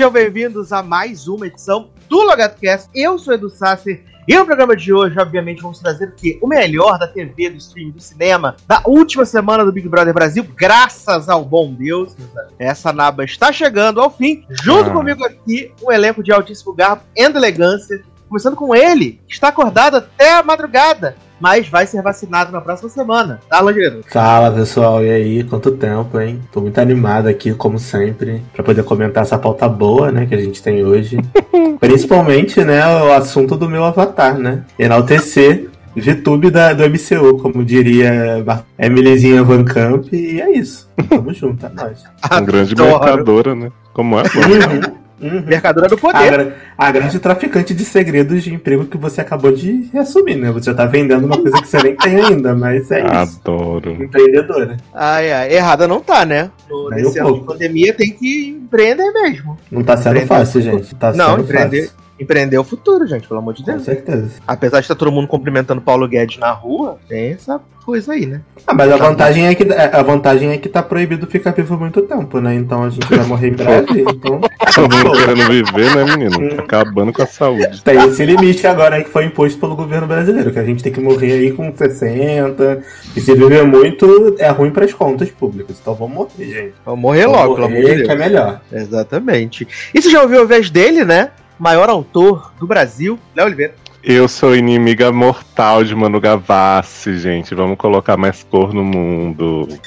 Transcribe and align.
Sejam 0.00 0.10
bem-vindos 0.10 0.72
a 0.72 0.82
mais 0.82 1.28
uma 1.28 1.46
edição 1.46 1.90
do 2.08 2.22
LogadoCast. 2.22 2.88
Eu 2.94 3.18
sou 3.18 3.34
Edu 3.34 3.50
Sasser 3.50 4.02
e 4.26 4.34
no 4.34 4.46
programa 4.46 4.74
de 4.74 4.94
hoje, 4.94 5.18
obviamente, 5.20 5.60
vamos 5.60 5.78
trazer 5.78 6.08
o 6.08 6.12
quê? 6.12 6.38
O 6.40 6.46
melhor 6.46 6.98
da 6.98 7.06
TV, 7.06 7.50
do 7.50 7.58
stream, 7.58 7.90
do 7.90 8.00
cinema, 8.00 8.56
da 8.66 8.82
última 8.86 9.26
semana 9.26 9.62
do 9.62 9.70
Big 9.70 9.86
Brother 9.86 10.14
Brasil, 10.14 10.42
graças 10.56 11.28
ao 11.28 11.44
bom 11.44 11.74
Deus. 11.74 12.16
Essa 12.58 12.94
naba 12.94 13.24
está 13.24 13.52
chegando 13.52 14.00
ao 14.00 14.10
fim. 14.10 14.42
Junto 14.48 14.88
ah. 14.88 14.92
comigo 14.94 15.22
aqui, 15.22 15.70
um 15.82 15.92
elenco 15.92 16.22
de 16.22 16.32
altíssimo 16.32 16.72
garbo 16.72 17.02
e 17.14 17.22
elegância. 17.22 18.02
Começando 18.30 18.54
com 18.54 18.72
ele, 18.72 19.20
que 19.26 19.34
está 19.34 19.48
acordado 19.48 19.96
até 19.96 20.32
a 20.34 20.42
madrugada 20.42 21.16
mas 21.40 21.70
vai 21.70 21.86
ser 21.86 22.02
vacinado 22.02 22.52
na 22.52 22.60
próxima 22.60 22.90
semana. 22.90 23.40
Tá, 23.48 23.60
Langeiro? 23.60 24.02
Fala, 24.06 24.52
pessoal. 24.52 25.02
E 25.02 25.10
aí? 25.10 25.42
Quanto 25.42 25.70
tempo, 25.70 26.20
hein? 26.20 26.38
Tô 26.52 26.60
muito 26.60 26.78
animado 26.78 27.28
aqui, 27.28 27.54
como 27.54 27.78
sempre, 27.78 28.42
para 28.52 28.62
poder 28.62 28.84
comentar 28.84 29.22
essa 29.22 29.38
pauta 29.38 29.66
boa, 29.66 30.12
né, 30.12 30.26
que 30.26 30.34
a 30.34 30.38
gente 30.38 30.62
tem 30.62 30.84
hoje. 30.84 31.18
Principalmente, 31.80 32.62
né, 32.62 32.86
o 32.86 33.10
assunto 33.14 33.56
do 33.56 33.70
meu 33.70 33.82
avatar, 33.84 34.36
né? 34.38 34.64
Enaltecer 34.78 35.70
VTube 35.96 36.50
da, 36.50 36.72
do 36.72 36.84
MCU, 36.84 37.38
como 37.38 37.64
diria 37.64 38.44
Emilyzinha 38.78 39.42
Van 39.42 39.64
Camp, 39.64 40.12
e 40.12 40.40
é 40.40 40.50
isso. 40.50 40.88
Tamo 41.08 41.32
junto, 41.32 41.64
é 41.64 41.68
nóis. 41.70 42.04
Uma 42.30 42.40
grande 42.42 42.76
mercadora, 42.76 43.54
né? 43.54 43.72
Como 43.92 44.18
é? 44.18 44.22
Uhum. 44.22 44.99
Uhum. 45.20 45.42
Mercadora 45.46 45.88
do 45.88 45.98
poder. 45.98 46.54
A, 46.78 46.86
a, 46.86 46.90
grande 46.90 47.18
traficante 47.18 47.74
de 47.74 47.84
segredos 47.84 48.42
de 48.42 48.54
emprego 48.54 48.86
que 48.86 48.96
você 48.96 49.20
acabou 49.20 49.52
de 49.52 49.90
assumir, 49.94 50.36
né? 50.36 50.50
Você 50.50 50.70
já 50.70 50.74
tá 50.74 50.86
vendendo 50.86 51.26
uma 51.26 51.36
coisa 51.36 51.60
que 51.60 51.68
você 51.68 51.82
nem 51.82 51.94
tem 51.94 52.20
ainda, 52.20 52.54
mas 52.54 52.90
é 52.90 53.04
isso. 53.04 53.38
Adoro. 53.40 54.02
Empreendedora. 54.02 54.76
Ai, 54.94 55.30
ai. 55.30 55.52
Errada 55.52 55.86
não 55.86 56.00
tá, 56.00 56.24
né? 56.24 56.50
No, 56.68 56.88
nesse 56.88 57.18
ano 57.18 57.34
de 57.34 57.44
pandemia 57.44 57.92
tem 57.92 58.10
que 58.10 58.48
empreender 58.48 59.10
mesmo. 59.12 59.58
Não 59.70 59.84
tá 59.84 59.96
sendo 59.96 60.20
fácil, 60.22 60.62
gente. 60.62 60.94
Tá 60.94 61.12
não, 61.12 61.38
empreender. 61.38 61.82
Fácil 61.82 62.00
empreender 62.20 62.58
o 62.58 62.64
futuro, 62.64 63.06
gente, 63.06 63.26
pelo 63.26 63.40
amor 63.40 63.54
de 63.54 63.64
Deus. 63.64 63.78
Com 63.78 63.84
certeza. 63.84 64.30
Apesar 64.46 64.78
de 64.78 64.84
estar 64.84 64.94
todo 64.94 65.10
mundo 65.10 65.26
cumprimentando 65.26 65.80
Paulo 65.80 66.06
Guedes 66.06 66.38
na 66.38 66.50
rua, 66.50 66.98
tem 67.08 67.32
essa 67.32 67.60
coisa 67.84 68.12
aí, 68.12 68.26
né? 68.26 68.42
Ah, 68.66 68.74
mas 68.74 68.92
a 68.92 68.96
vantagem 68.96 69.46
é 69.46 69.54
que 69.54 69.66
a 69.72 70.02
vantagem 70.02 70.50
é 70.50 70.58
que 70.58 70.68
tá 70.68 70.82
proibido 70.82 71.26
ficar 71.26 71.52
vivo 71.52 71.76
muito 71.76 72.02
tempo, 72.02 72.40
né? 72.40 72.54
Então 72.54 72.84
a 72.84 72.90
gente 72.90 73.08
vai 73.08 73.26
morrer 73.26 73.48
em 73.48 73.52
breve, 73.52 74.02
então. 74.08 74.40
Todo 74.74 74.94
mundo 74.94 75.12
querendo 75.12 75.48
viver, 75.48 75.96
né, 75.96 76.04
menino? 76.04 76.56
Tá 76.56 76.62
acabando 76.62 77.12
com 77.12 77.22
a 77.22 77.26
saúde. 77.26 77.82
Tem 77.82 77.98
esse 78.04 78.24
limite 78.24 78.66
agora 78.66 78.96
aí 78.96 79.04
que 79.04 79.10
foi 79.10 79.24
imposto 79.24 79.58
pelo 79.58 79.74
governo 79.74 80.06
brasileiro, 80.06 80.52
que 80.52 80.58
a 80.58 80.64
gente 80.64 80.82
tem 80.82 80.92
que 80.92 81.00
morrer 81.00 81.32
aí 81.32 81.52
com 81.52 81.74
60. 81.74 82.82
E 83.16 83.20
se 83.20 83.34
viver 83.34 83.64
muito, 83.64 84.36
é 84.38 84.48
ruim 84.50 84.70
para 84.70 84.84
as 84.84 84.92
contas 84.92 85.30
públicas. 85.30 85.76
Então 85.80 85.94
vamos 85.94 86.14
morrer, 86.14 86.44
gente. 86.44 86.74
Vamos 86.84 87.00
morrer 87.00 87.26
vamos 87.26 87.38
logo, 87.38 87.48
morrer, 87.48 87.62
pelo 87.62 87.66
amor 87.66 87.90
de 87.90 87.96
Deus. 87.96 88.06
Que 88.06 88.12
é 88.12 88.16
melhor. 88.16 88.60
Exatamente. 88.72 89.68
E 89.94 90.00
você 90.00 90.10
já 90.10 90.22
ouviu 90.22 90.42
a 90.42 90.44
vez 90.44 90.70
dele, 90.70 91.04
né? 91.04 91.30
Maior 91.60 91.90
autor 91.90 92.52
do 92.58 92.66
Brasil, 92.66 93.18
Léo 93.36 93.44
Oliveira. 93.46 93.74
Eu 94.02 94.26
sou 94.26 94.56
inimiga 94.56 95.12
mortal 95.12 95.84
de 95.84 95.94
Manu 95.94 96.18
Gavassi, 96.18 97.18
gente. 97.18 97.54
Vamos 97.54 97.76
colocar 97.76 98.16
mais 98.16 98.42
cor 98.42 98.72
no 98.72 98.82
mundo. 98.82 99.68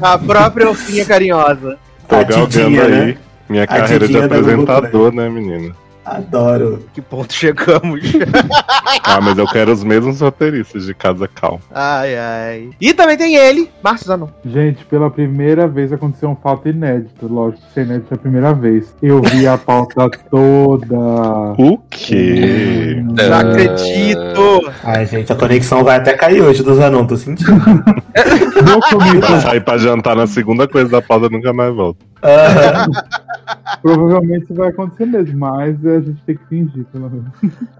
A 0.00 0.16
própria 0.16 0.68
Orfinha 0.68 1.04
carinhosa. 1.04 1.76
Tô 2.06 2.24
galgando 2.24 2.80
aí 2.80 3.06
né? 3.06 3.18
minha 3.48 3.66
carreira 3.66 4.06
de 4.06 4.16
apresentador, 4.16 5.12
né, 5.12 5.28
menina? 5.28 5.74
Adoro. 6.08 6.84
Que 6.94 7.02
ponto 7.02 7.32
chegamos? 7.32 8.00
ah, 9.04 9.20
mas 9.20 9.36
eu 9.36 9.46
quero 9.46 9.72
os 9.72 9.84
mesmos 9.84 10.20
roteiristas 10.20 10.86
de 10.86 10.94
Casa 10.94 11.28
Cal. 11.28 11.60
Ai, 11.70 12.16
ai. 12.16 12.70
E 12.80 12.94
também 12.94 13.16
tem 13.16 13.36
ele, 13.36 13.70
Márcio 13.82 14.06
Zanon. 14.06 14.28
Gente, 14.44 14.84
pela 14.86 15.10
primeira 15.10 15.68
vez 15.68 15.92
aconteceu 15.92 16.30
um 16.30 16.36
fato 16.36 16.68
inédito. 16.68 17.26
Lógico 17.26 17.62
inédito 17.76 18.06
é 18.10 18.14
a 18.14 18.18
primeira 18.18 18.54
vez. 18.54 18.94
Eu 19.02 19.20
vi 19.20 19.46
a 19.46 19.58
pauta 19.58 20.08
toda. 20.30 20.96
O 21.58 21.78
quê? 21.90 23.02
Não 23.02 23.38
acredito. 23.38 24.72
Ai, 24.82 25.06
gente, 25.06 25.30
a 25.30 25.36
conexão 25.36 25.84
vai 25.84 25.96
até 25.96 26.14
cair 26.14 26.40
hoje 26.40 26.62
do 26.62 26.74
Zanon, 26.74 27.06
tô 27.06 27.16
sentindo. 27.16 27.52
Não 28.64 28.80
comi. 28.80 29.18
Vai 29.20 29.40
sair 29.40 29.60
pra 29.60 29.76
jantar 29.76 30.16
na 30.16 30.26
segunda 30.26 30.66
coisa 30.66 30.90
da 30.90 31.02
pauta 31.02 31.28
nunca 31.28 31.52
mais 31.52 31.74
volta. 31.74 31.98
Provavelmente 33.82 34.52
vai 34.52 34.68
acontecer 34.68 35.06
mesmo, 35.06 35.38
mas 35.38 35.84
a 35.84 36.00
gente 36.00 36.22
tem 36.24 36.36
que 36.36 36.46
fingir, 36.46 36.84
pelo 36.86 37.10
menos. 37.10 37.30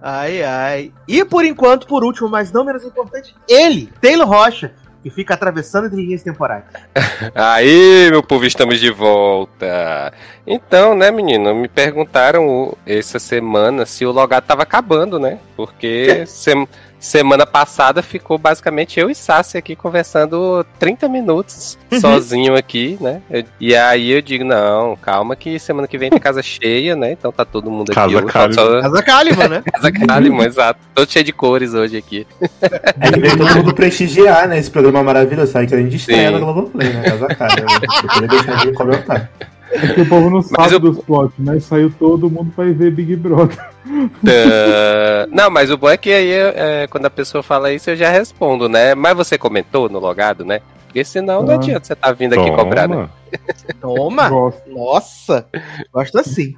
Ai, 0.00 0.42
ai. 0.42 0.92
E 1.06 1.24
por 1.24 1.44
enquanto, 1.44 1.86
por 1.86 2.04
último, 2.04 2.28
mas 2.28 2.52
não 2.52 2.64
menos 2.64 2.84
importante, 2.84 3.34
ele, 3.48 3.90
Taylor 4.00 4.26
Rocha, 4.26 4.72
que 5.02 5.10
fica 5.10 5.34
atravessando 5.34 5.86
entre 5.86 6.02
linhas 6.02 6.22
temporais. 6.22 6.64
Aí, 7.34 8.10
meu 8.10 8.22
povo, 8.22 8.44
estamos 8.44 8.80
de 8.80 8.90
volta. 8.90 10.12
Então, 10.50 10.94
né, 10.94 11.10
menino, 11.10 11.54
me 11.54 11.68
perguntaram 11.68 12.74
essa 12.86 13.18
semana 13.18 13.84
se 13.84 14.06
o 14.06 14.12
logado 14.12 14.44
tava 14.44 14.62
acabando, 14.62 15.18
né? 15.18 15.38
Porque 15.54 16.24
sem 16.26 16.66
Semana 17.00 17.46
passada 17.46 18.02
ficou 18.02 18.36
basicamente 18.38 18.98
eu 18.98 19.08
e 19.08 19.14
Sassi 19.14 19.56
aqui 19.56 19.76
conversando 19.76 20.66
30 20.80 21.08
minutos 21.08 21.78
uhum. 21.92 22.00
sozinho 22.00 22.56
aqui, 22.56 22.98
né? 23.00 23.22
Eu, 23.30 23.44
e 23.60 23.76
aí 23.76 24.10
eu 24.10 24.20
digo, 24.20 24.44
não, 24.44 24.96
calma 24.96 25.36
que 25.36 25.60
semana 25.60 25.86
que 25.86 25.96
vem 25.96 26.10
tem 26.10 26.18
casa 26.18 26.42
cheia, 26.42 26.96
né? 26.96 27.12
Então 27.12 27.30
tá 27.30 27.44
todo 27.44 27.70
mundo 27.70 27.92
aqui. 27.92 28.26
Casa. 28.26 28.52
Só... 28.52 28.80
Casa 28.80 29.02
Kalimann, 29.02 29.48
né? 29.48 29.62
casa 29.72 29.92
Kalimann, 29.92 30.46
exato. 30.46 30.80
Todo 30.92 31.08
cheio 31.08 31.24
de 31.24 31.32
cores 31.32 31.72
hoje 31.72 31.96
aqui. 31.96 32.26
É 33.00 33.12
que 33.12 33.20
veio 33.20 33.38
todo 33.38 33.54
mundo 33.54 33.74
prestigiar, 33.74 34.48
né? 34.48 34.58
Esse 34.58 34.70
programa 34.70 35.04
maravilhoso, 35.04 35.52
sabe? 35.52 35.68
Que 35.68 35.76
a 35.76 35.78
gente 35.78 35.96
estreia 35.96 36.32
no 36.32 36.40
Globoplay, 36.40 36.92
né? 36.94 37.02
Casa 37.02 37.28
Kalimann. 37.28 37.80
Eu 38.02 38.08
queria 38.08 38.28
deixar 38.28 38.66
de 38.66 38.72
comentar. 38.72 39.30
É 39.70 39.86
que 39.94 40.00
o 40.00 40.08
povo 40.08 40.30
não 40.30 40.42
sabe 40.42 40.74
eu... 40.74 40.80
dos 40.80 40.98
plots, 40.98 41.34
né? 41.38 41.60
Saiu 41.60 41.92
todo 41.98 42.30
mundo 42.30 42.52
pra 42.54 42.66
ir 42.66 42.74
ver 42.74 42.90
Big 42.90 43.16
Brother. 43.16 43.58
Uh, 43.86 45.28
não, 45.30 45.50
mas 45.50 45.70
o 45.70 45.76
bom 45.76 45.88
é 45.88 45.96
que 45.96 46.12
aí, 46.12 46.30
é, 46.30 46.86
quando 46.88 47.06
a 47.06 47.10
pessoa 47.10 47.42
fala 47.42 47.72
isso, 47.72 47.90
eu 47.90 47.96
já 47.96 48.10
respondo, 48.10 48.68
né? 48.68 48.94
Mas 48.94 49.16
você 49.16 49.36
comentou 49.36 49.88
no 49.88 49.98
logado, 49.98 50.44
né? 50.44 50.60
Porque 50.86 51.04
senão 51.04 51.40
ah. 51.40 51.42
não 51.42 51.54
adianta 51.54 51.86
você 51.86 51.94
tá 51.94 52.12
vindo 52.12 52.34
aqui 52.34 52.50
cobrar, 52.50 52.88
né? 52.88 53.08
Toma! 53.80 54.28
Gosto. 54.28 54.70
Nossa! 54.70 55.46
Gosto 55.92 56.18
assim. 56.18 56.54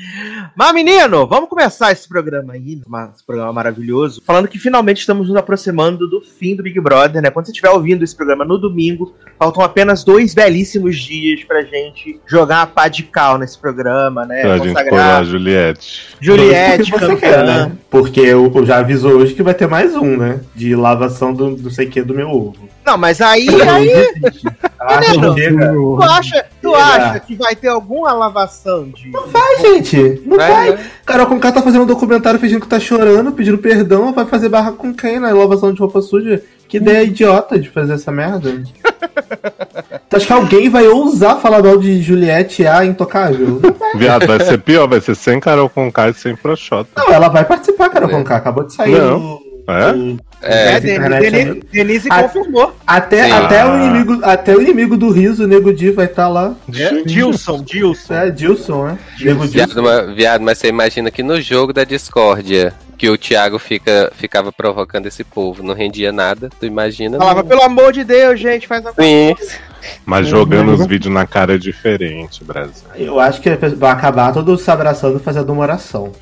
Mas, 0.56 0.72
menino, 0.72 1.26
vamos 1.26 1.48
começar 1.48 1.92
esse 1.92 2.08
programa 2.08 2.54
aí, 2.54 2.81
esse 3.14 3.25
programa 3.26 3.53
maravilhoso, 3.53 4.22
falando 4.25 4.48
que 4.48 4.58
finalmente 4.58 4.98
estamos 4.98 5.28
nos 5.28 5.36
aproximando 5.36 6.08
do 6.08 6.20
fim 6.20 6.56
do 6.56 6.62
Big 6.62 6.81
Brother, 6.81 7.22
né? 7.22 7.31
Quando 7.31 7.47
você 7.47 7.53
estiver 7.53 7.70
ouvindo 7.70 8.03
esse 8.03 8.14
programa 8.14 8.44
no 8.44 8.58
domingo, 8.58 9.14
faltam 9.38 9.62
apenas 9.62 10.04
dois 10.04 10.34
belíssimos 10.34 10.98
dias 10.98 11.44
pra 11.44 11.62
gente 11.62 12.20
jogar 12.26 12.62
a 12.62 12.66
pá 12.66 12.88
de 12.88 13.02
cal 13.02 13.38
nesse 13.38 13.58
programa, 13.58 14.25
né? 14.25 14.42
Pra 14.42 14.58
Consagrar... 14.58 14.84
gente 14.84 15.00
a 15.00 15.25
Juliette. 15.25 16.16
Juliette, 16.20 16.91
campeã. 16.92 17.16
Quer, 17.16 17.44
né? 17.44 17.72
Porque 17.91 18.20
eu 18.20 18.50
já 18.64 18.78
avisou 18.78 19.12
hoje 19.12 19.34
que 19.34 19.42
vai 19.42 19.54
ter 19.54 19.66
mais 19.66 19.94
um, 19.94 20.16
né? 20.16 20.41
De 20.54 20.75
lavação 20.75 21.32
do 21.32 21.50
não 21.50 21.70
sei 21.70 21.87
que 21.87 22.02
do 22.02 22.14
meu 22.14 22.31
ovo. 22.31 22.69
Não, 22.84 22.97
mas 22.97 23.20
aí. 23.20 23.48
aí... 23.62 23.91
Ah, 24.78 25.00
tu 25.00 26.02
acha, 26.02 26.47
tu 26.60 26.75
acha 26.75 27.21
que 27.21 27.34
vai 27.34 27.54
ter 27.56 27.69
alguma 27.69 28.12
lavação 28.12 28.88
de. 28.88 29.10
Não 29.10 29.26
vai, 29.26 29.59
gente. 29.60 30.22
Não 30.26 30.37
vai. 30.37 30.50
vai. 30.50 30.71
Né? 30.72 30.91
Carol 31.04 31.26
Conká 31.26 31.53
tá 31.53 31.62
fazendo 31.62 31.82
um 31.82 31.87
documentário 31.87 32.38
fingindo 32.38 32.60
que 32.60 32.69
tá 32.69 32.81
chorando, 32.81 33.32
pedindo 33.32 33.59
perdão. 33.59 34.12
Vai 34.12 34.26
fazer 34.26 34.48
barra 34.48 34.72
com 34.72 34.94
quem 34.94 35.19
na 35.19 35.32
lavação 35.32 35.72
de 35.72 35.81
roupa 35.81 36.00
suja? 36.00 36.43
Que 36.69 36.76
ideia 36.76 37.03
idiota 37.03 37.59
de 37.59 37.69
fazer 37.69 37.94
essa 37.94 38.12
merda. 38.12 38.62
tu 40.08 40.17
acha 40.17 40.26
que 40.26 40.32
alguém 40.32 40.69
vai 40.69 40.87
ousar 40.87 41.40
falar 41.40 41.62
mal 41.62 41.76
de 41.76 42.00
Juliette 42.00 42.67
A 42.67 42.85
intocável? 42.85 43.61
Viado, 43.96 44.26
vai 44.26 44.40
ser 44.40 44.58
pior, 44.58 44.87
vai 44.87 45.00
ser 45.00 45.17
sem 45.17 45.40
Carol 45.40 45.69
Conká 45.69 46.08
e 46.08 46.14
sem 46.14 46.37
Proxota. 46.37 46.90
Não, 46.96 47.12
ela 47.12 47.29
vai 47.29 47.44
participar, 47.44 47.88
Carol 47.88 48.08
é. 48.08 48.12
Conká. 48.12 48.37
Acabou 48.37 48.64
de 48.64 48.75
sair. 48.75 48.96
Não. 48.96 49.40
É? 49.46 49.50
É, 50.43 50.76
é 50.76 50.81
Denise, 50.81 51.62
Denise 51.70 52.08
confirmou. 52.08 52.75
Até, 52.87 53.31
até, 53.31 53.67
o 53.67 53.76
inimigo, 53.76 54.20
até 54.22 54.56
o 54.56 54.62
inimigo 54.62 54.96
do 54.96 55.11
riso, 55.11 55.44
o 55.44 55.46
Nego 55.46 55.72
Di, 55.72 55.90
vai 55.90 56.06
estar 56.06 56.25
tá 56.25 56.28
lá. 56.28 56.55
É, 56.75 57.02
Dilson, 57.02 57.62
Dilson. 57.62 58.14
É, 58.14 58.31
Dilson, 58.31 58.88
é. 58.88 58.99
Nego 59.20 59.44
viado, 59.44 59.82
mas, 59.82 60.14
viado, 60.14 60.40
mas 60.40 60.58
você 60.58 60.69
imagina 60.69 61.11
que 61.11 61.22
no 61.22 61.40
jogo 61.40 61.72
da 61.72 61.84
discórdia 61.84 62.72
que 62.96 63.08
o 63.08 63.17
Thiago 63.17 63.58
fica, 63.58 64.12
ficava 64.14 64.52
provocando 64.52 65.06
esse 65.06 65.25
povo, 65.25 65.62
não 65.62 65.75
rendia 65.75 66.12
nada, 66.12 66.50
tu 66.61 66.66
imagina. 66.66 67.16
Falava, 67.16 67.43
pelo 67.43 67.62
amor 67.62 67.93
de 67.93 68.05
Deus, 68.05 68.38
gente, 68.38 68.66
faz 68.66 68.82
uma 68.82 68.93
Sim. 68.93 69.34
Mas 70.05 70.27
jogando 70.29 70.73
os 70.73 70.87
vídeos 70.87 71.12
na 71.12 71.27
cara 71.27 71.55
é 71.55 71.59
diferente, 71.59 72.43
Brasil. 72.44 72.73
Eu 72.97 73.19
acho 73.21 73.41
que 73.41 73.50
vai 73.77 73.91
acabar 73.91 74.32
todos 74.32 74.61
se 74.62 74.71
abraçando 74.71 75.19
fazendo 75.19 75.53
uma 75.53 75.62
oração. 75.62 76.12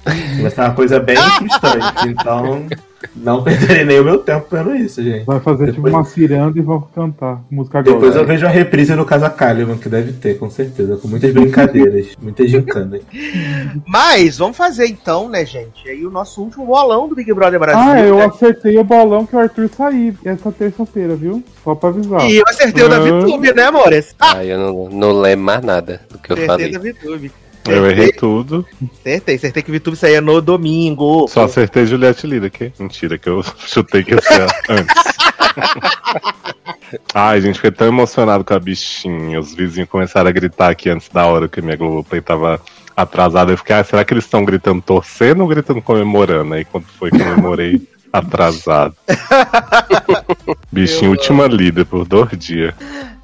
Vai 0.41 0.51
ser 0.51 0.61
uma 0.61 0.75
coisa 0.75 0.99
bem 1.01 1.17
distante, 1.43 2.09
então. 2.09 2.67
Não 3.15 3.45
perderei 3.45 3.85
nem 3.85 4.01
o 4.01 4.05
meu 4.05 4.19
tempo 4.19 4.47
vendo 4.51 4.75
isso, 4.75 5.01
gente. 5.01 5.25
Vai 5.25 5.39
fazer 5.39 5.67
tipo 5.67 5.77
Depois- 5.83 5.95
uma 5.95 6.05
ciranda 6.05 6.59
e 6.59 6.63
vão 6.63 6.81
cantar 6.81 7.41
música 7.49 7.81
Depois 7.81 8.03
gospel. 8.07 8.23
eu 8.23 8.27
vejo 8.27 8.45
a 8.47 8.49
reprise 8.49 8.93
no 8.97 9.05
Casa 9.05 9.31
Kalimann, 9.31 9.79
que 9.79 9.89
deve 9.89 10.13
ter, 10.15 10.37
com 10.37 10.51
certeza. 10.51 10.97
Com 10.97 11.07
muitas 11.07 11.33
brincadeiras, 11.33 12.09
muitas 12.21 12.51
gincanas. 12.51 13.01
Mas 13.87 14.39
vamos 14.39 14.57
fazer 14.57 14.87
então, 14.87 15.29
né, 15.29 15.45
gente? 15.45 15.89
Aí 15.89 16.05
o 16.05 16.11
nosso 16.11 16.43
último 16.43 16.67
bolão 16.67 17.09
do 17.09 17.15
Big 17.15 17.33
Brother 17.33 17.59
Brasil. 17.61 17.81
Ah, 17.81 18.01
eu 18.01 18.17
né? 18.17 18.25
acertei 18.27 18.77
o 18.79 18.83
bolão 18.85 19.25
que 19.25 19.37
o 19.37 19.39
Arthur 19.39 19.69
sair 19.69 20.15
essa 20.25 20.51
terça-feira, 20.51 21.15
viu? 21.15 21.43
Só 21.63 21.75
pra 21.77 21.91
avisar. 21.91 22.29
E 22.29 22.37
eu 22.39 22.45
acertei 22.49 22.85
o 22.85 22.89
da 22.89 22.97
Ah. 22.97 23.01
VTube, 23.49 23.55
né, 23.55 23.65
amores? 23.65 24.15
Ah, 24.19 24.45
eu 24.45 24.59
não, 24.59 24.89
não 24.89 25.21
lembro 25.21 25.47
mais 25.47 25.63
nada 25.63 26.01
do 26.11 26.19
que 26.19 26.33
eu 26.33 26.37
falei. 26.37 26.71
VTube. 26.71 27.33
Eu 27.67 27.91
errei 27.91 28.13
tudo. 28.13 28.65
Acertei, 29.01 29.35
acertei 29.35 29.63
que 29.63 29.71
o 29.71 29.75
VTube 29.75 29.97
saía 29.97 30.21
no 30.21 30.41
domingo. 30.41 31.27
Só 31.29 31.45
acertei 31.45 31.85
Juliette 31.85 32.27
Lida, 32.27 32.49
que 32.49 32.73
mentira, 32.79 33.19
que 33.19 33.29
eu 33.29 33.45
chutei 33.59 34.03
que 34.03 34.15
ia 34.15 34.23
ser 34.23 34.47
antes. 34.69 34.95
Ai, 37.13 37.41
gente, 37.43 37.57
fiquei 37.57 37.71
tão 37.71 37.87
emocionado 37.87 38.43
com 38.43 38.55
a 38.55 38.59
bichinha. 38.59 39.39
Os 39.39 39.55
vizinhos 39.55 39.91
começaram 39.91 40.29
a 40.29 40.33
gritar 40.33 40.71
aqui 40.71 40.89
antes 40.89 41.09
da 41.11 41.27
hora 41.27 41.49
que 41.49 41.61
minha 41.61 41.77
Globoplay 41.77 42.23
tava 42.23 42.59
atrasada. 42.97 43.53
Eu 43.53 43.59
fiquei, 43.59 43.77
ah, 43.77 43.85
será 43.85 44.05
que 44.05 44.15
eles 44.15 44.25
estão 44.25 44.45
gritando 44.45 44.81
torcendo 44.81 45.43
ou 45.43 45.49
gritando 45.49 45.83
comemorando? 45.83 46.55
Aí 46.55 46.65
quando 46.65 46.87
foi 46.87 47.11
que 47.11 47.19
eu 47.21 47.27
comemorei 47.27 47.83
atrasado. 48.11 48.97
Bichinho, 50.73 51.11
última 51.11 51.47
líder 51.47 51.85
por 51.85 52.07
dois 52.07 52.31
dias. 52.39 52.73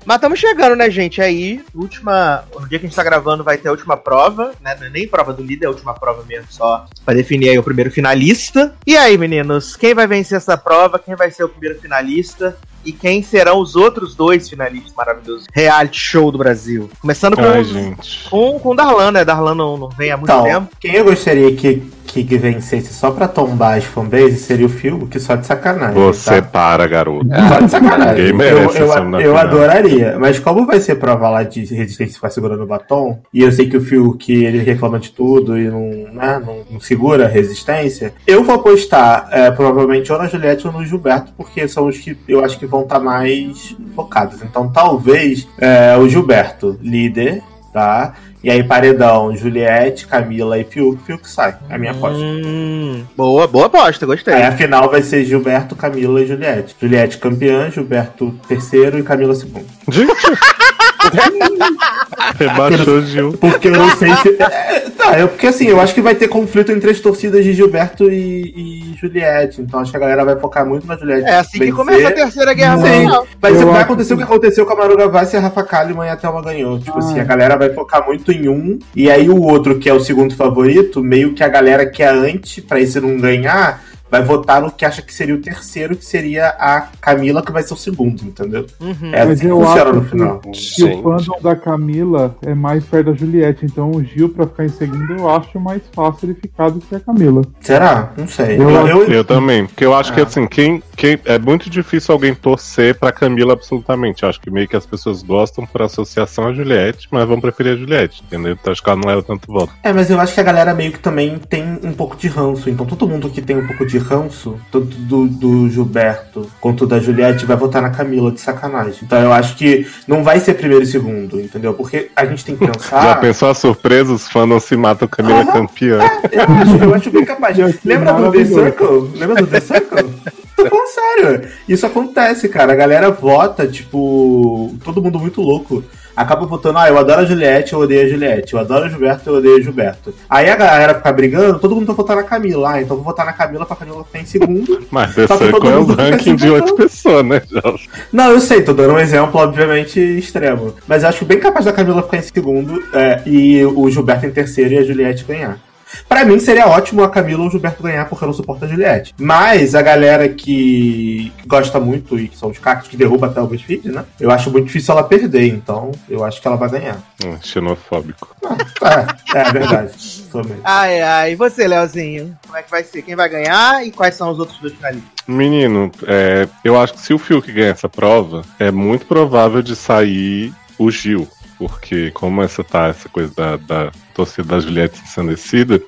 Mas 0.05 0.17
estamos 0.17 0.39
chegando, 0.39 0.77
né, 0.77 0.91
gente? 0.91 1.23
Aí, 1.23 1.65
última. 1.75 2.45
No 2.55 2.69
dia 2.69 2.79
que 2.79 2.85
a 2.85 2.89
gente 2.89 2.97
tá 2.97 3.03
gravando, 3.03 3.43
vai 3.43 3.57
ter 3.57 3.69
a 3.69 3.71
última 3.71 3.97
prova, 3.97 4.53
né? 4.61 4.77
Não 4.79 4.87
é 4.87 4.91
nem 4.91 5.09
prova 5.09 5.33
do 5.33 5.43
líder, 5.43 5.65
é 5.65 5.69
a 5.69 5.71
última 5.71 5.95
prova 5.95 6.23
mesmo, 6.25 6.47
só 6.51 6.87
pra 7.05 7.15
definir 7.15 7.49
aí 7.49 7.59
o 7.59 7.63
primeiro 7.63 7.91
finalista. 7.91 8.75
E 8.87 8.97
aí, 8.97 9.17
meninos, 9.17 9.77
quem 9.77 9.95
vai 9.95 10.07
vencer 10.07 10.37
essa 10.37 10.59
prova? 10.59 10.99
Quem 10.99 11.17
vai 11.17 11.31
ser 11.31 11.45
o 11.45 11.49
primeiro 11.49 11.81
finalista? 11.81 12.57
E 12.85 12.93
quem 12.93 13.23
serão 13.23 13.61
os 13.61 13.75
outros 13.77 14.15
dois 14.15 14.49
finalistas 14.49 14.93
maravilhosos? 14.97 15.47
Reality 15.53 15.99
show 15.99 16.31
do 16.31 16.39
Brasil. 16.39 16.89
Começando 17.01 17.37
com, 17.37 17.43
Ai, 17.43 17.65
gente. 17.65 18.29
com, 18.29 18.59
com 18.59 18.71
o 18.71 18.75
Darlan, 18.75 19.11
né? 19.13 19.25
Darlan 19.25 19.55
não, 19.55 19.77
não 19.77 19.89
vem 19.89 20.11
há 20.11 20.17
muito 20.17 20.31
Então, 20.31 20.45
tempo. 20.45 20.69
quem 20.81 20.95
eu 20.95 21.05
gostaria 21.05 21.55
que, 21.57 21.83
que 22.07 22.23
vencesse 22.39 22.93
só 22.95 23.11
pra 23.11 23.27
tombar 23.27 23.79
as 23.79 23.85
fanbases 23.85 24.43
seria 24.43 24.67
o 24.67 24.69
Figo, 24.69 25.07
que 25.07 25.19
só 25.19 25.35
de 25.35 25.47
sacanagem. 25.47 25.95
Você 25.95 26.41
tá? 26.41 26.49
para, 26.49 26.87
garoto. 26.87 27.27
Só 27.49 27.61
de 27.61 27.71
sacanagem. 27.71 28.15
Ninguém 28.27 28.29
Eu, 28.31 28.37
merece 28.37 28.79
eu, 28.79 28.87
eu 28.87 28.93
final. 28.93 29.37
adoraria. 29.37 30.17
Mas 30.19 30.39
como 30.39 30.67
vai 30.67 30.79
ser 30.81 30.97
prova 30.97 31.29
lá 31.31 31.43
de 31.43 31.65
resistência 31.75 32.15
ficar 32.15 32.31
segurando 32.31 32.63
o 32.63 32.67
batom, 32.67 33.21
e 33.33 33.43
eu 33.43 33.51
sei 33.51 33.69
que 33.69 33.77
o 33.77 33.81
Fio 33.81 34.15
que 34.17 34.45
ele 34.45 34.59
reclama 34.59 34.99
de 34.99 35.11
tudo 35.11 35.59
e 35.59 35.69
não, 35.69 35.89
né, 36.13 36.41
não, 36.45 36.59
não 36.71 36.81
segura 36.81 37.25
a 37.25 37.29
resistência, 37.29 38.13
eu 38.27 38.45
vou 38.45 38.55
apostar 38.57 39.29
é, 39.33 39.51
provavelmente 39.51 40.13
ou 40.13 40.19
na 40.19 40.27
Juliette 40.29 40.67
ou 40.67 40.73
no 40.73 40.85
Gilberto, 40.85 41.33
porque 41.37 41.67
são 41.67 41.87
os 41.87 41.99
que 41.99 42.17
eu 42.29 42.45
acho 42.45 42.59
que 42.59 42.67
vão 42.75 42.83
estar 42.83 42.99
mais 42.99 43.77
focados. 43.95 44.43
Então 44.43 44.69
talvez 44.69 45.47
é, 45.59 45.97
o 45.97 46.09
Gilberto, 46.09 46.77
líder, 46.83 47.41
tá? 47.73 48.15
E 48.43 48.51
aí 48.51 48.63
paredão, 48.63 49.35
Juliette, 49.35 50.07
Camila 50.07 50.59
e 50.59 50.65
Fiuk, 50.65 51.03
Fiuk 51.05 51.29
sai. 51.29 51.57
É 51.71 51.77
a 51.77 51.79
minha 51.79 51.93
aposta. 51.93 52.19
Hum, 52.19 53.05
boa, 53.17 53.47
boa 53.47 53.67
aposta, 53.67 54.05
gostei. 54.05 54.35
Aí 54.35 54.43
a 54.43 54.53
final 54.53 54.91
vai 54.91 55.03
ser 55.03 55.25
Gilberto, 55.25 55.77
Camila 55.77 56.21
e 56.21 56.27
Juliette. 56.27 56.77
Juliette 56.79 57.19
campeã, 57.19 57.71
Gilberto 57.71 58.35
terceiro 58.49 58.99
e 58.99 59.03
Camila 59.03 59.35
segundo. 59.35 59.67
Rebaixou 62.39 63.03
Gil. 63.03 63.33
Porque 63.33 63.69
eu 63.69 63.73
não 63.73 63.91
sei 63.97 64.15
se. 64.17 64.29
É, 64.41 64.81
tá, 64.97 65.13
é 65.17 65.27
porque 65.27 65.47
assim, 65.47 65.67
eu 65.67 65.81
acho 65.81 65.95
que 65.95 66.01
vai 66.01 66.15
ter 66.15 66.29
conflito 66.29 66.73
entre 66.73 66.91
as 66.91 67.01
torcidas 67.01 67.45
de 67.45 67.53
Gilberto 67.53 68.11
e, 68.11 68.53
e 68.57 68.95
Juliette. 69.01 69.61
Então 69.61 69.81
acho 69.81 69.91
que 69.91 69.97
a 69.97 70.01
galera 70.01 70.25
vai 70.25 70.37
focar 70.37 70.67
muito 70.67 70.87
na 70.87 70.97
Juliette. 70.97 71.25
É 71.29 71.37
assim 71.39 71.53
que 71.53 71.59
vencer. 71.59 71.75
começa 71.75 72.09
a 72.09 72.13
terceira 72.13 72.55
guerra 72.55 72.77
mundial. 72.77 73.27
Eu 73.43 73.73
vai 73.73 73.83
acontecer 73.83 74.15
o 74.15 74.17
que 74.17 74.23
aconteceu 74.23 74.67
com 74.67 74.73
a 74.73 74.77
Maru 74.77 74.97
Gavassi, 74.97 75.37
a 75.37 75.41
Rafa 75.41 75.63
Kalimann 75.63 76.07
e 76.07 76.11
a 76.11 76.17
Thelma 76.17 76.43
ganhou. 76.43 76.79
Tipo 76.79 76.97
Ah. 76.97 76.99
assim, 76.99 77.21
a 77.21 77.25
galera 77.25 77.57
vai 77.57 77.71
focar 77.73 78.05
muito 78.07 78.33
em 78.33 78.49
um, 78.49 78.79
e 78.95 79.11
aí 79.11 79.29
o 79.29 79.41
outro, 79.43 79.79
que 79.79 79.89
é 79.89 79.95
o 79.95 80.01
segundo 80.01 80.35
favorito, 80.35 81.03
meio 81.03 81.35
que 81.35 81.43
a 81.43 81.49
galera 81.49 81.87
que 81.87 82.03
é 82.03 82.09
antes, 82.09 82.63
pra 82.65 82.81
esse 82.81 83.01
não 83.01 83.17
ganhar, 83.17 83.83
vai 84.19 84.23
votar 84.23 84.61
no 84.63 84.71
que 84.71 84.85
acha 84.85 85.03
que 85.03 85.13
seria 85.13 85.35
o 85.35 85.41
terceiro, 85.41 85.97
que 85.97 86.05
seria 86.05 86.49
a 86.51 86.89
Camila, 87.01 87.43
que 87.43 87.51
vai 87.53 87.63
ser 87.63 87.75
o 87.75 87.77
segundo, 87.77 88.23
entendeu? 88.23 88.67
Uhum. 88.81 89.11
É 89.13 89.25
Mas 89.25 89.31
assim 89.31 89.41
que 89.47 89.47
eu 89.53 89.61
funciona 89.61 89.83
acho 89.91 89.95
no 89.95 90.03
que- 90.05 90.11
final. 90.11 90.41
Que 90.41 90.85
o 90.85 91.03
fandom 91.03 91.41
da 91.43 91.57
Camila 91.57 92.37
é 92.43 92.55
mais 92.55 92.85
perto 92.85 93.07
da 93.11 93.17
Juliette, 93.17 93.65
então 93.67 93.91
o 93.91 94.03
Gil, 94.05 94.29
pra 94.29 94.47
ficar 94.47 94.65
em 94.65 94.69
segundo, 94.69 95.13
eu 95.15 95.29
acho 95.29 95.59
mais 95.59 95.83
fácil 95.93 96.27
ele 96.31 96.35
ficar 96.41 96.71
do 96.71 96.81
que 96.81 96.95
a 96.95 97.01
Camila. 97.01 97.43
Será? 97.61 98.13
Não 98.17 98.27
sei. 98.29 98.57
Eu 98.57 98.71
Eu, 98.71 98.87
eu- 98.87 99.05
Eu 99.15 99.25
também, 99.25 99.67
porque 99.67 99.85
eu 99.85 99.95
acho 99.95 100.13
que 100.13 100.21
Ah. 100.21 100.25
assim, 100.25 100.47
quem, 100.47 100.83
quem 100.97 101.19
é 101.25 101.39
muito 101.39 101.69
difícil 101.71 102.13
alguém 102.13 102.35
torcer 102.35 102.95
pra 102.99 103.11
Camila 103.13 103.53
absolutamente. 103.53 104.23
Eu 104.23 104.29
acho 104.29 104.41
que 104.41 104.51
meio 104.51 104.69
que 104.69 104.77
as 104.77 104.87
pessoas 104.87 105.23
gostam 105.23 105.65
por 105.67 105.83
associação 105.83 106.47
a 106.49 106.53
Juliette, 106.53 107.09
mas 107.11 107.27
vão 107.27 107.41
preferir 107.41 107.73
a 107.73 107.77
Juliette, 107.77 108.23
entendeu? 108.27 108.53
Então 108.53 108.73
acho 108.73 108.83
que 108.83 108.89
ela 108.89 109.01
não 109.01 109.09
leva 109.09 109.23
tanto 109.23 109.51
voto. 109.53 109.73
É, 109.83 109.93
mas 109.93 110.11
eu 110.11 110.21
acho 110.21 110.35
que 110.35 110.41
a 110.41 110.45
galera 110.45 110.75
meio 110.75 110.93
que 110.93 110.99
também 110.99 111.39
tem 111.49 111.79
um 111.83 111.93
pouco 111.93 112.17
de 112.17 112.29
ranço. 112.29 112.69
Então 112.71 112.85
todo 112.87 113.09
mundo 113.09 113.31
que 113.31 113.41
tem 113.43 113.57
um 113.57 113.67
pouco 113.67 113.87
de 113.87 113.99
ranço, 114.05 114.59
tanto 114.71 114.87
do, 114.97 115.27
do 115.27 115.69
Gilberto 115.71 116.51
quanto 116.61 116.87
da 116.87 116.99
Juliette, 116.99 117.47
vai 117.47 117.57
votar 117.57 117.83
na 117.83 117.91
Camila 117.91 118.31
de 118.31 118.41
sacanagem. 118.41 119.01
Então 119.03 119.21
eu 119.21 119.33
acho 119.33 119.57
que 119.57 119.87
não 120.07 120.23
vai 120.23 120.39
ser 120.41 120.55
primeiro 120.55 120.85
e 120.85 120.87
segundo, 120.87 121.41
entendeu? 121.41 121.75
Porque 121.75 122.11
a 122.15 122.25
gente 122.27 122.45
tem 122.45 122.57
que 122.57 122.65
Já 122.67 122.73
pensar. 122.73 123.21
pensou 123.21 123.49
a 123.51 123.55
surpresa? 123.55 124.13
Os 124.13 124.29
fãs 124.29 124.49
não 124.49 124.61
se 124.61 124.77
matam, 124.77 125.09
Camila 125.09 125.41
é 125.41 125.43
Aham. 125.43 125.53
campeã. 125.53 125.99
eu, 126.31 126.43
acho, 126.43 126.85
eu 126.85 126.95
acho 126.95 127.11
bem 127.11 127.25
capaz. 127.25 127.57
Lembra 127.85 128.13
do 128.13 128.31
The. 128.33 128.45
Circle? 128.45 129.11
Lembra 129.19 129.37
do 129.43 129.47
The 129.47 129.61
Circle? 129.61 130.15
Tô 130.57 130.67
falando 130.67 130.87
sério. 130.89 131.49
Isso 131.69 131.85
acontece, 131.85 132.49
cara. 132.49 132.73
A 132.73 132.77
galera 132.77 133.11
vota, 133.11 133.67
tipo, 133.67 134.73
todo 134.85 135.03
mundo 135.03 135.19
muito 135.19 135.41
louco. 135.43 135.83
Acaba 136.17 136.47
votando, 136.47 136.79
ah, 136.79 136.89
eu 136.89 136.99
adoro 136.99 137.21
a 137.21 137.25
Juliette, 137.25 137.73
eu 137.73 137.81
odeio 137.81 138.07
a 138.07 138.09
Juliette. 138.09 138.55
Eu 138.55 138.61
adoro 138.61 138.87
o 138.87 138.91
Gilberto, 138.91 139.29
eu 139.29 139.37
odeio 139.37 139.59
o 139.59 139.63
Gilberto. 139.63 140.15
Aí 140.29 140.49
a 140.49 140.57
galera 140.57 140.95
fica 140.95 141.13
brigando, 141.13 141.59
todo 141.59 141.75
mundo 141.75 141.87
vai 141.87 141.97
votar 141.97 142.17
na 142.17 142.23
Camila. 142.23 142.73
Ah, 142.73 142.83
então 142.83 142.97
vou 142.97 143.05
votar 143.05 143.27
na 143.27 143.33
Camila 143.33 143.67
pra 143.67 143.77
Camila 143.77 144.05
ficar 144.05 144.21
em 144.21 144.27
segundo. 144.27 144.87
Mas 144.91 145.15
que 145.15 145.27
todo 145.27 145.39
Circle 145.39 145.69
é 145.69 145.77
o 145.77 145.85
ranking 145.85 146.37
de 146.37 146.51
oito 146.51 146.69
votando. 146.69 146.89
pessoas, 146.89 147.27
né, 147.27 147.43
Jorge? 147.51 147.89
Não, 148.13 148.31
eu 148.31 148.41
sei, 148.41 148.63
tô 148.63 148.73
dando 148.73 148.95
um 148.95 148.99
exemplo, 148.99 149.41
obviamente, 149.41 149.99
extremo. 150.01 150.75
Mas 150.87 151.03
eu 151.03 151.09
acho 151.09 151.25
bem 151.25 151.41
capaz 151.41 151.65
da 151.65 151.73
Camila 151.73 152.03
ficar 152.03 152.19
em 152.19 152.23
segundo 152.23 152.83
é, 152.93 153.23
e 153.27 153.65
o 153.65 153.91
Gilberto 153.91 154.27
em 154.27 154.31
terceiro 154.31 154.75
e 154.75 154.79
a 154.79 154.85
Juliette 154.85 155.25
ganhar. 155.25 155.59
Pra 156.09 156.25
mim 156.25 156.39
seria 156.39 156.69
ótimo 156.69 157.03
a 157.03 157.11
Camila 157.11 157.43
ou 157.43 157.49
o 157.49 157.51
Gilberto 157.51 157.83
ganhar 157.83 158.09
porque 158.09 158.25
eu 158.25 158.29
não 158.29 158.35
suporto 158.35 158.65
a 158.65 158.69
Juliette. 158.69 159.15
Mas 159.19 159.75
a 159.75 159.83
galera 159.83 160.29
que 160.29 161.33
gosta 161.47 161.81
muito 161.81 162.19
e 162.19 162.29
que 162.29 162.37
são 162.37 162.51
os 162.51 162.59
cactos 162.59 162.89
que 162.89 162.97
derruba 162.97 163.27
até 163.27 163.41
o 163.41 163.47
BuzzFeed, 163.47 163.91
né? 163.91 164.05
Eu 164.19 164.31
acho 164.31 164.51
muito 164.51 164.67
difícil 164.67 164.93
ela 164.93 165.05
perder, 165.05 165.49
então 165.49 165.93
eu 166.09 166.25
acho 166.25 166.41
que 166.41 166.47
ela 166.47 166.57
vai 166.57 166.69
ganhar. 166.69 166.99
Hum, 167.25 167.37
xenofóbico. 167.43 168.35
É, 168.83 169.39
é 169.39 169.53
verdade. 169.53 169.93
Sou 169.99 170.45
mesmo. 170.45 170.61
Ai, 170.65 171.01
ai. 171.01 171.33
E 171.33 171.37
você, 171.37 171.67
Leozinho? 171.67 172.37
Como 172.45 172.59
é 172.59 172.63
que 172.63 172.71
vai 172.71 172.83
ser? 172.85 173.03
Quem 173.03 173.15
vai 173.15 173.29
ganhar 173.29 173.87
e 173.87 173.91
quais 173.91 174.15
são 174.15 174.31
os 174.31 174.39
outros 174.39 174.59
dois 174.59 174.75
finalistas? 174.75 175.11
Menino, 175.27 175.91
é, 176.07 176.49
eu 176.65 176.79
acho 176.79 176.95
que 176.95 177.01
se 177.01 177.15
o 177.15 177.19
Fiuk 177.19 177.51
ganhar 177.53 177.71
essa 177.71 177.89
prova, 177.89 178.43
é 178.59 178.71
muito 178.71 179.07
provável 179.07 179.63
de 179.63 179.75
sair 179.75 180.53
o 180.79 180.91
Gil. 180.91 181.29
Porque 181.59 182.11
como 182.13 182.43
essa 182.43 182.65
tá, 182.65 182.89
essa 182.89 183.09
coisa 183.09 183.33
da, 183.35 183.57
da 183.57 183.93
torcida 184.15 184.49
da 184.49 184.61
Juliette 184.61 185.01
ensandecida, 185.03 185.81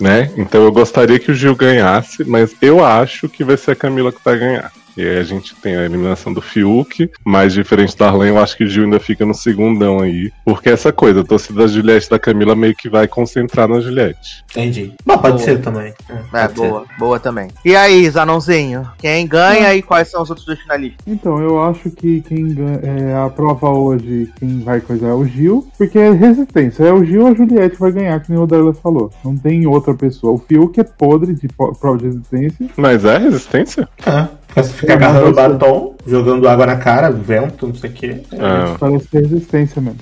né? 0.00 0.30
Então 0.36 0.62
eu 0.62 0.72
gostaria 0.72 1.18
que 1.18 1.30
o 1.30 1.34
Gil 1.34 1.54
ganhasse, 1.56 2.24
mas 2.24 2.54
eu 2.60 2.84
acho 2.84 3.28
que 3.28 3.44
vai 3.44 3.56
ser 3.56 3.72
a 3.72 3.76
Camila 3.76 4.12
que 4.12 4.20
vai 4.24 4.38
ganhar. 4.38 4.72
E 5.00 5.08
aí 5.08 5.18
a 5.18 5.22
gente 5.22 5.54
tem 5.54 5.76
a 5.76 5.84
eliminação 5.86 6.30
do 6.30 6.42
Fiuk, 6.42 7.10
mas 7.24 7.54
diferente 7.54 7.96
da 7.96 8.08
Arlen, 8.08 8.28
eu 8.28 8.38
acho 8.38 8.54
que 8.54 8.64
o 8.64 8.68
Gil 8.68 8.84
ainda 8.84 9.00
fica 9.00 9.24
no 9.24 9.32
segundão 9.32 10.00
aí. 10.00 10.30
Porque 10.44 10.68
essa 10.68 10.92
coisa, 10.92 11.22
a 11.22 11.24
torcida 11.24 11.62
da 11.62 11.66
Juliette 11.66 12.06
e 12.06 12.10
da 12.10 12.18
Camila 12.18 12.54
meio 12.54 12.74
que 12.76 12.86
vai 12.86 13.08
concentrar 13.08 13.66
na 13.66 13.80
Juliette. 13.80 14.44
Entendi. 14.50 14.92
Bom, 15.06 15.16
pode 15.16 15.36
Boa. 15.36 15.44
ser 15.44 15.62
também. 15.62 15.94
É, 16.06 16.12
É, 16.12 16.46
pode 16.46 16.60
ser. 16.60 16.68
boa, 16.68 16.84
boa 16.98 17.18
também. 17.18 17.48
E 17.64 17.74
aí, 17.74 18.10
Zanãozinho? 18.10 18.86
Quem 18.98 19.26
ganha 19.26 19.74
e 19.74 19.80
quais 19.80 20.08
são 20.08 20.20
os 20.20 20.28
outros 20.28 20.46
dois 20.46 20.60
finalistas? 20.60 21.00
Então, 21.06 21.40
eu 21.40 21.62
acho 21.64 21.90
que 21.90 22.20
quem 22.20 22.52
ganha, 22.52 22.80
é, 22.82 23.24
a 23.24 23.30
prova 23.30 23.70
hoje, 23.70 24.30
quem 24.38 24.60
vai 24.60 24.82
coisar 24.82 25.08
é 25.08 25.14
o 25.14 25.24
Gil, 25.24 25.66
porque 25.78 25.98
é 25.98 26.10
resistência. 26.10 26.84
É 26.84 26.92
o 26.92 27.02
Gil 27.02 27.22
ou 27.22 27.28
a 27.28 27.34
Juliette 27.34 27.78
vai 27.78 27.90
ganhar, 27.90 28.20
que 28.20 28.30
nem 28.30 28.38
o 28.38 28.46
Darla 28.46 28.74
falou. 28.74 29.10
Não 29.24 29.34
tem 29.34 29.66
outra 29.66 29.94
pessoa. 29.94 30.34
O 30.34 30.38
Fiuk 30.38 30.78
é 30.78 30.84
podre 30.84 31.34
de 31.34 31.48
prova 31.48 31.96
de 31.96 32.04
resistência. 32.04 32.68
Mas 32.76 33.04
é 33.06 33.16
resistência? 33.16 33.88
É. 34.04 34.39
Fica- 34.50 34.62
Fica 34.64 34.92
agarrando 34.94 35.28
o 35.30 35.34
batom, 35.34 35.94
jogando 36.06 36.48
água 36.48 36.66
na 36.66 36.76
cara, 36.76 37.08
vento, 37.10 37.68
não 37.68 37.74
sei 37.74 37.88
o 37.90 37.92
quê. 37.92 38.22
Ah. 38.38 38.76
Parece 38.78 39.06
que 39.08 39.16
é 39.16 39.20
resistência 39.20 39.80
mesmo. 39.80 39.98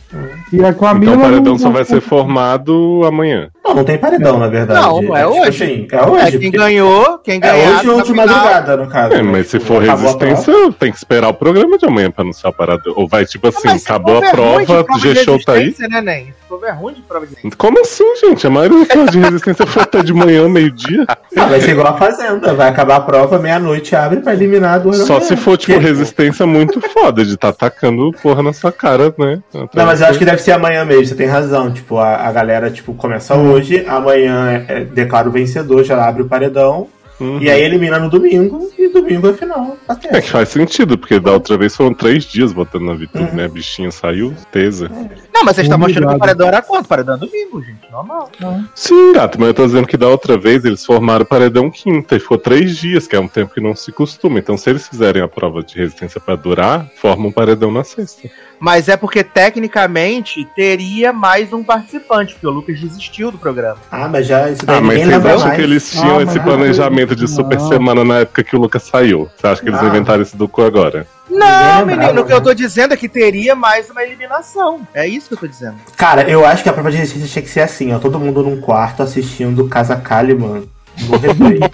E 0.52 0.64
a. 0.64 0.70
Então 0.70 1.14
o 1.14 1.20
paredão 1.20 1.58
só 1.58 1.70
vai 1.70 1.84
ser 1.84 2.00
formado 2.00 3.02
amanhã. 3.04 3.50
Não, 3.68 3.74
não 3.76 3.84
tem 3.84 3.98
paredão, 3.98 4.38
na 4.38 4.48
verdade. 4.48 4.80
Não, 4.80 5.02
não 5.02 5.16
é 5.16 5.22
tipo 5.24 5.40
hoje. 5.40 5.48
assim, 5.64 5.88
é 5.92 6.02
hoje. 6.06 6.36
É, 6.36 6.38
quem 6.40 6.50
ganhou, 6.50 7.18
quem 7.18 7.36
É 7.36 7.38
ganhar. 7.38 7.78
hoje 7.78 7.88
ou 7.90 8.02
de 8.02 8.12
madrugada, 8.14 8.76
no 8.76 8.86
caso. 8.88 9.14
É, 9.14 9.16
né? 9.18 9.22
mas 9.22 9.46
se 9.48 9.60
for 9.60 9.82
resistência, 9.82 10.52
tem 10.78 10.90
que 10.90 10.98
esperar 10.98 11.28
o 11.28 11.34
programa 11.34 11.76
de 11.78 11.86
amanhã 11.86 12.10
pra 12.10 12.22
anunciar 12.24 12.50
a 12.50 12.52
parada. 12.52 12.82
Ou 12.96 13.06
vai, 13.08 13.24
tipo 13.26 13.48
assim, 13.48 13.68
acabou 13.68 14.18
a 14.18 14.30
prova, 14.30 14.84
o 14.90 14.98
G-Show 14.98 15.38
tá 15.44 15.52
aí. 15.52 15.74
Né, 15.78 16.00
Nen? 16.00 16.22
Esse 16.48 16.48
povo 16.48 16.64
é 16.64 16.70
ruim 16.72 16.94
de 16.94 17.02
prova 17.02 17.26
de 17.26 17.30
resistência. 17.34 17.58
Como 17.58 17.80
assim, 17.80 18.16
gente? 18.16 18.46
A 18.46 18.50
maioria 18.50 18.78
das 18.78 18.88
provas 18.88 19.10
de 19.10 19.18
resistência 19.18 19.66
foi 19.66 19.82
até 19.82 20.02
de 20.02 20.14
manhã, 20.14 20.48
meio-dia. 20.48 21.04
Ah, 21.36 21.44
vai 21.46 21.60
ser 21.60 21.72
igual 21.72 21.88
a 21.88 21.98
Fazenda. 21.98 22.54
Vai 22.54 22.68
acabar 22.68 22.96
a 22.96 23.00
prova, 23.00 23.38
meia-noite 23.38 23.94
abre 23.94 24.20
pra 24.20 24.32
eliminar 24.32 24.80
duas 24.80 24.96
Só 24.98 25.20
se 25.20 25.36
for, 25.36 25.58
tipo, 25.58 25.74
Que- 25.78 25.84
resistência 25.84 26.46
muito 26.46 26.80
foda, 26.80 27.24
de 27.24 27.36
tá 27.36 27.48
atacando 27.48 28.10
porra 28.22 28.42
na 28.42 28.52
sua 28.54 28.72
cara, 28.72 29.14
né? 29.18 29.40
Não, 29.74 29.84
mas 29.84 30.00
eu 30.00 30.06
acho 30.06 30.18
que 30.18 30.24
deve 30.24 30.40
ser 30.40 30.52
amanhã 30.52 30.84
mesmo, 30.86 31.04
você 31.06 31.14
tem 31.14 31.26
razão. 31.26 31.70
Tipo, 31.70 31.98
a, 31.98 32.16
a 32.16 32.32
galera, 32.32 32.70
tipo, 32.70 32.94
começa 32.94 33.34
hoje, 33.34 33.57
amanhã 33.86 34.64
é, 34.68 34.72
é, 34.80 34.84
declara 34.84 35.28
o 35.28 35.32
vencedor, 35.32 35.84
já 35.84 36.06
abre 36.06 36.22
o 36.22 36.26
paredão, 36.28 36.88
Uhum. 37.20 37.40
e 37.42 37.50
aí 37.50 37.62
elimina 37.64 37.98
no 37.98 38.08
domingo, 38.08 38.70
e 38.78 38.88
domingo 38.90 39.28
é 39.28 39.32
final. 39.32 39.76
Tá 39.88 39.98
É 40.04 40.20
que 40.20 40.30
faz 40.30 40.50
sentido, 40.50 40.96
porque 40.96 41.18
da 41.18 41.32
outra 41.32 41.58
vez 41.58 41.74
foram 41.74 41.92
três 41.92 42.22
dias 42.24 42.52
botando 42.52 42.82
na 42.84 42.94
vitrine, 42.94 43.28
Uhum. 43.30 43.34
né? 43.34 43.44
A 43.46 43.48
bichinha 43.48 43.90
saiu, 43.90 44.32
tesa. 44.52 44.88
Não, 45.34 45.42
mas 45.44 45.56
vocês 45.56 45.66
estavam 45.66 45.86
achando 45.88 46.06
que 46.06 46.14
o 46.14 46.18
paredão 46.18 46.46
era 46.46 46.62
quanto? 46.62 46.86
Paredão 46.86 47.16
é 47.16 47.18
domingo, 47.18 47.60
gente. 47.60 47.90
Normal. 47.90 48.30
Sim, 48.72 49.12
gato, 49.14 49.36
mas 49.36 49.48
eu 49.48 49.54
tô 49.54 49.66
dizendo 49.66 49.88
que 49.88 49.96
da 49.96 50.06
outra 50.06 50.38
vez 50.38 50.64
eles 50.64 50.86
formaram 50.86 51.24
o 51.24 51.26
paredão 51.26 51.68
quinta 51.68 52.14
e 52.14 52.20
ficou 52.20 52.38
três 52.38 52.76
dias, 52.76 53.08
que 53.08 53.16
é 53.16 53.20
um 53.20 53.26
tempo 53.26 53.52
que 53.52 53.60
não 53.60 53.74
se 53.74 53.90
costuma. 53.90 54.38
Então, 54.38 54.56
se 54.56 54.70
eles 54.70 54.86
fizerem 54.86 55.20
a 55.20 55.26
prova 55.26 55.60
de 55.64 55.74
resistência 55.76 56.20
pra 56.20 56.36
durar, 56.36 56.86
formam 57.00 57.30
um 57.30 57.32
paredão 57.32 57.72
na 57.72 57.82
sexta. 57.82 58.28
Mas 58.60 58.88
é 58.88 58.96
porque, 58.96 59.22
tecnicamente, 59.22 60.44
teria 60.56 61.12
mais 61.12 61.52
um 61.52 61.62
participante, 61.62 62.34
porque 62.34 62.46
o 62.46 62.50
Lucas 62.50 62.80
desistiu 62.80 63.30
do 63.30 63.38
programa. 63.38 63.76
Ah, 63.90 64.08
mas 64.08 64.26
já 64.26 64.50
isso 64.50 64.66
daí 64.66 64.76
Ah, 64.78 64.80
mas 64.80 64.98
vocês 64.98 65.26
acham 65.26 65.38
mais. 65.46 65.56
que 65.56 65.62
eles 65.62 65.90
tinham 65.90 66.18
Ah, 66.18 66.22
esse 66.22 66.40
planejamento 66.40 67.14
de 67.14 67.28
super 67.28 67.58
Não. 67.58 67.68
semana 67.68 68.04
na 68.04 68.18
época 68.20 68.42
que 68.42 68.56
o 68.56 68.60
Lucas 68.60 68.82
saiu? 68.82 69.28
Você 69.36 69.46
acha 69.46 69.62
que 69.62 69.68
eles 69.68 69.80
Ah. 69.80 69.86
inventaram 69.86 70.22
esse 70.22 70.36
do 70.36 70.48
cu 70.48 70.62
agora? 70.62 71.06
Não, 71.30 71.84
menino, 71.86 72.22
o 72.22 72.24
que 72.24 72.30
né? 72.30 72.36
eu 72.36 72.40
tô 72.42 72.54
dizendo 72.54 72.94
é 72.94 72.96
que 72.96 73.08
teria 73.08 73.54
mais 73.54 73.90
uma 73.90 74.02
eliminação. 74.02 74.80
É 74.94 75.06
isso 75.06 75.28
que 75.28 75.34
eu 75.34 75.38
tô 75.38 75.46
dizendo. 75.46 75.76
Cara, 75.96 76.22
eu 76.28 76.44
acho 76.44 76.62
que 76.62 76.68
a 76.68 76.72
prova 76.72 76.90
de 76.90 76.96
resistência 76.96 77.28
tinha 77.28 77.42
que 77.42 77.50
ser 77.50 77.60
assim, 77.60 77.92
ó. 77.94 77.98
Todo 77.98 78.18
mundo 78.18 78.42
num 78.42 78.60
quarto 78.60 79.02
assistindo 79.02 79.68
Casa 79.68 79.94
Kalimann 79.94 80.64
no 81.08 81.16
replay. 81.18 81.60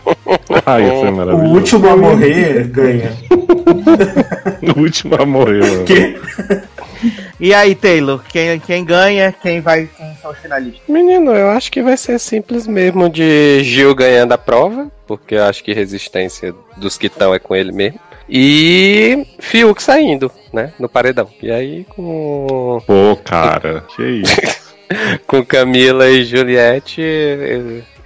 Ah, 0.67 0.81
isso 0.81 1.05
é 1.05 1.11
o 1.11 1.17
maravilhoso. 1.17 1.55
último 1.55 1.89
a 1.89 1.97
morrer 1.97 2.65
ganha. 2.69 3.13
O 4.77 4.81
último 4.81 5.15
a 5.21 5.27
morrer, 5.27 5.61
mano. 5.61 5.85
Que? 5.85 6.17
E 7.41 7.53
aí, 7.53 7.75
Taylor, 7.75 8.23
quem, 8.29 8.61
quem 8.61 8.85
ganha, 8.85 9.33
quem 9.33 9.61
vai, 9.61 9.89
quem 9.97 10.15
são 10.23 10.31
os 10.31 10.39
finalistas? 10.39 10.83
Menino, 10.89 11.33
eu 11.33 11.51
acho 11.51 11.71
que 11.71 11.83
vai 11.83 11.97
ser 11.97 12.19
simples 12.19 12.67
mesmo 12.67 13.09
de 13.09 13.63
Gil 13.65 13.95
ganhando 13.95 14.33
a 14.33 14.39
prova, 14.39 14.91
porque 15.07 15.35
eu 15.35 15.45
acho 15.45 15.65
que 15.65 15.73
resistência 15.73 16.55
dos 16.77 16.97
que 16.97 17.09
estão 17.09 17.35
é 17.35 17.39
com 17.39 17.55
ele 17.55 17.73
mesmo. 17.73 17.99
E 18.29 19.27
Fiuk 19.39 19.83
saindo, 19.83 20.31
né, 20.53 20.73
no 20.79 20.89
paredão. 20.89 21.29
E 21.43 21.51
aí 21.51 21.85
com, 21.85 22.81
Pô, 22.87 23.19
cara, 23.23 23.85
que 23.95 24.03
isso. 24.03 24.65
com 25.27 25.45
Camila 25.45 26.09
e 26.09 26.25
Juliette, 26.25 27.03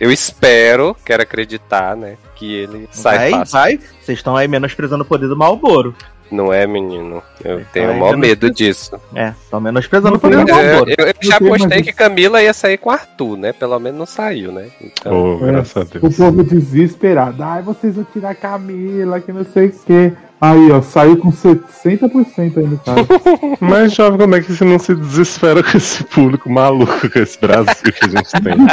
eu, 0.01 0.11
espero, 0.11 0.97
quero 1.05 1.23
acreditar, 1.23 1.97
né, 1.97 2.17
que 2.35 2.53
ele 2.53 2.89
sai 2.91 3.19
vai, 3.19 3.31
fácil. 3.31 3.53
vai. 3.53 3.81
Vocês 4.03 4.19
estão 4.19 4.37
aí 4.37 4.49
menosprezando 4.49 5.05
o 5.05 5.07
poder 5.07 5.29
do 5.29 5.37
Malboro. 5.37 5.95
Não 6.31 6.53
é, 6.53 6.67
menino? 6.67 7.23
Eu 7.43 7.65
tenho 7.73 7.93
o 7.93 7.99
maior 7.99 8.17
menos- 8.17 8.29
medo 8.29 8.51
disso. 8.51 9.01
É, 9.15 9.33
estão 9.43 9.61
menosprezando 9.61 10.17
o 10.17 10.19
do 10.19 10.29
tem- 10.29 10.41
Eu, 10.41 10.47
eu- 10.87 11.07
eu 11.07 11.15
já 11.23 11.39
postei 11.39 11.83
que 11.83 11.93
Camila 11.93 12.43
ia 12.43 12.53
sair 12.53 12.77
com 12.77 12.91
Arthur, 12.91 13.39
né? 13.39 13.53
Pelo 13.53 13.79
menos 13.79 13.99
não 13.99 14.07
saiu, 14.07 14.53
né? 14.53 14.67
Então, 14.81 15.39
Pô, 15.39 15.47
graças 15.47 15.77
a 15.77 15.81
O 15.97 16.01
Deus. 16.01 16.17
povo 16.17 16.45
desesperado. 16.45 17.43
Ai, 17.43 17.63
vocês 17.63 17.95
vão 17.95 18.05
tirar 18.13 18.31
a 18.31 18.35
Camila, 18.35 19.21
que 19.21 19.33
não 19.33 19.45
sei 19.45 19.69
o 19.69 19.73
quê. 19.87 20.13
Aí, 20.41 20.71
ó, 20.71 20.81
saiu 20.83 21.17
com 21.17 21.33
60% 21.33 22.59
aí 22.59 22.67
no 22.67 22.79
caso. 22.79 23.07
Mas, 23.59 23.93
jovem, 23.95 24.19
como 24.21 24.35
é 24.37 24.41
que 24.41 24.53
você 24.53 24.65
não 24.65 24.79
se 24.79 24.95
desespera 24.95 25.63
com 25.65 25.77
esse 25.77 26.05
público 26.05 26.49
maluco, 26.51 27.11
com 27.11 27.19
esse 27.19 27.41
Brasil 27.41 27.93
que 27.93 28.05
a 28.05 28.09
gente 28.09 28.31
tem? 28.43 28.55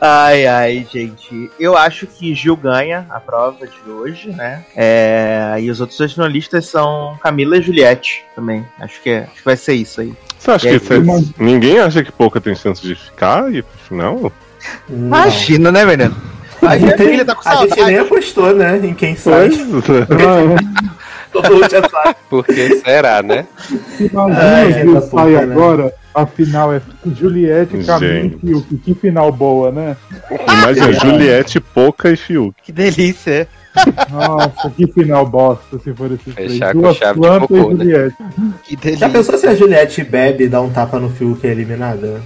Ai, 0.00 0.46
ai, 0.46 0.86
gente. 0.92 1.50
Eu 1.58 1.76
acho 1.76 2.06
que 2.06 2.34
Gil 2.34 2.56
ganha 2.56 3.06
a 3.10 3.20
prova 3.20 3.66
de 3.66 3.90
hoje, 3.90 4.30
né? 4.30 4.64
É, 4.76 5.56
e 5.60 5.70
os 5.70 5.80
outros 5.80 5.98
dois 5.98 6.12
finalistas 6.12 6.66
são 6.66 7.18
Camila 7.22 7.56
e 7.56 7.62
Juliette 7.62 8.22
também. 8.34 8.64
Acho 8.80 9.00
que, 9.02 9.10
é- 9.10 9.22
acho 9.24 9.34
que 9.36 9.44
vai 9.44 9.56
ser 9.56 9.74
isso 9.74 10.00
aí. 10.00 10.12
Você 10.38 10.50
acha 10.50 10.68
E 10.68 10.72
aí, 10.72 10.80
que 10.80 10.98
mas- 11.00 11.32
ninguém 11.38 11.78
acha 11.80 12.02
que 12.04 12.12
pouca 12.12 12.40
tem 12.40 12.54
chance 12.54 12.80
de 12.80 12.94
ficar 12.94 13.52
e 13.52 13.62
final? 13.86 14.32
Não. 14.88 15.06
Imagina, 15.08 15.70
né, 15.72 15.84
menino? 15.84 16.16
A 16.62 16.70
Aí 16.70 16.80
minha 16.80 16.96
gente, 16.96 17.08
filha 17.10 17.24
tá 17.24 17.34
com 17.34 17.42
a 17.48 17.54
gente 17.56 17.84
nem 17.84 17.98
apostou, 17.98 18.54
né? 18.54 18.78
Em 18.78 18.94
quem 18.94 19.16
sai. 19.16 19.50
Ah, 21.38 21.42
Todo 21.42 21.54
mundo 21.54 21.70
já 21.70 21.88
sabe. 21.88 22.16
por 22.30 22.44
que 22.46 22.76
será, 22.76 23.22
né? 23.22 23.46
é. 24.00 24.04
Imagina 24.04 24.56
Ai, 24.56 24.72
que 24.82 24.92
da 24.94 25.00
sai 25.00 25.10
puta, 25.32 25.46
né? 25.46 25.52
agora. 25.52 25.94
A 26.14 26.26
final 26.26 26.72
é 26.74 26.80
Juliette, 27.14 27.84
Camila 27.84 28.14
e. 28.26 28.30
Fiuk. 28.40 28.76
Que 28.78 28.94
final 28.94 29.30
boa, 29.30 29.70
né? 29.70 29.96
Imagina, 30.30 30.92
Juliette, 30.92 31.60
Pouca 31.60 32.10
e 32.10 32.16
Fiuk. 32.16 32.54
Que 32.62 32.72
delícia. 32.72 33.46
Nossa, 34.10 34.70
que 34.70 34.86
final 34.86 35.26
bosta 35.26 35.78
se 35.78 35.92
for 35.94 36.10
esses 36.12 36.34
três. 36.34 36.52
Fechar 36.52 36.72
com 36.74 36.80
Duas 36.82 36.96
chave 36.96 37.14
de 37.14 37.26
plantas 37.26 37.48
cocô, 37.48 37.70
e 37.70 37.74
né? 37.74 37.84
Juliette. 37.84 38.16
Que 38.64 38.74
Já 38.74 38.80
delícia. 38.80 39.08
pensou 39.10 39.38
se 39.38 39.46
a 39.46 39.54
Juliette 39.54 40.04
bebe 40.04 40.44
e 40.44 40.48
dá 40.48 40.60
um 40.60 40.70
tapa 40.70 40.98
no 40.98 41.10
Fiuk 41.10 41.44
e 41.44 41.48
é 41.48 41.52
eliminada? 41.52 42.20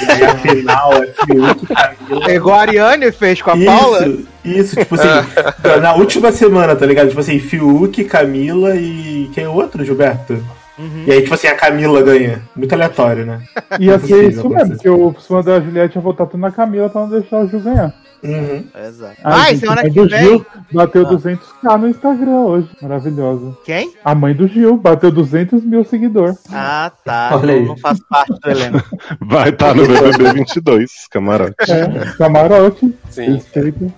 e 0.00 0.10
aí 0.10 0.24
a 0.24 0.36
final 0.36 0.92
é 1.02 1.06
Fiuk, 1.06 1.66
Camila. 1.66 2.30
É 2.30 2.34
igual 2.34 2.56
a 2.58 2.60
Ariane 2.62 3.12
fez 3.12 3.42
com 3.42 3.50
a 3.50 3.56
Paula. 3.56 4.06
Isso, 4.06 4.26
isso, 4.44 4.76
tipo 4.76 4.94
assim, 4.94 5.08
na 5.80 5.94
última 5.94 6.32
semana, 6.32 6.74
tá 6.74 6.86
ligado? 6.86 7.08
Tipo 7.08 7.20
assim, 7.20 7.38
Fiuk, 7.38 8.04
Camila 8.04 8.74
e. 8.76 9.30
Quem 9.34 9.44
é 9.44 9.48
o 9.48 9.54
outro, 9.54 9.84
Gilberto? 9.84 10.42
Uhum. 10.78 11.04
E 11.06 11.12
aí, 11.12 11.22
tipo 11.22 11.34
assim, 11.34 11.46
a 11.46 11.54
Camila 11.54 12.00
ganha. 12.02 12.42
Muito 12.56 12.72
aleatório, 12.72 13.26
né? 13.26 13.40
Ia 13.78 13.98
ser 13.98 14.24
Impossível 14.24 14.28
isso 14.30 14.48
mesmo, 14.48 14.70
porque 14.74 14.88
o 14.88 15.12
fã 15.12 15.40
da 15.42 15.60
Juliette 15.60 15.96
ia 15.96 16.02
votar 16.02 16.26
tudo 16.26 16.40
na 16.40 16.50
Camila 16.50 16.88
pra 16.88 17.02
não 17.02 17.10
deixar 17.10 17.40
o 17.40 17.48
Gil 17.48 17.60
ganhar. 17.60 17.94
Uhum. 18.24 18.64
Exato. 18.86 19.16
Ai, 19.24 19.40
Ai, 19.50 19.56
semana 19.56 19.80
a 19.80 19.84
mãe 19.84 19.92
que 19.92 20.00
do 20.00 20.08
vem. 20.08 20.20
Gil 20.22 20.46
bateu 20.72 21.02
Ah. 21.06 21.10
200k 21.10 21.78
no 21.78 21.88
Instagram 21.88 22.40
hoje. 22.40 22.68
Maravilhosa. 22.80 23.56
Quem? 23.64 23.92
A 24.04 24.14
mãe 24.14 24.34
do 24.34 24.46
Gil 24.46 24.76
bateu 24.76 25.10
200 25.10 25.64
mil 25.64 25.84
seguidores. 25.84 26.38
Ah, 26.52 26.92
tá. 27.04 27.30
Olha 27.32 27.54
aí. 27.54 27.64
não 27.64 27.76
faço 27.76 28.02
parte 28.08 28.32
do 28.40 28.50
elenco. 28.50 28.82
Vai 29.20 29.48
estar 29.50 29.74
no 29.74 29.86
BBB 29.86 30.32
22, 30.34 31.08
camarote. 31.10 31.54
É, 31.68 32.12
camarote. 32.16 32.94
Sim. 33.10 33.34
Respeito. 33.34 33.92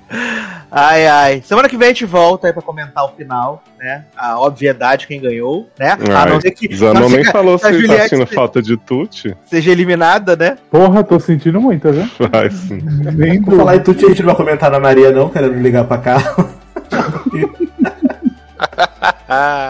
Ai, 0.77 1.07
ai. 1.07 1.43
Semana 1.45 1.69
que 1.69 1.77
vem 1.77 1.87
a 1.87 1.91
gente 1.91 2.05
volta 2.05 2.49
aí 2.49 2.53
pra 2.53 2.61
comentar 2.63 3.05
o 3.05 3.11
final, 3.11 3.63
né? 3.79 4.07
A 4.17 4.41
obviedade, 4.41 5.07
quem 5.07 5.21
ganhou, 5.21 5.69
né? 5.79 5.93
a 5.93 6.27
não 6.27 6.35
Ai, 6.35 6.41
ser 6.41 6.51
que 6.51 6.75
Zanon 6.75 7.01
não 7.01 7.09
nem 7.11 7.23
que 7.23 7.31
falou 7.31 7.55
a 7.55 7.59
se 7.59 7.65
tá 7.65 7.73
Juliette 7.73 8.09
sentindo 8.09 8.29
se- 8.29 8.35
falta 8.35 8.61
de 8.61 8.77
Tuti. 8.77 9.37
seja 9.45 9.71
eliminada, 9.71 10.35
né? 10.35 10.57
Porra, 10.71 11.05
tô 11.05 11.21
sentindo 11.21 11.61
muito, 11.61 11.83
tá 11.83 11.91
vendo? 11.93 12.11
Vai 12.29 12.51
sim. 12.51 12.81
Nem 13.15 13.41
falar 13.45 13.77
em 13.77 13.81
a 13.81 13.83
gente 14.15 14.23
não 14.23 14.35
vai 14.35 14.37
comentar 14.37 14.71
na 14.71 14.79
Maria, 14.81 15.11
não, 15.11 15.29
querendo 15.29 15.61
ligar 15.61 15.85
pra 15.85 15.99
cá. 15.99 16.17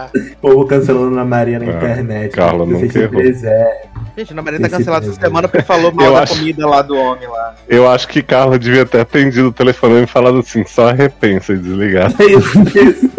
O 0.06 0.36
povo 0.40 0.66
cancelando 0.66 1.10
na 1.10 1.24
Maria 1.24 1.58
na 1.58 1.66
Ah, 1.66 1.76
internet. 1.76 2.32
Carla 2.32 2.66
né? 2.66 2.80
Esse 2.82 2.98
errou. 2.98 3.20
é. 3.20 3.82
Gente, 4.16 4.32
na 4.34 4.42
Maria 4.42 4.60
tá 4.60 4.68
cancelada 4.68 5.04
essa 5.06 5.12
mesmo. 5.12 5.24
semana 5.24 5.48
porque 5.48 5.64
falou 5.64 5.92
mal 5.92 6.06
Eu 6.06 6.12
da 6.12 6.22
acho- 6.22 6.36
comida 6.38 6.66
lá 6.66 6.82
do 6.82 6.96
homem 6.96 7.26
lá. 7.28 7.54
Eu 7.68 7.90
acho 7.90 8.06
que 8.06 8.22
Carla 8.22 8.58
devia 8.58 8.86
ter 8.86 9.00
atendido 9.00 9.48
o 9.48 9.52
telefone 9.52 10.02
e 10.02 10.06
falado 10.06 10.38
assim, 10.38 10.64
só 10.64 10.92
repensa 10.92 11.52
e 11.52 11.58
desligar. 11.58 12.12
É 12.20 12.24
isso, 12.26 12.58
é 12.78 12.82
isso. 12.82 13.10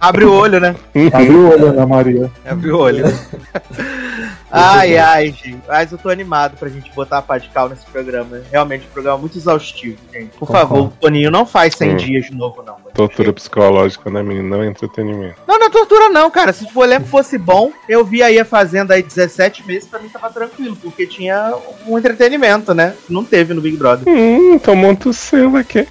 Abre 0.00 0.24
o 0.24 0.32
olho, 0.32 0.60
né? 0.60 0.74
Abre 1.12 1.30
o 1.30 1.50
olho, 1.50 1.66
Ana 1.68 1.86
Maria. 1.86 2.30
Abre 2.44 2.70
o 2.70 2.78
olho. 2.78 3.04
ai, 4.50 4.96
ai, 4.96 5.26
gente. 5.26 5.58
Mas 5.66 5.90
eu 5.92 5.98
tô 5.98 6.08
animado 6.08 6.56
pra 6.56 6.68
gente 6.68 6.90
botar 6.92 7.18
a 7.18 7.22
pá 7.22 7.38
de 7.38 7.48
cal 7.48 7.68
nesse 7.68 7.84
programa. 7.86 8.40
Realmente, 8.50 8.86
um 8.86 8.92
programa 8.92 9.18
muito 9.18 9.36
exaustivo, 9.36 9.98
gente. 10.12 10.30
Por 10.38 10.46
Concordo. 10.46 10.68
favor, 10.68 10.92
Toninho, 11.00 11.30
não 11.30 11.44
faz 11.44 11.74
100 11.74 11.92
Hum. 11.92 11.96
dias 11.96 12.26
de 12.26 12.34
novo, 12.34 12.62
não. 12.62 12.76
Tortura 12.98 13.32
psicológica, 13.32 14.10
né, 14.10 14.24
menino? 14.24 14.48
Não 14.48 14.60
é 14.60 14.66
entretenimento. 14.66 15.36
Não, 15.46 15.56
não 15.56 15.68
é 15.68 15.70
tortura 15.70 16.08
não, 16.08 16.28
cara. 16.32 16.52
Se 16.52 16.66
o 16.74 16.82
elenco 16.82 17.06
fosse 17.06 17.38
bom, 17.38 17.70
eu 17.88 18.04
vi 18.04 18.24
aí 18.24 18.40
a 18.40 18.44
Fazenda 18.44 18.94
aí 18.94 19.04
17 19.04 19.64
meses, 19.64 19.88
pra 19.88 20.00
mim 20.00 20.08
tava 20.08 20.28
tranquilo, 20.30 20.74
porque 20.74 21.06
tinha 21.06 21.54
um 21.86 21.96
entretenimento, 21.96 22.74
né? 22.74 22.96
Não 23.08 23.22
teve 23.22 23.54
no 23.54 23.60
Big 23.60 23.76
Brother. 23.76 24.12
Hum, 24.12 24.54
então 24.54 24.74
monta 24.74 25.08
o 25.08 25.12
seu 25.12 25.54
aqui. 25.56 25.86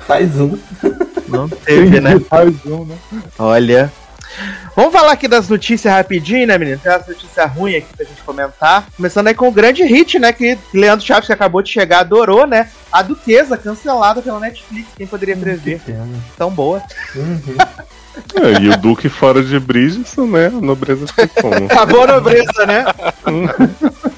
Faz 0.00 0.40
um. 0.40 0.58
Não 1.28 1.48
teve, 1.48 2.00
né? 2.00 2.18
Faz 2.28 2.66
um, 2.66 2.84
né? 2.84 2.96
Olha. 3.38 3.92
Vamos 4.76 4.92
falar 4.92 5.12
aqui 5.12 5.28
das 5.28 5.48
notícias 5.48 5.92
rapidinho, 5.92 6.46
né, 6.46 6.56
menino? 6.56 6.78
Tem 6.78 6.92
umas 6.92 7.06
notícias 7.06 7.50
ruins 7.52 7.76
aqui 7.78 7.96
pra 7.96 8.06
gente 8.06 8.22
comentar. 8.22 8.86
Começando 8.96 9.26
aí 9.26 9.34
com 9.34 9.48
o 9.48 9.52
grande 9.52 9.82
hit, 9.84 10.18
né? 10.18 10.32
Que 10.32 10.58
Leandro 10.72 11.04
Chaves, 11.04 11.26
que 11.26 11.32
acabou 11.32 11.62
de 11.62 11.70
chegar, 11.70 12.00
adorou, 12.00 12.46
né? 12.46 12.68
A 12.92 13.02
Duquesa, 13.02 13.56
cancelada 13.56 14.22
pela 14.22 14.40
Netflix. 14.40 14.88
Quem 14.96 15.06
poderia 15.06 15.36
prever? 15.36 15.80
Tão 16.36 16.50
boa. 16.50 16.82
Uhum. 17.14 17.56
É, 18.34 18.60
e 18.60 18.68
o 18.68 18.76
Duque 18.76 19.08
fora 19.08 19.42
de 19.42 19.58
Bridgerton, 19.58 20.26
né? 20.26 20.46
A 20.46 20.50
nobreza 20.50 21.06
foi 21.06 21.28
como? 21.28 21.66
Acabou 21.70 22.02
a 22.02 22.06
nobreza, 22.06 22.66
né? 22.66 22.84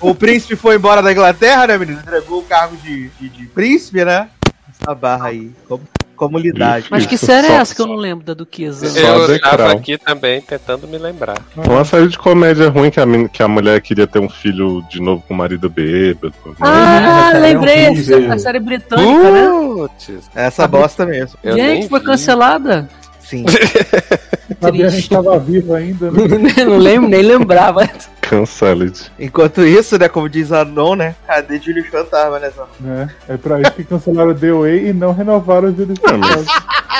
o 0.00 0.14
príncipe 0.14 0.56
foi 0.56 0.76
embora 0.76 1.02
da 1.02 1.12
Inglaterra, 1.12 1.66
né, 1.66 1.78
menino? 1.78 2.00
Entregou 2.00 2.40
o 2.40 2.44
cargo 2.44 2.76
de, 2.76 3.08
de, 3.10 3.28
de 3.28 3.46
príncipe, 3.46 4.04
né? 4.04 4.28
Essa 4.70 4.94
barra 4.94 5.28
aí. 5.28 5.52
Como, 5.68 5.82
comunidade. 6.26 6.86
Mas 6.90 7.04
que 7.06 7.16
série 7.18 7.46
é 7.48 7.52
essa 7.52 7.74
que 7.74 7.80
eu 7.82 7.86
não 7.86 7.96
lembro 7.96 8.24
da 8.24 8.34
Duquesa? 8.34 8.86
Só 8.88 8.98
Eu 9.00 9.28
Decral. 9.28 9.56
tava 9.56 9.72
aqui 9.72 9.98
também 9.98 10.40
tentando 10.40 10.86
me 10.86 10.98
lembrar. 10.98 11.38
Uma 11.56 11.84
série 11.84 12.08
de 12.08 12.16
comédia 12.18 12.68
ruim 12.68 12.90
que 12.90 13.00
a, 13.00 13.04
que 13.28 13.42
a 13.42 13.48
mulher 13.48 13.80
queria 13.80 14.06
ter 14.06 14.18
um 14.20 14.28
filho 14.28 14.82
de 14.88 15.00
novo 15.00 15.22
com 15.26 15.34
o 15.34 15.36
marido 15.36 15.68
bêbado. 15.68 16.34
né? 16.46 16.54
Ah, 16.60 17.28
Essa 17.28 17.36
é 17.36 17.40
lembrei, 17.40 17.86
a 18.30 18.38
série 18.38 18.60
britânica, 18.60 19.30
né? 19.30 19.48
Putz, 19.48 20.10
Essa 20.34 20.66
bosta 20.68 21.04
mesmo. 21.06 21.36
eu 21.42 21.54
Gente, 21.56 21.88
foi 21.88 21.98
vi. 22.00 22.06
cancelada. 22.06 22.88
Sim. 23.20 23.44
Sabia 24.60 24.86
a 24.86 24.90
gente 24.90 25.08
tava 25.08 25.38
vivo 25.38 25.74
ainda, 25.74 26.10
né? 26.10 26.18
não 26.64 26.78
lembro, 26.78 27.08
nem 27.08 27.22
lembrava. 27.22 27.88
Cancelled. 28.32 29.12
Enquanto 29.18 29.60
isso, 29.62 29.98
né, 29.98 30.08
como 30.08 30.26
diz 30.26 30.52
a 30.52 30.64
Non, 30.64 30.96
né? 30.96 31.14
Cadê 31.26 31.58
Júlio 31.60 31.84
Fantasma, 31.90 32.38
né? 32.38 32.48
Zanon? 32.48 32.68
né? 32.80 33.10
É 33.28 33.36
pra 33.36 33.60
isso 33.60 33.72
que 33.72 33.84
cancelaram 33.84 34.30
o 34.30 34.34
The 34.34 34.52
Way 34.52 34.88
e 34.88 34.92
não 34.94 35.12
renovaram 35.12 35.68
os 35.68 35.76
Júlio 35.76 35.94
mas 36.18 36.46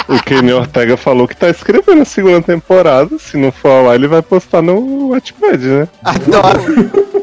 o 0.09 0.23
Kenny 0.23 0.53
Ortega 0.53 0.95
falou 0.95 1.27
que 1.27 1.35
tá 1.35 1.49
escrevendo 1.49 2.03
a 2.03 2.05
segunda 2.05 2.43
temporada. 2.43 3.19
Se 3.19 3.39
não 3.39 3.51
for 3.51 3.87
lá, 3.87 3.95
ele 3.95 4.09
vai 4.09 4.21
postar 4.21 4.61
no 4.61 5.09
Wattpad, 5.09 5.67
né? 5.67 5.89
Adoro. 6.05 7.23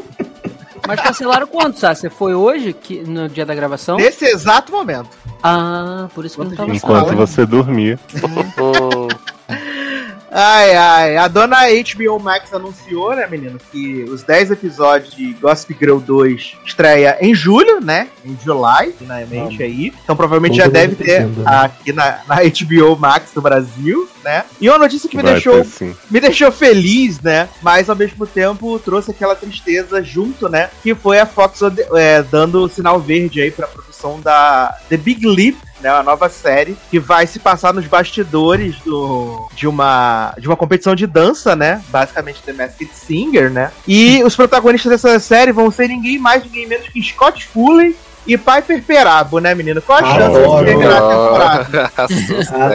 Mas 0.88 1.00
cancelaram 1.02 1.46
quando, 1.46 1.76
Sassi? 1.76 2.10
Foi 2.10 2.34
hoje, 2.34 2.72
que, 2.72 3.00
no 3.02 3.28
dia 3.28 3.46
da 3.46 3.54
gravação? 3.54 3.96
Nesse 3.96 4.24
exato 4.24 4.72
momento. 4.72 5.10
Ah, 5.40 6.08
por 6.12 6.24
isso 6.24 6.34
que 6.34 6.40
eu 6.40 6.46
não 6.46 6.56
tava 6.56 6.74
Enquanto 6.74 7.04
sabendo. 7.04 7.16
você 7.16 7.46
dormia. 7.46 7.96
Ai, 10.30 10.74
ai. 10.76 11.16
A 11.16 11.26
dona 11.26 11.58
HBO 11.66 12.20
Max 12.20 12.52
anunciou, 12.54 13.14
né, 13.16 13.26
menino, 13.26 13.58
que 13.70 14.04
os 14.04 14.22
10 14.22 14.52
episódios 14.52 15.14
de 15.14 15.32
Gossip 15.34 15.76
Girl 15.78 15.98
2 15.98 16.56
estreia 16.64 17.18
em 17.20 17.34
julho, 17.34 17.80
né? 17.80 18.08
Em 18.24 18.38
July, 18.42 18.94
finalmente 18.96 19.62
aí. 19.62 19.92
Então 20.02 20.14
provavelmente 20.14 20.56
já 20.56 20.68
deve 20.68 20.94
ter 20.94 21.26
né? 21.26 21.42
aqui 21.46 21.92
na, 21.92 22.20
na 22.28 22.36
HBO 22.36 22.96
Max 22.96 23.32
do 23.32 23.42
Brasil, 23.42 24.08
né? 24.24 24.44
E 24.60 24.68
uma 24.68 24.78
notícia 24.78 25.08
que 25.08 25.16
me 25.16 25.22
Vai 25.22 25.32
deixou 25.32 25.64
ter 25.64 25.96
me 26.10 26.20
deixou 26.20 26.52
feliz, 26.52 27.20
né? 27.20 27.48
Mas 27.60 27.90
ao 27.90 27.96
mesmo 27.96 28.26
tempo 28.26 28.78
trouxe 28.78 29.10
aquela 29.10 29.34
tristeza 29.34 30.02
junto, 30.02 30.48
né? 30.48 30.70
Que 30.82 30.94
foi 30.94 31.18
a 31.18 31.26
Fox 31.26 31.60
é, 31.94 32.22
dando 32.22 32.62
o 32.62 32.68
sinal 32.68 33.00
verde 33.00 33.40
aí 33.40 33.50
pra 33.50 33.66
produção 33.66 34.20
da 34.20 34.76
The 34.88 34.96
Big 34.96 35.26
Leap, 35.26 35.56
né? 35.80 35.92
Uma 35.92 36.02
nova 36.02 36.28
série 36.28 36.76
que 36.90 36.98
vai 36.98 37.26
se 37.26 37.38
passar 37.38 37.72
nos 37.74 37.86
bastidores 37.86 38.76
do, 38.84 39.48
de, 39.54 39.66
uma, 39.66 40.34
de 40.38 40.46
uma 40.46 40.56
competição 40.56 40.94
de 40.94 41.06
dança, 41.06 41.54
né? 41.56 41.82
Basicamente 41.88 42.42
The 42.42 42.52
Masked 42.52 42.90
Singer, 42.92 43.50
né? 43.50 43.70
E 43.86 44.22
os 44.24 44.36
protagonistas 44.36 44.90
dessa 44.90 45.18
série 45.18 45.52
vão 45.52 45.70
ser 45.70 45.88
ninguém 45.88 46.18
mais, 46.18 46.44
ninguém 46.44 46.66
menos 46.66 46.88
que 46.88 47.02
Scott 47.02 47.46
Foley 47.46 47.96
e 48.26 48.36
Piper 48.36 48.82
Perabo, 48.82 49.38
né, 49.38 49.54
menino? 49.54 49.80
Qual 49.80 49.98
a 49.98 50.04
chance 50.04 50.36
Adoro. 50.36 50.58
de 50.58 50.64
terminar 50.70 50.98
a 50.98 51.08
temporada? 51.08 51.92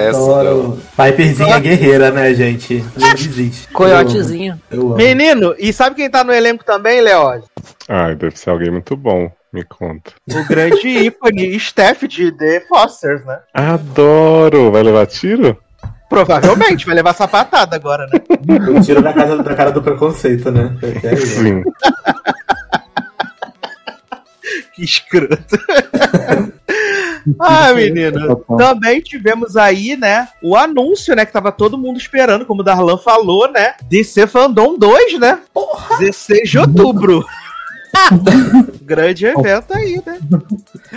Adoro. 0.10 0.82
Piperzinha 0.98 1.60
guerreira, 1.60 2.12
né, 2.12 2.34
gente? 2.34 2.84
Não 2.98 3.14
desiste. 3.14 3.68
Coiotezinho. 3.70 4.60
Eu 4.72 4.88
amo. 4.88 4.96
Menino, 4.96 5.56
e 5.58 5.72
sabe 5.72 5.96
quem 5.96 6.10
tá 6.10 6.24
no 6.24 6.34
elenco 6.34 6.64
também, 6.64 7.00
Leózio? 7.02 7.46
Ai, 7.88 8.16
deve 8.16 8.38
ser 8.38 8.50
alguém 8.50 8.72
muito 8.72 8.96
bom. 8.98 9.32
Me 9.56 9.64
conta. 9.64 10.12
O 10.30 10.44
grande 10.50 10.86
ícone 10.86 11.58
Steph 11.58 12.04
de 12.10 12.30
The 12.30 12.66
Fosters, 12.68 13.24
né? 13.24 13.40
Adoro! 13.54 14.70
Vai 14.70 14.84
levar 14.84 15.06
tiro? 15.06 15.58
Provavelmente, 16.10 16.86
vai 16.86 16.94
levar 16.94 17.14
sapatada 17.14 17.74
agora, 17.74 18.06
né? 18.08 18.20
Eu 18.68 18.82
tiro 18.82 19.02
da, 19.02 19.14
casa, 19.14 19.42
da 19.42 19.56
cara 19.56 19.72
do 19.72 19.82
preconceito, 19.82 20.52
né? 20.52 20.76
Né? 20.82 21.16
Sim. 21.16 21.64
Que 24.76 24.84
escroto. 24.84 25.58
ah, 27.40 27.74
menino. 27.74 28.36
Também 28.58 29.00
tivemos 29.00 29.56
aí, 29.56 29.96
né, 29.96 30.28
o 30.44 30.54
anúncio, 30.54 31.16
né, 31.16 31.26
que 31.26 31.32
tava 31.32 31.50
todo 31.50 31.78
mundo 31.78 31.98
esperando, 31.98 32.46
como 32.46 32.60
o 32.60 32.64
Darlan 32.64 32.98
falou, 32.98 33.50
né, 33.50 33.76
DC 33.84 34.28
Fandom 34.28 34.78
2, 34.78 35.18
né? 35.18 35.40
16 35.98 36.50
de 36.50 36.60
outubro. 36.60 37.26
Grande 38.84 39.26
evento 39.26 39.74
aí, 39.74 40.02
né? 40.06 40.20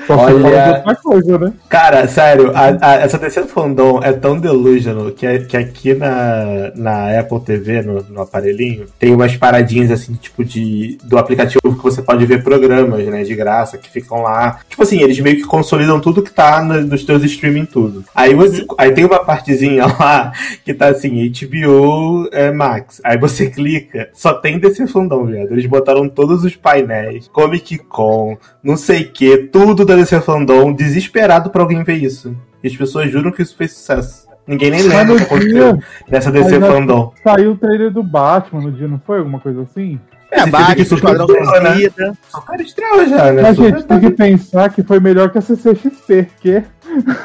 Olha- 0.08 0.94
coisa, 1.02 1.38
né? 1.38 1.52
Cara, 1.68 2.06
sério, 2.08 2.52
a, 2.54 2.76
a, 2.80 2.94
essa 2.96 3.18
DC 3.18 3.44
Fandom 3.44 4.00
é 4.02 4.12
tão 4.12 4.38
delusional 4.38 5.10
que, 5.10 5.26
é- 5.26 5.38
que 5.38 5.56
aqui 5.56 5.94
na, 5.94 6.72
na 6.74 7.18
Apple 7.18 7.40
TV, 7.40 7.82
no, 7.82 8.02
no 8.02 8.20
aparelhinho, 8.22 8.86
tem 8.98 9.14
umas 9.14 9.36
paradinhas 9.36 9.90
assim, 9.90 10.14
tipo, 10.14 10.44
de 10.44 10.98
do 11.04 11.16
aplicativo 11.18 11.60
que 11.76 11.82
você 11.82 12.02
pode 12.02 12.24
ver 12.26 12.42
programas, 12.42 13.04
né, 13.06 13.22
de 13.22 13.34
graça, 13.34 13.78
que 13.78 13.88
ficam 13.90 14.22
lá. 14.22 14.58
Tipo 14.68 14.82
assim, 14.82 15.00
eles 15.02 15.18
meio 15.20 15.36
que 15.36 15.44
consolidam 15.44 16.00
tudo 16.00 16.22
que 16.22 16.30
tá 16.30 16.62
no- 16.62 16.82
nos 16.82 17.04
teus 17.04 17.22
streaming 17.24 17.64
tudo. 17.66 18.04
Aí, 18.14 18.34
você, 18.34 18.64
aí 18.76 18.92
tem 18.92 19.04
uma 19.04 19.24
partezinha 19.24 19.86
lá 19.98 20.32
que 20.64 20.74
tá 20.74 20.88
assim, 20.88 21.30
HBO 21.30 22.28
é, 22.32 22.50
Max. 22.52 23.00
Aí 23.04 23.16
você 23.18 23.46
clica, 23.48 24.08
só 24.12 24.34
tem 24.34 24.58
DC 24.58 24.86
Fandom, 24.86 25.26
viado. 25.26 25.52
Eles 25.52 25.66
botaram 25.66 26.08
todos 26.08 26.44
os 26.44 26.54
painéis, 26.56 26.87
Comic 27.32 27.78
Con, 27.78 28.36
não 28.62 28.76
sei 28.76 29.02
o 29.02 29.10
que, 29.12 29.36
tudo 29.38 29.84
da 29.84 29.94
DC 29.94 30.20
Fandom, 30.20 30.72
desesperado 30.72 31.50
pra 31.50 31.62
alguém 31.62 31.82
ver 31.84 31.96
isso. 31.96 32.36
E 32.62 32.68
as 32.68 32.76
pessoas 32.76 33.10
juram 33.10 33.30
que 33.30 33.42
isso 33.42 33.56
fez 33.56 33.72
sucesso. 33.72 34.26
Ninguém 34.46 34.70
nem 34.70 34.82
lembra 34.82 35.14
o 35.14 35.16
que 35.18 35.22
aconteceu 35.24 35.76
dia 35.76 35.84
nessa 36.08 36.32
DC 36.32 36.58
Fandom. 36.60 37.12
saiu 37.22 37.52
o 37.52 37.56
trailer 37.56 37.90
do 37.92 38.02
Batman 38.02 38.62
no 38.62 38.72
dia, 38.72 38.88
não 38.88 39.00
foi? 39.06 39.18
Alguma 39.18 39.38
coisa 39.38 39.62
assim? 39.62 40.00
É, 40.30 40.44
Batman, 40.46 40.74
que 40.74 40.84
super 40.84 41.12
Esquadrão 41.12 41.26
né? 41.62 41.70
Suicida. 41.72 42.12
Super 42.28 42.60
estreou 42.60 43.06
já, 43.06 43.32
né? 43.32 43.42
Mas, 43.42 43.56
Super 43.56 43.74
gente, 43.76 43.86
tem 43.86 44.00
que 44.00 44.10
pensar 44.10 44.68
que 44.70 44.82
foi 44.82 45.00
melhor 45.00 45.30
que 45.30 45.38
a 45.38 45.40
CCXP, 45.40 46.28
porque 46.34 46.62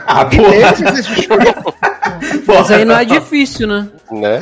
Ah, 0.08 0.28
E 0.32 0.38
porra, 0.38 0.74
teve 0.74 1.00
esse 1.00 1.28
Mas 2.48 2.72
aí 2.72 2.86
não 2.86 2.96
é 2.96 3.06
porra. 3.06 3.20
difícil, 3.20 3.68
né? 3.68 3.88
né? 4.12 4.40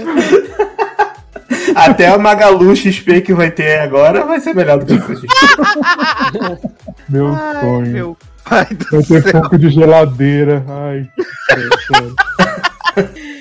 Até 1.76 2.08
a 2.08 2.18
Magalu 2.18 2.76
XP 2.76 3.22
que 3.22 3.34
vai 3.34 3.52
ter 3.52 3.80
agora 3.80 4.26
vai 4.26 4.40
ser 4.40 4.54
melhor 4.56 4.80
do 4.80 4.86
que 4.86 4.94
isso. 5.14 5.26
meu 7.10 7.28
Ai, 7.34 7.62
sonho. 7.62 7.88
meu 7.92 8.18
pai 8.44 8.66
do 8.66 8.86
Vai 8.92 9.04
ter 9.04 9.24
céu. 9.24 9.42
foco 9.44 9.58
de 9.58 9.70
geladeira. 9.70 10.64
Ai, 10.68 11.08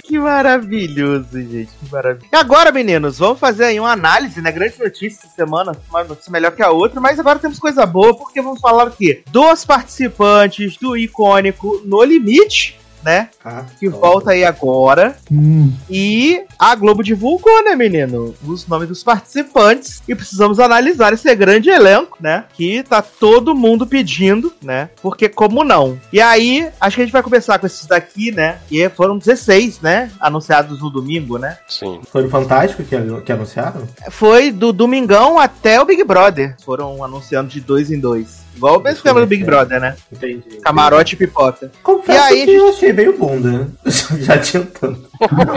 que 0.04 0.18
maravilhoso, 0.18 1.26
gente. 1.32 1.70
Que 1.72 1.92
maravilha. 1.92 2.28
E 2.32 2.36
agora, 2.36 2.72
meninos, 2.72 3.18
vamos 3.18 3.38
fazer 3.38 3.64
aí 3.64 3.80
uma 3.80 3.92
análise, 3.92 4.40
né? 4.40 4.50
Grande 4.52 4.74
notícia 4.78 5.20
essa 5.24 5.34
semana, 5.34 5.72
uma 5.88 6.04
notícia 6.04 6.30
melhor 6.32 6.52
que 6.52 6.62
a 6.62 6.70
outra, 6.70 7.00
mas 7.00 7.18
agora 7.18 7.38
temos 7.38 7.58
coisa 7.58 7.86
boa, 7.86 8.16
porque 8.16 8.42
vamos 8.42 8.60
falar 8.60 8.88
o 8.88 8.90
quê? 8.90 9.22
Dos 9.30 9.64
participantes 9.64 10.76
do 10.76 10.96
icônico 10.96 11.80
No 11.84 12.02
Limite, 12.02 12.78
né? 13.02 13.28
Ah, 13.44 13.64
Que 13.78 13.88
volta 13.88 14.30
aí 14.32 14.44
agora. 14.44 15.16
Hum, 15.30 15.72
E 15.88 16.42
a 16.58 16.74
Globo 16.74 17.02
divulgou, 17.02 17.64
né, 17.64 17.74
menino? 17.76 18.34
Os 18.44 18.66
nomes 18.66 18.88
dos 18.88 19.02
participantes. 19.02 20.02
E 20.08 20.14
precisamos 20.14 20.58
analisar 20.58 21.12
esse 21.12 21.34
grande 21.34 21.70
elenco, 21.70 22.18
né? 22.20 22.44
Que 22.54 22.82
tá 22.82 23.00
todo 23.02 23.54
mundo 23.54 23.86
pedindo, 23.86 24.52
né? 24.62 24.90
Porque 25.02 25.28
como 25.28 25.64
não? 25.64 25.98
E 26.12 26.20
aí, 26.20 26.68
acho 26.80 26.96
que 26.96 27.02
a 27.02 27.04
gente 27.04 27.12
vai 27.12 27.22
começar 27.22 27.58
com 27.58 27.66
esses 27.66 27.86
daqui, 27.86 28.30
né? 28.32 28.58
E 28.70 28.88
foram 28.90 29.18
16, 29.18 29.80
né? 29.80 30.10
Anunciados 30.20 30.80
no 30.80 30.90
domingo, 30.90 31.38
né? 31.38 31.56
Sim. 31.68 32.00
Foi 32.10 32.22
no 32.22 32.30
Fantástico 32.30 32.82
que, 32.84 32.96
que 33.24 33.32
anunciaram? 33.32 33.82
Foi 34.10 34.50
do 34.50 34.72
Domingão 34.72 35.38
até 35.38 35.80
o 35.80 35.84
Big 35.84 36.02
Brother. 36.04 36.56
Foram 36.64 37.02
anunciando 37.04 37.48
de 37.48 37.60
dois 37.60 37.90
em 37.90 37.98
dois. 37.98 38.39
Igual 38.56 38.78
o 38.78 38.82
mesmo 38.82 38.96
esquema 38.96 39.20
do 39.20 39.26
Big 39.26 39.44
Brother, 39.44 39.80
né? 39.80 39.96
Entendi. 40.12 40.58
Camarote 40.62 41.14
e 41.14 41.18
pipoca. 41.18 41.70
Confesso 41.82 42.32
E 42.32 42.40
aí, 42.40 42.44
que 42.44 42.54
eu 42.54 42.68
achei 42.68 42.92
meio 42.92 43.16
bunda. 43.16 43.68
Já 44.20 44.34
adiantando. 44.34 45.08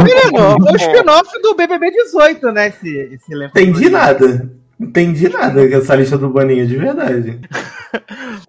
Menino, 0.04 0.58
o 0.72 0.76
spin-off 0.76 1.42
do 1.42 1.56
BBB 1.56 1.92
18, 1.92 2.52
né? 2.52 2.68
Esse, 2.70 2.98
esse. 2.98 3.34
Entendi 3.34 3.90
nada. 3.90 4.50
Entendi 4.80 5.30
nada 5.30 5.68
com 5.68 5.76
essa 5.76 5.96
lista 5.96 6.18
do 6.18 6.30
Boninho, 6.30 6.68
de 6.68 6.78
verdade. 6.78 7.40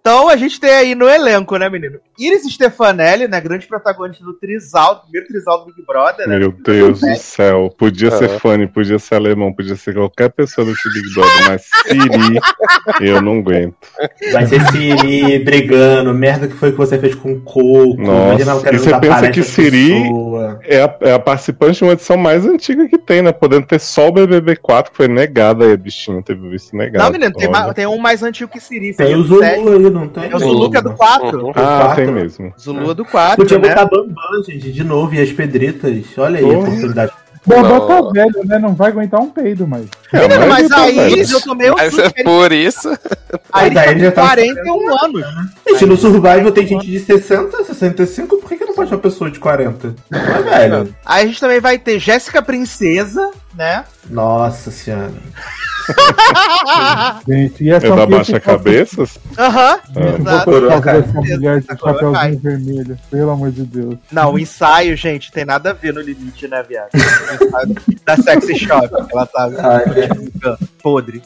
Então 0.01 0.29
a 0.29 0.37
gente 0.37 0.59
tem 0.61 0.71
aí 0.71 0.95
no 0.95 1.09
elenco, 1.09 1.57
né, 1.57 1.69
menino? 1.69 1.99
Iris 2.19 2.43
Stefanelli, 2.53 3.27
né? 3.29 3.41
Grande 3.41 3.67
protagonista 3.67 4.25
do 4.25 4.35
Trisal, 4.35 5.01
primeiro 5.03 5.27
Trisal 5.27 5.61
do 5.61 5.67
Big 5.67 5.85
Brother, 5.87 6.29
né? 6.29 6.39
Meu 6.39 6.53
Deus 6.53 7.01
do 7.01 7.17
céu. 7.17 7.75
Podia 7.77 8.11
ser 8.11 8.31
Ah. 8.31 8.39
Fanny, 8.39 8.67
podia 8.67 8.99
ser 8.99 9.17
alemão, 9.17 9.53
podia 9.53 9.77
ser 9.77 9.95
qualquer 9.95 10.31
pessoa 10.31 10.67
desse 10.67 10.93
Big 10.93 11.15
Brother, 11.15 11.49
mas 11.49 11.63
Siri, 11.87 12.41
eu 13.01 13.23
não 13.23 13.39
aguento. 13.39 13.77
Vai 14.33 14.47
ser 14.47 14.61
Siri 14.71 15.39
brigando, 15.41 16.15
merda 16.15 16.49
que 16.49 16.55
foi 16.55 16.73
que 16.73 16.79
você 16.79 16.99
fez 16.99 17.15
com 17.15 17.33
o 17.33 17.41
Coco. 17.41 17.97
Nossa, 18.01 18.71
e 18.73 18.79
você 18.79 18.99
pensa 18.99 19.31
que 19.31 19.43
Siri-. 19.43 20.05
É 20.65 20.83
a, 20.83 20.97
é 21.01 21.13
a 21.13 21.19
participante 21.19 21.79
de 21.79 21.85
uma 21.85 21.93
edição 21.93 22.17
mais 22.17 22.47
antiga 22.47 22.89
que 22.89 22.99
tem, 22.99 23.23
né? 23.23 23.33
Podendo 23.33 23.67
ter 23.67 23.81
só 23.81 24.09
o 24.09 24.13
BBB4, 24.13 24.91
que 24.91 24.97
foi 24.97 25.09
negada 25.09 25.65
aí, 25.65 25.73
a 25.73 25.77
bichinha 25.77 26.23
teve 26.23 26.49
visto 26.49 26.77
negado. 26.77 27.05
Não, 27.05 27.13
menino, 27.13 27.33
tem, 27.33 27.51
tem 27.75 27.87
um 27.87 27.99
mais 27.99 28.23
antigo 28.23 28.51
que 28.51 28.61
Siri. 28.61 28.95
Tem 28.95 29.15
o 29.15 29.25
Zulu 29.35 29.73
aí, 29.73 29.91
não 29.91 30.09
tem? 30.09 30.23
Tem 30.25 30.35
o 30.35 30.39
Zulu 30.39 30.71
que 30.71 30.77
é 30.77 30.83
do 30.83 30.93
4. 30.95 31.51
Ah, 31.51 31.53
quatro. 31.53 31.97
tem 31.97 32.15
mesmo. 32.15 32.53
Zulu 32.59 32.91
é 32.91 32.95
do 32.95 33.05
4, 33.05 33.37
Podia 33.37 33.59
né? 33.59 33.69
botar 33.69 33.85
Bambam, 33.87 34.43
gente, 34.47 34.73
de 34.73 34.85
novo, 34.85 35.15
e 35.15 35.21
as 35.21 35.33
pedretas. 35.33 36.07
Olha 36.17 36.39
aí 36.39 36.45
a 36.45 36.49
Porra. 36.49 36.69
oportunidade. 36.69 37.13
Bobão 37.47 37.87
tá 37.87 38.11
velho, 38.11 38.45
né? 38.47 38.59
Não 38.59 38.75
vai 38.75 38.91
aguentar 38.91 39.21
um 39.21 39.29
peido 39.29 39.67
mais. 39.67 39.87
É, 40.15 40.29
Menino, 40.29 40.47
mas 40.49 40.69
tá 40.69 40.83
aí 40.83 40.95
velho. 40.95 41.33
eu 41.33 41.41
tomei 41.41 41.71
um 41.71 41.75
Mas 41.75 41.99
é 41.99 42.09
por 42.23 42.53
isso. 42.53 42.89
aí 43.53 43.67
ele 43.67 43.75
Mas 43.75 43.77
aí 43.77 43.85
tá 43.85 43.91
ele 43.91 44.01
já 44.01 44.13
tá 44.13 44.23
41 44.23 45.05
anos. 45.05 45.25
Gente, 45.69 45.87
no 45.87 45.97
Survival 45.97 46.53
tem 46.53 46.67
gente 46.67 46.87
de 46.87 47.01
60, 47.01 47.65
65, 47.65 48.37
por 48.39 48.49
que, 48.49 48.57
que 48.57 48.65
não 48.65 48.75
pode 48.75 48.93
uma 48.93 49.01
pessoa 49.01 49.31
de 49.31 49.39
40? 49.41 49.95
Não 50.11 50.21
é 50.21 50.43
velho. 50.43 50.95
Aí 51.05 51.25
a 51.25 51.27
gente 51.27 51.41
também 51.41 51.61
vai 51.61 51.79
ter 51.79 51.99
Jéssica 51.99 52.41
Princesa, 52.43 53.31
né? 53.55 53.85
Nossa 54.09 54.71
senhora. 54.71 55.13
Gente, 57.29 57.65
e 57.65 57.71
essa 57.71 57.87
É 57.87 57.91
da 57.91 58.07
baixa 58.07 58.33
esse 58.33 58.41
cabeças? 58.41 59.19
Aham. 59.39 59.79
Cai. 60.83 61.03
chapeuzinho 61.77 62.41
vermelho. 62.41 62.99
Pelo 63.11 63.31
amor 63.31 63.51
de 63.51 63.65
Deus. 63.65 63.97
Não, 64.11 64.33
o 64.33 64.39
ensaio, 64.39 64.97
gente, 64.97 65.31
tem 65.31 65.45
nada 65.45 65.71
a 65.71 65.73
ver 65.73 65.93
no 65.93 66.01
limite, 66.01 66.49
né, 66.49 66.63
viado? 66.63 66.89
O 66.95 67.45
ensaio 67.45 67.75
da 68.05 68.17
Sexy 68.17 68.59
Shop, 68.59 68.89
ela 69.13 69.27
tá 69.27 69.51
Ai, 69.59 70.04
podre. 70.83 71.23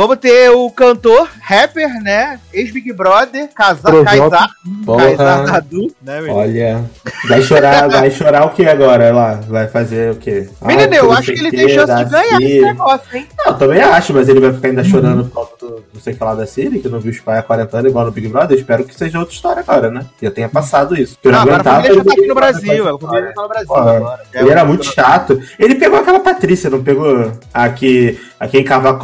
Vamos 0.00 0.16
ter 0.16 0.48
o 0.50 0.70
cantor, 0.70 1.28
rapper, 1.42 2.02
né? 2.02 2.40
Ex-Big 2.54 2.90
Brother. 2.94 3.50
Kaysar, 3.54 4.02
Kaysar 4.02 4.48
porra. 4.86 5.42
Nadu, 5.42 5.94
né, 6.02 6.22
menino? 6.22 6.38
Olha. 6.38 6.84
Vai 7.28 7.42
chorar, 7.42 7.86
vai 7.86 8.10
chorar 8.10 8.46
o 8.46 8.50
que 8.50 8.66
agora 8.66 9.12
lá? 9.12 9.38
Vai 9.46 9.68
fazer 9.68 10.12
o 10.12 10.16
quê? 10.16 10.48
Menino, 10.62 10.90
Ah, 10.90 10.96
eu 10.96 11.04
não 11.04 11.12
acho 11.12 11.30
que 11.34 11.38
ele 11.38 11.50
tem 11.50 11.68
chance 11.68 11.94
de 11.94 12.04
ganhar 12.10 12.40
esse 12.40 12.60
negócio, 12.62 13.14
hein? 13.14 13.26
Não, 13.44 13.58
também 13.58 13.82
acho, 13.82 14.14
mas 14.14 14.26
ele 14.30 14.40
vai 14.40 14.54
ficar 14.54 14.68
ainda 14.68 14.82
chorando 14.84 15.24
por 15.26 15.34
causa 15.34 15.50
do, 15.60 15.84
não 15.92 16.00
sei 16.00 16.14
o 16.14 16.16
que 16.16 16.24
lá 16.24 16.34
da 16.34 16.46
Siri, 16.46 16.80
que 16.80 16.88
não 16.88 16.98
viu 16.98 17.12
os 17.12 17.20
pais 17.20 17.40
há 17.40 17.42
40 17.42 17.76
anos 17.76 17.90
igual 17.90 18.06
no 18.06 18.10
Big 18.10 18.26
Brother. 18.28 18.56
Eu 18.56 18.60
espero 18.60 18.84
que 18.84 18.94
seja 18.94 19.18
outra 19.18 19.34
história 19.34 19.60
agora, 19.60 19.90
né? 19.90 20.06
Já 20.22 20.30
tenha 20.30 20.48
passado 20.48 20.96
isso. 20.96 21.18
Eu 21.22 21.30
Não, 21.30 21.40
agora 21.40 21.60
a 21.60 21.64
família 21.64 21.94
já 21.96 22.04
tá 22.04 22.12
aqui 22.12 22.20
no 22.20 22.24
ele 22.26 22.34
Brasil, 22.34 22.88
a 22.88 22.98
fazer 22.98 23.06
família 23.06 23.26
já 23.28 23.34
tá 23.34 23.42
no 23.42 23.48
Brasil 23.48 23.66
Porra. 23.68 23.96
agora. 23.96 24.20
É 24.32 24.40
Ele 24.40 24.50
era 24.50 24.64
muito 24.64 24.84
chato. 24.86 25.38
Ele 25.58 25.74
pegou 25.74 25.98
aquela 25.98 26.20
Patrícia, 26.20 26.70
não 26.70 26.82
pegou? 26.82 27.30
A 27.52 27.68
que, 27.68 28.18
a 28.38 28.48
quem 28.48 28.64
cava 28.64 28.94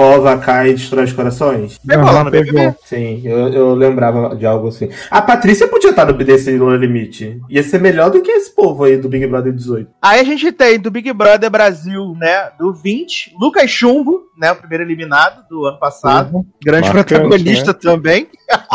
destrói 0.87 1.05
os 1.05 1.13
corações? 1.13 1.79
Pegou. 2.31 2.77
Sim, 2.85 3.23
eu, 3.25 3.49
eu 3.49 3.75
lembrava 3.75 4.35
de 4.35 4.47
algo 4.47 4.69
assim. 4.69 4.89
A 5.11 5.21
Patrícia 5.21 5.69
podia 5.69 5.91
estar 5.91 6.07
no 6.07 6.13
desse 6.13 6.53
No 6.53 6.75
Limite. 6.75 7.41
Ia 7.51 7.63
ser 7.63 7.81
melhor 7.81 8.11
do 8.11 8.23
que 8.23 8.31
esse 8.31 8.55
povo 8.55 8.85
aí 8.85 8.97
do 8.97 9.09
Big 9.09 9.27
Brother 9.27 9.53
18. 9.53 9.91
Aí 10.01 10.21
a 10.21 10.25
gente 10.25 10.51
tem 10.53 10.79
do 10.79 10.91
Big 10.91 11.13
Brother 11.13 11.51
Brasil, 11.51 12.15
né? 12.19 12.51
Do 12.59 12.73
20, 12.73 13.35
Lucas 13.39 13.71
Chumbo, 13.71 14.23
né? 14.39 14.53
O 14.53 14.57
primeiro 14.57 14.85
eliminado 14.85 15.47
do 15.49 15.67
ano 15.67 15.79
passado. 15.79 16.47
Grande 16.65 16.89
Marcante, 16.89 17.21
protagonista 17.21 17.75
também. 17.75 18.29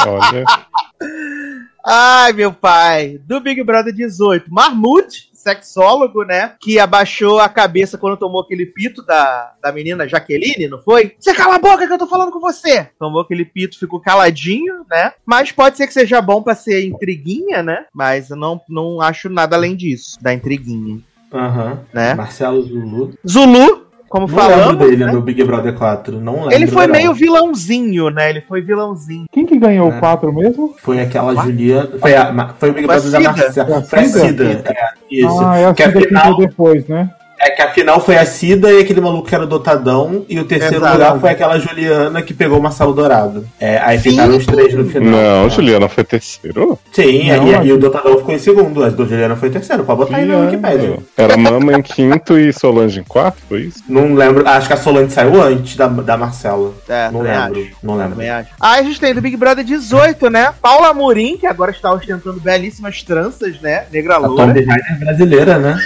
Olha. 0.06 0.46
Ai, 1.84 2.32
meu 2.34 2.54
pai. 2.54 3.20
Do 3.26 3.40
Big 3.40 3.64
Brother 3.64 3.92
18, 3.92 4.54
Marmute, 4.54 5.31
sexólogo, 5.42 6.24
né? 6.24 6.54
Que 6.60 6.80
abaixou 6.80 7.40
a 7.40 7.50
cabeça 7.50 7.98
quando 7.98 8.18
tomou 8.18 8.42
aquele 8.42 8.66
pito 8.66 9.04
da, 9.04 9.54
da 9.62 9.72
menina 9.72 10.08
Jaqueline, 10.08 10.68
não 10.68 10.82
foi? 10.82 11.16
Você 11.20 11.34
cala 11.34 11.56
a 11.56 11.60
boca 11.60 11.88
que 11.88 11.94
eu 11.94 11.98
tô 11.98 12.08
falando 12.08 12.32
com 12.32 12.40
você! 12.40 12.90
Tomou 13.00 13.22
aquele 13.22 13.46
pito, 13.46 13.80
ficou 13.80 14.00
caladinho, 14.00 14.86
né? 14.90 15.14
Mas 15.26 15.52
pode 15.52 15.78
ser 15.78 15.88
que 15.88 15.94
seja 15.94 16.22
bom 16.22 16.42
pra 16.42 16.56
ser 16.56 16.86
intriguinha, 16.86 17.64
né? 17.64 17.86
Mas 17.94 18.30
eu 18.30 18.38
não, 18.38 18.62
não 18.70 19.02
acho 19.02 19.30
nada 19.30 19.56
além 19.56 19.76
disso, 19.76 20.18
da 20.22 20.34
intriguinha, 20.34 21.00
Aham. 21.34 21.80
né? 21.94 22.14
Marcelo 22.14 22.62
Zulu. 22.62 23.14
Zulu, 23.28 23.81
como 24.12 24.28
Não 24.28 24.36
falamos. 24.36 24.68
lembro 24.68 24.88
dele 24.90 25.06
né? 25.06 25.12
no 25.14 25.22
Big 25.22 25.42
Brother 25.46 25.74
4. 25.74 26.20
Não 26.20 26.34
lembro. 26.42 26.54
Ele 26.54 26.68
foi 26.68 26.86
meio 26.86 27.14
vilãozinho, 27.14 28.10
né? 28.10 28.30
Ele 28.30 28.42
foi 28.42 28.62
vilãozinho. 28.62 29.26
Quem 29.32 29.46
que 29.46 29.58
ganhou 29.58 29.90
É. 29.90 29.96
o 29.96 30.00
4 30.02 30.34
mesmo? 30.34 30.76
Foi 30.80 31.00
aquela 31.00 31.34
Juliana. 31.42 31.90
Foi, 31.98 32.14
a, 32.14 32.54
foi 32.60 32.70
o 32.72 32.74
Big 32.74 32.86
Brother 32.86 33.10
da. 33.10 33.20
Marcela. 33.22 33.82
Foi 33.84 34.00
a 34.00 34.04
Cida? 34.04 34.44
É, 34.66 34.90
isso. 35.10 35.40
Ah, 35.40 35.58
é 35.58 35.66
a 35.66 35.74
que 35.74 35.84
Cida 35.84 35.98
que 35.98 36.06
afinal, 36.06 36.32
entrou 36.34 36.48
depois, 36.48 36.88
né? 36.90 37.10
É 37.44 37.50
que 37.52 37.62
afinal 37.62 38.00
foi 38.00 38.18
a 38.18 38.26
Cida 38.26 38.72
e 38.72 38.80
aquele 38.82 39.02
maluco 39.02 39.28
que 39.28 39.34
era 39.36 39.44
o 39.44 39.48
Dotadão. 39.48 40.26
E 40.30 40.40
o 40.40 40.46
terceiro 40.46 40.78
Exato. 40.78 40.94
lugar 40.94 41.20
foi 41.20 41.30
aquela 41.32 41.58
Juliana 41.60 42.22
que 42.22 42.34
pegou 42.34 42.60
o 42.60 42.62
Marcelo 42.64 42.94
Dourado. 42.94 43.46
É, 43.60 43.78
aí 43.80 44.00
Sim. 44.00 44.12
ficaram 44.12 44.38
os 44.38 44.46
três 44.46 44.74
no 44.74 44.86
final. 44.86 45.12
Não, 45.12 45.46
É. 45.46 45.50
Juliana 45.50 45.90
foi 45.90 46.04
terceiro. 46.04 46.78
Sim, 46.92 47.30
Não, 47.30 47.48
e, 47.48 47.52
mas- 47.58 47.66
e 47.68 47.72
o 47.74 47.78
Dotadão 47.78 48.18
ficou 48.20 48.34
em 48.36 48.40
segundo. 48.40 48.84
A 48.84 48.90
do 48.90 49.06
Juliana 49.08 49.36
foi 49.36 49.50
em 49.50 49.52
terceiro. 49.52 49.84
Pode 49.84 50.00
botar 50.00 50.18
aí 50.18 50.26
na 50.26 50.34
Juliana. 50.36 50.52
Wikipedia. 50.52 50.98
Era 51.18 51.38
Mama 51.38 51.74
em 51.74 51.82
quinto 51.82 52.38
e 52.38 52.54
Solange 52.54 53.00
em 53.00 53.04
quarto, 53.04 53.38
foi 53.50 53.62
isso? 53.62 53.84
Não 53.88 54.14
lembro. 54.14 54.48
Acho 54.48 54.68
que 54.68 54.74
a 54.74 54.78
Solange 54.78 55.12
saiu 55.12 55.42
antes 55.42 55.76
da, 55.76 55.88
da 55.88 56.18
Marcela. 56.18 56.74
É, 56.88 57.10
não 57.12 57.22
lembro. 57.22 57.60
acho. 57.62 57.70
Não 57.84 57.96
lembro. 57.98 58.22
Acho. 58.22 58.50
Aí 58.60 58.80
a 58.82 58.84
gente 58.84 59.00
tem 59.00 59.14
do 59.14 59.22
Big 59.22 59.36
Brother 59.36 59.64
18, 59.64 60.30
né? 60.30 60.54
Paula 60.62 60.90
Amorim, 60.90 61.38
que 61.38 61.48
agora 61.48 61.72
está 61.72 61.92
ostentando 61.92 62.40
belíssimas 62.40 63.02
tranças, 63.04 63.60
né? 63.62 63.86
Negra 63.92 64.18
A 64.18 64.22
Tomb 64.22 64.30
loura. 64.36 64.54
Raider 64.54 65.00
brasileira, 65.00 65.58
né? 65.58 65.78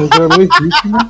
Mulher 0.00 0.28
legítima. 0.38 1.03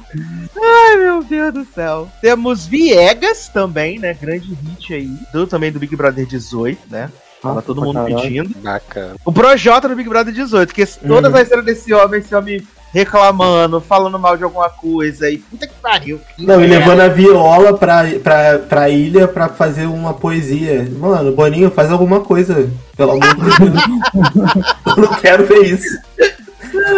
Ai, 0.60 0.96
meu 0.96 1.22
Deus 1.24 1.52
do 1.54 1.64
céu. 1.74 2.08
Temos 2.20 2.66
Viegas 2.66 3.48
também, 3.48 3.98
né? 3.98 4.14
Grande 4.14 4.54
hit 4.54 4.94
aí. 4.94 5.10
Do, 5.32 5.46
também 5.46 5.70
do 5.72 5.78
Big 5.78 5.94
Brother 5.96 6.26
18, 6.26 6.78
né? 6.90 7.10
Tava 7.42 7.60
todo 7.60 7.82
mundo 7.82 7.94
caralho. 7.96 8.20
pedindo. 8.22 8.58
Bacana. 8.60 9.16
O 9.24 9.32
Projota 9.32 9.88
do 9.88 9.94
Big 9.96 10.08
Brother 10.08 10.32
18, 10.32 10.72
que 10.74 10.86
todas 10.86 11.32
Uhum. 11.32 11.38
as 11.38 11.48
cenas 11.48 11.64
desse 11.64 11.92
homem, 11.92 12.20
esse 12.20 12.34
homem 12.34 12.66
reclamando, 12.92 13.80
falando 13.80 14.18
mal 14.20 14.36
de 14.36 14.44
alguma 14.44 14.70
coisa 14.70 15.28
e 15.28 15.38
puta 15.38 15.66
que 15.66 15.74
pariu. 15.82 16.20
que 16.36 16.46
Não, 16.46 16.62
e 16.62 16.66
levando 16.66 17.00
a 17.00 17.08
viola 17.08 17.76
pra, 17.76 18.04
pra, 18.22 18.58
pra 18.60 18.88
ilha 18.88 19.26
pra 19.28 19.48
fazer 19.48 19.86
uma 19.86 20.14
poesia. 20.14 20.88
Mano, 20.96 21.32
Boninho, 21.32 21.70
faz 21.72 21.90
alguma 21.90 22.20
coisa. 22.20 22.70
Pelo 22.96 23.10
amor 23.12 23.34
de 23.34 23.34
Deus. 23.34 24.64
Eu 24.96 25.02
não 25.02 25.14
quero 25.20 25.44
ver 25.44 25.64
isso. 25.74 25.98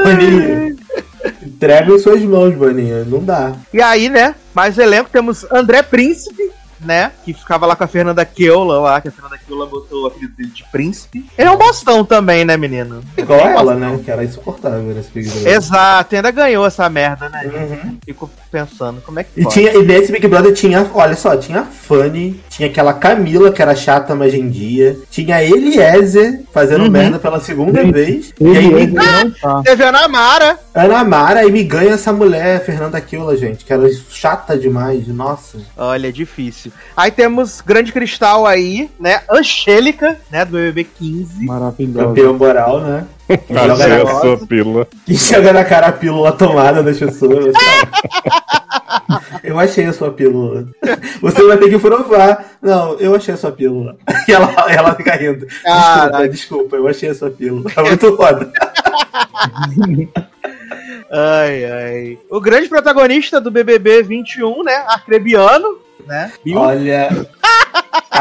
Boninho. 0.04 0.76
Entrega 1.42 1.92
em 1.92 1.98
suas 1.98 2.22
mãos, 2.22 2.54
Boninho. 2.54 3.04
Não 3.06 3.20
dá. 3.24 3.52
E 3.72 3.80
aí, 3.80 4.08
né? 4.08 4.34
Mais 4.54 4.78
elenco, 4.78 5.10
temos 5.10 5.44
André 5.50 5.82
Príncipe, 5.82 6.42
né? 6.80 7.10
Que 7.24 7.32
ficava 7.32 7.64
lá 7.66 7.74
com 7.74 7.84
a 7.84 7.86
Fernanda 7.86 8.24
Keula 8.24 8.78
lá, 8.78 9.00
que 9.00 9.08
a 9.08 9.10
Fernanda 9.10 9.38
Keula 9.46 9.66
botou 9.66 10.04
o 10.04 10.06
apelido 10.06 10.34
dele 10.36 10.50
de 10.50 10.64
Príncipe. 10.70 11.24
Ele 11.36 11.48
é 11.48 11.50
um 11.50 11.56
bostão 11.56 12.04
também, 12.04 12.44
né, 12.44 12.56
menino? 12.56 13.02
Igual 13.16 13.40
ela, 13.40 13.74
né? 13.74 13.98
Que 14.04 14.10
era 14.10 14.22
insuportável 14.24 14.82
nesse 14.82 15.10
Big 15.10 15.28
Brother. 15.28 15.54
Exato, 15.54 16.16
ainda 16.16 16.30
ganhou 16.30 16.66
essa 16.66 16.88
merda, 16.88 17.28
né? 17.28 17.42
Uhum. 17.44 17.98
Fico 18.04 18.30
pensando, 18.50 19.00
como 19.00 19.18
é 19.20 19.24
que 19.24 19.40
E, 19.40 19.42
pode? 19.42 19.54
tinha, 19.54 19.72
e 19.74 19.82
nesse 19.82 20.12
Big 20.12 20.26
Brother 20.28 20.52
tinha, 20.52 20.88
olha 20.94 21.16
só, 21.16 21.36
tinha 21.36 21.60
a 21.60 21.64
Fanny, 21.64 22.40
tinha 22.50 22.68
aquela 22.68 22.92
Camila, 22.92 23.50
que 23.50 23.62
era 23.62 23.74
chata, 23.74 24.14
mas 24.14 24.32
gendia, 24.32 24.98
tinha 25.10 25.36
a 25.36 25.44
Eliezer 25.44 26.42
fazendo 26.56 26.84
Uhum. 26.84 26.90
merda 26.90 27.18
pela 27.18 27.38
segunda 27.38 27.84
vez, 27.84 28.32
e 28.40 28.46
aí 28.46 28.64
Ele, 28.64 28.86
me 28.86 28.86
não 28.86 29.30
tá. 29.30 29.60
Teve 29.62 29.84
a 29.84 29.90
Ana 29.90 30.08
Mara. 30.08 30.58
Ana 30.74 31.04
Mara 31.04 31.44
e 31.44 31.52
me 31.52 31.62
ganha 31.62 31.92
essa 31.92 32.14
mulher, 32.14 32.64
Fernanda 32.64 32.98
Keula, 32.98 33.36
gente, 33.36 33.62
que 33.62 33.70
era 33.70 33.86
chata 34.08 34.56
demais, 34.56 35.06
nossa. 35.08 35.58
Olha, 35.76 36.08
é 36.08 36.10
difícil. 36.10 36.72
Aí 36.96 37.10
temos 37.10 37.60
Grande 37.60 37.92
Cristal 37.92 38.46
aí, 38.46 38.88
né? 38.98 39.20
Angélica, 39.30 40.16
né? 40.32 40.46
Do 40.46 40.52
BBB 40.52 40.84
15. 40.84 41.44
Maravilhosa. 41.44 42.06
Campeão 42.06 42.32
moral, 42.32 42.80
né? 42.80 43.04
Que 43.28 43.52
joga, 43.52 44.04
na, 44.04 44.20
sua 44.20 44.46
pílula. 44.46 44.88
que 45.04 45.12
joga 45.14 45.52
na 45.52 45.64
cara 45.64 45.88
a 45.88 45.92
pílula 45.92 46.32
tomada 46.32 46.82
das 46.82 46.96
pessoas. 46.98 47.52
eu 49.42 49.58
achei 49.58 49.84
a 49.84 49.92
sua 49.92 50.10
pílula. 50.12 50.66
Você 51.20 51.42
vai 51.46 51.56
ter 51.58 51.70
que 51.70 51.78
provar. 51.78 52.52
Não, 52.60 52.94
eu 52.98 53.14
achei 53.14 53.34
a 53.34 53.36
sua 53.36 53.52
pílula. 53.52 53.96
E 54.28 54.32
ela, 54.32 54.52
ela 54.68 54.94
fica 54.94 55.14
rindo. 55.14 55.46
Desculpa, 55.46 56.28
desculpa, 56.28 56.76
eu 56.76 56.88
achei 56.88 57.10
a 57.10 57.14
sua 57.14 57.30
pílula. 57.30 57.70
Tá 57.70 57.82
muito 57.82 58.16
foda. 58.16 58.52
Ai, 61.08 61.64
ai. 61.64 62.18
O 62.28 62.40
grande 62.40 62.68
protagonista 62.68 63.40
do 63.40 63.50
BBB 63.50 64.02
21, 64.02 64.64
né? 64.64 64.74
Arcrebiano, 64.88 65.78
né? 66.04 66.32
Bill. 66.44 66.58
Olha. 66.58 67.08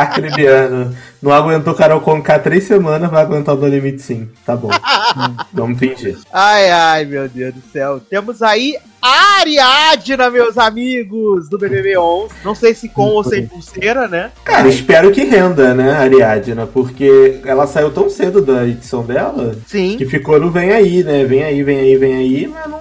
Acrebiano. 0.02 0.96
Não 1.22 1.32
aguentou 1.32 1.74
Carol 1.74 2.02
Conká 2.02 2.38
três 2.38 2.66
semanas, 2.66 3.10
vai 3.10 3.22
aguentar 3.24 3.56
o 3.56 3.58
No 3.58 3.68
Limite 3.68 4.02
sim. 4.02 4.30
Tá 4.46 4.56
bom. 4.56 4.70
Vamos 5.52 5.80
fingir. 5.80 6.18
Ai, 6.32 6.70
ai, 6.70 7.06
meu 7.06 7.28
Deus 7.28 7.54
do 7.54 7.62
céu. 7.72 8.00
Temos 8.00 8.42
aí 8.42 8.78
Ariadna, 9.02 10.30
meus 10.32 10.58
amigos, 10.58 11.48
do 11.48 11.58
BBB 11.58 11.98
11. 11.98 12.34
Não 12.44 12.56
sei 12.56 12.74
se 12.74 12.90
com 12.90 13.10
ou 13.10 13.24
sem 13.24 13.46
pulseira, 13.46 14.08
né? 14.08 14.32
Cara, 14.44 14.68
espero 14.68 15.12
que 15.12 15.24
renda, 15.24 15.74
né, 15.74 15.92
Ariadna, 15.92 16.66
porque 16.66 17.40
ela 17.46 17.68
saiu 17.68 17.92
tão 17.92 18.10
cedo 18.10 18.42
da 18.42 18.66
edição 18.68 19.04
dela 19.04 19.56
Sim. 19.68 19.96
que 19.98 20.06
ficou 20.06 20.40
no 20.40 20.50
vem 20.50 20.72
aí, 20.72 21.04
né? 21.04 21.24
Vem 21.24 21.44
aí, 21.44 21.62
vem 21.62 21.78
aí, 21.78 21.98
vem 21.98 22.16
aí, 22.16 22.48
mas 22.48 22.68
não. 22.70 22.80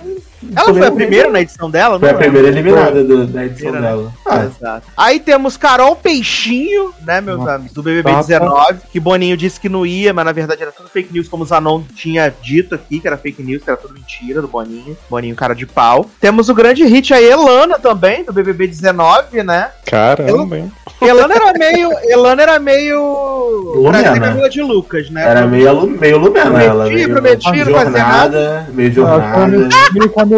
Ela 0.56 0.74
foi 0.74 0.86
a 0.86 0.92
primeira 0.92 1.30
na 1.30 1.40
edição 1.40 1.70
dela, 1.70 1.98
Foi 1.98 2.10
a 2.10 2.14
primeira 2.14 2.48
eliminada 2.48 3.02
do- 3.04 3.26
da 3.26 3.44
edição 3.44 3.70
Primeira, 3.72 3.80
né? 3.80 3.96
dela. 4.02 4.12
Ah, 4.26 4.44
Exato. 4.44 4.86
Aí 4.96 5.20
temos 5.20 5.56
Carol 5.56 5.96
Peixinho, 5.96 6.92
né, 7.04 7.20
meus 7.20 7.38
Nossa. 7.38 7.54
amigos, 7.54 7.72
do 7.74 7.82
BBB 7.82 8.10
Tata. 8.10 8.22
19, 8.26 8.78
que 8.92 9.00
Boninho 9.00 9.36
disse 9.36 9.58
que 9.60 9.68
não 9.68 9.84
ia, 9.86 10.12
mas 10.12 10.24
na 10.24 10.32
verdade 10.32 10.62
era 10.62 10.72
tudo 10.72 10.88
fake 10.88 11.12
news, 11.12 11.28
como 11.28 11.42
o 11.42 11.46
Zanon 11.46 11.82
tinha 11.94 12.32
dito 12.42 12.74
aqui, 12.74 13.00
que 13.00 13.06
era 13.06 13.16
fake 13.16 13.42
news, 13.42 13.62
que 13.62 13.70
era 13.70 13.76
tudo 13.76 13.94
mentira 13.94 14.40
do 14.40 14.48
Boninho. 14.48 14.96
Boninho, 15.10 15.34
cara 15.36 15.54
de 15.54 15.66
pau. 15.66 16.06
Temos 16.20 16.48
o 16.48 16.54
grande 16.54 16.84
hit 16.84 17.12
aí, 17.12 17.24
Elana 17.30 17.78
também, 17.78 18.24
do 18.24 18.32
BBB 18.32 18.66
19, 18.66 19.42
né? 19.42 19.70
Caramba, 19.86 20.58
hein? 20.58 20.72
Elana 21.00 21.34
era 21.34 21.52
meio. 21.58 21.90
Elana 22.04 22.42
era 22.42 22.58
meio. 22.58 23.74
Lumena. 23.74 24.18
Camila 24.20 24.48
de 24.48 24.62
Lucas, 24.62 25.10
né? 25.10 25.22
Era 25.28 25.46
meio, 25.46 25.86
meio 25.86 26.18
lumena 26.18 26.44
Prometi, 26.46 26.66
ela. 26.66 26.84
Meio, 26.86 27.10
prometi, 27.10 27.50
meio 27.50 27.64
não 27.66 27.72
fazia 27.72 27.98
jornada, 27.98 28.68
meio 28.72 28.92
que 28.92 29.00
ela 29.00 29.08
jornada. 29.10 29.68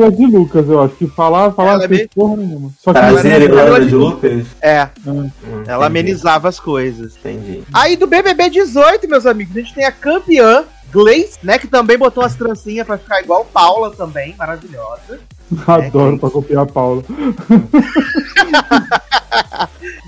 É 0.07 0.11
de 0.11 0.27
Lucas, 0.27 0.69
eu 0.69 0.83
acho. 0.83 0.95
Que 0.95 1.07
falar, 1.07 1.53
falar 1.53 1.75
Ela 1.75 1.85
é 1.85 2.09
porra 2.15 2.37
nenhuma. 2.37 2.71
Só 2.79 2.93
que 2.93 2.99
Prazer, 3.01 3.27
Ela 3.33 3.35
era 3.35 3.45
Irlanda 3.45 3.81
de 3.81 3.89
de 3.89 3.95
Lucas. 3.95 4.47
É, 4.61 4.89
Hum, 5.07 5.31
ela 5.67 5.87
entendi. 5.87 5.87
amenizava 5.87 6.49
as 6.49 6.59
coisas. 6.61 7.17
Entendi. 7.17 7.63
Aí 7.73 7.97
do 7.97 8.07
BBB 8.07 8.51
18, 8.51 9.09
meus 9.09 9.27
amigos, 9.27 9.57
a 9.57 9.61
gente 9.61 9.75
tem 9.75 9.85
a 9.85 9.93
campeã 9.93 10.65
Gleice, 10.93 11.39
né? 11.43 11.59
Que 11.59 11.67
também 11.67 11.99
botou 11.99 12.23
umas 12.23 12.35
trancinhas 12.35 12.87
pra 12.87 12.97
ficar 12.97 13.21
igual 13.21 13.45
Paula 13.45 13.91
também, 13.95 14.35
maravilhosa. 14.39 15.21
adoro 15.67 16.19
pra 16.19 16.31
copiar 16.31 16.63
a 16.63 16.67
Paula. 16.67 17.03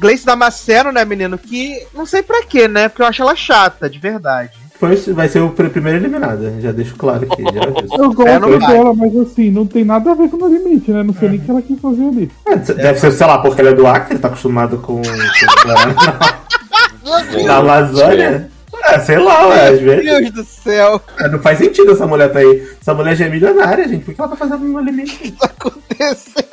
Gleice 0.01 0.25
Damasceno, 0.25 0.93
né, 0.93 1.05
menino? 1.05 1.37
Que 1.37 1.85
não 1.93 2.07
sei 2.07 2.23
pra 2.23 2.43
quê, 2.45 2.69
né? 2.69 2.89
Porque 2.89 3.03
eu 3.03 3.07
acho 3.07 3.23
ela 3.23 3.35
chata, 3.37 3.91
de 3.91 3.99
verdade. 3.99 4.53
Foi, 4.79 4.95
vai 5.13 5.29
ser 5.29 5.41
o 5.41 5.51
pr- 5.51 5.71
primeiro 5.71 5.99
eliminado, 5.99 6.61
já 6.61 6.71
deixo 6.71 6.95
claro 6.97 7.27
aqui. 7.29 7.43
Eu 7.43 8.13
gosto 8.13 8.41
não 8.41 8.61
vai. 8.61 8.73
dela, 8.73 8.95
mas 8.95 9.17
assim, 9.17 9.51
não 9.51 9.67
tem 9.67 9.85
nada 9.85 10.13
a 10.13 10.15
ver 10.15 10.29
com 10.29 10.37
o 10.37 10.41
No 10.41 10.47
limite, 10.49 10.93
né? 10.93 11.03
Não 11.03 11.13
sei 11.15 11.31
nem 11.31 11.39
o 11.39 11.43
que 11.43 11.51
ela 11.51 11.63
quis 11.63 11.81
fazer 11.81 12.05
ali. 12.07 12.31
É, 12.47 12.55
Deve 12.57 13.01
ser, 13.01 13.11
sei 13.11 13.27
lá, 13.27 13.39
porque 13.39 13.61
ele 13.61 13.71
é 13.71 13.75
do 13.75 13.87
Acre, 13.89 14.13
ele 14.15 14.21
tá 14.21 14.29
acostumado 14.29 14.79
com. 14.79 15.03
com 15.03 15.03
na 17.45 17.57
Amazônia. 17.57 18.49
É, 18.85 19.01
sei 19.01 19.19
lá, 19.19 19.49
ué, 19.49 19.69
às 19.71 19.81
vezes. 19.81 20.05
Deus 20.05 20.31
do 20.33 20.45
céu, 20.45 21.03
É, 21.19 21.29
Não 21.29 21.41
faz 21.41 21.59
sentido 21.59 21.91
essa 21.91 22.07
mulher 22.07 22.31
tá 22.33 22.39
aí. 22.39 22.65
Essa 22.81 22.95
mulher 22.95 23.17
já 23.17 23.27
é 23.27 23.29
milionária, 23.29 23.89
gente. 23.89 24.05
Por 24.05 24.15
que 24.15 24.21
ela 24.21 24.31
tá 24.31 24.37
fazendo 24.37 24.61
no 24.65 24.79
limite? 24.81 25.33
tá 25.33 25.47
acontecendo. 25.47 26.47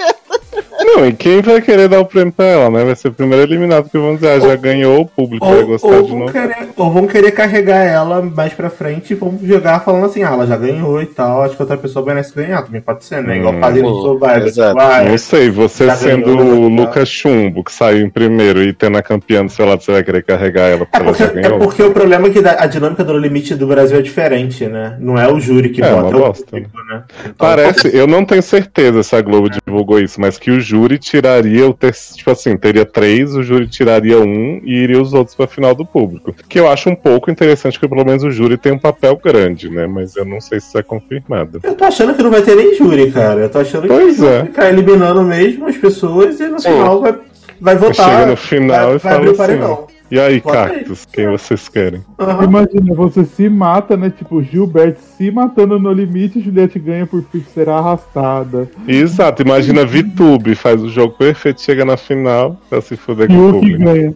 Não, 0.79 1.05
e 1.05 1.13
quem 1.13 1.41
vai 1.41 1.61
querer 1.61 1.87
dar 1.87 1.99
o 1.99 2.05
prêmio 2.05 2.31
pra 2.33 2.45
ela, 2.45 2.69
né? 2.69 2.83
Vai 2.83 2.95
ser 2.95 3.07
o 3.09 3.13
primeiro 3.13 3.43
eliminado, 3.43 3.83
porque 3.83 3.97
vão 3.97 4.15
dizer, 4.15 4.29
ah, 4.29 4.39
já 4.39 4.55
ganhou, 4.55 5.01
o 5.01 5.05
público 5.05 5.45
vai 5.45 5.59
Ou, 5.61 5.67
gostar 5.67 5.87
ou 5.87 6.03
de 6.03 6.15
novo. 6.15 6.31
querer, 6.31 6.69
ou 6.75 6.91
vão 6.91 7.07
querer 7.07 7.31
carregar 7.31 7.83
ela 7.83 8.21
mais 8.21 8.53
pra 8.53 8.69
frente 8.69 9.11
e 9.11 9.15
vão 9.15 9.37
jogar 9.43 9.79
falando 9.81 10.05
assim, 10.05 10.23
ah, 10.23 10.29
ela 10.31 10.45
já 10.47 10.57
ganhou 10.57 11.01
e 11.01 11.05
tal. 11.05 11.43
Acho 11.43 11.55
que 11.55 11.61
outra 11.61 11.77
pessoa 11.77 12.05
merece 12.05 12.33
ganhar. 12.35 12.61
Também 12.63 12.81
pode 12.81 13.03
ser, 13.05 13.21
né? 13.23 13.37
Igual 13.37 13.53
Hum, 13.55 13.59
fazem 13.61 13.81
no 13.83 13.95
sim, 13.95 14.01
Survivor. 14.01 14.47
exato. 14.47 14.77
tipo, 14.79 14.79
ah, 14.91 15.03
Não 15.03 15.17
sei, 15.17 15.49
você 15.49 15.85
Já 15.87 15.95
sendo 15.95 16.25
ganhou, 16.35 16.65
o 16.65 16.69
né? 16.69 16.81
Lucas 16.81 17.09
Chumbo, 17.09 17.63
que 17.63 17.71
saiu 17.71 18.05
em 18.05 18.09
primeiro, 18.09 18.61
e 18.61 18.73
tendo 18.73 18.97
a 18.97 19.03
campeã 19.03 19.45
do 19.45 19.51
seu 19.51 19.65
lado, 19.65 19.81
você 19.83 19.91
vai 19.91 20.03
querer 20.03 20.23
carregar 20.23 20.63
ela 20.69 20.85
porque 20.85 20.97
É 20.97 20.99
ela 20.99 21.05
porque, 21.13 21.23
já 21.23 21.29
é 21.29 21.33
ganhou? 21.43 21.59
porque 21.59 21.83
o 21.83 21.91
problema 21.91 22.27
é 22.27 22.29
que 22.31 22.39
a 22.39 22.65
dinâmica 22.65 23.03
do 23.03 23.17
limite 23.17 23.55
do 23.55 23.67
Brasil 23.67 23.97
é 23.97 24.01
diferente, 24.01 24.65
né? 24.67 24.97
Não 24.99 25.17
é 25.17 25.31
o 25.31 25.39
júri 25.39 25.69
que 25.69 25.81
É, 25.81 25.89
vota, 25.89 26.01
uma 26.01 26.11
é 26.11 26.15
o 26.15 26.19
bosta, 26.19 26.45
público, 26.45 26.77
né? 26.89 27.03
Então, 27.21 27.33
Parece, 27.37 27.95
eu 27.95 28.07
não 28.07 28.25
tenho 28.25 28.41
certeza 28.41 29.03
se 29.03 29.15
a 29.15 29.21
Globo 29.21 29.49
divulgou 29.49 29.99
isso, 29.99 30.19
mas 30.19 30.37
que 30.37 30.51
o 30.51 30.59
júri 30.65 30.97
tiraria 30.97 31.67
o 31.67 31.73
ter, 31.73 31.93
tipo 31.93 32.31
assim, 32.31 32.57
teria 32.57 32.85
três, 32.85 33.35
o 33.35 33.43
júri 33.43 33.67
tiraria 33.67 34.19
um 34.19 34.59
e 34.63 34.73
iria 34.83 35.01
os 35.01 35.13
outros 35.13 35.35
pra 35.35 35.47
final 35.47 35.75
do 35.75 35.85
público. 35.85 36.33
Que 36.49 36.59
eu 36.59 36.69
acho 36.69 36.89
um 36.89 36.95
pouco 36.95 37.29
interessante, 37.29 37.73
porque 37.73 37.87
pelo 37.87 38.05
menos 38.05 38.23
o 38.23 38.31
júri 38.31 38.57
tem 38.57 38.73
um 38.73 38.79
papel 38.79 39.19
grande, 39.23 39.69
né? 39.69 39.85
Mas 39.85 40.15
eu 40.15 40.25
não 40.25 40.41
sei 40.41 40.59
se 40.59 40.67
isso 40.67 40.77
é 40.77 40.83
confirmado. 40.83 41.59
Eu 41.63 41.75
tô 41.75 41.85
achando 41.85 42.15
que 42.15 42.23
não 42.23 42.31
vai 42.31 42.41
ter 42.41 42.55
nem 42.55 42.75
júri, 42.75 43.11
cara. 43.11 43.41
Eu 43.41 43.49
tô 43.49 43.59
achando 43.59 43.87
Pois 43.87 44.15
que 44.15 44.21
vai 44.21 44.35
é. 44.35 44.45
ficar 44.45 44.69
eliminando 44.69 45.21
mesmo 45.23 45.67
as 45.67 45.77
pessoas 45.77 46.39
e 46.39 46.47
no 46.47 46.59
Sim. 46.59 46.69
final 46.69 47.01
vai, 47.01 47.15
vai 47.61 47.75
votar. 47.75 48.09
Chega 48.09 48.25
no 48.25 48.37
final 48.37 48.87
vai, 48.87 48.95
e 48.95 48.99
vai 48.99 49.13
abrir 49.13 49.25
fala 49.25 49.33
o 49.33 49.37
paredão. 49.37 49.94
E 50.09 50.19
aí. 50.19 50.39
Cactus, 50.39 51.05
quem 51.11 51.27
vocês 51.29 51.67
querem? 51.67 52.03
Aham. 52.19 52.43
Imagina, 52.43 52.93
você 52.95 53.25
se 53.25 53.49
mata, 53.49 53.97
né? 53.97 54.09
Tipo, 54.09 54.41
Gilberto 54.41 55.01
se 55.01 55.31
matando 55.31 55.79
no 55.79 55.91
limite, 55.91 56.41
Juliette 56.41 56.79
ganha 56.79 57.05
por 57.05 57.23
será 57.53 57.77
arrastada. 57.77 58.69
Exato, 58.87 59.41
imagina 59.41 59.85
VTube, 59.85 60.55
faz 60.55 60.81
o 60.81 60.89
jogo 60.89 61.15
perfeito, 61.15 61.61
chega 61.61 61.83
na 61.83 61.97
final, 61.97 62.59
pra 62.69 62.81
se 62.81 62.95
fuder 62.95 63.27
com 63.27 63.49
o 63.49 63.53
público. 63.53 63.83
ganha. 63.83 64.15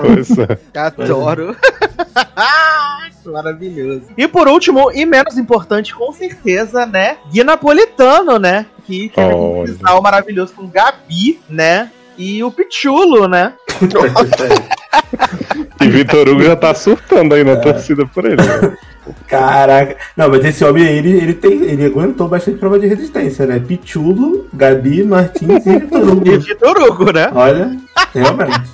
Pois 0.00 0.30
é. 0.38 0.58
Adoro. 0.78 1.56
Maravilhoso. 3.26 4.06
E 4.16 4.26
por 4.26 4.48
último, 4.48 4.90
e 4.92 5.04
menos 5.04 5.36
importante, 5.36 5.94
com 5.94 6.10
certeza, 6.12 6.86
né? 6.86 7.18
Gui 7.30 7.44
Napolitano, 7.44 8.38
né? 8.38 8.66
Que 8.86 9.10
teve 9.10 9.32
Olha. 9.32 9.64
trisal 9.64 10.02
maravilhoso 10.02 10.54
com 10.54 10.66
Gabi, 10.66 11.38
né? 11.48 11.90
E 12.22 12.44
o 12.44 12.50
Pichulo, 12.50 13.26
né? 13.26 13.54
E 15.80 15.88
Vitor 15.88 16.28
Hugo 16.28 16.42
já 16.42 16.54
tá 16.54 16.74
surtando 16.74 17.34
aí 17.34 17.42
na 17.42 17.56
torcida 17.56 18.04
por 18.06 18.26
ele. 18.26 18.36
né? 18.36 18.76
Caraca. 19.26 19.96
Não, 20.14 20.28
mas 20.28 20.44
esse 20.44 20.62
homem 20.64 20.86
aí, 20.86 20.98
ele, 20.98 21.16
ele, 21.16 21.32
tem, 21.34 21.52
ele 21.62 21.86
aguentou 21.86 22.28
bastante 22.28 22.58
prova 22.58 22.78
de 22.78 22.86
resistência, 22.86 23.46
né? 23.46 23.58
Pichulo, 23.58 24.46
Gabi, 24.52 25.02
Martins 25.02 25.64
e 25.64 25.78
Vitor 25.78 26.00
E 26.00 26.10
Hugo. 26.10 26.38
Vitor 26.40 26.78
Hugo, 26.82 27.10
né? 27.12 27.30
Olha, 27.34 27.74
realmente. 28.14 28.70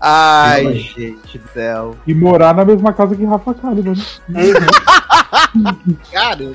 Ai, 0.00 0.62
Realmente. 0.62 0.94
gente 0.96 1.38
do 1.38 1.48
céu. 1.52 1.94
E 2.06 2.14
morar 2.14 2.54
na 2.54 2.64
mesma 2.64 2.92
casa 2.94 3.14
que 3.14 3.24
Rafa 3.24 3.52
Kalimann. 3.54 3.94
né? 4.30 4.40
Cara, 6.12 6.52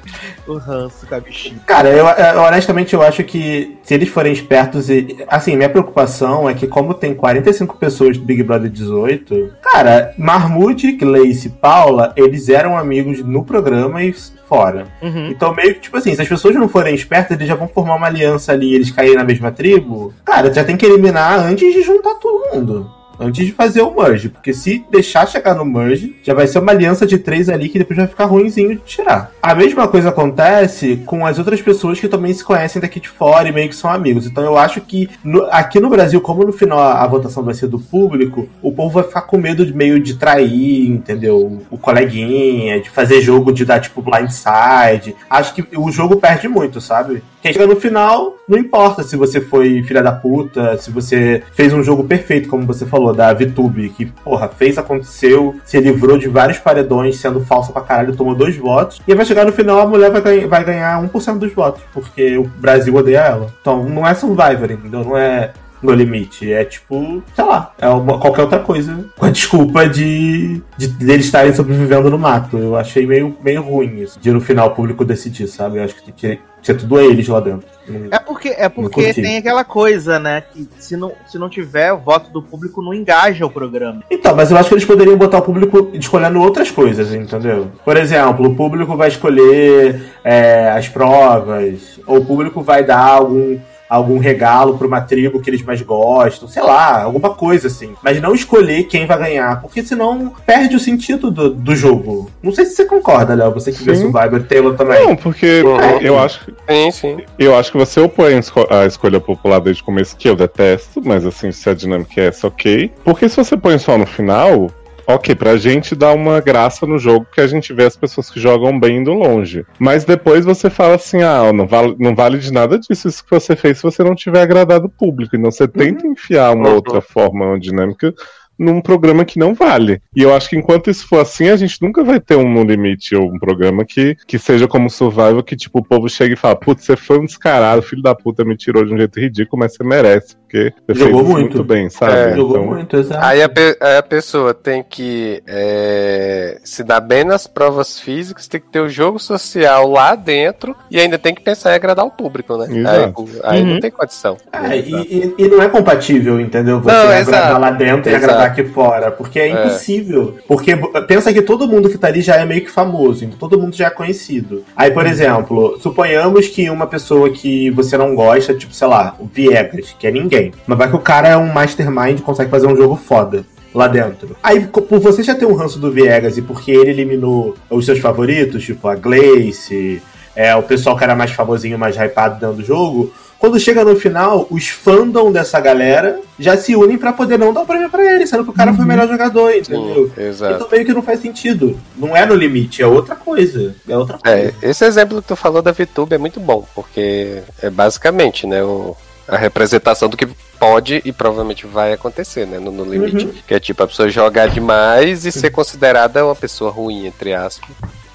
o 0.47 0.57
ranço 0.57 1.07
com 1.07 1.15
a 1.15 1.19
bichinha. 1.19 1.59
Cara, 1.65 1.89
eu, 1.89 2.05
eu, 2.05 2.41
honestamente 2.41 2.93
eu 2.93 3.01
acho 3.01 3.23
que 3.23 3.77
se 3.81 3.93
eles 3.93 4.09
forem 4.09 4.31
espertos 4.31 4.89
e. 4.89 5.17
Assim, 5.27 5.55
minha 5.55 5.69
preocupação 5.69 6.47
é 6.49 6.53
que, 6.53 6.67
como 6.67 6.93
tem 6.93 7.15
45 7.15 7.77
pessoas 7.77 8.17
do 8.17 8.23
Big 8.23 8.43
Brother 8.43 8.69
18, 8.69 9.53
cara, 9.61 10.13
Marmute, 10.17 10.91
Gleice, 10.91 11.49
Paula, 11.49 12.13
eles 12.15 12.49
eram 12.49 12.77
amigos 12.77 13.23
no 13.23 13.43
programa 13.43 14.03
e 14.03 14.13
fora. 14.47 14.87
Uhum. 15.01 15.27
Então, 15.27 15.53
meio 15.53 15.75
que, 15.75 15.81
tipo 15.81 15.97
assim, 15.97 16.13
se 16.13 16.21
as 16.21 16.27
pessoas 16.27 16.55
não 16.55 16.69
forem 16.69 16.93
espertas, 16.93 17.35
eles 17.35 17.47
já 17.47 17.55
vão 17.55 17.67
formar 17.67 17.95
uma 17.95 18.07
aliança 18.07 18.51
ali 18.51 18.71
e 18.71 18.75
eles 18.75 18.91
caírem 18.91 19.17
na 19.17 19.23
mesma 19.23 19.51
tribo. 19.51 20.13
Cara, 20.23 20.53
já 20.53 20.63
tem 20.63 20.77
que 20.77 20.85
eliminar 20.85 21.39
antes 21.39 21.73
de 21.73 21.81
juntar 21.81 22.15
todo 22.15 22.53
mundo. 22.53 22.96
Antes 23.19 23.45
de 23.45 23.51
fazer 23.51 23.81
o 23.81 23.93
merge. 23.95 24.29
Porque 24.29 24.53
se 24.53 24.85
deixar 24.91 25.27
chegar 25.27 25.55
no 25.55 25.65
merge, 25.65 26.15
já 26.23 26.33
vai 26.33 26.47
ser 26.47 26.59
uma 26.59 26.71
aliança 26.71 27.05
de 27.05 27.17
três 27.17 27.49
ali 27.49 27.69
que 27.69 27.79
depois 27.79 27.97
vai 27.97 28.07
ficar 28.07 28.25
ruimzinho 28.25 28.75
de 28.75 28.81
tirar. 28.83 29.31
A 29.41 29.55
mesma 29.55 29.87
coisa 29.87 30.09
acontece 30.09 31.01
com 31.05 31.25
as 31.25 31.37
outras 31.39 31.61
pessoas 31.61 31.99
que 31.99 32.07
também 32.07 32.33
se 32.33 32.43
conhecem 32.43 32.81
daqui 32.81 32.99
de 32.99 33.09
fora 33.09 33.47
e 33.49 33.51
meio 33.51 33.69
que 33.69 33.75
são 33.75 33.89
amigos. 33.89 34.25
Então 34.27 34.43
eu 34.43 34.57
acho 34.57 34.81
que 34.81 35.09
no- 35.23 35.45
aqui 35.51 35.79
no 35.79 35.89
Brasil, 35.89 36.21
como 36.21 36.43
no 36.43 36.51
final 36.53 36.79
a, 36.79 37.03
a 37.03 37.07
votação 37.07 37.43
vai 37.43 37.53
ser 37.53 37.67
do 37.67 37.79
público, 37.79 38.47
o 38.61 38.71
povo 38.71 38.95
vai 38.95 39.03
ficar 39.03 39.21
com 39.21 39.37
medo 39.37 39.65
de 39.65 39.73
meio 39.73 39.99
de 39.99 40.15
trair, 40.15 40.87
entendeu? 40.89 41.61
O 41.71 41.77
coleguinha, 41.77 42.79
de 42.81 42.89
fazer 42.89 43.21
jogo 43.21 43.51
de 43.51 43.65
dar 43.65 43.79
tipo 43.79 44.01
blindside. 44.01 45.15
Acho 45.29 45.53
que 45.53 45.65
o 45.77 45.91
jogo 45.91 46.17
perde 46.17 46.47
muito, 46.47 46.79
sabe? 46.81 47.23
Chega 47.53 47.67
no 47.67 47.75
final, 47.75 48.37
não 48.47 48.57
importa 48.57 49.03
se 49.03 49.15
você 49.15 49.39
foi 49.41 49.81
filha 49.83 50.01
da 50.03 50.11
puta, 50.11 50.77
se 50.77 50.91
você 50.91 51.43
fez 51.53 51.73
um 51.73 51.83
jogo 51.83 52.03
perfeito, 52.03 52.49
como 52.49 52.65
você 52.65 52.85
falou, 52.85 53.13
da 53.13 53.33
VTube, 53.33 53.89
que, 53.89 54.05
porra, 54.05 54.47
fez, 54.49 54.77
aconteceu, 54.77 55.55
se 55.65 55.79
livrou 55.79 56.17
de 56.17 56.27
vários 56.27 56.57
paredões, 56.59 57.17
sendo 57.17 57.39
falsa 57.41 57.71
pra 57.71 57.81
caralho, 57.81 58.15
tomou 58.15 58.35
dois 58.35 58.55
votos, 58.57 59.01
e 59.07 59.13
vai 59.15 59.25
chegar 59.25 59.45
no 59.45 59.51
final, 59.51 59.79
a 59.79 59.87
mulher 59.87 60.11
vai, 60.11 60.21
ganha- 60.21 60.47
vai 60.47 60.63
ganhar 60.63 61.01
1% 61.01 61.39
dos 61.39 61.53
votos, 61.53 61.81
porque 61.93 62.37
o 62.37 62.43
Brasil 62.43 62.93
odeia 62.95 63.19
ela. 63.19 63.47
Então, 63.61 63.83
não 63.83 64.07
é 64.07 64.13
Survivor, 64.13 64.71
entendeu? 64.71 65.03
Não 65.03 65.17
é 65.17 65.51
no 65.81 65.93
limite. 65.93 66.51
É 66.51 66.63
tipo, 66.65 67.21
sei 67.35 67.45
lá, 67.45 67.73
é 67.79 67.87
uma, 67.89 68.19
qualquer 68.19 68.41
outra 68.43 68.59
coisa. 68.59 69.05
Com 69.17 69.25
a 69.25 69.29
desculpa 69.29 69.87
de, 69.87 70.61
de 70.77 70.87
deles 70.87 71.25
estarem 71.25 71.53
sobrevivendo 71.53 72.09
no 72.09 72.17
mato. 72.17 72.57
Eu 72.57 72.75
achei 72.75 73.05
meio, 73.05 73.35
meio 73.43 73.61
ruim 73.61 74.01
isso. 74.01 74.19
De 74.19 74.31
no 74.31 74.41
final 74.41 74.67
o 74.69 74.71
público 74.71 75.05
decidir, 75.05 75.47
sabe? 75.47 75.77
Eu 75.79 75.83
acho 75.83 75.95
que 75.95 76.11
tem 76.11 76.13
que 76.13 76.39
ser 76.61 76.75
tudo 76.75 76.99
eles 76.99 77.27
lá 77.27 77.39
dentro. 77.39 77.67
Não- 77.87 78.07
É 78.11 78.19
porque, 78.19 78.49
é 78.49 78.67
porque 78.67 79.13
tem 79.13 79.37
aquela 79.37 79.63
coisa, 79.63 80.19
né? 80.19 80.41
Que 80.51 80.67
se 80.77 80.97
não, 80.97 81.13
se 81.25 81.37
não 81.37 81.47
tiver 81.49 81.93
o 81.93 81.97
voto 81.99 82.29
do 82.31 82.41
público, 82.41 82.81
não 82.81 82.93
engaja 82.93 83.45
o 83.45 83.49
programa. 83.49 84.03
Então, 84.11 84.35
mas 84.35 84.51
eu 84.51 84.57
acho 84.57 84.67
que 84.67 84.75
eles 84.75 84.83
poderiam 84.85 85.15
botar 85.15 85.37
o 85.37 85.41
público 85.41 85.89
escolhendo 85.93 86.41
outras 86.41 86.69
coisas, 86.69 87.13
entendeu? 87.13 87.71
Por 87.85 87.95
exemplo, 87.95 88.47
o 88.47 88.55
público 88.55 88.97
vai 88.97 89.07
escolher 89.07 90.01
é, 90.23 90.69
as 90.71 90.89
provas, 90.89 91.99
ou 92.05 92.17
o 92.17 92.25
público 92.25 92.61
vai 92.61 92.83
dar 92.83 92.99
algum, 92.99 93.57
algum 93.89 94.17
regalo 94.17 94.77
pra 94.77 94.87
uma 94.87 95.01
tribo 95.01 95.39
que 95.39 95.49
eles 95.49 95.63
mais 95.63 95.81
gostam, 95.81 96.47
sei 96.47 96.61
lá, 96.63 97.03
alguma 97.03 97.31
coisa 97.33 97.67
assim. 97.67 97.93
Mas 98.03 98.21
não 98.21 98.33
escolher 98.33 98.83
quem 98.83 99.05
vai 99.05 99.17
ganhar, 99.17 99.61
porque 99.61 99.83
senão 99.83 100.33
perde 100.45 100.75
o 100.75 100.79
sentido 100.79 101.31
do, 101.31 101.49
do 101.53 101.75
jogo. 101.75 102.29
Não 102.43 102.51
sei 102.51 102.65
se 102.65 102.75
você 102.75 102.85
concorda, 102.85 103.33
Léo, 103.33 103.53
você 103.53 103.71
que 103.71 103.83
vê 103.83 103.95
Sim. 103.95 104.03
Survivor, 104.11 104.43
Taylor 104.43 104.75
também. 104.75 105.05
Não, 105.05 105.15
porque 105.15 105.61
Uhum. 105.61 105.99
eu 106.01 106.19
acho, 106.19 106.51
Sim, 106.69 106.91
sim. 106.91 107.17
eu 107.39 107.55
acho 107.55 107.71
que 107.71 107.77
você 107.77 107.99
opõe 107.99 108.33
a 108.69 108.85
escolha 108.85 109.19
popular 109.19 109.59
desde 109.59 109.81
o 109.81 109.85
começo, 109.85 110.15
que 110.17 110.27
eu 110.29 110.35
detesto, 110.35 111.01
mas 111.03 111.25
assim, 111.25 111.51
se 111.51 111.69
a 111.69 111.73
dinâmica 111.73 112.19
é 112.21 112.27
essa, 112.27 112.47
ok. 112.47 112.91
Porque 113.03 113.27
se 113.29 113.37
você 113.37 113.55
põe 113.57 113.77
só 113.77 113.97
no 113.97 114.05
final, 114.05 114.69
ok, 115.07 115.33
pra 115.35 115.55
gente 115.57 115.95
dá 115.95 116.11
uma 116.13 116.41
graça 116.41 116.85
no 116.85 116.99
jogo, 116.99 117.25
que 117.31 117.39
a 117.39 117.47
gente 117.47 117.73
vê 117.73 117.85
as 117.85 117.95
pessoas 117.95 118.29
que 118.29 118.39
jogam 118.39 118.77
bem 118.77 118.97
indo 118.97 119.13
longe. 119.13 119.65
Mas 119.79 120.03
depois 120.03 120.43
você 120.45 120.69
fala 120.69 120.95
assim, 120.95 121.21
ah, 121.23 121.51
não 121.53 121.65
vale, 121.65 121.95
não 121.97 122.13
vale 122.13 122.37
de 122.39 122.51
nada 122.51 122.77
disso 122.77 123.07
isso 123.07 123.23
que 123.23 123.31
você 123.31 123.55
fez 123.55 123.77
se 123.77 123.83
você 123.83 124.03
não 124.03 124.13
tiver 124.13 124.41
agradado 124.41 124.87
o 124.87 124.89
público. 124.89 125.35
Então 125.35 125.49
você 125.49 125.67
tenta 125.67 126.05
enfiar 126.05 126.53
uma 126.53 126.69
Uhum. 126.69 126.75
outra 126.75 126.99
forma, 127.01 127.45
uma 127.45 127.59
dinâmica 127.59 128.13
num 128.57 128.81
programa 128.81 129.23
que 129.25 129.37
não 129.39 129.53
vale. 129.53 130.01
E 130.15 130.21
eu 130.23 130.33
acho 130.35 130.49
que 130.49 130.55
enquanto 130.57 130.89
isso 130.89 131.07
for 131.07 131.19
assim, 131.19 131.49
a 131.49 131.55
gente 131.55 131.81
nunca 131.81 132.03
vai 132.03 132.19
ter 132.19 132.35
um 132.35 132.49
No 132.51 132.63
Limite 132.63 133.15
ou 133.15 133.31
um 133.31 133.37
programa 133.39 133.85
que, 133.85 134.15
que 134.27 134.37
seja 134.39 134.67
como 134.67 134.89
Survival, 134.89 135.43
que 135.43 135.55
tipo, 135.55 135.79
o 135.79 135.83
povo 135.83 136.09
chega 136.09 136.33
e 136.33 136.37
fala, 136.37 136.55
putz, 136.55 136.83
você 136.85 136.95
foi 136.95 137.19
um 137.19 137.25
descarado, 137.25 137.81
filho 137.81 138.01
da 138.01 138.15
puta, 138.15 138.43
me 138.43 138.55
tirou 138.57 138.83
de 138.85 138.93
um 138.93 138.97
jeito 138.97 139.19
ridículo, 139.19 139.59
mas 139.59 139.75
você 139.75 139.83
merece, 139.83 140.35
porque 140.37 140.73
você 140.87 140.99
Jogou 140.99 141.19
fez 141.19 141.29
isso 141.29 141.39
muito. 141.39 141.63
bem, 141.63 141.89
sabe? 141.89 142.11
É, 142.13 142.35
Jogou 142.35 142.57
Então, 142.57 142.65
muito, 142.65 142.97
exato. 142.97 143.25
Aí 143.25 143.41
a, 143.43 143.49
pe- 143.49 143.77
aí 143.79 143.97
a 143.97 144.03
pessoa 144.03 144.53
tem 144.53 144.83
que 144.83 145.41
é, 145.45 146.59
se 146.63 146.83
dar 146.83 146.99
bem 146.99 147.23
nas 147.23 147.45
provas 147.47 147.99
físicas, 147.99 148.47
tem 148.47 148.59
que 148.59 148.67
ter 148.71 148.79
o 148.79 148.89
jogo 148.89 149.19
social 149.19 149.87
lá 149.89 150.15
dentro 150.15 150.75
e 150.89 150.99
ainda 150.99 151.17
tem 151.17 151.33
que 151.33 151.41
pensar 151.41 151.71
em 151.71 151.75
agradar 151.75 152.05
o 152.05 152.11
público, 152.11 152.57
né? 152.57 152.67
Exato. 152.69 153.25
Aí, 153.43 153.57
aí 153.57 153.61
Uhum. 153.61 153.73
não 153.73 153.79
tem 153.79 153.91
condição. 153.91 154.37
É, 154.51 154.77
e, 154.77 154.91
e- 154.93 155.35
e 155.37 155.47
não 155.47 155.61
é 155.61 155.69
compatível, 155.69 156.39
entendeu? 156.39 156.79
Você 156.81 156.91
Não, 156.91 157.03
agradar 157.03 157.19
exato. 157.21 157.59
lá 157.61 157.71
dentro 157.71 158.09
e 158.11 158.13
Exato. 158.15 158.25
agradar 158.25 158.46
aqui 158.47 158.63
fora. 158.63 159.11
Porque 159.11 159.39
é 159.39 159.47
impossível. 159.49 160.37
Porque 160.47 160.75
pensa 161.07 161.33
que 161.33 161.41
todo 161.41 161.67
mundo 161.67 161.89
que 161.89 161.97
tá 161.97 162.07
ali 162.07 162.21
já 162.21 162.35
é 162.35 162.45
meio 162.45 162.61
que 162.61 162.71
famoso, 162.71 163.25
então 163.25 163.37
todo 163.37 163.59
mundo 163.59 163.75
já 163.75 163.87
é 163.87 163.89
conhecido. 163.89 164.63
Aí, 164.75 164.91
por 164.91 165.05
exemplo, 165.05 165.77
suponhamos 165.79 166.47
que 166.47 166.69
uma 166.69 166.87
pessoa 166.87 167.29
que 167.29 167.69
você 167.71 167.97
não 167.97 168.15
gosta, 168.15 168.53
tipo, 168.53 168.73
sei 168.73 168.87
lá, 168.87 169.15
o 169.19 169.25
Viegas, 169.25 169.95
que 169.97 170.07
é 170.07 170.11
ninguém. 170.11 170.51
Mas 170.65 170.77
vai 170.77 170.89
que 170.89 170.95
o 170.95 170.99
cara 170.99 171.27
é 171.27 171.37
um 171.37 171.51
mastermind 171.51 172.19
e 172.19 172.21
consegue 172.21 172.51
fazer 172.51 172.67
um 172.67 172.75
jogo 172.75 172.95
foda. 172.95 173.45
Lá 173.73 173.87
dentro. 173.87 174.35
Aí, 174.41 174.65
por 174.65 174.99
você 174.99 175.21
já 175.21 175.35
ter 175.35 175.45
um 175.45 175.53
ranço 175.53 175.77
do 175.77 175.91
Viegas 175.91 176.37
e 176.37 176.41
porque 176.41 176.71
ele 176.71 176.89
eliminou 176.89 177.53
os 177.69 177.85
seus 177.85 177.99
favoritos, 177.99 178.63
tipo 178.63 178.87
a 178.87 178.95
Glace, 178.95 180.01
é, 180.35 180.55
o 180.55 180.63
pessoal 180.63 180.97
que 180.97 181.03
era 181.03 181.15
mais 181.15 181.31
famosinho, 181.31 181.77
mais 181.77 181.95
hypado 181.95 182.39
dentro 182.39 182.55
do 182.55 182.63
jogo, 182.63 183.13
quando 183.39 183.59
chega 183.59 183.83
no 183.85 183.95
final, 183.95 184.47
os 184.49 184.67
fandom 184.67 185.31
dessa 185.31 185.59
galera 185.59 186.19
já 186.39 186.57
se 186.57 186.75
unem 186.75 186.97
pra 186.97 187.13
poder 187.13 187.37
não 187.37 187.53
dar 187.53 187.61
o 187.61 187.65
prêmio 187.65 187.89
pra 187.89 188.03
ele, 188.03 188.25
sendo 188.27 188.43
que 188.43 188.49
o 188.49 188.53
cara 188.53 188.73
foi 188.73 188.83
o 188.83 188.87
melhor 188.87 189.07
jogador, 189.07 189.53
entendeu? 189.55 190.11
Sim, 190.15 190.21
exato. 190.23 190.55
Então 190.55 190.67
meio 190.71 190.85
que 190.85 190.93
não 190.93 191.01
faz 191.01 191.21
sentido. 191.21 191.79
Não 191.95 192.15
é 192.15 192.25
no 192.25 192.35
limite, 192.35 192.81
é 192.81 192.87
outra 192.87 193.15
coisa. 193.15 193.75
É 193.87 193.97
outra 193.97 194.17
É, 194.23 194.51
coisa. 194.51 194.53
esse 194.61 194.85
exemplo 194.85 195.21
que 195.21 195.27
tu 195.27 195.35
falou 195.35 195.61
da 195.61 195.71
VTube 195.71 196.13
é 196.13 196.17
muito 196.17 196.39
bom, 196.39 196.65
porque 196.75 197.41
é 197.61 197.69
basicamente, 197.69 198.45
né, 198.47 198.63
o, 198.63 198.95
a 199.27 199.37
representação 199.37 200.09
do 200.09 200.17
que 200.17 200.27
pode 200.59 201.01
e 201.05 201.11
provavelmente 201.11 201.67
vai 201.67 201.93
acontecer, 201.93 202.47
né, 202.47 202.57
no, 202.59 202.71
no 202.71 202.83
limite. 202.83 203.25
Uhum. 203.25 203.33
Que 203.47 203.53
é 203.53 203.59
tipo 203.59 203.83
a 203.83 203.87
pessoa 203.87 204.09
jogar 204.09 204.47
demais 204.49 205.25
e 205.25 205.31
ser 205.31 205.51
considerada 205.51 206.25
uma 206.25 206.35
pessoa 206.35 206.71
ruim, 206.71 207.05
entre 207.05 207.33
aspas. 207.33 207.69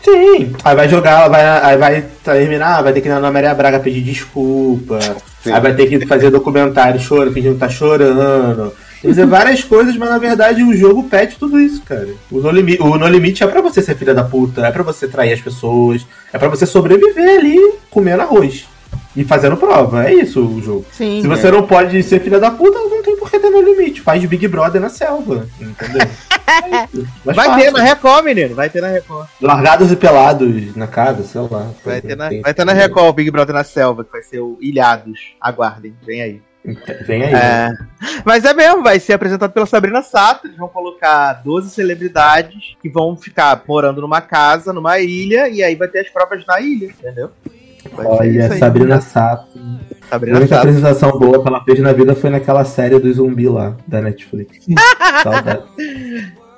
Sim. 0.05 0.53
Aí 0.65 0.75
vai 0.77 0.89
jogar, 0.89 1.29
vai, 1.29 1.45
aí 1.45 1.77
vai 1.77 2.05
terminar, 2.25 2.83
vai 2.83 2.93
ter 2.93 3.01
que 3.01 3.09
ir 3.09 3.21
na 3.21 3.31
Maria 3.31 3.55
Braga 3.55 3.79
pedir 3.81 4.01
desculpa. 4.03 4.99
Sim. 5.43 5.53
Aí 5.53 5.61
vai 5.61 5.75
ter 5.75 5.87
que 5.87 6.07
fazer 6.07 6.31
documentário 6.31 7.01
chorando, 7.01 7.33
fingindo 7.33 7.55
que 7.55 7.61
tá 7.61 7.69
chorando. 7.69 8.73
Quer 9.01 9.09
dizer, 9.09 9.27
várias 9.27 9.65
coisas, 9.65 9.97
mas 9.97 10.09
na 10.11 10.19
verdade 10.19 10.63
o 10.63 10.75
jogo 10.77 11.05
pede 11.05 11.37
tudo 11.37 11.59
isso, 11.59 11.83
cara. 11.83 12.09
O 12.31 12.39
No, 12.41 12.51
Limi- 12.51 12.79
o 12.81 12.97
no 12.97 13.09
Limite 13.09 13.43
é 13.43 13.47
pra 13.49 13.61
você 13.61 13.83
ser 13.83 13.97
filha 13.97 14.15
da 14.15 14.23
puta, 14.23 14.65
é 14.65 14.71
pra 14.71 14.85
você 14.85 15.09
trair 15.09 15.33
as 15.33 15.41
pessoas, 15.41 16.07
é 16.33 16.39
pra 16.39 16.49
você 16.49 16.65
sobreviver 16.67 17.39
ali 17.41 17.59
comendo 17.91 18.23
arroz. 18.23 18.65
E 19.15 19.25
fazendo 19.25 19.57
prova, 19.57 20.07
é 20.09 20.15
isso 20.15 20.41
o 20.45 20.63
jogo. 20.63 20.87
Sim. 20.91 21.21
Se 21.21 21.29
você 21.29 21.51
não 21.51 21.67
pode 21.67 22.03
ser 22.03 22.21
filha 22.21 22.41
da 22.41 22.51
puta, 22.51 22.79
não 22.79 23.03
tem 23.03 23.17
por 23.17 23.31
que 23.31 23.39
ter 23.39 23.51
no 23.51 23.61
limite. 23.61 24.01
Faz 24.01 24.25
Big 24.25 24.49
Brother 24.49 24.81
na 24.81 24.89
selva, 24.89 25.47
entendeu? 25.61 26.07
É 26.45 27.33
Vai 27.33 27.35
fácil. 27.47 27.63
ter 27.65 27.71
na 27.71 27.83
Record, 27.83 28.25
menino. 28.25 28.55
Vai 28.55 28.69
ter 28.69 28.81
na 28.83 28.89
Record. 28.89 29.29
Largados 29.41 29.91
e 29.93 29.97
pelados 29.97 30.75
na 30.77 30.87
casa, 30.87 31.23
sei 31.23 31.41
lá. 31.41 31.71
Vai 31.85 32.01
ter 32.01 32.17
na, 32.17 32.29
Tem- 32.29 32.43
vai 32.43 32.53
ter 32.53 32.65
na 32.65 32.73
Record 32.73 33.07
o 33.09 33.13
Big 33.13 33.31
Brother 33.31 33.55
na 33.55 33.65
selva, 33.65 34.05
que 34.05 34.11
vai 34.13 34.23
ser 34.23 34.41
o 34.41 34.59
Ilhados. 34.61 35.35
Aguardem, 35.41 35.95
vem 36.05 36.21
aí. 36.21 36.43
Vem 37.07 37.23
aí. 37.25 37.33
né? 37.33 37.39
É, 37.39 37.73
mas 38.25 38.45
é 38.45 38.53
mesmo, 38.53 38.83
vai 38.83 38.99
ser 39.01 39.13
apresentado 39.15 39.53
pela 39.53 39.67
Sabrina 39.67 40.03
Sato. 40.03 40.47
Eles 40.47 40.57
vão 40.57 40.69
colocar 40.69 41.35
12 41.45 41.71
celebridades 41.71 42.77
que 42.83 42.89
vão 42.91 43.17
ficar 43.17 43.63
morando 43.67 44.01
numa 44.01 44.21
casa, 44.21 44.73
numa 44.73 44.99
ilha, 44.99 45.49
e 45.49 45.63
aí 45.63 45.75
vai 45.75 45.89
ter 45.89 46.01
as 46.01 46.11
provas 46.11 46.45
na 46.47 46.61
ilha, 46.61 46.87
entendeu? 46.87 47.31
Olha. 47.97 48.59
Sabrina 48.59 49.01
Sato. 49.01 49.59
A 50.03 50.07
Sabrina 50.09 50.39
única 50.39 50.55
Sato. 50.55 50.69
apresentação 50.69 51.19
boa 51.19 51.43
que 51.43 51.49
ela 51.49 51.65
fez 51.65 51.81
na 51.81 51.93
vida 51.93 52.15
foi 52.15 52.31
naquela 52.31 52.65
série 52.65 52.99
do 52.99 53.13
zumbi 53.13 53.49
lá, 53.49 53.77
da 53.87 54.01
Netflix. 54.01 54.67
Saudade. 55.23 55.63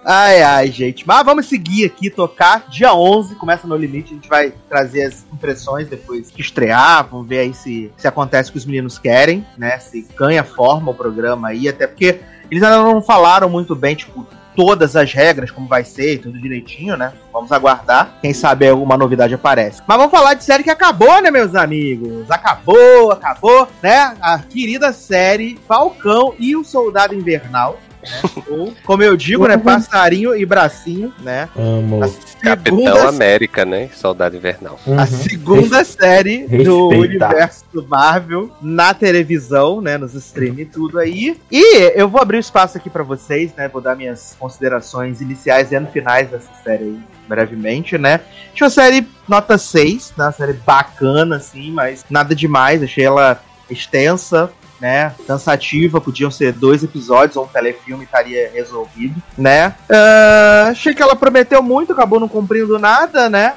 Ai, 0.04 0.42
ai, 0.42 0.70
gente. 0.70 1.06
Mas 1.06 1.24
vamos 1.24 1.46
seguir 1.46 1.86
aqui, 1.86 2.10
tocar. 2.10 2.68
Dia 2.68 2.92
11, 2.92 3.36
começa 3.36 3.66
no 3.66 3.74
limite. 3.74 4.12
A 4.12 4.16
gente 4.16 4.28
vai 4.28 4.52
trazer 4.68 5.04
as 5.04 5.24
impressões 5.32 5.88
depois 5.88 6.30
de 6.30 6.42
estrear. 6.42 7.08
Vamos 7.10 7.26
ver 7.26 7.38
aí 7.38 7.54
se, 7.54 7.90
se 7.96 8.06
acontece 8.06 8.50
o 8.50 8.52
que 8.52 8.58
os 8.58 8.66
meninos 8.66 8.98
querem, 8.98 9.46
né? 9.56 9.78
Se 9.78 10.06
ganha 10.14 10.44
forma 10.44 10.90
o 10.90 10.94
programa 10.94 11.48
aí. 11.48 11.68
Até 11.68 11.86
porque 11.86 12.20
eles 12.50 12.62
ainda 12.62 12.82
não 12.82 13.00
falaram 13.00 13.48
muito 13.48 13.74
bem, 13.74 13.96
tipo, 13.96 14.26
todas 14.54 14.96
as 14.96 15.12
regras, 15.12 15.50
como 15.50 15.68
vai 15.68 15.84
ser, 15.84 16.18
tudo 16.18 16.40
direitinho, 16.40 16.96
né? 16.96 17.12
Vamos 17.32 17.52
aguardar. 17.52 18.18
Quem 18.20 18.32
sabe 18.32 18.68
alguma 18.68 18.96
novidade 18.96 19.34
aparece. 19.34 19.82
Mas 19.86 19.96
vamos 19.96 20.12
falar 20.12 20.34
de 20.34 20.44
série 20.44 20.62
que 20.62 20.70
acabou, 20.70 21.20
né, 21.20 21.30
meus 21.30 21.54
amigos? 21.54 22.30
Acabou, 22.30 23.12
acabou, 23.12 23.68
né? 23.82 24.16
A 24.20 24.38
querida 24.38 24.92
série 24.92 25.58
Falcão 25.66 26.34
e 26.38 26.56
o 26.56 26.64
Soldado 26.64 27.14
Invernal. 27.14 27.78
Né? 28.04 28.42
Ou, 28.48 28.74
como 28.84 29.02
eu 29.02 29.16
digo, 29.16 29.46
né? 29.46 29.56
Passarinho 29.56 30.34
e 30.36 30.44
bracinho, 30.44 31.12
né? 31.20 31.48
Amo. 31.56 32.04
A 32.04 32.08
Capitão 32.42 32.78
segunda, 32.78 33.08
América, 33.08 33.64
né? 33.64 33.88
Soldado 33.94 34.36
Invernal. 34.36 34.78
a 34.86 34.90
Uhum. 34.90 35.06
segunda 35.06 35.84
série 35.84 36.46
do 36.46 36.88
Respeita. 36.88 37.26
universo 37.26 37.64
Marvel 37.88 38.50
na 38.60 38.92
televisão, 38.94 39.80
né? 39.80 39.96
Nos 39.98 40.14
streaming 40.14 40.62
e 40.62 40.66
tudo 40.66 40.98
aí. 40.98 41.36
E 41.50 41.92
eu 41.98 42.08
vou 42.08 42.20
abrir 42.20 42.36
o 42.36 42.40
espaço 42.40 42.76
aqui 42.76 42.90
pra 42.90 43.02
vocês, 43.02 43.52
né? 43.56 43.68
Vou 43.68 43.80
dar 43.80 43.96
minhas 43.96 44.36
considerações 44.38 45.20
iniciais 45.20 45.72
e 45.72 45.86
finais 45.86 46.28
dessa 46.28 46.50
série 46.62 46.84
aí, 46.84 46.98
brevemente, 47.28 47.96
né? 47.98 48.20
Achei 48.52 48.64
uma 48.64 48.70
série 48.70 49.06
nota 49.28 49.56
6, 49.58 50.12
né? 50.16 50.24
Uma 50.26 50.32
série 50.32 50.52
bacana, 50.52 51.36
assim, 51.36 51.70
mas 51.72 52.04
nada 52.10 52.34
demais. 52.34 52.82
Achei 52.82 53.04
ela 53.04 53.40
extensa, 53.70 54.50
né? 54.84 55.14
Cansativa, 55.26 55.98
podiam 55.98 56.30
ser 56.30 56.52
dois 56.52 56.84
episódios 56.84 57.38
ou 57.38 57.44
um 57.44 57.48
telefilme 57.48 58.04
estaria 58.04 58.50
resolvido, 58.52 59.14
né? 59.36 59.74
Ah, 59.88 60.66
achei 60.68 60.92
que 60.92 61.02
ela 61.02 61.16
prometeu 61.16 61.62
muito, 61.62 61.94
acabou 61.94 62.20
não 62.20 62.28
cumprindo 62.28 62.78
nada, 62.78 63.30
né? 63.30 63.54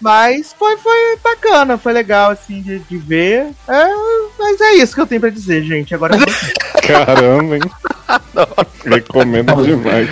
Mas 0.00 0.54
foi, 0.58 0.76
foi 0.76 1.16
bacana, 1.22 1.76
foi 1.78 1.92
legal, 1.92 2.30
assim, 2.30 2.60
de, 2.62 2.78
de 2.80 2.96
ver. 2.98 3.46
É, 3.68 3.84
mas 4.38 4.60
é 4.60 4.74
isso 4.74 4.94
que 4.94 5.00
eu 5.00 5.06
tenho 5.06 5.20
pra 5.20 5.30
dizer, 5.30 5.62
gente. 5.62 5.94
Agora 5.94 6.14
eu 6.14 6.18
vou- 6.20 6.28
Caramba, 6.86 7.56
hein? 7.56 7.62
Recomendo 8.84 9.62
demais. 9.62 10.08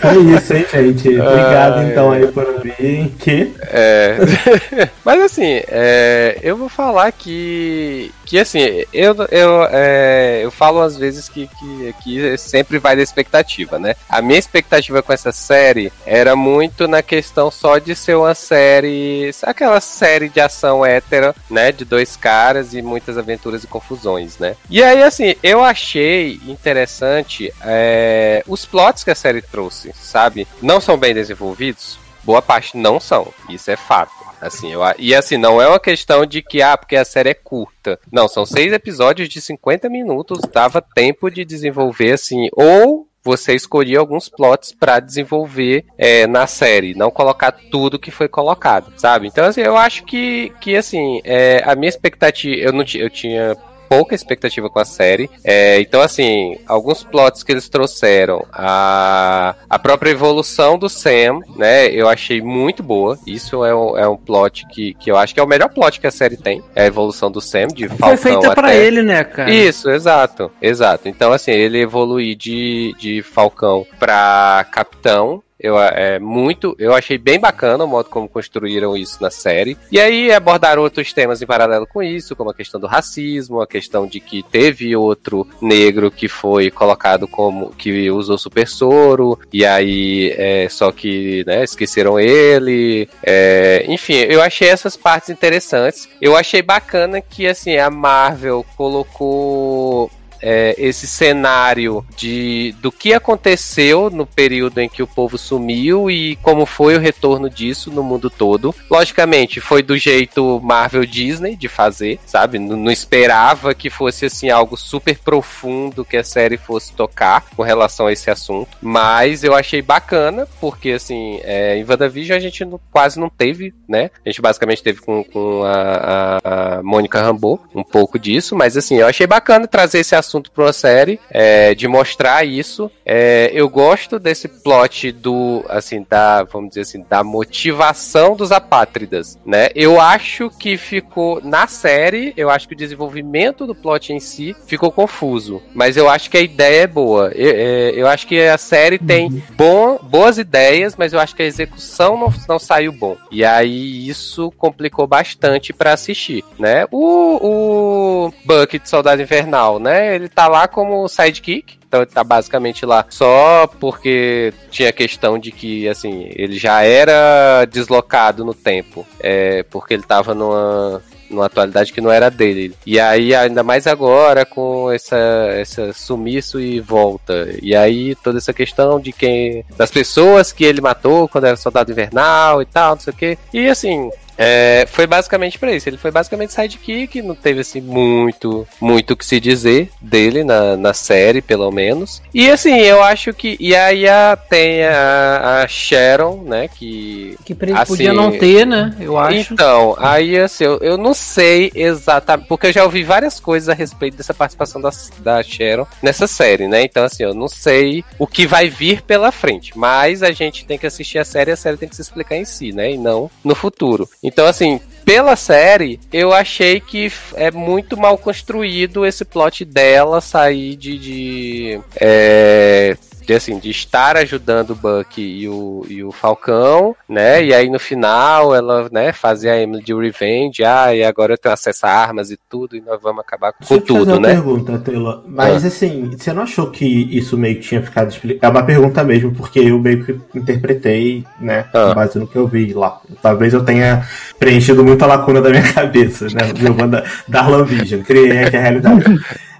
Foi 0.00 0.18
isso, 0.34 0.54
hein, 0.54 0.66
gente? 0.72 1.08
Obrigado, 1.20 1.78
Ai, 1.78 1.90
então, 1.90 2.10
aí 2.12 2.26
por 2.28 2.60
vir. 2.62 3.10
Que 3.18 3.52
É. 3.68 4.16
Mas 5.04 5.20
assim, 5.22 5.60
é, 5.68 6.38
eu 6.42 6.56
vou 6.56 6.68
falar 6.68 7.12
que. 7.12 8.10
Que 8.24 8.38
assim, 8.40 8.84
eu, 8.92 9.14
eu, 9.30 9.68
é, 9.70 10.40
eu 10.42 10.50
falo 10.50 10.80
às 10.80 10.96
vezes 10.96 11.28
que, 11.28 11.48
que, 11.48 11.94
que 12.02 12.36
sempre 12.38 12.78
vai 12.78 12.96
da 12.96 13.02
expectativa, 13.02 13.78
né? 13.78 13.94
A 14.08 14.20
minha 14.22 14.38
expectativa 14.38 15.00
com 15.02 15.12
essa 15.12 15.30
série 15.30 15.92
era 16.04 16.34
muito 16.34 16.88
na 16.88 17.02
questão 17.02 17.50
só 17.50 17.78
de 17.78 17.94
ser 17.94 18.16
uma 18.16 18.34
série. 18.34 19.15
Aquela 19.42 19.80
série 19.80 20.28
de 20.28 20.40
ação 20.40 20.84
hétera, 20.84 21.34
né? 21.50 21.72
De 21.72 21.84
dois 21.84 22.16
caras 22.16 22.74
e 22.74 22.82
muitas 22.82 23.18
aventuras 23.18 23.64
e 23.64 23.66
confusões, 23.66 24.38
né? 24.38 24.56
E 24.68 24.82
aí, 24.82 25.02
assim, 25.02 25.34
eu 25.42 25.62
achei 25.62 26.40
interessante 26.46 27.52
é, 27.62 28.42
os 28.46 28.64
plots 28.64 29.04
que 29.04 29.10
a 29.10 29.14
série 29.14 29.42
trouxe, 29.42 29.92
sabe? 29.94 30.46
Não 30.62 30.80
são 30.80 30.96
bem 30.96 31.14
desenvolvidos, 31.14 31.98
boa 32.24 32.42
parte 32.42 32.76
não 32.76 32.98
são. 32.98 33.32
Isso 33.48 33.70
é 33.70 33.76
fato. 33.76 34.26
Assim, 34.40 34.72
eu, 34.72 34.80
e 34.98 35.14
assim, 35.14 35.36
não 35.36 35.62
é 35.62 35.66
uma 35.66 35.80
questão 35.80 36.26
de 36.26 36.42
que, 36.42 36.60
ah, 36.60 36.76
porque 36.76 36.96
a 36.96 37.04
série 37.04 37.30
é 37.30 37.34
curta. 37.34 37.98
Não, 38.12 38.28
são 38.28 38.44
seis 38.44 38.72
episódios 38.72 39.28
de 39.28 39.40
50 39.40 39.88
minutos, 39.88 40.40
dava 40.52 40.82
tempo 40.82 41.30
de 41.30 41.44
desenvolver, 41.44 42.12
assim, 42.12 42.48
ou 42.52 43.05
você 43.26 43.54
escolhia 43.56 43.98
alguns 43.98 44.28
plots 44.28 44.70
pra 44.70 45.00
desenvolver 45.00 45.84
é, 45.98 46.28
na 46.28 46.46
série, 46.46 46.94
não 46.94 47.10
colocar 47.10 47.50
tudo 47.50 47.98
que 47.98 48.12
foi 48.12 48.28
colocado, 48.28 48.92
sabe? 48.96 49.26
Então, 49.26 49.44
assim, 49.44 49.62
eu 49.62 49.76
acho 49.76 50.04
que, 50.04 50.52
que 50.60 50.76
assim, 50.76 51.20
é, 51.24 51.60
a 51.66 51.74
minha 51.74 51.88
expectativa, 51.88 52.54
eu 52.54 52.72
não 52.72 52.84
eu 52.94 53.10
tinha 53.10 53.56
pouca 53.88 54.14
expectativa 54.14 54.68
com 54.70 54.78
a 54.78 54.84
série. 54.84 55.28
É, 55.44 55.80
então, 55.80 56.00
assim, 56.00 56.58
alguns 56.66 57.02
plots 57.02 57.42
que 57.42 57.52
eles 57.52 57.68
trouxeram, 57.68 58.44
a, 58.52 59.54
a 59.68 59.78
própria 59.78 60.10
evolução 60.10 60.78
do 60.78 60.88
Sam, 60.88 61.40
né? 61.56 61.86
Eu 61.88 62.08
achei 62.08 62.40
muito 62.40 62.82
boa. 62.82 63.18
Isso 63.26 63.64
é 63.64 63.74
um, 63.74 63.96
é 63.98 64.08
um 64.08 64.16
plot 64.16 64.66
que, 64.68 64.94
que 64.94 65.10
eu 65.10 65.16
acho 65.16 65.34
que 65.34 65.40
é 65.40 65.42
o 65.42 65.46
melhor 65.46 65.68
plot 65.68 66.00
que 66.00 66.06
a 66.06 66.10
série 66.10 66.36
tem. 66.36 66.62
É 66.74 66.82
a 66.82 66.86
evolução 66.86 67.30
do 67.30 67.40
Sam, 67.40 67.68
de 67.68 67.88
Falcão 67.88 68.16
Foi 68.16 68.32
feita 68.32 68.54
pra 68.54 68.68
até- 68.68 68.84
ele, 68.84 69.02
né, 69.02 69.24
cara? 69.24 69.50
isso, 69.50 69.90
exato, 69.90 70.50
exato. 70.60 71.08
Então, 71.08 71.32
assim, 71.32 71.50
ele 71.52 71.80
evoluir 71.80 72.36
de, 72.36 72.94
de 72.98 73.22
Falcão 73.22 73.86
pra 73.98 74.66
Capitão 74.70 75.42
Eu, 75.58 75.78
é 75.78 76.18
muito, 76.18 76.76
eu 76.78 76.94
achei 76.94 77.16
bem 77.16 77.40
bacana 77.40 77.84
o 77.84 77.88
modo 77.88 78.10
como 78.10 78.28
construíram 78.28 78.96
isso 78.96 79.22
na 79.22 79.30
série. 79.30 79.76
E 79.90 79.98
aí 79.98 80.30
abordaram 80.32 80.82
outros 80.82 81.12
temas 81.12 81.40
em 81.40 81.46
paralelo 81.46 81.86
com 81.86 82.02
isso, 82.02 82.36
como 82.36 82.50
a 82.50 82.54
questão 82.54 82.80
do 82.80 82.86
racismo, 82.86 83.60
a 83.60 83.66
questão 83.66 84.06
de 84.06 84.20
que 84.20 84.42
teve 84.42 84.94
outro 84.94 85.46
negro 85.60 86.10
que 86.10 86.28
foi 86.28 86.70
colocado 86.70 87.26
como 87.26 87.70
que 87.70 88.10
usou 88.10 88.36
super 88.38 88.68
soro, 88.68 89.38
e 89.52 89.64
aí 89.64 90.34
é, 90.36 90.68
só 90.68 90.92
que 90.92 91.44
né, 91.46 91.64
esqueceram 91.64 92.20
ele. 92.20 93.08
É, 93.22 93.84
enfim, 93.88 94.14
eu 94.14 94.42
achei 94.42 94.68
essas 94.68 94.96
partes 94.96 95.30
interessantes. 95.30 96.08
Eu 96.20 96.36
achei 96.36 96.62
bacana 96.62 97.20
que 97.20 97.46
assim 97.46 97.76
a 97.76 97.90
Marvel 97.90 98.64
colocou 98.76 100.10
é, 100.46 100.76
esse 100.78 101.08
cenário 101.08 102.06
de 102.16 102.72
do 102.80 102.92
que 102.92 103.12
aconteceu 103.12 104.08
no 104.08 104.24
período 104.24 104.78
em 104.78 104.88
que 104.88 105.02
o 105.02 105.06
povo 105.06 105.36
sumiu 105.36 106.08
e 106.08 106.36
como 106.36 106.64
foi 106.64 106.94
o 106.96 107.00
retorno 107.00 107.50
disso 107.50 107.90
no 107.90 108.04
mundo 108.04 108.30
todo. 108.30 108.72
Logicamente, 108.88 109.60
foi 109.60 109.82
do 109.82 109.98
jeito 109.98 110.60
Marvel 110.62 111.04
Disney 111.04 111.56
de 111.56 111.68
fazer, 111.68 112.20
sabe? 112.24 112.60
Não, 112.60 112.76
não 112.76 112.92
esperava 112.92 113.74
que 113.74 113.90
fosse 113.90 114.26
assim 114.26 114.48
algo 114.48 114.76
super 114.76 115.18
profundo 115.18 116.04
que 116.04 116.16
a 116.16 116.22
série 116.22 116.56
fosse 116.56 116.92
tocar 116.92 117.46
com 117.56 117.64
relação 117.64 118.06
a 118.06 118.12
esse 118.12 118.30
assunto, 118.30 118.78
mas 118.80 119.42
eu 119.42 119.52
achei 119.52 119.82
bacana 119.82 120.46
porque 120.60 120.92
assim, 120.92 121.40
é, 121.42 121.76
em 121.76 121.84
WandaVision 121.84 122.36
a 122.36 122.40
gente 122.40 122.64
não, 122.64 122.78
quase 122.92 123.18
não 123.18 123.28
teve, 123.28 123.74
né? 123.88 124.10
A 124.24 124.28
gente 124.28 124.40
basicamente 124.40 124.82
teve 124.82 125.00
com, 125.00 125.24
com 125.24 125.64
a, 125.64 126.38
a, 126.44 126.76
a 126.78 126.82
Mônica 126.84 127.20
Rambeau 127.20 127.60
um 127.74 127.82
pouco 127.82 128.16
disso, 128.16 128.54
mas 128.54 128.76
assim, 128.76 128.98
eu 128.98 129.08
achei 129.08 129.26
bacana 129.26 129.66
trazer 129.66 129.98
esse 129.98 130.14
assunto 130.14 130.35
assunto 130.36 130.50
para 130.50 130.64
uma 130.64 130.72
série, 130.72 131.18
é, 131.30 131.74
de 131.74 131.88
mostrar 131.88 132.44
isso. 132.44 132.90
É, 133.04 133.50
eu 133.52 133.68
gosto 133.68 134.18
desse 134.18 134.48
plot 134.48 135.12
do, 135.12 135.64
assim, 135.68 136.06
da, 136.08 136.42
vamos 136.44 136.70
dizer 136.70 136.82
assim, 136.82 137.04
da 137.08 137.24
motivação 137.24 138.36
dos 138.36 138.52
apátridas, 138.52 139.38
né? 139.44 139.68
Eu 139.74 140.00
acho 140.00 140.50
que 140.50 140.76
ficou, 140.76 141.40
na 141.42 141.66
série, 141.66 142.32
eu 142.36 142.50
acho 142.50 142.68
que 142.68 142.74
o 142.74 142.76
desenvolvimento 142.76 143.66
do 143.66 143.74
plot 143.74 144.12
em 144.12 144.20
si 144.20 144.54
ficou 144.66 144.92
confuso, 144.92 145.62
mas 145.74 145.96
eu 145.96 146.08
acho 146.08 146.30
que 146.30 146.36
a 146.36 146.40
ideia 146.40 146.82
é 146.82 146.86
boa. 146.86 147.30
Eu, 147.34 147.50
é, 147.50 147.90
eu 147.96 148.06
acho 148.06 148.26
que 148.26 148.40
a 148.40 148.58
série 148.58 148.98
tem 148.98 149.26
uhum. 149.26 149.42
bom, 149.56 149.98
boas 150.02 150.38
ideias, 150.38 150.94
mas 150.96 151.12
eu 151.12 151.20
acho 151.20 151.34
que 151.34 151.42
a 151.42 151.46
execução 151.46 152.18
não, 152.18 152.32
não 152.48 152.58
saiu 152.58 152.92
bom. 152.92 153.16
E 153.30 153.44
aí 153.44 154.08
isso 154.08 154.52
complicou 154.58 155.06
bastante 155.06 155.72
para 155.72 155.92
assistir, 155.92 156.44
né? 156.58 156.86
O, 156.90 158.26
o 158.26 158.32
Buck 158.44 158.78
de 158.78 158.88
Soldado 158.88 159.22
Invernal, 159.22 159.78
né? 159.78 160.14
Ele 160.14 160.25
tá 160.28 160.48
lá 160.48 160.66
como 160.68 161.08
sidekick. 161.08 161.78
Então 161.86 162.00
ele 162.00 162.10
tá 162.10 162.24
basicamente 162.24 162.84
lá 162.84 163.06
só 163.08 163.66
porque 163.80 164.52
tinha 164.70 164.92
questão 164.92 165.38
de 165.38 165.52
que, 165.52 165.88
assim, 165.88 166.28
ele 166.34 166.58
já 166.58 166.82
era 166.82 167.64
deslocado 167.64 168.44
no 168.44 168.52
tempo. 168.52 169.06
É, 169.20 169.62
porque 169.64 169.94
ele 169.94 170.02
tava 170.02 170.34
numa, 170.34 171.02
numa 171.30 171.46
atualidade 171.46 171.92
que 171.92 172.00
não 172.00 172.10
era 172.10 172.30
dele. 172.30 172.74
E 172.84 172.98
aí, 172.98 173.34
ainda 173.34 173.62
mais 173.62 173.86
agora, 173.86 174.44
com 174.44 174.90
essa, 174.90 175.16
essa 175.52 175.92
sumiço 175.92 176.60
e 176.60 176.80
volta. 176.80 177.48
E 177.62 177.74
aí, 177.74 178.14
toda 178.16 178.38
essa 178.38 178.52
questão 178.52 178.98
de 179.00 179.12
quem. 179.12 179.64
das 179.76 179.90
pessoas 179.90 180.52
que 180.52 180.64
ele 180.64 180.80
matou 180.80 181.28
quando 181.28 181.44
era 181.46 181.56
soldado 181.56 181.90
invernal 181.90 182.62
e 182.62 182.66
tal, 182.66 182.94
não 182.94 183.00
sei 183.00 183.12
o 183.12 183.16
quê. 183.16 183.38
E 183.52 183.68
assim, 183.68 184.10
é, 184.38 184.86
foi 184.90 185.06
basicamente 185.06 185.58
para 185.58 185.72
isso. 185.72 185.88
Ele 185.88 185.96
foi 185.96 186.10
basicamente 186.10 186.52
sidekick, 186.52 187.22
não 187.22 187.34
teve 187.34 187.60
assim 187.60 187.80
muito 187.80 188.66
muito 188.80 189.12
o 189.12 189.16
que 189.16 189.24
se 189.24 189.40
dizer 189.40 189.90
dele 190.00 190.44
na, 190.44 190.76
na 190.76 190.92
série, 190.92 191.40
pelo 191.40 191.70
menos. 191.70 192.22
E 192.34 192.50
assim, 192.50 192.78
eu 192.78 193.02
acho 193.02 193.32
que. 193.32 193.56
E 193.58 193.74
aí 193.74 194.08
a, 194.08 194.36
tem 194.36 194.84
a, 194.84 195.62
a 195.62 195.68
Sharon, 195.68 196.42
né? 196.44 196.68
Que. 196.68 197.36
Que 197.44 197.56
assim, 197.74 197.86
podia 197.86 198.12
não 198.12 198.30
ter, 198.36 198.66
né? 198.66 198.94
Eu 199.00 199.18
acho. 199.18 199.52
Então, 199.52 199.96
aí 199.98 200.38
assim, 200.38 200.64
eu, 200.64 200.78
eu 200.78 200.98
não 200.98 201.14
sei 201.14 201.70
exatamente. 201.74 202.48
Porque 202.48 202.68
eu 202.68 202.72
já 202.72 202.84
ouvi 202.84 203.02
várias 203.02 203.40
coisas 203.40 203.68
a 203.68 203.74
respeito 203.74 204.16
dessa 204.16 204.34
participação 204.34 204.80
da, 204.80 204.90
da 205.20 205.42
Sharon 205.42 205.86
nessa 206.02 206.26
série, 206.26 206.68
né? 206.68 206.82
Então, 206.82 207.04
assim, 207.04 207.22
eu 207.22 207.34
não 207.34 207.48
sei 207.48 208.04
o 208.18 208.26
que 208.26 208.46
vai 208.46 208.68
vir 208.68 209.02
pela 209.02 209.32
frente. 209.32 209.72
Mas 209.76 210.22
a 210.22 210.32
gente 210.32 210.64
tem 210.64 210.78
que 210.78 210.86
assistir 210.86 211.18
a 211.18 211.24
série 211.24 211.50
e 211.50 211.54
a 211.54 211.56
série 211.56 211.76
tem 211.76 211.88
que 211.88 211.96
se 211.96 212.02
explicar 212.02 212.36
em 212.36 212.44
si, 212.44 212.72
né? 212.72 212.92
E 212.92 212.98
não 212.98 213.30
no 213.42 213.54
futuro. 213.54 214.08
Então, 214.26 214.44
assim, 214.44 214.80
pela 215.04 215.36
série, 215.36 216.00
eu 216.12 216.32
achei 216.32 216.80
que 216.80 217.12
é 217.36 217.48
muito 217.52 217.96
mal 217.96 218.18
construído 218.18 219.06
esse 219.06 219.24
plot 219.24 219.64
dela 219.64 220.20
sair 220.20 220.74
de. 220.74 220.98
de 220.98 221.80
é, 222.00 222.96
de 223.26 223.34
assim, 223.34 223.58
de 223.58 223.70
estar 223.70 224.16
ajudando 224.16 224.70
o 224.70 224.74
Buck 224.74 225.20
e 225.20 225.48
o, 225.48 225.84
e 225.88 226.04
o 226.04 226.12
Falcão, 226.12 226.94
né? 227.08 227.44
E 227.44 227.52
aí 227.52 227.68
no 227.68 227.78
final 227.78 228.54
ela, 228.54 228.88
né, 228.90 229.12
fazia 229.12 229.52
a 229.52 229.60
Emily 229.60 229.82
de 229.82 229.94
Revenge, 229.94 230.64
ah, 230.64 230.94
e 230.94 231.02
agora 231.02 231.34
eu 231.34 231.38
tenho 231.38 231.52
acesso 231.52 231.86
a 231.86 231.90
armas 231.90 232.30
e 232.30 232.38
tudo, 232.48 232.76
e 232.76 232.80
nós 232.80 233.02
vamos 233.02 233.20
acabar 233.20 233.52
com 233.52 233.58
Deixa 233.60 233.84
tudo, 233.84 234.00
fazer 234.00 234.12
uma 234.12 234.20
né? 234.20 234.34
pergunta, 234.34 234.78
Taylor. 234.78 235.24
Mas 235.26 235.64
ah. 235.64 235.68
assim, 235.68 236.10
você 236.16 236.32
não 236.32 236.42
achou 236.42 236.70
que 236.70 236.86
isso 236.86 237.36
meio 237.36 237.56
que 237.56 237.62
tinha 237.62 237.82
ficado 237.82 238.08
explicado? 238.10 238.46
É 238.46 238.48
uma 238.48 238.64
pergunta 238.64 239.02
mesmo, 239.02 239.34
porque 239.34 239.58
eu 239.58 239.78
meio 239.78 240.04
que 240.04 240.18
interpretei, 240.34 241.24
né, 241.40 241.66
ah. 241.74 241.88
com 241.88 241.94
base 241.94 242.18
no 242.18 242.26
que 242.26 242.36
eu 242.36 242.46
vi 242.46 242.72
lá. 242.72 243.00
Talvez 243.20 243.52
eu 243.52 243.64
tenha 243.64 244.06
preenchido 244.38 244.84
muita 244.84 245.06
lacuna 245.06 245.42
da 245.42 245.50
minha 245.50 245.66
cabeça, 245.74 246.26
né? 246.26 246.52
Meu 246.60 246.74
banda 246.74 247.04
Darlan 247.26 247.64
Vision, 247.64 248.02
criei 248.02 248.38
aqui 248.38 248.56
a 248.56 248.60
realidade. 248.60 249.04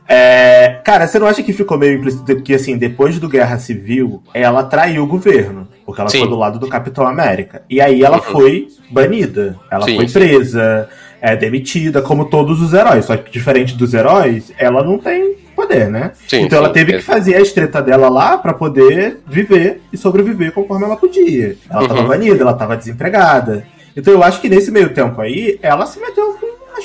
É, 0.09 0.80
cara, 0.84 1.07
você 1.07 1.18
não 1.18 1.26
acha 1.26 1.42
que 1.42 1.52
ficou 1.52 1.76
meio 1.76 1.98
implícito 1.98 2.42
que, 2.42 2.54
assim, 2.54 2.76
depois 2.76 3.18
do 3.18 3.28
Guerra 3.28 3.59
Civil, 3.59 4.22
ela 4.32 4.62
traiu 4.62 5.02
o 5.02 5.07
governo? 5.07 5.66
Porque 5.84 6.00
ela 6.00 6.11
Sim. 6.11 6.20
foi 6.20 6.28
do 6.28 6.36
lado 6.36 6.59
do 6.59 6.68
Capitão 6.68 7.07
América. 7.07 7.62
E 7.68 7.80
aí 7.80 8.02
ela 8.02 8.18
foi 8.18 8.68
banida. 8.90 9.57
Ela 9.70 9.84
Sim. 9.84 9.96
foi 9.96 10.09
presa, 10.09 10.88
é, 11.20 11.34
demitida, 11.34 12.02
como 12.02 12.26
todos 12.26 12.61
os 12.61 12.72
heróis. 12.72 13.04
Só 13.04 13.16
que 13.16 13.30
diferente 13.30 13.74
dos 13.74 13.94
heróis, 13.94 14.52
ela 14.59 14.82
não 14.82 14.98
tem 14.98 15.36
poder, 15.57 15.88
né? 15.88 16.12
Sim, 16.28 16.42
então 16.42 16.59
ela 16.59 16.68
teve 16.68 16.92
que 16.92 17.02
fazer 17.02 17.34
a 17.34 17.40
estreta 17.40 17.80
dela 17.80 18.09
lá 18.09 18.36
para 18.36 18.52
poder 18.52 19.20
viver 19.26 19.80
e 19.92 19.96
sobreviver 19.96 20.52
conforme 20.52 20.84
ela 20.84 20.96
podia. 20.96 21.57
Ela 21.68 21.82
uhum. 21.82 21.88
tava 21.88 22.02
banida, 22.02 22.42
ela 22.42 22.54
tava 22.54 22.76
desempregada. 22.76 23.64
Então 23.96 24.12
eu 24.12 24.22
acho 24.22 24.40
que 24.40 24.48
nesse 24.48 24.70
meio 24.70 24.90
tempo 24.90 25.20
aí, 25.20 25.59
ela 25.62 25.86
se 25.86 25.98
meteu 25.98 26.36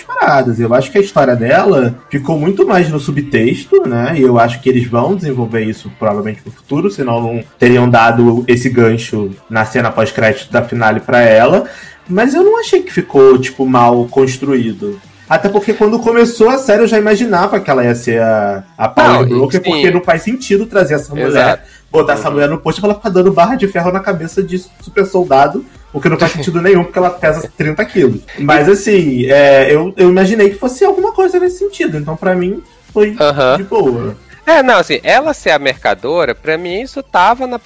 com 0.05 0.11
as 0.11 0.19
paradas. 0.19 0.59
Eu 0.59 0.73
acho 0.73 0.91
que 0.91 0.97
a 0.97 1.01
história 1.01 1.35
dela 1.35 1.95
ficou 2.09 2.37
muito 2.37 2.67
mais 2.67 2.89
no 2.89 2.99
subtexto, 2.99 3.87
né? 3.87 4.13
E 4.17 4.21
eu 4.21 4.39
acho 4.39 4.61
que 4.61 4.69
eles 4.69 4.87
vão 4.87 5.15
desenvolver 5.15 5.63
isso 5.63 5.91
provavelmente 5.97 6.41
no 6.45 6.51
futuro, 6.51 6.89
senão 6.89 7.21
não 7.21 7.43
teriam 7.57 7.89
dado 7.89 8.43
esse 8.47 8.69
gancho 8.69 9.31
na 9.49 9.65
cena 9.65 9.91
pós-crédito 9.91 10.51
da 10.51 10.61
finale 10.61 10.99
para 10.99 11.21
ela. 11.21 11.65
Mas 12.07 12.33
eu 12.33 12.43
não 12.43 12.59
achei 12.59 12.81
que 12.81 12.91
ficou, 12.91 13.37
tipo, 13.37 13.65
mal 13.65 14.05
construído. 14.05 14.99
Até 15.29 15.47
porque 15.47 15.73
quando 15.73 15.97
começou 15.97 16.49
a 16.49 16.57
série 16.57 16.83
eu 16.83 16.87
já 16.87 16.97
imaginava 16.97 17.57
que 17.61 17.69
ela 17.69 17.85
ia 17.85 17.95
ser 17.95 18.21
a, 18.21 18.65
a 18.77 18.89
Power 18.89 19.25
Broker, 19.25 19.61
porque 19.63 19.89
não 19.89 20.01
faz 20.01 20.23
sentido 20.23 20.65
trazer 20.65 20.95
essa 20.95 21.15
mulher, 21.15 21.27
Exato. 21.29 21.63
botar 21.89 22.13
uhum. 22.13 22.19
essa 22.19 22.29
mulher 22.29 22.49
no 22.49 22.57
posto 22.57 22.81
pra 22.81 22.89
ela 22.89 22.97
ficar 22.97 23.09
dando 23.09 23.31
barra 23.31 23.55
de 23.55 23.65
ferro 23.65 23.93
na 23.93 24.01
cabeça 24.01 24.43
de 24.43 24.57
super 24.81 25.05
soldado 25.05 25.63
o 25.93 25.99
que 25.99 26.09
não 26.09 26.17
faz 26.17 26.31
sentido 26.31 26.61
nenhum, 26.61 26.83
porque 26.83 26.99
ela 26.99 27.09
pesa 27.09 27.51
30 27.57 27.83
quilos. 27.85 28.21
Mas 28.39 28.69
assim, 28.69 29.25
é, 29.25 29.73
eu, 29.73 29.93
eu 29.97 30.09
imaginei 30.09 30.49
que 30.49 30.57
fosse 30.57 30.85
alguma 30.85 31.11
coisa 31.11 31.39
nesse 31.39 31.59
sentido. 31.59 31.97
Então, 31.97 32.15
para 32.15 32.35
mim, 32.35 32.61
foi 32.93 33.15
de 33.57 33.63
boa. 33.63 34.15
É, 34.45 34.63
não, 34.63 34.77
assim, 34.77 34.99
ela 35.03 35.33
ser 35.33 35.51
a 35.51 35.59
mercadora, 35.59 36.33
pra 36.33 36.57
mim 36.57 36.81
isso 36.81 37.03
tava 37.03 37.45
na, 37.45 37.59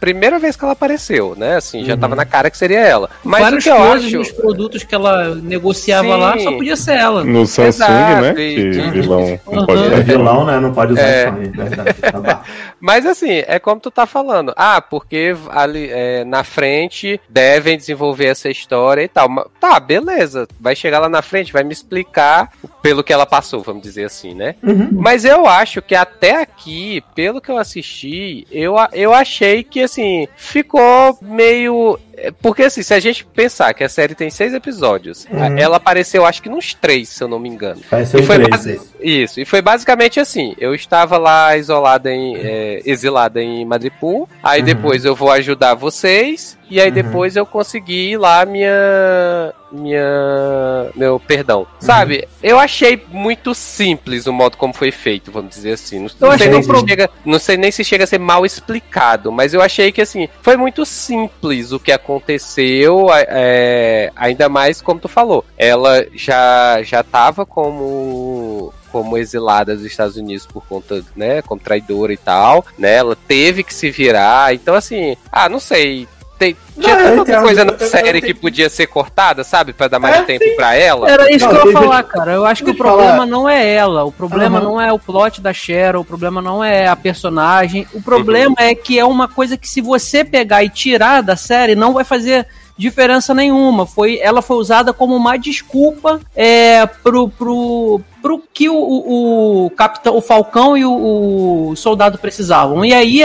primeira 0.00 0.38
vez 0.38 0.56
que 0.56 0.64
ela 0.64 0.72
apareceu, 0.72 1.34
né? 1.36 1.56
Assim, 1.56 1.84
já 1.84 1.96
tava 1.96 2.14
uhum. 2.14 2.16
na 2.16 2.24
cara 2.24 2.50
que 2.50 2.56
seria 2.56 2.80
ela. 2.80 3.10
Mas 3.22 3.42
Várias 3.42 3.62
o 3.62 3.64
que 3.64 3.70
eu 3.70 3.76
coisas 3.76 4.06
acho... 4.06 4.16
nos 4.16 4.32
produtos 4.32 4.82
que 4.82 4.94
ela 4.94 5.34
negociava 5.34 6.08
Sim. 6.08 6.20
lá 6.20 6.38
só 6.38 6.52
podia 6.52 6.76
ser 6.76 6.94
ela. 6.94 7.22
No 7.22 7.46
Samsung, 7.46 7.68
Exato, 7.68 8.22
né? 8.22 8.34
E... 8.38 8.70
Que 8.70 8.90
vilão 8.90 9.40
não 9.52 9.66
pode 9.66 9.82
usar. 9.82 9.94
É 9.94 10.00
vilão, 10.00 10.46
né? 10.46 10.58
Não 10.58 10.72
pode 10.72 10.92
usar 10.94 11.02
é... 11.02 11.24
Sony, 11.26 11.48
verdade. 11.48 11.94
Tá 12.00 12.42
Mas 12.80 13.04
assim, 13.04 13.42
é 13.46 13.58
como 13.58 13.80
tu 13.80 13.90
tá 13.90 14.06
falando. 14.06 14.52
Ah, 14.56 14.80
porque 14.80 15.34
ali 15.50 15.88
é, 15.90 16.24
na 16.24 16.42
frente 16.42 17.20
devem 17.28 17.76
desenvolver 17.76 18.26
essa 18.26 18.48
história 18.48 19.02
e 19.02 19.08
tal. 19.08 19.28
Tá, 19.60 19.78
beleza. 19.78 20.48
Vai 20.58 20.74
chegar 20.74 20.98
lá 20.98 21.08
na 21.08 21.22
frente, 21.22 21.52
vai 21.52 21.62
me 21.62 21.72
explicar 21.72 22.52
pelo 22.82 23.04
que 23.04 23.12
ela 23.12 23.26
passou, 23.26 23.62
vamos 23.62 23.82
dizer 23.82 24.04
assim, 24.04 24.34
né? 24.34 24.54
Uhum. 24.62 24.88
Mas 24.92 25.24
eu 25.24 25.46
acho 25.46 25.82
que 25.82 25.94
até 25.94 26.40
aqui, 26.40 27.02
pelo 27.14 27.40
que 27.40 27.50
eu 27.50 27.58
assisti, 27.58 28.46
eu, 28.50 28.76
eu 28.92 29.12
achei 29.12 29.62
que 29.62 29.82
assim, 29.82 30.26
ficou 30.36 31.18
meio 31.20 31.98
porque 32.42 32.64
assim, 32.64 32.82
se 32.82 32.92
a 32.92 33.00
gente 33.00 33.24
pensar 33.24 33.72
que 33.74 33.84
a 33.84 33.88
série 33.88 34.14
tem 34.14 34.30
seis 34.30 34.52
episódios, 34.52 35.26
uhum. 35.30 35.58
ela 35.58 35.76
apareceu 35.76 36.24
acho 36.26 36.42
que 36.42 36.48
nos 36.48 36.74
três, 36.74 37.08
se 37.08 37.22
eu 37.22 37.28
não 37.28 37.38
me 37.38 37.48
engano. 37.48 37.80
e 38.18 38.22
foi 38.22 38.38
três, 38.42 38.80
Isso, 39.00 39.40
e 39.40 39.44
foi 39.44 39.62
basicamente 39.62 40.20
assim, 40.20 40.54
eu 40.58 40.74
estava 40.74 41.16
lá 41.16 41.56
isolada 41.56 42.12
em, 42.12 42.36
é, 42.36 42.82
exilada 42.84 43.42
em 43.42 43.64
Madripoor, 43.64 44.26
aí 44.42 44.60
uhum. 44.60 44.66
depois 44.66 45.04
eu 45.04 45.14
vou 45.14 45.30
ajudar 45.30 45.74
vocês, 45.74 46.58
e 46.70 46.80
aí 46.80 46.88
uhum. 46.88 46.94
depois 46.94 47.36
eu 47.36 47.44
consegui 47.44 48.16
lá 48.16 48.44
minha 48.44 49.52
minha 49.72 50.90
meu 50.94 51.18
perdão. 51.20 51.66
Sabe? 51.78 52.26
Eu 52.42 52.58
achei 52.58 53.02
muito 53.08 53.54
simples 53.54 54.26
o 54.26 54.32
modo 54.32 54.56
como 54.56 54.72
foi 54.72 54.90
feito, 54.90 55.30
vamos 55.30 55.50
dizer 55.50 55.72
assim. 55.72 56.00
Não, 56.00 56.30
não 56.30 56.38
sei 56.38 56.48
nem 56.48 56.62
se 56.62 56.88
chega, 56.88 57.10
não 57.24 57.38
sei 57.38 57.56
nem 57.56 57.70
se 57.70 57.84
chega 57.84 58.04
a 58.04 58.06
ser 58.06 58.18
mal 58.18 58.44
explicado, 58.44 59.30
mas 59.30 59.54
eu 59.54 59.60
achei 59.60 59.92
que 59.92 60.00
assim, 60.00 60.28
foi 60.42 60.56
muito 60.56 60.84
simples 60.84 61.72
o 61.72 61.80
que 61.80 61.92
aconteceu, 61.92 63.08
é, 63.12 64.10
ainda 64.16 64.48
mais 64.48 64.80
como 64.80 65.00
tu 65.00 65.08
falou. 65.08 65.44
Ela 65.56 66.06
já 66.14 66.82
já 66.82 67.02
tava 67.02 67.46
como 67.46 68.72
como 68.90 69.16
exilada 69.16 69.76
dos 69.76 69.84
Estados 69.84 70.16
Unidos 70.16 70.46
por 70.46 70.64
conta, 70.66 71.04
né, 71.14 71.42
como 71.42 71.60
traidora 71.60 72.12
e 72.12 72.16
tal, 72.16 72.64
né? 72.76 72.96
Ela 72.96 73.16
teve 73.16 73.62
que 73.62 73.72
se 73.72 73.88
virar. 73.90 74.52
Então 74.52 74.74
assim, 74.74 75.16
ah, 75.30 75.48
não 75.48 75.60
sei, 75.60 76.08
tem, 76.40 76.56
tinha 76.80 76.96
não, 76.96 77.22
tanta 77.22 77.42
coisa 77.42 77.66
na 77.66 77.78
série 77.78 78.22
que 78.22 78.32
podia 78.32 78.70
ser 78.70 78.86
cortada, 78.86 79.44
sabe? 79.44 79.74
Pra 79.74 79.88
dar 79.88 79.98
mais 79.98 80.16
é, 80.16 80.22
tempo 80.22 80.42
sim. 80.42 80.56
pra 80.56 80.74
ela. 80.74 81.06
Era 81.10 81.30
isso 81.30 81.44
não, 81.44 81.52
que 81.52 81.58
eu 81.58 81.66
ia 81.66 81.72
falar, 81.72 82.02
cara. 82.02 82.32
Eu 82.32 82.46
acho 82.46 82.64
que 82.64 82.70
o 82.70 82.74
problema 82.74 83.12
falar. 83.12 83.26
não 83.26 83.46
é 83.46 83.74
ela. 83.74 84.04
O 84.04 84.10
problema 84.10 84.58
uhum. 84.58 84.64
não 84.64 84.80
é 84.80 84.90
o 84.90 84.98
plot 84.98 85.42
da 85.42 85.52
Cheryl. 85.52 86.00
O 86.00 86.04
problema 86.04 86.40
não 86.40 86.64
é 86.64 86.88
a 86.88 86.96
personagem. 86.96 87.86
O 87.92 88.00
problema 88.00 88.56
uhum. 88.58 88.66
é 88.66 88.74
que 88.74 88.98
é 88.98 89.04
uma 89.04 89.28
coisa 89.28 89.58
que 89.58 89.68
se 89.68 89.82
você 89.82 90.24
pegar 90.24 90.64
e 90.64 90.70
tirar 90.70 91.22
da 91.22 91.36
série, 91.36 91.74
não 91.74 91.92
vai 91.92 92.04
fazer 92.04 92.46
diferença 92.74 93.34
nenhuma. 93.34 93.84
Foi, 93.84 94.18
ela 94.22 94.40
foi 94.40 94.56
usada 94.56 94.94
como 94.94 95.14
uma 95.14 95.36
desculpa 95.36 96.20
é, 96.34 96.86
pro, 96.86 97.28
pro, 97.28 98.00
pro 98.20 98.42
que 98.52 98.68
o, 98.68 98.74
o, 98.74 99.66
o 99.66 99.70
capitão, 99.70 100.16
o 100.16 100.20
Falcão 100.20 100.76
e 100.76 100.84
o, 100.84 101.70
o, 101.70 101.76
soldado 101.76 102.18
precisavam. 102.18 102.84
E 102.84 102.92
aí 102.92 103.22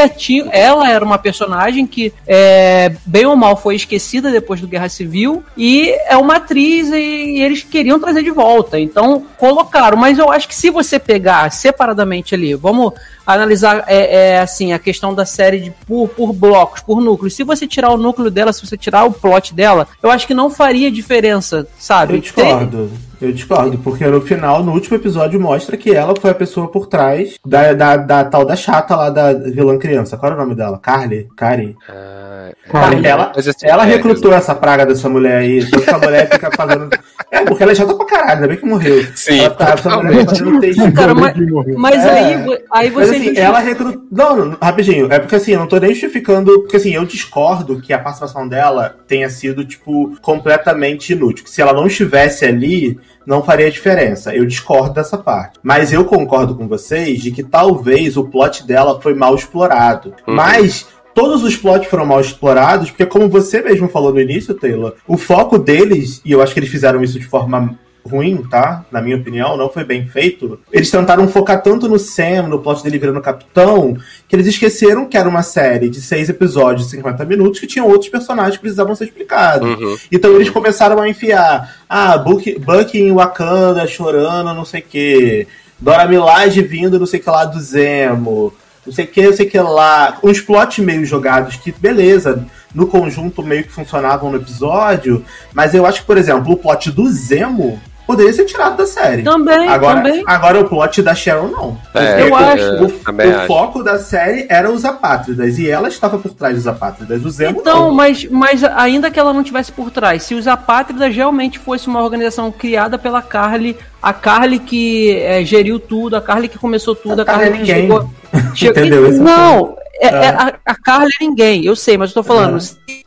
ela 0.52 0.90
era 0.90 1.04
uma 1.04 1.18
personagem 1.18 1.86
que, 1.86 2.14
é, 2.28 2.96
bem 3.06 3.26
ou 3.26 3.36
mal, 3.36 3.58
foi 3.58 3.76
esquecida 3.76 4.32
depois 4.32 4.62
do 4.62 4.68
Guerra 4.68 4.90
Civil 4.90 5.44
e 5.58 5.90
é 6.08 6.18
uma 6.18 6.38
atriz 6.38 6.90
e, 6.90 6.96
e 6.96 7.42
eles 7.42 7.64
queriam 7.64 8.00
trazer 8.00 8.24
de 8.24 8.32
volta. 8.32 8.80
Então 8.80 9.24
colocaram. 9.38 9.98
Mas 9.98 10.18
eu 10.18 10.32
acho 10.32 10.48
que 10.48 10.56
se 10.56 10.70
você 10.70 11.00
pegar 11.00 11.52
separadamente 11.52 12.36
ali, 12.36 12.54
vamos 12.56 12.94
analisar 13.26 13.84
é, 13.88 14.34
é, 14.34 14.40
assim 14.40 14.72
a 14.72 14.80
questão 14.80 15.14
da 15.14 15.26
série 15.26 15.60
de, 15.60 15.72
por, 15.88 16.08
por 16.10 16.32
blocos, 16.32 16.82
por 16.82 17.02
núcleos. 17.02 17.34
Se 17.34 17.44
você 17.44 17.66
tirar 17.66 17.92
o 17.92 17.98
núcleo 17.98 18.30
dela, 18.30 18.54
se 18.54 18.66
você 18.66 18.78
tirar 18.78 19.06
o 19.06 19.12
plot 19.12 19.54
dela, 19.54 19.88
eu 20.02 20.12
acho 20.12 20.28
que 20.28 20.34
não 20.34 20.50
faria 20.50 20.92
diferença, 20.92 21.68
sabe? 21.78 22.16
Eu 22.16 22.20
discordo. 22.20 22.92
Eu 23.22 23.32
discordo, 23.32 23.78
porque 23.78 24.06
no 24.06 24.22
final, 24.22 24.64
no 24.64 24.74
último 24.74 24.98
episódio, 24.98 25.40
mostra 25.40 25.78
que 25.78 25.94
ela 25.94 26.14
foi 26.20 26.32
a 26.32 26.36
pessoa 26.36 26.68
por 26.68 26.88
trás 26.88 27.36
da, 27.46 27.74
da, 27.74 27.98
da 27.98 28.26
tal 28.26 28.46
da 28.46 28.56
chata 28.56 28.96
lá 28.96 29.10
da 29.10 29.34
vilã 29.34 29.78
criança. 29.78 30.18
Qual 30.18 30.32
era 30.32 30.40
o 30.40 30.44
nome 30.44 30.56
dela? 30.56 30.78
Carly? 30.80 31.30
Carly? 31.36 31.76
Ah, 31.90 32.52
Carly. 32.70 33.06
Ela, 33.06 33.32
assim, 33.36 33.52
ela 33.64 33.88
é, 33.88 33.92
recrutou 33.92 34.34
essa 34.34 34.54
praga 34.54 34.86
dessa 34.86 35.08
mulher 35.08 35.38
aí. 35.38 35.62
Só 35.62 35.80
que 35.80 35.90
a 35.90 35.98
mulher 35.98 36.30
fica 36.30 36.52
fazendo. 36.52 36.90
É, 37.32 37.44
porque 37.46 37.64
ela 37.64 37.72
é 37.72 37.76
chata 37.76 37.94
pra 37.94 38.06
caralho, 38.06 38.34
ainda 38.34 38.48
bem 38.48 38.58
que 38.58 38.66
morreu. 38.66 39.06
Sim. 39.16 39.40
Ela 39.40 39.50
tá, 39.52 39.74
essa 39.74 39.90
mulher 39.98 40.26
fazendo 40.26 40.60
texto. 40.60 40.92
Cara, 40.94 41.16
mas, 41.16 41.36
mas 41.78 42.06
é. 42.06 42.10
aí, 42.10 42.64
aí 42.72 42.90
você. 42.90 43.12
Mas, 43.12 43.22
assim, 43.22 43.38
ela 43.38 43.60
recrutou. 43.60 44.04
Não, 44.12 44.36
não, 44.36 44.58
rapidinho. 44.62 45.12
É 45.12 45.20
porque 45.20 45.36
assim, 45.36 45.54
eu 45.54 45.60
não 45.60 45.68
tô 45.68 45.78
nem 45.78 45.92
justificando. 45.92 46.62
Porque 46.62 46.78
assim, 46.78 46.94
eu 46.94 47.06
discordo 47.06 47.82
que 47.82 47.94
a 47.94 48.00
participação 48.00 48.48
dela 48.48 48.96
tenha 49.08 49.30
sido, 49.30 49.66
tipo, 49.66 50.16
completamente 50.22 51.14
inútil. 51.14 51.46
Se 51.48 51.62
ela 51.62 51.74
não 51.74 51.88
estivesse 51.88 52.46
ali 52.46 53.00
não 53.26 53.44
faria 53.44 53.72
diferença. 53.72 54.34
Eu 54.36 54.46
discordo 54.46 54.94
dessa 54.94 55.18
parte. 55.18 55.60
Mas 55.64 55.92
eu 55.92 56.06
concordo 56.06 56.56
com 56.56 56.68
vocês 56.68 57.22
de 57.22 57.32
que 57.32 57.44
talvez 57.44 58.18
o 58.18 58.26
plot 58.26 58.66
dela 58.66 59.00
foi 59.02 59.14
mal 59.14 59.36
explorado. 59.36 60.14
Uhum. 60.28 60.36
Mas 60.36 60.88
todos 61.14 61.44
os 61.44 61.56
plots 61.56 61.88
foram 61.88 62.06
mal 62.06 62.20
explorados, 62.20 62.92
porque 62.92 63.06
como 63.06 63.30
você 63.30 63.62
mesmo 63.62 63.88
falou 63.88 64.14
no 64.14 64.20
início, 64.20 64.54
Taylor, 64.54 64.94
o 65.08 65.18
foco 65.18 65.58
deles, 65.58 66.22
e 66.26 66.32
eu 66.32 66.42
acho 66.42 66.54
que 66.54 66.60
eles 66.60 66.70
fizeram 66.70 67.02
isso 67.02 67.18
de 67.18 67.26
forma 67.26 67.78
ruim, 68.08 68.44
tá? 68.50 68.86
Na 68.92 69.02
minha 69.02 69.18
opinião, 69.18 69.58
não 69.58 69.70
foi 69.70 69.84
bem 69.84 70.08
feito. 70.08 70.60
Eles 70.72 70.92
tentaram 70.92 71.28
focar 71.28 71.62
tanto 71.62 71.90
no 71.90 71.98
Sam, 71.98 72.44
no 72.44 72.60
plot 72.60 72.84
dele 72.84 73.00
virando 73.00 73.20
capitão, 73.22 73.98
que 74.28 74.36
eles 74.36 74.48
esqueceram 74.48 75.08
que 75.08 75.18
era 75.18 75.28
uma 75.28 75.42
série 75.42 75.90
de 75.90 76.00
seis 76.02 76.30
episódios, 76.30 76.90
50 76.90 77.26
minutos, 77.26 77.60
que 77.60 77.68
tinham 77.68 77.88
outros 77.88 78.10
personagens 78.10 78.56
que 78.56 78.62
precisavam 78.62 78.96
ser 78.96 79.06
explicados. 79.06 79.68
Uhum. 79.68 79.98
Então 80.12 80.36
eles 80.36 80.50
começaram 80.50 81.02
a 81.02 81.10
enfiar, 81.10 81.78
ah, 81.90 82.18
Bucky, 82.18 82.60
Bucky 82.60 83.00
em 83.00 83.12
Wakanda 83.12 83.88
chorando, 83.88 84.54
não 84.54 84.66
sei 84.66 84.82
o 84.82 84.84
quê. 84.84 85.48
Dora 85.80 86.08
Milaje 86.08 86.62
vindo, 86.62 87.00
não 87.00 87.06
sei 87.06 87.20
o 87.20 87.24
que 87.24 87.30
lá, 87.30 87.46
do 87.46 87.60
Zemo. 87.60 88.54
Não 88.86 88.94
sei 88.94 89.06
o 89.06 89.08
que, 89.08 89.24
não 89.24 89.34
sei 89.34 89.48
o 89.48 89.50
que 89.50 89.60
lá. 89.60 90.20
Uns 90.24 90.40
plots 90.40 90.78
meio 90.78 91.04
jogados 91.06 91.56
que, 91.56 91.72
beleza, 91.72 92.46
no 92.74 92.86
conjunto 92.86 93.42
meio 93.42 93.64
que 93.64 93.72
funcionavam 93.72 94.30
no 94.30 94.38
episódio. 94.38 95.26
Mas 95.54 95.74
eu 95.74 95.86
acho 95.86 96.02
que, 96.02 96.08
por 96.08 96.18
exemplo, 96.18 96.54
o 96.54 96.58
plot 96.58 96.92
do 96.92 97.10
Zemo 97.12 97.82
poderia 98.06 98.34
ser 98.34 98.46
tirado 98.46 98.78
da 98.78 98.86
série. 98.86 99.24
Também, 99.24 99.68
agora, 99.68 100.02
também. 100.02 100.24
Agora 100.26 100.60
o 100.62 100.70
plot 100.70 101.02
da 101.02 101.16
Cheryl 101.16 101.50
não. 101.50 101.78
É, 101.94 102.28
eu, 102.28 102.36
acho. 102.36 102.64
o, 102.64 102.84
o 102.84 103.38
acho. 103.38 103.48
foco 103.48 103.84
da 103.84 104.00
série 104.00 104.46
era 104.50 104.70
os 104.70 104.86
apátridas 104.86 105.58
e 105.58 105.70
ela 105.70 105.88
estava 105.88 106.18
por 106.18 106.34
trás 106.34 106.56
dos 106.56 106.68
apátridas. 106.68 107.26
O 107.26 107.30
Zemo 107.30 107.60
então, 107.60 107.88
não. 107.88 107.94
mas, 107.94 108.26
mas 108.26 108.64
ainda 108.64 109.10
que 109.10 109.20
ela 109.20 109.34
não 109.34 109.44
tivesse 109.44 109.72
por 109.72 109.92
trás, 109.92 110.24
se 110.24 110.36
os 110.36 110.48
apátridas 110.48 111.16
realmente 111.16 111.60
fosse 111.60 111.88
uma 111.88 112.02
organização 112.02 112.52
criada 112.52 112.98
pela 112.98 113.22
Carly, 113.22 113.78
a 114.06 114.14
Carly 114.14 114.60
que 114.60 115.18
é, 115.18 115.44
geriu 115.44 115.80
tudo, 115.80 116.16
a 116.16 116.22
Carly 116.22 116.48
que 116.48 116.60
começou 116.60 116.96
tudo, 116.96 117.22
a, 117.22 117.24
a 117.24 117.26
Carly, 117.26 117.50
Carly 117.50 117.60
que 117.60 117.66
chegou. 117.66 118.10
chegou 118.54 118.84
Entendeu? 118.84 119.12
Não, 119.14 119.76
é, 120.00 120.08
é, 120.08 120.30
a, 120.30 120.60
a 120.66 120.76
Carla 120.76 121.08
é 121.08 121.24
ninguém, 121.24 121.66
eu 121.66 121.76
sei, 121.76 121.98
mas 121.98 122.10
eu 122.10 122.16
tô 122.16 122.24
falando. 122.24 122.58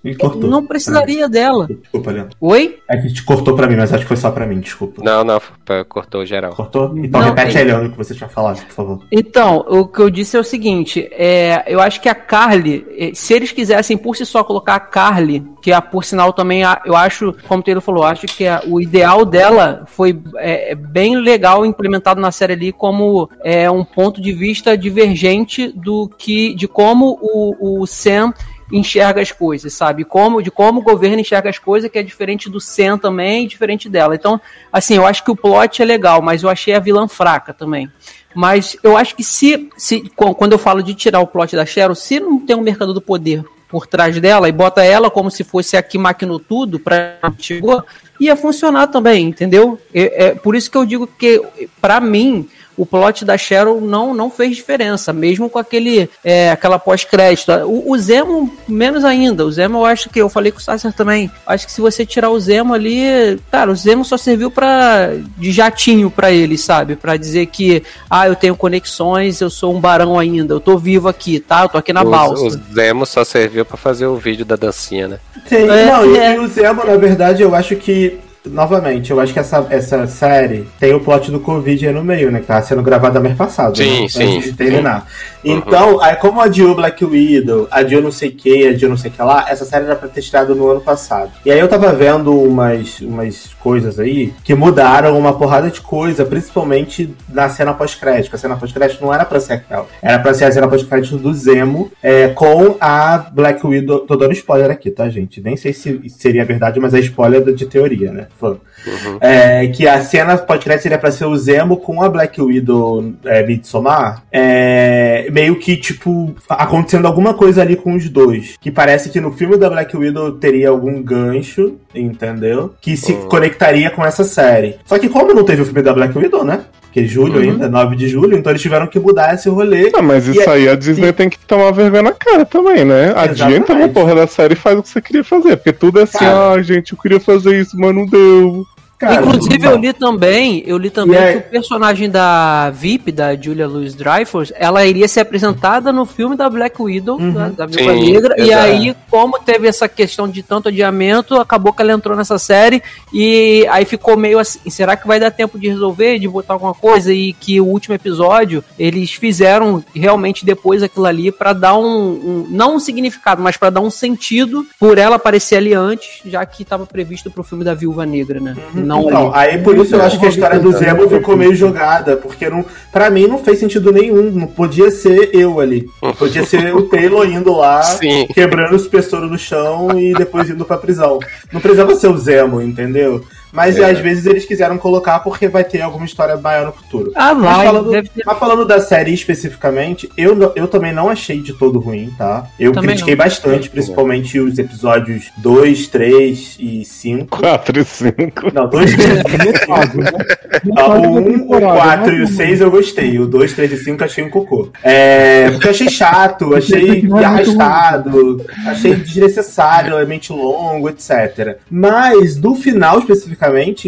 É. 0.05 0.47
Não 0.47 0.65
precisaria 0.67 1.27
é. 1.27 1.29
dela. 1.29 1.67
Desculpa, 1.67 2.11
Leandro. 2.11 2.37
Oi? 2.41 2.79
É 2.89 2.97
que 2.97 3.13
te 3.13 3.23
cortou 3.23 3.55
pra 3.55 3.67
mim, 3.67 3.77
mas 3.77 3.93
acho 3.93 4.05
que 4.05 4.09
foi 4.09 4.17
só 4.17 4.31
pra 4.31 4.47
mim, 4.47 4.59
desculpa. 4.59 5.03
Não, 5.05 5.23
não, 5.23 5.41
cortou 5.89 6.25
geral. 6.25 6.53
Cortou? 6.55 6.97
Então 6.97 7.21
não, 7.21 7.29
repete 7.29 7.59
aí, 7.59 7.65
Leandro, 7.65 7.89
o 7.89 7.91
que 7.91 7.99
você 7.99 8.15
tinha 8.15 8.29
falado, 8.29 8.65
por 8.65 8.73
favor. 8.73 9.03
Então, 9.13 9.67
o 9.69 9.87
que 9.87 10.01
eu 10.01 10.09
disse 10.09 10.37
é 10.37 10.41
o 10.41 10.45
seguinte: 10.45 11.09
é, 11.13 11.65
eu 11.67 11.81
acho 11.81 12.01
que 12.01 12.09
a 12.09 12.15
Carly, 12.15 12.87
é, 12.97 13.11
se 13.15 13.35
eles 13.35 13.53
quisessem 13.53 13.97
por 13.97 14.17
si 14.17 14.25
só 14.25 14.43
colocar 14.43 14.77
a 14.77 14.81
Carly, 14.81 15.45
que 15.61 15.71
a, 15.73 15.83
por 15.83 16.05
sinal 16.05 16.33
também, 16.33 16.63
eu 16.87 16.97
acho, 16.97 17.35
como 17.47 17.61
o 17.61 17.63
Taylor 17.63 17.83
falou, 17.83 18.05
acho 18.05 18.27
que 18.27 18.47
a, 18.47 18.63
o 18.67 18.81
ideal 18.81 19.27
dela 19.27 19.85
foi 19.87 20.19
é, 20.37 20.75
bem 20.89 21.17
legal 21.17 21.65
implementado 21.65 22.21
na 22.21 22.33
série 22.33 22.53
ali 22.53 22.73
como 22.73 23.29
é, 23.45 23.71
um 23.71 23.85
ponto 23.85 24.21
de 24.21 24.33
vista 24.33 24.77
divergente 24.77 25.69
do 25.69 26.09
que 26.09 26.55
de 26.55 26.67
como 26.67 27.19
o, 27.21 27.81
o 27.83 27.87
Sam 27.87 28.33
enxerga 28.71 29.23
as 29.23 29.33
coisas, 29.33 29.73
sabe? 29.73 30.05
Como 30.05 30.43
de 30.43 30.51
como 30.51 30.81
o 30.81 30.83
governo 30.83 31.21
enxerga 31.21 31.49
as 31.49 31.59
coisas, 31.59 31.91
que 31.91 31.99
é 31.99 32.03
diferente 32.03 32.51
do 32.51 32.61
Sam 32.61 32.99
também, 32.99 33.47
diferente 33.47 33.89
dela. 33.89 34.15
Então, 34.15 34.41
assim, 34.73 34.97
eu 34.97 35.07
acho 35.07 35.25
que 35.25 35.31
o 35.31 35.37
plot 35.37 35.81
é 35.81 35.85
legal, 35.85 36.21
mas 36.21 36.43
eu 36.43 36.51
achei 36.51 36.75
a 36.75 36.81
vilã 36.81 37.09
fraca 37.09 37.55
também. 37.55 37.91
Mas 38.35 38.77
eu 38.83 38.97
acho 38.97 39.17
que 39.17 39.25
se, 39.25 39.71
se 39.77 40.11
quando 40.15 40.53
eu 40.53 40.59
falo 40.59 40.83
de 40.83 40.95
tirar 40.95 41.21
o 41.21 41.27
plot 41.27 41.57
da 41.57 41.65
Cheryl, 41.65 41.95
se 41.95 42.21
não 42.21 42.45
tem 42.45 42.55
um 42.55 42.61
mercado 42.61 42.93
do 42.93 43.01
poder 43.01 43.43
por 43.69 43.87
trás 43.87 44.19
dela 44.19 44.49
e 44.49 44.53
bota 44.53 44.83
ela 44.83 45.11
como 45.11 45.31
se 45.31 45.45
fosse 45.45 45.77
a 45.77 45.83
que 45.83 45.99
maquinou 45.99 46.39
tudo 46.39 46.79
para 46.81 47.19
chegou, 47.39 47.85
ia 48.21 48.37
funcionar 48.37 48.89
também, 48.89 49.29
entendeu? 49.29 49.79
É, 49.95 50.27
é 50.27 50.35
por 50.35 50.55
isso 50.57 50.71
que 50.71 50.77
eu 50.77 50.85
digo 50.85 51.07
que 51.07 51.43
para 51.81 52.01
mim 52.01 52.49
o 52.79 52.87
plot 52.87 53.25
da 53.25 53.37
Cheryl 53.37 53.81
não, 53.81 54.15
não 54.15 54.31
fez 54.31 54.57
diferença, 54.57 55.13
mesmo 55.13 55.51
com 55.51 55.59
aquele 55.59 56.09
é, 56.25 56.51
aquela 56.51 56.79
pós-crédito. 56.79 57.51
O, 57.67 57.91
o, 57.91 57.99
Zemo, 57.99 58.51
menos 58.69 59.05
ainda. 59.05 59.45
O 59.45 59.51
Zemo, 59.51 59.79
eu 59.79 59.85
acho 59.85 60.09
que 60.09 60.21
eu 60.21 60.29
falei 60.29 60.53
com 60.53 60.59
o 60.59 60.63
Sasser 60.63 60.93
também. 60.93 61.29
Acho 61.45 61.67
que 61.67 61.73
se 61.73 61.81
você 61.81 62.07
tirar 62.07 62.31
o 62.31 62.39
Zemo 62.39 62.73
ali, 62.73 63.39
cara, 63.51 63.73
o 63.73 63.75
Zemo 63.75 64.05
só 64.05 64.17
serviu 64.17 64.51
para 64.51 65.11
de 65.37 65.51
jatinho 65.51 66.09
para 66.09 66.31
ele, 66.31 66.57
sabe? 66.57 66.95
Para 66.95 67.17
dizer 67.17 67.47
que, 67.47 67.83
ah, 68.09 68.29
eu 68.29 68.37
tenho 68.37 68.55
conexões, 68.55 69.41
eu 69.41 69.51
sou 69.51 69.75
um 69.75 69.81
barão 69.81 70.17
ainda, 70.17 70.55
eu 70.55 70.61
tô 70.61 70.79
vivo 70.79 71.09
aqui, 71.09 71.41
tá? 71.41 71.63
Eu 71.63 71.69
tô 71.69 71.79
aqui 71.79 71.93
na 71.93 72.03
o, 72.03 72.11
balsa. 72.11 72.45
O 72.45 72.51
Zemo 72.73 73.05
só 73.05 73.25
serviu 73.25 73.65
para 73.65 73.77
fazer 73.77 74.07
o 74.07 74.17
vídeo 74.17 74.45
da 74.45 74.55
dancinha, 74.55 75.09
né? 75.09 75.19
Sim, 75.47 75.69
é, 75.69 75.87
não, 75.87 76.17
é. 76.17 76.37
e 76.37 76.39
o 76.39 76.47
Zemo, 76.47 76.85
na 76.85 76.97
verdade, 76.97 77.43
eu 77.43 77.55
acho 77.55 77.75
que 77.75 78.19
novamente, 78.47 79.11
eu 79.11 79.21
acho 79.21 79.33
que 79.33 79.39
essa, 79.39 79.67
essa 79.71 80.07
série 80.07 80.69
tem 80.79 80.95
o 80.95 81.01
plot 81.01 81.31
do 81.31 81.41
Covid 81.41 81.87
aí 81.87 81.93
no 81.93 82.05
meio, 82.05 82.31
né? 82.31 82.41
Que 82.41 82.47
tá 82.47 82.61
sendo 82.63 82.83
gravada 82.83 83.21
mês 83.21 83.37
passado. 83.37 83.77
Sim, 83.77 84.03
né? 84.03 84.09
sim. 84.09 84.37
Antes 84.37 84.51
de 84.51 84.57
terminar. 84.57 85.01
Sim. 85.01 85.07
Então, 85.51 85.95
uhum. 85.95 86.03
aí 86.03 86.17
como 86.17 86.41
adiou 86.41 86.75
Black 86.75 87.05
Widow, 87.05 87.69
adiou 87.71 88.03
não 88.03 88.13
sei 88.13 88.29
o 88.31 88.33
que, 88.33 88.69
adiou 88.69 88.91
não 88.91 88.97
sei 88.97 89.11
o 89.11 89.15
que 89.15 89.23
lá, 89.23 89.47
essa 89.49 89.65
série 89.65 89.85
era 89.85 89.97
pra 89.97 90.09
ter 90.09 90.23
tirado 90.23 90.55
no 90.55 90.69
ano 90.69 90.81
passado. 90.81 91.31
E 91.45 91.51
aí 91.51 91.59
eu 91.59 91.69
tava 91.69 91.93
vendo 91.93 92.37
umas, 92.39 93.01
umas 93.01 93.55
coisas 93.61 93.99
aí 93.99 94.33
que 94.45 94.55
mudaram 94.55 95.19
uma 95.19 95.33
porrada 95.33 95.71
de 95.71 95.81
coisa, 95.81 96.25
principalmente 96.25 97.15
na 97.29 97.49
cena 97.49 97.75
pós-crédito. 97.75 98.35
A 98.35 98.39
cena 98.39 98.57
pós-crédito 98.57 99.03
não 99.03 99.13
era 99.13 99.25
pra 99.25 99.41
ser 99.41 99.55
aquela. 99.55 99.87
Era 100.03 100.19
pra 100.19 100.35
ser 100.35 100.45
a 100.45 100.53
cena 100.53 100.69
pós-crédito 100.69 101.19
do 101.19 101.33
Zemo 101.35 101.91
é, 102.03 102.29
com 102.29 102.77
a 102.81 103.19
Black 103.33 103.67
Widow. 103.67 104.01
Tô 104.01 104.17
dando 104.17 104.33
spoiler 104.33 104.71
aqui, 104.71 104.91
tá, 104.91 105.09
gente? 105.09 105.41
Nem 105.41 105.57
sei 105.57 105.73
se 105.73 106.09
seria 106.09 106.45
verdade, 106.45 106.81
mas 106.81 106.95
é 106.95 107.01
spoiler 107.01 107.43
de 107.55 107.67
teoria, 107.67 108.13
né? 108.13 108.27
Uhum. 108.41 109.19
É, 109.21 109.67
que 109.69 109.87
a 109.87 110.01
cena 110.03 110.37
pós-crédito 110.37 110.83
seria 110.83 110.99
pra 110.99 111.11
ser 111.11 111.25
o 111.25 111.37
Zemo 111.37 111.79
com 111.79 112.03
a 112.03 112.09
Black 112.09 112.41
Widow 112.41 113.13
é, 113.25 113.47
Midsommar. 113.47 114.23
É, 114.31 115.29
meio 115.39 115.57
que, 115.57 115.77
tipo, 115.77 116.35
acontecendo 116.49 117.07
alguma 117.07 117.33
coisa 117.33 117.63
ali 117.63 117.77
com 117.77 117.95
os 117.95 118.09
dois. 118.09 118.57
Que 118.61 118.71
parece 118.73 119.09
que 119.11 119.21
no 119.21 119.31
filme 119.33 119.57
da 119.57 119.71
Black 119.71 119.97
Widow 119.97 120.33
teria 120.33 120.69
algum 120.71 121.01
gancho, 121.01 121.75
entendeu? 121.95 122.75
Que 122.81 122.97
se 122.97 123.13
Hum. 123.13 123.29
conectaria 123.29 123.89
com 123.91 124.05
essa 124.05 124.25
série. 124.25 124.77
Só 124.85 124.99
que 124.99 125.09
como 125.09 125.33
não 125.33 125.45
teve 125.45 125.63
o 125.63 125.65
filme 125.65 125.83
da 125.83 125.93
Black 125.95 126.17
Widow, 126.19 126.45
né? 126.45 126.63
Que 126.91 127.01
é 127.01 127.05
julho 127.05 127.35
Uhum. 127.41 127.51
ainda, 127.53 127.69
9 127.69 127.95
de 127.95 128.09
julho, 128.09 128.37
então 128.37 128.51
eles 128.51 128.63
tiveram 128.63 128.87
que 128.87 128.99
mudar 128.99 129.35
esse 129.35 129.49
rolê. 129.49 129.93
Ah, 129.95 130.03
mas 130.03 130.27
isso 130.27 130.41
E 130.41 130.49
aí 130.49 130.69
a 130.69 130.75
Disney 130.75 131.13
tem 131.13 131.29
que 131.29 131.39
tomar 131.39 131.71
vergonha 131.71 132.03
na 132.03 132.13
cara 132.13 132.45
também, 132.45 132.85
né? 132.85 133.13
Adianta 133.15 133.75
uma 133.75 133.89
porra 133.89 134.15
da 134.15 134.27
série 134.27 134.55
e 134.55 134.57
faz 134.57 134.77
o 134.79 134.83
que 134.83 134.89
você 134.89 135.01
queria 135.01 135.23
fazer. 135.23 135.57
Porque 135.57 135.73
tudo 135.73 136.01
é 136.01 136.03
assim, 136.05 136.19
Cara. 136.19 136.53
ah, 136.55 136.63
gente, 136.63 136.93
eu 136.93 136.99
queria 136.99 137.21
fazer 137.21 137.61
isso, 137.61 137.79
mas 137.79 137.95
não 137.95 138.07
deu. 138.07 138.65
Cara, 138.99 139.21
Inclusive, 139.23 139.65
eu 139.65 139.77
li 139.77 139.93
também, 139.93 140.63
eu 140.67 140.77
li 140.77 140.91
também 140.91 141.17
aí- 141.19 141.33
que 141.41 141.47
o 141.47 141.51
personagem 141.51 142.11
da 142.11 142.69
VIP, 142.71 143.13
da 143.13 143.37
Julia 143.37 143.69
Louis 143.69 143.95
Dreyfus, 143.95 144.53
ela 144.57 144.85
iria 144.85 145.07
ser 145.07 145.21
apresentada 145.21 145.93
no 145.93 146.05
filme 146.05 146.35
da 146.37 146.51
Black 146.51 146.83
Widow, 146.83 147.17
Uhum. 147.17 147.33
da, 147.33 147.49
da 147.51 147.67
Viúva 147.67 147.93
Negra, 147.93 148.35
e 148.43 148.53
aí, 148.53 148.97
como 149.09 149.39
teve 149.39 149.69
essa 149.69 149.89
questão 149.89 150.27
de 150.29 150.43
tanto 150.43 150.69
adiamento, 150.69 151.37
acabou 151.37 151.73
que 151.73 151.81
ela 151.81 151.93
entrou 151.93 152.17
nessa 152.17 152.39
série, 152.39 152.83
e 153.13 153.65
aí 153.71 153.85
ficou 153.85 154.17
meio 154.17 154.39
assim, 154.39 154.69
será 154.69 154.97
que 154.97 155.07
vai 155.07 155.21
dar 155.21 155.31
tempo 155.31 155.59
de 155.59 155.69
resolver, 155.69 156.19
de 156.19 156.27
botar 156.27 156.55
alguma 156.55 156.75
coisa, 156.75 157.13
e 157.13 157.33
que 157.33 157.61
o 157.61 157.67
último 157.67 157.95
episódio, 157.95 158.65
eles 158.77 159.13
fizeram 159.13 159.85
realmente 159.95 160.45
depois 160.45 160.83
aquilo 160.83 161.07
ali 161.07 161.31
pra 161.31 161.53
dar 161.53 161.77
um, 161.77 161.85
um- 161.85 162.47
não 162.51 162.75
um 162.75 162.81
significado, 162.81 163.41
mas 163.41 163.57
pra 163.57 163.71
dar 163.71 163.81
um 163.81 163.91
sentido 163.91 164.67
por 164.81 164.99
ela 164.99 165.15
aparecer 165.17 165.55
ali 165.57 165.73
antes, 165.73 166.21
já 166.27 166.45
que 166.45 166.63
estava 166.65 166.85
previsto 166.85 167.31
pro 167.31 167.45
filme 167.45 167.63
da 167.63 167.75
Viúva 167.75 168.05
Negra, 168.05 168.41
né? 168.41 168.57
Não 168.89 169.03
Então, 169.09 169.35
ali. 169.35 169.51
aí 169.53 169.59
por 169.59 169.77
isso 169.77 169.95
eu 169.95 170.03
acho 170.03 170.19
que 170.19 170.25
a 170.27 170.31
história 170.31 170.59
do 170.59 170.73
Zemo 170.73 171.09
ficou 171.09 171.37
meio 171.37 171.55
jogada, 171.55 172.17
porque 172.17 172.49
não, 172.49 172.65
pra 172.91 173.11
mim 173.11 173.27
não 173.27 173.39
fez 173.39 173.59
sentido 173.59 173.93
nenhum. 173.93 174.31
Não 174.31 174.47
podia 174.47 174.91
ser 174.91 175.31
eu 175.35 175.61
ali. 175.61 175.89
Podia 176.19 176.43
ser 176.45 176.75
o 176.75 176.83
Taylor 176.89 177.27
indo 177.29 177.53
lá, 177.55 177.83
Sim. 177.83 178.27
quebrando 178.35 178.75
os 178.75 178.87
pessoas 178.89 179.31
no 179.31 179.39
chão 179.39 179.89
e 179.99 180.15
depois 180.15 180.49
indo 180.49 180.65
pra 180.65 180.79
prisão. 180.79 181.19
Não 181.53 181.61
precisava 181.61 181.95
ser 181.95 182.09
o 182.09 182.17
Zemo, 182.17 182.63
entendeu? 182.63 183.23
Mas 183.53 183.77
É. 183.79 183.91
às 183.91 183.99
vezes 183.99 184.27
eles 184.27 184.45
quiseram 184.45 184.77
colocar 184.79 185.19
porque 185.21 185.49
vai 185.49 185.65
ter 185.65 185.81
alguma 185.81 186.05
história 186.05 186.37
maior 186.37 186.67
no 186.67 186.73
futuro. 186.73 187.13
Ah, 187.15 187.35
Mas 187.35 187.57
vai, 187.57 187.67
falando, 187.67 187.91
deve 187.91 188.09
ter. 188.09 188.23
mas 188.27 188.39
falando 188.39 188.65
da 188.65 188.81
série 188.81 189.13
especificamente, 189.15 190.09
eu, 190.17 190.53
eu 190.55 190.69
também 190.69 190.93
não 190.93 191.09
achei 191.09 191.41
de 191.41 191.53
todo 191.55 191.79
ruim, 191.79 192.13
tá? 192.19 192.47
Eu 192.59 192.73
Também 192.73 192.91
critiquei 192.91 193.15
não. 193.17 193.25
bastante, 193.25 193.71
principalmente 193.71 194.39
os 194.39 194.59
episódios 194.59 195.31
2, 195.39 195.87
3 195.89 196.57
e 196.61 196.85
5. 196.85 197.39
4 197.39 197.81
e 197.81 197.85
5. 197.85 198.53
Não, 198.55 198.69
2, 198.69 198.95
3 198.95 199.19
e 199.19 199.39
Metade, 199.39 199.97
né? 199.99 200.11
Ah, 200.11 200.61
Metade 200.65 200.69
o 200.69 200.75
da 200.75 200.89
1, 201.11 201.19
o 201.19 201.25
temporada, 201.25 201.77
4 201.77 202.13
e 202.13 202.15
o 202.17 202.19
mais 202.19 202.31
ou 202.31 202.37
6 202.37 202.61
eu 202.61 202.71
gostei. 202.71 203.19
O 203.19 203.27
2, 203.27 203.53
3 203.55 203.73
e 203.73 203.77
5 203.85 204.05
achei 204.05 204.25
um 204.25 204.31
cocô. 204.31 204.69
É, 204.83 205.51
porque 205.51 205.67
eu 205.67 205.71
achei 205.71 205.89
chato, 205.89 206.55
achei 206.57 207.03
é 207.21 207.25
arrastado, 207.25 208.45
achei 208.67 208.95
desnecessário, 208.95 209.95
elemento 209.95 210.35
longo, 210.35 210.89
etc. 210.89 211.59
Mas, 211.71 212.37
do 212.37 212.55
final 212.55 212.99
especificamente, 212.99 213.38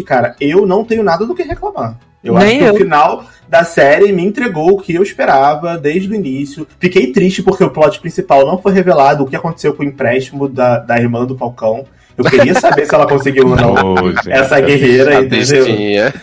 cara, 0.03 0.35
eu 0.39 0.65
não 0.65 0.83
tenho 0.83 1.03
nada 1.03 1.25
do 1.25 1.35
que 1.35 1.43
reclamar. 1.43 1.97
Eu 2.23 2.35
Nem 2.35 2.43
acho 2.43 2.57
que 2.57 2.63
eu. 2.63 2.73
o 2.73 2.77
final 2.77 3.25
da 3.49 3.63
série 3.63 4.11
me 4.13 4.23
entregou 4.23 4.71
o 4.71 4.81
que 4.81 4.93
eu 4.93 5.03
esperava 5.03 5.77
desde 5.77 6.09
o 6.09 6.15
início. 6.15 6.67
Fiquei 6.79 7.11
triste 7.11 7.41
porque 7.43 7.63
o 7.63 7.69
plot 7.69 7.99
principal 7.99 8.45
não 8.45 8.57
foi 8.57 8.71
revelado, 8.73 9.23
o 9.23 9.27
que 9.27 9.35
aconteceu 9.35 9.73
com 9.73 9.83
o 9.83 9.85
empréstimo 9.85 10.47
da, 10.47 10.77
da 10.77 10.97
irmã 10.99 11.25
do 11.25 11.37
Falcão. 11.37 11.85
Eu 12.23 12.29
queria 12.31 12.59
saber 12.59 12.85
se 12.85 12.93
ela 12.95 13.07
conseguiu 13.07 13.47
ou 13.47 13.55
não. 13.55 13.95
Essa 14.27 14.59
guerreira, 14.59 15.17
A 15.17 15.21
entendeu? 15.21 15.65
bestinha. 15.65 16.13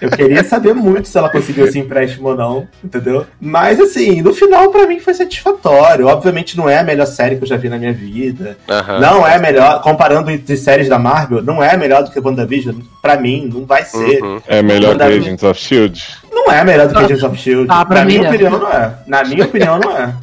Eu 0.00 0.10
queria 0.10 0.44
saber 0.44 0.74
muito 0.74 1.08
se 1.08 1.16
ela 1.18 1.28
conseguiu 1.28 1.66
esse 1.66 1.78
empréstimo 1.78 2.28
ou 2.28 2.36
não, 2.36 2.68
entendeu? 2.82 3.26
Mas 3.40 3.80
assim, 3.80 4.22
no 4.22 4.32
final 4.34 4.70
pra 4.70 4.86
mim 4.86 5.00
foi 5.00 5.14
satisfatório. 5.14 6.06
Obviamente 6.06 6.56
não 6.56 6.68
é 6.68 6.78
a 6.78 6.82
melhor 6.84 7.06
série 7.06 7.36
que 7.36 7.44
eu 7.44 7.48
já 7.48 7.56
vi 7.56 7.68
na 7.68 7.78
minha 7.78 7.92
vida. 7.92 8.56
Não 9.00 9.26
é 9.26 9.38
melhor, 9.38 9.80
comparando 9.82 10.30
entre 10.30 10.56
séries 10.56 10.88
da 10.88 10.98
Marvel, 10.98 11.42
não 11.42 11.62
é 11.62 11.76
melhor 11.76 12.02
do 12.02 12.10
que 12.10 12.20
WandaVision. 12.20 12.76
Pra 13.02 13.16
mim, 13.16 13.50
não 13.52 13.64
vai 13.64 13.84
ser. 13.84 14.22
Uhum. 14.22 14.40
É 14.46 14.62
melhor 14.62 14.96
que 14.96 15.02
Agents 15.02 15.42
of 15.42 15.60
Shield? 15.60 16.04
Não 16.46 16.52
é 16.52 16.64
melhor 16.64 16.88
do 16.88 16.94
que 16.94 17.00
Agents 17.04 17.22
of 17.22 17.36
Shield. 17.36 17.66
Ah, 17.68 17.84
pra 17.84 18.00
Na 18.00 18.04
mim 18.04 18.18
minha 18.18 18.26
é. 18.28 18.30
opinião, 18.30 18.58
não 18.58 18.72
é. 18.72 18.94
Na 19.06 19.24
minha 19.24 19.44
opinião, 19.44 19.78
não 19.78 19.96
é. 19.96 20.14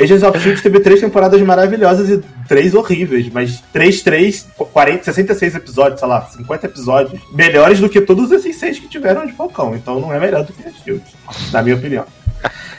Agents 0.00 0.22
of 0.22 0.38
Shield 0.40 0.62
teve 0.62 0.80
três 0.80 1.00
temporadas 1.00 1.40
maravilhosas 1.42 2.08
e 2.08 2.22
três 2.48 2.74
horríveis, 2.74 3.28
mas 3.32 3.62
três, 3.72 4.00
três, 4.02 4.46
40, 4.56 5.04
66 5.04 5.54
episódios, 5.56 6.00
sei 6.00 6.08
lá, 6.08 6.22
50 6.22 6.66
episódios, 6.66 7.20
melhores 7.32 7.80
do 7.80 7.88
que 7.88 8.00
todos 8.00 8.30
esses 8.32 8.56
seis 8.56 8.78
que 8.78 8.88
tiveram 8.88 9.26
de 9.26 9.32
Falcão. 9.32 9.74
Então 9.74 10.00
não 10.00 10.12
é 10.12 10.18
melhor 10.20 10.44
do 10.44 10.52
que 10.52 10.66
a 10.66 10.72
Shield, 10.72 11.02
na 11.52 11.62
minha 11.62 11.76
opinião. 11.76 12.04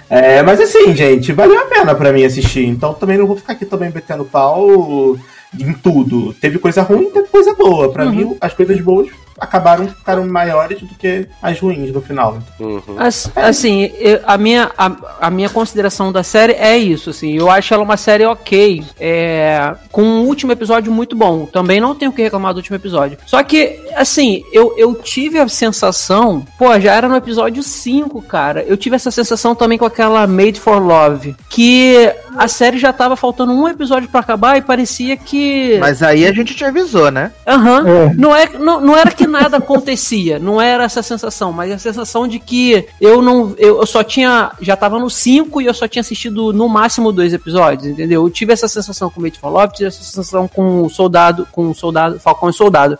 É, 0.09 0.43
mas 0.43 0.59
assim, 0.59 0.95
gente, 0.95 1.31
valeu 1.31 1.59
a 1.59 1.65
pena 1.65 1.95
pra 1.95 2.11
mim 2.11 2.23
assistir. 2.23 2.65
Então 2.65 2.93
também 2.93 3.17
não 3.17 3.25
vou 3.27 3.37
ficar 3.37 3.53
aqui 3.53 3.65
também 3.65 3.91
metendo 3.93 4.25
pau 4.25 5.17
em 5.59 5.73
tudo. 5.73 6.33
Teve 6.33 6.59
coisa 6.59 6.81
ruim, 6.81 7.09
teve 7.09 7.27
coisa 7.27 7.53
boa. 7.53 7.91
Pra 7.91 8.05
mim, 8.05 8.35
as 8.41 8.53
coisas 8.53 8.79
boas 8.81 9.07
acabaram 9.39 9.87
ficaram 9.87 10.25
maiores 10.27 10.79
do 10.81 10.95
que 10.95 11.27
as 11.41 11.59
ruins 11.59 11.91
no 11.91 12.01
final. 12.01 12.37
Uhum. 12.59 12.81
As- 12.97 13.31
Assim, 13.35 13.91
eu- 13.99 14.19
a, 14.25 14.37
minha, 14.37 14.71
a, 14.77 14.91
a 15.21 15.29
minha 15.29 15.49
consideração 15.49 16.11
da 16.11 16.23
série 16.23 16.53
é 16.53 16.77
isso, 16.77 17.09
assim, 17.09 17.33
eu 17.37 17.49
acho 17.49 17.73
ela 17.73 17.83
uma 17.83 17.97
série 17.97 18.25
ok, 18.25 18.83
é, 18.99 19.73
com 19.91 20.01
um 20.03 20.21
último 20.25 20.51
episódio 20.51 20.91
muito 20.91 21.15
bom, 21.15 21.45
também 21.45 21.79
não 21.79 21.93
tenho 21.95 22.11
o 22.11 22.13
que 22.13 22.21
reclamar 22.21 22.53
do 22.53 22.57
último 22.57 22.75
episódio. 22.75 23.17
Só 23.25 23.41
que, 23.43 23.79
assim, 23.95 24.43
eu, 24.51 24.73
eu 24.77 24.93
tive 24.95 25.39
a 25.39 25.47
sensação, 25.47 26.45
pô, 26.57 26.79
já 26.79 26.93
era 26.93 27.07
no 27.09 27.15
episódio 27.15 27.61
5, 27.63 28.21
cara, 28.21 28.63
eu 28.67 28.77
tive 28.77 28.95
essa 28.95 29.11
sensação 29.11 29.53
também 29.55 29.77
com 29.77 29.85
aquela 29.85 30.25
Made 30.27 30.59
for 30.59 30.79
Love, 30.81 31.35
que 31.49 32.11
a 32.37 32.47
série 32.47 32.77
já 32.77 32.91
tava 32.93 33.15
faltando 33.15 33.51
um 33.53 33.67
episódio 33.67 34.07
pra 34.09 34.19
acabar 34.21 34.57
e 34.57 34.61
parecia 34.61 35.15
que... 35.17 35.77
Mas 35.79 36.01
aí 36.01 36.25
a 36.25 36.31
gente 36.33 36.55
te 36.55 36.63
avisou, 36.65 37.11
né? 37.11 37.31
Aham. 37.47 37.83
É. 37.87 38.13
Não, 38.15 38.35
é, 38.35 38.47
não, 38.57 38.79
não 38.81 38.95
era 38.97 39.11
que 39.11 39.22
nada 39.27 39.57
acontecia, 39.57 40.39
não 40.39 40.59
era 40.61 40.83
essa 40.83 41.01
sensação, 41.01 41.51
mas 41.51 41.71
a 41.71 41.77
sensação 41.77 42.27
de 42.27 42.39
que 42.39 42.85
eu 42.99 43.21
não. 43.21 43.53
Eu, 43.57 43.85
só 43.85 44.03
tinha. 44.03 44.51
Já 44.61 44.75
tava 44.75 44.99
no 44.99 45.09
5 45.09 45.61
e 45.61 45.65
eu 45.65 45.73
só 45.73 45.87
tinha 45.87 46.01
assistido 46.01 46.53
no 46.53 46.67
máximo 46.67 47.11
dois 47.11 47.33
episódios, 47.33 47.87
entendeu? 47.87 48.23
Eu 48.23 48.29
tive 48.29 48.53
essa 48.53 48.67
sensação 48.67 49.09
com 49.09 49.21
Made 49.21 49.39
for 49.39 49.49
Love, 49.49 49.73
tive 49.73 49.87
essa 49.87 50.03
sensação 50.03 50.47
com 50.47 50.83
o 50.83 50.89
Soldado, 50.89 51.47
com 51.51 51.69
o 51.69 51.75
Soldado, 51.75 52.19
Falcão 52.19 52.49
e 52.49 52.53
Soldado. 52.53 52.97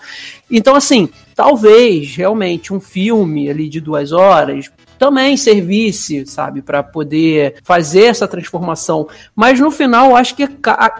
Então, 0.49 0.75
assim, 0.75 1.09
talvez 1.35 2.15
realmente 2.15 2.73
um 2.73 2.79
filme 2.79 3.49
ali 3.49 3.67
de 3.67 3.79
duas 3.79 4.11
horas 4.11 4.71
também 4.99 5.35
servisse, 5.35 6.25
sabe, 6.25 6.61
para 6.61 6.81
poder 6.81 7.55
fazer 7.63 8.05
essa 8.05 8.27
transformação. 8.27 9.07
Mas 9.35 9.59
no 9.59 9.69
final, 9.69 10.15
acho 10.15 10.35
que 10.35 10.47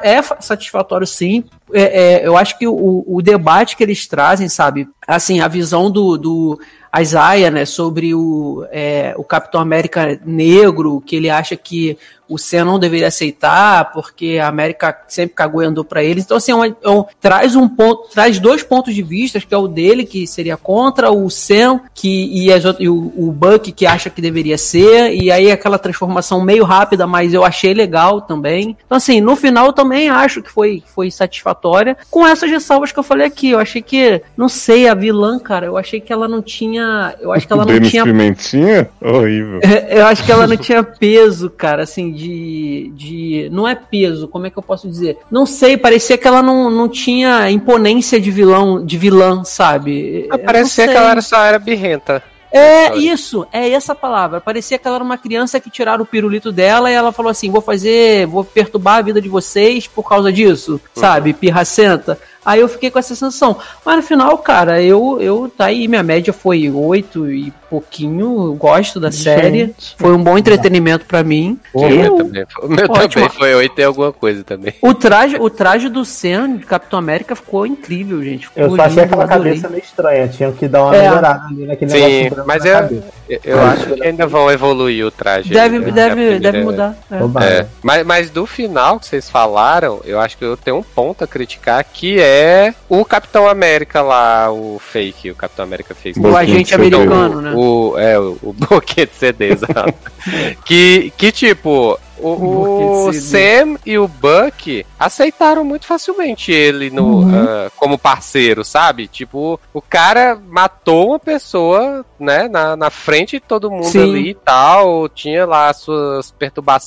é 0.02 0.22
fa- 0.22 0.42
satisfatório 0.42 1.08
sim. 1.08 1.44
É, 1.72 2.22
é, 2.22 2.28
eu 2.28 2.36
acho 2.36 2.58
que 2.58 2.68
o, 2.68 3.04
o 3.08 3.22
debate 3.22 3.78
que 3.78 3.84
eles 3.84 4.06
trazem, 4.06 4.50
sabe, 4.50 4.88
assim, 5.08 5.40
a 5.40 5.48
visão 5.48 5.90
do, 5.92 6.18
do 6.18 6.60
Isaiah, 7.00 7.50
né, 7.50 7.66
sobre 7.66 8.14
o, 8.14 8.66
é, 8.72 9.14
o 9.18 9.24
Capitão 9.24 9.60
América 9.60 10.20
negro, 10.26 11.02
que 11.06 11.16
ele 11.16 11.30
acha 11.30 11.56
que 11.56 11.98
o 12.30 12.38
Sam 12.38 12.66
não 12.66 12.80
deveria 12.80 13.08
aceitar, 13.08 13.92
porque 13.92 14.40
a 14.42 14.48
América 14.48 14.98
sempre 15.08 15.36
cagou 15.36 15.62
e 15.62 15.66
andou 15.66 15.84
pra 15.84 16.02
eles. 16.04 16.24
Então, 16.24 16.38
assim, 16.38 16.52
é 16.52 16.56
um- 16.56 16.64
é 16.64 16.90
um- 16.90 17.06
traz 17.20 17.56
um 17.56 17.68
ponto, 17.68 18.10
traz 18.10 18.40
dois 18.40 18.64
pontos 18.64 18.96
de 18.96 19.04
vista, 19.04 19.40
que 19.40 19.54
é 19.54 19.58
o 19.58 19.68
dele, 19.68 20.06
que 20.06 20.26
seria 20.26 20.56
contra, 20.56 21.12
o 21.12 21.30
Sam, 21.30 21.82
que, 21.94 22.30
e, 22.34 22.52
as 22.52 22.64
e 22.80 22.88
o, 22.88 23.14
o 23.18 23.32
Buck, 23.32 23.72
que 23.72 23.86
acha 23.86 24.10
que 24.10 24.22
deveria 24.22 24.58
ser, 24.58 25.14
e 25.14 25.30
aí 25.30 25.52
aquela 25.52 25.78
transformação 25.78 26.42
meio 26.42 26.64
rápida, 26.64 27.06
mas 27.06 27.34
eu 27.34 27.44
achei 27.44 27.74
legal 27.74 28.22
também. 28.22 28.78
Então, 28.86 28.98
assim, 28.98 29.20
no 29.20 29.36
final 29.36 29.74
também 29.74 30.10
acho 30.10 30.42
que 30.42 30.50
foi, 30.50 30.82
foi 30.96 31.12
satisfatória, 31.12 31.98
com 32.10 32.26
essas 32.26 32.50
ressalvas 32.50 32.92
que 32.92 32.98
eu 33.00 33.04
falei 33.04 33.28
aqui. 33.28 33.50
Eu 33.50 33.60
achei 33.60 33.82
que, 33.82 34.22
não 34.38 34.48
sei, 34.50 34.88
a 34.94 34.96
vilã, 34.96 35.38
cara, 35.38 35.66
eu 35.66 35.78
achei 35.78 36.00
que 36.00 36.14
ela 36.14 36.28
não 36.28 36.42
tinha. 36.42 37.16
Eu 37.20 37.32
acho 37.34 37.46
que 37.46 37.54
ela 37.54 37.66
não 37.66 37.74
Denis 37.74 37.90
tinha 37.90 38.04
Pimentinha? 38.04 38.90
Horrível. 39.02 39.60
eu 39.90 40.06
acho 40.06 40.24
que 40.24 40.32
ela 40.32 40.48
não 40.48 40.58
tinha 40.58 40.82
peso, 40.84 41.50
cara, 41.50 41.84
assim, 41.84 42.12
de, 42.12 42.92
de. 42.96 43.50
Não 43.52 43.68
é 43.68 43.76
peso, 43.76 44.28
como 44.28 44.48
é 44.48 44.50
que 44.50 44.58
eu 44.58 44.64
posso 44.64 44.88
dizer? 44.88 45.18
Não 45.30 45.46
sei, 45.46 45.78
parecia 45.78 46.18
que 46.18 46.28
ela 46.28 46.42
não, 46.42 46.70
não 46.70 46.88
tinha 46.88 47.50
imponência 47.52 48.20
de 48.20 48.32
vilão, 48.32 48.84
de 48.84 48.98
vilã, 48.98 49.44
sabe? 49.44 50.30
Parecia 50.46 50.88
que 50.88 50.96
ela 50.96 51.12
era, 51.12 51.22
só 51.22 51.44
era 51.44 51.60
birrenta. 51.60 52.24
É 52.56 52.96
isso, 52.96 53.48
é 53.52 53.68
essa 53.72 53.96
palavra. 53.96 54.40
Parecia 54.40 54.78
que 54.78 54.88
ela 54.88 54.98
era 54.98 55.04
uma 55.04 55.18
criança 55.18 55.60
que 55.60 55.72
tiraram 55.72 56.04
o 56.04 56.06
pirulito 56.06 56.52
dela 56.52 56.92
e 56.92 56.94
ela 56.94 57.12
falou 57.12 57.32
assim: 57.32 57.50
vou 57.50 57.62
fazer, 57.62 58.28
vou 58.28 58.44
perturbar 58.44 58.98
a 58.98 59.02
vida 59.02 59.20
de 59.20 59.28
vocês 59.28 59.88
por 59.88 60.08
causa 60.08 60.32
disso, 60.32 60.80
sabe? 60.94 61.34
Pirracenta. 61.34 62.20
Aí 62.46 62.60
eu 62.60 62.68
fiquei 62.68 62.90
com 62.92 63.00
essa 63.00 63.10
sensação. 63.16 63.58
Mas 63.86 63.96
no 63.98 64.02
final, 64.04 64.38
cara, 64.38 64.82
eu, 64.82 65.18
eu 65.22 65.52
tá 65.56 65.66
aí, 65.66 65.88
minha 65.88 66.04
média 66.04 66.34
foi 66.34 66.70
oito 66.70 67.30
e 67.32 67.52
pouquinho. 67.70 68.48
Eu 68.48 68.54
gosto 68.56 69.00
da 69.00 69.12
série. 69.12 69.74
Foi 69.98 70.14
um 70.14 70.24
bom 70.24 70.38
entretenimento 70.38 71.06
pra 71.06 71.24
mim. 71.24 71.60
O 71.74 71.88
meu 71.88 72.16
também, 72.18 72.46
foi- 72.50 72.66
o 72.66 72.70
meu 72.70 72.86
Ótimo. 72.86 73.08
também 73.10 73.30
foi 73.30 73.56
8 73.56 73.80
e 73.80 73.84
alguma 73.84 74.12
coisa 74.14 74.44
também. 74.44 74.74
O 74.82 74.94
traje, 74.94 75.38
o 75.40 75.50
traje 75.50 75.90
do 75.90 76.04
Sam 76.06 76.58
de 76.58 76.66
Capitão 76.66 77.00
América 77.00 77.36
ficou 77.36 77.66
incrível, 77.66 78.22
gente. 78.24 78.48
Ficou 78.48 78.64
Eu 78.64 78.76
só 78.76 78.82
achei 78.84 79.04
lindo, 79.04 79.06
aquela 79.16 79.24
adorei. 79.24 79.52
cabeça 79.54 79.70
meio 79.70 79.84
estranha. 79.84 80.28
Tinha 80.28 80.52
que 80.52 80.68
dar 80.68 80.84
uma 80.84 80.96
É. 80.96 81.02
melhorada 81.02 81.46
ali 81.48 81.66
naquele 81.66 81.92
Sim, 81.92 82.24
negócio 82.24 82.44
mas 82.46 82.64
na 82.64 82.90
eu, 83.30 83.62
acho 83.62 83.88
que 83.94 84.04
ainda 84.04 84.28
vão 84.28 84.50
evoluir 84.52 85.06
o 85.06 85.12
traje. 85.12 85.50
Deve, 85.50 85.80
né? 85.80 85.92
deve, 85.92 86.16
primeira- 86.16 86.40
deve 86.40 86.64
mudar. 86.64 86.96
é. 87.12 87.46
É, 87.46 87.68
mas, 87.82 88.06
mas 88.06 88.30
do 88.30 88.46
final 88.46 89.00
que 89.00 89.06
vocês 89.06 89.30
falaram, 89.30 90.02
eu 90.06 90.20
acho 90.20 90.38
que 90.38 90.44
eu 90.46 90.58
tenho 90.58 90.78
um 90.78 90.84
ponto 90.84 91.24
a 91.24 91.28
criticar 91.28 91.84
que 91.84 92.20
é 92.20 92.74
o 92.90 93.04
Capitão 93.06 93.48
América 93.48 94.02
lá, 94.02 94.52
o 94.52 94.80
fake, 94.80 95.32
o 95.32 95.36
Capitão 95.36 95.64
América 95.64 95.94
fake. 95.96 96.20
O 96.20 96.36
agente 96.36 96.74
americano, 96.76 97.42
né? 97.42 97.54
O, 97.56 97.96
é, 97.98 98.20
o, 98.20 98.38
o 98.42 98.54
bloqueio 98.58 99.08
de 99.08 99.16
CD, 99.16 99.52
exato. 99.52 99.94
que, 100.66 101.12
que 101.18 101.32
tipo, 101.32 102.00
o, 102.20 103.08
o. 103.08 103.14
Sam 103.14 103.78
e 103.86 103.98
o 103.98 104.08
Buck 104.08 104.86
aceitaram 105.06 105.64
muito 105.64 105.86
facilmente 105.86 106.52
ele 106.52 106.90
no, 106.90 107.24
ah, 107.24 107.72
como 107.76 107.98
parceiro, 107.98 108.64
sabe? 108.64 109.08
Tipo, 109.08 109.60
o 109.74 109.82
cara 109.82 110.40
matou 110.50 111.10
uma 111.10 111.20
pessoa, 111.20 112.06
né, 112.20 112.48
na, 112.48 112.76
na 112.76 112.90
frente 112.90 113.38
de 113.38 113.40
todo 113.40 113.72
mundo 113.72 113.86
Sim. 113.86 114.04
ali 114.04 114.30
e 114.30 114.34
tal, 114.34 115.10
tinha 115.10 115.46
lá 115.46 115.70
as 115.70 115.78
suas 115.78 116.32
perturbações. 116.32 116.84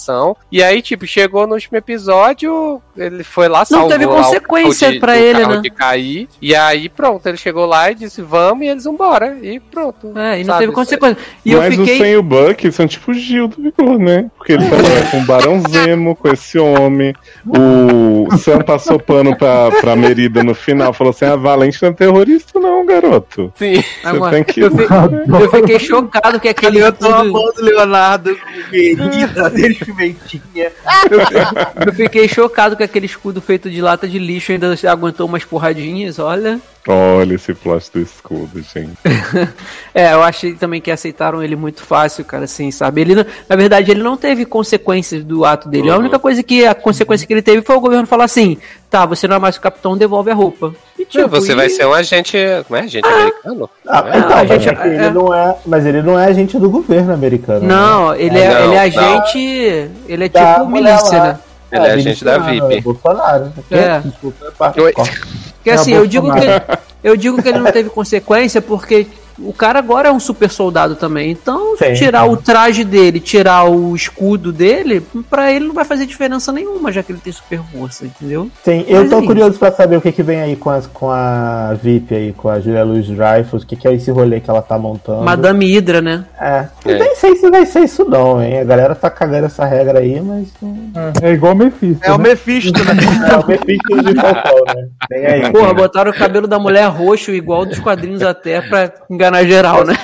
E 0.50 0.62
aí, 0.62 0.82
tipo, 0.82 1.06
chegou 1.06 1.46
no 1.46 1.54
último 1.54 1.76
episódio, 1.76 2.80
ele 2.96 3.24
foi 3.24 3.48
lá, 3.48 3.64
salvou 3.64 3.88
teve 3.88 4.06
lá 4.06 4.12
o 4.12 4.16
consequência 4.16 4.88
do 4.88 5.10
ele, 5.10 5.40
carro 5.40 5.54
né? 5.54 5.60
de 5.60 5.70
cair. 5.70 6.28
E 6.40 6.54
aí, 6.54 6.88
pronto, 6.88 7.26
ele 7.26 7.36
chegou 7.36 7.66
lá 7.66 7.90
e 7.90 7.94
disse, 7.94 8.22
vamos, 8.22 8.64
e 8.64 8.68
eles 8.68 8.84
vão 8.84 8.94
embora. 8.94 9.38
E 9.42 9.60
pronto. 9.60 10.16
É, 10.18 10.40
e 10.40 10.44
não 10.44 10.52
sabe? 10.52 10.60
teve 10.60 10.72
consequência. 10.72 11.18
E 11.44 11.52
eu 11.52 11.60
Mas 11.60 11.74
o 11.74 11.78
fiquei. 11.78 11.98
Sam 11.98 12.08
e 12.08 12.16
o 12.16 12.22
Buck 12.22 12.72
são 12.72 12.86
tipo 12.86 13.10
o 13.10 13.14
Gil 13.14 13.48
do 13.48 13.62
Vigor, 13.62 13.98
né? 13.98 14.30
Porque 14.36 14.52
ele 14.52 14.68
tá 14.68 14.76
lá 14.76 15.10
com 15.10 15.18
o 15.18 15.24
Barão 15.24 15.62
Zemo, 15.68 16.16
com 16.16 16.28
esse 16.28 16.58
homem. 16.58 17.14
O 17.46 18.05
Sam 18.38 18.59
passou 18.61 18.98
pano 18.98 19.36
pra, 19.36 19.70
pra 19.80 19.96
Merida 19.96 20.42
no 20.42 20.54
final, 20.54 20.92
falou 20.92 21.11
assim: 21.11 21.24
a 21.24 21.36
Valente 21.36 21.82
não 21.82 21.90
é 21.90 21.92
terrorista, 21.92 22.59
não, 22.61 22.84
garoto. 22.86 23.52
Sim. 23.57 23.76
Você 23.76 23.84
Agora, 24.07 24.32
tem 24.34 24.44
que. 24.44 24.61
eu, 24.61 24.70
fi- 24.70 24.86
eu 25.42 25.50
fiquei 25.50 25.78
chocado 25.78 26.38
que 26.40 26.48
aquele 26.48 26.78
Eu 26.86 26.92
tô 26.92 27.07
amando 27.07 27.52
o 27.59 27.62
Leonardo 27.64 28.36
com 28.36 28.70
Merida, 28.72 29.50
dele 29.50 29.74
pimentinha. 29.74 30.70
eu 31.86 31.92
fiquei 31.92 32.28
chocado 32.28 32.76
que 32.76 32.82
aquele 32.82 33.07
escudo 33.07 33.40
feito 33.40 33.70
de 33.70 33.80
lata 33.80 34.07
de 34.09 34.18
lixo 34.18 34.52
ainda 34.52 34.74
aguentou 34.90 35.26
umas 35.26 35.44
porradinhas, 35.44 36.18
olha. 36.18 36.61
Olha 36.89 37.34
esse 37.34 37.53
plot 37.53 37.91
do 37.93 38.01
escudo, 38.01 38.62
gente. 38.62 38.93
É, 39.95 40.12
eu 40.12 40.22
achei 40.22 40.53
também 40.55 40.78
que 40.80 40.91
aceitaram 40.91 41.43
ele 41.43 41.57
muito 41.57 41.82
fácil, 41.82 42.22
cara, 42.22 42.45
assim, 42.45 42.70
sabe? 42.70 43.01
Ele, 43.01 43.14
não- 43.14 43.24
na 43.49 43.57
verdade, 43.57 43.91
ele 43.91 44.03
não 44.03 44.14
teve 44.14 44.45
consequências 44.45 45.24
do 45.24 45.43
ato 45.45 45.68
dele. 45.70 45.89
A 45.89 45.95
Uhum. 45.95 46.01
única 46.01 46.18
coisa 46.18 46.43
que, 46.43 46.66
a 46.66 46.74
consequência 46.74 47.26
que 47.26 47.32
ele 47.32 47.41
teve 47.41 47.62
foi 47.62 47.74
o 47.76 47.80
governo 47.80 48.07
falar 48.07 48.24
assim, 48.24 48.59
tá, 48.91 49.07
você 49.07 49.26
não 49.26 49.37
é 49.37 49.39
mais 49.39 49.57
o 49.57 49.61
capitão, 49.61 49.97
devolve 49.97 50.30
a 50.30 50.34
roupa. 50.34 50.74
E, 50.99 51.05
tipo, 51.07 51.26
você 51.28 51.53
e- 51.53 51.55
vai 51.55 51.70
ser 51.70 51.87
um 51.87 51.95
agente. 51.95 52.37
Como 52.68 52.76
é? 52.78 52.82
Agente 52.82 53.07
americano? 53.09 53.70
Ah, 53.89 54.05
É, 54.12 54.18
então, 54.18 54.30
a 54.39 54.45
mas 54.45 54.49
gente- 54.62 54.78
é 54.78 54.87
ele 54.87 55.05
é. 55.05 55.11
não 55.11 55.34
é, 55.34 55.57
mas 55.64 55.87
ele 55.87 56.03
não 56.03 56.18
é 56.18 56.26
agente 56.26 56.59
do 56.59 56.68
governo 56.68 57.14
americano. 57.14 57.61
né? 57.61 57.74
Não, 57.74 58.14
ele 58.14 58.39
é, 58.39 58.49
Não, 58.51 58.64
ele 58.64 58.74
é 58.74 58.91
não. 58.91 59.03
agente. 59.22 59.91
Ele 60.09 60.24
é 60.24 60.28
tipo 60.28 60.66
milícia, 60.66 61.18
lá. 61.18 61.24
né? 61.28 61.39
Ele 61.72 61.87
é 61.87 61.91
agente 61.93 62.24
da 62.24 62.39
VIP. 62.39 62.74
é 62.74 62.80
Bolsonaro. 62.82 63.53
É. 63.70 63.99
Desculpa, 64.01 64.47
é 64.47 64.51
parte-. 64.51 64.80
Porque 65.66 65.80
assim, 65.80 65.94
eu 65.94 66.06
digo, 66.06 66.32
que 66.32 66.38
ele, 66.38 66.52
eu 67.02 67.16
digo 67.16 67.42
que 67.42 67.48
ele 67.48 67.58
não 67.58 67.72
teve 67.72 67.90
consequência 67.90 68.62
porque 68.62 69.08
o 69.39 69.53
cara 69.53 69.78
agora 69.78 70.09
é 70.09 70.12
um 70.12 70.20
super 70.20 70.51
soldado 70.51 70.95
também. 70.95 71.30
Então, 71.30 71.76
Sim. 71.76 71.95
tirar 71.95 72.24
o 72.28 72.37
traje 72.37 72.84
dele, 72.84 73.20
tirar 73.20 73.64
o 73.64 73.95
escudo 73.95 74.53
dele, 74.53 75.01
pra 75.28 75.53
ele 75.53 75.66
não 75.66 75.74
vai 75.74 75.84
fazer 75.84 76.07
diferença 76.07 76.53
nenhuma, 76.53 76.91
já 76.93 77.03
que 77.03 77.12
ele 77.12 77.20
tem 77.22 77.32
super 77.32 77.61
força, 77.72 78.05
entendeu? 78.07 78.51
Sim, 78.64 78.84
eu 78.89 79.01
Mas 79.01 79.11
tô 79.11 79.18
é 79.20 79.26
curioso 79.26 79.59
pra 79.59 79.72
saber 79.72 79.97
o 79.97 80.01
que, 80.01 80.12
que 80.12 80.22
vem 80.22 80.41
aí 80.41 80.57
com, 80.57 80.70
as, 80.70 80.87
com 80.87 81.11
a 81.11 81.74
VIP 81.82 82.14
aí, 82.14 82.32
com 82.32 82.49
a 82.49 82.61
Julia 82.61 82.84
Louis 82.84 83.07
Dreyfus, 83.07 83.62
o 83.62 83.66
que, 83.66 83.76
que 83.76 83.87
é 83.89 83.95
esse 83.95 84.11
rolê 84.11 84.41
que 84.41 84.49
ela 84.51 84.62
tá 84.62 84.78
montando. 84.78 85.22
Madame 85.22 85.66
Hydra, 85.66 86.01
né? 86.01 86.24
É. 86.41 86.66
Eu 86.84 86.97
É. 86.97 86.99
nem 86.99 87.14
sei 87.16 87.37
se 87.37 87.51
vai 87.51 87.66
ser 87.66 87.80
isso 87.80 88.05
não, 88.05 88.43
hein? 88.43 88.61
A 88.61 88.64
galera 88.64 88.95
tá 88.95 89.11
cagando 89.11 89.47
essa 89.47 89.64
regra 89.64 89.99
aí, 89.99 90.20
mas. 90.20 90.49
É 91.22 91.32
igual 91.32 91.53
o 91.53 91.57
Mephisto. 91.57 92.05
É 92.05 92.12
o 92.12 92.18
né? 92.18 92.30
Mephisto, 92.30 92.72
né? 92.84 92.95
É 93.32 93.37
o 93.37 93.47
Mephisto 93.47 94.03
de 94.03 94.14
Falcão, 94.20 94.74
né? 94.74 94.89
Tem 95.09 95.26
aí. 95.26 95.53
Porra, 95.53 95.74
botaram 95.74 96.11
o 96.11 96.14
cabelo 96.14 96.47
da 96.47 96.59
mulher 96.59 96.87
roxo, 96.89 97.30
igual 97.32 97.64
dos 97.66 97.78
quadrinhos 97.78 98.22
até, 98.22 98.61
pra 98.61 98.93
enganar 99.11 99.26
geral, 99.47 99.85
né? 99.85 99.95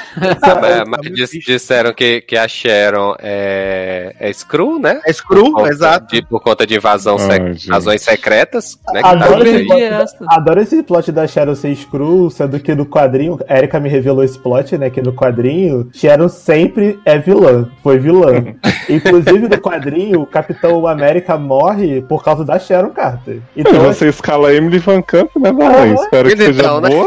Ah, 0.42 0.58
mas- 0.60 0.88
mas 0.88 1.00
dis- 1.12 1.30
disseram 1.44 1.92
que, 1.92 2.20
que 2.22 2.36
a 2.36 2.46
Sharon 2.48 3.14
é, 3.20 4.14
é 4.18 4.32
Screw, 4.32 4.78
né? 4.78 5.00
É 5.06 5.12
Screw, 5.12 5.44
Por 5.44 5.52
conta 5.54 5.68
exato. 5.70 6.06
de- 6.14 6.22
por 6.22 6.40
conta 6.42 6.66
de 6.66 6.74
invasão 6.76 7.16
Ai, 7.18 7.54
sec- 7.56 7.68
razões 7.70 8.02
secretas, 8.02 8.78
né? 8.92 9.00
Adoro 9.04 9.44
tá 9.44 9.50
esse, 9.50 9.64
plot 9.66 9.82
adoro 10.28 10.60
esse 10.60 10.82
plot 10.82 11.12
da 11.12 11.26
Sharon 11.26 11.54
ser 11.54 11.74
screw, 11.76 12.30
sendo 12.30 12.58
que 12.60 12.74
no 12.74 12.86
quadrinho, 12.86 13.38
a 13.48 13.56
Erika 13.58 13.78
me 13.80 13.88
revelou 13.88 14.22
esse 14.24 14.38
plot, 14.38 14.76
né? 14.78 14.90
Que 14.90 15.00
no 15.02 15.12
quadrinho, 15.12 15.88
Sharon 15.92 16.28
sempre 16.28 16.98
é 17.04 17.18
vilã, 17.18 17.68
foi 17.82 17.98
vilã. 17.98 18.32
Inclusive 18.88 19.48
no 19.48 19.58
quadrinho, 19.60 20.20
o 20.22 20.26
Capitão 20.26 20.86
América 20.86 21.36
morre 21.38 22.02
por 22.02 22.22
causa 22.24 22.44
da 22.44 22.58
Sharon 22.58 22.90
Carter. 22.90 23.40
E 23.56 23.60
Então, 23.60 23.80
você 23.84 24.08
escala 24.08 24.48
a 24.48 24.54
Emily 24.54 24.78
Van 24.78 25.00
Camp, 25.02 25.30
né? 25.36 25.50
Ah, 25.62 25.86
Espero 26.02 26.28
que 26.28 26.36
seja 26.36 26.60
então, 26.62 26.80
né? 26.80 26.90
boa. 26.90 27.06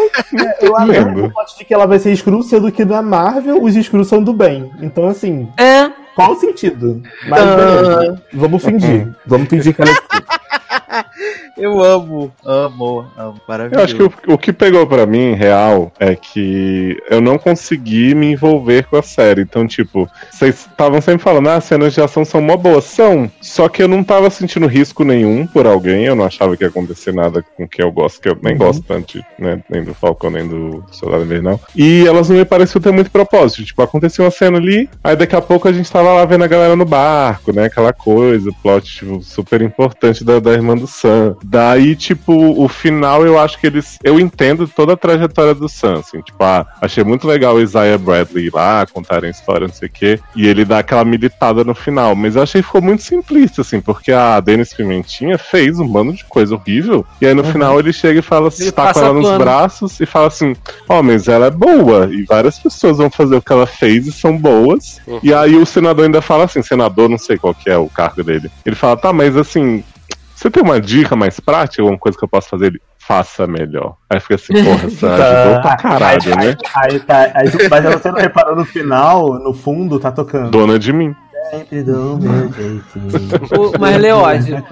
eu 0.61 0.77
adoro 0.77 1.25
o 1.25 1.31
plot 1.31 1.57
de 1.57 1.65
que 1.65 1.73
ela 1.73 1.85
vai 1.85 1.99
ser 2.05 2.15
screw, 2.17 2.43
sendo 2.43 2.71
que 2.71 2.85
na 2.85 3.01
Marvel 3.01 3.61
os 3.63 3.73
screws 3.73 4.07
são 4.07 4.23
do 4.23 4.31
bem. 4.33 4.69
Então, 4.81 5.07
assim, 5.07 5.47
É, 5.57 5.89
qual 6.15 6.33
o 6.33 6.35
sentido? 6.39 7.01
Mas 7.27 7.41
Ah. 7.41 7.55
beleza, 7.55 8.21
vamos 8.33 8.63
fingir. 8.63 9.07
Vamos 9.25 9.47
fingir 9.49 9.73
que 9.75 9.81
ela 9.81 9.91
é. 9.91 9.95
Eu 11.57 11.81
amo, 11.81 12.31
amo, 12.45 13.05
amo. 13.17 13.35
Eu 13.35 13.41
Maravilhoso. 13.47 13.83
acho 13.83 13.95
que 13.95 14.03
o, 14.03 14.33
o 14.33 14.37
que 14.37 14.51
pegou 14.51 14.85
pra 14.85 15.05
mim, 15.05 15.33
real, 15.33 15.91
é 15.99 16.15
que 16.15 17.01
eu 17.09 17.21
não 17.21 17.37
consegui 17.37 18.13
me 18.13 18.33
envolver 18.33 18.83
com 18.85 18.97
a 18.97 19.01
série. 19.01 19.41
Então, 19.41 19.65
tipo, 19.65 20.09
vocês 20.31 20.67
estavam 20.69 20.99
sempre 20.99 21.23
falando, 21.23 21.47
ah, 21.49 21.55
as 21.55 21.63
cenas 21.63 21.93
de 21.93 22.01
ação 22.01 22.25
são 22.25 22.41
mó 22.41 22.57
boas. 22.57 22.83
São. 22.83 23.31
Só 23.41 23.69
que 23.69 23.81
eu 23.81 23.87
não 23.87 24.03
tava 24.03 24.29
sentindo 24.29 24.67
risco 24.67 25.03
nenhum 25.03 25.47
por 25.47 25.65
alguém. 25.65 26.05
Eu 26.05 26.15
não 26.15 26.25
achava 26.25 26.57
que 26.57 26.63
ia 26.63 26.69
acontecer 26.69 27.13
nada 27.13 27.43
com 27.55 27.67
quem 27.67 27.85
eu 27.85 27.91
gosto, 27.91 28.19
que 28.19 28.27
eu 28.27 28.37
nem 28.41 28.57
gosto 28.57 28.83
tanto, 28.83 29.23
né? 29.39 29.61
Nem 29.69 29.83
do 29.83 29.93
Falcão, 29.93 30.29
nem 30.29 30.45
do 30.45 30.83
Soldado 30.91 31.23
Invernal. 31.23 31.59
E 31.75 32.05
elas 32.05 32.29
não 32.29 32.37
me 32.37 32.45
pareciam 32.45 32.81
ter 32.81 32.91
muito 32.91 33.09
propósito. 33.09 33.63
Tipo, 33.63 33.81
aconteceu 33.81 34.25
uma 34.25 34.31
cena 34.31 34.57
ali, 34.57 34.89
aí 35.03 35.15
daqui 35.15 35.35
a 35.35 35.41
pouco 35.41 35.67
a 35.67 35.71
gente 35.71 35.89
tava 35.89 36.13
lá 36.13 36.25
vendo 36.25 36.43
a 36.43 36.47
galera 36.47 36.75
no 36.75 36.85
barco, 36.85 37.53
né? 37.53 37.65
Aquela 37.65 37.93
coisa, 37.93 38.49
plot 38.61 38.97
tipo, 38.97 39.21
super 39.23 39.61
importante 39.61 40.23
da, 40.23 40.39
da 40.39 40.51
irmã 40.51 40.75
do 40.75 40.87
Sam. 40.87 41.04
Daí, 41.43 41.95
tipo, 41.95 42.33
o 42.33 42.67
final 42.67 43.25
eu 43.25 43.39
acho 43.39 43.59
que 43.59 43.67
eles. 43.67 43.97
Eu 44.03 44.19
entendo 44.19 44.67
toda 44.67 44.93
a 44.93 44.97
trajetória 44.97 45.53
do 45.53 45.67
Sam, 45.69 45.99
assim, 45.99 46.21
tipo, 46.21 46.43
ah, 46.43 46.65
achei 46.81 47.03
muito 47.03 47.27
legal 47.27 47.55
o 47.55 47.61
Isaiah 47.61 47.97
Bradley 47.97 48.47
ir 48.47 48.53
lá, 48.53 48.85
contarem 48.85 49.27
a 49.27 49.31
história, 49.31 49.67
não 49.67 49.73
sei 49.73 49.87
o 49.87 49.91
quê, 49.91 50.19
e 50.35 50.47
ele 50.47 50.65
dá 50.65 50.79
aquela 50.79 51.05
militada 51.05 51.63
no 51.63 51.75
final. 51.75 52.15
Mas 52.15 52.35
eu 52.35 52.43
achei 52.43 52.61
que 52.61 52.67
ficou 52.67 52.81
muito 52.81 53.03
simplista, 53.03 53.61
assim, 53.61 53.81
porque 53.81 54.11
a 54.11 54.39
Denis 54.39 54.73
Pimentinha 54.73 55.37
fez 55.37 55.79
um 55.79 55.87
bando 55.87 56.13
de 56.13 56.23
coisa 56.25 56.55
horrível, 56.55 57.05
e 57.21 57.25
aí 57.25 57.33
no 57.33 57.43
final 57.43 57.79
ele 57.79 57.93
chega 57.93 58.19
e 58.19 58.23
fala, 58.23 58.49
Ele 58.59 58.71
tá 58.71 58.93
com 58.93 58.99
ela 58.99 59.13
nos 59.13 59.27
pano. 59.27 59.39
braços 59.39 59.99
e 59.99 60.05
fala 60.05 60.27
assim: 60.27 60.55
Ó, 60.87 61.01
mas 61.01 61.27
ela 61.27 61.47
é 61.47 61.51
boa, 61.51 62.09
e 62.11 62.23
várias 62.23 62.59
pessoas 62.59 62.97
vão 62.97 63.09
fazer 63.09 63.35
o 63.35 63.41
que 63.41 63.51
ela 63.51 63.67
fez 63.67 64.07
e 64.07 64.11
são 64.11 64.37
boas. 64.37 64.99
Uhum. 65.07 65.19
E 65.23 65.33
aí 65.33 65.55
o 65.55 65.65
senador 65.65 66.05
ainda 66.05 66.21
fala 66.21 66.45
assim: 66.45 66.61
senador, 66.61 67.09
não 67.09 67.17
sei 67.17 67.37
qual 67.37 67.53
que 67.53 67.69
é 67.69 67.77
o 67.77 67.89
cargo 67.89 68.23
dele. 68.23 68.49
Ele 68.65 68.75
fala: 68.75 68.97
tá, 68.97 69.13
mas 69.13 69.35
assim, 69.37 69.83
você 70.35 70.49
tem 70.49 70.61
uma 70.63 70.79
dica 70.81 71.15
mais 71.15 71.39
prática, 71.39 71.81
alguma 71.81 71.97
coisa 71.97 72.17
que 72.17 72.23
eu 72.23 72.27
posso 72.29 72.49
fazer? 72.49 72.67
Ele 72.67 72.81
faça 72.99 73.45
melhor. 73.47 73.95
Aí 74.09 74.19
fica 74.19 74.35
assim, 74.35 74.53
porra, 74.53 74.77
você 74.89 75.05
ajudou 75.05 75.61
pra 75.61 75.77
caralho, 75.77 76.21
Tá. 76.23 76.39
aí, 76.41 76.47
né? 76.47 76.57
Aí, 76.75 76.99
tá, 76.99 77.31
aí, 77.35 77.49
mas 77.69 77.83
você 77.85 78.11
não 78.11 78.19
reparou 78.19 78.55
no 78.55 78.65
final, 78.65 79.33
no 79.39 79.53
fundo, 79.53 79.99
tá 79.99 80.11
tocando. 80.11 80.49
Dona 80.51 80.77
de 80.79 80.91
mim. 80.91 81.15
Sempre 81.51 81.83
do 81.83 82.17
meu 82.17 82.51
jeitinho. 82.51 83.07
o, 83.75 83.79
mas 83.79 83.97
Leózio. 84.01 84.63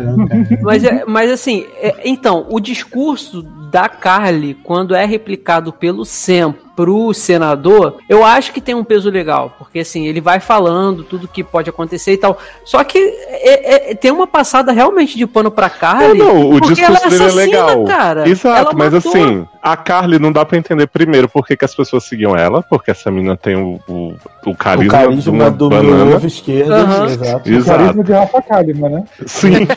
Mas, 0.63 0.83
é- 0.83 1.05
mas 1.05 1.29
assim, 1.31 1.67
é- 1.75 2.01
então, 2.03 2.47
o 2.49 2.59
discurso 2.59 3.43
da 3.71 3.87
Carly, 3.87 4.55
quando 4.55 4.95
é 4.95 5.05
replicado 5.05 5.71
pelo 5.71 6.03
Sam 6.03 6.53
pro 6.75 7.13
senador, 7.13 7.97
eu 8.09 8.23
acho 8.25 8.51
que 8.51 8.59
tem 8.59 8.73
um 8.73 8.83
peso 8.83 9.09
legal, 9.09 9.53
porque 9.59 9.79
assim, 9.79 10.07
ele 10.07 10.19
vai 10.19 10.39
falando 10.39 11.03
tudo 11.03 11.27
que 11.27 11.43
pode 11.43 11.69
acontecer 11.69 12.13
e 12.13 12.17
tal. 12.17 12.37
Só 12.65 12.83
que 12.83 12.97
é- 12.97 13.91
é- 13.91 13.95
tem 13.95 14.11
uma 14.11 14.25
passada 14.25 14.71
realmente 14.71 15.15
de 15.17 15.27
pano 15.27 15.51
pra 15.51 15.69
Carly. 15.69 16.19
É, 16.19 16.23
não, 16.23 16.49
o 16.49 16.59
porque 16.59 16.73
discurso 16.75 16.83
ela 16.83 16.97
é 16.97 17.09
dele 17.09 17.23
é 17.23 17.27
assassina, 17.27 17.65
legal. 17.65 17.83
cara. 17.85 18.27
Exato, 18.29 18.61
Ela 18.61 18.73
mas 18.75 18.93
matou. 18.93 19.11
assim, 19.11 19.47
a 19.61 19.77
Carly 19.77 20.17
não 20.17 20.31
dá 20.31 20.43
pra 20.43 20.57
entender 20.57 20.87
primeiro 20.87 21.29
por 21.29 21.45
que, 21.45 21.55
que 21.55 21.63
as 21.65 21.75
pessoas 21.75 22.05
seguiam 22.05 22.35
ela, 22.35 22.63
porque 22.63 22.89
essa 22.91 23.11
menina 23.11 23.37
tem 23.37 23.55
o, 23.55 23.79
o, 23.87 24.15
o 24.45 24.49
O 24.51 24.55
carisma, 24.55 24.83
de 24.83 24.89
carisma 25.05 25.31
uma 25.31 25.51
do 25.51 25.69
meu 25.69 25.83
banana. 25.83 26.15
ovo 26.15 26.25
esquerdo. 26.27 26.71
Aham. 26.73 27.05
Exato. 27.05 27.49
O 27.49 27.53
Exato. 27.53 27.79
carisma 27.79 28.03
de 28.03 28.11
Rafa 28.13 28.41
Kalimann, 28.41 28.89
né? 28.91 29.03
Sim. 29.27 29.67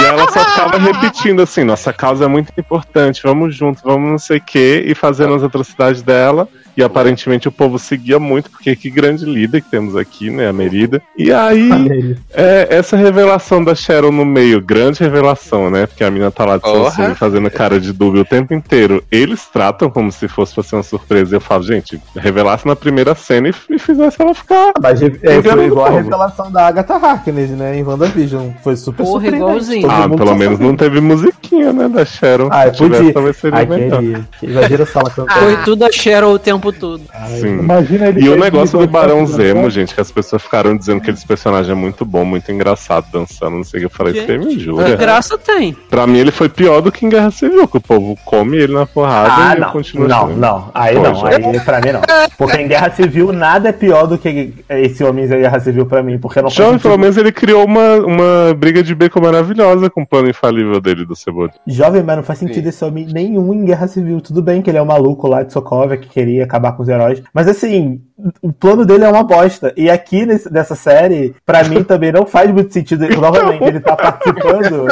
E 0.00 0.04
ela 0.04 0.30
só 0.30 0.40
ficava 0.44 0.78
repetindo 0.78 1.42
assim: 1.42 1.64
nossa 1.64 1.92
causa 1.92 2.24
é 2.24 2.28
muito 2.28 2.52
importante, 2.58 3.22
vamos 3.24 3.54
junto, 3.54 3.80
vamos 3.84 4.10
não 4.10 4.18
sei 4.18 4.38
o 4.38 4.42
quê, 4.44 4.82
e 4.86 4.94
fazendo 4.94 5.34
as 5.34 5.42
atrocidades 5.42 6.02
dela. 6.02 6.48
E 6.76 6.82
aparentemente 6.82 7.48
o 7.48 7.52
povo 7.52 7.78
seguia 7.78 8.18
muito, 8.18 8.50
porque 8.50 8.74
que 8.74 8.90
grande 8.90 9.24
líder 9.24 9.62
que 9.62 9.70
temos 9.70 9.96
aqui, 9.96 10.30
né? 10.30 10.48
A 10.48 10.52
Merida. 10.52 11.02
E 11.16 11.32
aí, 11.32 12.16
é, 12.32 12.68
essa 12.70 12.96
revelação 12.96 13.62
da 13.62 13.74
Sharon 13.74 14.10
no 14.10 14.24
meio, 14.24 14.60
grande 14.60 15.00
revelação, 15.00 15.70
né? 15.70 15.86
Porque 15.86 16.04
a 16.04 16.10
menina 16.10 16.30
tá 16.30 16.44
lá 16.44 16.56
de. 16.56 16.62
Samsung 16.62 17.14
fazendo 17.14 17.50
cara 17.50 17.78
de 17.80 17.92
dúvida 17.92 18.22
o 18.22 18.24
tempo 18.24 18.54
inteiro. 18.54 19.02
Eles 19.10 19.46
tratam 19.46 19.90
como 19.90 20.10
se 20.10 20.26
fosse 20.28 20.54
pra 20.54 20.62
ser 20.62 20.76
uma 20.76 20.82
surpresa. 20.82 21.34
E 21.34 21.36
eu 21.36 21.40
falo, 21.40 21.62
gente, 21.62 22.00
revelasse 22.16 22.66
na 22.66 22.74
primeira 22.74 23.14
cena 23.14 23.48
e, 23.48 23.54
e 23.70 23.78
fizesse 23.78 24.20
ela 24.20 24.34
ficar. 24.34 24.72
Mas 24.80 25.02
é, 25.02 25.10
foi 25.10 25.36
Enganando 25.36 25.62
igual 25.64 25.86
a 25.86 25.90
revelação 25.90 26.50
da 26.50 26.66
Agatha 26.66 26.94
Harkness, 26.94 27.50
né? 27.50 27.76
Em 27.76 27.82
WandaVision. 27.82 28.50
Foi 28.62 28.76
super 28.76 29.04
Porra, 29.04 29.30
surpreendente. 29.30 29.86
Ah, 29.88 30.08
pelo 30.08 30.34
menos 30.34 30.58
não 30.58 30.76
teve 30.76 31.00
musiquinha, 31.00 31.72
né? 31.72 31.88
Da 31.88 32.04
Sharon. 32.04 32.48
Ah, 32.50 32.70
tivesse, 32.70 32.98
podia. 32.98 33.12
talvez 33.12 33.36
seria 33.36 33.58
Ai, 33.58 33.66
melhor. 33.66 34.00
queria. 34.00 34.28
Imagina 34.42 34.86
só 34.86 35.00
ela 35.00 35.10
cantando. 35.10 35.40
Foi 35.40 35.56
tudo 35.64 35.84
a 35.84 35.92
Cheryl 35.92 36.30
o 36.30 36.38
tempo 36.38 36.61
todo. 36.70 37.00
Sim. 37.40 37.58
Imagina 37.60 38.08
ele 38.08 38.20
E 38.22 38.28
o 38.28 38.36
negócio 38.38 38.78
do 38.78 38.86
Barão 38.86 39.24
pra- 39.24 39.34
Zemo, 39.36 39.70
gente, 39.70 39.94
que 39.94 40.00
as 40.02 40.10
pessoas 40.12 40.42
ficaram 40.42 40.76
dizendo 40.76 41.00
que 41.00 41.10
esse 41.10 41.26
personagem 41.26 41.72
é 41.72 41.74
muito 41.74 42.04
bom, 42.04 42.26
muito 42.26 42.52
engraçado, 42.52 43.06
dançando, 43.10 43.56
não 43.56 43.64
sei 43.64 43.78
o 43.78 43.80
que. 43.80 43.86
Eu 43.86 43.90
falei, 43.90 44.12
você 44.26 44.36
me 44.36 44.58
jura? 44.58 44.94
graça 44.96 45.38
tem. 45.38 45.74
Pra 45.88 46.06
mim 46.06 46.18
ele 46.18 46.30
foi 46.30 46.50
pior 46.50 46.82
do 46.82 46.92
que 46.92 47.06
em 47.06 47.08
Guerra 47.08 47.30
Civil, 47.30 47.66
que 47.66 47.78
o 47.78 47.80
povo 47.80 48.18
come 48.26 48.58
ele 48.58 48.74
na 48.74 48.84
porrada 48.84 49.32
Ah, 49.50 49.54
e 49.56 49.60
não. 49.60 49.70
continua 49.70 50.06
Não, 50.06 50.16
achando. 50.18 50.36
não. 50.36 50.70
Aí 50.74 50.94
Pô, 50.96 51.02
não. 51.02 51.14
já. 51.14 51.28
Aí 51.28 51.60
pra 51.60 51.80
mim 51.80 51.92
não. 51.92 52.00
Porque 52.36 52.56
em 52.58 52.68
Guerra 52.68 52.90
Civil 52.90 53.32
nada 53.32 53.70
é 53.70 53.72
pior 53.72 54.06
do 54.06 54.18
que 54.18 54.52
esse 54.68 55.02
Homens 55.02 55.30
em 55.30 55.38
Guerra 55.40 55.60
Civil 55.60 55.86
pra 55.86 56.02
mim. 56.02 56.18
Porque 56.18 56.42
não 56.42 56.50
Jovem, 56.50 56.72
sentido. 56.72 56.82
pelo 56.82 56.98
menos 56.98 57.16
ele 57.16 57.32
criou 57.32 57.64
uma, 57.64 57.94
uma 57.96 58.54
briga 58.54 58.82
de 58.82 58.94
beco 58.94 59.20
maravilhosa 59.22 59.88
com 59.88 60.02
o 60.02 60.06
plano 60.06 60.28
infalível 60.28 60.80
dele 60.80 61.04
do 61.06 61.14
Cebolinha. 61.16 61.54
Jovem, 61.66 62.02
mas 62.02 62.16
não 62.16 62.22
faz 62.22 62.38
sentido 62.38 62.66
esse 62.68 62.84
homem 62.84 63.06
nenhum 63.10 63.54
em 63.54 63.64
Guerra 63.64 63.86
Civil. 63.88 64.20
Tudo 64.20 64.42
bem 64.42 64.60
que 64.60 64.68
ele 64.70 64.78
é 64.78 64.82
um 64.82 64.86
maluco 64.86 65.26
lá 65.28 65.42
de 65.42 65.52
Sokovia 65.52 65.96
que 65.96 66.08
queria 66.08 66.46
acabar 66.52 66.72
com 66.72 66.82
os 66.82 66.88
heróis. 66.88 67.22
Mas 67.32 67.48
assim, 67.48 68.00
o 68.42 68.52
plano 68.52 68.84
dele 68.84 69.04
é 69.04 69.08
uma 69.08 69.22
bosta. 69.24 69.72
E 69.76 69.88
aqui 69.90 70.26
nesse- 70.26 70.52
nessa 70.52 70.74
série, 70.74 71.34
pra 71.46 71.64
mim 71.64 71.82
também 71.84 72.12
não 72.12 72.26
faz 72.26 72.50
muito 72.50 72.72
sentido. 72.72 73.08
Novamente, 73.18 73.64
ele 73.64 73.80
tá 73.80 73.96
participando. 73.96 74.86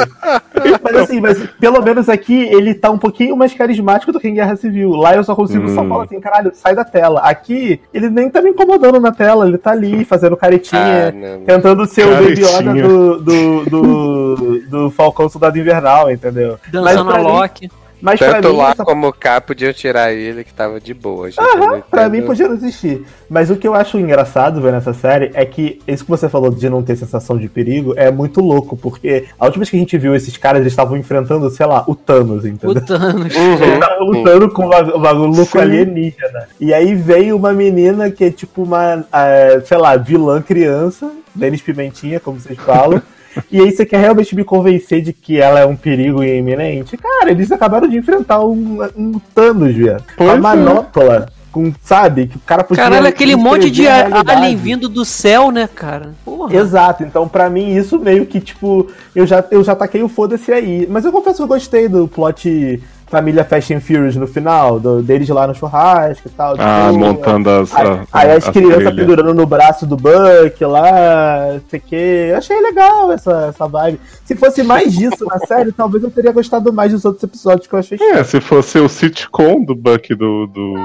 Mas 0.83 0.95
assim, 0.95 1.19
mas 1.21 1.37
pelo 1.59 1.81
menos 1.81 2.09
aqui 2.09 2.33
ele 2.51 2.73
tá 2.73 2.89
um 2.89 2.97
pouquinho 2.97 3.35
mais 3.37 3.53
carismático 3.53 4.11
do 4.11 4.19
que 4.19 4.27
em 4.27 4.33
Guerra 4.33 4.55
Civil. 4.55 4.89
Lá 4.91 5.15
eu 5.15 5.23
só 5.23 5.35
consigo 5.35 5.69
só 5.69 5.81
Hum. 5.81 5.89
falar 5.89 6.03
assim, 6.05 6.19
caralho, 6.19 6.51
sai 6.53 6.75
da 6.75 6.83
tela. 6.83 7.21
Aqui, 7.21 7.79
ele 7.93 8.09
nem 8.09 8.29
tá 8.29 8.41
me 8.41 8.49
incomodando 8.49 8.99
na 8.99 9.11
tela, 9.11 9.47
ele 9.47 9.57
tá 9.57 9.71
ali 9.71 10.03
fazendo 10.03 10.35
caretinha. 10.35 11.09
Ah, 11.09 11.11
não. 11.11 11.45
Tentando 11.45 11.85
ser 11.85 12.05
o 12.07 12.11
Baby 12.11 12.41
Yoda 12.41 12.63
Caretinha. 12.63 12.87
do, 12.87 13.19
do, 13.21 13.65
do, 13.65 14.59
do 14.69 14.91
Falcão 14.91 15.29
Soldado 15.29 15.57
Invernal, 15.59 16.11
entendeu? 16.11 16.57
Dançando 16.71 17.05
pra 17.11 17.15
a 17.15 17.19
mim- 17.19 17.27
Loki. 17.27 17.71
Mas 18.01 18.19
pra 18.19 18.33
Tanto 18.35 18.49
mim, 18.49 18.57
lá 18.57 18.71
essa- 18.71 18.83
como 18.83 19.13
cá 19.13 19.39
podiam 19.39 19.71
tirar 19.71 20.11
ele 20.11 20.43
que 20.43 20.53
tava 20.53 20.79
de 20.79 20.93
boa, 20.93 21.29
gente. 21.29 21.39
Não 21.39 21.81
pra 21.81 22.09
mim 22.09 22.23
podia 22.23 22.47
não 22.47 22.55
existir. 22.55 23.05
Mas 23.29 23.49
o 23.51 23.55
que 23.55 23.67
eu 23.67 23.75
acho 23.75 23.99
engraçado 23.99 24.59
ver 24.59 24.71
nessa 24.71 24.93
série 24.93 25.29
é 25.33 25.45
que 25.45 25.79
isso 25.87 26.03
que 26.03 26.09
você 26.09 26.27
falou 26.27 26.49
de 26.49 26.67
não 26.69 26.81
ter 26.81 26.95
sensação 26.95 27.37
de 27.37 27.47
perigo 27.47 27.93
é 27.95 28.09
muito 28.09 28.41
louco, 28.41 28.75
porque 28.75 29.25
a 29.39 29.45
última 29.45 29.61
vez 29.61 29.69
que 29.69 29.75
a 29.77 29.79
gente 29.79 29.97
viu 29.97 30.15
esses 30.15 30.35
caras, 30.35 30.61
eles 30.61 30.73
estavam 30.73 30.97
enfrentando, 30.97 31.49
sei 31.51 31.65
lá, 31.65 31.83
o 31.87 31.93
Thanos, 31.95 32.43
O 32.43 32.47
entendeu? 32.47 32.83
Thanos. 32.83 33.35
Eles 33.35 33.73
estavam 33.73 34.05
lutando 34.07 34.49
com 34.49 34.65
o 34.65 34.69
bagu- 34.69 34.97
o 34.97 34.99
bagulho 34.99 35.47
alienígena. 35.59 36.47
E 36.59 36.73
aí 36.73 36.95
veio 36.95 37.35
uma 37.37 37.53
menina 37.53 38.09
que 38.09 38.23
é 38.25 38.31
tipo 38.31 38.63
uma, 38.63 39.05
eh, 39.13 39.61
sei 39.65 39.77
lá, 39.77 39.95
vilã 39.95 40.41
criança, 40.41 41.11
Denis 41.35 41.61
Pimentinha, 41.61 42.19
como 42.19 42.39
vocês 42.39 42.57
falam. 42.59 43.01
E 43.51 43.59
aí 43.59 43.71
você 43.71 43.85
quer 43.85 43.99
realmente 43.99 44.35
me 44.35 44.43
convencer 44.43 45.01
de 45.01 45.13
que 45.13 45.39
ela 45.39 45.59
é 45.59 45.65
um 45.65 45.75
perigo 45.75 46.23
iminente? 46.23 46.97
Cara, 46.97 47.31
eles 47.31 47.51
acabaram 47.51 47.87
de 47.87 47.97
enfrentar 47.97 48.43
um, 48.43 48.79
um 48.95 49.19
Thanos, 49.33 49.75
velho. 49.75 50.03
Uma 50.17 50.33
é. 50.33 50.37
manopla. 50.37 51.29
Com, 51.51 51.73
sabe? 51.83 52.27
Que 52.27 52.37
o 52.37 52.39
cara 52.39 52.63
podia. 52.63 52.81
Caralho, 52.81 53.07
aquele 53.07 53.35
monte 53.35 53.69
de 53.69 53.85
a 53.85 54.23
alien 54.25 54.55
vindo 54.55 54.87
do 54.87 55.03
céu, 55.03 55.51
né, 55.51 55.67
cara? 55.67 56.13
Porra. 56.23 56.55
Exato, 56.55 57.03
então 57.03 57.27
pra 57.27 57.49
mim 57.49 57.75
isso 57.75 57.99
meio 57.99 58.25
que 58.25 58.39
tipo, 58.39 58.87
eu 59.13 59.27
já, 59.27 59.43
eu 59.51 59.61
já 59.61 59.75
taquei 59.75 60.01
o 60.01 60.07
foda-se 60.07 60.49
aí. 60.53 60.87
Mas 60.89 61.03
eu 61.03 61.11
confesso 61.11 61.37
que 61.37 61.43
eu 61.43 61.47
gostei 61.47 61.89
do 61.89 62.07
plot 62.07 62.81
família 63.11 63.43
Fast 63.43 63.73
and 63.73 63.81
Furious 63.81 64.15
no 64.15 64.25
final, 64.25 64.79
do, 64.79 65.03
deles 65.03 65.27
lá 65.29 65.45
no 65.45 65.53
churrasco 65.53 66.27
e 66.27 66.31
tal. 66.31 66.55
Ah, 66.57 66.87
boa. 66.87 66.97
montando 66.97 67.49
as. 67.49 67.75
Aí, 67.75 67.87
a- 67.87 68.05
aí 68.13 68.31
as, 68.31 68.49
crianças 68.49 68.77
trilhas. 68.77 68.95
pendurando 68.95 69.33
no 69.33 69.45
braço 69.45 69.85
do 69.85 69.97
Buck 69.97 70.63
lá, 70.65 71.53
não 71.53 71.61
sei 71.69 71.79
o 71.79 71.81
que. 71.83 71.95
Eu 71.95 72.37
achei 72.37 72.59
legal 72.61 73.11
essa, 73.11 73.47
essa 73.49 73.67
vibe. 73.67 73.99
Se 74.23 74.35
fosse 74.35 74.63
mais 74.63 74.93
disso 74.93 75.25
na 75.25 75.37
série, 75.39 75.71
talvez 75.73 76.03
eu 76.03 76.09
teria 76.09 76.31
gostado 76.31 76.71
mais 76.71 76.91
dos 76.93 77.03
outros 77.03 77.23
episódios 77.23 77.67
que 77.67 77.75
eu 77.75 77.79
achei 77.79 77.97
É, 78.01 78.23
se 78.23 78.39
fosse 78.39 78.79
o 78.79 78.87
sitcom 78.87 79.61
do 79.63 79.75
Buck 79.75 80.15
do, 80.15 80.47
do 80.47 80.75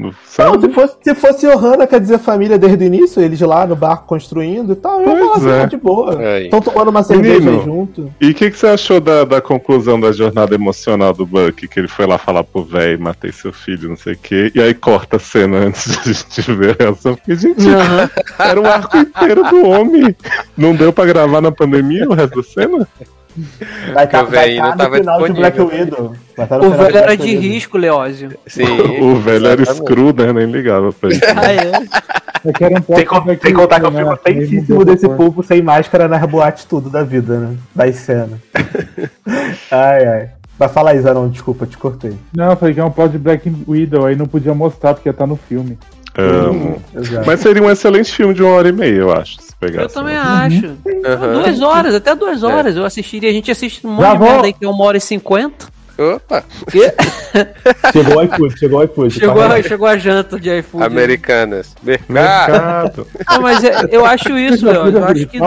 Não, 0.00 0.60
se 0.60 0.68
fosse, 0.70 0.96
se 1.02 1.14
fosse 1.14 1.46
Ohana, 1.46 1.86
quer 1.86 2.00
dizer 2.00 2.18
família 2.18 2.58
desde 2.58 2.84
o 2.84 2.86
início, 2.86 3.20
eles 3.20 3.40
lá 3.40 3.66
no 3.66 3.76
barco 3.76 4.06
construindo 4.06 4.72
e 4.72 4.76
tal, 4.76 5.00
eu 5.02 5.08
ia 5.08 5.16
Pois 5.16 5.20
falar 5.20 5.36
assim, 5.36 5.50
é. 5.50 5.60
tá 5.60 5.66
de 5.66 5.76
boa. 5.76 6.18
Aí. 6.18 6.44
Estão 6.44 6.60
tomando 6.60 6.88
uma 6.88 7.02
cerveja 7.02 7.40
Menino. 7.40 7.62
junto. 7.62 8.14
E 8.20 8.30
o 8.30 8.34
que, 8.34 8.50
que 8.50 8.58
você 8.58 8.68
achou 8.68 9.00
da, 9.00 9.24
da 9.24 9.40
conclusão 9.40 10.00
da 10.00 10.10
jornada 10.12 10.54
emocional 10.54 11.12
do 11.12 11.26
Buck? 11.26 11.68
Que 11.68 11.80
ele 11.80 11.88
foi 11.88 12.06
lá 12.06 12.16
falar 12.16 12.44
pro 12.44 12.64
velho, 12.64 13.00
matei 13.00 13.32
seu 13.32 13.52
filho, 13.52 13.88
não 13.88 13.96
sei 13.96 14.14
o 14.14 14.18
quê. 14.18 14.50
E 14.54 14.60
aí 14.60 14.72
corta 14.72 15.16
a 15.16 15.20
cena 15.20 15.58
antes 15.66 15.90
de 15.90 16.10
a 16.10 16.12
gente 16.12 16.52
ver 16.52 16.76
a 16.78 16.84
reação. 16.84 17.14
Porque, 17.14 17.34
gente, 17.34 17.66
era 18.38 18.60
um 18.60 18.66
arco 18.66 18.96
inteiro 18.96 19.44
do 19.44 19.66
homem. 19.66 20.16
Não 20.56 20.74
deu 20.74 20.92
pra 20.92 21.04
gravar 21.04 21.40
na 21.40 21.52
pandemia 21.52 22.08
o 22.08 22.14
resto 22.14 22.36
da 22.36 22.42
cena? 22.42 22.88
Vai 23.94 24.04
estar 24.04 24.24
o 24.24 24.26
velhinho 24.26 24.62
tá 24.62 24.68
não 24.68 24.72
no 24.72 24.78
tava 24.78 24.96
final 24.96 25.22
de 25.22 25.32
Black 25.32 25.58
disponível. 25.58 25.84
Widow. 25.84 26.16
Vai 26.36 26.46
tá 26.46 26.58
O 26.58 26.70
velho 26.70 26.98
era 26.98 27.16
de 27.16 27.36
risco, 27.36 27.78
Leózio. 27.78 28.38
Sim. 28.46 28.64
O 29.00 29.16
velho 29.16 29.46
era 29.46 29.64
screw, 29.64 30.12
né? 30.12 30.32
Nem 30.32 30.46
ligava 30.46 30.92
pra 30.92 31.10
isso. 31.10 31.20
Ah, 31.36 31.52
é? 31.52 31.72
Eu 32.44 32.52
quero 32.52 32.78
um 32.78 32.80
pouco 32.80 33.20
Black 33.20 33.42
sem 33.42 33.54
contar 33.54 33.80
que 33.80 33.86
eu 33.86 33.92
fico 33.92 34.16
tensíssimo 34.16 34.84
desse 34.84 35.08
povo 35.08 35.42
sem 35.42 35.62
máscara 35.62 36.08
nas 36.08 36.24
boates 36.28 36.64
tudo 36.64 36.88
da 36.88 37.02
vida, 37.02 37.38
né? 37.38 37.56
Das 37.74 37.96
cenas. 37.96 38.38
ai, 39.70 40.06
ai. 40.06 40.28
Vai 40.58 40.68
falar 40.68 40.90
aí, 40.90 41.00
Zanon, 41.00 41.28
desculpa, 41.28 41.66
te 41.66 41.78
cortei. 41.78 42.12
Não, 42.34 42.50
eu 42.50 42.56
falei 42.56 42.74
que 42.74 42.80
é 42.80 42.84
um 42.84 42.90
plot 42.90 43.12
de 43.12 43.18
Black 43.18 43.50
Widow, 43.66 44.04
aí 44.04 44.14
não 44.14 44.26
podia 44.26 44.52
mostrar 44.52 44.92
porque 44.92 45.08
ia 45.08 45.12
estar 45.12 45.26
no 45.26 45.36
filme. 45.36 45.78
Amo. 46.14 46.82
Exato. 46.94 47.26
Mas 47.26 47.40
seria 47.40 47.62
um 47.62 47.70
excelente 47.70 48.14
filme 48.14 48.34
de 48.34 48.42
uma 48.42 48.52
hora 48.52 48.68
e 48.68 48.72
meia, 48.72 48.96
eu 48.96 49.12
acho. 49.12 49.38
Pegasse. 49.60 49.84
Eu 49.84 49.88
também 49.90 50.16
acho. 50.16 50.76
Aham. 51.04 51.32
Duas 51.34 51.60
horas, 51.60 51.94
até 51.94 52.14
duas 52.14 52.42
horas. 52.42 52.74
Eu 52.76 52.84
assistiria. 52.84 53.28
A 53.28 53.32
gente 53.32 53.50
assiste 53.50 53.86
um 53.86 53.90
monte 53.90 54.12
de 54.12 54.18
merda 54.18 54.46
aí 54.46 54.52
que 54.54 54.64
é 54.64 54.68
uma 54.68 54.84
hora 54.84 54.96
e 54.96 55.00
cinquenta. 55.00 55.66
Opa, 55.98 56.42
Chegou 57.92 58.16
o 58.16 58.22
iFood, 58.22 58.58
chegou 58.58 58.80
o 58.80 58.84
iFood. 58.84 59.10
Chegou, 59.20 59.34
Corre. 59.34 59.62
chegou 59.62 59.86
a 59.86 59.98
janta 59.98 60.40
de 60.40 60.48
iFood. 60.60 60.82
americanas. 60.82 61.74
Mercado. 61.82 62.08
Mercado. 62.08 63.06
Não, 63.28 63.40
mas 63.42 63.62
é- 63.62 63.86
eu 63.90 64.06
acho 64.06 64.38
isso, 64.38 64.64
Léo. 64.64 64.86
Eu 64.88 65.04
acho 65.04 65.26
que, 65.26 65.38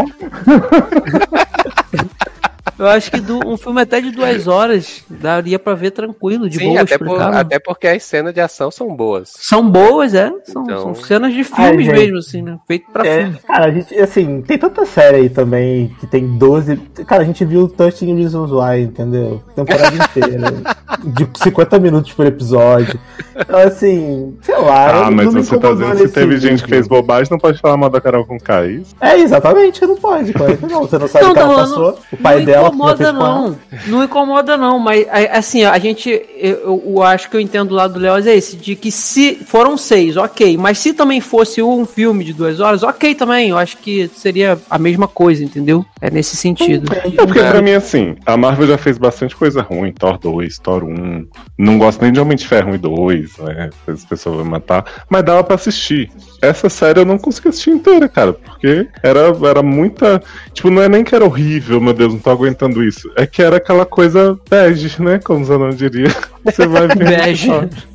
eu 2.77 2.87
acho 2.87 3.11
que 3.11 3.19
do- 3.19 3.45
um 3.47 3.57
filme 3.57 3.81
até 3.81 4.01
de 4.01 4.11
duas 4.11 4.47
horas 4.47 5.03
daria 5.09 5.57
pra 5.59 5.73
ver 5.73 5.91
tranquilo, 5.91 6.49
de 6.49 6.57
Sim, 6.57 6.69
boa, 6.69 6.81
até, 6.81 6.97
por- 6.97 7.21
até 7.21 7.59
porque 7.59 7.87
as 7.87 8.03
cenas 8.03 8.33
de 8.33 8.41
ação 8.41 8.69
são 8.71 8.95
boas. 8.95 9.31
São 9.37 9.69
boas, 9.69 10.13
é. 10.13 10.31
São, 10.45 10.63
Então- 10.63 10.81
são 10.81 10.95
cenas 10.95 11.33
de 11.33 11.43
filmes 11.43 11.85
gente. 11.85 11.97
mesmo, 11.99 12.17
assim, 12.17 12.41
né? 12.41 12.57
Feito 12.67 12.91
pra 12.91 13.05
É, 13.05 13.21
filme. 13.23 13.39
cara, 13.45 13.65
a 13.65 13.71
gente, 13.71 13.95
assim, 13.99 14.41
tem 14.41 14.57
tanta 14.57 14.85
série 14.85 15.17
aí 15.17 15.29
também 15.29 15.95
que 15.99 16.07
tem 16.07 16.37
12. 16.37 16.75
Cara, 17.07 17.21
a 17.23 17.25
gente 17.25 17.43
viu 17.45 17.67
13 17.67 18.05
Reasons 18.13 18.51
Why, 18.51 18.81
entendeu? 18.83 19.41
Temporada 19.55 19.95
inteira. 19.95 20.53
de 21.03 21.27
50 21.43 21.77
minutos 21.79 22.13
por 22.13 22.25
episódio. 22.25 22.97
Então, 23.35 23.59
assim, 23.59 24.37
sei 24.41 24.57
lá. 24.57 25.07
Ah, 25.07 25.11
mas 25.11 25.33
você 25.33 25.57
tá 25.57 25.71
dizendo 25.73 25.95
que 25.95 26.01
nesse 26.03 26.13
teve 26.13 26.37
gente 26.37 26.63
que 26.63 26.69
fez 26.69 26.87
bobagem, 26.87 27.29
não 27.31 27.37
pode 27.37 27.59
falar 27.59 27.75
mal 27.75 27.89
da 27.89 27.99
Carol 27.99 28.25
com 28.25 28.37
K, 28.39 28.63
é 28.63 28.67
isso? 28.71 28.95
É, 29.01 29.17
exatamente, 29.19 29.85
não 29.85 29.97
pode, 29.97 30.31
claro 30.31 30.55
que 30.57 30.65
não. 30.65 30.81
Você 30.81 30.97
não 30.97 31.07
sabe 31.07 31.25
o 31.25 31.33
que 31.33 31.39
ela 31.39 31.55
passou. 31.55 31.99
o 32.11 32.17
pai 32.17 32.45
dela 32.45 32.62
incomoda, 32.67 33.11
não. 33.13 33.57
Não 33.87 34.03
incomoda, 34.03 34.57
não. 34.57 34.79
Mas, 34.79 35.05
assim, 35.31 35.63
a 35.63 35.77
gente. 35.79 36.09
Eu, 36.37 36.51
eu- 36.63 36.83
eu 36.95 37.03
acho 37.03 37.29
que 37.29 37.35
eu 37.35 37.39
entendo 37.39 37.69
do 37.69 37.75
lado 37.75 37.93
do 37.93 37.99
Léo 37.99 38.15
é 38.17 38.35
esse: 38.35 38.55
de 38.55 38.75
que 38.75 38.91
se 38.91 39.35
foram 39.45 39.77
seis, 39.77 40.17
ok. 40.17 40.57
Mas 40.57 40.77
se 40.79 40.93
também 40.93 41.19
fosse 41.21 41.61
um 41.61 41.85
filme 41.85 42.23
de 42.23 42.33
duas 42.33 42.59
horas, 42.59 42.83
ok 42.83 43.15
também. 43.15 43.49
Eu 43.49 43.57
acho 43.57 43.77
que 43.77 44.09
seria 44.15 44.57
a 44.69 44.77
mesma 44.79 45.07
coisa, 45.07 45.43
entendeu? 45.43 45.85
É 46.01 46.09
nesse 46.09 46.35
sentido. 46.35 46.91
É 46.93 47.25
porque 47.25 47.39
pra 47.39 47.61
mim, 47.61 47.71
assim, 47.71 48.15
a 48.25 48.35
Marvel 48.37 48.67
já 48.67 48.77
fez 48.77 48.97
bastante 48.97 49.35
coisa 49.35 49.61
ruim, 49.61 49.91
Thor 49.91 50.17
2, 50.17 50.57
Thor 50.59 50.83
1. 50.83 51.27
Não 51.57 51.77
gosto 51.77 52.01
nem 52.01 52.11
de 52.11 52.19
Homem 52.19 52.35
de 52.37 52.47
Ferro 52.47 52.71
1 52.71 52.75
e 52.75 52.77
2, 52.77 53.37
né? 53.39 53.69
As 53.87 54.03
pessoas 54.05 54.35
vão 54.37 54.45
matar. 54.45 54.85
Mas 55.09 55.23
dava 55.23 55.43
pra 55.43 55.55
assistir. 55.55 56.11
Essa 56.43 56.67
série 56.67 56.99
eu 56.99 57.05
não 57.05 57.17
consegui 57.17 57.47
assistir 57.47 57.69
inteira, 57.69 58.09
cara, 58.09 58.33
porque 58.33 58.85
era, 59.01 59.31
era 59.47 59.63
muita. 59.63 60.21
Tipo, 60.53 60.69
não 60.69 60.81
é 60.81 60.89
nem 60.89 61.01
que 61.01 61.15
era 61.15 61.23
horrível, 61.23 61.79
meu 61.79 61.93
Deus, 61.93 62.11
não 62.11 62.19
tô 62.19 62.29
aguentando 62.29 62.83
isso. 62.83 63.09
É 63.15 63.25
que 63.25 63.41
era 63.41 63.55
aquela 63.55 63.85
coisa 63.85 64.37
bege, 64.49 65.01
né? 65.01 65.19
Como 65.23 65.41
o 65.41 65.45
Zanon 65.45 65.69
diria. 65.69 66.13
Você 66.43 66.67
vai 66.67 66.87
ver. 66.89 66.97
Bege. 66.97 67.49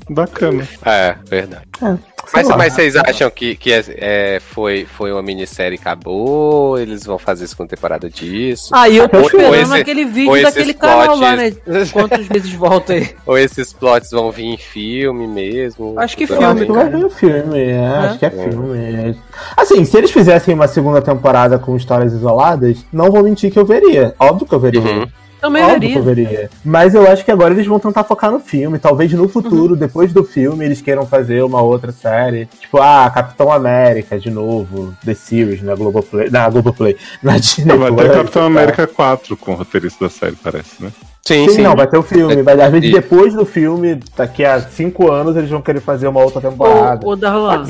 Bacana. 0.09 0.67
É, 0.85 1.15
verdade. 1.29 1.63
Mas, 1.81 2.43
Sei 2.47 2.51
lá. 2.51 2.57
mas 2.59 2.73
vocês 2.75 2.97
acham 2.97 3.31
que, 3.31 3.57
que 3.57 3.73
é, 3.73 3.83
é, 3.97 4.41
foi, 4.41 4.85
foi 4.85 5.11
uma 5.13 5.23
minissérie 5.23 5.77
e 5.79 5.81
acabou? 5.81 6.79
Eles 6.79 7.05
vão 7.05 7.17
fazer 7.19 7.47
segunda 7.47 7.71
temporada 7.71 8.11
disso? 8.11 8.69
Aí 8.75 8.97
eu 8.99 9.09
tô 9.09 9.17
Ou- 9.19 9.23
ou 9.23 9.29
esperando 9.29 9.73
esse- 9.73 9.81
aquele 9.81 10.05
vídeo 10.05 10.43
daquele 10.43 10.75
canal 10.75 11.17
lá, 11.17 11.37
né? 11.37 11.51
plots- 11.53 11.93
Quantas 11.93 12.27
vezes 12.27 12.53
volta 12.53 12.93
aí? 12.93 13.09
Ou 13.25 13.39
esses 13.39 13.73
plots 13.73 14.11
vão 14.11 14.31
vir 14.31 14.45
em 14.47 14.59
filme 14.59 15.27
mesmo? 15.27 15.95
Acho 15.99 16.17
que 16.17 16.27
filme, 16.27 16.45
acho 16.45 16.67
que 16.67 16.73
vai 16.73 16.85
cara. 16.85 16.97
vir 16.99 17.05
o 17.07 17.11
filme, 17.11 17.61
é, 17.61 17.87
acho 17.87 18.19
que 18.19 18.27
é 18.27 18.29
É. 18.29 18.31
filme. 18.31 19.19
Assim, 19.57 19.85
se 19.87 19.97
eles 19.97 20.11
fizessem 20.11 20.55
uma 20.55 20.69
segunda 20.69 21.01
temporada 21.01 21.59
com 21.59 21.77
histórias 21.77 22.13
isoladas, 22.13 22.85
não 22.93 23.11
vou 23.11 23.23
mentir 23.23 23.51
que 23.51 23.59
eu 23.59 23.65
veria. 23.65 24.15
Óbvio 24.19 24.47
que 24.47 24.55
eu 24.55 24.61
veria. 24.61 24.81
Uhum. 24.83 25.07
Também 25.41 25.62
Óbvio 25.62 25.93
que 25.93 25.99
eu 25.99 26.03
veria. 26.03 26.28
veria. 26.28 26.51
Mas 26.64 26.95
eu 26.95 27.11
acho 27.11 27.24
que 27.24 27.30
agora 27.30 27.55
eles 27.55 27.66
vão 27.66 27.78
tentar 27.78 28.05
focar 28.05 28.30
no 28.30 28.41
filme. 28.41 28.78
Talvez 28.78 29.12
no 29.12 29.28
futuro, 29.28 29.76
depois 29.76 30.12
do 30.12 30.24
filme, 30.24 30.64
eles 30.64 30.80
queiram 30.80 31.07
fazer 31.07 31.43
uma 31.43 31.62
outra 31.62 31.93
série. 31.93 32.47
Tipo, 32.61 32.78
ah, 32.78 33.11
Capitão 33.12 33.53
América 33.53 34.18
de 34.18 34.30
novo. 34.30 34.95
The 35.05 35.14
Series, 35.14 35.62
na 35.62 35.74
Globoplay. 35.74 36.30
Na 36.30 36.49
Globoplay. 36.49 36.97
Na 37.22 37.39
Disney. 37.39 37.76
Vai 37.76 37.93
ter 37.93 38.12
Capitão 38.12 38.43
tá? 38.43 38.47
América 38.47 38.86
4 38.86 39.36
com 39.36 39.53
o 39.53 39.55
roteirista 39.55 40.05
da 40.05 40.11
série, 40.11 40.36
parece, 40.36 40.82
né? 40.82 40.93
Sim, 41.23 41.47
Sim, 41.47 41.57
sim. 41.57 41.62
não, 41.62 41.77
vai 41.77 41.87
ter 41.87 41.99
o 41.99 42.03
filme. 42.03 42.43
Vai, 42.43 42.59
às 42.61 42.73
vezes 42.73 42.91
depois 42.91 43.35
do 43.35 43.45
filme, 43.45 44.01
daqui 44.16 44.45
a 44.45 44.61
cinco 44.61 45.12
anos, 45.12 45.37
eles 45.37 45.51
vão 45.51 45.61
querer 45.61 45.81
fazer 45.81 46.09
uma 46.09 46.23
outra 46.23 46.41
temporada. 46.41 47.07
Ô, 47.07 47.11
ô 47.11 47.16
Darlan, 47.16 47.64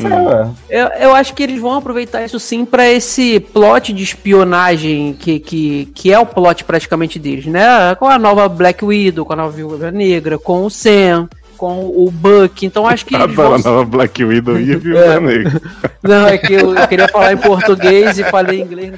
eu, 0.70 0.86
eu 1.00 1.14
acho 1.14 1.34
que 1.34 1.42
eles 1.42 1.60
vão 1.60 1.74
aproveitar 1.74 2.24
isso 2.24 2.38
sim 2.38 2.64
pra 2.64 2.88
esse 2.88 3.40
plot 3.40 3.92
de 3.92 4.04
espionagem 4.04 5.12
que, 5.18 5.40
que, 5.40 5.86
que 5.94 6.12
é 6.12 6.18
o 6.18 6.26
plot 6.26 6.64
praticamente 6.64 7.18
deles, 7.18 7.46
né? 7.46 7.94
Com 7.96 8.06
a 8.06 8.18
nova 8.18 8.48
Black 8.48 8.84
Widow, 8.84 9.24
com 9.24 9.32
a 9.32 9.36
nova 9.36 9.50
Viúva 9.50 9.90
Negra, 9.90 10.38
com 10.38 10.64
o 10.64 10.70
Sam, 10.70 11.28
com 11.58 11.80
o 11.84 12.10
Buck. 12.10 12.64
Então 12.64 12.86
acho 12.86 13.04
que 13.04 13.14
Adoro 13.16 13.34
vão... 13.34 13.54
a 13.54 13.58
nova 13.58 13.84
Black 13.84 14.24
Widow 14.24 14.58
e 14.58 14.76
Viúva 14.76 15.04
É. 15.18 15.20
Negra. 15.20 15.60
Não, 16.02 16.26
é 16.26 16.38
que 16.38 16.54
eu, 16.54 16.74
eu 16.74 16.88
queria 16.88 17.08
falar 17.08 17.32
em 17.32 17.36
português 17.36 18.18
e 18.18 18.24
falei 18.24 18.60
em 18.60 18.62
inglês. 18.62 18.94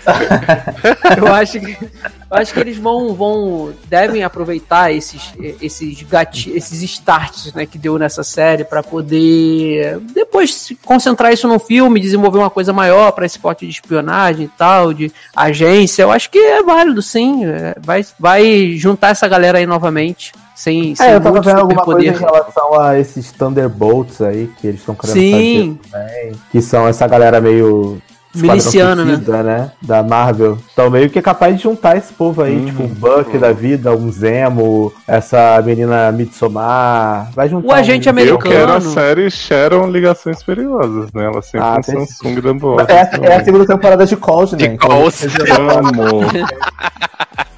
Eu 1.16 1.32
acho 1.32 1.58
que, 1.58 1.72
eu 1.72 2.36
acho 2.36 2.52
que 2.52 2.60
eles 2.60 2.76
vão, 2.76 3.14
vão 3.14 3.72
devem 3.88 4.22
aproveitar 4.22 4.92
esses, 4.92 5.32
esses 5.60 6.02
gati, 6.02 6.50
esses 6.50 6.82
starts 6.82 7.52
né, 7.54 7.64
que 7.64 7.78
deu 7.78 7.98
nessa 7.98 8.22
série 8.22 8.64
para 8.64 8.82
poder 8.82 9.98
depois 10.14 10.72
concentrar 10.84 11.32
isso 11.32 11.48
num 11.48 11.58
filme, 11.58 11.98
desenvolver 11.98 12.38
uma 12.38 12.50
coisa 12.50 12.72
maior 12.72 13.12
para 13.12 13.24
esse 13.24 13.38
pote 13.38 13.66
de 13.66 13.72
espionagem 13.72 14.44
e 14.44 14.50
tal, 14.58 14.92
de 14.92 15.10
agência. 15.34 16.02
Eu 16.02 16.12
acho 16.12 16.30
que 16.30 16.38
é 16.38 16.62
válido, 16.62 17.00
sim. 17.00 17.44
É, 17.46 17.74
Vai, 17.80 18.04
vai 18.18 18.72
juntar 18.76 19.08
essa 19.08 19.26
galera 19.26 19.58
aí 19.58 19.66
novamente. 19.66 20.32
Sem, 20.60 20.94
sem 20.94 21.06
É, 21.06 21.14
eu 21.14 21.20
tava 21.22 21.40
vendo 21.40 21.58
alguma 21.60 21.82
coisa 21.82 22.06
em 22.06 22.10
relação 22.10 22.78
a 22.78 22.98
esses 22.98 23.32
Thunderbolts 23.32 24.20
aí, 24.20 24.50
que 24.60 24.66
eles 24.66 24.80
estão 24.80 24.94
querendo 24.94 25.14
Sim. 25.16 25.78
fazer 25.90 26.04
também. 26.06 26.32
Que 26.52 26.60
são 26.60 26.86
essa 26.86 27.06
galera 27.06 27.40
meio. 27.40 27.98
Miliciano, 28.34 29.04
né? 29.04 29.14
Suicida, 29.14 29.42
né? 29.42 29.72
Da 29.82 30.02
Marvel. 30.04 30.58
Então 30.72 30.88
meio 30.90 31.08
que 31.10 31.18
é 31.18 31.22
capaz 31.22 31.56
de 31.56 31.62
juntar 31.62 31.96
esse 31.96 32.12
povo 32.12 32.42
aí, 32.42 32.54
Uhum. 32.58 32.66
tipo 32.66 32.82
um 32.84 32.86
Buck 32.88 33.38
da 33.38 33.52
vida, 33.52 33.92
um 33.96 34.12
Zemo, 34.12 34.92
essa 35.08 35.60
menina 35.64 36.12
Midsommar. 36.12 37.30
Vai 37.34 37.48
juntar. 37.48 37.66
O 37.66 37.72
agente 37.72 38.06
um- 38.06 38.10
americano. 38.10 38.54
Eu 38.54 38.58
quero 38.60 38.72
a 38.74 38.80
série 38.82 39.30
Sharon 39.30 39.86
Ligações 39.90 40.42
Perigosas, 40.44 41.10
né? 41.12 41.24
Ela 41.24 41.40
sempre 41.42 41.60
Ah, 41.66 41.80
tem 41.82 41.94
tem- 41.96 42.06
Samsung 42.06 42.40
dando 42.42 42.66
ordem. 42.68 42.94
É, 42.96 43.00
a- 43.00 43.10
é 43.32 43.36
a 43.36 43.44
segunda 43.44 43.66
temporada 43.66 44.04
de 44.06 44.16
Calls, 44.16 44.52
né? 44.52 44.58
De 44.58 44.66
Então, 44.66 44.88
Calls. 44.90 45.24
Amo. 45.58 46.20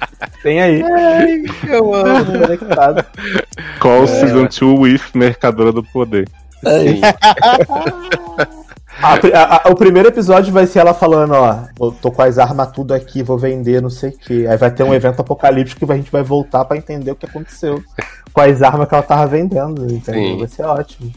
Tem 0.43 0.61
aí. 0.61 0.83
Eu 1.67 1.93
amo. 1.95 2.25
Conectado. 2.39 3.05
Call 3.79 4.05
Season 4.07 4.45
2 4.47 4.79
with 4.79 5.01
Mercadora 5.15 5.71
do 5.71 5.81
Poder. 5.83 6.27
Sim. 6.59 7.01
A 9.01 9.15
a- 9.15 9.67
a- 9.67 9.71
o 9.71 9.75
primeiro 9.75 10.07
episódio 10.07 10.53
vai 10.53 10.65
ser 10.67 10.79
ela 10.79 10.93
falando, 10.93 11.33
ó, 11.33 11.91
tô 12.01 12.11
com 12.11 12.21
as 12.21 12.37
armas 12.37 12.71
tudo 12.71 12.93
aqui, 12.93 13.23
vou 13.23 13.37
vender, 13.37 13.81
não 13.81 13.89
sei 13.89 14.11
o 14.11 14.17
que. 14.17 14.45
Aí 14.47 14.55
vai 14.55 14.69
ter 14.71 14.83
um 14.83 14.93
evento 14.93 15.19
apocalíptico 15.19 15.85
que 15.85 15.91
a 15.91 15.95
gente 15.95 16.11
vai 16.11 16.23
voltar 16.23 16.63
pra 16.65 16.77
entender 16.77 17.11
o 17.11 17.15
que 17.15 17.25
aconteceu 17.25 17.81
com 18.31 18.41
as 18.41 18.61
armas 18.61 18.87
que 18.87 18.93
ela 18.93 19.03
tava 19.03 19.25
vendendo, 19.25 19.91
entendeu? 19.91 20.21
Sim. 20.33 20.37
Vai 20.39 20.47
ser 20.47 20.63
ótimo. 20.63 21.11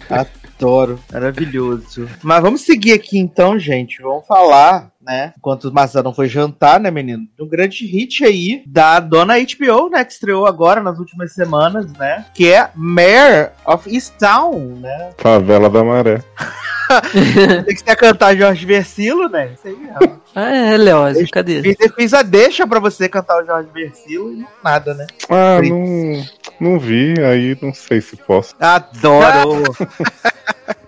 Adoro. 0.59 0.99
Maravilhoso. 1.12 2.09
Mas 2.22 2.43
vamos 2.43 2.62
seguir 2.62 2.93
aqui 2.93 3.18
então, 3.18 3.59
gente. 3.59 4.01
Vamos 4.03 4.27
falar, 4.27 4.91
né? 5.07 5.32
Enquanto 5.38 5.64
o 5.68 5.72
Mazarão 5.72 6.12
foi 6.12 6.28
jantar, 6.28 6.80
né, 6.80 6.90
menino? 6.90 7.26
Um 7.40 7.48
grande 7.48 7.86
hit 7.86 8.24
aí 8.24 8.62
da 8.66 8.98
dona 8.98 9.34
HBO, 9.38 9.88
né? 9.88 10.04
Que 10.04 10.12
estreou 10.12 10.46
agora 10.46 10.82
nas 10.82 10.98
últimas 10.98 11.32
semanas, 11.32 11.90
né? 11.92 12.26
Que 12.34 12.52
é 12.52 12.68
Mayor 12.74 13.50
of 13.64 13.88
Easttown, 13.88 14.76
né? 14.80 15.11
Favela 15.18 15.70
da 15.70 15.84
Maré. 15.84 16.22
Tem 17.64 17.74
que 17.74 17.80
ser 17.80 17.96
cantar 17.96 18.36
Jorge 18.36 18.64
Versilo, 18.66 19.28
né? 19.28 19.52
Isso 19.54 19.66
aí 19.68 19.76
mesmo. 19.76 20.20
Ah, 20.38 20.54
é, 20.54 20.76
Leózio, 20.76 21.26
cadê? 21.32 21.62
Fiz, 21.62 21.76
fiz 21.96 22.12
a 22.12 22.20
deixa 22.20 22.66
pra 22.66 22.78
você 22.78 23.09
cantar 23.09 23.42
o 23.42 23.46
Jorge 23.46 23.70
Versilo 23.72 24.30
e 24.34 24.36
não- 24.36 24.48
nada, 24.62 24.92
né? 24.92 25.07
Ah, 25.30 25.62
não, 25.62 26.22
não 26.61 26.78
vi, 26.78 27.14
aí 27.24 27.57
não 27.62 27.72
sei 27.72 28.02
se 28.02 28.16
posso. 28.18 28.54
Adoro! 28.61 29.62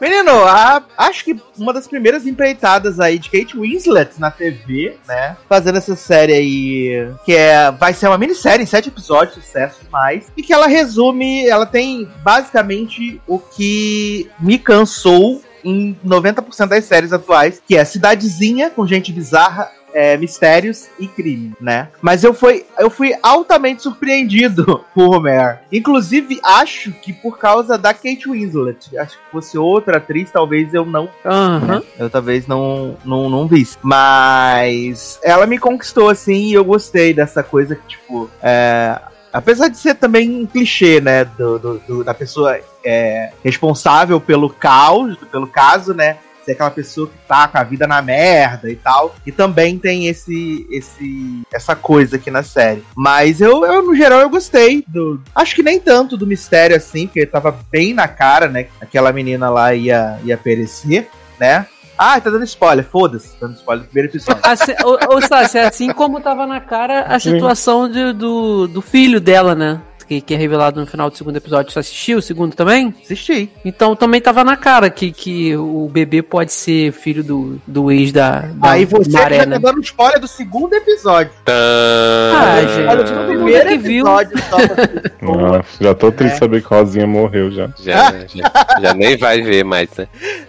Menino, 0.00 0.30
a- 0.44 0.82
acho 0.96 1.24
que 1.24 1.36
uma 1.58 1.72
das 1.72 1.88
primeiras 1.88 2.26
empreitadas 2.26 3.00
aí 3.00 3.18
de 3.18 3.30
Kate 3.30 3.58
Winslet 3.58 4.10
na 4.18 4.30
TV, 4.30 4.96
né? 5.08 5.36
Fazendo 5.48 5.78
essa 5.78 5.96
série 5.96 6.32
aí, 6.34 7.12
que 7.24 7.34
é, 7.34 7.70
vai 7.72 7.92
ser 7.94 8.06
uma 8.08 8.18
minissérie 8.18 8.62
em 8.62 8.66
sete 8.66 8.88
episódios, 8.88 9.34
sucesso 9.44 9.82
demais. 9.84 10.30
E 10.36 10.42
que 10.42 10.52
ela 10.52 10.66
resume, 10.66 11.46
ela 11.48 11.66
tem 11.66 12.08
basicamente 12.22 13.20
o 13.26 13.38
que 13.38 14.30
me 14.38 14.58
cansou 14.58 15.42
em 15.64 15.96
90% 16.06 16.68
das 16.68 16.84
séries 16.84 17.12
atuais, 17.12 17.60
que 17.66 17.76
é 17.76 17.84
cidadezinha 17.84 18.70
com 18.70 18.86
gente 18.86 19.12
bizarra, 19.12 19.70
é, 19.92 20.16
mistérios 20.16 20.86
e 20.98 21.06
crime, 21.08 21.52
né? 21.60 21.88
Mas 22.00 22.22
eu 22.24 22.32
fui, 22.34 22.64
eu 22.78 22.90
fui 22.90 23.14
altamente 23.22 23.82
surpreendido 23.82 24.84
por 24.94 25.16
Homer. 25.16 25.60
Inclusive, 25.72 26.38
acho 26.44 26.92
que 26.92 27.12
por 27.12 27.38
causa 27.38 27.76
da 27.78 27.92
Kate 27.94 28.28
Winslet. 28.28 28.96
Acho 28.98 29.12
que 29.16 29.30
fosse 29.32 29.56
outra 29.58 29.98
atriz, 29.98 30.30
talvez 30.30 30.72
eu 30.74 30.84
não 30.84 31.08
Aham. 31.24 31.82
eu 31.98 32.08
talvez 32.10 32.46
não, 32.46 32.96
não, 33.04 33.28
não 33.28 33.46
visse. 33.46 33.76
Mas 33.82 35.18
ela 35.22 35.46
me 35.46 35.58
conquistou, 35.58 36.08
assim, 36.08 36.46
e 36.46 36.52
eu 36.54 36.64
gostei 36.64 37.12
dessa 37.14 37.42
coisa 37.42 37.74
que, 37.76 37.86
tipo, 37.86 38.30
é, 38.42 38.98
apesar 39.32 39.68
de 39.68 39.76
ser 39.78 39.94
também 39.94 40.28
um 40.42 40.46
clichê, 40.46 41.00
né, 41.00 41.24
do, 41.24 41.58
do- 41.58 41.78
do- 41.80 42.04
da 42.04 42.14
pessoa 42.14 42.58
é, 42.84 43.30
responsável 43.44 44.20
pelo 44.20 44.48
caos, 44.50 45.16
pelo 45.30 45.46
caso, 45.46 45.92
né, 45.94 46.16
ser 46.48 46.52
aquela 46.52 46.70
pessoa 46.70 47.06
que 47.06 47.14
tá 47.28 47.46
com 47.46 47.58
a 47.58 47.62
vida 47.62 47.86
na 47.86 48.00
merda 48.00 48.70
e 48.70 48.76
tal, 48.76 49.14
e 49.26 49.30
também 49.30 49.78
tem 49.78 50.06
esse, 50.06 50.66
esse 50.70 51.42
essa 51.52 51.76
coisa 51.76 52.16
aqui 52.16 52.30
na 52.30 52.42
série. 52.42 52.82
Mas 52.96 53.40
eu, 53.40 53.64
eu, 53.66 53.82
no 53.82 53.94
geral, 53.94 54.20
eu 54.20 54.30
gostei 54.30 54.82
do... 54.88 55.20
Acho 55.34 55.54
que 55.54 55.62
nem 55.62 55.78
tanto 55.78 56.16
do 56.16 56.26
mistério, 56.26 56.74
assim, 56.76 57.06
porque 57.06 57.26
tava 57.26 57.58
bem 57.70 57.92
na 57.92 58.08
cara, 58.08 58.48
né, 58.48 58.64
que 58.64 58.70
aquela 58.80 59.12
menina 59.12 59.50
lá 59.50 59.74
ia, 59.74 60.18
ia 60.24 60.36
perecer, 60.36 61.08
né, 61.38 61.66
ah, 61.96 62.20
tá 62.20 62.30
dando 62.30 62.44
spoiler, 62.44 62.84
foda-se, 62.84 63.30
tá 63.32 63.46
dando 63.46 63.56
spoiler 63.56 63.84
do 63.84 63.88
primeiro 63.88 64.08
episódio. 64.12 64.40
Assim, 64.44 64.72
ou, 64.84 64.98
ou 65.10 65.20
Sassi, 65.20 65.58
assim 65.58 65.92
como 65.92 66.20
tava 66.20 66.46
na 66.46 66.60
cara 66.60 67.02
a 67.02 67.18
situação 67.18 67.88
de- 67.88 68.12
do, 68.12 68.68
do 68.68 68.80
filho 68.80 69.20
dela, 69.20 69.52
né? 69.54 69.80
Que, 70.08 70.22
que 70.22 70.32
é 70.32 70.36
revelado 70.38 70.80
no 70.80 70.86
final 70.86 71.10
do 71.10 71.16
segundo 71.18 71.36
episódio. 71.36 71.70
Você 71.70 71.78
assistiu 71.80 72.18
o 72.18 72.22
segundo 72.22 72.54
também? 72.56 72.94
Assisti. 73.04 73.50
Então 73.64 73.94
também 73.94 74.20
tava 74.22 74.42
na 74.42 74.56
cara 74.56 74.88
que, 74.88 75.12
que 75.12 75.54
o 75.54 75.86
bebê 75.92 76.22
pode 76.22 76.50
ser 76.52 76.92
filho 76.92 77.22
do, 77.22 77.60
do 77.66 77.92
ex 77.92 78.10
da, 78.10 78.40
da 78.54 78.70
Aí 78.70 78.86
você 78.86 79.10
Maré, 79.10 79.40
já 79.40 79.46
né? 79.46 79.58
tá 79.60 79.68
dando 79.70 79.82
spoiler 79.82 80.18
do 80.18 80.26
segundo 80.26 80.72
episódio. 80.72 81.30
Ah, 81.46 82.56
gente. 82.62 82.86
Olha, 82.88 83.02
o 83.22 83.26
primeiro 83.26 83.68
que 83.68 83.76
viu. 83.78 84.06
episódio 84.06 84.38
só 84.48 84.56
pra- 84.56 85.58
Ah, 85.58 85.64
já 85.80 85.94
tô 85.94 86.10
triste 86.10 86.30
É. 86.30 86.34
de 86.34 86.38
saber 86.38 86.62
que 86.62 86.68
Rosinha 86.68 87.06
morreu 87.06 87.50
já. 87.50 87.68
Já, 87.82 88.12
já, 88.34 88.52
já 88.80 88.94
nem 88.94 89.16
vai 89.16 89.42
ver 89.42 89.62
mais, 89.64 89.90
né? 89.96 90.08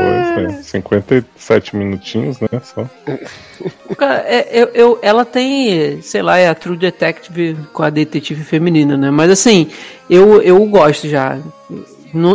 É. 0.00 0.62
57 0.62 1.76
minutinhos, 1.76 2.38
né? 2.40 2.48
Só. 2.62 2.86
Cara, 3.96 4.24
é, 4.26 4.48
eu, 4.52 4.68
eu- 4.74 4.98
ela 5.02 5.24
tem, 5.24 6.00
sei 6.02 6.22
lá, 6.22 6.38
é 6.38 6.48
a 6.48 6.54
True 6.54 6.76
Detective 6.76 7.56
com 7.72 7.82
a 7.82 7.90
detetive 7.90 8.42
feminina, 8.44 8.96
né? 8.96 9.10
Mas 9.10 9.30
assim, 9.30 9.68
eu, 10.08 10.40
eu 10.42 10.64
gosto 10.66 11.08
já. 11.08 11.38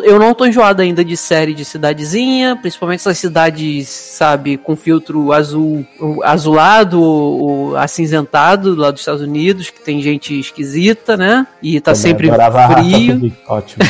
Eu 0.05 0.17
não 0.17 0.33
tô 0.33 0.45
enjoado 0.45 0.81
ainda 0.81 1.03
de 1.03 1.17
série 1.17 1.53
de 1.53 1.65
cidadezinha, 1.65 2.55
principalmente 2.55 3.01
essas 3.01 3.17
cidades, 3.17 3.89
sabe, 3.89 4.55
com 4.55 4.73
filtro 4.73 5.33
azul, 5.33 5.85
azulado 6.23 7.01
ou, 7.01 7.75
acinzentado 7.75 8.73
lá 8.73 8.89
dos 8.89 9.01
Estados 9.01 9.21
Unidos, 9.21 9.69
que 9.69 9.81
tem 9.81 10.01
gente 10.01 10.39
esquisita, 10.39 11.17
né? 11.17 11.45
E 11.61 11.81
tá 11.81 11.91
Também 11.91 12.01
sempre 12.01 12.29
frio. 12.29 13.33
Ótimo. 13.49 13.83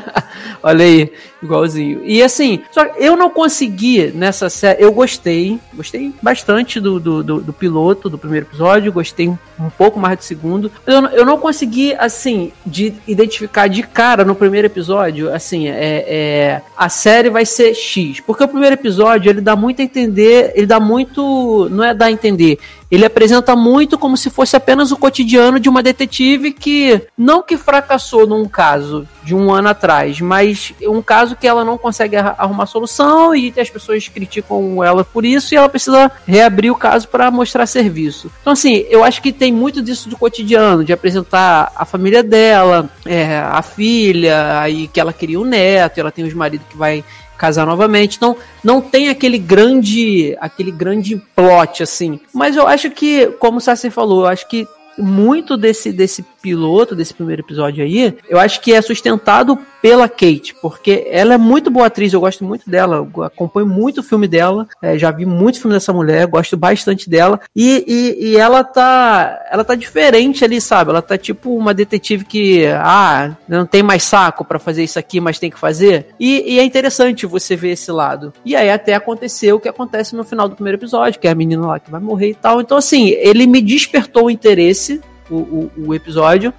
Olha 0.62 0.84
aí. 0.86 1.12
Igualzinho. 1.46 2.00
E 2.04 2.22
assim, 2.22 2.62
só 2.70 2.84
eu 2.96 3.16
não 3.16 3.30
consegui 3.30 4.12
nessa 4.14 4.50
série. 4.50 4.82
Eu 4.82 4.92
gostei, 4.92 5.58
gostei 5.74 6.12
bastante 6.20 6.80
do, 6.80 7.00
do, 7.00 7.22
do, 7.22 7.40
do 7.40 7.52
piloto, 7.52 8.10
do 8.10 8.18
primeiro 8.18 8.46
episódio, 8.46 8.92
gostei 8.92 9.28
um, 9.28 9.70
pouco 9.76 9.98
mais 9.98 10.18
do 10.18 10.24
segundo. 10.24 10.70
Eu, 10.86 11.04
eu 11.06 11.24
não 11.24 11.38
consegui, 11.38 11.94
assim, 11.94 12.52
de 12.64 12.94
identificar 13.06 13.68
de 13.68 13.82
cara 13.82 14.24
no 14.24 14.34
primeiro 14.34 14.66
episódio, 14.66 15.32
assim, 15.32 15.68
é, 15.68 16.04
é, 16.06 16.62
a 16.76 16.88
série 16.88 17.30
vai 17.30 17.46
ser 17.46 17.74
X. 17.74 18.20
Porque 18.20 18.44
o 18.44 18.48
primeiro 18.48 18.74
episódio, 18.74 19.30
ele 19.30 19.40
dá 19.40 19.56
muito 19.56 19.80
a 19.80 19.84
entender, 19.84 20.52
ele 20.54 20.66
dá 20.66 20.80
muito. 20.80 21.68
Não 21.70 21.84
é 21.84 21.94
dar 21.94 22.06
a 22.06 22.12
entender. 22.12 22.58
Ele 22.90 23.04
apresenta 23.04 23.56
muito 23.56 23.98
como 23.98 24.16
se 24.16 24.30
fosse 24.30 24.56
apenas 24.56 24.92
o 24.92 24.96
cotidiano 24.96 25.58
de 25.58 25.68
uma 25.68 25.82
detetive 25.82 26.52
que 26.52 27.02
não 27.16 27.42
que 27.42 27.56
fracassou 27.56 28.26
num 28.26 28.46
caso 28.46 29.08
de 29.24 29.34
um 29.34 29.52
ano 29.52 29.68
atrás, 29.68 30.20
mas 30.20 30.72
um 30.82 31.02
caso 31.02 31.34
que 31.34 31.48
ela 31.48 31.64
não 31.64 31.76
consegue 31.76 32.16
arrumar 32.16 32.66
solução 32.66 33.34
e 33.34 33.52
as 33.58 33.68
pessoas 33.68 34.06
criticam 34.06 34.84
ela 34.84 35.04
por 35.04 35.24
isso 35.24 35.52
e 35.52 35.56
ela 35.56 35.68
precisa 35.68 36.10
reabrir 36.26 36.70
o 36.70 36.76
caso 36.76 37.08
para 37.08 37.30
mostrar 37.30 37.66
serviço. 37.66 38.30
Então 38.40 38.52
assim, 38.52 38.84
eu 38.88 39.02
acho 39.02 39.20
que 39.20 39.32
tem 39.32 39.52
muito 39.52 39.82
disso 39.82 40.08
do 40.08 40.16
cotidiano, 40.16 40.84
de 40.84 40.92
apresentar 40.92 41.72
a 41.74 41.84
família 41.84 42.22
dela, 42.22 42.88
é, 43.04 43.38
a 43.38 43.62
filha, 43.62 44.60
aí 44.60 44.86
que 44.86 45.00
ela 45.00 45.12
queria 45.12 45.40
um 45.40 45.44
neto, 45.44 45.98
ela 45.98 46.12
tem 46.12 46.24
os 46.24 46.34
maridos 46.34 46.66
que 46.70 46.76
vai 46.76 47.04
casar 47.36 47.66
novamente. 47.66 48.16
Então, 48.16 48.36
não 48.62 48.80
tem 48.80 49.08
aquele 49.08 49.38
grande, 49.38 50.36
aquele 50.40 50.70
grande 50.70 51.16
plot 51.34 51.82
assim. 51.82 52.20
Mas 52.32 52.56
eu 52.56 52.66
acho 52.66 52.90
que, 52.90 53.26
como 53.38 53.58
o 53.58 53.60
Sassi 53.60 53.90
falou, 53.90 54.22
eu 54.22 54.26
acho 54.26 54.48
que 54.48 54.66
muito 54.98 55.56
desse 55.56 55.92
desse 55.92 56.24
piloto, 56.46 56.94
desse 56.94 57.12
primeiro 57.12 57.42
episódio 57.42 57.82
aí, 57.82 58.16
eu 58.28 58.38
acho 58.38 58.60
que 58.60 58.72
é 58.72 58.80
sustentado 58.80 59.58
pela 59.82 60.08
Kate, 60.08 60.54
porque 60.62 61.04
ela 61.10 61.34
é 61.34 61.36
muito 61.36 61.72
boa 61.72 61.86
atriz, 61.86 62.12
eu 62.12 62.20
gosto 62.20 62.44
muito 62.44 62.70
dela, 62.70 63.04
acompanho 63.24 63.66
muito 63.66 63.98
o 63.98 64.02
filme 64.02 64.28
dela, 64.28 64.68
é, 64.80 64.96
já 64.96 65.10
vi 65.10 65.26
muito 65.26 65.60
filme 65.60 65.74
dessa 65.74 65.92
mulher, 65.92 66.24
gosto 66.28 66.56
bastante 66.56 67.10
dela, 67.10 67.40
e, 67.54 67.84
e, 67.86 68.28
e 68.28 68.36
ela 68.36 68.62
tá 68.62 69.44
ela 69.50 69.64
tá 69.64 69.74
diferente 69.74 70.44
ali, 70.44 70.60
sabe? 70.60 70.90
Ela 70.90 71.02
tá 71.02 71.18
tipo 71.18 71.56
uma 71.56 71.74
detetive 71.74 72.24
que, 72.24 72.64
ah, 72.78 73.36
não 73.48 73.66
tem 73.66 73.82
mais 73.82 74.04
saco 74.04 74.44
pra 74.44 74.60
fazer 74.60 74.84
isso 74.84 75.00
aqui, 75.00 75.20
mas 75.20 75.40
tem 75.40 75.50
que 75.50 75.58
fazer, 75.58 76.06
e, 76.18 76.54
e 76.54 76.58
é 76.60 76.64
interessante 76.64 77.26
você 77.26 77.56
ver 77.56 77.70
esse 77.70 77.90
lado. 77.90 78.32
E 78.44 78.54
aí 78.54 78.70
até 78.70 78.94
aconteceu 78.94 79.56
o 79.56 79.60
que 79.60 79.68
acontece 79.68 80.14
no 80.14 80.22
final 80.22 80.48
do 80.48 80.54
primeiro 80.54 80.78
episódio, 80.78 81.18
que 81.18 81.26
é 81.26 81.30
a 81.32 81.34
menina 81.34 81.66
lá 81.66 81.80
que 81.80 81.90
vai 81.90 82.00
morrer 82.00 82.30
e 82.30 82.34
tal, 82.34 82.60
então 82.60 82.78
assim, 82.78 83.08
ele 83.08 83.48
me 83.48 83.60
despertou 83.60 84.26
o 84.26 84.30
interesse, 84.30 85.00
o, 85.30 85.36
o, 85.36 85.72
o 85.88 85.94
episódio, 85.94 86.52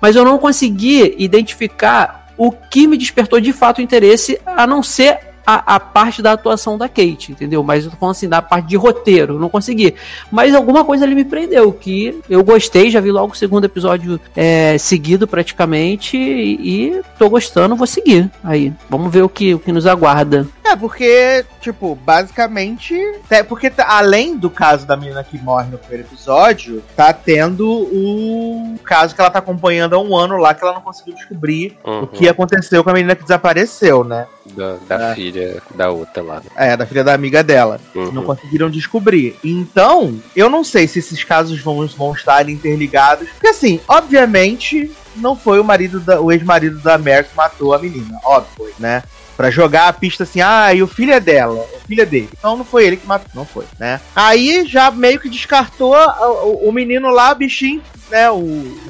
mas 0.00 0.16
eu 0.16 0.24
não 0.24 0.38
consegui 0.38 1.14
identificar 1.18 2.32
o 2.36 2.52
que 2.52 2.86
me 2.86 2.96
despertou 2.96 3.40
de 3.40 3.52
fato 3.52 3.78
o 3.78 3.82
interesse, 3.82 4.40
a 4.46 4.66
não 4.66 4.82
ser 4.82 5.27
a, 5.50 5.76
a 5.76 5.80
parte 5.80 6.20
da 6.20 6.32
atuação 6.32 6.76
da 6.76 6.88
Kate, 6.90 7.32
entendeu? 7.32 7.62
Mas 7.62 7.84
eu 7.86 7.90
tô 7.90 7.96
falando 7.96 8.10
assim, 8.14 8.28
da 8.28 8.42
parte 8.42 8.66
de 8.66 8.76
roteiro, 8.76 9.38
não 9.38 9.48
consegui. 9.48 9.94
Mas 10.30 10.54
alguma 10.54 10.84
coisa 10.84 11.06
ali 11.06 11.14
me 11.14 11.24
prendeu, 11.24 11.72
que 11.72 12.20
eu 12.28 12.44
gostei, 12.44 12.90
já 12.90 13.00
vi 13.00 13.10
logo 13.10 13.32
o 13.32 13.36
segundo 13.36 13.64
episódio 13.64 14.20
é, 14.36 14.76
seguido 14.76 15.26
praticamente, 15.26 16.18
e, 16.18 16.96
e 16.98 17.02
tô 17.18 17.30
gostando, 17.30 17.74
vou 17.74 17.86
seguir. 17.86 18.30
Aí, 18.44 18.72
vamos 18.90 19.10
ver 19.10 19.22
o 19.22 19.28
que, 19.28 19.54
o 19.54 19.58
que 19.58 19.72
nos 19.72 19.86
aguarda. 19.86 20.46
É, 20.62 20.76
porque, 20.76 21.46
tipo, 21.62 21.94
basicamente. 21.94 22.94
é 23.30 23.42
porque 23.42 23.70
tá- 23.70 23.86
além 23.88 24.36
do 24.36 24.50
caso 24.50 24.86
da 24.86 24.98
menina 24.98 25.24
que 25.24 25.38
morre 25.38 25.70
no 25.70 25.78
primeiro 25.78 26.06
episódio, 26.06 26.82
tá 26.94 27.10
tendo 27.12 27.66
o 27.68 28.74
caso 28.84 29.14
que 29.14 29.20
ela 29.22 29.30
tá 29.30 29.38
acompanhando 29.38 29.94
há 29.96 29.98
um 29.98 30.14
ano 30.14 30.36
lá 30.36 30.52
que 30.52 30.62
ela 30.62 30.74
não 30.74 30.82
conseguiu 30.82 31.14
descobrir 31.14 31.78
Uhum. 31.86 32.02
o 32.02 32.06
que 32.06 32.28
aconteceu 32.28 32.84
com 32.84 32.90
a 32.90 32.92
menina 32.92 33.14
que 33.16 33.22
desapareceu, 33.22 34.04
né? 34.04 34.26
Da, 34.54 34.76
da 34.88 35.10
É. 35.10 35.14
filha 35.14 35.62
da 35.74 35.90
outra 35.90 36.22
lá. 36.22 36.42
É, 36.56 36.76
da 36.76 36.86
filha 36.86 37.04
da 37.04 37.14
amiga 37.14 37.42
dela. 37.42 37.80
Uhum. 37.94 38.12
Não 38.12 38.22
conseguiram 38.24 38.68
descobrir. 38.70 39.36
Então, 39.44 40.20
eu 40.34 40.48
não 40.50 40.64
sei 40.64 40.86
se 40.88 40.98
esses 40.98 41.22
casos 41.24 41.60
vão, 41.60 41.86
vão 41.88 42.12
estar 42.12 42.48
interligados. 42.48 43.28
Porque, 43.30 43.48
assim, 43.48 43.80
obviamente, 43.88 44.90
não 45.16 45.36
foi 45.36 45.60
o 45.60 45.64
marido 45.64 46.00
da, 46.00 46.20
o 46.20 46.30
ex-marido 46.32 46.78
da 46.80 46.98
Mary 46.98 47.24
que 47.24 47.36
matou 47.36 47.72
a 47.74 47.78
menina. 47.78 48.18
Óbvio, 48.24 48.68
né? 48.78 49.02
Pra 49.36 49.50
jogar 49.52 49.86
a 49.86 49.92
pista 49.92 50.24
assim, 50.24 50.40
ah, 50.40 50.74
e 50.74 50.82
o 50.82 50.86
filho 50.88 51.12
é 51.12 51.20
dela, 51.20 51.54
o 51.54 51.86
filho 51.86 52.02
é 52.02 52.04
dele. 52.04 52.28
Então 52.36 52.56
não 52.56 52.64
foi 52.64 52.84
ele 52.84 52.96
que 52.96 53.06
matou, 53.06 53.28
não 53.32 53.44
foi, 53.44 53.64
né? 53.78 54.00
Aí 54.14 54.66
já 54.66 54.90
meio 54.90 55.20
que 55.20 55.28
descartou 55.28 55.94
o, 55.94 56.68
o- 56.68 56.72
menino 56.72 57.08
lá, 57.10 57.30
o 57.30 57.36
bichinho, 57.36 57.80
né? 58.10 58.30
O, 58.30 58.36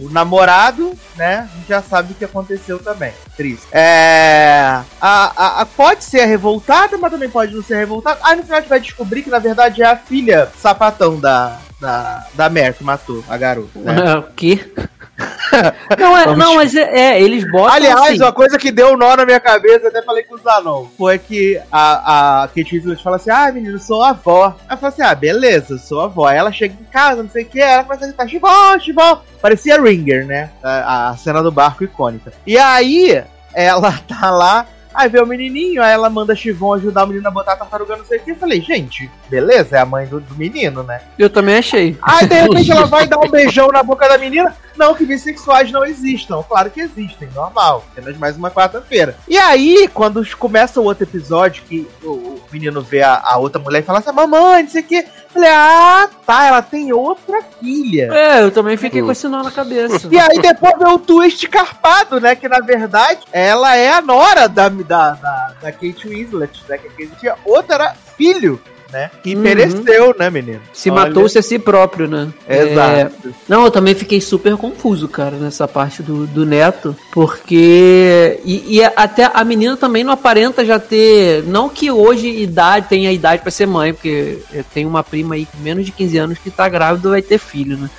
o 0.00 0.08
namorado, 0.10 0.92
né? 1.16 1.48
A 1.52 1.56
gente 1.58 1.68
já 1.68 1.82
sabe 1.82 2.12
o 2.12 2.16
que 2.16 2.24
aconteceu 2.24 2.78
também. 2.78 3.12
Triste. 3.36 3.66
É. 3.72 4.80
A, 5.00 5.32
a, 5.36 5.60
a- 5.62 5.66
pode 5.66 6.04
ser 6.04 6.20
a 6.20 6.26
revoltada, 6.26 6.96
mas 6.98 7.10
também 7.10 7.28
pode 7.28 7.54
não 7.54 7.62
ser 7.62 7.76
revoltada. 7.76 8.18
Aí 8.22 8.36
no 8.36 8.42
final 8.42 8.58
a 8.58 8.60
gente 8.60 8.70
vai 8.70 8.80
descobrir 8.80 9.22
que 9.22 9.30
na 9.30 9.38
verdade 9.38 9.82
é 9.82 9.86
a 9.86 9.96
filha 9.96 10.48
sapatão 10.60 11.18
da. 11.18 11.58
Da, 11.80 12.26
da 12.34 12.50
Mary 12.50 12.74
que 12.74 12.82
matou 12.82 13.22
a 13.28 13.36
garota. 13.36 13.78
Né? 13.78 14.16
o 14.18 14.22
quê? 14.34 14.68
não, 15.96 16.16
é, 16.18 16.24
Vamos- 16.24 16.38
não, 16.38 16.54
mas 16.56 16.74
é, 16.74 16.82
é, 17.16 17.22
eles 17.22 17.48
botam 17.48 17.72
Aliás, 17.74 18.00
assim, 18.00 18.20
uma 18.20 18.32
coisa 18.32 18.58
que 18.58 18.72
deu 18.72 18.94
um 18.94 18.96
nó 18.96 19.14
na 19.16 19.24
minha 19.24 19.38
cabeça, 19.38 19.86
até 19.86 20.02
falei 20.02 20.24
com 20.24 20.34
o 20.34 20.38
Zanon, 20.38 20.86
foi 20.98 21.18
que 21.20 21.60
a, 21.70 22.42
a 22.42 22.48
Kate 22.48 22.76
Winslet 22.76 23.00
fala 23.00 23.14
assim, 23.14 23.30
ah, 23.30 23.52
menino, 23.52 23.78
sou 23.78 24.02
avó. 24.02 24.56
Aí 24.68 24.74
eu 24.74 24.78
falo 24.80 24.92
assim, 24.92 25.02
ah, 25.02 25.14
beleza, 25.14 25.78
sou 25.78 26.00
avó. 26.00 26.26
Aí 26.26 26.36
ela 26.36 26.50
chega 26.50 26.74
em 26.80 26.84
casa, 26.84 27.22
não 27.22 27.30
sei 27.30 27.44
o 27.44 27.46
que, 27.46 27.60
ela 27.60 27.84
começa 27.84 28.04
a 28.04 28.08
gritar, 28.08 28.28
chibó, 28.28 28.78
chibó. 28.80 29.07
Parecia 29.40 29.80
Ringer, 29.80 30.26
né? 30.26 30.50
A, 30.62 31.10
a 31.10 31.16
cena 31.16 31.42
do 31.42 31.52
barco 31.52 31.84
icônica. 31.84 32.32
E 32.46 32.58
aí, 32.58 33.22
ela 33.54 33.92
tá 34.06 34.30
lá, 34.30 34.66
aí 34.94 35.08
vê 35.08 35.20
o 35.20 35.26
menininho, 35.26 35.82
aí 35.82 35.92
ela 35.92 36.10
manda 36.10 36.34
Chivon 36.34 36.74
ajudar 36.74 37.04
o 37.04 37.06
menino 37.06 37.28
a 37.28 37.30
botar 37.30 37.52
a 37.52 37.56
tartaruga, 37.56 37.96
não 37.96 38.04
sei 38.04 38.18
o 38.18 38.22
que. 38.22 38.30
Eu 38.32 38.36
falei, 38.36 38.60
gente, 38.60 39.10
beleza, 39.28 39.76
é 39.76 39.80
a 39.80 39.86
mãe 39.86 40.06
do, 40.06 40.20
do 40.20 40.34
menino, 40.34 40.82
né? 40.82 41.00
eu 41.18 41.30
também 41.30 41.56
achei. 41.56 41.96
Aí 42.02 42.26
de 42.26 42.34
repente 42.34 42.70
ela 42.70 42.86
vai 42.86 43.06
dar 43.06 43.18
um 43.18 43.30
beijão 43.30 43.68
na 43.68 43.82
boca 43.82 44.08
da 44.08 44.18
menina. 44.18 44.54
Não 44.76 44.94
que 44.94 45.04
bissexuais 45.04 45.72
não 45.72 45.84
existam. 45.84 46.40
Claro 46.44 46.70
que 46.70 46.80
existem, 46.80 47.28
normal. 47.34 47.84
Apenas 47.90 48.16
mais 48.16 48.36
uma 48.36 48.48
quarta-feira. 48.48 49.16
E 49.26 49.36
aí, 49.36 49.88
quando 49.92 50.24
começa 50.36 50.80
o 50.80 50.84
outro 50.84 51.02
episódio, 51.02 51.64
que 51.64 51.86
o, 52.02 52.10
o 52.10 52.42
menino 52.52 52.80
vê 52.80 53.02
a, 53.02 53.20
a 53.24 53.38
outra 53.38 53.60
mulher 53.60 53.80
e 53.80 53.82
fala 53.82 53.98
assim: 53.98 54.12
Mamãe, 54.12 54.62
não 54.62 54.70
sei 54.70 54.82
o 54.82 54.84
quê. 54.84 55.04
Falei, 55.38 55.52
ah, 55.52 56.08
tá, 56.26 56.46
ela 56.46 56.62
tem 56.62 56.92
outra 56.92 57.40
filha. 57.60 58.12
É, 58.12 58.42
eu 58.42 58.50
também 58.50 58.76
fiquei 58.76 59.00
com 59.00 59.12
esse 59.12 59.28
nó 59.28 59.40
na 59.40 59.52
cabeça. 59.52 60.08
E 60.10 60.18
aí 60.18 60.40
depois 60.40 60.74
vê 60.76 60.84
o 60.88 60.98
twist 60.98 61.46
carpado, 61.46 62.20
né? 62.20 62.34
Que 62.34 62.48
na 62.48 62.58
verdade 62.58 63.20
ela 63.30 63.76
é 63.76 63.92
a 63.92 64.02
nora 64.02 64.48
da, 64.48 64.68
da, 64.68 65.12
da, 65.12 65.54
da 65.62 65.70
Kate 65.70 66.08
Winslet, 66.08 66.64
né? 66.68 66.76
Que 66.76 66.88
a 66.88 66.90
Kate 66.90 67.20
tinha 67.20 67.36
outra 67.44 67.76
era 67.76 67.94
filho, 68.16 68.60
né? 68.92 69.10
Que 69.22 69.34
Uhum. 69.34 69.42
pereceu, 69.42 70.14
né, 70.18 70.30
menino? 70.30 70.60
Se 70.72 70.90
matou-se 70.90 71.38
a 71.38 71.42
si 71.42 71.58
próprio, 71.58 72.08
né? 72.08 72.28
É, 72.46 72.62
Exato. 72.72 73.34
Não, 73.48 73.64
eu 73.64 73.70
também 73.70 73.94
fiquei 73.94 74.20
super 74.20 74.56
confuso, 74.56 75.08
cara, 75.08 75.36
nessa 75.36 75.68
parte 75.68 76.02
do, 76.02 76.26
do 76.26 76.46
neto, 76.46 76.96
porque. 77.12 78.40
E, 78.44 78.78
e 78.78 78.84
até 78.84 79.30
a 79.32 79.44
menina 79.44 79.76
também 79.76 80.04
não 80.04 80.12
aparenta 80.12 80.64
já 80.64 80.78
ter. 80.78 81.42
Não 81.44 81.68
que 81.68 81.90
hoje 81.90 82.28
idade 82.28 82.86
tenha 82.88 83.12
idade 83.12 83.42
pra 83.42 83.50
ser 83.50 83.66
mãe, 83.66 83.92
porque 83.92 84.38
eu 84.52 84.64
tenho 84.72 84.88
uma 84.88 85.02
prima 85.02 85.34
aí 85.34 85.46
com 85.46 85.58
menos 85.58 85.84
de 85.84 85.92
15 85.92 86.18
anos 86.18 86.38
que 86.38 86.50
tá 86.50 86.68
grávida 86.68 87.08
e 87.08 87.10
vai 87.10 87.22
ter 87.22 87.38
filho, 87.38 87.76
né? 87.76 87.90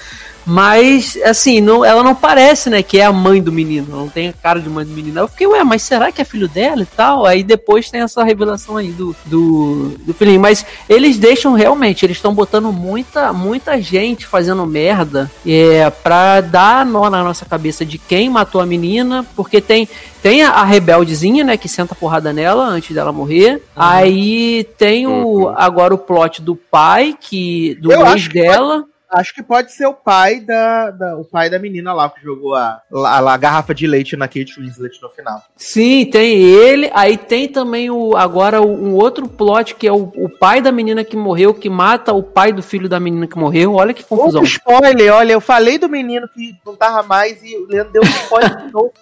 Mas, 0.49 1.15
assim, 1.23 1.61
não, 1.61 1.85
ela 1.85 2.01
não 2.03 2.15
parece, 2.15 2.71
né, 2.71 2.81
que 2.81 2.97
é 2.99 3.05
a 3.05 3.13
mãe 3.13 3.39
do 3.41 3.51
menino. 3.51 3.87
Ela 3.91 4.01
não 4.01 4.09
tem 4.09 4.29
a 4.29 4.33
cara 4.33 4.59
de 4.59 4.67
mãe 4.67 4.83
do 4.83 4.91
menino. 4.91 5.19
Eu 5.19 5.27
fiquei, 5.27 5.45
ué, 5.45 5.63
mas 5.63 5.83
será 5.83 6.11
que 6.11 6.21
é 6.21 6.25
filho 6.25 6.47
dela 6.47 6.81
e 6.81 6.85
tal? 6.87 7.25
Aí 7.25 7.43
depois 7.43 7.91
tem 7.91 8.01
essa 8.01 8.23
revelação 8.23 8.75
aí 8.75 8.91
do, 8.91 9.15
do, 9.25 9.89
do 9.99 10.13
filhinho. 10.13 10.39
Mas 10.39 10.65
eles 10.89 11.19
deixam 11.19 11.53
realmente, 11.53 12.03
eles 12.03 12.17
estão 12.17 12.33
botando 12.33 12.71
muita, 12.71 13.31
muita 13.31 13.79
gente 13.79 14.25
fazendo 14.25 14.65
merda 14.65 15.29
é, 15.45 15.87
pra 15.89 16.41
dar 16.41 16.83
nó 16.85 17.09
na 17.09 17.23
nossa 17.23 17.45
cabeça 17.45 17.85
de 17.85 17.99
quem 17.99 18.29
matou 18.29 18.59
a 18.59 18.65
menina, 18.65 19.25
porque 19.35 19.61
tem. 19.61 19.87
Tem 20.21 20.43
a, 20.43 20.49
a 20.49 20.65
rebeldezinha, 20.65 21.45
né, 21.45 21.55
que 21.55 21.69
senta 21.69 21.95
porrada 21.95 22.33
nela 22.33 22.65
antes 22.65 22.93
dela 22.93 23.13
morrer. 23.13 23.63
Aí 23.73 24.65
tem 24.77 25.07
o 25.07 25.19
Uhum. 25.19 25.53
agora 25.55 25.93
o 25.93 25.97
plot 25.97 26.41
do 26.41 26.55
pai, 26.55 27.15
que 27.19 27.75
do 27.75 27.91
Eu 27.91 28.01
ex 28.01 28.09
acho 28.09 28.29
que 28.29 28.41
dela. 28.41 28.83
Acho 29.11 29.33
que 29.33 29.41
pode 29.41 29.71
ser 29.73 29.87
o 29.87 29.93
pai 29.93 30.39
da, 30.39 30.91
da- 30.91 31.17
o 31.17 31.25
pai 31.25 31.49
da 31.49 31.57
menina 31.57 31.91
lá 31.93 32.07
que 32.09 32.21
jogou 32.21 32.53
a, 32.53 32.79
a, 32.93 33.33
a 33.33 33.37
garrafa 33.37 33.73
de 33.73 33.87
leite 33.87 34.15
na 34.15 34.27
Kate 34.27 34.59
Winslet 34.59 35.01
no 35.01 35.09
final. 35.09 35.41
Sim, 35.55 36.05
tem 36.05 36.37
ele. 36.41 36.91
Aí 36.93 37.17
tem 37.17 37.47
também 37.47 37.89
o 37.89 38.15
agora 38.15 38.61
um 38.61 38.93
outro 38.93 39.27
plot 39.27 39.73
que 39.75 39.87
é 39.87 39.91
o, 39.91 40.11
o 40.15 40.29
pai 40.37 40.61
da 40.61 40.71
menina 40.71 41.03
que 41.03 41.17
morreu, 41.17 41.53
que 41.53 41.69
mata 41.69 42.13
o 42.13 42.21
pai 42.21 42.53
do 42.53 42.61
filho 42.61 42.87
da 42.87 42.99
menina 42.99 43.25
que 43.25 43.37
morreu. 43.37 43.73
Olha 43.75 43.93
que 43.93 44.03
confusão. 44.03 44.41
Um 44.41 44.45
spoiler, 44.45 45.13
olha, 45.13 45.33
eu 45.33 45.41
falei 45.41 45.77
do 45.79 45.89
menino 45.89 46.27
que 46.27 46.55
não 46.65 46.75
tava 46.75 47.01
mais 47.01 47.41
e 47.43 47.57
o 47.57 47.67
Leandro 47.67 47.93
deu 47.93 48.03
um 48.03 48.05
spoiler 48.05 48.57
de 48.67 48.69
novo. 48.73 48.93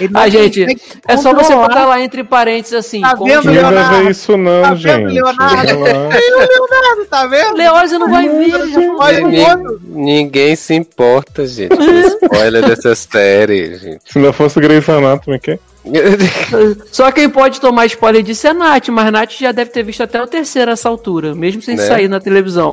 Ele 0.00 0.12
não 0.12 0.20
Ah, 0.20 0.28
gente, 0.28 0.64
É 1.06 1.16
só 1.16 1.34
você 1.34 1.54
botar 1.54 1.84
lá 1.86 2.00
entre 2.00 2.24
parênteses 2.24 2.74
assim. 2.74 3.00
Tá 3.02 3.14
como 3.16 3.26
vendo, 3.30 3.42
que- 3.42 3.48
Ninguém 3.48 3.62
vai 3.62 3.72
Leonardo? 3.74 4.04
ver 4.04 4.10
isso 4.10 4.36
não, 4.36 4.62
Tá 4.62 4.68
vendo, 4.74 4.78
gente. 4.78 5.12
Leonardo? 5.14 5.78
Vai 5.78 5.90
lá. 6.30 7.06
Tá 7.10 7.26
vendo? 7.26 7.54
Leózio 7.56 7.98
não 7.98 8.10
vai 8.10 8.28
ver, 8.28 8.44
ele 8.54 8.72
já 8.72 8.80
falou. 8.80 8.96
Olha 9.00 9.24
o 9.26 9.80
Ninguém, 9.82 10.56
se 10.56 10.74
importa, 10.74 11.46
gente, 11.46 11.74
com 11.76 11.82
spoiler 12.24 12.66
dessa 12.66 12.94
série, 12.94 13.76
gente. 13.78 14.00
Se 14.12 14.18
não 14.18 14.32
fosse 14.32 14.60
Grey's 14.60 14.88
Anatomy, 14.88 15.38
que? 15.38 15.58
Só 16.92 17.10
quem 17.10 17.28
pode 17.30 17.60
tomar 17.60 17.86
spoiler 17.86 18.22
disso 18.22 18.46
é 18.46 18.50
a 18.50 18.54
Nath, 18.54 18.88
mas 18.88 19.06
a 19.06 19.10
Nath 19.10 19.32
já 19.32 19.52
deve 19.52 19.70
ter 19.70 19.82
visto 19.82 20.02
até 20.02 20.22
o 20.22 20.26
terceiro 20.26 20.70
essa 20.70 20.88
altura, 20.88 21.34
mesmo 21.34 21.62
sem 21.62 21.76
Né? 21.76 21.86
sair 21.86 22.08
na 22.08 22.20
televisão. 22.20 22.72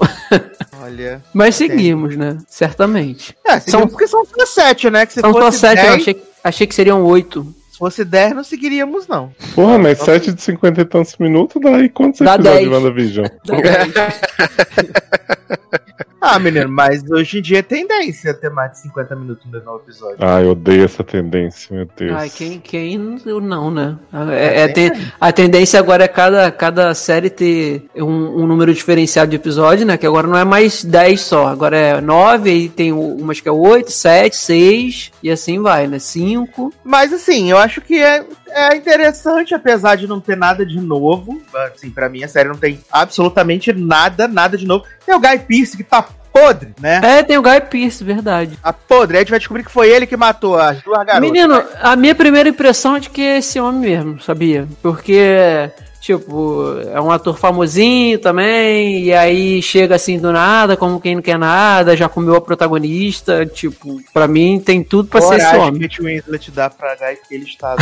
Olha. 0.82 1.22
Mas 1.34 1.56
seguimos, 1.56 2.16
né? 2.18 2.38
Certamente. 2.50 3.36
É, 3.48 3.60
São- 3.60 3.82
são 3.82 3.88
porque 3.88 4.08
são 4.08 4.26
só 4.26 4.46
sete, 4.46 4.90
né? 4.90 5.06
Que 5.06 5.14
se 5.14 5.22
São 5.22 5.32
só 5.32 5.40
fosse 5.44 5.60
sete, 5.60 5.80
eu 5.80 5.90
10, 5.92 6.02
achei, 6.02 6.24
achei 6.46 6.68
que 6.68 6.76
seriam 6.76 7.04
oito. 7.06 7.46
se 7.72 7.78
fosse 7.78 8.06
10, 8.06 8.36
não 8.36 8.44
seguiríamos, 8.44 9.08
não. 9.08 9.32
Porra, 9.54 9.78
mas 9.78 10.00
7 10.00 10.32
de 10.32 10.42
50 10.42 10.82
e 10.82 10.86
tantos 10.86 11.18
minutos 11.18 11.62
dá 11.62 11.76
aí 11.76 11.90
quantos 11.90 12.22
Dá 12.22 12.36
episódios 12.36 12.56
10. 12.56 12.70
de 12.70 12.74
WandaVision? 12.74 13.26
Ah, 16.28 16.40
menino, 16.40 16.68
mas 16.68 17.04
hoje 17.08 17.38
em 17.38 17.42
dia 17.44 17.60
é 17.60 17.62
tendência 17.62 18.34
ter 18.34 18.50
mais 18.50 18.72
de 18.72 18.80
50 18.80 19.16
minutos 19.16 19.46
no 19.46 19.64
novo 19.64 19.84
episódio. 19.86 20.18
Ai, 20.20 20.44
eu 20.44 20.52
odeio 20.52 20.84
essa 20.84 21.04
tendência, 21.04 21.76
meu 21.76 21.88
Deus. 21.96 22.14
Ai, 22.14 22.30
quem, 22.32 22.60
quem 22.60 22.98
não, 22.98 23.70
né? 23.70 23.96
É, 24.32 24.62
é 24.62 24.68
ten- 24.68 24.92
a 25.22 25.32
tendência 25.32 25.80
agora 25.80 26.04
é 26.04 26.08
cada, 26.08 26.52
cada 26.52 26.94
série 26.96 27.30
ter 27.30 27.86
um, 27.96 28.42
um 28.42 28.48
número 28.48 28.74
diferenciado 28.74 29.30
de 29.30 29.36
episódio, 29.36 29.86
né? 29.86 29.98
Que 29.98 30.08
agora 30.08 30.26
não 30.28 30.38
é 30.38 30.44
mais 30.44 30.84
10 30.84 31.22
só, 31.22 31.46
agora 31.48 31.78
é 31.78 32.02
9, 32.02 32.50
aí 32.50 32.70
tem 32.70 32.92
umas 32.92 33.40
que 33.40 33.48
é 33.48 33.52
8, 33.52 33.92
7, 33.92 34.36
6, 34.36 35.12
e 35.22 35.30
assim 35.30 35.62
vai, 35.62 35.86
né? 35.86 36.00
5. 36.00 36.74
Mas 36.84 37.14
assim, 37.14 37.52
eu 37.52 37.58
acho 37.60 37.82
que 37.82 38.00
é, 38.02 38.26
é 38.56 38.76
interessante, 38.76 39.54
apesar 39.54 39.96
de 39.96 40.08
não 40.08 40.22
ter 40.22 40.38
nada 40.38 40.66
de 40.66 40.80
novo. 40.80 41.42
Assim, 41.74 41.90
pra 41.90 42.08
mim 42.08 42.24
a 42.24 42.28
série 42.28 42.48
não 42.48 42.56
tem 42.56 42.80
absolutamente 42.90 43.74
nada, 43.74 44.30
nada 44.30 44.58
de 44.58 44.66
novo. 44.66 44.86
Tem 45.06 45.14
o 45.14 45.20
Guy 45.20 45.40
Pearce 45.40 45.76
que 45.76 45.84
tá 45.84 46.08
podre, 46.32 46.74
né? 46.80 47.02
É, 47.04 47.24
tem 47.24 47.38
o 47.38 47.42
Guy 47.42 47.62
Pearce, 47.70 48.04
verdade. 48.04 48.58
Tá 48.64 48.72
podre. 48.72 49.18
Aí 49.18 49.20
a 49.20 49.24
gente 49.24 49.30
vai 49.32 49.40
descobrir 49.40 49.64
que 49.64 49.72
foi 49.72 49.90
ele 49.90 50.08
que 50.08 50.16
matou 50.16 50.58
as 50.58 50.82
duas 50.82 51.06
garotas. 51.06 51.20
Menino, 51.20 51.62
a 51.82 51.98
minha 51.98 52.16
primeira 52.16 52.48
impressão 52.48 52.96
é 52.96 53.00
de 53.02 53.10
que 53.10 53.22
é 53.22 53.38
esse 53.40 53.60
homem 53.60 53.82
mesmo, 53.82 54.22
sabia? 54.22 54.66
Porque, 54.82 55.70
tipo, 56.06 56.80
é 56.94 57.02
um 57.02 57.10
ator 57.10 57.36
famosinho 57.36 58.20
também, 58.20 59.06
e 59.06 59.14
aí 59.14 59.60
chega 59.62 59.96
assim 59.96 60.20
do 60.20 60.32
nada, 60.32 60.78
como 60.78 61.02
quem 61.02 61.16
não 61.16 61.22
quer 61.22 61.38
nada, 61.40 61.98
já 61.98 62.08
comeu 62.08 62.36
a 62.36 62.42
protagonista, 62.42 63.44
tipo, 63.44 64.00
pra 64.14 64.28
mim 64.28 64.62
tem 64.64 64.84
tudo 64.84 65.10
pra 65.10 65.20
ser 65.20 65.38
esse 65.38 65.46
Coragem 65.46 65.68
homem. 65.68 65.88
que 65.90 66.02
o 66.02 66.06
Winslet 66.06 66.52
dá 66.52 66.70
pra 66.70 66.96
Guy 66.96 67.18
que 67.28 67.34
ele 67.34 67.46
está 67.46 67.76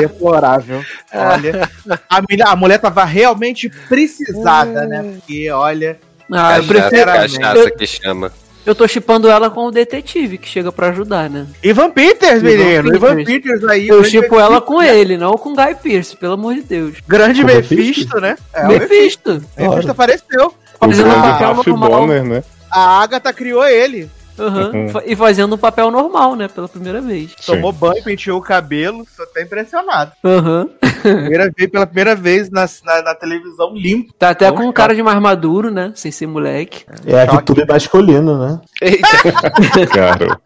deplorável. 0.00 0.84
Olha, 1.14 1.68
a, 2.08 2.22
menina- 2.28 2.50
a 2.50 2.56
mulher 2.56 2.78
tava 2.78 3.04
realmente 3.04 3.68
precisada, 3.88 4.84
né? 4.86 5.02
Porque, 5.14 5.50
olha, 5.50 5.98
Ah, 6.32 6.58
eu 6.58 6.64
Cachaça, 6.64 6.88
prefiro. 6.88 7.06
cachaça 7.12 7.58
Eu, 7.58 7.76
que 7.76 7.86
chama. 7.86 8.32
Eu 8.66 8.74
tô 8.74 8.86
chipando 8.86 9.30
ela 9.30 9.48
com 9.48 9.66
o 9.66 9.70
detetive, 9.70 10.36
que 10.36 10.48
chega 10.48 10.72
pra 10.72 10.88
ajudar, 10.88 11.30
né? 11.30 11.46
Ivan 11.62 11.90
Peters, 11.90 12.42
Ivan 12.42 12.50
menino. 12.50 12.94
Ivan 12.96 13.16
Peters. 13.16 13.42
Peters 13.42 13.64
aí. 13.64 13.88
Eu 13.88 14.02
chipo 14.02 14.22
Mephisto, 14.22 14.40
ela 14.40 14.60
com 14.60 14.82
ele, 14.82 15.16
não 15.16 15.38
com 15.38 15.52
o 15.52 15.56
Guy 15.56 15.74
Pearce, 15.76 16.16
pelo 16.16 16.34
amor 16.34 16.54
de 16.54 16.62
Deus. 16.62 16.98
Grande 17.06 17.42
o 17.42 17.46
Mephisto, 17.46 18.20
né? 18.20 18.36
É, 18.52 18.64
o 18.64 18.68
Mephisto! 18.68 19.42
Mephisto 19.56 19.90
apareceu. 19.90 20.52
O 20.80 20.86
Fazendo 20.86 21.08
um 21.08 21.22
papel 21.22 21.54
normal. 21.54 21.90
Bonner, 21.90 22.24
né? 22.24 22.44
A 22.70 23.00
Agatha 23.02 23.32
criou 23.32 23.64
ele. 23.66 24.10
Uhum. 24.38 24.86
E 25.04 25.16
fazendo 25.16 25.54
um 25.54 25.58
papel 25.58 25.90
normal, 25.90 26.34
né? 26.36 26.48
Pela 26.48 26.68
primeira 26.68 27.00
vez. 27.00 27.32
Sim. 27.40 27.52
Tomou 27.54 27.72
banho, 27.72 28.02
penteou 28.04 28.38
o 28.38 28.42
cabelo. 28.42 29.04
Só 29.16 29.24
tá 29.26 29.40
impressionado. 29.42 30.12
Aham. 30.24 30.68
Primeira 31.02 31.50
vez, 31.56 31.70
pela 31.70 31.86
primeira 31.86 32.14
vez 32.14 32.50
na, 32.50 32.66
na, 32.84 33.02
na 33.02 33.14
televisão 33.14 33.74
limpo. 33.74 34.12
Tá 34.18 34.30
até 34.30 34.50
com 34.52 34.64
um 34.64 34.72
cara 34.72 34.94
de 34.94 35.02
mais 35.02 35.20
maduro, 35.20 35.70
né? 35.70 35.92
Sem 35.94 36.10
ser 36.10 36.26
moleque. 36.26 36.84
É 37.06 37.22
a 37.22 37.26
VTube 37.26 37.64
masculino, 37.66 38.38
né? 38.38 38.60
Eita, 38.82 39.06
Cara, 39.92 40.40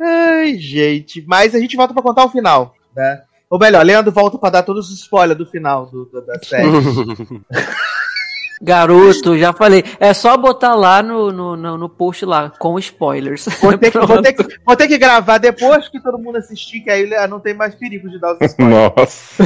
Ai, 0.00 0.56
gente. 0.58 1.24
Mas 1.26 1.54
a 1.54 1.58
gente 1.58 1.76
volta 1.76 1.94
pra 1.94 2.02
contar 2.02 2.24
o 2.24 2.30
final, 2.30 2.74
né? 2.94 3.22
Ou 3.48 3.58
melhor, 3.58 3.84
Leandro 3.84 4.10
volta 4.12 4.36
pra 4.36 4.50
dar 4.50 4.62
todos 4.64 4.90
os 4.90 4.98
spoilers 5.00 5.38
do 5.38 5.46
final 5.46 5.86
do, 5.86 6.04
do- 6.06 6.20
da 6.26 6.38
série. 6.42 6.66
Garoto, 8.60 9.36
já 9.38 9.52
falei. 9.52 9.84
É 10.00 10.14
só 10.14 10.36
botar 10.36 10.74
lá 10.74 11.02
no, 11.02 11.30
no, 11.30 11.56
no, 11.56 11.78
no 11.78 11.88
post 11.88 12.24
lá, 12.24 12.50
com 12.58 12.78
spoilers. 12.78 13.46
Vou 13.60 13.76
ter, 13.76 13.90
que, 13.90 13.98
vou, 13.98 14.22
ter 14.22 14.32
que, 14.32 14.58
vou 14.64 14.76
ter 14.76 14.88
que 14.88 14.98
gravar 14.98 15.38
depois 15.38 15.88
que 15.88 16.00
todo 16.00 16.18
mundo 16.18 16.36
assistir, 16.36 16.80
que 16.80 16.90
aí 16.90 17.08
não 17.28 17.40
tem 17.40 17.54
mais 17.54 17.74
perigo 17.74 18.08
de 18.08 18.18
dar 18.18 18.34
os 18.34 18.40
spoilers. 18.40 18.92
nossa. 18.96 19.44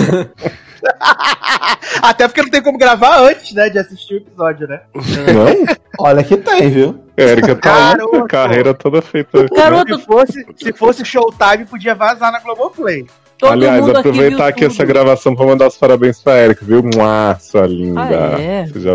Até 2.03 2.27
porque 2.27 2.43
não 2.43 2.51
tem 2.51 2.63
como 2.63 2.79
gravar 2.79 3.21
antes, 3.21 3.53
né, 3.53 3.69
de 3.69 3.79
assistir 3.79 4.15
o 4.15 4.17
episódio, 4.19 4.67
né? 4.67 4.81
Não? 4.95 5.77
Olha 6.01 6.25
que 6.25 6.37
tem, 6.37 6.71
viu? 6.71 7.01
Érica 7.17 7.55
tá 7.57 7.93
aí, 7.93 8.29
carreira 8.29 8.73
toda 8.73 9.03
feita. 9.03 9.47
Garoto, 9.55 9.99
Se 9.99 10.05
fosse, 10.07 10.47
se 10.57 10.73
fosse 10.73 11.05
Showtime, 11.05 11.67
podia 11.67 11.95
vazar 11.95 12.33
na 12.33 12.41
Globoplay. 12.41 13.07
Todo 13.41 13.53
Aliás, 13.53 13.81
mundo 13.81 13.91
aqui 13.91 13.99
aproveitar 14.01 14.37
viu 14.37 14.45
aqui 14.47 14.65
essa 14.67 14.85
gravação 14.85 15.35
pra 15.35 15.47
mandar 15.47 15.69
os 15.69 15.77
parabéns 15.77 16.21
pra 16.21 16.35
Érica, 16.35 16.65
viu? 16.65 16.83
Mua, 16.83 17.37
sua 17.41 17.67
linda. 17.67 18.01
Ah, 18.37 18.41
é? 18.41 18.67
Já... 18.77 18.91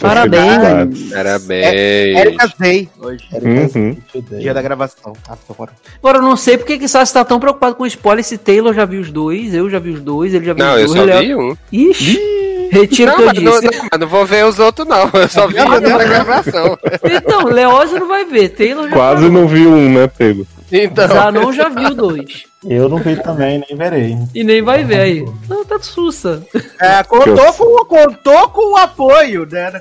Parabéns. 0.00 0.44
Felicidades. 0.44 1.10
Parabéns. 1.12 2.16
Erika 2.18 2.46
Zay, 2.58 2.88
hoje. 3.00 3.24
Uhum. 3.32 3.96
Dia 4.38 4.54
da 4.54 4.62
gravação. 4.62 5.12
Adoro. 5.28 5.72
Agora, 5.98 6.18
eu 6.18 6.22
não 6.22 6.36
sei 6.36 6.56
porque 6.56 6.78
que 6.78 6.88
Sassi 6.88 7.12
tá 7.12 7.24
tão 7.24 7.38
preocupado 7.40 7.74
com 7.74 7.84
spoiler 7.86 8.24
se 8.24 8.38
Taylor 8.38 8.72
já 8.72 8.84
viu 8.84 9.00
os 9.00 9.10
dois, 9.10 9.54
eu 9.54 9.68
já 9.68 9.78
vi 9.78 9.90
os 9.90 10.00
dois, 10.00 10.32
ele 10.34 10.44
já 10.44 10.52
viu 10.52 10.64
Não, 10.64 10.74
os 10.74 10.80
eu 10.80 10.86
dois. 10.86 10.98
só 10.98 11.04
Léo- 11.04 11.20
vi 11.22 11.34
um. 11.34 11.56
Ixi, 11.72 12.68
retiro 12.70 13.10
o 13.12 13.14
Não, 13.14 13.16
que 13.16 13.22
eu 13.22 13.26
mas 13.26 13.42
não, 13.42 13.52
disse. 13.60 13.64
não, 13.76 13.88
mas 13.90 14.00
não 14.00 14.08
vou 14.08 14.26
ver 14.26 14.44
os 14.46 14.58
outros, 14.58 14.86
não. 14.86 15.10
Eu 15.12 15.28
só 15.28 15.46
vi 15.46 15.60
um 15.60 15.68
da 15.80 15.80
gravação. 16.04 16.78
Então, 17.04 17.44
Leózio 17.46 17.98
não 18.00 18.08
vai 18.08 18.24
ver, 18.24 18.48
Taylor 18.50 18.88
já 18.88 18.94
Quase 18.94 19.28
não 19.28 19.46
vi 19.48 19.66
um, 19.66 19.92
né, 19.94 20.06
Pedro? 20.06 20.46
Então, 20.72 21.06
Zanon 21.06 21.52
já 21.52 21.68
viu 21.68 21.94
dois. 21.94 22.44
Eu 22.64 22.88
não 22.88 22.98
vi 22.98 23.16
também, 23.16 23.62
nem 23.68 23.76
verei. 23.76 24.16
E 24.34 24.44
nem 24.44 24.62
vai 24.62 24.84
ver 24.84 25.00
aí. 25.00 25.18
Então 25.44 25.64
tá 25.64 25.78
sussa. 25.80 26.42
É, 26.80 27.02
contou 27.02 27.52
com, 27.52 27.84
contou 27.84 28.48
com 28.50 28.72
o 28.74 28.76
apoio, 28.76 29.46
né? 29.50 29.72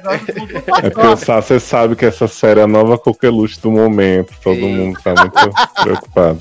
É 0.83 0.89
pensar, 0.89 1.41
você 1.41 1.59
sabe 1.59 1.95
que 1.95 2.05
essa 2.05 2.27
série 2.27 2.59
é 2.59 2.63
a 2.63 2.67
nova 2.67 2.97
coqueluche 2.97 3.59
do 3.61 3.71
momento. 3.71 4.33
Todo 4.43 4.55
Sim. 4.55 4.75
mundo 4.75 4.99
tá 5.03 5.13
muito 5.15 5.83
preocupado. 5.83 6.39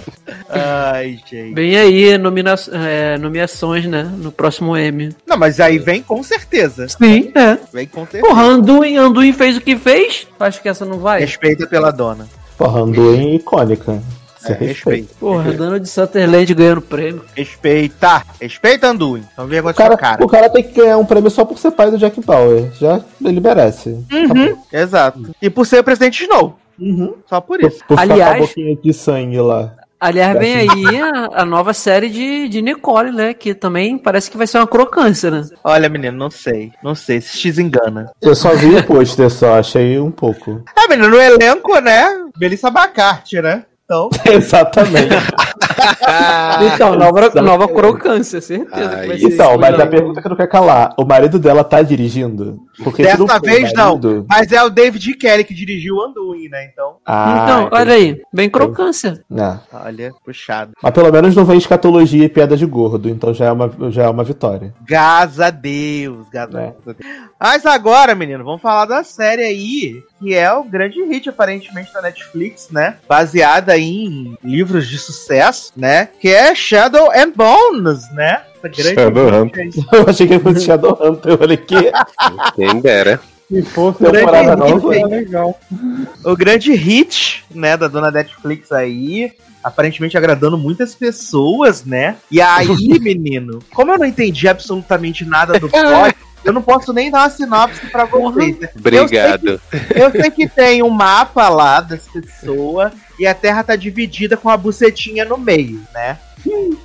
Ai, 0.49 1.21
gente. 1.31 1.55
Vem 1.55 1.77
aí 1.77 2.19
nomina 2.19 2.55
é, 2.73 3.19
nomeações, 3.19 3.85
né? 3.85 4.11
No 4.17 4.33
próximo 4.33 4.77
M. 4.77 5.15
Não, 5.27 5.37
mas 5.37 5.61
aí 5.61 5.79
vem 5.79 6.03
com 6.03 6.23
certeza. 6.23 6.89
Sim, 6.89 7.31
é. 7.35 7.59
Vem 7.73 7.87
com 7.87 8.01
certeza. 8.01 8.27
Porra, 8.27 8.43
Anduin, 8.45 8.97
Anduin 8.97 9.33
fez 9.33 9.59
o 9.59 9.61
que 9.61 9.77
fez? 9.77 10.27
Acho 10.41 10.63
que 10.63 10.69
essa 10.71 10.87
não 10.87 10.99
vai. 10.99 11.21
Respeita 11.21 11.67
pela 11.67 11.91
dona. 11.91 12.27
Porra, 12.57 12.81
Anduin 12.81 13.37
icônica. 13.37 14.03
Você 14.41 14.53
É, 14.53 14.57
respeita. 14.57 14.69
respeita. 14.91 15.15
Porra, 15.21 15.53
dona 15.53 15.79
de 15.79 15.89
Sutherland 15.89 16.55
ganhando 16.55 16.81
prêmio. 16.81 17.23
Respeita. 17.35 18.23
Respeita, 18.41 18.89
Anduin. 18.89 19.23
Então 19.33 19.47
vem 19.47 19.61
com 19.61 19.69
a 19.69 19.71
O 19.71 19.75
cara, 19.75 19.97
cara. 19.97 20.25
o 20.25 20.29
cara 20.29 20.49
tem 20.49 20.63
que 20.63 20.73
ganhar 20.81 20.97
um 20.99 21.05
prêmio 21.05 21.31
só 21.31 21.45
por 21.45 21.59
ser 21.59 21.71
pai 21.73 21.91
do 21.91 21.99
Jack 21.99 22.21
Bauer. 22.25 22.71
Já 22.81 23.01
ele 23.25 23.41
merece. 23.41 23.99
Acabou. 24.11 24.59
Exato. 24.73 25.31
E 25.43 25.51
por 25.51 25.67
ser 25.67 25.81
o 25.81 25.85
presidente 25.85 26.23
Snow. 26.23 26.57
Uhum. 26.79 27.15
Só 27.29 27.41
por 27.41 27.59
Por, 27.61 27.69
isso. 27.69 27.79
por 27.87 27.99
ficar 28.01 28.13
Aliás- 28.15 28.39
com 28.39 28.45
a 28.45 28.47
boquinha 28.47 28.77
de 28.77 28.93
sangue 28.95 29.39
lá. 29.41 29.75
Aliás, 30.03 30.39
vem 30.39 30.57
aí 30.57 30.99
a, 31.03 31.43
a 31.43 31.45
nova 31.45 31.75
série 31.75 32.09
de, 32.09 32.49
de 32.49 32.63
Nicole, 32.63 33.13
né? 33.13 33.35
Que 33.35 33.53
também 33.53 33.99
parece 33.99 34.31
que 34.31 34.39
vai 34.39 34.47
ser 34.47 34.57
uma 34.57 34.67
crocância, 34.67 35.31
né? 35.31 35.43
Olha, 35.63 35.91
menino, 35.91 36.17
não 36.17 36.31
sei. 36.31 36.73
Não 36.83 36.95
sei. 36.95 37.19
Esse 37.19 37.37
X 37.37 37.59
engana. 37.59 38.11
Eu 38.23 38.35
só 38.35 38.55
vi 38.55 38.75
o 38.77 38.83
pôster 38.83 39.29
só, 39.29 39.59
achei 39.59 40.01
um 40.01 40.11
pouco. 40.11 40.63
É, 40.75 40.89
menino, 40.89 41.11
no 41.11 41.21
elenco, 41.21 41.79
né? 41.81 42.07
Melissa 42.39 42.71
Bacarte, 42.71 43.43
né? 43.43 43.67
Então. 43.91 44.09
Exatamente. 44.25 45.09
Então, 46.75 46.95
nova, 46.97 47.31
nova 47.43 47.69
crocância, 47.69 48.41
certeza. 48.41 48.71
que 48.91 48.97
vai 49.07 49.11
Ai, 49.11 49.19
ser 49.19 49.27
Então, 49.29 49.59
mas 49.59 49.79
a 49.79 49.87
pergunta 49.87 50.21
que 50.21 50.27
eu 50.27 50.31
não 50.31 50.37
quero 50.37 50.49
calar: 50.49 50.95
o 50.99 51.05
marido 51.05 51.39
dela 51.39 51.65
tá 51.65 51.83
dirigindo? 51.83 52.59
Porque 52.83 53.03
Dessa 53.03 53.17
for 53.19 53.37
o 53.37 53.41
vez 53.41 53.73
não. 53.73 53.89
marido- 53.91 54.27
Mas 54.29 54.53
é 54.53 54.63
o 54.63 54.71
David 54.71 55.15
Kelly 55.15 55.45
que 55.45 55.55
dirigiu 55.55 55.97
o 55.97 56.03
Anduin, 56.03 56.49
né? 56.49 56.69
Então. 56.73 56.97
Ah, 57.05 57.43
Então, 57.45 57.61
entendi. 57.67 57.75
olha 57.83 57.93
aí, 57.95 58.23
bem 58.33 58.49
crocância. 58.51 59.23
Não. 59.29 59.61
Olha, 59.73 60.13
puxado. 60.25 60.73
Mas 60.83 60.93
pelo 60.93 61.13
menos 61.13 61.35
não 61.37 61.45
vem 61.45 61.59
escatologia 61.59 62.25
e 62.25 62.29
piada 62.29 62.57
de 62.57 62.67
gordo, 62.67 63.09
então 63.09 63.33
já 63.35 63.47
é 63.47 63.53
uma, 63.53 63.71
já 63.91 64.05
é 64.05 64.09
uma 64.09 64.25
vitória. 64.25 64.73
Graças 64.87 65.41
a 65.41 65.51
Deus, 65.51 66.27
graças 66.33 66.55
É. 66.55 66.59
a 66.59 66.73
Deus. 66.93 66.97
Mas 67.41 67.65
agora, 67.67 68.15
menino, 68.15 68.45
vamos 68.45 68.61
falar 68.63 68.85
da 68.87 69.03
série 69.03 69.43
aí, 69.43 70.03
que 70.19 70.35
é 70.35 70.53
o 70.53 70.65
grande 70.65 71.03
hit, 71.05 71.29
aparentemente, 71.29 71.93
da 71.93 72.03
Netflix, 72.03 72.69
né? 72.71 72.97
Baseada 73.09 73.77
em 73.79 74.37
livros 74.45 74.87
de 74.89 74.99
sucesso, 74.99 75.70
né? 75.77 76.09
Que 76.21 76.29
é 76.29 76.55
Shadow 76.55 77.11
and 77.13 77.33
Bones, 77.35 78.11
né? 78.13 78.43
Essa 78.63 78.69
grande 78.69 78.95
Shadowhunter. 78.95 79.69
Eu 79.93 80.05
achei 80.09 80.27
que 80.27 80.39
fosse 80.39 80.61
Shadowhunter, 80.65 81.33
eu 81.33 81.39
falei 81.39 81.57
que. 81.57 81.75
quem 82.55 82.81
dera. 82.81 83.21
Se 83.49 83.63
fosse 83.63 83.99
Temporada 83.99 84.55
grande 84.55 84.73
nova. 84.75 84.97
é 84.97 85.05
legal. 85.07 85.61
O 86.25 86.37
grande 86.37 86.73
hit, 86.75 87.45
né, 87.53 87.77
da 87.77 87.89
dona 87.89 88.11
Netflix 88.11 88.71
aí. 88.71 89.33
Aparentemente 89.63 90.17
agradando 90.17 90.57
muitas 90.57 90.95
pessoas, 90.95 91.85
né? 91.85 92.17
E 92.31 92.41
aí, 92.41 92.67
menino, 93.01 93.59
como 93.75 93.93
eu 93.93 93.99
não 93.99 94.07
entendi 94.07 94.49
absolutamente 94.49 95.23
nada 95.25 95.59
do 95.59 95.69
plot, 95.69 96.17
eu 96.43 96.53
não 96.53 96.63
posso 96.63 96.95
nem 96.95 97.11
dar 97.11 97.25
uma 97.25 97.31
sinopse 97.31 97.87
pra 97.89 98.07
vocês. 98.07 98.59
né? 98.59 98.69
Obrigado. 98.79 99.61
Eu 99.95 100.11
sei 100.13 100.31
que 100.31 100.49
tem 100.49 100.83
um 100.83 100.89
mapa 100.89 101.49
lá 101.51 101.81
das 101.83 102.07
pessoas 102.09 102.93
e 103.21 103.27
a 103.27 103.35
Terra 103.35 103.63
tá 103.63 103.77
dividida 103.77 104.35
com 104.35 104.49
a 104.49 104.57
bucetinha 104.57 105.27
no 105.27 105.37
meio, 105.37 105.81
né? 105.93 106.17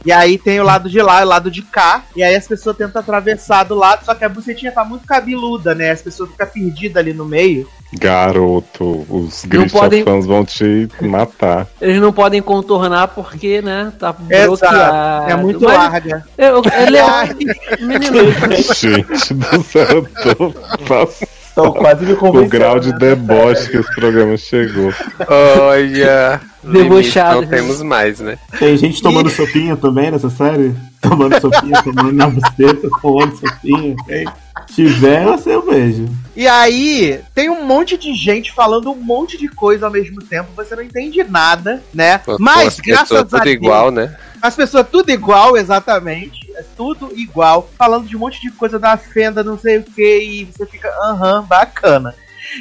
E 0.06 0.12
aí 0.12 0.38
tem 0.38 0.60
o 0.60 0.64
lado 0.64 0.90
de 0.90 1.02
lá 1.02 1.22
e 1.22 1.24
o 1.26 1.28
lado 1.30 1.50
de 1.50 1.62
cá. 1.62 2.04
E 2.14 2.22
aí 2.22 2.36
as 2.36 2.46
pessoas 2.46 2.76
tentam 2.76 3.00
atravessar 3.02 3.64
do 3.64 3.74
lado, 3.74 4.04
só 4.04 4.14
que 4.14 4.26
a 4.26 4.30
bucetinha 4.30 4.70
tá 4.70 4.84
muito 4.84 5.08
cabeluda, 5.08 5.74
né? 5.74 5.92
As 5.92 6.02
pessoas 6.02 6.30
ficam 6.30 6.46
perdidas 6.46 6.98
ali 6.98 7.14
no 7.14 7.24
meio. 7.24 7.66
Garoto, 7.94 9.06
os 9.10 9.46
Grisha 9.46 9.70
podem- 9.80 10.04
fãs 10.04 10.26
vão 10.26 10.44
te 10.44 10.90
matar. 11.02 11.68
Eles 11.80 12.02
não 12.02 12.12
podem 12.12 12.42
contornar 12.42 13.08
porque, 13.08 13.62
né, 13.62 13.94
tá 13.98 14.12
bloqueado. 14.12 15.32
É 15.32 15.36
muito 15.38 15.64
Mas 15.64 15.78
larga. 15.78 16.26
Eu, 16.38 16.62
ele 16.86 16.98
é... 17.00 17.82
Menino, 17.82 18.32
Gente 18.74 19.34
do 19.34 19.64
céu, 19.64 20.06
eu 20.26 20.36
tô 20.36 20.52
passando 20.86 21.45
Estão 21.56 21.72
quase 21.74 22.06
me 22.06 22.12
o 22.12 22.18
convencendo. 22.18 22.50
grau 22.50 22.80
de 22.80 22.92
deboche 22.98 23.70
que 23.70 23.78
esse 23.78 23.96
programa 23.96 24.36
chegou. 24.36 24.94
Olha. 25.62 26.42
Debochado. 26.62 27.42
Não 27.42 27.48
temos 27.48 27.82
mais, 27.82 28.20
né? 28.20 28.38
Tem 28.60 28.76
gente 28.76 29.02
tomando 29.02 29.30
sopinha 29.30 29.78
também 29.78 30.12
nessa 30.12 30.30
série? 30.30 30.76
Tomando 31.02 31.40
sopinha, 31.40 31.84
tomando 31.84 32.12
na 32.14 32.28
buceta, 32.28 32.90
tomando 33.02 33.38
sopinha. 33.38 33.96
Se 34.68 34.76
tiver, 34.76 35.24
eu 35.26 35.40
eu 35.46 35.62
vejo. 35.66 36.08
E 36.36 36.48
aí, 36.48 37.22
tem 37.34 37.50
um 37.50 37.64
monte 37.66 37.98
de 37.98 38.14
gente 38.14 38.52
falando 38.52 38.92
um 38.92 38.96
monte 38.96 39.38
de 39.38 39.48
coisa 39.48 39.86
ao 39.86 39.92
mesmo 39.92 40.22
tempo, 40.22 40.50
você 40.56 40.76
não 40.76 40.84
entende 40.84 41.24
nada, 41.24 41.84
né? 41.94 42.20
Mas, 42.40 42.68
As 42.68 42.76
pessoas 42.78 42.86
graças 42.86 43.18
a 43.34 43.38
tudo 43.38 43.44
Deus, 43.44 43.56
igual, 43.56 43.92
né? 43.92 44.18
as 44.42 44.56
pessoas 44.56 44.88
tudo 44.92 45.12
igual, 45.12 45.58
exatamente, 45.58 46.52
é 46.56 46.64
tudo 46.76 47.12
igual, 47.16 47.70
falando 47.78 48.08
de 48.08 48.16
um 48.16 48.20
monte 48.20 48.42
de 48.42 48.52
coisa 48.52 48.78
da 48.78 48.98
fenda, 48.98 49.44
não 49.44 49.58
sei 49.58 49.78
o 49.78 49.84
que, 49.84 50.20
e 50.20 50.46
você 50.46 50.66
fica, 50.66 50.90
aham, 51.04 51.44
bacana. 51.44 52.14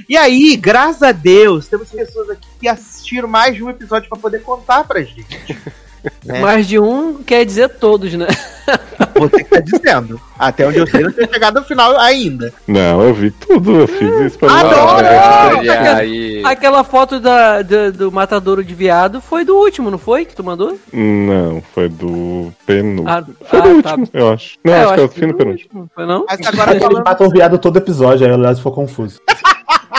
E 0.09 0.17
aí, 0.17 0.57
graças 0.57 1.03
a 1.03 1.13
Deus, 1.13 1.69
temos 1.69 1.91
pessoas 1.91 2.31
aqui 2.31 2.49
que 2.61 2.69
assistiram 2.69 3.29
mais 3.29 3.55
de 3.55 3.63
um 3.63 3.71
episódio 3.71 4.09
pra 4.09 4.19
poder 4.19 4.41
contar 4.43 4.85
pra 4.85 5.03
gente. 5.03 5.27
É. 6.29 6.41
mais 6.41 6.67
de 6.67 6.79
um 6.79 7.23
quer 7.23 7.45
dizer 7.45 7.69
todos, 7.69 8.13
né? 8.15 8.27
Você 9.17 9.45
que 9.45 9.51
tá 9.51 9.61
dizendo. 9.61 10.21
Até 10.39 10.67
onde 10.67 10.79
eu 10.79 10.87
sei, 10.87 11.03
não 11.03 11.13
tinha 11.13 11.29
chegado 11.29 11.61
no 11.61 11.67
final 11.67 11.97
ainda. 11.99 12.53
Não, 12.67 13.03
eu 13.03 13.13
vi 13.15 13.31
tudo, 13.31 13.81
eu 13.81 13.87
fiz 13.87 14.21
isso 14.21 14.39
pra 14.39 14.51
Adoro! 14.61 15.63
E 15.65 15.69
aí. 15.71 16.43
Aquela 16.45 16.83
foto 16.83 17.21
da, 17.21 17.61
do, 17.63 17.93
do 17.93 18.13
matadouro 18.13 18.65
de 18.65 18.75
viado 18.75 19.21
foi 19.21 19.45
do 19.45 19.55
último, 19.55 19.91
não 19.91 19.99
foi? 19.99 20.25
Que 20.25 20.35
tu 20.35 20.43
mandou? 20.43 20.79
Não, 20.93 21.63
foi 21.75 21.89
do 21.89 22.53
penúltimo. 22.67 23.09
Ah, 23.09 23.23
Foi 23.45 23.61
do 23.63 23.69
ah, 23.69 23.73
último, 23.93 24.09
eu 24.13 24.33
acho. 24.33 24.57
Não, 24.65 24.73
É, 24.73 24.77
eu 24.85 24.89
acho 24.89 24.95
que 24.95 25.01
é 25.01 25.05
o 25.05 25.09
fim 25.09 25.21
do 25.21 25.27
foi 25.29 25.37
penúltimo. 25.37 25.81
último, 25.81 25.91
Foi 25.95 26.07
não? 26.07 26.25
Mas 26.29 26.47
agora 26.47 26.75
falando. 26.81 27.05
matam 27.05 27.27
o 27.27 27.31
viado 27.31 27.59
todo 27.59 27.77
episódio, 27.77 28.27
aí 28.27 28.33
o 28.33 28.37
Léo 28.37 28.57
ficou 28.57 28.73
confuso. 28.73 29.21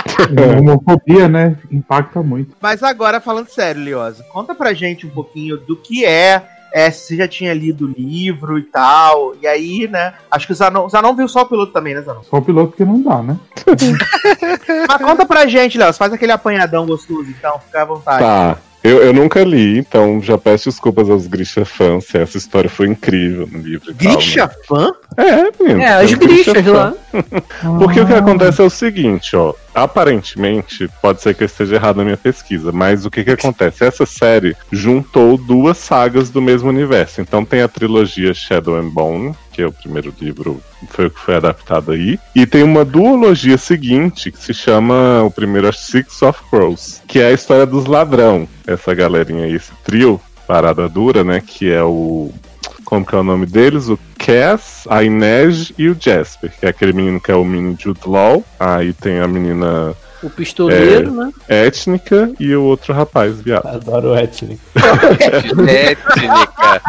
A 0.16 0.60
homofobia, 0.60 1.28
né? 1.28 1.58
Impacta 1.72 2.22
muito. 2.22 2.56
Mas 2.62 2.84
agora, 2.84 3.20
falando 3.20 3.48
sério, 3.50 3.84
Liosa, 3.84 4.24
conta 4.32 4.54
pra 4.54 4.74
gente 4.74 5.06
um 5.06 5.10
pouquinho 5.10 5.58
do 5.58 5.76
que 5.76 6.06
é, 6.06 6.44
é, 6.74 6.92
se 6.92 7.08
você 7.08 7.18
já 7.18 7.28
tinha 7.28 7.54
lido 7.54 7.86
o 7.86 7.92
livro 7.92 8.60
e 8.60 8.64
tal. 8.64 9.34
E 9.42 9.48
aí, 9.48 9.88
né? 9.88 10.14
Acho 10.30 10.46
que 10.46 10.54
o 10.54 10.56
Zanon, 10.56 10.90
Zanon 10.90 11.16
viu 11.16 11.28
só 11.28 11.42
o 11.42 11.46
piloto 11.46 11.72
também, 11.72 11.96
né, 11.96 12.02
Zanon? 12.02 12.24
Só 12.24 12.38
o 12.38 12.42
piloto 12.42 12.76
que 12.76 12.84
não 12.84 13.02
dá, 13.02 13.24
né? 13.24 13.38
Mas 14.88 15.02
conta 15.02 15.26
pra 15.26 15.48
gente, 15.48 15.78
Léo. 15.78 15.94
Faz 15.94 16.12
aquele 16.12 16.32
apanhadão 16.34 16.86
gostoso, 16.86 17.30
então, 17.30 17.60
fica 17.60 17.82
à 17.82 17.86
vontade. 17.86 18.20
Tá. 18.20 18.58
Eu, 18.86 19.02
eu 19.02 19.12
nunca 19.12 19.44
li, 19.44 19.80
então 19.80 20.22
já 20.22 20.38
peço 20.38 20.70
desculpas 20.70 21.10
aos 21.10 21.26
Grisha 21.26 21.66
fãs 21.66 22.06
se 22.06 22.20
essa 22.20 22.38
história 22.38 22.70
foi 22.70 22.88
incrível 22.88 23.50
no 23.52 23.58
livro 23.58 23.90
e 23.90 23.94
Grisha 23.96 24.48
fã? 24.68 24.94
tal. 25.16 25.26
né? 25.26 25.50
É, 25.58 25.64
menino. 25.64 25.82
É, 25.82 26.04
as 26.04 26.10
tem 26.12 26.20
Grisha 26.20 26.54
grixas 26.54 26.66
fã. 26.66 26.72
lá. 26.72 26.94
Porque 27.80 28.00
o 28.00 28.06
que 28.06 28.14
acontece 28.14 28.62
é 28.62 28.64
o 28.64 28.70
seguinte, 28.70 29.36
ó. 29.36 29.56
Aparentemente, 29.74 30.88
pode 31.02 31.20
ser 31.20 31.34
que 31.34 31.42
eu 31.42 31.48
esteja 31.48 31.76
errado 31.76 31.98
na 31.98 32.04
minha 32.04 32.16
pesquisa, 32.16 32.72
mas 32.72 33.08
o 33.08 33.10
que 33.10 33.24
que 33.24 33.32
acontece? 33.32 33.84
Essa 33.84 34.06
série 34.06 34.56
juntou 34.72 35.36
duas 35.36 35.80
sagas 35.80 36.30
do 36.30 36.40
mesmo 36.40 36.70
universo. 36.70 37.22
Então 37.22 37.44
tem 37.44 37.64
a 37.64 37.68
trilogia 37.68 38.36
Shadow 38.36 38.76
and 38.76 38.90
Bone, 38.90 39.36
que 39.56 39.62
é 39.62 39.66
o 39.66 39.72
primeiro 39.72 40.14
livro, 40.20 40.62
foi 40.90 41.06
o 41.06 41.10
que 41.10 41.20
foi 41.20 41.36
adaptado 41.36 41.94
aí. 41.94 42.20
E 42.36 42.46
tem 42.46 42.62
uma 42.62 42.84
duologia 42.84 43.58
seguinte, 43.58 44.30
que 44.30 44.38
se 44.38 44.54
chama, 44.54 45.24
o 45.24 45.32
primeiro 45.32 45.72
Six 45.72 46.22
of 46.24 46.42
Crows, 46.50 47.02
que 47.08 47.20
é 47.20 47.28
a 47.28 47.32
história 47.32 47.66
dos 47.66 47.86
ladrão. 47.86 48.46
Essa 48.68 48.94
galerinha 48.94 49.46
aí, 49.46 49.54
esse 49.54 49.72
trio, 49.86 50.20
parada 50.46 50.90
dura, 50.90 51.24
né, 51.24 51.42
que 51.46 51.72
é 51.72 51.82
o 51.82 52.34
como 52.84 53.04
que 53.04 53.16
é 53.16 53.18
o 53.18 53.24
nome 53.24 53.48
deles? 53.48 53.90
O 53.90 53.98
Cass, 54.18 54.86
a 54.88 55.04
Inês 55.04 55.72
e 55.76 55.90
o 55.90 55.98
Jasper, 56.00 56.52
que 56.60 56.66
é 56.68 56.70
aquele 56.70 56.94
menino 56.94 57.20
que 57.20 57.32
é 57.32 57.36
o 57.36 57.44
menino 57.44 57.76
Jude 57.80 58.02
Law. 58.06 58.44
Aí 58.60 58.94
tem 58.94 59.20
a 59.20 59.28
menina 59.28 59.96
O 60.26 60.30
pistoleiro, 60.30 61.12
né? 61.12 61.32
étnica 61.48 62.32
e 62.40 62.56
o 62.56 62.64
outro 62.64 62.94
rapaz, 62.94 63.40
viado. 63.40 63.68
Adoro 63.68 64.14
o 64.14 64.18
Etnic. 64.18 64.60
Étnica. 65.68 66.82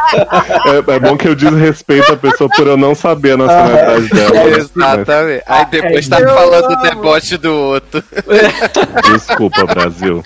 É, 0.67 0.95
é 0.95 0.99
bom 0.99 1.17
que 1.19 1.29
eu 1.29 1.35
desrespeito 1.35 2.13
a 2.13 2.17
pessoa 2.17 2.49
por 2.49 2.67
eu 2.67 2.77
não 2.79 2.95
saber 2.95 3.33
a 3.33 3.37
nacionalidade 3.37 4.09
dela. 4.09 4.33
né? 4.33 4.57
Exatamente. 4.57 5.43
Aí 5.47 5.67
depois 5.67 6.09
tá 6.09 6.19
falando 6.19 6.69
do 6.69 6.75
amo. 6.75 6.83
deboche 6.83 7.37
do 7.37 7.53
outro. 7.53 8.03
Desculpa, 9.13 9.67
Brasil. 9.67 10.23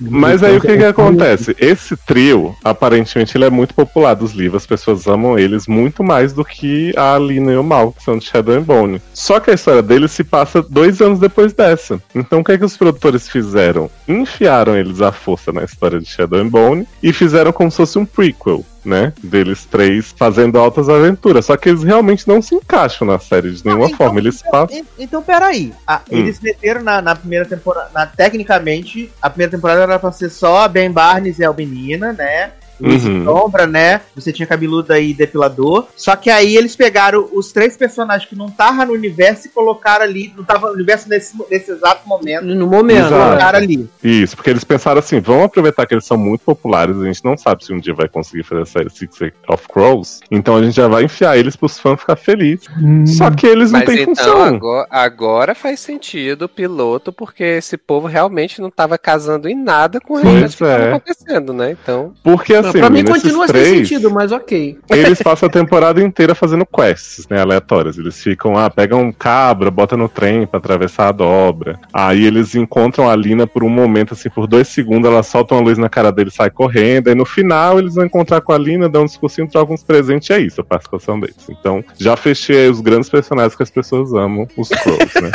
Mas 0.00 0.42
aí 0.42 0.56
o 0.56 0.60
que 0.60 0.76
que 0.76 0.84
acontece? 0.84 1.56
Esse 1.58 1.96
trio, 1.96 2.54
aparentemente, 2.62 3.36
ele 3.36 3.44
é 3.44 3.50
muito 3.50 3.74
popular 3.74 4.14
dos 4.14 4.32
livros, 4.32 4.62
as 4.62 4.66
pessoas 4.66 5.06
amam 5.06 5.38
eles 5.38 5.66
muito 5.66 6.02
mais 6.02 6.32
do 6.32 6.44
que 6.44 6.92
a 6.96 7.14
Alina 7.14 7.52
e 7.52 7.56
o 7.56 7.64
Mal, 7.64 7.92
que 7.92 8.02
são 8.02 8.18
de 8.18 8.24
Shadow 8.24 8.54
and 8.54 8.62
Bone. 8.62 9.02
Só 9.12 9.40
que 9.40 9.50
a 9.50 9.54
história 9.54 9.82
deles 9.82 10.12
se 10.12 10.24
passa 10.24 10.62
dois 10.62 11.00
anos 11.00 11.18
depois 11.18 11.52
dessa. 11.52 12.00
Então 12.14 12.40
o 12.40 12.44
que 12.44 12.52
é 12.52 12.58
que 12.58 12.64
os 12.64 12.76
produtores 12.76 13.28
fizeram? 13.28 13.90
Enfiaram 14.06 14.76
eles 14.76 15.00
à 15.00 15.12
força 15.12 15.52
na 15.52 15.64
história 15.64 16.00
de 16.00 16.06
Shadow 16.06 16.40
and 16.40 16.48
Bone 16.48 16.88
e 17.02 17.12
fizeram 17.12 17.52
como 17.52 17.70
se 17.70 17.76
fosse 17.78 17.98
um 17.98 18.04
prequel. 18.04 18.64
Né? 18.84 19.12
Deles 19.22 19.64
três 19.64 20.12
fazendo 20.16 20.58
altas 20.58 20.88
aventuras. 20.88 21.46
Só 21.46 21.56
que 21.56 21.68
eles 21.68 21.84
realmente 21.84 22.26
não 22.26 22.42
se 22.42 22.54
encaixam 22.54 23.06
na 23.06 23.18
série 23.18 23.52
de 23.52 23.64
nenhuma 23.64 23.86
então- 23.86 23.96
forma. 23.96 24.18
Eles 24.18 24.42
passam. 24.42 24.76
En- 24.76 24.84
Então, 24.98 25.22
peraí. 25.22 25.72
Ah, 25.86 26.00
Hum. 26.10 26.18
Eles 26.18 26.40
meteram 26.40 26.82
na, 26.82 27.00
na 27.00 27.14
primeira 27.14 27.44
temporada. 27.44 27.90
na- 27.94 28.06
tecnicamente, 28.06 29.10
a 29.20 29.30
primeira 29.30 29.50
temporada 29.52 29.82
era 29.82 29.98
pra 29.98 30.10
ser 30.12 30.30
só 30.30 30.64
a 30.64 30.68
Ben 30.68 30.90
Barnes 30.90 31.38
e 31.38 31.44
a 31.44 31.48
Albinina, 31.48 32.12
né? 32.12 32.50
Luiz 32.82 33.04
Uhum. 33.04 33.24
Sombra, 33.24 33.66
né? 33.66 34.00
Você 34.14 34.32
tinha 34.32 34.46
cabeluda 34.46 34.98
e 34.98 35.14
depilador. 35.14 35.86
Só 35.96 36.16
que 36.16 36.30
aí 36.30 36.56
eles 36.56 36.76
pegaram 36.76 37.28
os 37.32 37.52
três 37.52 37.76
personagens 37.76 38.28
que 38.28 38.36
não 38.36 38.46
estavam 38.46 38.86
no 38.86 38.92
universo 38.92 39.46
e 39.46 39.50
colocaram 39.50 40.04
ali. 40.04 40.32
Não 40.36 40.44
tava 40.44 40.68
no 40.68 40.74
universo 40.74 41.08
nesse, 41.08 41.36
nesse 41.50 41.70
exato 41.70 42.08
momento. 42.08 42.44
No 42.44 42.66
momento. 42.66 43.06
Exato. 43.06 43.24
Colocaram 43.24 43.58
ali. 43.58 43.88
Isso, 44.02 44.36
porque 44.36 44.50
eles 44.50 44.64
pensaram 44.64 44.98
assim, 44.98 45.20
vamos 45.20 45.44
aproveitar 45.44 45.86
que 45.86 45.94
eles 45.94 46.04
são 46.04 46.16
muito 46.16 46.42
populares, 46.42 46.96
a 46.98 47.04
gente 47.04 47.24
não 47.24 47.36
sabe 47.36 47.64
se 47.64 47.72
um 47.72 47.78
dia 47.78 47.94
vai 47.94 48.08
conseguir 48.08 48.42
fazer 48.42 48.62
a 48.62 48.66
série 48.66 48.90
Six 48.90 49.18
of 49.48 49.68
Crows, 49.68 50.20
então 50.30 50.56
a 50.56 50.62
gente 50.62 50.74
já 50.74 50.88
vai 50.88 51.04
enfiar 51.04 51.36
eles 51.36 51.56
pros 51.56 51.78
fãs 51.78 52.00
ficar 52.00 52.16
felizes. 52.16 52.66
Hum, 52.80 53.06
Só 53.06 53.30
que 53.30 53.46
eles 53.46 53.70
não 53.70 53.80
Mas 53.80 53.88
têm 53.88 54.02
então 54.02 54.14
função. 54.14 54.42
agora, 54.42 54.86
agora 54.90 55.54
faz 55.54 55.80
sentido 55.80 56.42
o 56.42 56.48
piloto, 56.48 57.12
porque 57.12 57.44
esse 57.44 57.76
povo 57.76 58.06
realmente 58.06 58.60
não 58.60 58.70
tava 58.70 58.98
casando 58.98 59.48
em 59.48 59.54
nada 59.54 60.00
com 60.00 60.14
o 60.14 60.20
que 60.20 60.56
tava 60.56 60.70
é. 60.70 60.88
acontecendo, 60.90 61.52
né? 61.52 61.70
Então. 61.70 62.12
Porque 62.22 62.54
assim, 62.54 62.71
pra 62.72 62.90
mim 62.90 63.04
continua 63.04 63.46
sem 63.46 63.54
três, 63.54 63.88
sentido, 63.88 64.10
mas 64.10 64.32
ok. 64.32 64.78
eles 64.90 65.22
passam 65.22 65.48
a 65.48 65.50
temporada 65.50 66.02
inteira 66.02 66.34
fazendo 66.34 66.66
quests, 66.66 67.26
né, 67.28 67.40
aleatórias. 67.40 67.98
Eles 67.98 68.22
ficam, 68.22 68.56
ah, 68.56 68.68
pegam 68.70 69.02
um 69.02 69.12
cabra, 69.12 69.70
bota 69.70 69.96
no 69.96 70.08
trem 70.08 70.46
pra 70.46 70.58
atravessar 70.58 71.08
a 71.08 71.12
dobra. 71.12 71.78
Aí 71.92 72.24
eles 72.24 72.54
encontram 72.54 73.08
a 73.08 73.16
Lina 73.16 73.46
por 73.46 73.64
um 73.64 73.68
momento, 73.68 74.14
assim, 74.14 74.30
por 74.30 74.46
dois 74.46 74.68
segundos, 74.68 75.10
ela 75.10 75.22
solta 75.22 75.54
uma 75.54 75.62
luz 75.62 75.78
na 75.78 75.88
cara 75.88 76.10
dele 76.12 76.30
e 76.30 76.34
sai 76.34 76.50
correndo. 76.50 77.08
Aí 77.08 77.14
no 77.14 77.24
final 77.24 77.78
eles 77.78 77.94
vão 77.94 78.04
encontrar 78.04 78.40
com 78.40 78.52
a 78.52 78.58
Lina, 78.58 78.88
dão 78.88 79.02
um 79.02 79.06
discursinho, 79.06 79.48
trocam 79.48 79.74
uns 79.74 79.82
presentes, 79.82 80.28
e 80.30 80.32
é 80.32 80.40
isso 80.40 80.60
a 80.60 80.64
participação 80.64 81.18
deles. 81.18 81.48
Então, 81.48 81.84
já 81.98 82.16
fechei 82.16 82.64
aí 82.64 82.70
os 82.70 82.80
grandes 82.80 83.08
personagens 83.08 83.56
que 83.56 83.62
as 83.62 83.70
pessoas 83.70 84.12
amam, 84.12 84.46
os 84.56 84.68
Crows, 84.68 85.14
né? 85.20 85.30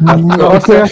Nossa, 0.36 0.84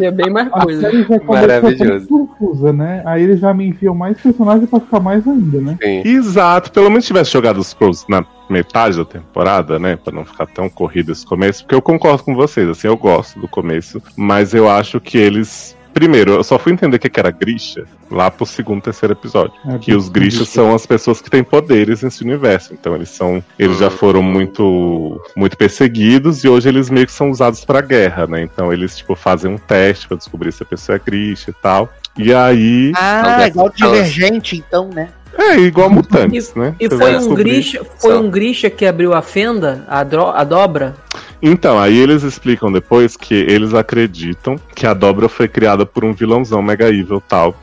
ia 0.00 0.10
bem 0.10 0.30
mais 0.30 0.48
coisa. 0.48 0.90
Maravilhoso. 1.26 2.06
confusa, 2.06 2.72
né? 2.72 3.02
Aí 3.04 3.22
eles 3.22 3.40
já 3.40 3.52
me 3.52 3.68
enfiam 3.68 3.94
mais 3.94 4.20
personagens 4.20 4.68
pra 4.68 4.80
ficar 4.80 5.00
mais 5.00 5.11
ainda, 5.14 5.60
né? 5.60 5.78
Sim. 5.82 6.02
Exato, 6.04 6.72
pelo 6.72 6.88
menos 6.88 7.04
tivesse 7.04 7.30
jogado 7.30 7.58
os 7.58 7.72
Crows 7.72 8.04
na 8.08 8.24
metade 8.48 8.96
da 8.96 9.04
temporada, 9.04 9.78
né, 9.78 9.96
Pra 9.96 10.12
não 10.12 10.24
ficar 10.24 10.46
tão 10.46 10.68
corrido 10.68 11.12
esse 11.12 11.24
começo, 11.24 11.62
porque 11.62 11.74
eu 11.74 11.82
concordo 11.82 12.22
com 12.22 12.34
vocês, 12.34 12.68
assim, 12.68 12.86
eu 12.86 12.96
gosto 12.96 13.40
do 13.40 13.48
começo, 13.48 14.02
mas 14.16 14.54
eu 14.54 14.68
acho 14.68 15.00
que 15.00 15.16
eles 15.18 15.76
Primeiro, 15.92 16.32
eu 16.32 16.44
só 16.44 16.58
fui 16.58 16.72
entender 16.72 16.96
o 16.96 16.98
que 16.98 17.20
era 17.20 17.30
Grisha 17.30 17.84
lá 18.10 18.30
pro 18.30 18.46
segundo, 18.46 18.82
terceiro 18.82 19.12
episódio. 19.12 19.52
É, 19.66 19.78
Que 19.78 19.94
os 19.94 20.08
Grishas 20.08 20.48
são 20.48 20.74
as 20.74 20.86
pessoas 20.86 21.20
que 21.20 21.30
têm 21.30 21.44
poderes 21.44 22.02
nesse 22.02 22.22
universo. 22.22 22.72
Então 22.72 22.94
eles 22.94 23.10
são. 23.10 23.44
Eles 23.58 23.78
já 23.78 23.90
foram 23.90 24.22
muito 24.22 25.20
muito 25.36 25.56
perseguidos 25.56 26.44
e 26.44 26.48
hoje 26.48 26.68
eles 26.68 26.88
meio 26.88 27.06
que 27.06 27.12
são 27.12 27.30
usados 27.30 27.64
pra 27.64 27.80
guerra, 27.80 28.26
né? 28.26 28.42
Então 28.42 28.72
eles, 28.72 28.96
tipo, 28.96 29.14
fazem 29.14 29.50
um 29.50 29.58
teste 29.58 30.08
pra 30.08 30.16
descobrir 30.16 30.52
se 30.52 30.62
a 30.62 30.66
pessoa 30.66 30.96
é 30.96 30.98
Grisha 30.98 31.50
e 31.50 31.54
tal. 31.54 31.92
E 32.18 32.32
aí. 32.34 32.92
Ah, 32.96 33.46
igual 33.46 33.70
divergente, 33.70 34.56
então, 34.56 34.88
né? 34.88 35.08
É 35.38 35.56
igual 35.58 35.88
mutantes, 35.88 36.52
E, 36.54 36.58
né? 36.58 36.74
e 36.78 36.86
Você 36.88 36.98
foi 36.98 37.14
um 37.14 37.18
descobrir. 37.18 37.44
Grisha, 37.44 37.86
foi 37.98 38.18
um 38.18 38.30
Grisha 38.30 38.68
que 38.68 38.84
abriu 38.84 39.14
a 39.14 39.22
fenda, 39.22 39.84
a, 39.88 40.04
dro- 40.04 40.28
a 40.28 40.44
dobra? 40.44 40.94
Então, 41.40 41.78
aí 41.78 41.98
eles 41.98 42.22
explicam 42.22 42.70
depois 42.70 43.16
que 43.16 43.34
eles 43.34 43.72
acreditam 43.72 44.56
que 44.74 44.86
a 44.86 44.92
dobra 44.92 45.28
foi 45.30 45.48
criada 45.48 45.86
por 45.86 46.04
um 46.04 46.12
vilãozão 46.12 46.60
mega 46.62 46.88
evil 46.90 47.20
tal. 47.20 47.56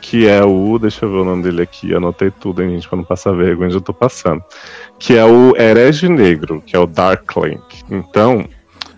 Que 0.00 0.26
é 0.26 0.42
o. 0.42 0.78
Deixa 0.78 1.04
eu 1.04 1.10
ver 1.10 1.18
o 1.18 1.24
nome 1.24 1.42
dele 1.42 1.60
aqui, 1.60 1.94
anotei 1.94 2.30
tudo, 2.30 2.62
hein, 2.62 2.70
gente, 2.70 2.88
pra 2.88 2.96
não 2.96 3.04
passar 3.04 3.32
vergonha, 3.32 3.68
já 3.70 3.80
tô 3.80 3.92
passando. 3.92 4.42
Que 4.98 5.18
é 5.18 5.24
o 5.24 5.54
Herege 5.56 6.08
Negro, 6.08 6.62
que 6.64 6.74
é 6.74 6.78
o 6.78 6.86
Darklink. 6.86 7.82
Então, 7.90 8.46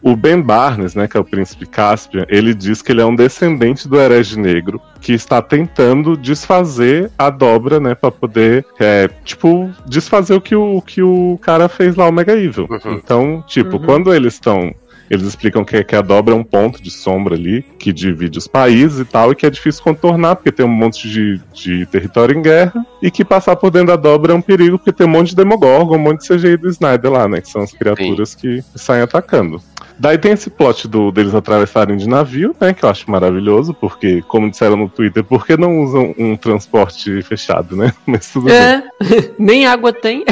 o 0.02 0.16
Ben 0.16 0.40
Barnes, 0.40 0.94
né, 0.94 1.06
que 1.06 1.16
é 1.16 1.20
o 1.20 1.24
príncipe 1.24 1.64
Caspian, 1.66 2.26
ele 2.28 2.54
diz 2.54 2.82
que 2.82 2.90
ele 2.92 3.00
é 3.00 3.06
um 3.06 3.14
descendente 3.14 3.88
do 3.88 4.00
Herege 4.00 4.38
Negro, 4.38 4.80
que 5.00 5.12
está 5.12 5.40
tentando 5.40 6.16
desfazer 6.16 7.10
a 7.18 7.30
dobra, 7.30 7.78
né, 7.80 7.94
pra 7.94 8.10
poder, 8.10 8.64
é, 8.80 9.08
tipo, 9.24 9.70
desfazer 9.86 10.34
o 10.34 10.40
que 10.40 10.54
o, 10.56 10.76
o 10.76 10.82
que 10.82 11.02
o 11.02 11.38
cara 11.40 11.68
fez 11.68 11.94
lá, 11.96 12.08
o 12.08 12.12
Mega 12.12 12.32
Evil. 12.36 12.66
Uhum. 12.68 12.92
Então, 12.94 13.44
tipo, 13.46 13.76
Uhum. 13.76 13.82
quando 13.84 14.12
eles 14.14 14.34
estão. 14.34 14.74
Eles 15.10 15.26
explicam 15.26 15.62
que, 15.62 15.84
que 15.84 15.94
a 15.94 16.00
dobra 16.00 16.32
é 16.32 16.36
um 16.36 16.44
ponto 16.44 16.82
de 16.82 16.90
sombra 16.90 17.34
ali, 17.34 17.62
que 17.78 17.92
divide 17.92 18.38
os 18.38 18.46
países 18.46 18.98
e 19.00 19.04
tal, 19.04 19.30
e 19.30 19.34
que 19.34 19.44
é 19.44 19.50
difícil 19.50 19.82
contornar, 19.82 20.36
porque 20.36 20.50
tem 20.50 20.64
um 20.64 20.70
monte 20.70 21.06
de, 21.06 21.38
de 21.52 21.84
território 21.86 22.34
em 22.34 22.40
guerra, 22.40 22.86
e 23.02 23.10
que 23.10 23.22
passar 23.22 23.56
por 23.56 23.70
dentro 23.70 23.88
da 23.88 23.96
dobra 23.96 24.32
é 24.32 24.34
um 24.34 24.40
perigo, 24.40 24.78
porque 24.78 24.92
tem 24.92 25.06
um 25.06 25.10
monte 25.10 25.30
de 25.30 25.36
Demogorgon, 25.36 25.96
um 25.96 25.98
monte 25.98 26.22
de 26.22 26.28
CGI 26.34 26.56
do 26.56 26.68
Snyder 26.70 27.10
lá, 27.12 27.28
né? 27.28 27.42
Que 27.42 27.48
são 27.50 27.60
as 27.60 27.72
criaturas 27.72 28.34
que 28.34 28.62
saem 28.74 29.02
atacando. 29.02 29.60
Daí 29.98 30.18
tem 30.18 30.32
esse 30.32 30.50
plot 30.50 30.88
do, 30.88 31.10
deles 31.10 31.34
atravessarem 31.34 31.96
de 31.96 32.08
navio, 32.08 32.54
né? 32.60 32.72
Que 32.72 32.84
eu 32.84 32.88
acho 32.88 33.10
maravilhoso, 33.10 33.74
porque, 33.74 34.22
como 34.22 34.50
disseram 34.50 34.76
no 34.76 34.88
Twitter, 34.88 35.24
por 35.24 35.46
que 35.46 35.56
não 35.56 35.82
usam 35.82 36.14
um 36.18 36.36
transporte 36.36 37.22
fechado, 37.22 37.76
né? 37.76 37.92
Mas 38.06 38.30
tudo 38.32 38.46
bem. 38.46 38.54
É, 38.54 38.82
nem 39.38 39.66
água 39.66 39.92
tem. 39.92 40.24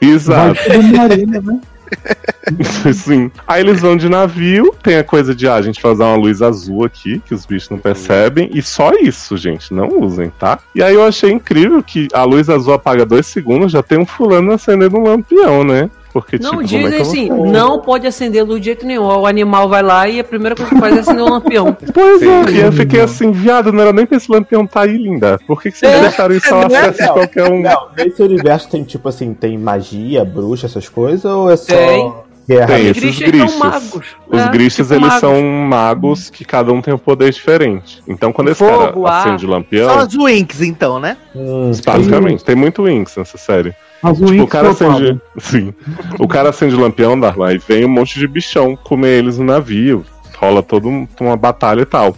Exato. 0.00 0.54
Vai 0.54 0.78
tudo 0.78 0.92
na 0.92 1.02
arena, 1.02 1.40
né? 1.40 1.60
Sim. 2.94 3.30
Aí 3.46 3.62
eles 3.62 3.80
vão 3.80 3.96
de 3.96 4.08
navio, 4.08 4.74
tem 4.82 4.96
a 4.96 5.04
coisa 5.04 5.34
de, 5.34 5.48
ah, 5.48 5.54
a 5.54 5.62
gente 5.62 5.84
usar 5.84 6.06
uma 6.06 6.16
luz 6.16 6.42
azul 6.42 6.84
aqui, 6.84 7.20
que 7.20 7.34
os 7.34 7.44
bichos 7.44 7.70
não 7.70 7.78
percebem, 7.78 8.50
e 8.52 8.62
só 8.62 8.92
isso, 8.92 9.36
gente, 9.36 9.72
não 9.72 9.88
usem, 10.00 10.30
tá? 10.38 10.58
E 10.74 10.82
aí 10.82 10.94
eu 10.94 11.04
achei 11.04 11.30
incrível 11.30 11.82
que 11.82 12.08
a 12.12 12.24
luz 12.24 12.48
azul 12.48 12.74
apaga 12.74 13.04
dois 13.04 13.26
segundos, 13.26 13.72
já 13.72 13.82
tem 13.82 13.98
um 13.98 14.06
fulano 14.06 14.52
acendendo 14.52 14.96
um 14.96 15.04
lampião, 15.04 15.64
né? 15.64 15.90
Porque, 16.12 16.38
Não, 16.40 16.50
tipo, 16.50 16.60
é 16.62 16.64
dizem 16.64 16.90
que 16.90 16.96
eu 16.96 17.02
assim, 17.02 17.28
vou- 17.28 17.46
não 17.46 17.78
pode 17.80 18.06
acender 18.06 18.44
luz 18.44 18.58
de 18.60 18.66
jeito 18.66 18.84
nenhum. 18.84 19.04
O 19.04 19.26
animal 19.26 19.68
vai 19.68 19.82
lá 19.82 20.08
e 20.08 20.18
a 20.18 20.24
primeira 20.24 20.56
coisa 20.56 20.72
que 20.74 20.80
faz 20.80 20.96
é 20.96 21.00
acender 21.00 21.22
um 21.24 21.30
lampião. 21.30 21.76
Pois 21.94 22.20
é, 22.22 22.44
Sim. 22.44 22.54
e 22.54 22.60
eu 22.60 22.72
fiquei 22.72 23.00
assim, 23.00 23.30
viado, 23.30 23.72
não 23.72 23.80
era 23.82 23.92
nem 23.92 24.04
pra 24.06 24.16
esse 24.16 24.30
lampião 24.30 24.66
tá 24.66 24.82
aí, 24.82 24.96
linda. 24.96 25.38
Por 25.46 25.62
que, 25.62 25.70
que 25.70 25.78
vocês 25.78 25.92
É, 25.92 26.00
deixaram 26.00 26.34
isso 26.34 26.52
ao 26.52 26.66
acesso 26.66 27.02
de 27.02 27.08
qualquer 27.12 27.50
um? 27.50 27.62
Não, 27.62 27.86
nesse 27.96 28.22
universo 28.22 28.68
tem 28.68 28.82
tipo 28.82 29.08
assim, 29.08 29.32
tem 29.34 29.56
magia, 29.56 30.24
bruxa, 30.24 30.66
essas 30.66 30.88
coisas, 30.88 31.24
ou 31.24 31.48
é 31.50 31.56
só 31.56 31.66
Tem. 31.74 32.12
guerra? 32.48 32.66
Tem. 32.66 32.90
Os 32.90 32.96
esses 32.98 33.56
magos. 33.56 34.06
Os 34.28 34.40
É, 34.40 34.48
Grishas, 34.48 34.88
tipo 34.88 34.94
eles 34.98 35.06
magos. 35.08 35.20
são 35.20 35.42
magos 35.42 36.30
que 36.30 36.44
cada 36.44 36.72
um 36.72 36.82
tem 36.82 36.92
um 36.92 36.98
poder 36.98 37.30
diferente. 37.30 38.02
Então, 38.08 38.32
quando 38.32 38.48
esse 38.48 38.58
Fogo, 38.58 39.02
cara 39.04 39.14
ar. 39.16 39.26
acende 39.28 39.46
o 39.46 39.48
lampião, 39.48 39.88
São 39.88 39.98
as 40.00 40.12
Winx, 40.14 40.60
então, 40.62 40.98
né? 40.98 41.16
Hum, 41.36 41.70
basicamente, 41.86 42.44
tem 42.44 42.56
muito 42.56 42.82
Winx 42.84 43.16
nessa 43.16 43.38
série. 43.38 43.72
Mas 44.02 44.20
o 44.20 44.26
Tipo, 44.26 44.42
o 44.44 44.46
cara 44.46 44.70
acende. 44.70 45.20
Sim. 45.38 45.74
O 46.18 46.26
cara 46.28 46.48
acende 46.50 46.74
o 46.74 46.80
lampião, 46.80 47.18
Darlan, 47.18 47.52
e 47.52 47.58
vem 47.58 47.84
um 47.84 47.88
monte 47.88 48.18
de 48.18 48.26
bichão 48.26 48.76
comer 48.76 49.18
eles 49.18 49.38
no 49.38 49.44
navio. 49.44 50.04
Rola 50.38 50.62
toda 50.62 50.88
um- 50.88 51.06
uma 51.20 51.36
batalha 51.36 51.82
e 51.82 51.86
tal. 51.86 52.16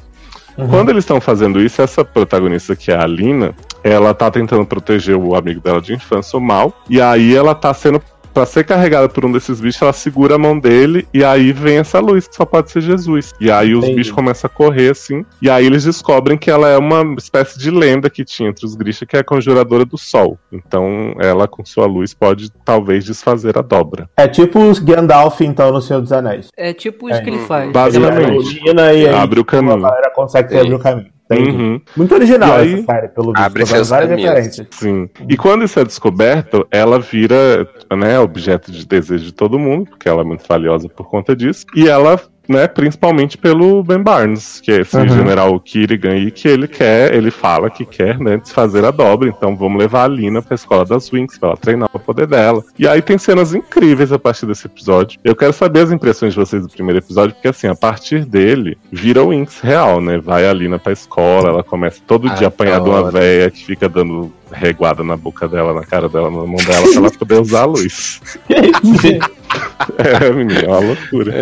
Uhum. 0.56 0.68
Quando 0.68 0.90
eles 0.90 1.02
estão 1.02 1.20
fazendo 1.20 1.60
isso, 1.60 1.80
essa 1.82 2.04
protagonista 2.04 2.76
que 2.76 2.92
é 2.92 2.94
a 2.94 3.02
Alina, 3.02 3.54
ela 3.82 4.14
tá 4.14 4.30
tentando 4.30 4.64
proteger 4.64 5.16
o 5.16 5.34
amigo 5.34 5.60
dela 5.60 5.80
de 5.80 5.94
infância, 5.94 6.38
o 6.38 6.42
Mal. 6.42 6.72
E 6.88 7.00
aí 7.00 7.34
ela 7.34 7.54
tá 7.54 7.72
sendo. 7.74 8.00
Pra 8.32 8.46
ser 8.46 8.64
carregada 8.64 9.08
por 9.08 9.24
um 9.26 9.32
desses 9.32 9.60
bichos, 9.60 9.82
ela 9.82 9.92
segura 9.92 10.36
a 10.36 10.38
mão 10.38 10.58
dele 10.58 11.06
e 11.12 11.22
aí 11.24 11.52
vem 11.52 11.78
essa 11.78 12.00
luz, 12.00 12.26
que 12.26 12.34
só 12.34 12.44
pode 12.46 12.70
ser 12.70 12.80
Jesus. 12.80 13.32
E 13.40 13.50
aí 13.50 13.74
os 13.74 13.84
Entendi. 13.84 13.96
bichos 13.96 14.12
começam 14.12 14.48
a 14.52 14.56
correr 14.56 14.90
assim. 14.90 15.24
E 15.40 15.50
aí 15.50 15.66
eles 15.66 15.84
descobrem 15.84 16.38
que 16.38 16.50
ela 16.50 16.68
é 16.68 16.78
uma 16.78 17.14
espécie 17.18 17.58
de 17.58 17.70
lenda 17.70 18.08
que 18.08 18.24
tinha 18.24 18.48
entre 18.48 18.64
os 18.64 18.74
Grisha, 18.74 19.04
que 19.04 19.16
é 19.16 19.20
a 19.20 19.24
conjuradora 19.24 19.84
do 19.84 19.98
sol. 19.98 20.38
Então 20.50 21.14
ela, 21.20 21.46
com 21.46 21.64
sua 21.64 21.86
luz, 21.86 22.14
pode 22.14 22.50
talvez 22.64 23.04
desfazer 23.04 23.58
a 23.58 23.62
dobra. 23.62 24.08
É 24.16 24.26
tipo 24.26 24.58
os 24.60 24.78
Gandalf, 24.78 25.40
então, 25.42 25.70
no 25.70 25.82
Senhor 25.82 26.00
dos 26.00 26.12
Anéis. 26.12 26.48
É 26.56 26.72
tipo 26.72 27.10
isso 27.10 27.18
É. 27.18 27.22
que 27.22 27.28
ele 27.30 27.38
faz. 27.40 27.70
Basicamente. 27.70 28.60
E 28.64 28.80
aí 28.80 29.08
Abre 29.08 29.40
o 29.40 29.44
caminho. 29.44 29.74
a 29.74 29.90
galera 29.90 30.10
consegue 30.14 30.56
abrir 30.58 30.74
o 30.74 30.78
caminho. 30.78 31.11
Uhum. 31.40 31.80
Muito 31.96 32.14
original 32.14 32.58
E 32.58 32.60
aí- 32.62 32.74
essa 32.74 32.82
série, 32.84 33.08
pelo 33.08 33.32
visto. 33.32 33.44
Abre 33.44 33.66
seus 33.66 33.88
várias 33.88 34.10
referências. 34.10 34.66
Sim. 34.72 35.08
E 35.28 35.36
quando 35.36 35.64
isso 35.64 35.78
é 35.80 35.84
descoberto, 35.84 36.66
ela 36.70 36.98
vira, 36.98 37.68
né, 37.96 38.18
objeto 38.18 38.70
de 38.70 38.86
desejo 38.86 39.24
de 39.24 39.32
todo 39.32 39.58
mundo, 39.58 39.86
porque 39.90 40.08
ela 40.08 40.22
é 40.22 40.24
muito 40.24 40.44
valiosa 40.48 40.88
por 40.88 41.08
conta 41.08 41.34
disso. 41.36 41.64
E 41.74 41.88
ela, 41.88 42.20
né, 42.48 42.66
principalmente 42.66 43.38
pelo 43.38 43.82
Ben 43.82 44.00
Barnes, 44.02 44.60
que 44.60 44.70
é 44.72 44.80
esse 44.80 44.96
Uhum. 44.96 45.08
general 45.08 45.58
Kirigan 45.60 46.12
aí, 46.12 46.30
que 46.30 46.48
ele 46.48 46.66
quer, 46.66 47.14
ele 47.14 47.30
fala 47.30 47.70
que 47.70 47.84
quer, 47.84 48.18
né, 48.18 48.36
desfazer 48.36 48.84
a 48.84 48.90
dobra. 48.90 49.28
Então 49.28 49.56
vamos 49.56 49.78
levar 49.78 50.04
a 50.04 50.08
Lina 50.08 50.42
pra 50.42 50.54
escola 50.54 50.84
das 50.84 51.10
Winx 51.10 51.38
pra 51.38 51.50
ela 51.50 51.56
treinar 51.56 51.88
o 51.92 51.98
poder 51.98 52.26
dela. 52.26 52.62
E 52.78 52.86
aí 52.86 53.00
tem 53.00 53.16
cenas 53.18 53.54
incríveis 53.54 54.12
a 54.12 54.18
partir 54.18 54.46
desse 54.46 54.66
episódio. 54.66 55.18
Eu 55.24 55.36
quero 55.36 55.52
saber 55.52 55.80
as 55.80 55.92
impressões 55.92 56.32
de 56.34 56.38
vocês 56.40 56.62
do 56.62 56.68
primeiro 56.68 56.98
episódio, 56.98 57.34
porque 57.34 57.48
assim, 57.48 57.66
a 57.68 57.74
partir 57.74 58.24
dele, 58.24 58.76
vira 58.90 59.22
o 59.22 59.28
Winx 59.30 59.60
real, 59.60 60.00
né? 60.00 60.18
Vai 60.18 60.46
a 60.46 60.52
Lina 60.52 60.78
pra 60.78 60.92
escola, 60.92 61.48
ela 61.48 61.62
começa 61.62 62.00
todo 62.06 62.28
dia 62.30 62.46
a 62.46 62.48
apanhar 62.48 62.80
de 62.80 62.88
uma 62.88 63.10
véia 63.10 63.50
que 63.50 63.64
fica 63.64 63.88
dando 63.88 64.32
reguada 64.50 65.02
na 65.02 65.16
boca 65.16 65.48
dela, 65.48 65.72
na 65.72 65.84
cara 65.84 66.08
dela, 66.08 66.30
na 66.30 66.36
mão 66.38 66.56
dela, 66.56 66.86
pra 66.88 66.96
ela 66.96 67.10
poder 67.10 67.40
usar 67.40 67.62
a 67.62 67.64
luz. 67.64 68.20
É, 69.98 70.32
menino, 70.32 70.60
é 70.60 70.66
uma 70.68 70.78
loucura. 70.78 71.34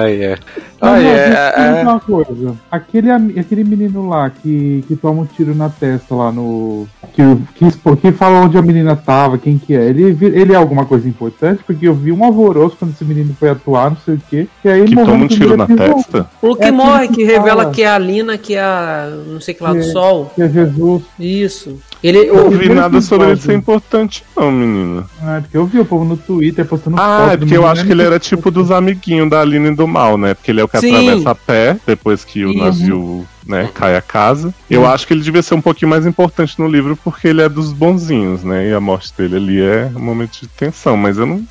Ai, 0.00 0.24
é. 0.24 0.38
É, 0.82 1.78
é, 1.80 1.82
uma 1.82 2.00
coisa. 2.00 2.54
Aquele, 2.70 3.10
aquele 3.10 3.64
menino 3.64 4.08
lá 4.08 4.28
que, 4.30 4.84
que 4.86 4.96
toma 4.96 5.22
um 5.22 5.26
tiro 5.26 5.54
na 5.54 5.68
testa 5.68 6.14
lá 6.14 6.30
no. 6.30 6.86
Que, 7.14 7.22
que, 7.54 7.96
que 7.96 8.12
fala 8.12 8.40
onde 8.40 8.58
a 8.58 8.62
menina 8.62 8.94
tava, 8.94 9.38
quem 9.38 9.56
que 9.58 9.74
é. 9.74 9.84
Ele, 9.86 10.16
ele 10.22 10.52
é 10.52 10.56
alguma 10.56 10.84
coisa 10.84 11.08
importante? 11.08 11.62
Porque 11.64 11.86
eu 11.88 11.94
vi 11.94 12.12
um 12.12 12.24
alvoroço 12.24 12.76
quando 12.78 12.92
esse 12.92 13.04
menino 13.04 13.34
foi 13.38 13.48
atuar, 13.50 13.90
não 13.90 13.96
sei 14.04 14.14
o 14.14 14.22
quê. 14.28 14.48
E 14.64 14.68
aí 14.68 14.80
ele 14.80 14.88
Que 14.88 14.94
morreu 14.96 15.12
toma 15.12 15.24
um 15.24 15.28
tiro 15.28 15.56
na 15.56 15.66
testa? 15.66 16.28
O 16.42 16.54
que 16.56 16.64
É 16.64 16.70
morre, 16.70 17.08
que 17.08 17.14
que 17.14 17.24
revela 17.24 17.70
que 17.70 17.82
é 17.82 17.88
a 17.88 17.98
Lina, 17.98 18.36
que 18.36 18.54
é 18.54 18.60
a. 18.60 19.10
não 19.28 19.40
sei 19.40 19.54
que 19.54 19.62
lá 19.62 19.72
do 19.72 19.78
É. 19.78 19.82
sol. 19.82 20.30
Que 20.34 20.42
é 20.42 20.48
Jesus. 20.48 21.02
Isso. 21.18 21.78
Ele. 22.02 22.18
Eu 22.28 22.50
não 22.50 22.50
vi 22.50 22.68
nada 22.68 23.00
sobre 23.00 23.28
ele 23.28 23.40
ser 23.40 23.54
importante, 23.54 24.22
não, 24.36 24.50
menino. 24.50 25.08
Ah, 25.22 25.38
porque 25.40 25.56
eu 25.56 25.66
vi 25.66 25.80
o 25.80 25.84
povo 25.84 26.04
no 26.04 26.16
Twitter 26.16 26.64
postando 26.64 26.96
Ah, 26.98 27.18
foto 27.20 27.32
é 27.32 27.36
do 27.36 27.40
porque 27.40 27.56
eu 27.56 27.66
acho 27.66 27.84
que 27.84 27.92
ele 27.92 28.02
era 28.02 28.18
tipo 28.18 28.50
dos 28.50 28.70
amiguinhos 28.70 29.30
da 29.30 29.40
Aline 29.40 29.68
e 29.68 29.74
do 29.74 29.88
Mal, 29.88 30.16
né? 30.16 30.34
Porque 30.34 30.50
ele 30.50 30.60
é 30.60 30.64
o 30.64 30.68
que 30.68 30.78
Sim. 30.78 30.94
atravessa 30.94 31.30
a 31.30 31.34
pé 31.34 31.76
depois 31.86 32.24
que 32.24 32.44
o 32.44 32.52
navio, 32.54 33.26
né, 33.46 33.70
cai 33.74 33.96
a 33.96 34.02
casa. 34.02 34.54
Eu 34.68 34.86
acho 34.86 35.06
que 35.06 35.14
ele 35.14 35.22
devia 35.22 35.42
ser 35.42 35.54
um 35.54 35.60
pouquinho 35.60 35.90
mais 35.90 36.06
importante 36.06 36.58
no 36.58 36.68
livro 36.68 36.96
porque 37.02 37.28
ele 37.28 37.42
é 37.42 37.48
dos 37.48 37.72
bonzinhos, 37.72 38.44
né? 38.44 38.68
E 38.68 38.72
a 38.74 38.80
morte 38.80 39.12
dele 39.16 39.36
ali 39.36 39.60
é 39.62 39.90
um 39.94 40.00
momento 40.00 40.40
de 40.40 40.48
tensão, 40.48 40.96
mas 40.96 41.18
eu 41.18 41.26
não. 41.26 41.44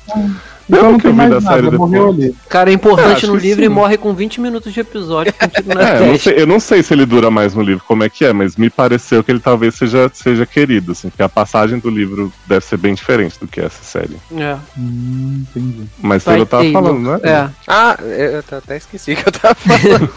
Então 0.68 0.80
Pelo 0.80 0.92
não 0.92 0.98
que 0.98 1.06
eu 1.06 1.10
tem 1.10 1.12
vi 1.12 1.16
mais 1.28 1.30
da 1.30 1.40
nada, 1.50 1.62
série 1.64 1.76
morreu 1.78 2.12
depois. 2.12 2.28
ali. 2.30 2.36
cara 2.48 2.70
é 2.70 2.72
É, 2.72 2.74
importante 2.74 3.12
acho 3.12 3.26
no 3.28 3.36
livro 3.36 3.62
e 3.62 3.68
sim. 3.68 3.72
morre 3.72 3.96
com 3.96 4.12
20 4.14 4.40
minutos 4.40 4.72
de 4.72 4.80
episódio 4.80 5.32
É, 5.40 6.02
eu 6.02 6.06
não, 6.06 6.18
sei, 6.18 6.34
eu 6.42 6.46
não 6.46 6.60
sei 6.60 6.82
se 6.82 6.92
ele 6.92 7.06
dura 7.06 7.30
mais 7.30 7.54
no 7.54 7.62
livro, 7.62 7.84
como 7.86 8.02
é 8.02 8.08
que 8.08 8.24
é, 8.24 8.32
mas 8.32 8.56
me 8.56 8.68
pareceu 8.68 9.22
que 9.22 9.30
ele 9.30 9.38
talvez 9.40 9.74
seja, 9.76 10.10
seja 10.12 10.44
querido, 10.44 10.92
assim, 10.92 11.08
porque 11.08 11.22
a 11.22 11.28
passagem 11.28 11.78
do 11.78 11.88
livro 11.88 12.32
deve 12.46 12.64
ser 12.64 12.76
bem 12.78 12.94
diferente 12.94 13.38
do 13.38 13.46
que 13.46 13.60
essa 13.60 13.82
série. 13.84 14.16
É. 14.36 14.56
Hum, 14.76 15.44
entendi. 15.48 15.84
Mas 16.00 16.24
Vai 16.24 16.36
ele 16.36 16.46
tava 16.46 16.62
ter, 16.64 16.72
falando, 16.72 17.10
né? 17.12 17.20
É. 17.22 17.48
Ah, 17.68 17.96
eu 18.02 18.58
até 18.58 18.76
esqueci 18.76 19.14
que 19.14 19.28
eu 19.28 19.32
tava 19.32 19.54
falando. 19.54 20.10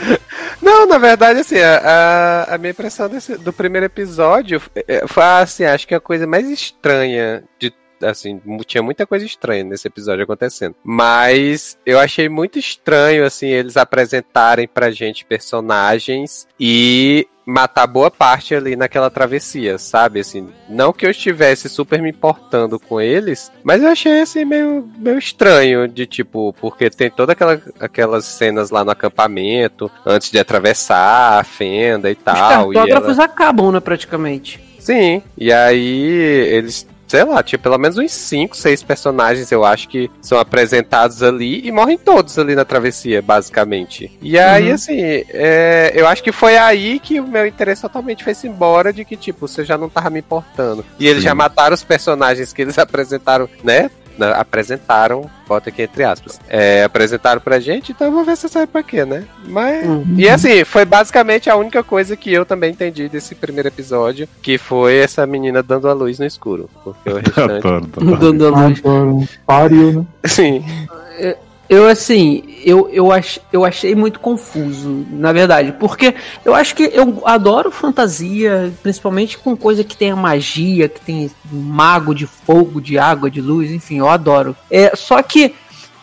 Não, 0.62 0.86
na 0.86 0.98
verdade, 0.98 1.40
assim, 1.40 1.58
a, 1.58 2.46
a- 2.50 2.58
minha 2.58 2.70
impressão 2.70 3.08
desse- 3.08 3.36
do 3.38 3.52
primeiro 3.52 3.86
episódio 3.86 4.60
eh, 4.86 5.04
foi, 5.06 5.22
assim, 5.22 5.64
acho 5.64 5.86
que 5.86 5.94
a 5.94 6.00
coisa 6.00 6.26
mais 6.26 6.48
estranha 6.48 7.42
de. 7.58 7.72
Assim, 8.02 8.40
tinha 8.66 8.82
muita 8.82 9.06
coisa 9.06 9.24
estranha 9.24 9.64
nesse 9.64 9.86
episódio 9.88 10.24
acontecendo. 10.24 10.74
Mas 10.82 11.78
eu 11.84 11.98
achei 11.98 12.28
muito 12.28 12.58
estranho, 12.58 13.24
assim, 13.24 13.48
eles 13.48 13.76
apresentarem 13.76 14.66
pra 14.68 14.90
gente 14.90 15.24
personagens 15.24 16.46
e 16.58 17.26
matar 17.44 17.86
boa 17.86 18.10
parte 18.12 18.54
ali 18.54 18.76
naquela 18.76 19.10
travessia, 19.10 19.76
sabe? 19.76 20.20
Assim, 20.20 20.48
não 20.68 20.92
que 20.92 21.04
eu 21.04 21.10
estivesse 21.10 21.68
super 21.68 22.00
me 22.00 22.08
importando 22.10 22.78
com 22.78 23.00
eles, 23.00 23.50
mas 23.64 23.82
eu 23.82 23.88
achei 23.88 24.20
assim 24.20 24.44
meio, 24.44 24.88
meio 24.98 25.18
estranho 25.18 25.88
de 25.88 26.06
tipo, 26.06 26.52
porque 26.60 26.88
tem 26.90 27.10
todas 27.10 27.32
aquela, 27.32 27.60
aquelas 27.80 28.24
cenas 28.24 28.70
lá 28.70 28.84
no 28.84 28.92
acampamento 28.92 29.90
antes 30.06 30.30
de 30.30 30.38
atravessar 30.38 31.40
a 31.40 31.44
fenda 31.44 32.08
e 32.08 32.12
Os 32.12 32.18
tal. 32.22 32.72
e 32.72 32.76
cartógrafos 32.76 33.16
ela- 33.18 33.24
acabam, 33.24 33.72
né, 33.72 33.80
praticamente. 33.80 34.60
Sim, 34.78 35.22
e 35.36 35.52
aí 35.52 36.06
eles 36.52 36.86
sei 37.10 37.24
lá, 37.24 37.42
tinha 37.42 37.58
pelo 37.58 37.76
menos 37.76 37.98
uns 37.98 38.12
5, 38.12 38.56
6 38.56 38.84
personagens, 38.84 39.50
eu 39.50 39.64
acho, 39.64 39.88
que 39.88 40.08
são 40.22 40.38
apresentados 40.38 41.24
ali 41.24 41.66
e 41.66 41.72
morrem 41.72 41.98
todos 41.98 42.38
ali 42.38 42.54
na 42.54 42.64
travessia, 42.64 43.20
basicamente. 43.20 44.16
E 44.22 44.38
aí, 44.38 44.68
uhum. 44.68 44.74
assim, 44.74 45.00
é, 45.28 45.90
eu 45.92 46.06
acho 46.06 46.22
que 46.22 46.30
foi 46.30 46.56
aí 46.56 47.00
que 47.00 47.18
o 47.18 47.26
meu 47.26 47.44
interesse 47.44 47.82
totalmente 47.82 48.22
foi-se 48.22 48.46
embora 48.46 48.92
de 48.92 49.04
que, 49.04 49.16
tipo, 49.16 49.48
você 49.48 49.64
já 49.64 49.76
não 49.76 49.88
tava 49.88 50.08
me 50.08 50.20
importando. 50.20 50.84
E 51.00 51.08
eles 51.08 51.22
Sim. 51.22 51.30
já 51.30 51.34
mataram 51.34 51.74
os 51.74 51.82
personagens 51.82 52.52
que 52.52 52.62
eles 52.62 52.78
apresentaram, 52.78 53.48
né? 53.64 53.90
Apresentaram, 54.22 55.30
bota 55.46 55.70
aqui 55.70 55.82
entre 55.82 56.04
aspas, 56.04 56.40
é, 56.48 56.84
apresentaram 56.84 57.40
pra 57.40 57.58
gente, 57.58 57.92
então 57.92 58.06
eu 58.06 58.12
vou 58.12 58.24
ver 58.24 58.36
se 58.36 58.48
sai 58.48 58.66
pra 58.66 58.82
quê, 58.82 59.04
né? 59.04 59.24
Mas. 59.46 59.86
Uhum. 59.86 60.14
E 60.16 60.28
assim, 60.28 60.64
foi 60.64 60.84
basicamente 60.84 61.50
a 61.50 61.56
única 61.56 61.82
coisa 61.82 62.16
que 62.16 62.32
eu 62.32 62.44
também 62.44 62.70
entendi 62.70 63.08
desse 63.08 63.34
primeiro 63.34 63.68
episódio, 63.68 64.28
que 64.42 64.58
foi 64.58 64.96
essa 64.96 65.26
menina 65.26 65.62
dando 65.62 65.88
a 65.88 65.92
luz 65.92 66.18
no 66.18 66.26
escuro. 66.26 66.68
Porque 66.84 67.10
o 67.10 67.16
restante. 67.20 67.90
dando 68.20 68.46
a 68.46 68.66
luz. 68.66 68.80
Pariu, 69.46 69.92
né? 69.92 70.06
Sim. 70.24 70.64
Eu, 71.70 71.86
assim, 71.86 72.42
eu, 72.64 72.90
eu, 72.92 73.12
ach, 73.12 73.38
eu 73.52 73.64
achei 73.64 73.94
muito 73.94 74.18
confuso, 74.18 75.06
na 75.08 75.32
verdade, 75.32 75.70
porque 75.78 76.16
eu 76.44 76.52
acho 76.52 76.74
que 76.74 76.90
eu 76.92 77.22
adoro 77.24 77.70
fantasia, 77.70 78.72
principalmente 78.82 79.38
com 79.38 79.56
coisa 79.56 79.84
que 79.84 79.96
tenha 79.96 80.16
magia, 80.16 80.88
que 80.88 81.00
tem 81.00 81.30
mago 81.48 82.12
de 82.12 82.26
fogo, 82.26 82.80
de 82.80 82.98
água, 82.98 83.30
de 83.30 83.40
luz, 83.40 83.70
enfim, 83.70 83.98
eu 83.98 84.08
adoro. 84.08 84.56
É, 84.68 84.96
só 84.96 85.22
que 85.22 85.54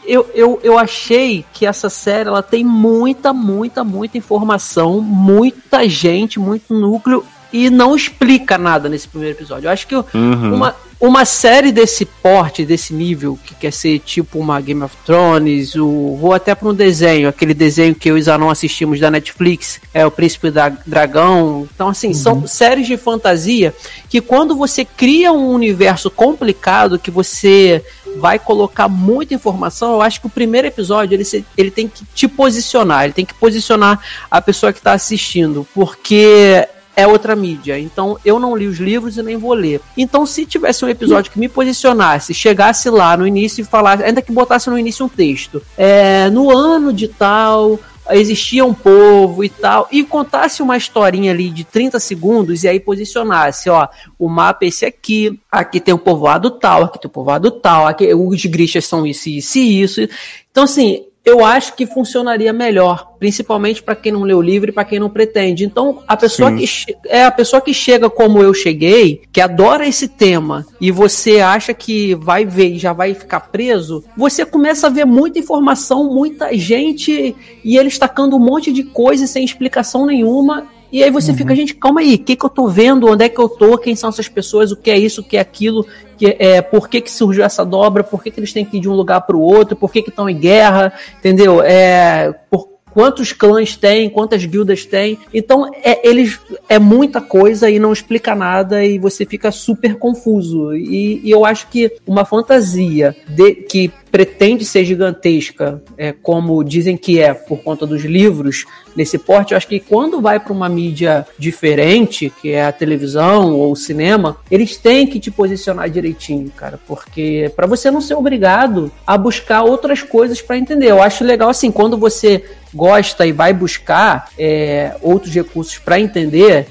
eu, 0.05 0.31
eu, 0.33 0.57
eu 0.63 0.79
achei 0.79 1.43
que 1.51 1.65
essa 1.65 1.89
série 1.89 2.29
ela 2.29 2.41
tem 2.41 2.63
muita, 2.63 3.33
muita, 3.33 3.83
muita 3.83 4.17
informação, 4.17 5.01
muita 5.01 5.85
gente, 5.89 6.39
muito 6.39 6.73
núcleo 6.73 7.25
e 7.51 7.69
não 7.69 7.95
explica 7.95 8.57
nada 8.57 8.89
nesse 8.89 9.07
primeiro 9.07 9.37
episódio. 9.37 9.67
Eu 9.67 9.71
acho 9.71 9.87
que 9.87 9.95
uhum. 9.95 10.55
uma, 10.55 10.75
uma 10.99 11.25
série 11.25 11.71
desse 11.71 12.05
porte, 12.05 12.65
desse 12.65 12.93
nível, 12.93 13.37
que 13.45 13.53
quer 13.55 13.71
ser 13.71 13.99
tipo 13.99 14.39
uma 14.39 14.59
Game 14.59 14.81
of 14.83 14.95
Thrones, 15.05 15.75
o, 15.75 16.17
vou 16.19 16.33
até 16.33 16.55
para 16.55 16.67
um 16.67 16.73
desenho, 16.73 17.29
aquele 17.29 17.53
desenho 17.53 17.93
que 17.93 18.09
eu 18.09 18.17
e 18.17 18.21
Zanon 18.21 18.49
assistimos 18.49 18.99
da 18.99 19.11
Netflix, 19.11 19.79
é 19.93 20.05
o 20.05 20.11
Príncipe 20.11 20.49
da 20.49 20.69
Dragão. 20.69 21.67
Então, 21.73 21.89
assim, 21.89 22.09
uhum. 22.09 22.13
são 22.13 22.47
séries 22.47 22.87
de 22.87 22.97
fantasia 22.97 23.73
que 24.09 24.19
quando 24.21 24.55
você 24.55 24.83
cria 24.83 25.31
um 25.31 25.49
universo 25.49 26.09
complicado, 26.09 26.99
que 26.99 27.11
você 27.11 27.83
vai 28.17 28.39
colocar 28.39 28.87
muita 28.87 29.35
informação, 29.35 29.93
eu 29.93 30.01
acho 30.01 30.19
que 30.19 30.27
o 30.27 30.29
primeiro 30.31 30.67
episódio 30.67 31.15
ele, 31.15 31.45
ele 31.55 31.69
tem 31.69 31.87
que 31.87 32.03
te 32.15 32.27
posicionar, 32.27 33.03
ele 33.03 33.13
tem 33.13 33.25
que 33.25 33.33
posicionar 33.33 33.99
a 34.31 34.41
pessoa 34.41 34.73
que 34.73 34.79
está 34.79 34.93
assistindo, 34.93 35.67
porque 35.73 36.67
é 36.97 37.05
outra 37.05 37.35
mídia. 37.35 37.79
Então 37.79 38.17
eu 38.25 38.39
não 38.39 38.57
li 38.57 38.65
os 38.65 38.79
livros 38.79 39.17
e 39.17 39.23
nem 39.23 39.37
vou 39.37 39.53
ler. 39.53 39.79
Então, 39.95 40.25
se 40.25 40.47
tivesse 40.47 40.83
um 40.83 40.89
episódio 40.89 41.31
que 41.31 41.39
me 41.39 41.47
posicionasse, 41.47 42.33
chegasse 42.33 42.89
lá 42.89 43.15
no 43.15 43.27
início 43.27 43.61
e 43.61 43.63
falasse, 43.63 44.03
ainda 44.03 44.21
que 44.21 44.31
botasse 44.31 44.67
no 44.67 44.79
início 44.79 45.05
um 45.05 45.09
texto, 45.09 45.61
é, 45.77 46.27
no 46.31 46.49
ano 46.49 46.91
de 46.91 47.07
tal, 47.07 47.79
existia 48.09 48.65
um 48.65 48.73
povo 48.73 49.43
e 49.43 49.49
tal, 49.49 49.87
e 49.91 50.03
contasse 50.03 50.63
uma 50.63 50.75
historinha 50.75 51.31
ali 51.31 51.49
de 51.49 51.63
30 51.63 51.99
segundos 51.99 52.63
e 52.63 52.67
aí 52.67 52.79
posicionasse, 52.79 53.69
ó, 53.69 53.87
o 54.17 54.27
mapa 54.27 54.65
é 54.65 54.69
esse 54.69 54.85
aqui, 54.85 55.39
aqui 55.51 55.79
tem 55.79 55.93
um 55.93 55.99
povoado 55.99 56.49
tal, 56.49 56.83
aqui 56.83 56.99
tem 56.99 57.09
um 57.09 57.13
povoado 57.13 57.51
tal, 57.51 57.85
aqui 57.85 58.11
os 58.13 58.43
grixas 58.45 58.85
são 58.85 59.05
isso, 59.05 59.29
isso 59.29 59.59
e 59.59 59.81
isso. 59.81 60.01
Então, 60.49 60.63
assim, 60.63 61.05
eu 61.27 61.43
acho 61.43 61.75
que 61.75 61.85
funcionaria 61.85 62.53
melhor, 62.53 63.15
principalmente 63.19 63.83
para 63.83 63.97
quem 63.97 64.13
não 64.13 64.23
lê 64.23 64.33
o 64.33 64.41
livro 64.41 64.69
e 64.69 64.73
para 64.73 64.85
quem 64.85 64.97
não 64.97 65.09
pretende. 65.09 65.65
Então, 65.65 66.01
a 66.07 66.15
pessoa 66.15 66.49
Sim. 66.51 66.65
que 66.65 66.95
é 67.05 67.25
a 67.25 67.31
pessoa 67.31 67.61
que 67.61 67.73
chega 67.73 68.09
como 68.09 68.41
eu 68.41 68.53
cheguei, 68.53 69.23
que 69.29 69.41
adora 69.41 69.85
esse 69.85 70.07
tema 70.07 70.65
e 70.79 70.89
você 70.89 71.41
acha 71.41 71.73
que 71.73 72.15
vai 72.15 72.45
ver 72.45 72.75
e 72.75 72.77
já 72.77 72.93
vai 72.93 73.13
ficar 73.13 73.41
preso, 73.41 74.05
você 74.15 74.45
começa 74.45 74.87
a 74.87 74.89
ver 74.89 75.03
muita 75.03 75.37
informação, 75.37 76.05
muita 76.13 76.57
gente 76.57 77.35
e 77.61 77.77
eles 77.77 77.99
tacando 77.99 78.37
um 78.37 78.39
monte 78.39 78.71
de 78.71 78.83
coisa 78.83 79.27
sem 79.27 79.43
explicação 79.43 80.05
nenhuma 80.05 80.65
e 80.91 81.03
aí 81.03 81.11
você 81.11 81.31
uhum. 81.31 81.37
fica, 81.37 81.55
gente, 81.55 81.75
calma 81.75 82.01
aí, 82.01 82.15
o 82.15 82.19
que, 82.19 82.35
que 82.35 82.45
eu 82.45 82.49
tô 82.49 82.67
vendo? 82.67 83.07
Onde 83.07 83.25
é 83.25 83.29
que 83.29 83.39
eu 83.39 83.49
tô? 83.49 83.77
Quem 83.77 83.95
são 83.95 84.09
essas 84.09 84.27
pessoas? 84.27 84.71
O 84.71 84.77
que 84.77 84.89
é 84.89 84.97
isso? 84.97 85.21
O 85.21 85.23
que 85.23 85.37
é 85.37 85.39
aquilo? 85.39 85.85
Que, 86.17 86.35
é, 86.39 86.61
por 86.61 86.87
que, 86.87 87.01
que 87.01 87.11
surgiu 87.11 87.43
essa 87.43 87.65
dobra? 87.65 88.03
Por 88.03 88.23
que, 88.23 88.31
que 88.31 88.39
eles 88.39 88.53
têm 88.53 88.65
que 88.65 88.77
ir 88.77 88.79
de 88.79 88.89
um 88.89 88.93
lugar 88.93 89.21
para 89.21 89.35
o 89.35 89.41
outro? 89.41 89.75
Por 89.75 89.91
que 89.91 89.99
estão 89.99 90.29
em 90.29 90.37
guerra? 90.37 90.93
Entendeu? 91.19 91.61
É, 91.61 92.33
por, 92.49 92.76
quantos 92.97 93.31
clãs 93.31 93.77
tem, 93.77 94.09
quantas 94.09 94.43
guildas 94.43 94.83
tem. 94.83 95.19
Então, 95.31 95.69
é, 95.83 96.09
eles 96.09 96.39
é 96.67 96.79
muita 96.79 97.21
coisa 97.21 97.69
e 97.69 97.77
não 97.77 97.93
explica 97.93 98.33
nada 98.33 98.83
e 98.83 98.97
você 98.97 99.23
fica 99.23 99.51
super 99.51 99.99
confuso. 99.99 100.73
E, 100.73 101.21
e 101.23 101.29
eu 101.29 101.45
acho 101.45 101.67
que 101.67 101.91
uma 102.07 102.25
fantasia 102.25 103.15
de, 103.29 103.53
que 103.53 103.91
pretende 104.11 104.65
ser 104.65 104.83
gigantesca, 104.83 105.79
é, 105.95 106.11
como 106.11 106.63
dizem 106.63 106.97
que 106.97 107.19
é 107.19 107.35
por 107.35 107.59
conta 107.59 107.85
dos 107.85 108.03
livros, 108.03 108.65
nesse 108.95 109.19
porte, 109.19 109.51
eu 109.51 109.57
acho 109.57 109.67
que 109.67 109.79
quando 109.79 110.19
vai 110.19 110.39
para 110.39 110.51
uma 110.51 110.67
mídia 110.67 111.27
diferente, 111.37 112.33
que 112.41 112.51
é 112.51 112.65
a 112.65 112.71
televisão 112.71 113.53
ou 113.53 113.71
o 113.71 113.75
cinema, 113.75 114.37
eles 114.49 114.75
têm 114.75 115.05
que 115.05 115.19
te 115.19 115.29
posicionar 115.29 115.87
direitinho, 115.87 116.49
cara, 116.49 116.79
porque 116.87 117.51
para 117.55 117.67
você 117.67 117.91
não 117.91 118.01
ser 118.01 118.15
obrigado 118.15 118.91
a 119.05 119.15
buscar 119.15 119.61
outras 119.61 120.01
coisas 120.01 120.41
para 120.41 120.57
entender. 120.57 120.89
Eu 120.89 121.03
acho 121.03 121.23
legal 121.23 121.49
assim, 121.49 121.69
quando 121.69 121.95
você 121.95 122.43
gosta 122.77 123.25
e 123.25 123.31
vai 123.31 123.51
buscar 123.51 124.29
é, 124.37 124.95
outros 125.01 125.33
recursos 125.33 125.77
para 125.79 125.99
entender, 125.99 126.67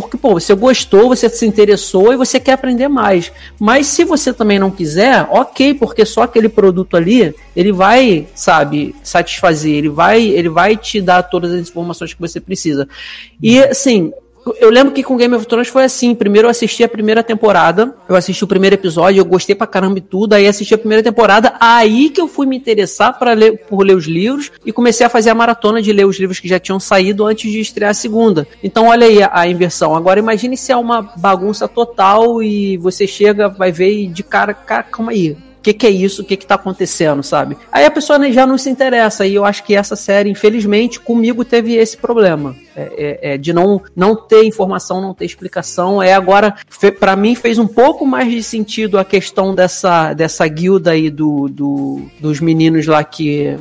porque, 0.00 0.16
pô, 0.16 0.34
você 0.34 0.54
gostou, 0.54 1.08
você 1.08 1.28
se 1.28 1.44
interessou 1.44 2.12
e 2.12 2.16
você 2.16 2.38
quer 2.38 2.52
aprender 2.52 2.86
mais. 2.86 3.32
Mas 3.58 3.86
se 3.88 4.04
você 4.04 4.32
também 4.32 4.58
não 4.58 4.70
quiser, 4.70 5.26
ok, 5.30 5.74
porque 5.74 6.06
só 6.06 6.22
aquele 6.22 6.48
produto 6.48 6.96
ali, 6.96 7.34
ele 7.56 7.72
vai, 7.72 8.26
sabe, 8.34 8.94
satisfazer, 9.02 9.74
ele 9.74 9.88
vai, 9.88 10.22
ele 10.22 10.48
vai 10.48 10.76
te 10.76 11.00
dar 11.00 11.24
todas 11.24 11.52
as 11.52 11.68
informações 11.68 12.14
que 12.14 12.20
você 12.20 12.40
precisa. 12.40 12.88
E, 13.42 13.58
assim, 13.58 14.12
eu 14.60 14.70
lembro 14.70 14.92
que 14.92 15.02
com 15.02 15.16
Game 15.16 15.34
of 15.34 15.46
Thrones 15.46 15.68
foi 15.68 15.84
assim. 15.84 16.14
Primeiro 16.14 16.46
eu 16.46 16.50
assisti 16.50 16.84
a 16.84 16.88
primeira 16.88 17.22
temporada, 17.22 17.94
eu 18.08 18.16
assisti 18.16 18.44
o 18.44 18.46
primeiro 18.46 18.74
episódio, 18.74 19.20
eu 19.20 19.24
gostei 19.24 19.54
pra 19.54 19.66
caramba 19.66 19.98
e 19.98 20.02
tudo, 20.02 20.34
aí 20.34 20.46
assisti 20.46 20.74
a 20.74 20.78
primeira 20.78 21.02
temporada, 21.02 21.54
aí 21.60 22.10
que 22.10 22.20
eu 22.20 22.28
fui 22.28 22.46
me 22.46 22.56
interessar 22.56 23.18
para 23.18 23.32
ler 23.32 23.58
por 23.68 23.84
ler 23.84 23.94
os 23.94 24.06
livros 24.06 24.50
e 24.64 24.72
comecei 24.72 25.06
a 25.06 25.08
fazer 25.08 25.30
a 25.30 25.34
maratona 25.34 25.82
de 25.82 25.92
ler 25.92 26.06
os 26.06 26.18
livros 26.18 26.40
que 26.40 26.48
já 26.48 26.58
tinham 26.58 26.80
saído 26.80 27.26
antes 27.26 27.50
de 27.50 27.60
estrear 27.60 27.90
a 27.90 27.94
segunda. 27.94 28.46
Então 28.62 28.88
olha 28.88 29.06
aí 29.06 29.22
a, 29.22 29.30
a 29.32 29.48
inversão. 29.48 29.94
Agora 29.94 30.18
imagine 30.18 30.56
se 30.56 30.72
é 30.72 30.76
uma 30.76 31.02
bagunça 31.16 31.66
total 31.68 32.42
e 32.42 32.76
você 32.76 33.06
chega, 33.06 33.48
vai 33.48 33.72
ver 33.72 33.92
e 33.92 34.06
de 34.06 34.22
cara, 34.22 34.54
cara, 34.54 34.82
calma 34.82 35.12
aí 35.12 35.36
o 35.58 35.60
que, 35.60 35.72
que, 35.72 35.86
é 35.86 35.90
isso, 35.90 36.22
o 36.22 36.24
que, 36.24 36.34
está 36.34 36.54
acontecendo, 36.54 37.22
sabe? 37.22 37.56
Aí 37.72 37.84
a 37.84 37.90
pessoa 37.90 38.30
já 38.32 38.46
não 38.46 38.56
se 38.56 38.70
interessa, 38.70 39.26
e 39.26 39.34
eu 39.34 39.44
acho 39.44 39.64
que 39.64 39.74
essa 39.74 39.96
série, 39.96 40.30
infelizmente, 40.30 41.00
comigo 41.00 41.44
teve 41.44 41.74
esse 41.74 41.96
problema. 41.96 42.54
É, 42.76 42.82
é, 43.22 43.34
é 43.34 43.38
de 43.38 43.52
não, 43.52 43.82
não 43.94 44.14
ter 44.14 44.44
informação, 44.44 45.00
não 45.00 45.12
ter 45.12 45.24
explicação. 45.24 46.00
É 46.00 46.14
agora, 46.14 46.54
para 47.00 47.16
mim, 47.16 47.34
fez 47.34 47.58
um 47.58 47.66
pouco 47.66 48.06
mais 48.06 48.30
de 48.30 48.42
sentido 48.42 48.98
a 48.98 49.04
questão 49.04 49.52
dessa, 49.52 50.14
dessa 50.14 50.46
guilda 50.46 50.92
aí 50.92 51.10
do, 51.10 51.48
do, 51.48 52.02
dos 52.20 52.40
meninos 52.40 52.86
lá 52.86 53.02
que 53.02 53.58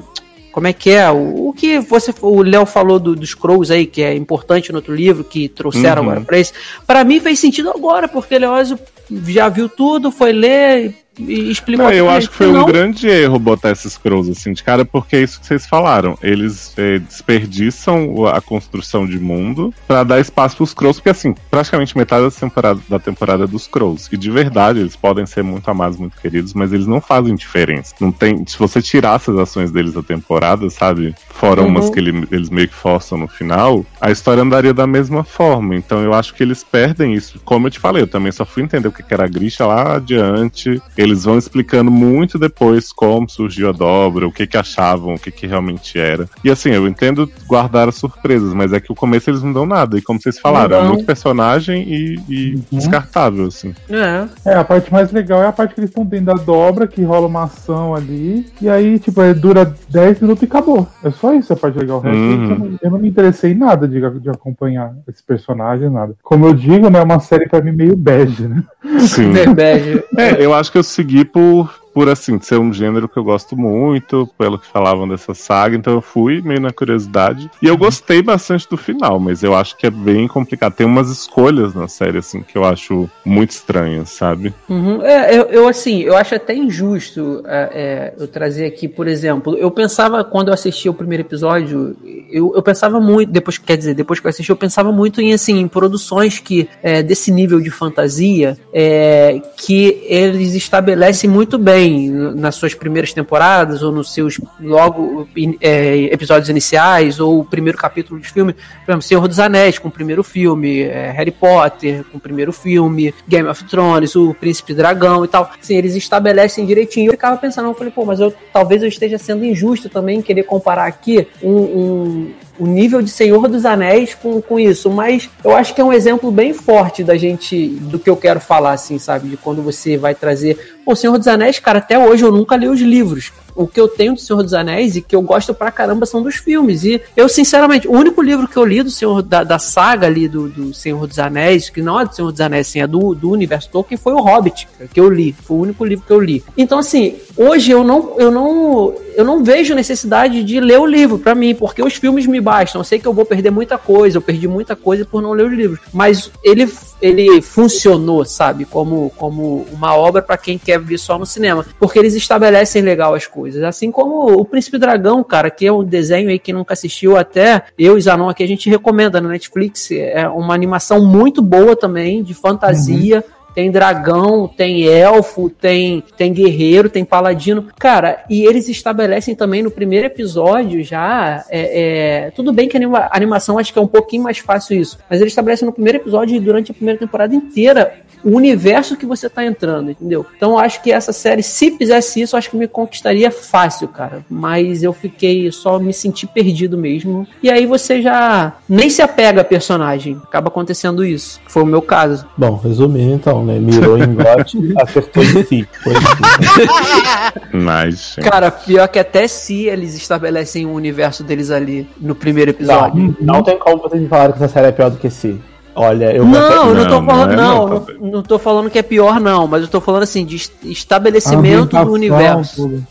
como 0.58 0.66
é 0.66 0.74
que 0.74 0.90
é? 0.90 1.08
O, 1.12 1.50
o 1.50 1.54
que 1.54 1.78
você, 1.80 2.12
o 2.20 2.42
Léo 2.42 2.66
falou 2.66 3.00
do, 3.00 3.16
dos 3.16 3.36
Crows 3.36 3.70
aí, 3.70 3.86
que 3.86 4.02
é 4.02 4.16
importante 4.16 4.72
no 4.72 4.80
outro 4.80 4.96
livro, 4.96 5.24
que 5.24 5.48
trouxeram 5.48 6.02
uhum. 6.02 6.10
agora 6.10 6.26
pra 6.26 6.40
esse. 6.40 6.52
Pra 6.86 7.04
mim 7.04 7.20
fez 7.20 7.38
sentido 7.38 7.70
agora, 7.70 8.08
porque 8.08 8.40
Leózio 8.40 8.80
já 9.28 9.50
viu 9.50 9.70
tudo, 9.70 10.12
foi 10.12 10.32
ler, 10.32 10.96
e. 11.20 11.54
Não, 11.76 11.92
eu 11.92 12.10
acho 12.10 12.30
que 12.30 12.36
foi 12.36 12.52
não... 12.52 12.64
um 12.64 12.66
grande 12.66 13.08
erro 13.08 13.40
botar 13.40 13.72
esses 13.72 13.98
crows 13.98 14.30
assim 14.30 14.54
de 14.54 14.64
cara, 14.64 14.86
porque 14.86 15.16
é 15.16 15.22
isso 15.22 15.40
que 15.40 15.46
vocês 15.46 15.66
falaram. 15.66 16.18
Eles 16.22 16.74
é, 16.78 17.00
desperdiçam 17.00 18.26
a 18.28 18.42
construção 18.42 19.06
de 19.06 19.20
mundo 19.20 19.74
para 19.88 20.04
dar 20.04 20.20
espaço 20.20 20.58
pros 20.58 20.74
crows, 20.74 20.98
porque 20.98 21.10
assim, 21.10 21.36
praticamente 21.50 21.98
metade 21.98 22.24
da 22.24 22.32
temporada, 22.32 22.80
da 22.90 23.00
temporada 23.00 23.44
é 23.44 23.48
dos 23.48 23.68
crows. 23.68 24.10
E 24.12 24.18
de 24.18 24.30
verdade, 24.30 24.80
eles 24.80 24.96
podem 24.96 25.26
ser 25.26 25.44
muito 25.44 25.70
amados, 25.70 25.98
muito 25.98 26.20
queridos, 26.20 26.54
mas 26.54 26.74
eles 26.74 26.88
não 26.88 27.02
fazem 27.02 27.36
diferença. 27.36 27.94
Não 28.00 28.12
tem. 28.12 28.46
Se 28.46 28.58
você 28.58 28.82
tirasse 28.82 29.32
as 29.32 29.38
ações 29.38 29.72
deles 29.72 29.94
da 29.94 30.04
temporada, 30.04 30.70
sabe? 30.70 31.16
Fora 31.30 31.62
uhum. 31.62 31.68
umas 31.68 31.90
que 31.90 32.00
ele, 32.00 32.28
eles 32.32 32.50
meio 32.50 32.68
que 32.68 32.74
forçam 32.74 33.18
no 33.18 33.28
final, 33.28 33.86
a 34.00 34.12
história 34.12 34.44
andaria 34.44 34.74
da 34.74 34.88
mesma 34.88 35.24
forma. 35.24 35.76
Então 35.76 36.02
eu 36.02 36.14
acho 36.14 36.34
que 36.34 36.44
eles 36.44 36.64
perdem 36.64 37.14
isso. 37.14 37.40
Como 37.44 37.68
eu 37.68 37.72
te 37.72 37.80
falei, 37.80 38.04
eu 38.04 38.08
também 38.08 38.32
só 38.32 38.46
fui 38.46 38.64
entender 38.64 38.88
o 38.88 38.92
que 38.92 39.04
era 39.14 39.26
a 39.26 39.28
Grisha 39.28 39.66
lá 39.66 39.96
adiante. 39.96 40.82
Eles 41.08 41.24
vão 41.24 41.38
explicando 41.38 41.90
muito 41.92 42.38
depois 42.38 42.92
como 42.92 43.30
surgiu 43.30 43.70
a 43.70 43.72
dobra, 43.72 44.28
o 44.28 44.32
que 44.32 44.46
que 44.46 44.58
achavam, 44.58 45.16
o 45.16 45.20
que 45.20 45.32
que 45.32 45.48
realmente 45.48 46.00
era. 46.00 46.28
E 46.44 46.50
assim, 46.50 46.70
eu 46.72 46.88
entendo 46.88 47.30
guardar 47.48 47.88
as 47.88 47.96
surpresas, 47.96 48.54
mas 48.54 48.74
é 48.74 48.80
que 48.80 48.92
o 48.92 48.96
começo 48.96 49.30
eles 49.30 49.42
não 49.42 49.54
dão 49.54 49.66
nada. 49.66 49.98
E 49.98 50.02
como 50.02 50.22
vocês 50.22 50.40
falaram, 50.40 50.78
é 50.78 50.88
muito 50.88 51.06
personagem 51.06 51.84
e, 51.84 52.20
e 52.30 52.56
uhum. 52.56 52.80
descartável, 52.80 53.46
assim. 53.46 53.74
É. 53.90 54.52
é, 54.52 54.54
a 54.56 54.64
parte 54.64 54.92
mais 54.92 55.12
legal 55.12 55.42
é 55.42 55.48
a 55.48 55.52
parte 55.52 55.74
que 55.74 55.80
eles 55.80 55.90
estão 55.90 56.06
dentro 56.06 56.28
da 56.28 56.34
dobra, 56.34 56.88
que 56.88 57.04
rola 57.04 57.28
uma 57.28 57.44
ação 57.44 57.96
ali. 57.96 58.46
E 58.62 58.70
aí, 58.70 59.00
tipo, 59.00 59.22
é, 59.22 59.34
dura 59.34 59.74
10 59.90 60.22
minutos 60.22 60.44
e 60.44 60.46
acabou. 60.46 60.88
É 61.04 61.12
só 61.12 61.34
isso 61.34 61.54
a 61.54 61.56
parte 61.56 61.78
legal. 61.80 61.98
O 61.98 62.02
resto, 62.02 62.18
Uhum. 62.18 62.50
eu, 62.50 62.60
não, 62.60 62.80
eu 62.84 62.92
não 62.92 63.00
me 63.00 63.10
interessei 63.10 63.52
em 63.52 63.56
nada 63.56 63.88
de, 63.88 64.00
de 64.20 64.30
acompanhar 64.30 64.94
esse 65.08 65.24
personagem, 65.24 65.90
nada. 65.90 66.16
Como 66.24 66.46
eu 66.46 66.54
digo, 66.54 66.90
né, 66.90 67.00
é 67.00 67.04
uma 67.04 67.20
série 67.20 67.48
pra 67.48 67.62
mim 67.62 67.72
meio 67.72 67.96
bad, 67.96 68.48
né? 68.48 68.64
Sim. 69.00 69.32
Bege. 69.54 70.04
É, 70.18 70.44
eu 70.44 70.54
acho 70.54 70.72
que 70.72 70.78
eu 70.78 70.84
segui 70.98 71.24
por, 71.26 71.87
por 71.98 72.10
assim, 72.10 72.40
ser 72.40 72.60
um 72.60 72.72
gênero 72.72 73.10
que 73.10 73.18
eu 73.18 73.24
gosto 73.24 73.58
muito, 73.58 74.30
pelo 74.38 74.60
que 74.60 74.68
falavam 74.68 75.08
dessa 75.08 75.34
saga, 75.34 75.76
então 75.76 75.94
eu 75.94 76.00
fui 76.00 76.44
meio 76.44 76.62
na 76.62 76.72
curiosidade. 76.72 77.50
E 77.60 77.66
eu 77.66 77.76
gostei 77.76 78.22
bastante 78.22 78.70
do 78.70 78.78
final, 78.78 79.20
mas 79.20 79.42
eu 79.42 79.56
acho 79.56 79.76
que 79.76 79.88
é 79.88 79.90
bem 79.90 80.28
complicado. 80.28 80.76
Tem 80.76 80.86
umas 80.86 81.10
escolhas 81.10 81.74
na 81.74 81.88
série, 81.88 82.20
assim, 82.20 82.44
que 82.44 82.56
eu 82.56 82.64
acho 82.64 83.10
muito 83.26 83.50
estranhas, 83.50 84.12
sabe? 84.12 84.54
Uhum. 84.70 85.02
É, 85.02 85.40
eu, 85.40 85.46
eu, 85.46 85.68
assim, 85.68 86.04
eu 86.04 86.16
acho 86.16 86.36
até 86.36 86.54
injusto 86.54 87.42
é, 87.48 87.70
é, 87.74 88.22
eu 88.22 88.28
trazer 88.28 88.68
aqui, 88.68 88.88
por 88.88 89.08
exemplo, 89.08 89.58
eu 89.58 89.72
pensava, 89.72 90.24
quando 90.24 90.50
eu 90.50 90.54
assisti 90.54 90.88
o 90.88 90.94
primeiro 90.94 91.24
episódio, 91.24 91.98
eu, 92.30 92.54
eu 92.56 92.62
pensava 92.62 93.00
muito, 93.00 93.32
depois, 93.32 93.58
quer 93.58 93.76
dizer, 93.76 93.96
depois 93.96 94.20
que 94.20 94.28
eu 94.28 94.30
assisti, 94.30 94.52
eu 94.52 94.56
pensava 94.56 94.92
muito 94.92 95.20
em, 95.20 95.34
assim, 95.34 95.58
em 95.58 95.68
produções 95.68 96.38
que, 96.38 96.70
é, 96.84 97.02
desse 97.02 97.32
nível 97.32 97.60
de 97.60 97.72
fantasia, 97.72 98.56
é, 98.72 99.42
que 99.58 100.00
eles 100.06 100.54
estabelecem 100.54 101.28
muito 101.28 101.58
bem 101.58 101.87
nas 102.10 102.56
suas 102.56 102.74
primeiras 102.74 103.14
temporadas, 103.14 103.84
ou 103.84 103.92
nos 103.92 104.14
seus, 104.14 104.40
logo, 104.60 105.28
é, 105.62 106.04
episódios 106.14 106.50
iniciais, 106.50 107.20
ou 107.20 107.40
o 107.40 107.46
primeiro 107.46 107.78
capítulo 107.78 108.20
de 108.20 108.30
filme, 108.30 108.54
por 108.54 108.92
exemplo, 108.92 109.02
Senhor 109.02 109.28
dos 109.28 109.40
Anéis 109.40 109.78
com 109.80 109.88
o 109.88 109.92
primeiro 109.92 110.24
filme, 110.24 110.82
é, 110.82 111.12
Harry 111.12 111.32
Potter 111.32 112.04
com 112.12 112.18
o 112.18 112.22
primeiro 112.22 112.52
filme, 112.52 113.14
Game 113.28 113.48
of 113.48 113.64
Thrones, 113.66 114.16
o 114.16 114.34
Príncipe 114.34 114.74
Dragão 114.74 115.24
e 115.24 115.28
tal. 115.28 115.52
Assim, 115.62 115.76
eles 115.76 115.96
estabelecem 115.96 116.66
direitinho. 116.66 117.08
Eu 117.08 117.12
ficava 117.12 117.38
pensando, 117.38 117.68
eu 117.70 117.74
falei, 117.74 117.92
pô, 117.92 118.06
mas 118.06 118.20
eu 118.20 118.34
talvez 118.52 118.82
eu 118.82 118.88
esteja 118.88 119.18
sendo 119.18 119.46
injusto 119.46 119.90
também 119.90 120.22
querer 120.22 120.44
comparar 120.44 120.86
aqui 120.86 121.28
um, 121.42 121.52
um, 121.52 122.34
o 122.60 122.66
nível 122.66 123.02
de 123.02 123.10
Senhor 123.10 123.48
dos 123.48 123.66
Anéis 123.66 124.16
com, 124.16 124.42
com 124.42 124.60
isso, 124.60 124.90
mas 124.90 125.30
eu 125.44 125.56
acho 125.56 125.74
que 125.74 125.82
é 125.82 125.84
um 125.84 125.94
exemplo 125.94 126.32
bem 126.32 126.54
forte 126.54 127.04
da 127.04 127.16
gente, 127.16 127.68
do 127.68 128.00
que 128.00 128.10
eu 128.10 128.18
quero 128.18 128.40
falar, 128.40 128.74
assim, 128.74 128.98
sabe? 128.98 129.30
De 129.30 129.38
quando 129.38 129.62
você 129.62 129.98
vai 129.98 130.16
trazer. 130.16 130.80
Pô, 130.86 130.96
Senhor 130.96 131.18
dos 131.18 131.28
Anéis, 131.28 131.60
cara, 131.60 131.80
até 131.80 131.98
hoje 131.98 132.24
eu 132.24 132.32
nunca 132.32 132.56
li 132.56 132.68
os 132.68 132.80
livros. 132.80 133.32
O 133.58 133.68
que 133.68 133.82
eu 133.82 133.88
tenho 133.88 134.14
do 134.14 134.20
Senhor 134.20 134.44
dos 134.44 134.54
Anéis 134.54 134.96
e 134.96 135.02
que 135.02 135.16
eu 135.16 135.22
gosto 135.22 135.54
pra 135.54 135.72
caramba 135.72 136.06
são 136.06 136.22
dos 136.22 136.36
filmes. 136.36 136.84
E 136.84 137.02
eu, 137.16 137.28
sinceramente, 137.28 137.88
o 137.88 137.92
único 137.92 138.22
livro 138.22 138.48
que 138.48 138.56
eu 138.56 138.64
li 138.64 138.84
do 138.84 138.92
Senhor 138.92 139.22
da, 139.22 139.44
da 139.44 139.60
saga 139.60 140.08
ali 140.08 140.28
do, 140.28 140.48
do 140.48 140.74
Senhor 140.74 141.06
dos 141.08 141.20
Anéis, 141.20 141.70
que 141.70 141.82
não 141.82 142.00
é 142.00 142.06
do 142.06 142.16
Senhor 142.16 142.32
dos 142.32 142.42
Anéis, 142.42 142.68
assim, 142.68 142.82
é 142.82 142.88
do, 142.88 143.16
do 143.16 143.32
universo 143.32 143.70
Tolkien, 143.70 143.98
foi 143.98 144.14
o 144.14 144.22
Hobbit, 144.22 144.68
que 144.94 145.00
eu 145.00 145.10
li. 145.10 145.36
Foi 145.44 145.58
o 145.58 145.62
único 145.62 145.84
livro 145.84 146.06
que 146.06 146.14
eu 146.14 146.20
li. 146.20 146.44
Então, 146.56 146.80
assim, 146.80 147.16
hoje 147.36 147.72
eu 147.72 147.84
não, 147.84 148.14
eu 148.18 148.32
não, 148.32 148.94
eu 149.16 149.26
não 149.26 149.44
vejo 149.44 149.74
necessidade 149.74 150.44
de 150.44 150.60
ler 150.60 150.80
o 150.80 150.86
livro 150.86 151.18
pra 151.18 151.34
mim, 151.34 151.56
porque 151.56 151.82
os 151.82 151.96
filmes 151.96 152.28
me 152.28 152.40
bastam. 152.40 152.82
Eu 152.82 152.86
sei 152.86 153.00
que 153.00 153.08
eu 153.08 153.14
vou 153.14 153.26
perder 153.26 153.50
muita 153.50 153.78
coisa, 153.78 154.18
eu 154.18 154.22
perdi 154.22 154.48
muita 154.48 154.76
coisa 154.76 155.06
por 155.06 155.22
não 155.22 155.32
ler 155.32 155.48
os 155.48 155.54
livros. 155.54 155.80
Mas 155.92 156.32
ele, 156.44 156.72
ele 157.02 157.42
funcionou, 157.42 158.26
sabe, 158.26 158.66
como, 158.66 159.12
como 159.18 159.66
uma 159.72 159.96
obra 159.96 160.22
pra 160.22 160.38
quem 160.38 160.58
quer 160.58 160.80
ver 160.80 160.98
só 160.98 161.18
no 161.18 161.26
cinema. 161.26 161.66
Porque 161.80 162.00
eles 162.00 162.16
estabelecem 162.16 162.82
legal 162.82 163.14
as 163.14 163.28
coisas. 163.28 163.64
Assim 163.64 163.92
como 163.92 164.40
o 164.40 164.46
Príncipe 164.46 164.78
Dragão, 164.78 165.24
cara, 165.24 165.50
que 165.50 165.66
é 165.66 165.72
um 165.72 165.84
desenho 165.84 166.30
aí 166.30 166.40
que 166.40 166.54
nunca 166.54 166.74
assistiu 166.74 167.18
até, 167.18 167.64
eu 167.78 167.98
e 167.98 168.02
Zanon 168.02 168.30
aqui, 168.30 168.44
a 168.44 168.48
gente 168.48 168.70
recomenda 168.70 169.22
na 169.22 169.30
Netflix. 169.30 169.92
É 169.92 170.28
uma 170.28 170.54
animação 170.54 171.06
muito 171.06 171.42
boa 171.42 171.76
também, 171.76 172.24
de 172.24 172.34
fantasia. 172.34 173.24
Tem 173.58 173.72
dragão, 173.72 174.48
tem 174.48 174.84
elfo, 174.86 175.50
tem, 175.50 176.04
tem 176.16 176.32
guerreiro, 176.32 176.92
tem 176.92 177.04
paladino. 177.04 177.66
Cara, 177.80 178.24
e 178.30 178.46
eles 178.46 178.70
estabelecem 178.70 179.34
também 179.34 179.64
no 179.64 179.72
primeiro 179.72 180.06
episódio 180.06 180.84
já. 180.84 181.44
É, 181.50 182.26
é, 182.28 182.32
tudo 182.36 182.54
bem 182.54 182.68
que 182.70 182.78
a 182.78 182.80
anima- 182.80 183.10
a 183.10 183.18
animação 183.18 183.58
acho 183.58 183.74
que 183.74 183.80
é 183.80 183.82
um 183.82 183.88
pouquinho 183.88 184.22
mais 184.22 184.38
fácil 184.38 184.80
isso. 184.80 185.00
Mas 185.10 185.22
eles 185.22 185.32
estabelecem 185.32 185.66
no 185.66 185.72
primeiro 185.74 185.98
episódio 185.98 186.36
e 186.36 186.40
durante 186.40 186.70
a 186.70 186.74
primeira 186.76 187.00
temporada 187.00 187.34
inteira 187.34 187.96
o 188.24 188.36
universo 188.36 188.96
que 188.96 189.08
você 189.08 189.28
tá 189.28 189.44
entrando, 189.44 189.90
entendeu? 189.90 190.24
Então 190.36 190.58
acho 190.60 190.82
que 190.84 190.92
essa 190.92 191.12
série, 191.12 191.42
se 191.42 191.72
fizesse 191.78 192.22
isso, 192.22 192.38
acho 192.38 192.52
que 192.52 192.58
me 192.58 192.68
conquistaria 192.68 193.32
fácil, 193.32 193.88
cara. 193.88 194.24
Mas 194.30 194.84
eu 194.84 194.94
fiquei, 194.94 195.52
só 195.52 195.80
me 195.80 195.94
senti 195.94 196.28
perdido 196.28 196.78
mesmo. 196.78 197.28
E 197.42 197.50
aí 197.50 197.66
você 197.66 198.04
já 198.04 198.54
nem 198.70 198.88
se 198.90 199.02
apega 199.02 199.42
a 199.42 199.44
personagem. 199.44 200.16
Acaba 200.24 200.50
acontecendo 200.50 201.04
isso. 201.04 201.40
Foi 201.48 201.64
o 201.64 201.66
meu 201.66 201.82
caso. 201.82 202.28
Bom, 202.38 202.56
resumindo 202.64 203.14
então, 203.14 203.47
né? 203.48 203.58
Mirou 203.60 203.98
em 203.98 204.14
gote, 204.14 204.58
acertou 204.80 205.24
em 205.24 205.44
si. 205.46 205.68
Foi 205.84 205.94
assim. 205.96 207.48
Mas, 207.54 208.14
gente, 208.16 208.30
Cara, 208.30 208.52
pior 208.52 208.88
que 208.88 209.00
até 209.00 209.28
se 209.28 209.66
eles 209.68 209.96
estabelecem 209.96 210.66
o 210.66 210.74
universo 210.74 211.24
deles 211.24 211.50
ali 211.52 211.90
no 212.00 212.14
primeiro 212.16 212.52
episódio. 212.52 213.16
Não, 213.20 213.36
não 213.36 213.44
tem 213.44 213.58
como 213.58 213.82
vocês 213.82 214.08
falarem 214.08 214.34
que 214.36 214.44
essa 214.44 214.54
série 214.54 214.68
é 214.68 214.72
pior 214.72 214.90
do 214.92 214.98
que 214.98 215.10
si. 215.10 215.40
Olha, 215.76 216.12
eu 216.16 216.26
Não, 216.26 216.70
eu 216.70 216.76
não 216.76 216.84
tô 216.88 217.02
Não, 217.02 217.06
falando, 217.06 217.28
não 217.28 217.34
é 217.34 217.36
não, 217.36 217.58
não, 217.60 217.68
não, 217.70 217.80
tá 217.82 217.94
não 218.00 218.24
tô 218.24 218.40
falando 218.40 218.70
que 218.70 218.80
é 218.80 218.84
pior, 218.84 219.20
não, 219.20 219.46
mas 219.48 219.62
eu 219.62 219.68
tô 219.68 219.80
falando 219.80 220.04
assim, 220.04 220.26
de 220.26 220.36
es- 220.36 220.52
estabelecimento 220.64 221.78
do 221.86 221.92
universo. 221.92 222.64
tudo. 222.68 222.88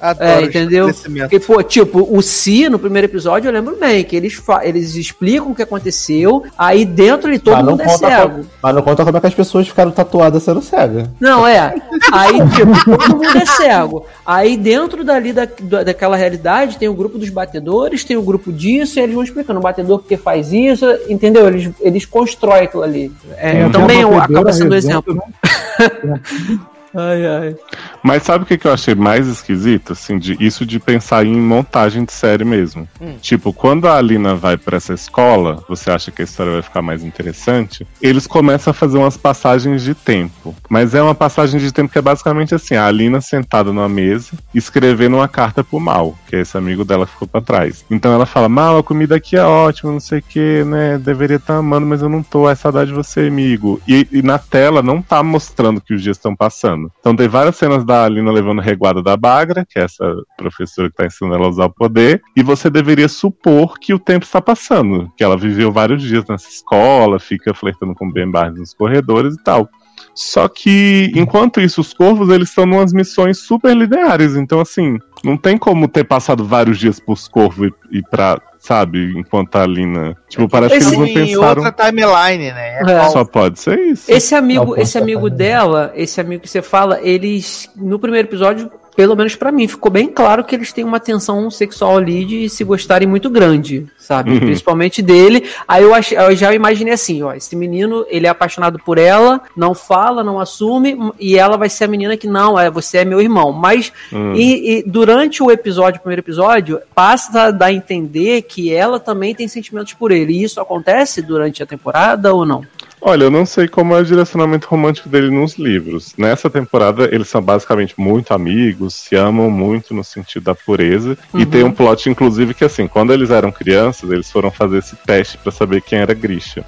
Adoro 0.00 0.24
É, 0.28 0.42
entendeu? 0.42 0.90
Porque, 1.20 1.40
pô, 1.40 1.62
tipo, 1.62 2.06
o 2.16 2.22
Si, 2.22 2.68
no 2.68 2.78
primeiro 2.78 3.06
episódio, 3.06 3.48
eu 3.48 3.52
lembro 3.52 3.76
bem, 3.76 4.04
que 4.04 4.14
eles, 4.16 4.40
eles 4.62 4.94
explicam 4.94 5.50
o 5.50 5.54
que 5.54 5.62
aconteceu, 5.62 6.42
aí 6.56 6.84
dentro 6.84 7.28
ele 7.30 7.38
todo 7.38 7.54
Mas 7.56 7.64
não, 7.64 7.70
mundo 7.72 7.82
é 7.82 7.86
conta 7.86 8.08
cego. 8.08 8.30
como, 8.30 8.46
mas 8.62 8.74
não 8.74 8.82
conta 8.82 9.04
como 9.04 9.16
é 9.16 9.20
que 9.20 9.26
as 9.26 9.34
pessoas 9.34 9.68
ficaram 9.68 9.90
tatuadas 9.90 10.42
sendo 10.42 10.62
cega. 10.62 11.10
Não, 11.20 11.46
é. 11.46 11.74
Aí, 12.12 12.34
tipo, 12.50 12.96
todo 12.96 13.16
mundo 13.16 13.38
é 13.38 13.46
cego. 13.46 14.06
Aí, 14.24 14.56
dentro 14.56 15.04
dali 15.04 15.32
da, 15.32 15.46
da- 15.60 15.82
daquela 15.84 16.16
realidade, 16.16 16.78
tem 16.78 16.88
o 16.88 16.94
grupo 16.94 17.18
dos 17.18 17.28
batedores, 17.30 18.04
tem 18.04 18.16
o 18.16 18.22
grupo 18.22 18.52
disso, 18.52 18.98
e 18.98 19.02
eles 19.02 19.14
vão 19.14 19.24
explicando 19.24 19.58
o 19.58 19.62
batedor 19.62 19.98
porque 19.98 20.16
faz 20.16 20.52
isso, 20.52 20.84
entendeu? 21.08 21.46
Eles, 21.48 21.70
eles 21.80 22.04
constroem 22.06 22.62
aquilo 22.64 22.82
ali. 22.82 23.12
É, 23.36 23.68
também 23.68 24.04
uma 24.04 24.22
acaba 24.24 24.52
sendo 24.52 24.74
redonda, 24.74 24.76
exemplo. 24.78 25.22
Ai, 26.94 27.26
ai. 27.26 27.56
Mas 28.02 28.22
sabe 28.22 28.44
o 28.44 28.46
que, 28.46 28.56
que 28.56 28.66
eu 28.66 28.72
achei 28.72 28.94
mais 28.94 29.26
esquisito? 29.26 29.92
Assim, 29.92 30.18
de, 30.18 30.36
isso 30.40 30.64
de 30.64 30.78
pensar 30.78 31.24
em 31.26 31.36
montagem 31.36 32.04
de 32.04 32.12
série 32.12 32.44
mesmo. 32.44 32.88
Tipo, 33.20 33.52
quando 33.52 33.86
a 33.86 33.96
Alina 33.96 34.34
vai 34.34 34.56
pra 34.56 34.76
essa 34.76 34.94
escola, 34.94 35.62
você 35.68 35.90
acha 35.90 36.10
que 36.10 36.22
a 36.22 36.24
história 36.24 36.52
vai 36.52 36.62
ficar 36.62 36.82
mais 36.82 37.04
interessante? 37.04 37.86
Eles 38.00 38.26
começam 38.26 38.70
a 38.70 38.74
fazer 38.74 38.98
umas 38.98 39.16
passagens 39.16 39.82
de 39.82 39.94
tempo. 39.94 40.54
Mas 40.68 40.94
é 40.94 41.02
uma 41.02 41.14
passagem 41.14 41.60
de 41.60 41.72
tempo 41.72 41.92
que 41.92 41.98
é 41.98 42.02
basicamente 42.02 42.54
assim: 42.54 42.74
a 42.74 42.86
Alina 42.86 43.20
sentada 43.20 43.72
numa 43.72 43.88
mesa, 43.88 44.32
escrevendo 44.54 45.16
uma 45.16 45.28
carta 45.28 45.62
pro 45.62 45.78
Mal, 45.78 46.16
que 46.26 46.36
é 46.36 46.40
esse 46.40 46.56
amigo 46.56 46.84
dela 46.84 47.06
que 47.06 47.12
ficou 47.12 47.28
pra 47.28 47.40
trás. 47.40 47.84
Então 47.90 48.12
ela 48.12 48.26
fala: 48.26 48.48
Mal, 48.48 48.78
a 48.78 48.82
comida 48.82 49.16
aqui 49.16 49.36
é 49.36 49.42
ótima, 49.42 49.92
não 49.92 50.00
sei 50.00 50.20
o 50.20 50.22
que, 50.22 50.64
né? 50.64 50.98
Deveria 50.98 51.36
estar 51.36 51.56
amando, 51.56 51.86
mas 51.86 52.02
eu 52.02 52.08
não 52.08 52.22
tô. 52.22 52.48
É 52.48 52.54
saudade 52.54 52.90
de 52.90 52.96
você, 52.96 53.20
amigo. 53.20 53.80
E, 53.86 54.06
e 54.10 54.22
na 54.22 54.38
tela 54.38 54.82
não 54.82 55.02
tá 55.02 55.22
mostrando 55.22 55.80
que 55.80 55.94
os 55.94 56.02
dias 56.02 56.16
estão 56.16 56.34
passando. 56.34 56.77
Então 57.00 57.16
tem 57.16 57.28
várias 57.28 57.56
cenas 57.56 57.84
da 57.84 58.04
Alina 58.04 58.30
levando 58.30 58.60
reguada 58.60 59.02
da 59.02 59.16
Bagra, 59.16 59.66
que 59.68 59.78
é 59.78 59.82
essa 59.82 60.14
professora 60.36 60.88
que 60.90 60.96
tá 60.96 61.06
ensinando 61.06 61.36
ela 61.36 61.46
a 61.46 61.50
usar 61.50 61.66
o 61.66 61.74
poder, 61.74 62.22
e 62.36 62.42
você 62.42 62.70
deveria 62.70 63.08
supor 63.08 63.78
que 63.78 63.92
o 63.94 63.98
tempo 63.98 64.24
está 64.24 64.40
passando, 64.40 65.10
que 65.16 65.24
ela 65.24 65.36
viveu 65.36 65.72
vários 65.72 66.02
dias 66.02 66.24
nessa 66.28 66.48
escola, 66.48 67.18
fica 67.18 67.54
flertando 67.54 67.94
com 67.94 68.10
Ben 68.10 68.30
Barnes 68.30 68.58
nos 68.58 68.74
corredores 68.74 69.34
e 69.34 69.42
tal. 69.42 69.68
Só 70.14 70.48
que, 70.48 71.12
enquanto 71.14 71.60
isso, 71.60 71.80
os 71.80 71.92
corvos, 71.92 72.28
eles 72.28 72.48
estão 72.48 72.66
numas 72.66 72.92
missões 72.92 73.38
super 73.38 73.76
lineares. 73.76 74.36
Então, 74.36 74.60
assim, 74.60 74.98
não 75.24 75.36
tem 75.36 75.56
como 75.56 75.88
ter 75.88 76.04
passado 76.04 76.44
vários 76.44 76.78
dias 76.78 76.98
pros 77.00 77.28
corvos 77.28 77.70
e, 77.90 77.98
e 77.98 78.02
pra, 78.02 78.40
sabe, 78.58 79.12
enquanto 79.16 79.56
a 79.56 79.62
Alina... 79.62 80.16
Tipo, 80.28 80.48
parece 80.48 80.72
que 80.72 80.78
Esse 80.78 80.94
eles 80.94 80.98
não 80.98 81.14
pensaram... 81.14 81.64
outra 81.64 81.72
timeline, 81.72 82.52
né? 82.52 82.80
É. 82.80 83.08
Só 83.10 83.24
pode 83.24 83.60
ser 83.60 83.78
isso. 83.78 84.10
Esse 84.10 84.34
amigo, 84.34 84.76
esse 84.76 84.98
amigo 84.98 85.30
tá 85.30 85.36
dela, 85.36 85.92
esse 85.94 86.20
amigo 86.20 86.42
que 86.42 86.48
você 86.48 86.62
fala, 86.62 87.00
eles 87.02 87.70
no 87.76 87.98
primeiro 87.98 88.28
episódio, 88.28 88.70
pelo 88.98 89.14
menos 89.14 89.36
pra 89.36 89.52
mim, 89.52 89.68
ficou 89.68 89.92
bem 89.92 90.08
claro 90.08 90.42
que 90.42 90.56
eles 90.56 90.72
têm 90.72 90.84
uma 90.84 90.98
tensão 90.98 91.48
sexual 91.52 91.98
ali 91.98 92.24
de 92.24 92.48
se 92.48 92.64
gostarem 92.64 93.06
muito 93.06 93.30
grande, 93.30 93.86
sabe? 93.96 94.32
Uhum. 94.32 94.40
Principalmente 94.40 95.00
dele. 95.00 95.48
Aí 95.68 95.84
eu, 95.84 95.94
ach, 95.94 96.10
eu 96.10 96.34
já 96.34 96.52
imaginei 96.52 96.94
assim, 96.94 97.22
ó, 97.22 97.32
esse 97.32 97.54
menino, 97.54 98.04
ele 98.08 98.26
é 98.26 98.28
apaixonado 98.28 98.76
por 98.80 98.98
ela, 98.98 99.40
não 99.56 99.72
fala, 99.72 100.24
não 100.24 100.40
assume, 100.40 100.98
e 101.16 101.38
ela 101.38 101.56
vai 101.56 101.68
ser 101.68 101.84
a 101.84 101.86
menina 101.86 102.16
que 102.16 102.26
não, 102.26 102.58
é, 102.58 102.68
você 102.68 102.98
é 102.98 103.04
meu 103.04 103.20
irmão. 103.20 103.52
Mas 103.52 103.92
Hum. 104.12 104.34
e, 104.34 104.78
e 104.78 104.82
durante 104.82 105.44
o 105.44 105.50
episódio, 105.52 105.98
o 105.98 106.02
primeiro 106.02 106.22
episódio, 106.22 106.80
passa 106.92 107.42
a 107.42 107.50
dar 107.52 107.66
a 107.66 107.72
entender 107.72 108.42
que 108.42 108.74
ela 108.74 108.98
também 108.98 109.32
tem 109.32 109.46
sentimentos 109.46 109.92
por 109.92 110.10
ele. 110.10 110.32
E 110.32 110.42
isso 110.42 110.60
acontece 110.60 111.22
durante 111.22 111.62
a 111.62 111.66
temporada 111.66 112.34
ou 112.34 112.44
não? 112.44 112.64
Olha, 113.00 113.24
eu 113.24 113.30
não 113.30 113.46
sei 113.46 113.68
como 113.68 113.94
é 113.94 114.00
o 114.00 114.04
direcionamento 114.04 114.66
romântico 114.66 115.08
dele 115.08 115.30
nos 115.30 115.54
livros. 115.56 116.14
Nessa 116.16 116.50
temporada, 116.50 117.08
eles 117.14 117.28
são 117.28 117.40
basicamente 117.40 117.94
muito 117.96 118.34
amigos, 118.34 118.94
se 118.94 119.14
amam 119.14 119.50
muito 119.50 119.94
no 119.94 120.02
sentido 120.02 120.44
da 120.44 120.54
pureza. 120.54 121.16
E 121.34 121.46
tem 121.46 121.62
um 121.62 121.72
plot, 121.72 122.10
inclusive, 122.10 122.54
que 122.54 122.64
assim, 122.64 122.88
quando 122.88 123.12
eles 123.12 123.30
eram 123.30 123.52
crianças, 123.52 124.10
eles 124.10 124.30
foram 124.30 124.50
fazer 124.50 124.78
esse 124.78 124.96
teste 124.96 125.38
pra 125.38 125.52
saber 125.52 125.80
quem 125.80 126.00
era 126.00 126.12
Grisha. 126.12 126.64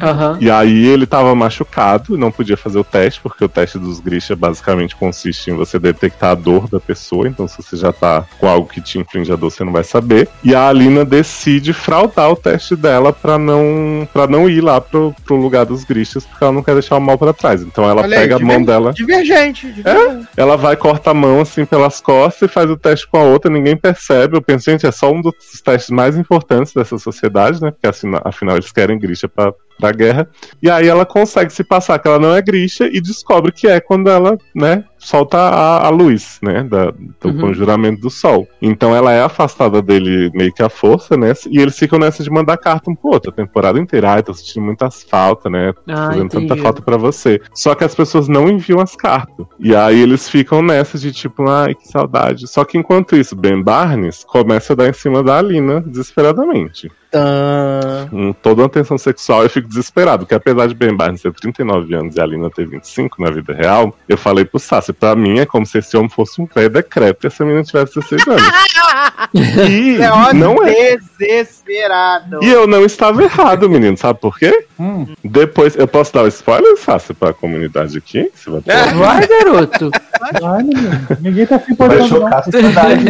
Aham. 0.00 0.38
E 0.40 0.50
aí 0.50 0.86
ele 0.86 1.06
tava 1.06 1.34
machucado, 1.34 2.16
não 2.16 2.30
podia 2.30 2.56
fazer 2.56 2.78
o 2.78 2.84
teste, 2.84 3.20
porque 3.20 3.44
o 3.44 3.48
teste 3.48 3.78
dos 3.78 4.00
Grisha 4.00 4.36
basicamente 4.36 4.96
consiste 4.96 5.50
em 5.50 5.54
você 5.54 5.78
detectar 5.78 6.30
a 6.30 6.34
dor 6.34 6.68
da 6.68 6.78
pessoa, 6.80 7.26
então 7.28 7.46
se 7.48 7.56
você 7.62 7.76
já 7.76 7.92
tá 7.92 8.24
com 8.38 8.48
algo 8.48 8.68
que 8.68 8.80
te 8.80 8.98
inflige 8.98 9.32
a 9.32 9.36
dor, 9.36 9.50
você 9.50 9.64
não 9.64 9.72
vai 9.72 9.84
saber. 9.84 10.28
E 10.44 10.54
a 10.54 10.68
Alina 10.68 11.04
decide 11.04 11.72
fraudar 11.72 12.30
o 12.30 12.36
teste 12.36 12.76
dela 12.76 13.12
pra 13.12 13.38
não 13.38 14.08
para 14.12 14.26
não 14.26 14.48
ir 14.48 14.60
lá 14.60 14.80
pro, 14.80 15.14
pro 15.24 15.36
lugar 15.36 15.64
dos 15.66 15.84
Grishas, 15.84 16.24
porque 16.24 16.42
ela 16.42 16.52
não 16.52 16.62
quer 16.62 16.74
deixar 16.74 16.96
o 16.96 17.00
mal 17.00 17.18
pra 17.18 17.32
trás. 17.32 17.62
Então 17.62 17.88
ela 17.88 18.02
Olha 18.02 18.16
aí, 18.18 18.22
pega 18.22 18.36
a 18.36 18.38
mão 18.38 18.62
dela, 18.62 18.92
Divergente. 18.92 19.70
divergente. 19.72 20.28
ela 20.36 20.56
vai 20.56 20.76
corta 20.76 21.10
a 21.10 21.14
mão 21.14 21.40
assim 21.40 21.64
pelas 21.64 22.00
costas 22.00 22.48
e 22.48 22.52
faz 22.52 22.70
o 22.70 22.76
teste 22.76 23.06
com 23.08 23.18
a 23.18 23.22
outra, 23.22 23.50
ninguém 23.50 23.76
percebe. 23.76 24.36
Eu 24.36 24.42
penso, 24.42 24.70
gente, 24.70 24.86
é 24.86 24.92
só 24.92 25.10
um 25.12 25.20
dos 25.20 25.34
testes 25.64 25.90
mais 25.90 26.16
importantes 26.16 26.72
dessa 26.72 26.98
sociedade, 26.98 27.60
né? 27.60 27.70
Porque 27.70 27.86
assim, 27.86 28.08
afinal 28.24 28.56
eles 28.56 28.72
querem 28.72 28.98
Grisha 28.98 29.28
pra, 29.28 29.52
pra 29.80 29.92
guerra. 29.92 30.28
E 30.62 30.70
aí 30.70 30.86
ela 30.86 31.06
consegue 31.06 31.52
se 31.52 31.64
passar 31.64 31.98
que 31.98 32.06
ela 32.06 32.18
não 32.18 32.34
é 32.34 32.42
Grisha 32.42 32.84
e 32.84 33.00
descobre 33.00 33.50
que 33.50 33.66
é 33.66 33.80
quando 33.80 34.10
ela, 34.10 34.38
né, 34.54 34.84
solta 35.00 35.36
a, 35.38 35.86
a 35.86 35.88
luz, 35.88 36.38
né, 36.42 36.62
da, 36.62 36.90
do 36.90 36.96
Uhum. 37.24 37.40
conjuramento 37.40 38.00
do 38.00 38.10
sol. 38.10 38.46
Então 38.62 38.94
ela 38.94 39.12
é 39.12 39.22
afastada 39.22 39.80
dele 39.82 40.30
meio 40.34 40.52
que 40.52 40.62
à 40.62 40.68
força, 40.68 41.16
né, 41.16 41.32
e 41.48 41.58
eles 41.58 41.76
ficam 41.78 41.98
nessa 41.98 42.22
de 42.22 42.30
mandar 42.30 42.56
carta 42.58 42.90
um 42.90 42.94
pro 42.94 43.10
outro 43.10 43.30
a 43.30 43.34
temporada 43.34 43.78
inteira. 43.78 44.12
Ai, 44.12 44.22
tô 44.22 44.32
sentindo 44.34 44.64
muitas 44.64 45.02
faltas, 45.02 45.50
né, 45.50 45.72
Ah, 45.88 46.08
fazendo 46.08 46.28
tanta 46.28 46.44
entendi. 46.44 46.60
falta 46.62 46.82
pra 46.82 46.96
você. 46.96 47.40
Só 47.54 47.74
que 47.74 47.82
as 47.84 47.94
pessoas 47.94 48.28
não 48.28 48.48
enviam 48.48 48.80
as 48.80 48.94
cartas. 48.94 49.46
E 49.58 49.74
aí 49.74 50.00
eles 50.00 50.28
ficam 50.28 50.62
nessa 50.62 50.98
de 50.98 51.10
tipo, 51.12 51.48
ai, 51.48 51.74
que 51.74 51.88
saudade. 51.88 52.46
Só 52.46 52.64
que 52.64 52.76
enquanto 52.78 53.16
isso, 53.16 53.34
Ben 53.34 53.60
Barnes 53.62 54.22
começa 54.24 54.72
a 54.74 54.76
dar 54.76 54.88
em 54.88 54.92
cima 54.92 55.22
da 55.22 55.38
Alina 55.38 55.80
desesperadamente. 55.80 56.90
Tã. 57.10 58.06
Com 58.08 58.32
toda 58.32 58.62
uma 58.62 58.68
tensão 58.68 58.96
sexual, 58.96 59.42
eu 59.42 59.50
fico 59.50 59.68
desesperado, 59.68 60.20
porque 60.24 60.34
apesar 60.34 60.66
de 60.68 60.74
Ben 60.74 60.94
Barnes 60.96 61.20
ter 61.22 61.32
39 61.32 61.92
anos 61.94 62.14
e 62.16 62.20
a 62.20 62.22
Alina 62.22 62.48
ter 62.50 62.66
25 62.68 63.20
na 63.20 63.30
vida 63.30 63.52
real, 63.52 63.94
eu 64.08 64.16
falei 64.16 64.44
pro 64.44 64.60
Sassi, 64.60 64.89
pra 64.92 65.14
mim 65.16 65.38
é 65.38 65.46
como 65.46 65.64
se 65.66 65.78
esse 65.78 65.96
homem 65.96 66.08
fosse 66.08 66.40
um 66.40 66.46
velho 66.46 66.70
decrépito 66.70 67.26
e 67.26 67.28
essa 67.28 67.44
menina 67.44 67.62
tivesse 67.64 67.94
16 68.00 68.28
anos. 68.28 68.42
e 69.70 69.96
É 70.02 70.10
ótimo, 70.12 70.40
não 70.40 70.62
é. 70.64 70.96
desesperado. 71.18 72.38
E 72.42 72.48
eu 72.50 72.66
não 72.66 72.84
estava 72.84 73.22
errado, 73.22 73.68
menino, 73.68 73.96
sabe 73.96 74.18
por 74.20 74.38
quê? 74.38 74.64
Hum. 74.78 75.06
Depois, 75.22 75.76
eu 75.76 75.86
posso 75.86 76.12
dar 76.14 76.22
o 76.24 76.28
spoiler, 76.28 76.76
Sassi, 76.78 77.12
pra 77.14 77.32
comunidade 77.32 77.98
aqui? 77.98 78.30
Se 78.34 78.48
vai 78.50 78.60
ter- 78.62 78.94
Vai, 78.94 79.26
garoto. 79.26 79.90
Ai, 80.42 80.62
menino, 80.62 81.06
ninguém 81.20 81.46
tá 81.46 81.58
se 81.58 81.74
Vai 81.74 81.86
importando, 81.96 81.98
não. 82.00 82.08
chocar 82.20 82.38
a 82.38 82.42
sociedade. 82.42 83.04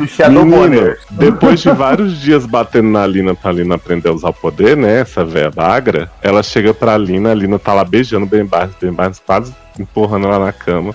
o 0.00 0.06
Shadow 0.06 0.44
Menino, 0.44 0.94
depois 1.10 1.60
de 1.60 1.70
vários 1.70 2.20
dias 2.20 2.46
batendo 2.46 2.88
na 2.88 3.06
Lina 3.06 3.34
pra 3.34 3.52
Lina 3.52 3.74
aprender 3.74 4.08
a 4.08 4.12
usar 4.12 4.28
o 4.30 4.34
poder, 4.34 4.76
né? 4.76 5.00
Essa 5.00 5.24
véia 5.24 5.50
bagra, 5.50 6.10
ela 6.22 6.42
chega 6.42 6.72
pra 6.72 6.96
Lina, 6.96 7.30
a 7.30 7.34
Lina 7.34 7.58
tá 7.58 7.72
lá 7.72 7.84
beijando 7.84 8.24
o 8.24 8.28
Ben 8.28 8.44
Barnes, 8.44 8.74
Ben 8.80 8.92
Barnes 8.92 9.20
quase 9.24 9.52
empurrando 9.80 10.26
ela 10.26 10.38
na 10.38 10.52
cama. 10.52 10.94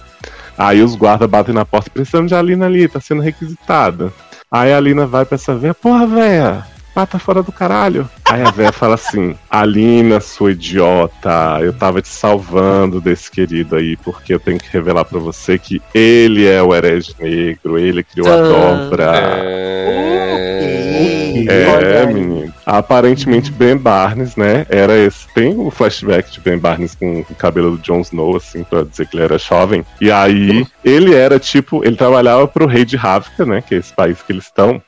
Aí 0.58 0.82
os 0.82 0.96
guardas 0.96 1.30
batem 1.30 1.54
na 1.54 1.66
porta, 1.66 1.90
precisando 1.90 2.28
de 2.28 2.36
a 2.36 2.42
Lina 2.42 2.66
ali, 2.66 2.88
tá 2.88 3.00
sendo 3.00 3.22
requisitada. 3.22 4.12
Aí 4.52 4.74
a 4.74 4.80
Lina 4.80 5.06
vai 5.06 5.26
pra 5.26 5.36
essa 5.36 5.56
véia, 5.56 5.74
porra, 5.74 6.08
véia, 6.08 6.66
pata 6.98 7.20
fora 7.20 7.44
do 7.44 7.52
caralho. 7.52 8.10
Aí 8.26 8.42
a 8.42 8.50
véia 8.50 8.72
fala 8.72 8.96
assim, 8.96 9.36
Alina, 9.52 10.20
sua 10.20 10.54
idiota, 10.54 11.60
eu 11.62 11.72
tava 11.72 12.02
te 12.02 12.08
salvando 12.08 13.00
desse 13.00 13.30
querido 13.30 13.76
aí, 13.76 13.96
porque 13.98 14.34
eu 14.34 14.40
tenho 14.40 14.58
que 14.58 14.68
revelar 14.74 15.06
pra 15.06 15.20
você 15.20 15.60
que 15.60 15.80
ele 15.94 16.48
é 16.48 16.60
o 16.60 16.74
herege 16.74 17.14
negro, 17.20 17.78
ele 17.78 18.02
criou 18.04 18.28
a 18.28 18.34
Ah. 18.34 18.42
dobra. 18.42 19.12
É... 19.16 20.88
É, 21.50 22.06
menino. 22.08 22.52
Aparentemente, 22.66 23.52
Ben 23.52 23.78
Barnes, 23.78 24.36
né? 24.36 24.66
Era 24.70 24.98
esse. 24.98 25.28
Tem 25.34 25.56
o 25.58 25.70
flashback 25.70 26.32
de 26.32 26.40
Ben 26.40 26.58
Barnes 26.58 26.96
com 26.96 27.20
o 27.22 27.36
cabelo 27.36 27.72
do 27.72 27.78
Jon 27.78 28.02
Snow, 28.02 28.36
assim, 28.36 28.64
pra 28.64 28.84
dizer 28.84 29.08
que 29.08 29.16
ele 29.16 29.24
era 29.24 29.38
jovem. 29.38 29.86
E 30.02 30.12
aí, 30.12 30.66
ele 30.84 31.14
era 31.14 31.40
tipo. 31.40 31.86
Ele 31.86 31.96
trabalhava 31.96 32.48
pro 32.48 32.66
rei 32.66 32.84
de 32.84 32.98
Ravka, 32.98 33.46
né? 33.46 33.62
Que 33.62 33.76
é 33.76 33.78
esse 33.78 33.94
país 33.94 34.22
que 34.22 34.32
eles 34.32 34.46
estão. 34.46 34.82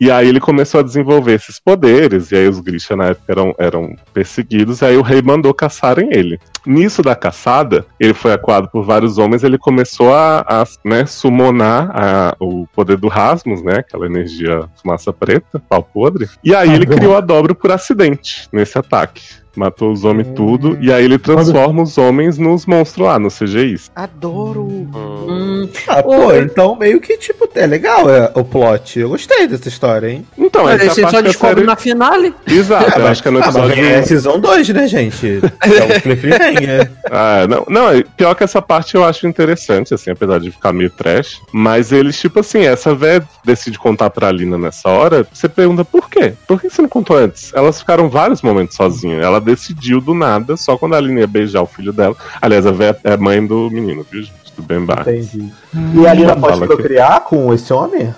E 0.00 0.10
aí 0.10 0.26
ele 0.28 0.40
começou 0.40 0.80
a 0.80 0.82
desenvolver 0.82 1.34
esses 1.34 1.60
poderes, 1.60 2.30
e 2.32 2.36
aí 2.36 2.48
os 2.48 2.58
Grisha 2.60 2.96
na 2.96 3.08
época 3.08 3.30
eram, 3.30 3.54
eram 3.58 3.94
perseguidos, 4.14 4.80
e 4.80 4.86
aí 4.86 4.96
o 4.96 5.02
rei 5.02 5.20
mandou 5.20 5.52
caçarem 5.52 6.08
ele. 6.10 6.38
Nisso 6.66 7.02
da 7.02 7.14
caçada, 7.14 7.84
ele 7.98 8.14
foi 8.14 8.32
acuado 8.32 8.68
por 8.70 8.82
vários 8.82 9.18
homens, 9.18 9.44
ele 9.44 9.58
começou 9.58 10.14
a, 10.14 10.40
a 10.48 10.64
né, 10.84 11.04
summonar 11.04 11.90
a- 11.94 12.36
o 12.40 12.66
poder 12.74 12.96
do 12.96 13.08
Rasmus, 13.08 13.62
né, 13.62 13.76
aquela 13.80 14.06
energia 14.06 14.68
fumaça 14.80 15.12
preta, 15.12 15.60
pau 15.68 15.82
podre, 15.82 16.28
e 16.42 16.54
aí 16.54 16.72
ele 16.72 16.86
criou 16.86 17.16
a 17.16 17.20
dobra 17.20 17.54
por 17.54 17.70
acidente 17.70 18.48
nesse 18.52 18.78
ataque. 18.78 19.39
Matou 19.56 19.90
os 19.92 20.04
homens 20.04 20.28
tudo, 20.36 20.78
e 20.80 20.92
aí 20.92 21.04
ele 21.04 21.18
transforma 21.18 21.82
os 21.82 21.98
homens 21.98 22.38
nos 22.38 22.66
monstros 22.66 23.06
lá, 23.06 23.18
nos 23.18 23.36
CGIs. 23.38 23.90
Adoro. 23.94 24.62
Hum, 24.62 25.68
Ah, 25.88 26.02
pô, 26.02 26.32
então 26.34 26.76
meio 26.76 27.00
que, 27.00 27.16
tipo, 27.18 27.48
é 27.54 27.66
legal 27.66 28.08
é, 28.08 28.30
o 28.34 28.44
plot. 28.44 28.98
Eu 29.00 29.08
gostei 29.10 29.46
dessa 29.46 29.68
história, 29.68 30.08
hein? 30.08 30.26
Então, 30.38 30.68
é 30.68 30.74
a 30.74 30.78
você 30.78 31.02
parte 31.02 31.14
só 31.16 31.20
descobre 31.22 31.54
série- 31.56 31.66
na 31.66 31.76
finale. 31.76 32.34
Exato, 32.46 32.98
eu 33.00 33.06
acho 33.06 33.22
que 33.22 33.28
é 33.28 33.30
no 33.30 33.38
Ah, 33.38 33.46
mas 33.46 33.56
episódio... 33.56 33.84
é 33.84 34.02
Season 34.02 34.38
2, 34.40 34.68
né, 34.70 34.86
gente? 34.88 35.40
É 35.60 35.96
o 35.96 36.00
cliffhanger. 36.00 36.90
Ah, 37.10 37.46
não, 37.48 37.64
não, 37.68 37.90
é- 37.90 38.02
pior 38.16 38.34
que 38.34 38.44
essa 38.44 38.62
parte 38.62 38.94
eu 38.94 39.04
acho 39.04 39.26
interessante, 39.26 39.92
assim, 39.94 40.10
apesar 40.10 40.38
de 40.38 40.50
ficar 40.50 40.72
meio 40.72 40.90
trash. 40.90 41.40
Mas 41.52 41.92
eles, 41.92 42.18
tipo 42.18 42.40
assim, 42.40 42.60
essa 42.60 42.94
véia 42.94 43.22
decide 43.44 43.78
contar 43.78 44.10
pra 44.10 44.28
Alina 44.28 44.56
nessa 44.56 44.88
hora, 44.88 45.26
você 45.32 45.48
pergunta 45.48 45.84
por 45.84 46.08
quê? 46.08 46.34
Por 46.46 46.60
que 46.60 46.70
você 46.70 46.82
não 46.82 46.88
contou 46.88 47.16
antes? 47.16 47.52
Elas 47.54 47.80
ficaram 47.80 48.08
vários 48.08 48.42
momentos 48.42 48.76
sozinhas. 48.76 49.22
Ela 49.24 49.39
decidiu 49.40 50.00
do 50.00 50.14
nada, 50.14 50.56
só 50.56 50.76
quando 50.76 50.94
a 50.94 50.98
Alina 50.98 51.20
ia 51.20 51.26
beijar 51.26 51.62
o 51.62 51.66
filho 51.66 51.92
dela. 51.92 52.16
Aliás, 52.40 52.66
a 52.66 52.72
véia 52.72 52.96
é 53.04 53.16
mãe 53.16 53.44
do 53.44 53.70
menino, 53.70 54.06
viu, 54.10 54.22
gente? 54.22 54.52
Do 54.56 54.62
Ben 54.62 54.84
Barnes. 54.84 55.34
Entendi. 55.34 55.52
E 55.94 56.06
a 56.06 56.12
Lina 56.14 56.34
pode 56.36 56.54
Fala 56.54 56.66
que- 56.66 56.74
procriar 56.74 57.20
com 57.20 57.52
esse 57.54 57.72
homem? 57.72 58.12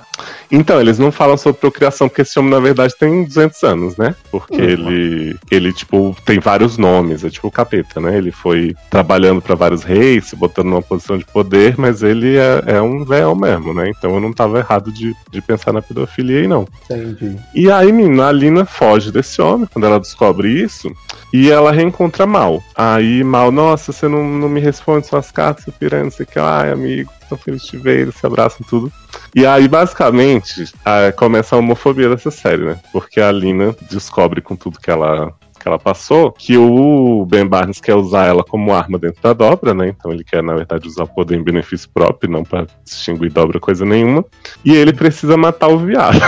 Então, 0.51 0.79
eles 0.79 0.99
não 0.99 1.11
falam 1.11 1.37
sobre 1.39 1.59
procriação, 1.61 2.07
porque 2.09 2.21
esse 2.23 2.39
homem, 2.39 2.51
na 2.51 2.61
verdade, 2.61 2.95
tem 2.99 3.25
200 3.25 3.63
anos, 3.63 3.97
né? 3.97 4.15
Porque 4.31 4.55
ele, 4.61 5.35
ele, 5.51 5.73
tipo, 5.73 6.15
tem 6.27 6.39
vários 6.39 6.77
nomes, 6.77 7.25
é 7.25 7.31
tipo 7.31 7.49
o 7.49 7.51
capeta, 7.51 7.99
né? 8.01 8.19
Ele 8.19 8.31
foi 8.31 8.75
trabalhando 8.91 9.41
pra 9.41 9.55
vários 9.55 9.83
reis, 9.83 10.27
se 10.27 10.37
botando 10.37 10.67
numa 10.67 10.83
posição 10.83 11.17
de 11.17 11.25
poder, 11.25 11.75
mas 11.79 12.03
ele 12.03 12.37
é, 12.37 12.63
é 12.67 12.83
um 12.83 13.03
véu 13.05 13.35
mesmo, 13.35 13.73
né? 13.73 13.89
Então 13.89 14.15
eu 14.15 14.21
não 14.21 14.33
tava 14.33 14.59
errado 14.59 14.93
de, 14.93 15.17
de 15.31 15.41
pensar 15.41 15.73
na 15.73 15.81
pedofilia 15.81 16.41
aí, 16.41 16.47
não. 16.47 16.67
Entendi. 16.85 17.37
E 17.55 17.71
aí, 17.71 17.91
menina, 17.91 18.29
a 18.29 18.33
Lina 18.33 18.67
foge 18.67 19.11
desse 19.11 19.41
homem 19.41 19.67
quando 19.73 19.87
ela 19.87 19.99
descobre 19.99 20.49
isso. 20.49 20.93
E 21.33 21.51
ela 21.51 21.73
reencontra 21.73 22.27
Mal. 22.27 22.63
Aí, 22.77 23.25
Mal, 23.25 23.51
nossa, 23.51 23.91
você 23.91 24.07
não, 24.07 24.23
não 24.23 24.51
me 24.51 24.61
responde 24.61 25.07
suas 25.07 25.31
cartas, 25.33 25.65
você 25.65 25.71
piranha, 25.73 26.05
não 26.05 26.11
sei 26.11 26.25
o 26.25 26.29
que. 26.29 26.39
Ai, 26.39 26.71
amigo, 26.71 27.11
te 27.37 27.77
ver, 27.77 28.01
eles 28.01 28.15
se 28.15 28.27
abraçam 28.27 28.67
tudo. 28.69 28.93
E 29.35 29.47
aí, 29.47 29.67
basicamente, 29.69 30.73
começa 31.17 31.55
a 31.55 31.59
homofobia 31.59 32.09
dessa 32.09 32.31
série, 32.31 32.65
né? 32.65 32.81
Porque 32.93 33.21
a 33.21 33.31
Lina 33.31 33.75
descobre 33.91 34.41
com 34.41 34.55
tudo 34.55 34.79
que 34.79 34.91
ela, 34.91 35.33
que 35.59 35.69
ela 35.69 35.79
passou 35.79 36.33
que 36.33 36.59
o 36.59 37.25
Ben 37.25 37.47
Barnes 37.47 37.81
quer 37.81 37.95
usar 37.95 38.27
ela 38.27 38.43
como 38.43 38.75
arma 38.75 38.99
dentro 38.99 39.23
da 39.23 39.33
dobra, 39.33 39.73
né? 39.73 39.89
Então 39.89 40.13
ele 40.13 40.25
quer, 40.25 40.43
na 40.43 40.55
verdade, 40.55 40.89
usar 40.89 41.05
o 41.05 41.09
poder 41.09 41.37
em 41.37 41.43
benefício 41.43 41.89
próprio, 41.93 42.31
não 42.31 42.43
pra 42.43 42.67
distinguir 42.85 43.33
dobra 43.33 43.61
coisa 43.61 43.85
nenhuma. 43.85 44.25
E 44.65 44.75
ele 44.75 44.93
precisa 44.93 45.37
matar 45.37 45.69
o 45.69 45.79
viado. 45.79 46.19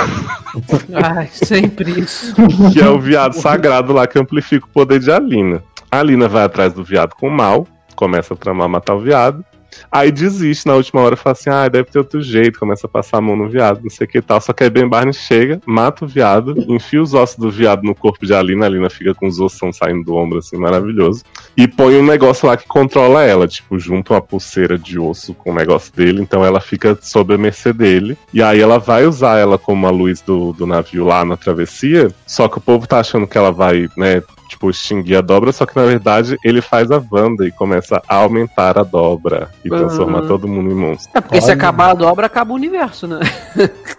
Ai, 0.95 1.29
sempre 1.33 2.01
isso. 2.01 2.35
que 2.73 2.81
é 2.81 2.89
o 2.89 2.99
viado 2.99 3.35
sagrado 3.35 3.93
lá 3.93 4.07
que 4.07 4.19
amplifica 4.19 4.67
o 4.67 4.71
poder 4.71 5.01
de 5.01 5.11
Alina. 5.11 5.63
A 5.91 5.99
Alina 5.99 6.29
vai 6.29 6.45
atrás 6.45 6.73
do 6.73 6.85
viado 6.85 7.15
com 7.15 7.29
o 7.29 7.31
mal, 7.31 7.67
começa 7.95 8.35
a 8.35 8.37
tramar 8.37 8.69
matar 8.69 8.95
o 8.95 9.01
viado. 9.01 9.45
Aí 9.91 10.11
desiste 10.11 10.67
na 10.67 10.75
última 10.75 11.01
hora, 11.01 11.17
fala 11.17 11.33
assim: 11.33 11.51
ah, 11.51 11.69
deve 11.69 11.91
ter 11.91 11.99
outro 11.99 12.23
jeito, 12.23 12.59
começa 12.59 12.87
a 12.87 12.91
passar 12.91 13.19
a 13.19 13.21
mão 13.21 13.37
no 13.37 13.49
viado, 13.49 13.81
não 13.83 13.91
sei 13.91 14.07
o 14.07 14.09
que 14.09 14.23
tal. 14.23 14.41
Só 14.41 14.53
que 14.53 14.65
aí 14.65 14.71
Ben 14.71 14.89
Barnes 14.89 15.17
chega, 15.17 15.61
mata 15.67 16.05
o 16.05 16.09
viado, 16.09 16.55
enfia 16.69 17.03
os 17.03 17.15
ossos 17.15 17.37
do 17.37 17.51
viado 17.51 17.83
no 17.83 17.95
corpo 17.95 18.25
de 18.27 18.35
Alina, 18.35 18.65
a 18.65 18.69
Alina 18.69 18.91
fica 18.91 19.15
com 19.15 19.27
os 19.27 19.41
ossos 19.41 19.77
saindo 19.77 20.05
do 20.05 20.15
ombro, 20.15 20.39
assim, 20.39 20.57
maravilhoso. 20.57 21.25
E 21.57 21.67
põe 21.67 21.97
um 21.97 22.05
negócio 22.05 22.47
lá 22.47 22.57
que 22.57 22.67
controla 22.67 23.23
ela, 23.25 23.47
tipo, 23.47 23.79
junta 23.79 24.15
uma 24.15 24.21
pulseira 24.21 24.79
de 24.79 24.99
osso 24.99 25.35
com 25.35 25.51
o 25.51 25.55
negócio 25.55 25.95
dele, 25.95 26.21
então 26.21 26.45
ela 26.45 26.61
fica 26.61 26.97
sob 27.01 27.35
a 27.35 27.39
mercê 27.39 27.73
dele. 27.73 28.17
E 28.33 28.43
aí 28.43 28.61
ela 28.61 28.79
vai 28.79 29.07
usar 29.07 29.39
ela 29.39 29.59
como 29.59 29.87
a 29.87 29.91
luz 29.91 30.21
do, 30.21 30.53
do 30.53 30.67
navio 30.67 31.05
lá 31.05 31.25
na 31.25 31.37
travessia, 31.37 32.13
só 32.27 32.49
que 32.49 32.59
o 32.59 32.61
povo 32.61 32.87
tá 32.87 33.01
achando 33.01 33.27
que 33.27 33.39
ela 33.39 33.51
vai, 33.51 33.89
né, 33.97 34.23
tipo, 34.55 34.71
extinguir 34.71 35.17
a 35.17 35.21
dobra, 35.21 35.53
só 35.53 35.67
que 35.67 35.77
na 35.77 35.85
verdade 35.85 36.39
ele 36.45 36.61
faz 36.61 36.91
a 36.91 37.03
Wanda 37.11 37.47
e 37.47 37.51
começa 37.53 38.01
a 38.09 38.17
aumentar 38.17 38.79
a 38.79 38.83
dobra 38.83 39.51
e 39.65 39.69
transformar 39.69 40.21
Ah. 40.21 40.27
todo 40.27 40.49
mundo 40.49 40.71
em 40.71 40.75
monstro. 40.75 41.11
É 41.15 41.21
porque 41.21 41.41
se 41.41 41.47
Olha. 41.47 41.55
acabar 41.55 41.91
a 41.91 41.95
dobra, 41.95 42.27
acaba 42.27 42.53
o 42.53 42.55
universo, 42.57 43.07
né? 43.07 43.21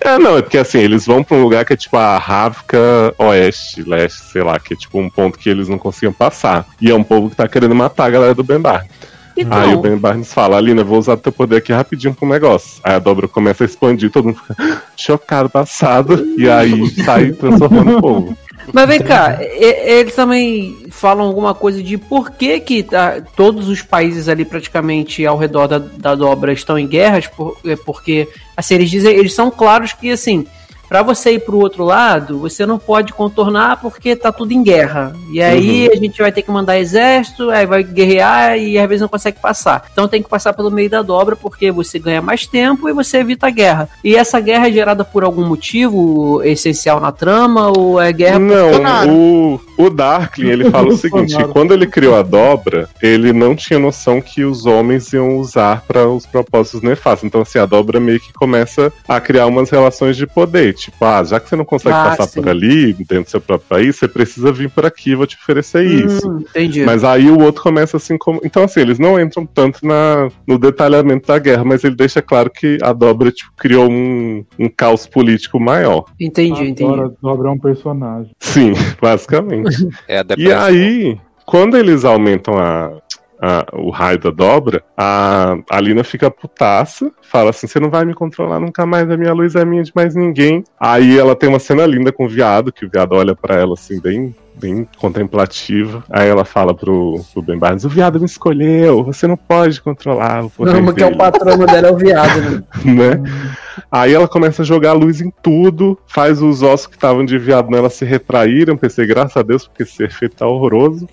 É, 0.00 0.18
não, 0.18 0.38
é 0.38 0.42
porque 0.42 0.56
assim, 0.56 0.78
eles 0.78 1.04
vão 1.04 1.22
pra 1.22 1.36
um 1.36 1.42
lugar 1.42 1.66
que 1.66 1.74
é 1.74 1.76
tipo 1.76 1.98
a 1.98 2.16
Ravka 2.16 2.78
Oeste, 3.18 3.82
Leste, 3.82 4.32
sei 4.32 4.42
lá, 4.42 4.58
que 4.58 4.72
é 4.72 4.76
tipo 4.76 4.98
um 4.98 5.10
ponto 5.10 5.38
que 5.38 5.50
eles 5.50 5.68
não 5.68 5.76
conseguiam 5.76 6.14
passar. 6.14 6.64
E 6.80 6.90
é 6.90 6.94
um 6.94 7.04
povo 7.04 7.28
que 7.28 7.36
tá 7.36 7.46
querendo 7.46 7.74
matar 7.74 8.06
a 8.06 8.10
galera 8.10 8.34
do 8.34 8.42
Ben 8.42 8.58
Barnes. 8.58 8.88
Então, 9.36 9.58
Aí 9.58 9.74
o 9.74 9.80
Ben 9.82 9.96
Barnes 9.98 10.32
fala, 10.32 10.56
Alina, 10.56 10.80
eu 10.80 10.86
vou 10.86 10.98
usar 10.98 11.18
teu 11.18 11.30
poder 11.30 11.56
aqui 11.56 11.72
rapidinho 11.74 12.14
pro 12.14 12.26
negócio. 12.26 12.80
Aí 12.82 12.94
a 12.94 12.98
dobra 12.98 13.28
começa 13.28 13.64
a 13.64 13.66
expandir, 13.66 14.10
todo 14.10 14.26
mundo 14.26 14.40
fica 14.46 14.80
chocado, 14.96 15.50
passado, 15.50 16.24
e 16.38 16.48
aí 16.48 16.88
sai 17.04 17.32
transformando 17.32 17.98
o 17.98 18.00
povo. 18.00 18.38
Mas 18.72 18.88
vem 18.88 19.00
cá, 19.00 19.38
e- 19.42 19.98
eles 20.00 20.14
também 20.14 20.76
falam 20.90 21.26
alguma 21.26 21.54
coisa 21.54 21.82
de 21.82 21.96
por 21.98 22.30
que, 22.30 22.60
que 22.60 22.82
tá- 22.82 23.20
todos 23.36 23.68
os 23.68 23.82
países 23.82 24.28
ali 24.28 24.44
praticamente 24.44 25.24
ao 25.26 25.36
redor 25.36 25.66
da, 25.66 25.78
da 25.78 26.14
dobra 26.14 26.52
estão 26.52 26.78
em 26.78 26.86
guerras, 26.86 27.26
por- 27.26 27.56
é 27.64 27.76
porque 27.76 28.28
assim, 28.56 28.74
eles 28.76 28.90
dizem, 28.90 29.14
eles 29.14 29.34
são 29.34 29.50
claros 29.50 29.92
que 29.92 30.10
assim, 30.10 30.46
Pra 30.88 31.02
você 31.02 31.32
ir 31.32 31.40
pro 31.40 31.58
outro 31.58 31.84
lado, 31.84 32.38
você 32.38 32.66
não 32.66 32.78
pode 32.78 33.12
contornar 33.12 33.80
porque 33.80 34.14
tá 34.14 34.30
tudo 34.30 34.52
em 34.52 34.62
guerra. 34.62 35.14
E 35.30 35.42
aí 35.42 35.90
a 35.90 35.96
gente 35.96 36.18
vai 36.18 36.30
ter 36.30 36.42
que 36.42 36.50
mandar 36.50 36.78
exército, 36.78 37.50
aí 37.50 37.66
vai 37.66 37.82
guerrear 37.82 38.58
e 38.58 38.78
às 38.78 38.88
vezes 38.88 39.02
não 39.02 39.08
consegue 39.08 39.38
passar. 39.40 39.86
Então 39.92 40.08
tem 40.08 40.22
que 40.22 40.28
passar 40.28 40.52
pelo 40.52 40.70
meio 40.70 40.90
da 40.90 41.02
dobra 41.02 41.36
porque 41.36 41.70
você 41.70 41.98
ganha 41.98 42.22
mais 42.22 42.46
tempo 42.46 42.88
e 42.88 42.92
você 42.92 43.18
evita 43.18 43.46
a 43.46 43.50
guerra. 43.50 43.88
E 44.02 44.14
essa 44.14 44.40
guerra 44.40 44.68
é 44.68 44.72
gerada 44.72 45.04
por 45.04 45.24
algum 45.24 45.44
motivo 45.44 46.42
essencial 46.44 47.00
na 47.00 47.12
trama 47.12 47.72
ou 47.76 48.00
é 48.00 48.12
guerra 48.12 48.38
por 48.40 48.48
Bolsonaro. 48.48 49.06
Não, 49.10 49.14
o, 49.14 49.60
o 49.78 49.90
Darkling, 49.90 50.48
ele 50.48 50.70
fala 50.70 50.88
o 50.88 50.96
seguinte, 50.96 51.36
quando 51.52 51.72
ele 51.72 51.86
criou 51.86 52.16
a 52.16 52.22
dobra, 52.22 52.88
ele 53.02 53.32
não 53.32 53.56
tinha 53.56 53.78
noção 53.78 54.20
que 54.20 54.44
os 54.44 54.66
homens 54.66 55.12
iam 55.12 55.38
usar 55.38 55.82
para 55.86 56.08
os 56.08 56.26
propósitos 56.26 56.82
nefastos. 56.82 57.24
Então, 57.24 57.42
assim, 57.42 57.58
a 57.58 57.66
dobra 57.66 57.98
meio 57.98 58.20
que 58.20 58.32
começa 58.32 58.92
a 59.08 59.20
criar 59.20 59.46
umas 59.46 59.70
relações 59.70 60.16
de 60.16 60.26
poder. 60.26 60.73
Tipo, 60.74 61.04
ah, 61.04 61.22
já 61.24 61.40
que 61.40 61.48
você 61.48 61.56
não 61.56 61.64
consegue 61.64 61.94
Ah, 61.94 62.10
passar 62.10 62.26
sim. 62.26 62.40
por 62.40 62.48
ali, 62.48 62.92
dentro 62.92 63.24
do 63.24 63.30
seu 63.30 63.40
próprio 63.40 63.68
país, 63.68 63.96
você 63.96 64.08
precisa 64.08 64.52
vir 64.52 64.70
por 64.70 64.84
aqui, 64.84 65.12
eu 65.12 65.18
vou 65.18 65.26
te 65.26 65.36
oferecer 65.36 65.84
isso. 65.84 66.28
Hum, 66.28 66.40
entendi. 66.40 66.84
Mas 66.84 67.04
aí 67.04 67.30
o 67.30 67.40
outro 67.40 67.62
começa 67.62 67.96
assim 67.96 68.18
como. 68.18 68.40
Então, 68.44 68.64
assim, 68.64 68.80
eles 68.80 68.98
não 68.98 69.18
entram 69.20 69.46
tanto 69.46 69.86
na, 69.86 70.28
no 70.46 70.58
detalhamento 70.58 71.28
da 71.28 71.38
guerra, 71.38 71.64
mas 71.64 71.84
ele 71.84 71.94
deixa 71.94 72.20
claro 72.20 72.50
que 72.50 72.78
a 72.82 72.92
dobra 72.92 73.30
tipo, 73.30 73.52
criou 73.56 73.90
um, 73.90 74.44
um 74.58 74.68
caos 74.68 75.06
político 75.06 75.58
maior. 75.60 76.04
Entendi, 76.20 76.62
entendi. 76.68 76.84
Agora 76.84 77.12
dobra 77.22 77.50
um 77.50 77.58
personagem. 77.58 78.32
Sim, 78.40 78.72
basicamente. 79.00 79.88
É 80.08 80.18
a 80.18 80.24
E 80.36 80.52
aí, 80.52 81.18
quando 81.46 81.76
eles 81.76 82.04
aumentam 82.04 82.58
a, 82.58 82.92
a- 83.44 83.66
o 83.76 83.90
raio 83.90 84.18
da 84.18 84.30
dobra, 84.30 84.82
a, 84.96 85.56
a 85.70 85.80
Lina 85.80 86.02
fica 86.02 86.30
putaça, 86.30 87.10
fala 87.22 87.50
assim: 87.50 87.66
você 87.66 87.78
não 87.78 87.90
vai 87.90 88.04
me 88.04 88.14
controlar 88.14 88.58
nunca 88.60 88.86
mais, 88.86 89.10
a 89.10 89.16
minha 89.16 89.32
luz 89.32 89.54
é 89.54 89.64
minha 89.64 89.82
de 89.82 89.92
mais 89.94 90.14
ninguém. 90.14 90.64
Aí 90.80 91.18
ela 91.18 91.36
tem 91.36 91.48
uma 91.48 91.58
cena 91.58 91.84
linda 91.86 92.10
com 92.12 92.24
o 92.24 92.28
viado, 92.28 92.72
que 92.72 92.86
o 92.86 92.90
viado 92.90 93.12
olha 93.12 93.34
pra 93.34 93.56
ela 93.56 93.74
assim, 93.74 94.00
bem. 94.00 94.34
Bem 94.56 94.86
contemplativa. 94.98 96.04
Aí 96.08 96.28
ela 96.28 96.44
fala 96.44 96.72
pro, 96.72 97.20
pro 97.32 97.42
Ben 97.42 97.58
Barnes: 97.58 97.82
O 97.84 97.88
viado 97.88 98.20
me 98.20 98.24
escolheu, 98.24 99.02
você 99.02 99.26
não 99.26 99.36
pode 99.36 99.80
controlar 99.82 100.44
o 100.44 100.48
poder. 100.50 100.74
Não, 100.74 100.84
porque 100.84 101.02
é 101.02 101.06
o 101.06 101.08
dele." 101.08 101.18
patrono 101.18 101.66
dela 101.66 101.88
é 101.88 101.90
o 101.90 101.96
viado, 101.96 102.40
né? 102.40 102.62
né? 103.18 103.22
Aí 103.90 104.14
ela 104.14 104.28
começa 104.28 104.62
a 104.62 104.64
jogar 104.64 104.92
luz 104.92 105.20
em 105.20 105.32
tudo, 105.42 105.98
faz 106.06 106.40
os 106.40 106.62
ossos 106.62 106.86
que 106.86 106.94
estavam 106.94 107.24
de 107.24 107.36
viado 107.36 107.68
nela 107.68 107.90
se 107.90 108.04
retraírem. 108.04 108.76
Pensei, 108.76 109.04
graças 109.08 109.36
a 109.36 109.42
Deus, 109.42 109.66
porque 109.66 109.82
esse 109.82 110.04
efeito 110.04 110.36
tá 110.36 110.46
horroroso. 110.46 111.08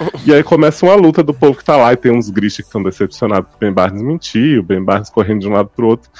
E 0.24 0.32
aí 0.32 0.42
começa 0.42 0.84
uma 0.84 0.94
luta 0.94 1.22
do 1.22 1.34
povo 1.34 1.58
que 1.58 1.64
tá 1.64 1.76
lá, 1.76 1.92
e 1.92 1.96
tem 1.96 2.12
uns 2.12 2.30
Grisha 2.30 2.62
que 2.62 2.68
estão 2.68 2.82
decepcionados 2.82 3.50
que 3.50 3.56
o 3.56 3.58
Ben 3.58 3.72
Barnes 3.72 4.02
mentiu, 4.02 4.60
o 4.60 4.62
Ben 4.62 4.82
Barnes 4.82 5.10
correndo 5.10 5.40
de 5.40 5.48
um 5.48 5.52
lado 5.52 5.70
pro 5.74 5.88
outro. 5.88 6.10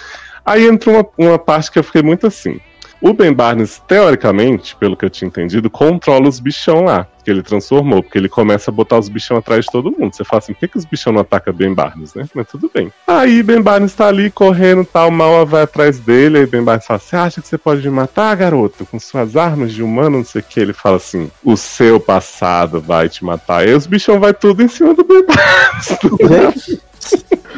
Aí 0.45 0.67
entra 0.67 0.91
uma, 0.91 1.07
uma 1.19 1.39
parte 1.39 1.71
que 1.71 1.79
eu 1.79 1.85
fiquei 1.85 2.03
muito 2.03 2.27
assim. 2.27 2.61
O 3.03 3.15
Ben 3.15 3.33
Barnes, 3.33 3.81
teoricamente, 3.89 4.77
pelo 4.77 4.95
que 4.95 5.07
eu 5.07 5.11
tinha 5.11 5.27
entendido, 5.27 5.71
controla 5.71 6.29
os 6.29 6.39
bichão 6.39 6.85
lá, 6.85 7.07
que 7.25 7.31
ele 7.31 7.43
transformou, 7.43 8.03
porque 8.03 8.19
ele 8.19 8.29
começa 8.29 8.71
a 8.71 8.75
botar 8.75 8.99
os 8.99 9.09
bichão 9.09 9.39
atrás 9.39 9.65
de 9.65 9.73
todo 9.73 9.91
mundo. 9.91 10.15
Você 10.15 10.23
fala 10.23 10.39
assim, 10.39 10.53
por 10.53 10.61
que, 10.61 10.69
que 10.69 10.77
os 10.77 10.85
bichão 10.85 11.11
não 11.11 11.23
atacam 11.23 11.55
Ben 11.55 11.73
Barnes, 11.73 12.13
né? 12.13 12.27
Mas 12.35 12.47
tudo 12.49 12.71
bem. 12.73 12.93
Aí 13.07 13.43
Ben 13.43 13.63
Barnes 13.63 13.95
tá 13.95 14.09
ali 14.09 14.31
correndo 14.31 14.85
tal, 14.85 15.11
mal 15.11 15.47
vai 15.47 15.63
atrás 15.63 15.99
dele, 15.99 16.39
aí 16.39 16.47
Ben 16.47 16.63
Barnes 16.63 16.87
fala, 16.87 17.01
você 17.01 17.17
acha 17.17 17.41
que 17.41 17.49
você 17.49 17.57
pode 17.57 17.81
me 17.83 17.89
matar, 17.95 18.37
garoto? 18.37 18.85
Com 18.85 18.99
suas 18.99 19.35
armas 19.35 19.73
de 19.73 19.83
humano, 19.83 20.19
não 20.19 20.25
sei 20.25 20.43
o 20.43 20.45
que. 20.45 20.61
Ele 20.61 20.75
fala 20.75 20.97
assim, 20.97 21.31
o 21.43 21.57
seu 21.57 21.99
passado 21.99 22.83
vai 22.83 23.09
te 23.09 23.25
matar. 23.25 23.61
Aí 23.61 23.73
os 23.73 23.87
bichão 23.87 24.21
vai 24.21 24.35
tudo 24.35 24.63
em 24.63 24.69
cima 24.69 24.93
do 24.93 25.05
Ben 25.05 25.25
Barnes. 25.25 26.79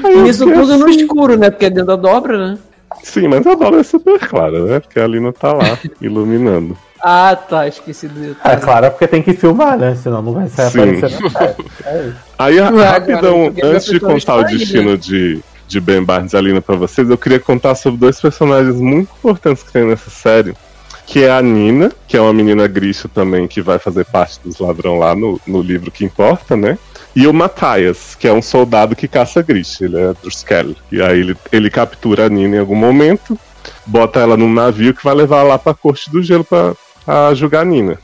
E 0.04 0.28
Isso 0.28 0.46
tudo 0.54 0.78
no 0.78 0.88
escuro, 0.88 1.36
né? 1.36 1.50
Porque 1.50 1.66
é 1.66 1.70
dentro 1.70 1.86
da 1.86 1.96
dobra, 1.96 2.52
né? 2.52 2.58
Sim, 3.02 3.28
mas 3.28 3.46
a 3.46 3.54
bola 3.56 3.80
é 3.80 3.82
super 3.82 4.18
clara, 4.18 4.64
né? 4.64 4.80
Porque 4.80 4.98
a 5.00 5.06
Lina 5.06 5.32
tá 5.32 5.52
lá, 5.52 5.78
iluminando. 6.00 6.76
Ah, 7.04 7.34
tá, 7.36 7.66
esqueci 7.66 8.06
do 8.06 8.22
É 8.22 8.28
detalhe. 8.28 8.60
claro, 8.60 8.86
é 8.86 8.90
porque 8.90 9.08
tem 9.08 9.22
que 9.22 9.32
filmar, 9.34 9.76
né? 9.76 9.94
Senão 9.96 10.22
não 10.22 10.32
vai 10.32 10.48
sair 10.48 10.70
Sim. 10.70 10.80
aparecendo. 10.98 11.32
É, 11.84 11.88
é. 11.88 12.12
Aí, 12.38 12.58
Ah, 12.60 12.70
cara, 12.72 12.90
rapidão, 12.92 13.44
porque 13.46 13.64
antes 13.66 13.86
de 13.86 13.98
contar 14.00 14.36
o 14.36 14.44
destino 14.44 14.96
de, 14.96 15.40
de 15.66 15.80
Ben 15.80 16.02
Barnes 16.04 16.32
e 16.32 16.36
Alina 16.36 16.60
pra 16.60 16.76
vocês, 16.76 17.08
eu 17.10 17.18
queria 17.18 17.40
contar 17.40 17.74
sobre 17.74 17.98
dois 17.98 18.20
personagens 18.20 18.76
muito 18.76 19.10
importantes 19.18 19.62
que 19.64 19.72
tem 19.72 19.84
nessa 19.84 20.10
série. 20.10 20.54
Que 21.06 21.24
é 21.24 21.30
a 21.30 21.42
Nina, 21.42 21.92
que 22.06 22.16
é 22.16 22.20
uma 22.20 22.32
menina 22.32 22.66
grisha 22.66 23.08
também, 23.08 23.46
que 23.46 23.60
vai 23.60 23.78
fazer 23.78 24.04
parte 24.04 24.40
dos 24.44 24.58
ladrão 24.58 24.98
lá 24.98 25.14
no, 25.14 25.40
no 25.46 25.60
livro 25.60 25.90
que 25.90 26.04
importa, 26.04 26.56
né? 26.56 26.78
E 27.14 27.26
o 27.26 27.32
Matthias, 27.32 28.14
que 28.14 28.26
é 28.26 28.32
um 28.32 28.40
soldado 28.40 28.96
que 28.96 29.06
caça 29.06 29.42
grisha, 29.42 29.84
ele 29.84 29.98
é 29.98 30.14
Druskel. 30.14 30.74
E 30.90 31.02
aí 31.02 31.20
ele, 31.20 31.36
ele 31.50 31.70
captura 31.70 32.26
a 32.26 32.28
Nina 32.28 32.56
em 32.56 32.60
algum 32.60 32.76
momento, 32.76 33.38
bota 33.84 34.20
ela 34.20 34.36
num 34.36 34.52
navio 34.52 34.94
que 34.94 35.04
vai 35.04 35.14
levar 35.14 35.42
lá 35.42 35.58
pra 35.58 35.74
corte 35.74 36.10
do 36.10 36.22
gelo 36.22 36.44
pra, 36.44 36.74
pra 37.04 37.34
julgar 37.34 37.62
a 37.62 37.64
Nina. 37.64 37.98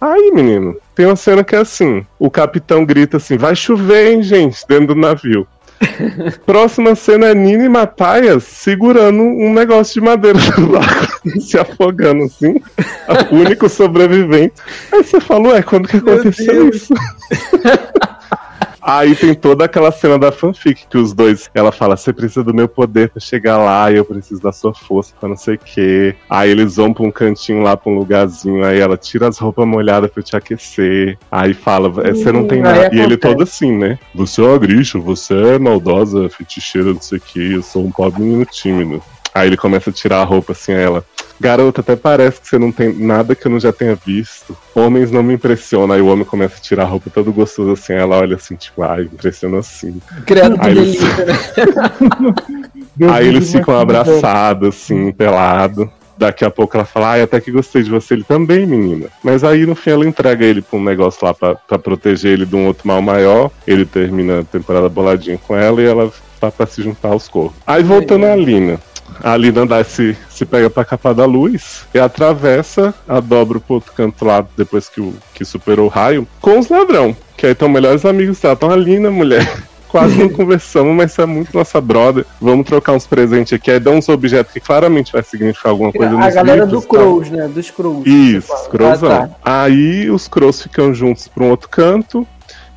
Aí, 0.00 0.30
menino, 0.32 0.76
tem 0.94 1.06
uma 1.06 1.16
cena 1.16 1.42
que 1.42 1.54
é 1.54 1.58
assim: 1.58 2.04
o 2.18 2.30
capitão 2.30 2.84
grita 2.84 3.16
assim, 3.16 3.36
vai 3.36 3.54
chover, 3.54 4.12
hein, 4.12 4.22
gente, 4.22 4.64
dentro 4.68 4.88
do 4.88 4.94
navio. 4.94 5.46
Próxima 6.44 6.94
cena 6.94 7.26
é 7.26 7.34
Nina 7.34 7.64
e 7.64 7.68
Matthias 7.68 8.44
segurando 8.44 9.22
um 9.22 9.52
negócio 9.52 9.94
de 9.94 10.00
madeira 10.00 10.38
do 10.38 10.66
barco, 10.68 11.18
se 11.40 11.58
afogando 11.58 12.24
assim. 12.24 12.60
O 13.30 13.36
único 13.36 13.68
sobrevivente. 13.68 14.54
Aí 14.92 15.02
você 15.02 15.20
falou, 15.20 15.54
é, 15.54 15.62
quando 15.62 15.88
que 15.88 15.98
aconteceu 15.98 16.68
isso? 16.68 16.94
Aí 18.80 19.14
tem 19.14 19.34
toda 19.34 19.64
aquela 19.64 19.90
cena 19.90 20.18
da 20.18 20.30
fanfic 20.30 20.86
que 20.88 20.96
os 20.98 21.12
dois, 21.12 21.50
ela 21.54 21.72
fala, 21.72 21.96
você 21.96 22.12
precisa 22.12 22.44
do 22.44 22.54
meu 22.54 22.68
poder 22.68 23.10
pra 23.10 23.20
chegar 23.20 23.58
lá, 23.58 23.90
e 23.90 23.96
eu 23.96 24.04
preciso 24.04 24.40
da 24.40 24.52
sua 24.52 24.72
força 24.74 25.12
pra 25.18 25.28
não 25.28 25.36
sei 25.36 25.56
o 25.56 25.58
quê. 25.58 26.14
Aí 26.28 26.50
eles 26.50 26.76
vão 26.76 26.92
pra 26.92 27.04
um 27.04 27.10
cantinho 27.10 27.62
lá, 27.62 27.76
pra 27.76 27.90
um 27.90 27.96
lugarzinho, 27.98 28.64
aí 28.64 28.78
ela 28.78 28.96
tira 28.96 29.28
as 29.28 29.38
roupas 29.38 29.66
molhadas 29.66 30.10
pra 30.10 30.20
eu 30.20 30.24
te 30.24 30.36
aquecer. 30.36 31.18
Aí 31.30 31.54
fala, 31.54 31.88
"É, 32.06 32.12
você 32.12 32.30
não 32.32 32.46
tem 32.46 32.60
Hum, 32.60 32.62
nada. 32.62 32.90
E 32.94 33.00
ele 33.00 33.16
todo 33.16 33.42
assim, 33.42 33.72
né? 33.76 33.98
Você 34.14 34.40
é 34.40 34.44
uma 34.44 34.58
grixa, 34.58 34.98
você 34.98 35.34
é 35.34 35.58
maldosa, 35.58 36.28
feticheira, 36.28 36.92
não 36.92 37.00
sei 37.00 37.18
o 37.18 37.20
quê, 37.20 37.50
eu 37.54 37.62
sou 37.62 37.84
um 37.84 37.90
pobre 37.90 38.22
menino 38.22 38.44
tímido. 38.46 39.02
Aí 39.34 39.46
ele 39.48 39.56
começa 39.56 39.90
a 39.90 39.92
tirar 39.92 40.20
a 40.20 40.24
roupa 40.24 40.52
assim 40.52 40.72
a 40.72 40.78
ela. 40.78 41.04
Garota, 41.40 41.80
até 41.80 41.94
parece 41.94 42.40
que 42.40 42.48
você 42.48 42.58
não 42.58 42.72
tem 42.72 42.92
nada 42.92 43.34
que 43.34 43.46
eu 43.46 43.50
não 43.50 43.60
já 43.60 43.72
tenha 43.72 43.94
visto. 43.94 44.56
Homens 44.74 45.10
não 45.10 45.22
me 45.22 45.34
impressionam. 45.34 45.94
Aí 45.94 46.00
o 46.00 46.06
homem 46.06 46.24
começa 46.24 46.56
a 46.56 46.60
tirar 46.60 46.82
a 46.82 46.86
roupa 46.86 47.10
todo 47.10 47.32
gostoso 47.32 47.72
assim. 47.72 47.92
Ela 47.92 48.16
olha 48.18 48.36
assim, 48.36 48.56
tipo, 48.56 48.82
ai, 48.82 49.02
impressiona 49.02 49.58
assim. 49.58 50.00
Credo 50.26 50.58
que 50.58 50.66
Aí 50.66 50.72
eles- 50.78 50.98
delícia, 50.98 51.24
né? 51.24 52.34
Aí 53.12 53.28
eles 53.28 53.52
ficam 53.52 53.78
abraçados, 53.78 54.68
assim, 54.68 55.12
pelado. 55.12 55.90
Daqui 56.16 56.44
a 56.44 56.50
pouco 56.50 56.76
ela 56.76 56.84
fala, 56.84 57.10
ai, 57.10 57.22
até 57.22 57.40
que 57.40 57.52
gostei 57.52 57.80
de 57.82 57.90
você. 57.90 58.14
Ele 58.14 58.24
também, 58.24 58.66
menina. 58.66 59.06
Mas 59.22 59.44
aí 59.44 59.64
no 59.64 59.76
fim 59.76 59.90
ela 59.90 60.04
entrega 60.06 60.44
ele 60.44 60.60
pra 60.60 60.76
um 60.76 60.82
negócio 60.82 61.24
lá 61.24 61.32
pra, 61.32 61.54
pra 61.54 61.78
proteger 61.78 62.32
ele 62.32 62.44
de 62.44 62.56
um 62.56 62.66
outro 62.66 62.88
mal 62.88 63.00
maior. 63.00 63.52
Ele 63.64 63.84
termina 63.86 64.40
a 64.40 64.44
temporada 64.44 64.88
boladinha 64.88 65.38
com 65.46 65.54
ela 65.54 65.80
e 65.80 65.86
ela 65.86 66.10
tá 66.40 66.50
pra 66.50 66.66
se 66.66 66.82
juntar 66.82 67.10
aos 67.10 67.28
corpos. 67.28 67.56
Aí 67.64 67.84
voltando 67.84 68.26
a 68.26 68.34
Lina. 68.34 68.80
A 69.22 69.36
Lina 69.36 69.66
dá 69.66 69.80
esse, 69.80 70.16
se 70.30 70.44
pega 70.44 70.70
pra 70.70 70.84
capar 70.84 71.14
da 71.14 71.24
luz 71.24 71.86
e 71.92 71.98
atravessa 71.98 72.94
a 73.08 73.20
dobra 73.20 73.58
pro 73.58 73.76
outro 73.76 73.92
canto 73.92 74.24
lá 74.24 74.46
depois 74.56 74.88
que, 74.88 75.00
o, 75.00 75.14
que 75.34 75.44
superou 75.44 75.86
o 75.86 75.88
raio 75.88 76.26
com 76.40 76.58
os 76.58 76.68
ladrão. 76.68 77.16
Que 77.36 77.46
aí 77.46 77.52
estão 77.52 77.68
melhores 77.68 78.04
amigos 78.04 78.40
dela. 78.40 78.54
Então 78.54 78.70
a 78.70 78.76
Lina, 78.76 79.10
mulher, 79.10 79.62
quase 79.88 80.18
não 80.18 80.28
conversamos, 80.28 80.94
mas 80.94 81.12
você 81.12 81.22
é 81.22 81.26
muito 81.26 81.56
nossa 81.56 81.80
brother. 81.80 82.24
Vamos 82.40 82.66
trocar 82.66 82.92
uns 82.92 83.06
presentes 83.06 83.52
aqui. 83.52 83.70
Aí 83.70 83.80
dá 83.80 83.90
uns 83.90 84.08
objetos 84.08 84.52
que 84.52 84.60
claramente 84.60 85.12
vai 85.12 85.22
significar 85.22 85.70
alguma 85.70 85.92
coisa 85.92 86.14
A 86.14 86.18
nos 86.18 86.34
galera 86.34 86.64
livros 86.64 86.82
do. 86.82 86.88
Crows, 86.88 87.30
né? 87.30 87.48
Dos 87.48 87.70
Crows. 87.70 88.06
Isso, 88.06 88.68
Crowzão. 88.70 89.10
Ah, 89.10 89.26
tá. 89.26 89.64
Aí 89.64 90.10
os 90.10 90.28
Crows 90.28 90.62
ficam 90.62 90.94
juntos 90.94 91.26
pra 91.28 91.44
um 91.44 91.50
outro 91.50 91.68
canto. 91.68 92.26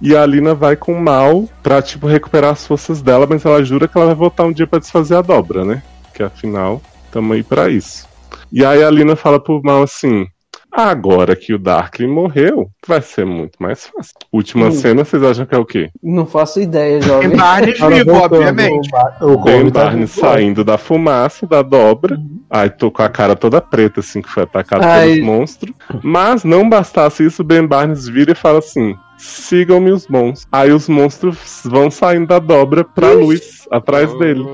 E 0.03 0.15
a 0.15 0.23
Alina 0.23 0.55
vai 0.55 0.75
com 0.75 0.93
o 0.93 0.99
Mal 0.99 1.47
pra, 1.61 1.79
tipo, 1.79 2.07
recuperar 2.07 2.53
as 2.53 2.65
forças 2.65 3.03
dela, 3.03 3.27
mas 3.29 3.45
ela 3.45 3.63
jura 3.63 3.87
que 3.87 3.95
ela 3.95 4.07
vai 4.07 4.15
voltar 4.15 4.45
um 4.45 4.51
dia 4.51 4.65
pra 4.65 4.79
desfazer 4.79 5.13
a 5.13 5.21
dobra, 5.21 5.63
né? 5.63 5.83
Que 6.13 6.23
afinal, 6.23 6.81
tamo 7.11 7.33
aí 7.33 7.43
pra 7.43 7.69
isso. 7.69 8.07
E 8.51 8.65
aí 8.65 8.83
a 8.83 8.87
Alina 8.87 9.15
fala 9.15 9.39
pro 9.39 9.61
Mal 9.63 9.83
assim: 9.83 10.25
Agora 10.71 11.35
que 11.35 11.53
o 11.53 11.59
Darkling 11.59 12.07
morreu, 12.07 12.69
vai 12.87 13.01
ser 13.01 13.25
muito 13.25 13.53
mais 13.59 13.87
fácil. 13.87 14.13
Última 14.31 14.67
Hum. 14.67 14.71
cena, 14.71 15.03
vocês 15.03 15.21
acham 15.21 15.45
que 15.45 15.53
é 15.53 15.57
o 15.57 15.65
quê? 15.65 15.89
Não 16.01 16.25
faço 16.25 16.61
ideia, 16.61 16.99
jovem. 17.03 17.29
Ben 17.29 17.37
Barnes 17.37 17.77
vivo, 17.79 17.89
voltando. 18.11 18.23
obviamente. 18.35 18.89
O 19.21 19.37
Ben 19.37 19.69
tá 19.69 19.83
Barnes 19.85 20.11
saindo 20.11 20.63
da 20.63 20.77
fumaça, 20.77 21.45
da 21.45 21.61
dobra. 21.61 22.17
Aí 22.49 22.69
tô 22.69 22.89
com 22.91 23.01
a 23.01 23.09
cara 23.09 23.35
toda 23.35 23.59
preta, 23.61 23.99
assim, 24.01 24.21
que 24.21 24.29
foi 24.29 24.43
atacado 24.43 24.83
Ai. 24.83 25.09
pelos 25.15 25.25
monstros. 25.25 25.73
Mas 26.03 26.43
não 26.43 26.67
bastasse 26.69 27.25
isso, 27.25 27.43
Ben 27.43 27.65
Barnes 27.67 28.07
vira 28.07 28.31
e 28.31 28.35
fala 28.35 28.59
assim: 28.59 28.95
sigam-me 29.17 29.91
os 29.91 30.07
monstros. 30.07 30.47
Aí 30.51 30.71
os 30.71 30.87
monstros 30.87 31.61
vão 31.65 31.91
saindo 31.91 32.27
da 32.27 32.39
dobra 32.39 32.83
pra 32.85 33.11
luz 33.11 33.67
atrás 33.69 34.13
dele. 34.19 34.45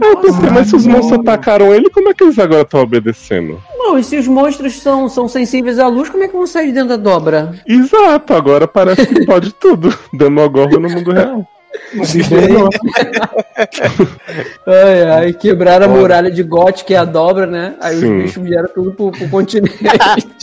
Eu 0.00 0.16
pensei, 0.16 0.50
mas 0.50 0.68
se 0.68 0.76
os 0.76 0.86
monstros 0.86 1.20
atacaram 1.20 1.74
ele, 1.74 1.90
como 1.90 2.08
é 2.08 2.14
que 2.14 2.24
eles 2.24 2.38
agora 2.38 2.62
estão 2.62 2.80
obedecendo? 2.80 3.60
Não, 3.76 3.98
e 3.98 4.04
se 4.04 4.16
os 4.16 4.26
monstros 4.26 4.80
são, 4.80 5.08
são 5.08 5.28
sensíveis 5.28 5.78
à 5.78 5.86
luz, 5.88 6.08
como 6.08 6.22
é 6.22 6.28
que 6.28 6.36
vão 6.36 6.46
sair 6.46 6.66
de 6.66 6.72
dentro 6.72 6.90
da 6.90 6.96
dobra? 6.96 7.54
Exato, 7.66 8.34
agora 8.34 8.66
parece 8.66 9.06
que 9.06 9.26
pode 9.26 9.52
tudo. 9.52 9.92
Demogorgon 10.12 10.80
no 10.80 10.88
mundo 10.88 11.12
real. 11.12 11.46
Ai, 14.66 15.02
ai, 15.02 15.32
quebraram 15.32 15.86
a 15.86 15.88
muralha 15.88 16.30
de 16.30 16.42
Goth, 16.42 16.84
que 16.84 16.92
é 16.94 16.98
a 16.98 17.04
dobra, 17.04 17.46
né? 17.46 17.74
Aí 17.80 17.98
Sim. 17.98 18.18
os 18.18 18.24
bichos 18.24 18.42
vieram 18.42 18.68
tudo 18.68 18.92
pro, 18.92 19.12
pro 19.12 19.28
continente. 19.28 19.78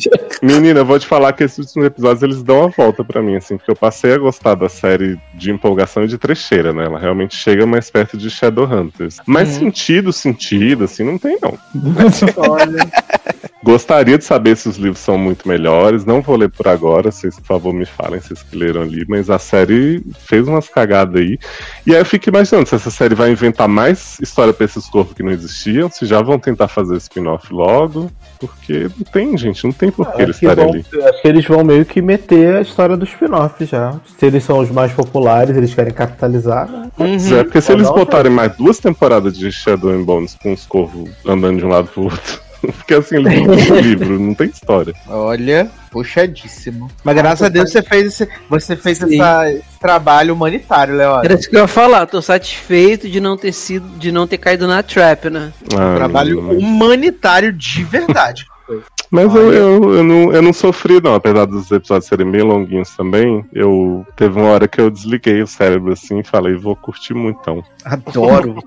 Menina, 0.41 0.81
eu 0.81 0.85
vou 0.85 0.99
te 0.99 1.07
falar 1.07 1.34
que 1.34 1.43
esses 1.43 1.57
últimos 1.57 1.88
episódios 1.88 2.23
eles 2.23 2.43
dão 2.43 2.64
a 2.64 2.68
volta 2.68 3.03
pra 3.03 3.22
mim, 3.22 3.35
assim, 3.35 3.57
porque 3.57 3.72
eu 3.72 3.76
passei 3.76 4.14
a 4.14 4.18
gostar 4.18 4.56
da 4.56 4.69
série 4.69 5.19
de 5.34 5.51
empolgação 5.51 6.03
e 6.03 6.07
de 6.07 6.18
trecheira, 6.18 6.73
né? 6.73 6.85
Ela 6.85 6.99
realmente 6.99 7.35
chega 7.35 7.65
mais 7.65 7.89
perto 7.89 8.18
de 8.18 8.30
Shadowhunters. 8.30 9.18
Mas 9.26 9.49
sentido, 9.49 10.14
sentido, 10.14 10.85
assim, 10.85 11.03
não 11.03 11.18
tem, 11.18 11.38
não. 11.41 11.57
Gostaria 13.61 14.18
de 14.18 14.23
saber 14.23 14.56
se 14.56 14.69
os 14.69 14.77
livros 14.77 14.99
são 14.99 15.18
muito 15.18 15.45
melhores. 15.48 16.06
Não 16.06 16.22
vou 16.22 16.38
ler 16.38 16.49
por 16.49 16.68
agora, 16.68 17.11
vocês, 17.11 17.36
por 17.36 17.45
favor, 17.45 17.73
me 17.73 17.86
falem, 17.86 18.22
vocês 18.22 18.41
que 18.41 18.56
leram 18.56 18.81
ali. 18.84 19.06
Mas 19.07 19.30
a 19.30 19.38
série 19.38 20.02
fez 20.27 20.48
umas 20.48 20.69
cagadas 20.69 21.22
aí. 21.22 21.38
E 21.86 21.94
aí 21.94 21.99
eu 21.99 22.06
fico 22.06 22.30
imaginando 22.30 22.68
se 22.69 22.76
essa 22.76 22.90
série 22.90 23.14
vai 23.15 23.31
inventar 23.31 23.68
mais 23.68 24.18
história 24.22 24.53
pra 24.53 24.64
esses 24.65 24.86
corpos 24.88 25.14
que 25.14 25.22
não 25.22 25.31
existiam, 25.31 25.90
se 25.91 26.06
já 26.06 26.22
vão 26.22 26.40
tentar 26.40 26.69
fazer 26.69 26.95
spin-off 26.98 27.52
logo. 27.53 28.10
Porque 28.40 28.84
não 28.84 29.11
tem, 29.11 29.38
gente, 29.38 29.65
não 29.65 29.73
tem 29.73 29.91
por 29.91 30.10
que 30.14 30.22
eles 30.22 30.30
Acho 30.38 30.40
que, 30.40 30.45
estarem 30.45 30.65
vão- 30.65 30.73
ali. 30.73 31.10
acho 31.10 31.22
que 31.22 31.27
eles 31.27 31.45
vão 31.45 31.64
meio 31.64 31.84
que 31.86 32.02
meter 32.02 32.56
a 32.56 32.61
história 32.61 32.95
do 32.95 33.03
spin-off 33.03 33.65
já. 33.65 33.99
Se 34.18 34.26
eles 34.26 34.45
são 34.45 34.60
os 34.60 34.72
mais 34.72 34.94
populares, 34.94 35.57
eles 35.57 35.73
querem 35.73 35.94
capitalizar, 35.94 36.69
né? 36.72 36.90
Pois 36.95 37.30
é, 37.30 37.44
porque 37.44 37.60
se 37.60 37.72
Ou 37.73 37.77
eles 37.77 37.90
não, 37.90 37.95
botarem 37.95 38.31
mais 38.31 38.56
duas 38.56 38.80
temporadas 38.80 39.38
de 39.38 39.52
Shadow 39.52 39.90
and 39.91 40.03
Bones 40.03 40.38
com 40.41 40.53
os 40.53 40.65
corvos 40.65 41.10
andando 41.27 41.57
de 41.60 41.65
um 41.65 41.69
lado 41.69 41.90
pro 41.90 42.03
outro. 42.03 42.48
Porque 42.77 42.94
assim, 42.94 43.15
eles 43.18 43.45
não 43.48 43.56
têm 43.56 43.81
livro, 43.81 44.19
não 44.19 44.34
tem 44.34 44.48
história. 44.48 44.94
Olha, 45.07 45.69
puxadíssimo. 45.91 46.90
Mas 47.03 47.15
graças 47.15 47.44
a 47.45 47.49
Deus 47.49 47.72
você 47.72 47.81
fez 47.81 48.07
esse, 48.07 48.30
você 48.49 48.76
fez 48.76 49.02
essa- 49.02 49.49
esse 49.49 49.64
trabalho 49.80 50.34
humanitário, 50.34 50.95
Léo. 50.95 51.15
Era 51.23 51.34
isso 51.36 51.49
que 51.49 51.56
eu 51.56 51.61
ia 51.61 51.68
falar, 51.68 52.06
tô 52.06 52.22
satisfeito 52.22 53.10
de 53.10 53.19
não 53.19 53.38
ter 53.38 53.52
sido, 53.53 53.88
de 53.98 54.11
não 54.11 54.27
ter 54.27 54.38
caído 54.38 54.68
na 54.68 54.84
trap, 54.84 55.30
né? 55.30 55.52
Ah, 55.76 55.95
Trabalho 55.95 56.41
menino, 56.41 56.60
humanitário 56.60 57.52
de 57.53 57.84
verdade. 57.84 58.45
Mas 59.11 59.34
eu, 59.34 59.52
eu, 59.52 59.94
eu, 59.95 60.03
não, 60.03 60.31
eu 60.31 60.40
não 60.44 60.53
sofri, 60.53 61.02
não. 61.02 61.15
Apesar 61.15 61.45
dos 61.45 61.72
episódios 61.72 62.06
serem 62.07 62.30
bem 62.30 62.44
longuinhos 62.44 62.95
também, 62.95 63.44
eu 63.52 64.06
teve 64.15 64.40
uma 64.40 64.49
hora 64.52 64.68
que 64.68 64.80
eu 64.80 64.91
desliguei 64.91 65.41
o 65.41 65.48
cérebro 65.48 65.91
assim 65.94 66.19
e 66.19 66.23
falei, 66.23 66.53
vou 66.56 66.76
curtir 66.76 67.15
muito 67.15 67.40
então. 67.41 67.64
Adoro. 67.84 68.57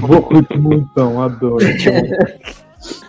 Vou 0.00 0.22
curtir 0.22 0.56
muito, 0.56 0.88
então, 0.92 1.20
adoro. 1.20 1.66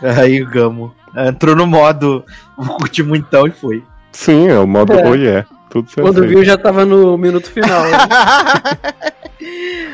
Aí 0.01 0.41
o 0.41 0.49
Gamo 0.49 0.93
entrou 1.15 1.55
no 1.55 1.65
modo 1.67 2.23
vou 2.57 2.77
curtir 2.77 3.03
muitão 3.03 3.47
e 3.47 3.51
foi. 3.51 3.83
Sim, 4.11 4.47
é 4.47 4.59
o 4.59 4.67
modo 4.67 4.93
É. 4.93 5.01
é. 5.01 5.27
é. 5.27 5.45
Tudo 5.69 5.89
certo. 5.89 6.07
Quando 6.07 6.27
viu, 6.27 6.43
já 6.43 6.57
tava 6.57 6.83
no 6.83 7.15
minuto 7.17 7.49
final. 7.49 7.83
né? 7.83 7.97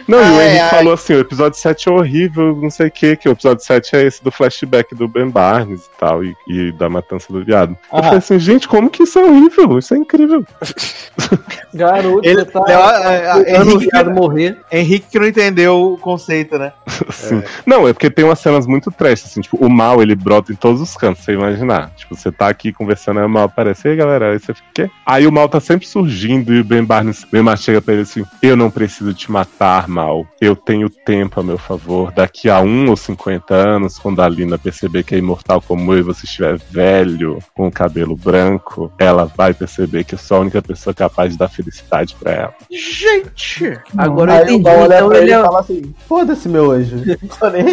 Não, 0.07 0.19
e 0.19 0.29
o 0.37 0.41
Henrique 0.41 0.59
ai. 0.59 0.69
falou 0.69 0.93
assim: 0.93 1.13
o 1.13 1.19
episódio 1.19 1.57
7 1.59 1.89
é 1.89 1.91
horrível, 1.91 2.55
não 2.61 2.69
sei 2.69 2.87
o 2.87 2.91
que, 2.91 3.15
que 3.15 3.27
o 3.27 3.31
episódio 3.31 3.63
7 3.65 3.95
é 3.95 4.03
esse 4.05 4.23
do 4.23 4.31
flashback 4.31 4.93
do 4.93 5.07
Ben 5.07 5.27
Barnes 5.29 5.85
e 5.85 5.99
tal, 5.99 6.23
e, 6.23 6.35
e 6.47 6.71
da 6.73 6.87
matança 6.87 7.33
do 7.33 7.43
viado. 7.43 7.71
Eu 7.91 7.99
Ah. 7.99 8.03
falei 8.03 8.17
assim, 8.19 8.37
gente, 8.39 8.67
como 8.67 8.89
que 8.89 9.03
isso 9.03 9.17
é 9.17 9.23
horrível? 9.25 9.79
Isso 9.79 9.93
é 9.95 9.97
incrível. 9.97 10.45
Garoto, 11.73 12.21
Ele- 12.27 12.35
você 12.35 12.45
tá 12.45 12.61
Léo, 12.63 12.79
é, 12.79 13.51
é, 13.55 13.61
o 13.63 13.79
viado 13.79 14.11
morrer. 14.11 14.57
Henrique 14.71 15.07
que 15.11 15.19
não 15.19 15.27
entendeu 15.27 15.93
o 15.93 15.97
conceito, 15.97 16.57
né? 16.57 16.71
Assim. 17.07 17.41
Não, 17.65 17.87
é 17.87 17.93
porque 17.93 18.09
tem 18.09 18.23
umas 18.25 18.39
cenas 18.39 18.65
muito 18.67 18.91
trash, 18.91 19.25
assim, 19.25 19.41
tipo, 19.41 19.57
o 19.57 19.69
mal 19.69 20.01
ele 20.01 20.15
brota 20.15 20.51
em 20.51 20.55
todos 20.55 20.81
os 20.81 20.95
cantos, 20.95 21.23
você 21.23 21.33
imaginar. 21.33 21.91
Tipo, 21.95 22.15
você 22.15 22.31
tá 22.31 22.47
aqui 22.47 22.71
conversando, 22.71 23.19
aí 23.19 23.25
o 23.25 23.29
mal 23.29 23.43
aparece, 23.45 23.87
aí 23.87 23.95
galera, 23.95 24.31
aí 24.31 24.39
você 24.39 24.53
fica, 24.53 24.67
quê? 24.73 24.89
Aí 25.05 25.25
o 25.27 25.31
mal 25.31 25.49
tá 25.49 25.59
sempre 25.59 25.87
surgindo 25.87 26.53
e 26.53 26.59
o 26.59 26.63
Ben 26.63 26.83
Barnes, 26.83 27.25
Ben 27.31 27.43
Barnes 27.43 27.63
chega 27.63 27.81
pra 27.81 27.93
ele 27.93 28.03
assim: 28.03 28.23
Eu 28.41 28.55
não 28.55 28.69
preciso 28.69 29.13
te 29.13 29.31
matar, 29.31 29.44
mal. 29.87 30.25
Eu 30.39 30.55
tenho 30.55 30.89
tempo 30.89 31.39
a 31.39 31.43
meu 31.43 31.57
favor. 31.57 32.11
Daqui 32.11 32.49
a 32.49 32.59
um 32.61 32.89
ou 32.89 32.95
50 32.95 33.53
anos, 33.53 33.99
quando 33.99 34.21
a 34.21 34.29
Lina 34.29 34.57
perceber 34.57 35.03
que 35.03 35.15
é 35.15 35.17
imortal 35.17 35.61
como 35.61 35.93
eu 35.93 35.99
e 35.99 36.03
você 36.03 36.25
estiver 36.25 36.57
velho, 36.57 37.39
com 37.53 37.67
o 37.67 37.71
cabelo 37.71 38.15
branco, 38.15 38.91
ela 38.99 39.25
vai 39.25 39.53
perceber 39.53 40.03
que 40.03 40.15
eu 40.15 40.19
sou 40.19 40.37
a 40.37 40.39
única 40.41 40.61
pessoa 40.61 40.93
capaz 40.93 41.33
de 41.33 41.37
dar 41.37 41.49
felicidade 41.49 42.15
pra 42.19 42.31
ela. 42.31 42.53
Gente! 42.71 43.79
Agora 43.97 44.37
eu 44.37 44.43
entendi. 44.43 44.59
Então 44.59 45.13
ele 45.13 45.25
ele 45.25 45.31
é, 45.31 45.41
fala 45.41 45.59
assim: 45.59 45.93
Foda-se, 46.07 46.47
meu 46.47 46.71
anjo. 46.71 46.97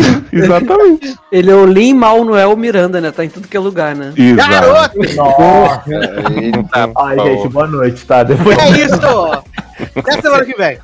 Exatamente. 0.32 1.16
ele 1.30 1.50
é 1.50 1.54
o 1.54 1.66
Lin 1.66 1.94
Mal 1.94 2.24
Noel 2.24 2.56
Miranda, 2.56 3.00
né? 3.00 3.10
Tá 3.10 3.24
em 3.24 3.28
tudo 3.28 3.48
que 3.48 3.56
é 3.56 3.60
lugar, 3.60 3.94
né? 3.94 4.12
Exato. 4.16 4.50
Garoto! 4.50 4.98
Nossa. 5.16 5.82
Eita, 6.32 6.92
Ai, 6.98 7.16
pô. 7.16 7.24
gente, 7.24 7.48
boa 7.48 7.66
noite, 7.66 8.04
tá? 8.06 8.22
Depois. 8.22 8.58
É 8.58 8.70
isso! 8.70 9.61
Até 9.96 10.20
semana 10.20 10.44
que 10.44 10.54
vem. 10.56 10.78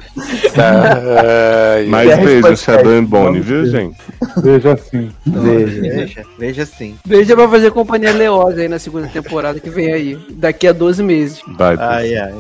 Ai, 0.56 1.86
Mas 1.86 2.08
Terra 2.08 2.22
beijo. 2.24 2.56
Shadow 2.56 2.92
and 2.92 3.04
Bone, 3.04 3.24
Vamos 3.40 3.46
viu, 3.46 3.66
gente? 3.66 3.96
Veja 4.42 4.72
assim. 4.72 5.10
Veja. 5.26 5.80
Veja, 5.80 6.22
veja 6.38 6.66
sim. 6.66 6.96
Veja 7.04 7.34
pra 7.36 7.48
fazer 7.48 7.70
companhia 7.70 8.12
leosa 8.12 8.60
aí 8.60 8.68
na 8.68 8.78
segunda 8.78 9.06
temporada 9.08 9.60
que 9.60 9.70
vem 9.70 9.92
aí. 9.92 10.18
Daqui 10.30 10.66
a 10.66 10.72
12 10.72 11.02
meses. 11.02 11.40
Vai, 11.56 11.76
Ai, 11.78 12.16
ai. 12.16 12.34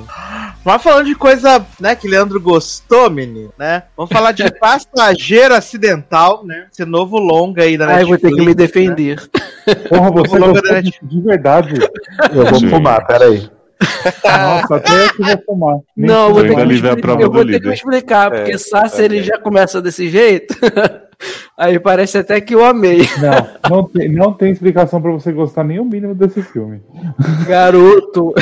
Mas 0.64 0.82
falando 0.82 1.06
de 1.06 1.14
coisa, 1.14 1.64
né, 1.80 1.94
que 1.94 2.08
Leandro 2.08 2.40
gostou, 2.40 3.08
menino, 3.08 3.52
né? 3.58 3.84
Vamos 3.96 4.12
falar 4.12 4.32
de 4.32 4.44
Passageiro 4.58 5.54
Acidental, 5.54 6.44
né? 6.44 6.66
Esse 6.72 6.84
novo 6.84 7.18
longa 7.18 7.62
aí 7.62 7.78
da 7.78 7.86
Ai, 7.86 8.04
Netflix. 8.04 8.08
vou 8.22 8.30
ter 8.30 8.36
que 8.36 8.40
me 8.42 8.48
né? 8.48 8.54
defender. 8.54 9.30
Porra, 9.88 10.10
você 10.10 10.38
gostou 10.38 10.62
da 10.62 10.80
de, 10.80 10.92
de 11.02 11.20
verdade. 11.20 11.74
Eu 12.34 12.46
vou 12.46 12.60
fumar, 12.68 13.06
peraí. 13.06 13.48
Nossa, 14.24 14.76
até 14.76 15.04
eu 15.04 15.14
que 15.14 15.22
vou 15.22 15.42
fumar. 15.46 15.76
Nem 15.96 16.08
Não, 16.10 16.28
eu 16.28 16.34
vou 16.34 16.42
ter 16.42 16.54
que 16.54 16.64
me 16.64 17.22
eu 17.22 17.30
vou 17.30 17.46
ter 17.46 17.60
que 17.60 17.68
me 17.68 17.74
explicar, 17.74 18.30
porque 18.30 18.52
É, 18.52 18.58
Sassi 18.58 19.02
é. 19.02 19.04
ele 19.04 19.22
já 19.22 19.38
começa 19.38 19.80
desse 19.80 20.08
jeito. 20.08 20.54
aí 21.56 21.78
parece 21.78 22.18
até 22.18 22.40
que 22.40 22.54
eu 22.54 22.64
amei. 22.64 23.08
Não, 23.18 23.70
não 23.70 23.84
tem, 23.84 24.08
não 24.08 24.32
tem 24.32 24.52
explicação 24.52 25.02
pra 25.02 25.10
você 25.10 25.32
gostar 25.32 25.64
nem 25.64 25.80
o 25.80 25.84
mínimo 25.84 26.14
desse 26.14 26.42
filme. 26.42 26.80
Garoto. 27.46 28.32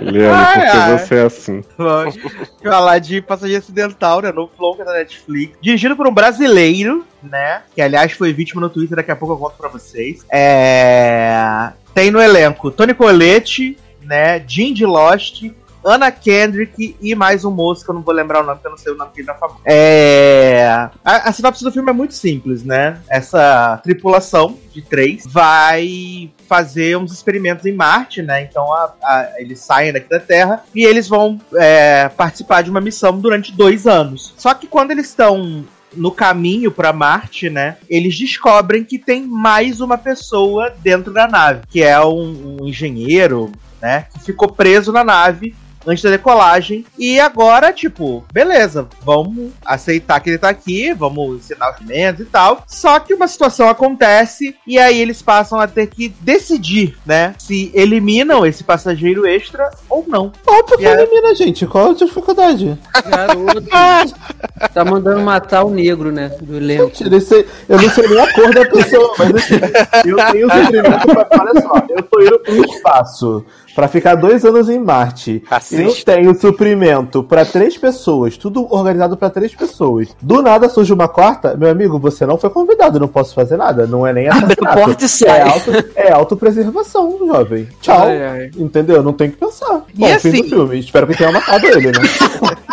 Leandro, 0.00 0.34
Ai, 0.34 0.54
porque 0.54 0.76
ai. 0.76 0.98
você 0.98 1.14
é 1.16 1.22
assim. 1.22 1.64
Vamos 1.76 2.16
falar 2.62 2.98
de 2.98 3.20
Passageiro 3.20 3.62
Acidental, 3.62 4.22
né? 4.22 4.32
Novo 4.32 4.50
longa 4.58 4.84
da 4.84 4.94
Netflix. 4.94 5.56
Dirigido 5.60 5.96
por 5.96 6.06
um 6.06 6.14
brasileiro, 6.14 7.04
né? 7.22 7.62
Que 7.74 7.82
aliás 7.82 8.12
foi 8.12 8.32
vítima 8.32 8.60
no 8.60 8.70
Twitter, 8.70 8.96
daqui 8.96 9.10
a 9.10 9.16
pouco 9.16 9.34
eu 9.34 9.38
conto 9.38 9.56
pra 9.56 9.68
vocês. 9.68 10.24
É... 10.32 11.72
Tem 11.94 12.10
no 12.10 12.20
elenco 12.20 12.70
Tony 12.70 12.94
Colette, 12.94 13.76
né? 14.12 14.38
De 14.38 14.84
Lost. 14.84 15.42
Anna 15.84 16.12
Kendrick 16.12 16.94
e 17.00 17.12
mais 17.12 17.44
um 17.44 17.50
moço 17.50 17.84
que 17.84 17.90
eu 17.90 17.94
não 17.96 18.02
vou 18.02 18.14
lembrar 18.14 18.40
o 18.40 18.44
nome, 18.44 18.54
porque 18.58 18.68
eu 18.68 18.70
não 18.70 18.78
sei 18.78 18.92
o 18.92 18.96
nome 18.96 19.10
que 19.12 19.20
ele 19.20 19.26
tá. 19.26 19.36
É... 19.64 20.64
A, 21.04 21.28
a 21.28 21.32
sinopse 21.32 21.64
do 21.64 21.72
filme 21.72 21.90
é 21.90 21.92
muito 21.92 22.14
simples, 22.14 22.62
né? 22.62 23.00
Essa 23.10 23.80
tripulação 23.82 24.56
de 24.72 24.80
três 24.80 25.24
vai 25.26 26.30
fazer 26.48 26.96
uns 26.96 27.12
experimentos 27.12 27.66
em 27.66 27.72
Marte, 27.72 28.22
né? 28.22 28.42
Então 28.42 28.72
a- 28.72 28.92
a- 29.02 29.28
eles 29.38 29.58
saem 29.58 29.92
daqui 29.92 30.08
da 30.08 30.20
Terra 30.20 30.62
e 30.72 30.84
eles 30.84 31.08
vão 31.08 31.40
é, 31.56 32.08
participar 32.10 32.62
de 32.62 32.70
uma 32.70 32.80
missão 32.80 33.18
durante 33.18 33.50
dois 33.50 33.84
anos. 33.84 34.34
Só 34.36 34.54
que 34.54 34.68
quando 34.68 34.92
eles 34.92 35.08
estão 35.08 35.64
no 35.96 36.12
caminho 36.12 36.70
para 36.70 36.92
Marte, 36.92 37.50
né? 37.50 37.76
Eles 37.90 38.16
descobrem 38.16 38.84
que 38.84 39.00
tem 39.00 39.22
mais 39.26 39.80
uma 39.80 39.98
pessoa 39.98 40.72
dentro 40.80 41.12
da 41.12 41.26
nave, 41.26 41.62
que 41.68 41.82
é 41.82 41.98
um, 42.00 42.58
um 42.60 42.68
engenheiro, 42.68 43.50
né? 43.82 44.06
Que 44.14 44.20
ficou 44.20 44.48
preso 44.48 44.92
na 44.92 45.02
nave 45.04 45.54
antes 45.84 46.04
da 46.04 46.10
decolagem. 46.10 46.84
E 46.96 47.18
agora, 47.18 47.72
tipo, 47.72 48.24
beleza, 48.32 48.86
vamos 49.04 49.50
aceitar 49.66 50.20
que 50.20 50.30
ele 50.30 50.38
tá 50.38 50.48
aqui, 50.48 50.94
vamos 50.94 51.38
ensinar 51.38 51.74
os 51.74 51.84
medos 51.84 52.20
e 52.20 52.24
tal. 52.30 52.62
Só 52.68 53.00
que 53.00 53.12
uma 53.12 53.26
situação 53.26 53.68
acontece 53.68 54.54
e 54.64 54.78
aí 54.78 55.00
eles 55.00 55.20
passam 55.20 55.58
a 55.58 55.66
ter 55.66 55.88
que 55.88 56.08
decidir, 56.20 56.96
né? 57.04 57.34
Se 57.36 57.72
eliminam 57.74 58.46
esse 58.46 58.62
passageiro 58.62 59.26
extra 59.26 59.68
ou 59.90 60.04
não. 60.06 60.30
Óbvio 60.46 60.78
que 60.78 60.84
elimina, 60.84 61.34
gente. 61.34 61.66
Qual 61.66 61.90
a 61.90 61.94
dificuldade? 61.94 62.78
Garoto. 63.10 63.62
tá 64.72 64.84
mandando 64.84 65.20
matar 65.22 65.64
o 65.64 65.70
negro, 65.70 66.12
né? 66.12 66.28
Do 66.40 66.56
elenco. 66.56 66.92
Isso 67.16 67.34
aí- 67.34 67.46
eu 67.68 67.82
não 67.82 67.90
sei 67.90 68.08
nem 68.08 68.20
a 68.20 68.32
cor 68.32 68.54
da 68.54 68.64
pessoa, 68.66 69.14
mas 69.18 69.34
assim, 69.34 69.54
eu 70.04 70.16
tenho 70.30 70.48
suprimento 70.48 71.06
pra. 71.26 71.28
Olha 71.40 71.60
só, 71.60 71.72
eu 71.90 72.02
tô 72.04 72.20
indo 72.22 72.38
pro 72.38 72.64
espaço 72.72 73.44
pra 73.74 73.88
ficar 73.88 74.14
dois 74.16 74.44
anos 74.44 74.68
em 74.68 74.78
Marte. 74.78 75.42
Eu 75.44 75.50
Racista. 75.50 76.12
tenho 76.14 76.34
suprimento 76.38 77.22
pra 77.22 77.44
três 77.44 77.76
pessoas, 77.78 78.36
tudo 78.36 78.66
organizado 78.72 79.16
pra 79.16 79.30
três 79.30 79.54
pessoas. 79.54 80.08
Do 80.20 80.42
nada 80.42 80.68
surge 80.68 80.92
uma 80.92 81.08
quarta, 81.08 81.56
meu 81.56 81.70
amigo, 81.70 81.98
você 81.98 82.26
não 82.26 82.36
foi 82.38 82.50
convidado, 82.50 83.00
não 83.00 83.08
posso 83.08 83.34
fazer 83.34 83.56
nada. 83.56 83.86
Não 83.86 84.06
é 84.06 84.12
nem 84.12 84.28
Abre 84.28 84.56
a 84.64 84.70
assassinato. 84.70 84.80
porta 84.80 85.04
e. 85.04 85.24
É, 85.26 85.42
auto, 85.42 85.70
é 85.96 86.12
autopreservação, 86.12 87.18
jovem. 87.26 87.68
Tchau. 87.80 88.06
Ai, 88.06 88.24
ai. 88.24 88.50
Entendeu? 88.56 89.02
Não 89.02 89.12
tem 89.12 89.30
que 89.30 89.36
pensar. 89.36 89.82
Bom, 89.94 90.06
fim 90.06 90.12
assim- 90.12 90.42
do 90.42 90.48
filme. 90.48 90.78
Espero 90.78 91.06
que 91.06 91.16
tenha 91.16 91.32
matado 91.32 91.66
ele, 91.66 91.86
né? 91.88 91.92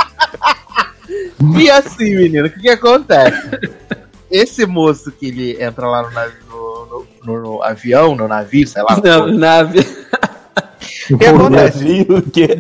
E 1.58 1.70
assim, 1.72 2.16
menino, 2.16 2.48
o 2.48 2.50
que, 2.50 2.60
que 2.60 2.70
acontece? 2.70 3.50
esse 4.30 4.66
moço 4.66 5.12
que 5.12 5.28
ele 5.28 5.58
entra 5.64 5.88
lá 5.88 6.04
no, 6.04 6.12
navi- 6.12 6.34
no- 6.50 7.06
no- 7.24 7.42
no- 7.42 7.64
avião, 7.64 8.16
no 8.16 8.28
navio, 8.28 8.68
sei 8.68 8.84
lá. 8.84 9.00
Na, 9.04 9.26
nave. 9.28 9.80
O 11.12 11.18
que 11.18 11.26
acontece? 11.26 11.80
Viu 11.80 12.18
o 12.18 12.22
quê? 12.22 12.60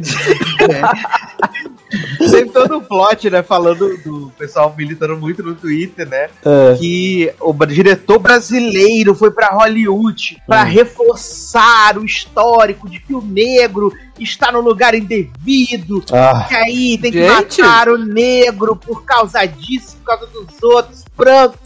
Tem 2.31 2.47
todo 2.47 2.77
o 2.77 2.81
plot, 2.81 3.29
né? 3.29 3.41
Falando 3.41 3.97
do 4.03 4.31
pessoal 4.37 4.73
militando 4.77 5.17
muito 5.17 5.41
no 5.41 5.55
Twitter, 5.55 6.07
né? 6.07 6.29
É. 6.45 6.75
Que 6.77 7.31
o 7.39 7.53
diretor 7.65 8.19
brasileiro 8.19 9.15
foi 9.15 9.31
pra 9.31 9.47
Hollywood 9.49 10.41
pra 10.45 10.61
Hum. 10.63 10.65
reforçar 10.67 11.97
o 11.97 12.05
histórico 12.05 12.87
de 12.89 12.99
que 12.99 13.13
o 13.13 13.21
negro 13.21 13.91
está 14.19 14.51
no 14.51 14.59
lugar 14.61 14.93
indevido. 14.93 16.03
Ah, 16.11 16.45
Que 16.47 16.55
aí 16.55 16.97
tem 16.97 17.11
que 17.11 17.25
Gente. 17.27 17.61
matar 17.61 17.89
o 17.89 17.97
negro 17.97 18.75
por 18.75 19.03
causa 19.03 19.43
disso, 19.45 19.97
por 19.97 20.05
causa 20.17 20.27
dos 20.27 20.61
outros 20.61 21.03
brancos, 21.17 21.57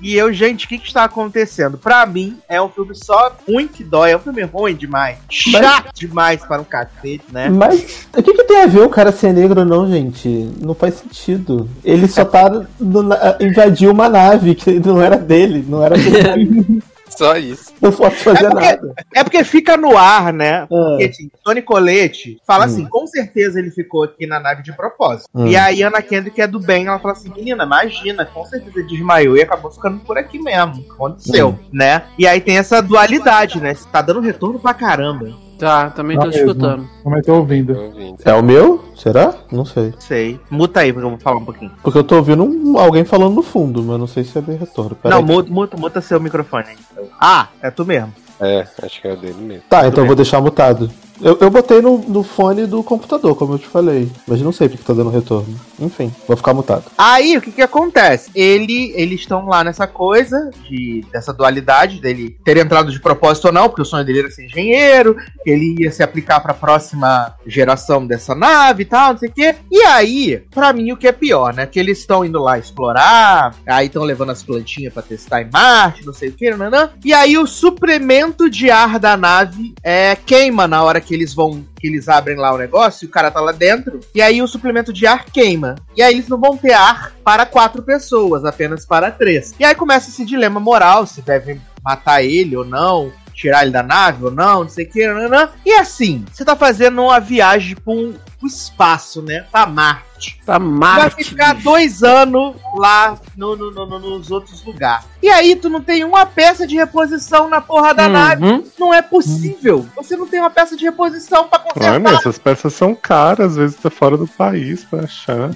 E 0.00 0.14
eu, 0.14 0.32
gente, 0.32 0.66
o 0.66 0.68
que, 0.68 0.78
que 0.78 0.86
está 0.86 1.04
acontecendo? 1.04 1.76
Pra 1.76 2.06
mim, 2.06 2.38
é 2.48 2.60
um 2.60 2.68
filme 2.68 2.94
só 2.94 3.32
ruim 3.46 3.66
que 3.66 3.82
dói. 3.82 4.12
É 4.12 4.16
um 4.16 4.20
filme 4.20 4.42
ruim 4.42 4.74
demais. 4.74 5.18
Chato 5.28 5.92
demais 5.94 6.44
para 6.44 6.60
um 6.60 6.64
cacete, 6.64 7.24
né? 7.30 7.48
mas 7.48 8.06
o 8.16 8.22
que, 8.22 8.32
que 8.32 8.44
tem 8.44 8.62
a 8.62 8.66
ver 8.66 8.82
o 8.82 8.88
cara 8.88 9.10
ser 9.10 9.32
negro 9.32 9.60
ou 9.60 9.66
não, 9.66 9.88
gente? 9.90 10.28
Não 10.60 10.74
faz 10.74 10.94
sentido. 10.94 11.68
Ele 11.84 12.06
só 12.06 12.24
tá. 12.24 12.48
No, 12.78 13.02
invadiu 13.40 13.90
uma 13.90 14.08
nave 14.08 14.54
que 14.54 14.78
não 14.78 15.00
era 15.02 15.16
dele, 15.16 15.64
não 15.66 15.82
era 15.82 15.96
dele. 15.98 16.82
Só 17.18 17.36
isso. 17.36 17.72
não 17.80 17.90
pode 17.92 18.14
fazer 18.16 18.46
É 18.46 18.48
porque- 18.48 18.64
nada. 18.64 18.94
É 19.14 19.24
porque 19.24 19.44
fica 19.44 19.76
no 19.76 19.96
ar, 19.98 20.32
né? 20.32 20.62
Ah. 20.62 20.66
Porque 20.68 21.04
assim, 21.04 21.30
Tony 21.44 21.60
Colette 21.62 22.40
fala 22.46 22.64
Hum. 22.64 22.66
assim, 22.66 22.86
com 22.86 23.06
certeza 23.06 23.58
ele 23.58 23.70
ficou 23.70 24.04
aqui 24.04 24.26
na 24.26 24.38
nave 24.38 24.62
de 24.62 24.72
propósito. 24.72 25.28
Hum. 25.34 25.46
E 25.48 25.56
aí 25.56 25.82
Ana 25.82 26.00
Kendrick 26.00 26.40
é 26.40 26.46
do 26.46 26.60
bem, 26.60 26.86
ela 26.86 26.98
fala 26.98 27.12
assim, 27.14 27.32
menina, 27.34 27.64
imagina, 27.64 28.24
com 28.24 28.44
certeza 28.44 28.78
ele 28.78 28.86
desmaiou 28.88 29.36
e 29.36 29.42
acabou 29.42 29.70
ficando 29.70 29.98
por 30.00 30.16
aqui 30.16 30.38
mesmo. 30.38 30.84
Aconteceu, 30.90 31.48
Hum. 31.50 31.58
né? 31.72 32.04
E 32.18 32.26
aí 32.26 32.40
tem 32.40 32.56
essa 32.58 32.80
dualidade, 32.80 33.60
né? 33.60 33.74
Tá 33.92 34.00
dando 34.00 34.20
retorno 34.20 34.58
pra 34.60 34.72
caramba. 34.74 35.30
Tá, 35.58 35.90
também 35.90 36.16
tô 36.16 36.22
Tá 36.24 36.28
mesmo. 36.28 36.40
escutando. 36.46 36.88
Também 37.02 37.22
tô 37.22 37.34
ouvindo. 37.34 37.74
Tô 37.74 37.80
ouvindo. 37.82 38.16
É 38.24 38.34
o 38.34 38.42
meu? 38.42 38.84
Será? 38.96 39.34
Não 39.50 39.64
sei. 39.64 39.92
Sei. 39.98 40.40
Muta 40.50 40.80
aí, 40.80 40.92
porque 40.92 41.06
eu 41.06 41.10
vou 41.10 41.18
falar 41.18 41.36
um 41.38 41.44
pouquinho. 41.44 41.72
Porque 41.82 41.98
eu 41.98 42.04
tô 42.04 42.16
ouvindo 42.16 42.44
um- 42.44 42.78
alguém 42.78 43.04
falando 43.04 43.34
no 43.34 43.42
fundo, 43.42 43.82
mas 43.82 43.98
não 43.98 44.06
sei 44.06 44.22
se 44.24 44.38
é 44.38 44.40
bem 44.40 44.56
retorno. 44.56 44.94
Pera 44.94 45.14
Não, 45.14 45.20
aí. 45.22 45.26
muta, 45.26 45.50
muta, 45.52 45.76
muta 45.76 46.00
seu 46.00 46.20
microfone 46.20 46.64
aí. 46.68 47.04
Ah, 47.20 47.48
é 47.62 47.70
tu 47.70 47.84
mesmo. 47.84 48.12
É, 48.40 48.64
acho 48.82 49.00
que 49.02 49.08
é 49.08 49.12
o 49.12 49.16
dele 49.16 49.40
mesmo. 49.40 49.62
Tá, 49.68 49.86
então 49.88 50.04
eu 50.04 50.06
vou 50.06 50.14
deixar 50.14 50.40
mutado. 50.40 50.88
Eu, 51.20 51.38
eu 51.40 51.50
botei 51.50 51.80
no, 51.80 51.98
no 51.98 52.22
fone 52.22 52.66
do 52.66 52.82
computador, 52.82 53.34
como 53.36 53.54
eu 53.54 53.58
te 53.58 53.66
falei. 53.66 54.10
Mas 54.26 54.40
não 54.40 54.52
sei 54.52 54.68
porque 54.68 54.84
tá 54.84 54.92
dando 54.92 55.10
retorno. 55.10 55.58
Enfim, 55.80 56.12
vou 56.26 56.36
ficar 56.36 56.54
mutado. 56.54 56.84
Aí, 56.96 57.36
o 57.36 57.40
que 57.40 57.52
que 57.52 57.62
acontece? 57.62 58.30
Ele, 58.34 58.92
eles 58.94 59.20
estão 59.20 59.46
lá 59.46 59.62
nessa 59.62 59.86
coisa 59.86 60.50
de 60.68 61.04
dessa 61.12 61.32
dualidade 61.32 62.00
dele 62.00 62.36
ter 62.44 62.56
entrado 62.56 62.90
de 62.90 63.00
propósito 63.00 63.46
ou 63.46 63.52
não, 63.52 63.68
porque 63.68 63.82
o 63.82 63.84
sonho 63.84 64.04
dele 64.04 64.20
era 64.20 64.30
ser 64.30 64.46
engenheiro, 64.46 65.16
que 65.42 65.50
ele 65.50 65.76
ia 65.78 65.90
se 65.90 66.02
aplicar 66.02 66.40
pra 66.40 66.54
próxima 66.54 67.34
geração 67.46 68.06
dessa 68.06 68.34
nave 68.34 68.82
e 68.82 68.86
tal, 68.86 69.12
não 69.12 69.18
sei 69.18 69.28
o 69.28 69.32
quê. 69.32 69.56
E 69.70 69.82
aí, 69.82 70.42
pra 70.50 70.72
mim, 70.72 70.92
o 70.92 70.96
que 70.96 71.08
é 71.08 71.12
pior, 71.12 71.54
né? 71.54 71.66
Que 71.66 71.78
eles 71.78 71.98
estão 71.98 72.24
indo 72.24 72.42
lá 72.42 72.58
explorar, 72.58 73.54
aí 73.66 73.86
estão 73.86 74.04
levando 74.04 74.30
as 74.30 74.42
plantinhas 74.42 74.92
pra 74.92 75.02
testar 75.02 75.42
em 75.42 75.50
Marte, 75.50 76.04
não 76.04 76.12
sei 76.12 76.28
o 76.28 76.32
que, 76.32 76.50
nanã. 76.50 76.90
E 77.04 77.12
aí 77.12 77.38
o 77.38 77.46
suplemento 77.46 78.50
de 78.50 78.70
ar 78.70 78.98
da 78.98 79.16
nave 79.16 79.74
é, 79.82 80.16
queima 80.16 80.66
na 80.66 80.82
hora 80.82 81.00
que 81.00 81.07
eles 81.14 81.34
vão, 81.34 81.64
que 81.78 81.86
eles 81.86 82.08
abrem 82.08 82.36
lá 82.36 82.52
o 82.52 82.58
negócio, 82.58 83.04
e 83.04 83.08
o 83.08 83.10
cara 83.10 83.30
tá 83.30 83.40
lá 83.40 83.52
dentro, 83.52 84.00
e 84.14 84.20
aí 84.20 84.42
o 84.42 84.48
suplemento 84.48 84.92
de 84.92 85.06
ar 85.06 85.24
queima. 85.26 85.74
E 85.96 86.02
aí 86.02 86.14
eles 86.14 86.28
não 86.28 86.38
vão 86.38 86.56
ter 86.56 86.72
ar 86.72 87.12
para 87.24 87.46
quatro 87.46 87.82
pessoas, 87.82 88.44
apenas 88.44 88.84
para 88.86 89.10
três. 89.10 89.54
E 89.58 89.64
aí 89.64 89.74
começa 89.74 90.10
esse 90.10 90.24
dilema 90.24 90.60
moral, 90.60 91.06
se 91.06 91.22
devem 91.22 91.60
matar 91.82 92.22
ele 92.22 92.56
ou 92.56 92.64
não, 92.64 93.12
tirar 93.32 93.62
ele 93.62 93.70
da 93.70 93.82
nave 93.82 94.24
ou 94.24 94.30
não, 94.30 94.62
não 94.62 94.68
sei 94.68 94.84
o 94.84 94.90
que, 94.90 95.06
nanã. 95.06 95.50
E 95.64 95.72
assim, 95.72 96.24
você 96.32 96.44
tá 96.44 96.56
fazendo 96.56 97.02
uma 97.02 97.20
viagem 97.20 97.76
para 97.76 97.92
um 97.92 98.14
espaço, 98.44 99.22
né? 99.22 99.44
Pra 99.50 99.66
Marte. 99.66 100.07
Pra 100.44 100.58
Vai 100.58 100.68
Marte. 100.68 101.24
ficar 101.24 101.54
dois 101.54 102.02
anos 102.02 102.54
lá 102.76 103.16
no, 103.36 103.56
no- 103.56 103.70
no- 103.70 103.86
no- 103.86 103.98
nos 104.18 104.30
outros 104.30 104.64
lugares. 104.64 105.04
E 105.22 105.28
aí, 105.28 105.56
tu 105.56 105.68
não 105.68 105.80
tem 105.80 106.04
uma 106.04 106.24
peça 106.26 106.66
de 106.66 106.76
reposição 106.76 107.48
na 107.48 107.60
porra 107.60 107.92
da 107.92 108.08
nave. 108.08 108.44
Uhum. 108.44 108.64
Não 108.78 108.94
é 108.94 109.02
possível. 109.02 109.86
Você 109.96 110.16
não 110.16 110.26
tem 110.26 110.40
uma 110.40 110.50
peça 110.50 110.76
de 110.76 110.84
reposição 110.84 111.48
pra 111.48 111.58
Ai, 111.58 111.64
consertar. 111.72 112.00
mas 112.00 112.18
essas 112.20 112.38
peças 112.38 112.72
são 112.74 112.94
caras, 112.94 113.52
às 113.52 113.56
vezes 113.56 113.76
tá 113.76 113.90
fora 113.90 114.16
do 114.16 114.26
país 114.28 114.84
pra 114.84 115.00
achar. 115.00 115.50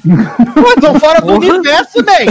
Pô, 0.54 0.68
estão 0.74 0.98
fora 0.98 1.20
do 1.20 1.26
Porra. 1.34 1.38
universo, 1.54 2.02
nem. 2.02 2.26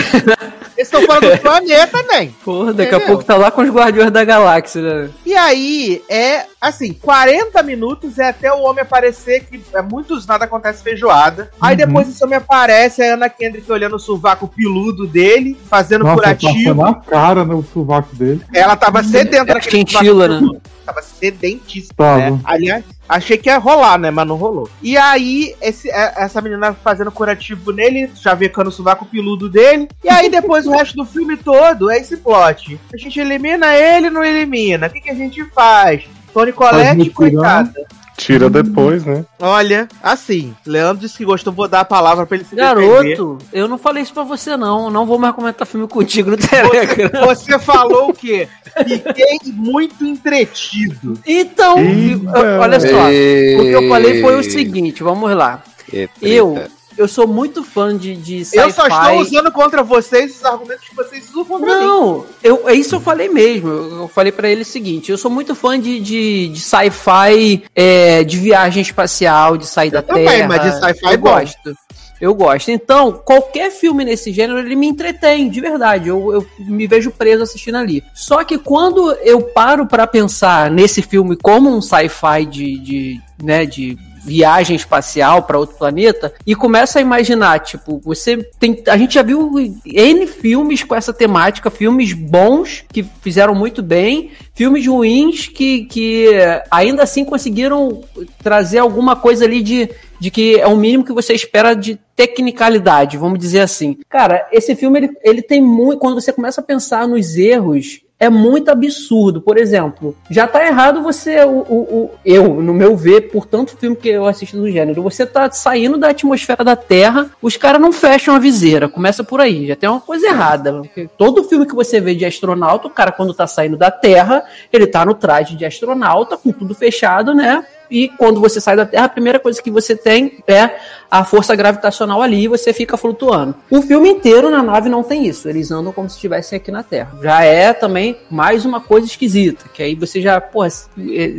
Eles 0.77 0.87
estão 0.91 1.01
fora 1.03 1.21
do 1.35 1.41
planeta, 1.41 2.03
nem. 2.09 2.31
Porra, 2.43 2.73
daqui 2.73 2.93
a 2.93 2.97
Entendeu? 2.97 3.07
pouco 3.07 3.23
tá 3.23 3.35
lá 3.35 3.51
com 3.51 3.61
os 3.61 3.69
Guardiões 3.69 4.11
da 4.11 4.23
Galáxia, 4.25 4.81
né? 4.81 5.09
E 5.25 5.33
aí, 5.35 6.03
é 6.09 6.45
assim, 6.59 6.93
40 6.93 7.61
minutos 7.63 8.19
é 8.19 8.29
até 8.29 8.51
o 8.51 8.61
homem 8.61 8.81
aparecer, 8.83 9.45
que 9.45 9.61
é 9.73 9.81
muitos 9.81 10.25
nada 10.27 10.45
acontece 10.45 10.83
feijoada. 10.83 11.49
Aí 11.61 11.75
Uhum. 11.75 11.81
Esse 12.21 12.23
homem 12.23 12.37
aparece, 12.37 13.01
a 13.01 13.15
Ana 13.15 13.29
Kendrick 13.29 13.69
olhando 13.71 13.95
o 13.95 13.99
sovaco 13.99 14.47
piludo 14.47 15.07
dele, 15.07 15.57
fazendo 15.67 16.03
Nossa, 16.03 16.15
curativo. 16.15 16.75
passando 16.75 16.85
a 16.85 16.93
cara 16.95 17.43
no 17.43 17.63
sovaco 17.63 18.15
dele. 18.15 18.41
Ela 18.53 18.75
tava 18.75 19.03
sedenta 19.03 19.51
É 19.51 19.53
naquele 19.55 19.83
né? 19.83 20.59
Tava 20.85 21.01
sedentíssima, 21.01 21.93
Tava. 21.95 22.31
né? 22.31 22.39
Aliás, 22.43 22.83
achei 23.09 23.37
que 23.37 23.49
ia 23.49 23.57
rolar, 23.57 23.97
né? 23.97 24.11
Mas 24.11 24.27
não 24.27 24.35
rolou. 24.35 24.69
E 24.81 24.97
aí, 24.97 25.55
esse, 25.61 25.89
é- 25.89 26.13
essa 26.17 26.41
menina 26.41 26.73
fazendo 26.73 27.11
curativo 27.11 27.71
nele, 27.71 28.11
chavecando 28.15 28.69
o 28.69 28.73
sovaco 28.73 29.05
peludo 29.05 29.49
dele. 29.49 29.87
E 30.03 30.09
aí, 30.09 30.29
depois, 30.29 30.65
o 30.67 30.71
resto 30.71 30.95
do 30.95 31.05
filme 31.05 31.37
todo 31.37 31.89
é 31.89 31.97
esse 31.97 32.17
plot. 32.17 32.79
A 32.93 32.97
gente 32.97 33.19
elimina 33.19 33.73
ele, 33.75 34.09
não 34.09 34.23
elimina. 34.23 34.87
O 34.87 34.89
que, 34.89 35.01
que 35.01 35.09
a 35.11 35.15
gente 35.15 35.43
faz? 35.45 36.03
Tony 36.33 36.51
Colette, 36.53 37.09
coitada. 37.09 37.73
Tira 38.21 38.51
depois, 38.51 39.03
né? 39.03 39.25
Olha, 39.39 39.87
assim, 40.03 40.53
Leandro 40.63 41.01
disse 41.01 41.17
que 41.17 41.25
gostou, 41.25 41.51
vou 41.51 41.67
dar 41.67 41.79
a 41.79 41.85
palavra 41.85 42.23
pra 42.23 42.37
ele 42.37 42.45
se 42.45 42.55
defender. 42.55 42.87
Garoto, 42.87 43.39
eu 43.51 43.67
não 43.67 43.79
falei 43.79 44.03
isso 44.03 44.13
pra 44.13 44.21
você, 44.21 44.55
não. 44.55 44.91
Não 44.91 45.07
vou 45.07 45.17
mais 45.17 45.33
comentar 45.33 45.65
filme 45.65 45.87
contigo 45.87 46.29
no 46.29 46.37
Telegram. 46.37 47.25
Você 47.25 47.57
falou 47.57 48.09
o 48.09 48.13
quê? 48.13 48.47
Fiquei 48.77 49.39
muito 49.53 50.05
entretido. 50.05 51.19
Então, 51.25 51.79
Eita. 51.79 52.59
olha 52.59 52.79
só. 52.79 53.07
O 53.07 53.09
que 53.09 53.71
eu 53.71 53.89
falei 53.89 54.21
foi 54.21 54.39
o 54.39 54.43
seguinte, 54.43 55.01
vamos 55.01 55.35
lá. 55.35 55.63
Que 55.87 56.07
Eu. 56.21 56.63
Eu 56.97 57.07
sou 57.07 57.27
muito 57.27 57.63
fã 57.63 57.95
de, 57.97 58.15
de 58.15 58.39
Eu 58.53 58.71
só 58.71 58.87
estou 58.87 58.89
sci-fi. 58.89 59.15
usando 59.17 59.51
contra 59.51 59.83
vocês 59.83 60.35
os 60.37 60.45
argumentos 60.45 60.87
que 60.87 60.95
vocês 60.95 61.29
usam 61.29 61.45
contra 61.45 61.79
mim. 61.79 61.85
Não, 61.85 62.25
eu, 62.43 62.67
é 62.69 62.73
isso 62.73 62.95
eu 62.95 63.01
falei 63.01 63.29
mesmo. 63.29 63.69
Eu, 63.69 64.01
eu 64.01 64.07
falei 64.07 64.31
pra 64.31 64.49
ele 64.49 64.61
o 64.61 64.65
seguinte: 64.65 65.11
eu 65.11 65.17
sou 65.17 65.31
muito 65.31 65.55
fã 65.55 65.79
de, 65.79 65.99
de, 65.99 66.49
de 66.49 66.59
sci-fi, 66.59 67.63
é, 67.75 68.23
de 68.23 68.37
viagem 68.37 68.81
espacial, 68.81 69.57
de 69.57 69.65
sair 69.65 69.91
da 69.91 70.01
também, 70.01 70.25
Terra. 70.25 70.47
mas 70.47 70.61
de 70.63 70.79
sci-fi 70.79 71.05
é 71.07 71.13
eu 71.13 71.17
bom. 71.17 71.29
gosto. 71.31 71.75
Eu 72.19 72.35
gosto. 72.35 72.69
Então, 72.69 73.11
qualquer 73.13 73.71
filme 73.71 74.05
nesse 74.05 74.31
gênero, 74.31 74.59
ele 74.59 74.75
me 74.75 74.85
entretém, 74.85 75.49
de 75.49 75.59
verdade. 75.59 76.07
Eu, 76.09 76.31
eu 76.31 76.47
me 76.59 76.85
vejo 76.85 77.09
preso 77.09 77.41
assistindo 77.41 77.77
ali. 77.77 78.03
Só 78.13 78.43
que 78.43 78.59
quando 78.59 79.11
eu 79.23 79.41
paro 79.41 79.87
pra 79.87 80.05
pensar 80.05 80.69
nesse 80.69 81.01
filme 81.01 81.35
como 81.35 81.75
um 81.75 81.81
sci-fi 81.81 82.45
de, 82.45 82.77
de, 82.77 83.21
né, 83.41 83.65
de 83.65 83.97
viagem 84.23 84.75
espacial 84.75 85.43
para 85.43 85.57
outro 85.57 85.77
planeta 85.77 86.33
e 86.45 86.55
começa 86.55 86.99
a 86.99 87.01
imaginar, 87.01 87.59
tipo, 87.59 87.99
você 88.03 88.37
tem, 88.59 88.81
a 88.87 88.97
gente 88.97 89.15
já 89.15 89.23
viu 89.23 89.51
N 89.85 90.27
filmes 90.27 90.83
com 90.83 90.95
essa 90.95 91.13
temática, 91.13 91.71
filmes 91.71 92.13
bons 92.13 92.83
que 92.91 93.03
fizeram 93.21 93.55
muito 93.55 93.81
bem, 93.81 94.31
filmes 94.53 94.85
ruins 94.85 95.47
que, 95.47 95.85
que 95.85 96.27
ainda 96.69 97.03
assim 97.03 97.25
conseguiram 97.25 98.03
trazer 98.43 98.79
alguma 98.79 99.15
coisa 99.15 99.45
ali 99.45 99.61
de, 99.61 99.89
de 100.19 100.29
que 100.29 100.59
é 100.59 100.67
o 100.67 100.77
mínimo 100.77 101.03
que 101.03 101.13
você 101.13 101.33
espera 101.33 101.73
de 101.73 101.99
tecnicalidade, 102.15 103.17
vamos 103.17 103.39
dizer 103.39 103.61
assim. 103.61 103.97
Cara, 104.07 104.47
esse 104.51 104.75
filme 104.75 104.99
ele, 104.99 105.09
ele 105.23 105.41
tem 105.41 105.61
muito, 105.61 105.99
quando 105.99 106.21
você 106.21 106.31
começa 106.31 106.61
a 106.61 106.63
pensar 106.63 107.07
nos 107.07 107.35
erros 107.35 108.01
é 108.21 108.29
muito 108.29 108.69
absurdo. 108.69 109.41
Por 109.41 109.57
exemplo, 109.57 110.15
já 110.29 110.45
tá 110.47 110.63
errado 110.63 111.01
você, 111.01 111.43
o, 111.43 111.49
o, 111.49 111.75
o- 111.79 112.11
eu, 112.23 112.61
no 112.61 112.71
meu 112.71 112.95
ver, 112.95 113.31
por 113.31 113.47
tanto 113.47 113.75
filme 113.75 113.95
que 113.95 114.09
eu 114.09 114.27
assisto 114.27 114.55
do 114.57 114.69
gênero, 114.69 115.01
você 115.01 115.25
tá 115.25 115.49
saindo 115.49 115.97
da 115.97 116.09
atmosfera 116.09 116.63
da 116.63 116.75
Terra, 116.75 117.31
os 117.41 117.57
caras 117.57 117.81
não 117.81 117.91
fecham 117.91 118.35
a 118.35 118.39
viseira. 118.39 118.87
Começa 118.87 119.23
por 119.23 119.41
aí, 119.41 119.65
já 119.67 119.75
tem 119.75 119.89
uma 119.89 119.99
coisa 119.99 120.27
errada. 120.27 120.83
Todo 121.17 121.43
filme 121.43 121.65
que 121.65 121.73
você 121.73 121.99
vê 121.99 122.13
de 122.13 122.23
astronauta, 122.23 122.87
o 122.87 122.91
cara, 122.91 123.11
quando 123.11 123.33
tá 123.33 123.47
saindo 123.47 123.75
da 123.75 123.89
Terra, 123.89 124.43
ele 124.71 124.85
tá 124.85 125.03
no 125.03 125.15
traje 125.15 125.55
de 125.55 125.65
astronauta, 125.65 126.37
com 126.37 126.51
tudo 126.51 126.75
fechado, 126.75 127.33
né? 127.33 127.65
E 127.91 128.07
quando 128.07 128.39
você 128.39 128.61
sai 128.61 128.75
da 128.77 128.85
Terra, 128.85 129.05
a 129.05 129.09
primeira 129.09 129.37
coisa 129.37 129.61
que 129.61 129.69
você 129.69 129.95
tem 129.95 130.37
é 130.47 130.77
a 131.11 131.25
força 131.25 131.53
gravitacional 131.55 132.21
ali 132.21 132.45
e 132.45 132.47
você 132.47 132.71
fica 132.71 132.95
flutuando. 132.95 133.53
O 133.69 133.81
filme 133.81 134.07
inteiro 134.09 134.49
na 134.49 134.63
nave 134.63 134.87
não 134.87 135.03
tem 135.03 135.27
isso. 135.27 135.49
Eles 135.49 135.69
andam 135.71 135.91
como 135.91 136.09
se 136.09 136.15
estivessem 136.15 136.55
aqui 136.55 136.71
na 136.71 136.83
Terra. 136.83 137.11
Já 137.21 137.43
é 137.43 137.73
também 137.73 138.17
mais 138.29 138.63
uma 138.63 138.79
coisa 138.79 139.05
esquisita. 139.05 139.65
Que 139.73 139.83
aí 139.83 139.93
você 139.95 140.21
já, 140.21 140.39
pô, 140.39 140.61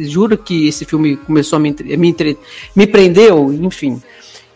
juro 0.01 0.37
que 0.37 0.69
esse 0.69 0.85
filme 0.85 1.17
começou 1.17 1.57
a 1.57 1.61
me, 1.61 1.71
entre- 1.71 1.97
me, 1.97 2.09
entre- 2.09 2.39
me 2.77 2.87
prendeu, 2.87 3.53
enfim. 3.53 4.03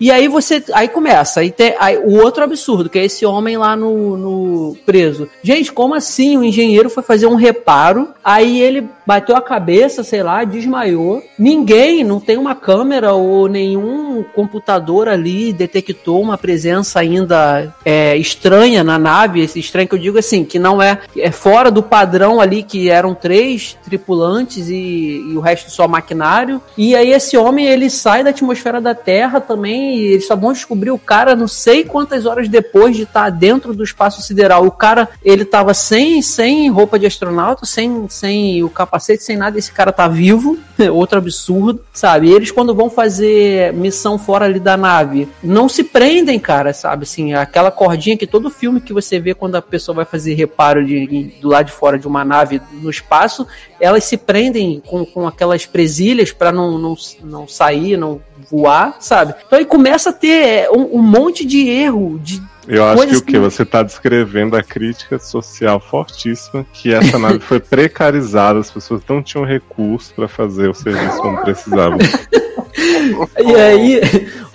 E 0.00 0.10
aí 0.10 0.28
você. 0.28 0.62
Aí 0.72 0.88
começa. 0.88 1.40
Aí 1.40 1.50
tem 1.50 1.74
aí, 1.78 1.96
o 1.96 2.16
outro 2.22 2.44
absurdo, 2.44 2.90
que 2.90 2.98
é 2.98 3.04
esse 3.04 3.24
homem 3.24 3.56
lá 3.56 3.76
no, 3.76 4.16
no 4.16 4.76
preso. 4.84 5.28
Gente, 5.42 5.72
como 5.72 5.94
assim? 5.94 6.36
O 6.36 6.44
engenheiro 6.44 6.90
foi 6.90 7.02
fazer 7.02 7.26
um 7.26 7.34
reparo, 7.34 8.08
aí 8.24 8.60
ele 8.60 8.88
bateu 9.06 9.36
a 9.36 9.40
cabeça, 9.40 10.02
sei 10.02 10.22
lá, 10.22 10.42
desmaiou. 10.44 11.22
Ninguém, 11.38 12.02
não 12.02 12.18
tem 12.18 12.36
uma 12.36 12.54
câmera 12.54 13.12
ou 13.12 13.48
nenhum 13.48 14.24
computador 14.34 15.08
ali 15.08 15.52
detectou 15.52 16.20
uma 16.20 16.36
presença 16.36 17.00
ainda 17.00 17.72
é, 17.84 18.16
estranha 18.16 18.82
na 18.82 18.98
nave. 18.98 19.40
Esse 19.40 19.60
estranho 19.60 19.88
que 19.88 19.94
eu 19.94 19.98
digo 19.98 20.18
assim, 20.18 20.44
que 20.44 20.58
não 20.58 20.82
é, 20.82 21.00
é 21.16 21.30
fora 21.30 21.70
do 21.70 21.82
padrão 21.82 22.40
ali, 22.40 22.62
que 22.62 22.90
eram 22.90 23.14
três 23.14 23.76
tripulantes 23.84 24.68
e, 24.68 25.24
e 25.30 25.36
o 25.36 25.40
resto 25.40 25.70
só 25.70 25.86
maquinário. 25.86 26.60
E 26.76 26.96
aí 26.96 27.12
esse 27.12 27.36
homem, 27.36 27.66
ele 27.66 27.88
sai 27.88 28.24
da 28.24 28.30
atmosfera 28.30 28.80
da 28.80 28.94
Terra 28.94 29.40
também, 29.40 29.85
eles 29.86 30.26
só 30.26 30.36
vão 30.36 30.52
descobrir 30.52 30.90
o 30.90 30.98
cara 30.98 31.36
não 31.36 31.48
sei 31.48 31.84
quantas 31.84 32.26
horas 32.26 32.48
depois 32.48 32.96
de 32.96 33.02
estar 33.02 33.30
dentro 33.30 33.74
do 33.74 33.84
espaço 33.84 34.22
sideral. 34.22 34.66
O 34.66 34.70
cara, 34.70 35.08
ele 35.24 35.44
tava 35.44 35.74
sem, 35.74 36.22
sem 36.22 36.68
roupa 36.70 36.98
de 36.98 37.06
astronauta, 37.06 37.66
sem, 37.66 38.08
sem 38.08 38.62
o 38.62 38.70
capacete, 38.70 39.22
sem 39.22 39.36
nada, 39.36 39.58
esse 39.58 39.72
cara 39.72 39.92
tá 39.92 40.08
vivo, 40.08 40.58
outro 40.92 41.18
absurdo, 41.18 41.84
sabe? 41.92 42.28
E 42.28 42.32
eles 42.32 42.50
quando 42.50 42.74
vão 42.74 42.90
fazer 42.90 43.72
missão 43.72 44.18
fora 44.18 44.46
ali 44.46 44.60
da 44.60 44.76
nave, 44.76 45.28
não 45.42 45.68
se 45.68 45.84
prendem, 45.84 46.38
cara, 46.38 46.72
sabe? 46.72 47.04
Assim, 47.04 47.34
aquela 47.34 47.70
cordinha 47.70 48.16
que 48.16 48.26
todo 48.26 48.50
filme 48.50 48.80
que 48.80 48.92
você 48.92 49.18
vê 49.18 49.34
quando 49.34 49.56
a 49.56 49.62
pessoa 49.62 49.96
vai 49.96 50.04
fazer 50.04 50.34
reparo 50.34 50.84
de, 50.84 51.34
do 51.40 51.48
lado 51.48 51.66
de 51.66 51.72
fora 51.72 51.98
de 51.98 52.06
uma 52.06 52.24
nave 52.24 52.60
no 52.72 52.90
espaço, 52.90 53.46
elas 53.80 54.04
se 54.04 54.16
prendem 54.16 54.82
com, 54.86 55.04
com 55.04 55.26
aquelas 55.26 55.66
presilhas 55.66 56.32
para 56.32 56.52
não, 56.52 56.78
não, 56.78 56.94
não 57.22 57.48
sair, 57.48 57.96
não 57.96 58.20
voar, 58.50 58.96
sabe? 59.00 59.34
Então 59.46 59.58
aí 59.58 59.64
começa 59.64 60.10
a 60.10 60.12
ter 60.12 60.70
um, 60.70 60.98
um 60.98 61.02
monte 61.02 61.44
de 61.44 61.68
erro, 61.68 62.18
de 62.18 62.42
eu 62.68 62.84
acho 62.84 63.06
que 63.06 63.16
o 63.16 63.22
que? 63.22 63.38
Você 63.38 63.62
está 63.62 63.82
descrevendo 63.82 64.56
a 64.56 64.62
crítica 64.62 65.18
social 65.18 65.78
fortíssima 65.78 66.66
que 66.72 66.92
essa 66.92 67.16
nave 67.18 67.38
foi 67.38 67.60
precarizada, 67.60 68.58
as 68.58 68.70
pessoas 68.70 69.02
não 69.08 69.22
tinham 69.22 69.44
recurso 69.44 70.12
para 70.14 70.26
fazer 70.26 70.68
o 70.68 70.74
serviço 70.74 71.16
como 71.18 71.40
precisavam. 71.42 71.98
e 73.38 73.54
aí, 73.54 74.00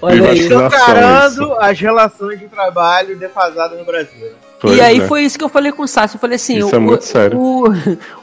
olha 0.02 0.30
aí. 0.30 0.40
Escancarando 0.40 1.54
as 1.54 1.80
relações 1.80 2.40
de 2.40 2.48
trabalho 2.48 3.18
defasadas 3.18 3.80
no 3.80 3.86
Brasil. 3.86 4.32
Pois 4.62 4.78
e 4.78 4.82
aí 4.82 5.00
é. 5.00 5.08
foi 5.08 5.24
isso 5.24 5.40
que 5.40 5.44
eu 5.44 5.50
falei 5.50 5.72
com 5.72 5.82
o 5.82 5.88
Sassi. 5.88 6.16
Eu 6.16 6.22
falei 6.22 6.36
assim, 6.36 6.60
isso 6.60 6.70
o, 6.70 6.76
é 6.76 6.80
muito 6.80 7.04
sério. 7.04 7.38
O, 7.40 7.64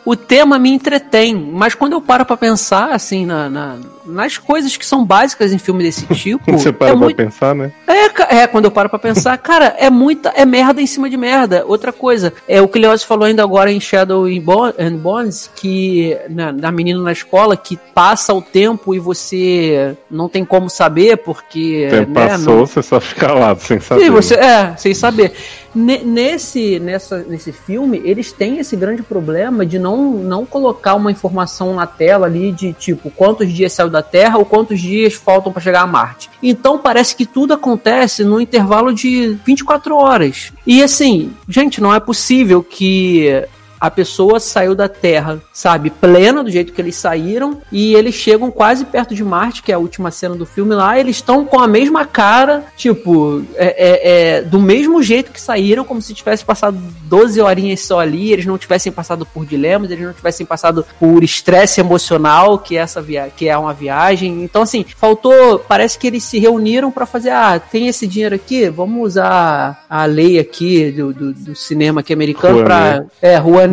o 0.04 0.14
tema 0.14 0.56
me 0.56 0.70
entretém, 0.70 1.34
mas 1.34 1.74
quando 1.74 1.94
eu 1.94 2.00
paro 2.00 2.24
pra 2.24 2.36
pensar, 2.36 2.92
assim, 2.92 3.26
na, 3.26 3.50
na 3.50 3.76
nas 4.08 4.38
coisas 4.38 4.76
que 4.76 4.86
são 4.86 5.04
básicas 5.04 5.52
em 5.52 5.58
filme 5.58 5.82
desse 5.82 6.06
tipo. 6.14 6.50
Você 6.52 6.72
para 6.72 6.88
é 6.88 6.90
pra 6.90 6.98
muito... 6.98 7.16
pensar, 7.16 7.54
né? 7.54 7.72
É, 7.86 8.36
é, 8.38 8.46
quando 8.46 8.64
eu 8.64 8.70
paro 8.70 8.88
pra 8.88 8.98
pensar, 8.98 9.36
cara, 9.38 9.74
é 9.78 9.90
muita. 9.90 10.30
É 10.30 10.44
merda 10.44 10.80
em 10.80 10.86
cima 10.86 11.10
de 11.10 11.16
merda. 11.16 11.64
Outra 11.66 11.92
coisa, 11.92 12.32
é 12.48 12.62
o 12.62 12.68
que 12.68 12.78
Leoz 12.78 13.02
falou 13.02 13.24
ainda 13.24 13.42
agora 13.42 13.70
em 13.70 13.80
Shadow 13.80 14.26
and 14.26 14.96
Bones, 14.96 15.50
que 15.56 16.16
na, 16.30 16.52
na 16.52 16.70
menina 16.72 17.02
na 17.02 17.12
escola, 17.12 17.56
que 17.56 17.76
passa 17.94 18.32
o 18.32 18.40
tempo 18.40 18.94
e 18.94 18.98
você 18.98 19.96
não 20.10 20.28
tem 20.28 20.44
como 20.44 20.70
saber, 20.70 21.18
porque. 21.18 21.86
O 21.88 21.90
tempo 21.90 22.12
né, 22.12 22.28
passou, 22.28 22.56
não... 22.56 22.66
você 22.66 22.82
só 22.82 23.00
fica 23.00 23.32
lá, 23.32 23.54
sem 23.56 23.80
saber. 23.80 24.04
Sim, 24.04 24.10
você, 24.10 24.34
é, 24.34 24.76
sem 24.76 24.94
saber. 24.94 25.32
Nesse, 25.78 26.80
nessa, 26.80 27.18
nesse 27.18 27.52
filme, 27.52 28.00
eles 28.04 28.32
têm 28.32 28.58
esse 28.58 28.74
grande 28.74 29.00
problema 29.02 29.64
de 29.64 29.78
não, 29.78 30.12
não 30.12 30.44
colocar 30.44 30.94
uma 30.94 31.12
informação 31.12 31.74
na 31.74 31.86
tela 31.86 32.26
ali 32.26 32.50
de 32.50 32.72
tipo 32.72 33.10
quantos 33.10 33.52
dias 33.52 33.72
saiu 33.72 33.88
da 33.88 34.02
Terra 34.02 34.38
ou 34.38 34.44
quantos 34.44 34.80
dias 34.80 35.14
faltam 35.14 35.52
para 35.52 35.62
chegar 35.62 35.82
a 35.82 35.86
Marte. 35.86 36.28
Então 36.42 36.78
parece 36.78 37.14
que 37.14 37.24
tudo 37.24 37.54
acontece 37.54 38.24
no 38.24 38.40
intervalo 38.40 38.92
de 38.92 39.38
24 39.46 39.94
horas. 39.94 40.52
E 40.66 40.82
assim, 40.82 41.30
gente, 41.48 41.80
não 41.80 41.94
é 41.94 42.00
possível 42.00 42.60
que 42.62 43.46
a 43.80 43.90
pessoa 43.90 44.40
saiu 44.40 44.74
da 44.74 44.88
Terra, 44.88 45.40
sabe, 45.52 45.90
plena 45.90 46.42
do 46.42 46.50
jeito 46.50 46.72
que 46.72 46.80
eles 46.80 46.96
saíram, 46.96 47.60
e 47.70 47.94
eles 47.94 48.14
chegam 48.14 48.50
quase 48.50 48.84
perto 48.84 49.14
de 49.14 49.24
Marte, 49.24 49.62
que 49.62 49.72
é 49.72 49.74
a 49.74 49.78
última 49.78 50.10
cena 50.10 50.34
do 50.34 50.46
filme 50.46 50.74
lá, 50.74 50.98
eles 50.98 51.16
estão 51.16 51.44
com 51.44 51.60
a 51.60 51.66
mesma 51.66 52.04
cara, 52.04 52.64
tipo, 52.76 53.44
é, 53.54 53.66
é, 53.66 54.36
é, 54.38 54.42
do 54.42 54.60
mesmo 54.60 55.02
jeito 55.02 55.30
que 55.30 55.40
saíram, 55.40 55.84
como 55.84 56.02
se 56.02 56.14
tivesse 56.14 56.44
passado 56.44 56.78
12 57.04 57.40
horinhas 57.40 57.80
só 57.80 58.00
ali, 58.00 58.32
eles 58.32 58.46
não 58.46 58.58
tivessem 58.58 58.90
passado 58.90 59.24
por 59.26 59.46
dilemas, 59.46 59.90
eles 59.90 60.04
não 60.04 60.12
tivessem 60.12 60.44
passado 60.44 60.84
por 60.98 61.22
estresse 61.22 61.80
emocional, 61.80 62.58
que 62.58 62.76
é 62.76 62.80
essa 62.80 63.00
via 63.00 63.28
que 63.34 63.48
é 63.48 63.56
uma 63.56 63.72
viagem. 63.72 64.42
Então, 64.42 64.62
assim, 64.62 64.84
faltou, 64.96 65.58
parece 65.58 65.98
que 65.98 66.06
eles 66.06 66.24
se 66.24 66.38
reuniram 66.38 66.90
para 66.90 67.06
fazer, 67.06 67.30
ah, 67.30 67.58
tem 67.58 67.88
esse 67.88 68.06
dinheiro 68.06 68.34
aqui, 68.34 68.68
vamos 68.68 69.06
usar 69.06 69.84
a 69.88 70.04
lei 70.04 70.38
aqui 70.38 70.90
do, 70.90 71.12
do, 71.12 71.32
do 71.32 71.54
cinema 71.54 72.00
aqui 72.00 72.12
americano 72.12 72.64
para 72.64 73.06
é, 73.20 73.36
rua 73.36 73.67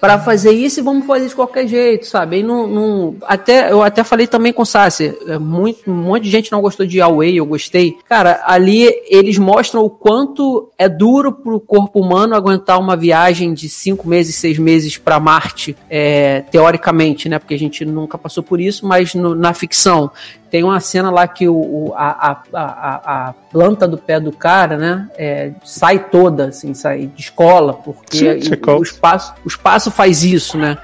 para 0.00 0.18
fazer 0.18 0.52
isso 0.52 0.80
e 0.80 0.82
vamos 0.82 1.06
fazer 1.06 1.28
de 1.28 1.34
qualquer 1.34 1.66
jeito, 1.66 2.06
sabe? 2.06 2.38
E 2.38 2.42
não, 2.42 2.66
não, 2.66 3.16
até, 3.22 3.70
eu 3.70 3.82
até 3.82 4.02
falei 4.04 4.26
também 4.26 4.52
com 4.52 4.62
o 4.62 4.66
Sassi, 4.66 5.16
é 5.26 5.38
muito, 5.38 5.90
um 5.90 5.94
monte 5.94 6.24
de 6.24 6.30
gente 6.30 6.52
não 6.52 6.60
gostou 6.60 6.86
de 6.86 7.00
Away, 7.00 7.36
eu 7.36 7.46
gostei. 7.46 7.96
Cara, 8.08 8.42
ali 8.46 8.88
eles 9.08 9.38
mostram 9.38 9.84
o 9.84 9.90
quanto 9.90 10.70
é 10.78 10.88
duro 10.88 11.32
pro 11.32 11.60
corpo 11.60 12.00
humano 12.00 12.34
aguentar 12.34 12.78
uma 12.78 12.96
viagem 12.96 13.52
de 13.54 13.68
cinco 13.68 14.08
meses, 14.08 14.34
seis 14.36 14.58
meses 14.58 14.98
para 14.98 15.20
Marte, 15.20 15.76
é, 15.88 16.42
teoricamente, 16.50 17.28
né? 17.28 17.38
Porque 17.38 17.54
a 17.54 17.58
gente 17.58 17.84
nunca 17.84 18.18
passou 18.18 18.42
por 18.42 18.60
isso, 18.60 18.86
mas 18.86 19.14
no, 19.14 19.34
na 19.34 19.54
ficção 19.54 20.10
tem 20.54 20.62
uma 20.62 20.78
cena 20.78 21.10
lá 21.10 21.26
que 21.26 21.48
o, 21.48 21.92
a, 21.96 22.30
a, 22.30 22.36
a, 22.54 23.28
a, 23.28 23.34
planta 23.50 23.88
do 23.88 23.98
pé 23.98 24.20
do 24.20 24.30
cara, 24.30 24.76
né, 24.76 25.08
é, 25.18 25.50
sai 25.64 25.98
toda, 25.98 26.46
assim, 26.46 26.72
sai, 26.72 27.10
descola, 27.12 27.72
porque 27.72 28.38
o, 28.64 28.78
o, 28.78 28.82
espaço, 28.84 29.34
o 29.44 29.48
espaço 29.48 29.90
faz 29.90 30.22
isso, 30.22 30.56
né? 30.56 30.78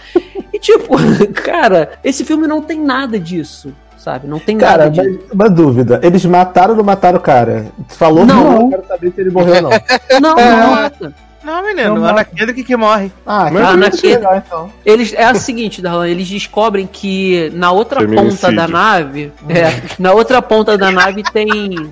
E 0.52 0.58
tipo, 0.58 0.96
cara, 1.44 1.92
esse 2.02 2.24
filme 2.24 2.48
não 2.48 2.60
tem 2.60 2.80
nada 2.80 3.16
disso 3.16 3.72
sabe? 3.96 4.26
Não 4.26 4.40
tem 4.40 4.58
cara, 4.58 4.86
nada 4.86 5.02
de... 5.02 5.20
uma 5.32 5.48
dúvida. 5.48 6.00
Eles 6.02 6.24
mataram 6.24 6.70
ou 6.70 6.76
não 6.78 6.84
mataram 6.84 7.18
o 7.18 7.22
cara? 7.22 7.66
Falou 7.90 8.26
não. 8.26 8.62
não, 8.62 8.70
quero 8.70 8.86
saber 8.88 9.12
se 9.12 9.20
ele 9.20 9.30
morreu 9.30 9.56
ou 9.56 9.62
não. 9.62 9.70
Não, 10.20 10.34
não 10.34 10.70
mata. 10.72 11.14
Não, 11.42 11.64
menino, 11.64 11.94
não, 11.94 12.04
Ana 12.04 12.24
Kendrick 12.24 12.62
que 12.62 12.76
morre. 12.76 13.10
Ah, 13.26 13.50
mas 13.50 13.68
Ana 13.68 13.90
Kendrick, 13.90 14.36
então. 14.36 14.72
Eles, 14.84 15.14
é 15.14 15.30
o 15.30 15.36
seguinte, 15.36 15.80
Darlan, 15.80 16.08
eles 16.08 16.28
descobrem 16.28 16.86
que 16.86 17.50
na 17.54 17.72
outra 17.72 18.06
ponta 18.06 18.52
da 18.52 18.68
nave, 18.68 19.32
é, 19.48 19.82
na 19.98 20.12
outra 20.12 20.42
ponta 20.42 20.76
da 20.76 20.90
nave 20.90 21.22
tem 21.22 21.90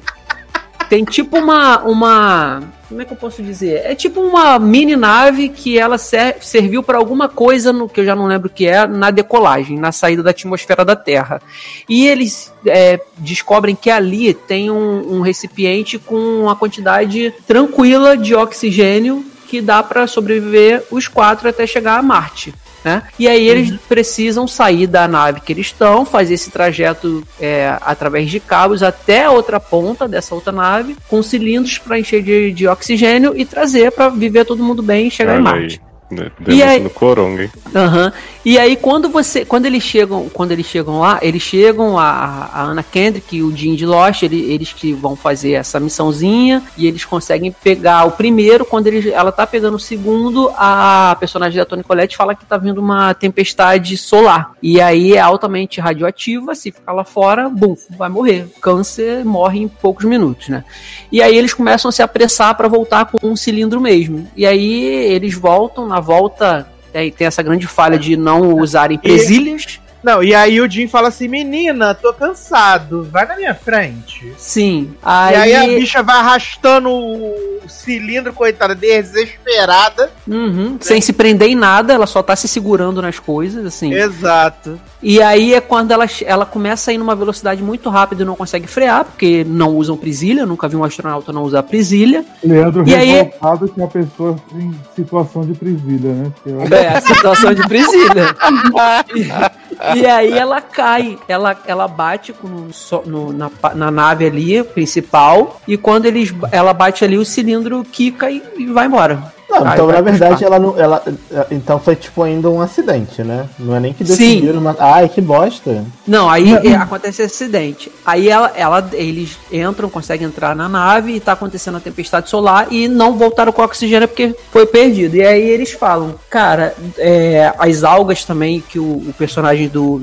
tem 0.88 1.04
tipo 1.04 1.38
uma 1.38 1.80
uma 1.80 2.62
como 2.88 3.02
é 3.02 3.04
que 3.04 3.12
eu 3.12 3.16
posso 3.16 3.42
dizer? 3.42 3.82
É 3.84 3.94
tipo 3.94 4.18
uma 4.18 4.58
mini 4.58 4.96
nave 4.96 5.50
que 5.50 5.78
ela 5.78 5.98
ser, 5.98 6.36
serviu 6.40 6.82
para 6.82 6.96
alguma 6.96 7.28
coisa 7.28 7.70
no 7.70 7.86
que 7.86 8.00
eu 8.00 8.04
já 8.04 8.16
não 8.16 8.26
lembro 8.26 8.48
o 8.48 8.50
que 8.50 8.66
é 8.66 8.86
na 8.86 9.10
decolagem, 9.10 9.78
na 9.78 9.92
saída 9.92 10.22
da 10.22 10.30
atmosfera 10.30 10.86
da 10.86 10.96
Terra. 10.96 11.40
E 11.86 12.06
eles 12.06 12.50
é, 12.66 12.98
descobrem 13.18 13.76
que 13.76 13.90
ali 13.90 14.32
tem 14.32 14.70
um, 14.70 15.16
um 15.16 15.20
recipiente 15.20 15.98
com 15.98 16.16
uma 16.16 16.56
quantidade 16.56 17.34
tranquila 17.46 18.16
de 18.16 18.34
oxigênio 18.34 19.22
que 19.48 19.60
dá 19.60 19.82
para 19.82 20.06
sobreviver 20.06 20.84
os 20.90 21.08
quatro 21.08 21.48
até 21.48 21.66
chegar 21.66 21.98
a 21.98 22.02
Marte. 22.02 22.54
Né? 22.84 23.02
E 23.18 23.26
aí 23.26 23.48
eles 23.48 23.70
uhum. 23.70 23.78
precisam 23.88 24.46
sair 24.46 24.86
da 24.86 25.08
nave 25.08 25.40
que 25.40 25.52
eles 25.52 25.66
estão, 25.66 26.06
fazer 26.06 26.34
esse 26.34 26.50
trajeto 26.50 27.26
é, 27.40 27.76
através 27.80 28.30
de 28.30 28.38
cabos 28.38 28.82
até 28.82 29.24
a 29.24 29.30
outra 29.32 29.58
ponta 29.58 30.06
dessa 30.06 30.34
outra 30.34 30.52
nave, 30.52 30.96
com 31.08 31.22
cilindros 31.22 31.78
para 31.78 31.98
encher 31.98 32.22
de, 32.22 32.52
de, 32.52 32.68
oxigênio 32.68 33.36
e 33.36 33.44
trazer 33.44 33.90
para 33.90 34.08
viver 34.08 34.44
todo 34.44 34.62
mundo 34.62 34.82
bem 34.82 35.08
e 35.08 35.10
chegar 35.10 35.32
Olha 35.32 35.40
em 35.40 35.42
Marte. 35.42 35.80
Aí. 35.82 35.87
Né? 36.10 36.30
E 36.46 36.62
aí, 36.62 36.80
no 36.80 36.88
coronga, 36.88 37.44
hein? 37.44 37.50
Uhum. 37.66 38.12
E 38.44 38.58
aí 38.58 38.76
quando 38.76 39.10
você, 39.10 39.44
quando 39.44 39.66
eles 39.66 39.82
chegam, 39.82 40.28
quando 40.32 40.52
eles 40.52 40.64
chegam 40.64 41.00
lá, 41.00 41.18
eles 41.20 41.42
chegam 41.42 41.98
a, 41.98 42.48
a 42.52 42.62
Anna 42.64 42.82
Kendrick 42.82 43.36
e 43.36 43.42
o 43.42 43.54
Jim 43.54 43.74
de 43.74 43.84
Lost, 43.84 44.22
eles, 44.22 44.48
eles 44.48 44.72
que 44.72 44.94
vão 44.94 45.14
fazer 45.14 45.52
essa 45.52 45.78
missãozinha 45.78 46.62
e 46.76 46.86
eles 46.86 47.04
conseguem 47.04 47.52
pegar 47.52 48.06
o 48.06 48.12
primeiro, 48.12 48.64
quando 48.64 48.86
eles, 48.86 49.06
ela 49.12 49.30
tá 49.30 49.46
pegando 49.46 49.76
o 49.76 49.80
segundo, 49.80 50.50
a 50.56 51.14
personagem 51.20 51.58
da 51.58 51.66
Toni 51.66 51.82
Collette 51.82 52.16
fala 52.16 52.34
que 52.34 52.46
tá 52.46 52.56
vindo 52.56 52.78
uma 52.78 53.12
tempestade 53.12 53.96
solar. 53.98 54.52
E 54.62 54.80
aí 54.80 55.14
é 55.14 55.20
altamente 55.20 55.78
radioativa, 55.78 56.54
se 56.54 56.72
ficar 56.72 56.92
lá 56.92 57.04
fora, 57.04 57.50
bum, 57.50 57.76
vai 57.98 58.08
morrer. 58.08 58.46
Câncer 58.62 59.24
morre 59.26 59.60
em 59.60 59.68
poucos 59.68 60.06
minutos, 60.06 60.48
né? 60.48 60.64
E 61.12 61.20
aí 61.20 61.36
eles 61.36 61.52
começam 61.52 61.90
a 61.90 61.92
se 61.92 62.02
apressar 62.02 62.54
para 62.54 62.66
voltar 62.66 63.04
com 63.04 63.18
um 63.26 63.36
cilindro 63.36 63.78
mesmo. 63.78 64.26
E 64.34 64.46
aí 64.46 64.84
eles 64.84 65.34
voltam 65.34 65.86
na 65.86 65.97
volta 66.00 66.66
tem, 66.92 67.10
tem 67.10 67.26
essa 67.26 67.42
grande 67.42 67.66
falha 67.66 67.98
de 67.98 68.16
não 68.16 68.54
usarem 68.54 68.98
presilhas. 68.98 69.80
Não, 70.02 70.22
e 70.22 70.34
aí 70.34 70.60
o 70.60 70.70
Jim 70.70 70.86
fala 70.86 71.08
assim: 71.08 71.28
menina, 71.28 71.94
tô 71.94 72.12
cansado, 72.12 73.08
vai 73.10 73.26
na 73.26 73.36
minha 73.36 73.54
frente. 73.54 74.32
Sim. 74.38 74.94
E 75.02 75.34
aí 75.36 75.54
a 75.54 75.66
bicha 75.66 76.02
vai 76.02 76.16
arrastando 76.16 76.88
o 76.90 77.58
cilindro, 77.68 78.32
coitada, 78.32 78.74
desesperada. 78.74 80.10
Uhum, 80.26 80.76
Sem 80.80 81.00
se 81.00 81.12
prender 81.12 81.48
em 81.48 81.54
nada, 81.54 81.92
ela 81.92 82.06
só 82.06 82.22
tá 82.22 82.34
se 82.36 82.46
segurando 82.48 83.02
nas 83.02 83.18
coisas, 83.18 83.64
assim. 83.66 83.92
Exato. 83.92 84.78
E 85.02 85.20
aí 85.22 85.54
é 85.54 85.60
quando 85.60 85.92
ela, 85.92 86.06
ela 86.24 86.44
começa 86.46 86.90
a 86.90 86.94
ir 86.94 86.98
numa 86.98 87.14
velocidade 87.14 87.62
muito 87.62 87.88
rápida 87.88 88.22
e 88.22 88.26
não 88.26 88.34
consegue 88.34 88.66
frear, 88.66 89.04
porque 89.04 89.44
não 89.46 89.74
usam 89.76 89.96
presilha, 89.96 90.44
nunca 90.46 90.66
vi 90.68 90.76
um 90.76 90.82
astronauta 90.84 91.32
não 91.32 91.42
usar 91.42 91.62
presilha. 91.62 92.24
Leandro 92.42 92.86
E 92.88 92.94
aí- 92.94 93.08
revoltado 93.12 93.68
que 93.68 93.82
a 93.82 93.86
pessoa 93.86 94.36
em 94.54 94.74
situação 94.96 95.42
de 95.44 95.54
presilha, 95.54 96.12
né? 96.14 96.32
É, 96.70 96.88
a 96.88 97.00
situação 97.00 97.54
de 97.54 97.62
presilha. 97.68 98.34
E, 99.96 100.06
aí 100.06 100.32
ela 100.32 100.60
cai, 100.60 101.18
ela, 101.28 101.56
ela 101.66 101.86
bate 101.86 102.32
com, 102.32 102.68
no, 103.06 103.32
na, 103.32 103.50
na 103.74 103.90
nave 103.90 104.26
ali, 104.26 104.62
principal, 104.62 105.60
e 105.66 105.76
quando 105.76 106.06
eles, 106.06 106.34
ela 106.50 106.72
bate 106.72 107.04
ali, 107.04 107.16
o 107.16 107.24
cilindro 107.24 107.84
quica 107.84 108.30
e, 108.30 108.42
e 108.56 108.66
vai 108.66 108.86
embora. 108.86 109.32
Não, 109.48 109.66
Aí 109.66 109.72
então 109.72 109.86
na 109.86 110.00
verdade 110.00 110.44
ela 110.44 110.58
não. 110.58 110.78
Ela, 110.78 111.02
então 111.50 111.80
foi 111.80 111.96
tipo 111.96 112.22
ainda 112.22 112.50
um 112.50 112.60
acidente, 112.60 113.22
né? 113.22 113.48
Não 113.58 113.74
é 113.74 113.80
nem 113.80 113.94
que 113.94 114.04
Sim. 114.04 114.16
decidiram 114.16 114.60
matar. 114.60 114.94
Ai, 114.94 115.08
que 115.08 115.20
bosta. 115.20 115.84
Não, 116.06 116.28
aí 116.28 116.52
é, 116.52 116.74
acontece 116.74 117.22
esse 117.22 117.44
acidente. 117.44 117.90
Aí 118.04 118.28
ela, 118.28 118.52
ela, 118.54 118.90
eles 118.92 119.38
entram, 119.50 119.88
conseguem 119.88 120.26
entrar 120.26 120.54
na 120.54 120.68
nave 120.68 121.12
e 121.14 121.20
tá 121.20 121.32
acontecendo 121.32 121.78
a 121.78 121.80
tempestade 121.80 122.28
solar 122.28 122.68
e 122.70 122.88
não 122.88 123.16
voltaram 123.16 123.50
com 123.50 123.62
oxigênio 123.62 124.06
porque 124.06 124.36
foi 124.50 124.66
perdido. 124.66 125.16
E 125.16 125.22
aí 125.22 125.48
eles 125.48 125.72
falam, 125.72 126.14
cara, 126.28 126.74
é, 126.98 127.52
as 127.58 127.82
algas 127.84 128.24
também, 128.24 128.60
que 128.60 128.78
o, 128.78 128.84
o 129.08 129.14
personagem 129.16 129.68
do, 129.68 130.02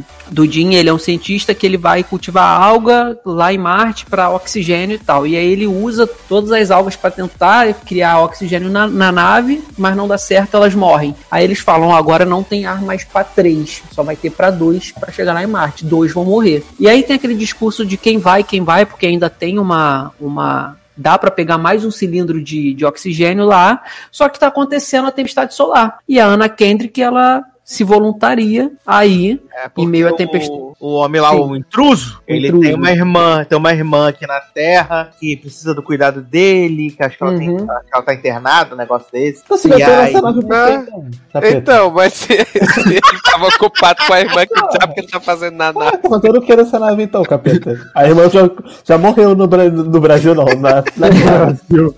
Jim, 0.50 0.74
ele 0.74 0.90
é 0.90 0.94
um 0.94 1.00
cientista 1.00 1.54
que 1.54 1.66
ele 1.66 1.78
vai 1.78 2.04
cultivar 2.04 2.62
alga 2.62 3.18
lá 3.26 3.54
em 3.54 3.58
Marte 3.58 4.06
para 4.06 4.30
oxigênio 4.30 4.96
e 4.96 5.00
tal. 5.00 5.28
E 5.28 5.36
aí 5.36 5.46
ele 5.46 5.68
usa 5.68 6.08
todas 6.08 6.52
as 6.52 6.72
algas 6.72 6.96
para 6.96 7.12
tentar 7.12 7.74
criar 7.86 8.22
oxigênio 8.22 8.70
na, 8.70 8.88
na 8.88 9.12
nave, 9.12 9.64
mas 9.78 9.96
não 9.96 10.08
dá 10.08 10.18
certo, 10.18 10.56
elas 10.56 10.74
morrem. 10.74 11.16
Aí 11.30 11.44
eles 11.44 11.60
falam, 11.60 11.90
"Ó, 11.90 11.96
agora 11.96 12.26
não 12.26 12.44
tem 12.44 12.66
ar 12.66 12.82
mais 12.82 13.04
para 13.04 13.24
três, 13.24 13.84
só 13.92 14.04
vai 14.04 14.16
ter 14.16 14.32
para 14.32 14.52
dois 14.52 14.92
para 14.92 15.12
chegar 15.12 15.34
lá 15.34 15.44
em 15.44 15.48
Marte. 15.48 15.86
Dois 15.86 16.14
vão 16.14 16.26
morrer. 16.26 16.64
E 16.80 16.88
aí 16.88 17.04
tem 17.04 17.16
aquele 17.16 17.36
discurso 17.36 17.86
de 17.86 17.98
quem 17.98 18.18
vai, 18.18 18.44
quem 18.44 18.64
vai, 18.64 18.86
porque 18.86 19.06
ainda 19.06 19.30
tem 19.30 19.60
uma 19.60 20.12
uma 20.20 20.78
Dá 20.98 21.18
para 21.18 21.30
pegar 21.30 21.58
mais 21.58 21.84
um 21.84 21.92
cilindro 21.92 22.42
de, 22.42 22.74
de 22.74 22.86
oxigênio 22.86 23.44
lá, 23.46 23.84
só 24.10 24.30
que 24.30 24.40
tá 24.40 24.48
acontecendo 24.48 25.08
a 25.08 25.12
tempestade 25.12 25.54
solar. 25.54 26.00
E 26.08 26.20
a 26.20 26.26
Ana 26.26 26.48
Kendrick, 26.48 27.02
ela 27.02 27.44
se 27.66 27.84
voluntaria 27.84 28.72
aí 28.86 29.42
É, 29.58 29.70
em 29.78 29.88
meio 29.88 30.10
porque 30.10 30.26
tempestade. 30.26 30.52
O, 30.60 30.76
o 30.82 30.94
homem 30.96 31.22
lá, 31.22 31.30
Sim. 31.32 31.38
o 31.40 31.56
intruso, 31.56 32.22
ele 32.28 32.48
Intruso. 32.48 32.64
tem 32.66 32.76
uma 32.76 32.92
irmã, 32.92 33.46
tem 33.46 33.58
uma 33.58 33.72
irmã 33.72 34.10
aqui 34.10 34.28
na 34.28 34.42
Terra 34.42 35.12
que 35.18 35.38
precisa 35.38 35.74
do 35.74 35.82
cuidado 35.82 36.22
dele, 36.22 36.92
que 36.92 37.02
acho 37.02 37.18
que 37.18 37.24
ela, 37.24 37.38
tem, 37.38 37.50
Uhum. 37.50 37.72
acho 37.72 37.86
que 37.86 37.94
ela 37.96 38.04
tá 38.04 38.14
internada, 38.14 38.76
um 38.76 38.78
negócio 38.78 39.08
desse. 39.14 39.44
Você 39.48 39.68
E 39.68 39.72
vai 39.72 39.78
ter 39.80 39.86
aí- 39.86 40.14
nave 40.22 40.40
quê, 40.42 40.46
então? 40.46 41.10
Capeta? 41.32 41.58
Então, 41.58 41.92
mas 41.92 42.14
se, 42.14 42.28
se 42.46 42.90
ele 42.90 43.02
tava 43.24 43.48
ocupado 43.48 44.06
com 44.06 44.14
a 44.14 44.20
irmã, 44.20 44.46
que 44.46 44.54
diabo 44.78 44.94
que 44.94 45.00
ele 45.00 45.08
tá 45.08 45.20
fazendo 45.22 45.56
na 45.56 45.72
nave? 45.72 45.92
Ah, 45.96 45.98
porra, 46.00 46.18
então 46.18 46.30
eu 46.32 46.34
não 46.42 46.46
quero 46.46 46.62
essa 46.62 46.78
nave 46.78 47.04
então, 47.04 47.24
capeta. 47.24 47.90
A 47.96 48.06
irmã 48.06 48.30
já, 48.30 48.50
já 48.84 48.98
morreu 48.98 49.36
no, 49.36 49.48
no 49.48 50.00
Brasil, 50.02 50.36
não. 50.36 50.44
Na, 50.46 50.84
na 50.98 51.10
Brasil. 51.10 51.96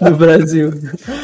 no 0.00 0.16
Brasil. 0.16 0.70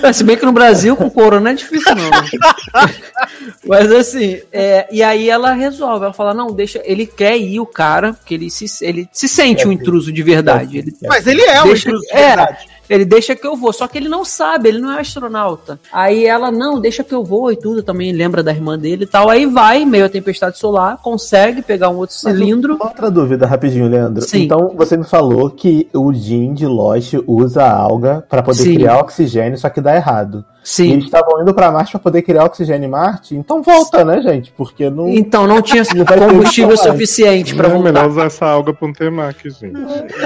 É, 0.02 0.12
Se 0.12 0.24
bem 0.24 0.36
que 0.36 0.44
no 0.44 0.52
Brasil 0.52 0.96
com 0.96 1.08
corona 1.08 1.50
é 1.50 1.54
difícil, 1.54 1.94
não. 1.94 2.10
né? 2.10 2.26
Mas 3.66 3.90
assim, 3.92 4.40
é, 4.52 4.86
e 4.90 5.02
aí 5.02 5.28
ela 5.30 5.52
resolve, 5.76 6.04
ela 6.04 6.12
fala, 6.14 6.32
não, 6.34 6.48
deixa, 6.48 6.80
ele 6.84 7.06
quer 7.06 7.36
ir 7.36 7.60
o 7.60 7.66
cara, 7.66 8.12
porque 8.14 8.34
ele 8.34 8.50
se, 8.50 8.66
ele 8.84 9.08
se 9.12 9.28
sente 9.28 9.66
um 9.68 9.72
intruso 9.72 10.12
de 10.12 10.22
verdade. 10.22 10.78
Ele, 10.78 10.94
Mas 11.06 11.26
ele 11.26 11.42
é 11.42 11.62
um 11.62 11.66
Deixa- 11.66 11.88
intruso 11.88 12.04
de 12.06 12.12
é. 12.16 12.26
verdade. 12.36 12.68
ele 12.88 13.04
deixa 13.04 13.34
que 13.34 13.46
eu 13.46 13.56
vou, 13.56 13.72
só 13.72 13.86
que 13.88 13.98
ele 13.98 14.08
não 14.08 14.24
sabe, 14.24 14.68
ele 14.68 14.78
não 14.78 14.92
é 14.92 15.00
astronauta. 15.00 15.78
Aí 15.92 16.24
ela, 16.24 16.50
não, 16.50 16.80
deixa 16.80 17.02
que 17.04 17.14
eu 17.14 17.24
vou 17.24 17.50
e 17.52 17.56
tudo, 17.56 17.82
também 17.82 18.12
lembra 18.12 18.42
da 18.42 18.52
irmã 18.52 18.78
dele 18.78 19.04
e 19.04 19.06
tal. 19.06 19.28
Aí 19.28 19.44
vai, 19.46 19.84
meio 19.84 20.04
a 20.06 20.08
tempestade 20.08 20.58
solar, 20.58 20.96
consegue 21.02 21.62
pegar 21.62 21.88
um 21.90 21.96
outro 21.96 22.14
cilindro. 22.16 22.76
Outra 22.80 23.10
dúvida, 23.10 23.46
rapidinho, 23.46 23.88
Leandro. 23.88 24.22
Sim. 24.22 24.42
Então, 24.44 24.72
você 24.76 24.96
me 24.96 25.04
falou 25.04 25.50
que 25.50 25.88
o 25.92 26.12
Jim 26.12 26.54
de 26.54 26.66
Lost 26.66 27.14
usa 27.26 27.64
a 27.64 27.72
alga 27.76 28.24
pra 28.28 28.42
poder 28.42 28.62
Sim. 28.62 28.74
criar 28.74 28.98
oxigênio, 29.00 29.58
só 29.58 29.68
que 29.68 29.80
dá 29.80 29.94
errado. 29.96 30.44
E 30.66 30.68
Sim. 30.68 30.93
eles 30.94 31.05
estavam 31.05 31.40
indo 31.43 31.55
pra 31.55 31.70
Marte 31.70 31.93
pra 31.93 32.01
poder 32.01 32.22
criar 32.22 32.44
oxigênio 32.44 32.88
em 32.88 32.90
Marte, 32.90 33.36
então 33.36 33.62
volta, 33.62 34.05
né, 34.05 34.20
gente? 34.20 34.52
Porque 34.56 34.90
não. 34.90 35.09
Então 35.09 35.47
não 35.47 35.62
tinha 35.62 35.84
Não 35.94 36.05
combustível 36.28 36.76
suficiente 36.76 37.55
pra 37.55 37.68
Não, 37.68 37.76
é 37.76 37.78
melhor 37.84 38.01
voltar. 38.01 38.09
usar 38.10 38.24
essa 38.26 38.47
alga 38.47 38.74
pra 38.74 38.88
um 38.88 38.93
temaki, 38.93 39.48
gente. 39.48 39.78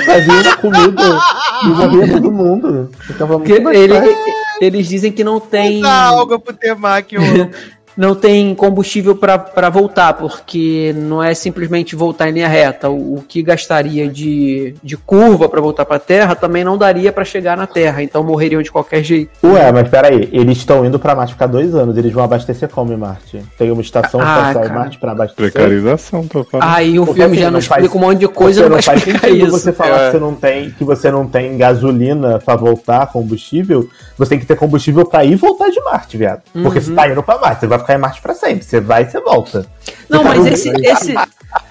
Fazia 0.07 0.57
comida 0.57 1.19
e 1.63 1.67
morria 1.69 2.09
todo 2.15 2.33
mundo. 2.33 2.91
Então 3.11 3.45
ele- 3.45 4.17
eles 4.63 4.89
dizem 4.89 5.13
que 5.13 5.23
não 5.23 5.39
tem. 5.39 5.81
Usa 5.81 5.93
algo 5.93 6.39
pro 6.41 6.55
temaki. 6.55 7.17
não 8.01 8.15
tem 8.15 8.55
combustível 8.55 9.15
para 9.15 9.69
voltar, 9.69 10.15
porque 10.15 10.95
não 10.97 11.23
é 11.23 11.35
simplesmente 11.35 11.95
voltar 11.95 12.31
em 12.31 12.33
linha 12.33 12.49
reta. 12.49 12.89
O, 12.89 13.17
o 13.17 13.23
que 13.29 13.43
gastaria 13.43 14.09
de, 14.09 14.75
de 14.83 14.97
curva 14.97 15.49
para 15.51 15.61
voltar 15.61 15.85
para 15.85 15.97
a 15.97 16.01
Terra 16.01 16.35
também 16.35 16.65
não 16.65 16.79
daria 16.79 17.13
para 17.13 17.25
chegar 17.27 17.59
na 17.59 17.67
Terra, 17.67 18.03
então 18.03 18.25
morreriam 18.25 18.63
de 18.63 18.73
qualquer 18.73 19.03
jeito. 19.05 19.31
Ué, 19.45 19.71
mas 19.71 19.87
peraí, 19.89 20.31
eles 20.33 20.57
estão 20.57 20.83
indo 20.85 20.99
pra 20.99 21.15
Marte 21.15 21.35
ficar 21.35 21.47
dois 21.47 21.75
anos, 21.75 21.95
eles 21.99 22.11
vão 22.13 22.25
abastecer 22.25 22.71
como 22.71 22.91
em 22.93 22.97
Marte? 22.97 23.43
Tem 23.59 23.71
uma 23.71 23.83
estação 23.83 24.19
Ah, 24.23 24.49
espacial 24.49 24.65
em. 24.65 24.79
Marte 24.79 24.99
pra 24.99 25.13
abastecer? 25.13 25.53
Precarização, 25.53 26.27
tô 26.27 26.43
falando. 26.43 26.67
Aí 26.69 26.99
o 26.99 27.05
Porque 27.05 27.21
filme 27.21 27.35
assim, 27.37 27.43
já 27.45 27.51
não 27.51 27.59
não 27.61 27.67
faz- 27.67 27.85
explica 27.85 28.03
um 28.05 28.09
monte 28.09 28.19
de 28.21 28.29
coisa, 28.29 28.63
não 28.63 28.71
vai 28.71 28.83
faz 28.83 29.03
sentido 29.03 29.27
isso. 29.37 29.51
Você 29.51 29.73
falar 29.75 30.01
É. 30.01 30.07
que, 30.07 30.13
você 30.13 30.19
não 30.19 30.35
tem, 30.35 30.71
que 30.71 30.85
você 30.85 31.11
não 31.11 31.27
tem 31.27 31.59
gasolina 31.59 32.39
pra 32.39 32.57
voltar, 32.57 33.07
combustível, 33.09 33.87
você 34.17 34.31
tem 34.31 34.39
que 34.39 34.47
ter 34.47 34.57
combustível 34.57 35.05
pra 35.05 35.23
ir 35.25 35.33
e 35.33 35.37
voltar 35.37 35.69
de 35.71 35.81
Marte, 35.83 36.17
viado. 36.17 36.41
Porque 36.53 36.79
Uhum. 36.79 36.85
você 36.85 36.93
tá 36.95 37.09
indo 37.09 37.23
pra 37.23 37.39
Marte, 37.39 37.61
você 37.61 37.67
vai 37.67 37.79
ficar 37.79 37.90
em 37.95 37.99
Marte 37.99 38.21
pra 38.21 38.35
sempre. 38.35 38.65
Você 38.65 38.81
vai 38.81 39.03
e 39.03 39.11
você 39.11 39.21
volta. 39.21 39.67
Não, 40.09 40.23
Você 40.23 40.29
tá 40.29 40.29
mas 40.35 40.39
no- 40.39 40.49
esse, 40.49 40.69
esse, 40.83 41.15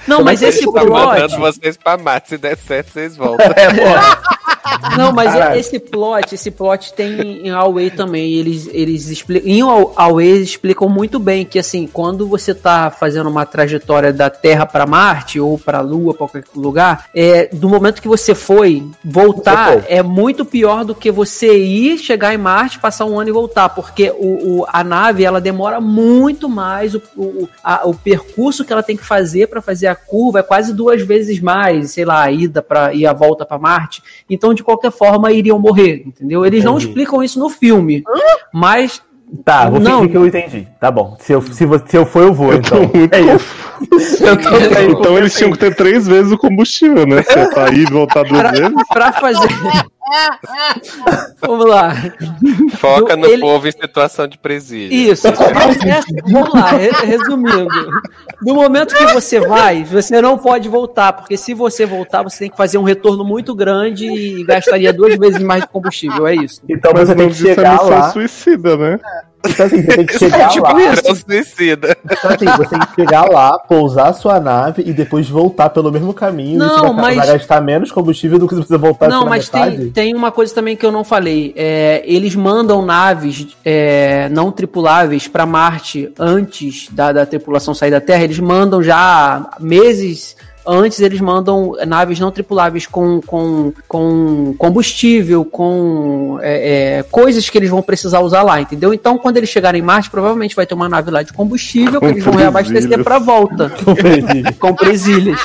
não, 0.07 0.23
mas 0.23 0.41
Ele 0.41 0.49
esse 0.51 0.65
tá 0.71 0.83
mandando 0.85 1.35
plot, 1.35 1.37
vocês 1.39 1.77
pra 1.77 1.97
Marte. 1.97 2.29
Se 2.29 2.37
der 2.37 2.57
certo, 2.57 2.91
vocês 2.93 3.15
voltam. 3.17 3.45
É, 3.55 3.73
porra. 3.73 4.21
Não, 4.97 5.11
mas 5.11 5.33
Caralho. 5.33 5.59
esse 5.59 5.79
plot, 5.79 6.35
esse 6.35 6.51
plot 6.51 6.93
tem 6.93 7.47
em 7.47 7.49
Away 7.49 7.91
também. 7.91 8.33
Eles, 8.33 8.69
eles 8.71 9.07
explicam. 9.09 9.49
Em 9.49 9.61
Aw- 9.61 9.93
Away 9.95 10.27
eles 10.27 10.49
explicam 10.49 10.87
muito 10.89 11.19
bem 11.19 11.45
que 11.45 11.59
assim, 11.59 11.87
quando 11.87 12.27
você 12.27 12.53
tá 12.53 12.89
fazendo 12.91 13.29
uma 13.29 13.45
trajetória 13.45 14.11
da 14.13 14.29
Terra 14.29 14.65
para 14.65 14.85
Marte 14.85 15.39
ou 15.39 15.57
para 15.57 15.79
Lua, 15.81 16.13
para 16.13 16.27
qualquer 16.27 16.43
lugar, 16.55 17.05
é, 17.15 17.47
do 17.53 17.69
momento 17.69 18.01
que 18.01 18.07
você 18.07 18.33
foi, 18.35 18.83
voltar 19.03 19.73
Você 19.73 19.81
foi. 19.81 19.91
é 19.93 20.03
muito 20.03 20.45
pior 20.45 20.83
do 20.85 20.93
que 20.95 21.11
você 21.11 21.57
ir, 21.57 21.97
chegar 21.97 22.33
em 22.33 22.37
Marte, 22.37 22.79
passar 22.79 23.05
um 23.05 23.19
ano 23.19 23.29
e 23.29 23.33
voltar, 23.33 23.69
porque 23.69 24.11
o, 24.11 24.59
o- 24.61 24.65
a 24.67 24.83
nave 24.83 25.23
ela 25.23 25.41
demora 25.41 25.79
muito 25.81 26.47
mais, 26.49 26.93
o, 26.95 27.01
o, 27.17 27.49
a- 27.63 27.81
o 27.87 27.93
percurso 27.93 28.63
que 28.65 28.71
ela 28.73 28.83
tem 28.83 28.97
que 28.97 29.05
fazer 29.05 29.47
para 29.47 29.61
fazer 29.61 29.87
a 29.87 29.95
curva 29.95 30.39
é 30.39 30.43
quase 30.43 30.73
duas 30.73 31.01
vezes 31.01 31.39
mais, 31.39 31.91
sei 31.91 32.05
lá, 32.05 32.23
a 32.23 32.31
ida 32.31 32.61
para 32.61 32.93
e 32.93 33.05
a 33.05 33.13
volta 33.13 33.45
para 33.45 33.57
Marte. 33.57 34.01
Então, 34.29 34.53
de 34.59 34.63
qualquer 34.63 34.91
forma, 34.91 35.31
iriam 35.31 35.57
morrer, 35.59 36.03
entendeu? 36.05 36.45
Eles 36.45 36.63
não 36.63 36.73
Entendi. 36.73 36.87
explicam 36.87 37.23
isso 37.23 37.39
no 37.39 37.49
filme, 37.49 38.03
mas 38.53 39.01
Tá, 39.45 39.69
vou 39.69 39.79
Não. 39.79 39.97
fingir 39.99 40.09
que 40.11 40.17
eu 40.17 40.25
entendi. 40.25 40.67
Tá 40.79 40.89
bom. 40.89 41.15
Se 41.19 41.31
eu, 41.33 41.39
se, 41.43 41.63
se 41.85 41.95
eu 41.97 42.03
for, 42.03 42.23
eu 42.23 42.33
vou, 42.33 42.51
Eu 42.51 42.61
tô 42.63 42.77
então. 42.77 42.91
muito 42.95 43.13
É 43.13 43.21
isso. 43.21 44.23
Eu 44.23 44.35
também. 44.41 44.89
Então 44.89 45.15
eles 45.19 45.35
tinham 45.35 45.51
que 45.51 45.59
ter 45.59 45.75
três 45.75 46.07
vezes 46.07 46.31
o 46.31 46.37
combustível, 46.37 47.05
né? 47.05 47.23
É 47.27 47.45
pra 47.45 47.69
ir 47.69 47.81
e 47.87 47.91
voltar 47.91 48.23
duas 48.23 48.49
vezes. 48.49 48.73
para 48.91 49.11
fazer 49.13 49.47
Vamos 51.41 51.65
lá. 51.65 51.93
Foca 52.77 53.15
no 53.15 53.25
Ele- 53.25 53.41
povo 53.41 53.67
em 53.67 53.71
situação 53.71 54.27
de 54.27 54.37
presídio. 54.37 54.95
Isso. 54.95 55.27
É, 55.27 55.31
vamos 55.31 56.53
lá, 56.53 56.71
re- 56.71 56.91
resumindo. 57.05 57.67
No 58.41 58.55
momento 58.55 58.95
que 58.95 59.05
você 59.13 59.39
vai, 59.39 59.83
você 59.83 60.21
não 60.21 60.37
pode 60.37 60.67
voltar, 60.69 61.13
porque 61.13 61.37
se 61.37 61.53
você 61.53 61.85
voltar, 61.85 62.23
você 62.23 62.39
tem 62.39 62.49
que 62.49 62.57
fazer 62.57 62.77
um 62.77 62.83
retorno 62.83 63.23
muito 63.23 63.53
grande 63.55 64.05
e 64.07 64.43
gastaria 64.43 64.91
duas 64.93 65.15
vezes 65.17 65.41
mais 65.41 65.61
de 65.63 65.67
combustível. 65.69 66.27
É 66.27 66.35
isso. 66.35 66.61
Então 66.67 66.91
Mas 66.93 67.07
você 67.09 67.15
tem 67.15 67.25
não 67.25 67.31
que 67.33 67.37
chegar 67.39 67.71
missão 67.73 67.89
lá. 67.89 68.09
suicida, 68.11 68.77
né? 68.77 68.99
Então 69.47 69.65
assim, 69.65 69.81
você 69.81 69.95
tem 69.97 70.05
que 70.05 70.17
chegar 70.19 70.39
É 70.41 70.47
tipo 70.47 70.63
lá. 70.73 70.93
isso. 70.93 71.07
É 71.07 71.15
suicida. 71.15 71.97
Então, 72.05 72.31
assim, 72.31 72.45
você 72.45 72.69
tem 72.69 72.79
que 72.79 72.95
chegar 72.95 73.29
lá, 73.29 73.57
pousar 73.59 74.13
sua 74.13 74.39
nave 74.39 74.83
e 74.85 74.91
depois 74.93 75.29
voltar 75.29 75.69
pelo 75.69 75.91
mesmo 75.91 76.13
caminho. 76.13 76.59
Não, 76.59 76.67
Isso 76.67 76.81
vai, 76.93 76.93
mas- 76.93 77.15
vai 77.17 77.27
gastar 77.37 77.61
menos 77.61 77.91
combustível 77.91 78.37
do 78.39 78.47
que 78.47 78.55
se 78.55 78.61
você 78.61 78.77
voltar 78.77 79.07
Não, 79.07 79.19
pela 79.19 79.29
mas 79.29 79.49
tem, 79.49 79.89
tem 79.91 80.15
uma 80.15 80.31
coisa 80.31 80.53
também 80.53 80.75
que 80.75 80.85
eu 80.85 80.91
não 80.91 81.03
falei. 81.03 81.53
É, 81.55 82.01
eles 82.05 82.35
mandam 82.35 82.81
naves 82.85 83.47
é, 83.63 84.27
não 84.29 84.51
tripuláveis 84.51 85.27
para 85.27 85.45
Marte 85.45 86.11
antes 86.19 86.87
da, 86.91 87.11
da 87.11 87.25
tripulação 87.25 87.73
sair 87.73 87.91
da 87.91 88.01
Terra. 88.01 88.23
Eles 88.23 88.39
mandam 88.39 88.83
já 88.83 89.49
meses 89.59 90.35
antes 90.69 90.99
eles 90.99 91.19
mandam 91.19 91.75
naves 91.87 92.19
não 92.19 92.31
tripuláveis 92.31 92.85
com, 92.85 93.21
com, 93.21 93.73
com 93.87 94.55
combustível, 94.57 95.43
com 95.43 96.39
é, 96.41 96.99
é, 96.99 97.03
coisas 97.03 97.49
que 97.49 97.57
eles 97.57 97.69
vão 97.69 97.81
precisar 97.81 98.19
usar 98.19 98.43
lá, 98.43 98.61
entendeu? 98.61 98.93
Então, 98.93 99.17
quando 99.17 99.37
eles 99.37 99.49
chegarem 99.49 99.81
em 99.81 99.83
Marte, 99.83 100.09
provavelmente 100.09 100.55
vai 100.55 100.65
ter 100.65 100.73
uma 100.73 100.89
nave 100.89 101.11
lá 101.11 101.23
de 101.23 101.33
combustível 101.33 101.99
que 101.99 102.05
eles 102.05 102.23
vão 102.23 102.35
reabastecer 102.35 103.03
pra 103.03 103.19
volta. 103.19 103.71
com 104.59 104.73
presilhas. 104.73 105.39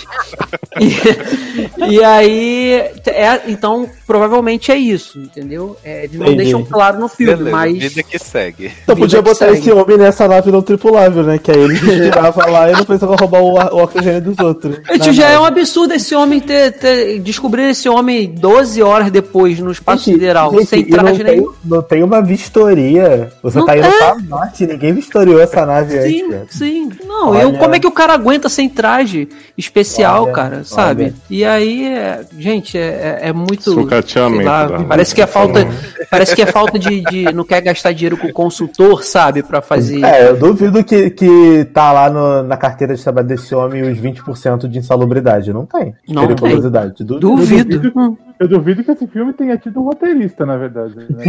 E, 0.81 1.93
e 1.93 2.05
aí, 2.05 2.73
é, 3.07 3.41
então, 3.49 3.89
provavelmente 4.07 4.73
é 4.73 4.77
isso, 4.77 5.19
entendeu? 5.19 5.77
É, 5.85 6.05
eles 6.05 6.19
não 6.19 6.27
Entendi. 6.27 6.43
deixam 6.43 6.65
claro 6.65 6.99
no 6.99 7.09
filme, 7.09 7.37
Beleza, 7.37 7.57
mas. 7.57 7.79
vida 7.79 8.03
que 8.03 8.19
segue. 8.19 8.73
Então 8.83 8.97
podia 8.97 9.23
botar 9.23 9.47
segue. 9.47 9.59
esse 9.59 9.73
homem 9.73 9.97
nessa 9.97 10.27
nave 10.27 10.51
não 10.51 10.63
tripulável, 10.63 11.23
né? 11.23 11.39
Que 11.39 11.51
aí 11.51 11.59
ele 11.59 11.75
respirava 11.79 12.47
lá 12.51 12.71
e 12.71 12.73
não 12.73 12.85
precisava 12.85 13.17
roubar 13.17 13.41
o, 13.41 13.77
o 13.77 13.83
oxigênio 13.83 14.21
dos 14.21 14.39
outros. 14.39 14.77
Gente, 14.91 15.13
já 15.15 15.28
é 15.31 15.39
um 15.39 15.45
absurdo 15.45 15.95
esse 15.95 16.15
homem 16.15 16.41
ter, 16.41 16.73
ter 16.73 17.19
descobrir 17.20 17.70
esse 17.70 17.89
homem 17.89 18.28
12 18.32 18.82
horas 18.82 19.11
depois 19.11 19.59
no 19.61 19.70
espaço 19.70 20.05
Gente, 20.05 20.15
sideral, 20.15 20.51
gente, 20.53 20.66
sem 20.66 20.81
e 20.81 20.91
não 20.91 20.99
traje 20.99 21.24
tem, 21.24 21.36
nenhum. 21.36 21.53
não 21.65 21.82
tem 21.82 22.03
uma 22.03 22.20
vistoria. 22.23 23.32
Você 23.43 23.59
Não 23.59 23.66
tá 23.66 23.77
indo 23.77 23.86
é. 23.86 23.91
pra 23.99 24.16
Marte, 24.28 24.66
ninguém 24.66 24.93
vistoriou 24.93 25.41
essa 25.41 25.65
nave 25.66 25.99
antes, 25.99 26.11
Sim, 26.12 26.31
cara. 26.31 26.47
sim. 26.51 26.89
Não, 27.07 27.31
Olha. 27.31 27.43
eu, 27.43 27.53
como 27.55 27.74
é 27.74 27.78
que 27.81 27.86
o 27.86 27.93
cara 27.93 28.15
aguenta 28.15 28.49
sem 28.49 28.69
traje 28.69 29.28
especial, 29.57 30.24
Olha, 30.24 30.32
cara, 30.32 30.65
sabe? 30.65 31.05
olha. 31.05 31.15
E 31.31 31.45
aí, 31.45 31.86
é- 31.86 32.20
gente, 32.39 32.77
é, 32.77 33.20
é- 33.23 33.28
é 33.28 33.32
muito. 33.32 33.73
Sucateamento 33.73 34.45
lá, 34.45 34.66
da- 34.66 34.85
parece 34.85 35.15
que 35.15 35.23
é 35.23 35.27
falta, 35.27 35.66
parece 36.11 36.35
que 36.35 36.43
é 36.43 36.47
falta 36.47 36.78
de, 36.78 37.01
de- 37.03 37.32
não 37.32 37.45
quer 37.45 37.61
gastar 37.61 37.93
dinheiro 37.93 38.16
com 38.16 38.28
o 38.28 38.32
consultor, 38.32 39.03
sabe, 39.05 39.43
Pra 39.43 39.61
fazer. 39.61 40.03
É, 40.05 40.28
eu 40.31 40.36
duvido 40.36 40.82
que, 40.82 41.11
que 41.11 41.66
tá 41.73 41.93
lá 41.93 42.11
no- 42.11 42.43
na 42.43 42.57
carteira 42.57 42.95
de 42.95 43.03
trabalho 43.03 43.27
desse 43.27 43.55
homem 43.55 43.82
os 43.82 43.99
20% 43.99 44.66
de 44.69 44.78
insalubridade. 44.78 45.04
Não 45.53 45.67
tem. 45.67 45.95
Não 46.09 46.27
periculosidade. 46.27 47.05
Duvido. 47.05 47.79
Duvido. 47.79 47.93
Hum, 47.97 48.17
Eu 48.39 48.49
duvido 48.49 48.83
que 48.83 48.91
esse 48.91 49.07
filme 49.07 49.33
tenha 49.33 49.57
tido 49.57 49.81
um 49.81 49.85
roteirista, 49.85 50.45
na 50.45 50.57
verdade. 50.57 50.95
né? 50.97 51.25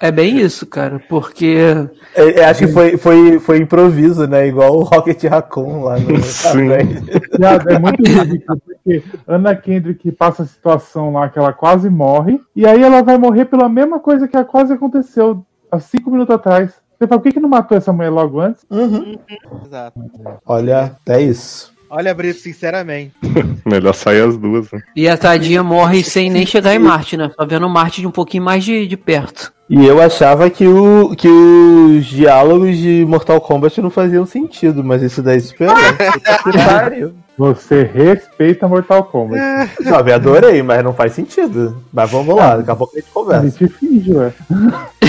É 0.00 0.10
bem 0.10 0.38
isso, 0.38 0.66
cara, 0.66 1.00
porque 1.08 1.56
Eu, 2.14 2.30
eu 2.30 2.44
acho 2.46 2.66
que 2.66 2.72
foi, 2.72 2.96
foi, 2.96 3.38
foi 3.38 3.58
improviso, 3.58 4.26
né? 4.26 4.46
Igual 4.46 4.76
o 4.76 4.82
Rocket 4.82 5.22
Raccoon 5.24 5.82
lá 5.84 5.98
no. 5.98 6.20
Sim. 6.22 6.68
Viado, 7.38 7.68
é 7.70 7.78
muito 7.78 8.02
ridículo, 8.02 8.60
porque 8.64 9.02
Ana 9.26 9.54
Kendrick 9.56 10.10
passa 10.12 10.42
a 10.42 10.46
situação 10.46 11.12
lá 11.12 11.28
que 11.28 11.38
ela 11.38 11.52
quase 11.52 11.88
morre, 11.88 12.40
e 12.54 12.66
aí 12.66 12.82
ela 12.82 13.02
vai 13.02 13.16
morrer 13.18 13.46
pela 13.46 13.68
mesma 13.68 13.98
coisa 13.98 14.28
que 14.28 14.42
quase 14.44 14.72
aconteceu 14.72 15.44
há 15.70 15.78
cinco 15.78 16.10
minutos 16.10 16.34
atrás. 16.34 16.72
Você 16.98 17.06
fala, 17.06 17.20
por 17.20 17.26
que, 17.28 17.32
que 17.34 17.40
não 17.40 17.48
matou 17.48 17.78
essa 17.78 17.92
mulher 17.94 18.10
logo 18.10 18.40
antes? 18.40 18.62
Uhum. 18.70 19.18
Exato. 19.64 20.00
Olha, 20.44 20.96
é 21.08 21.22
isso. 21.22 21.72
Olha, 21.90 22.14
Brito, 22.14 22.38
sinceramente. 22.38 23.12
Melhor 23.66 23.92
sair 23.92 24.22
as 24.22 24.38
duas, 24.38 24.70
né? 24.70 24.80
e 24.94 25.08
a 25.08 25.18
tadinha 25.18 25.60
morre 25.60 26.04
sem 26.04 26.30
nem 26.30 26.46
chegar 26.46 26.72
em 26.72 26.78
Marte, 26.78 27.16
né? 27.16 27.32
Só 27.34 27.44
vendo 27.44 27.68
Marte 27.68 28.00
de 28.00 28.06
um 28.06 28.12
pouquinho 28.12 28.44
mais 28.44 28.64
de, 28.64 28.86
de 28.86 28.96
perto. 28.96 29.52
E 29.70 29.86
eu 29.86 30.02
achava 30.02 30.50
que, 30.50 30.66
o, 30.66 31.14
que 31.16 31.28
os 31.28 32.04
diálogos 32.06 32.76
de 32.76 33.04
Mortal 33.08 33.40
Kombat 33.40 33.80
não 33.80 33.88
faziam 33.88 34.26
sentido, 34.26 34.82
mas 34.82 35.00
isso 35.00 35.22
daí 35.22 35.40
superou. 35.40 35.76
Você 37.38 37.84
respeita 37.84 38.68
Mortal 38.68 39.04
Kombat. 39.04 39.40
Eu 39.86 40.14
adorei, 40.14 40.62
mas 40.62 40.84
não 40.84 40.92
faz 40.92 41.14
sentido. 41.14 41.82
Mas 41.90 42.10
vamos 42.10 42.36
lá, 42.36 42.56
daqui 42.56 42.70
a 42.70 42.76
pouco 42.76 42.94
a 42.94 43.00
gente 43.00 43.08
A 43.08 43.14
conversa. 43.14 43.48
gente 43.58 43.68
finge, 43.68 44.12
ué. 44.12 44.30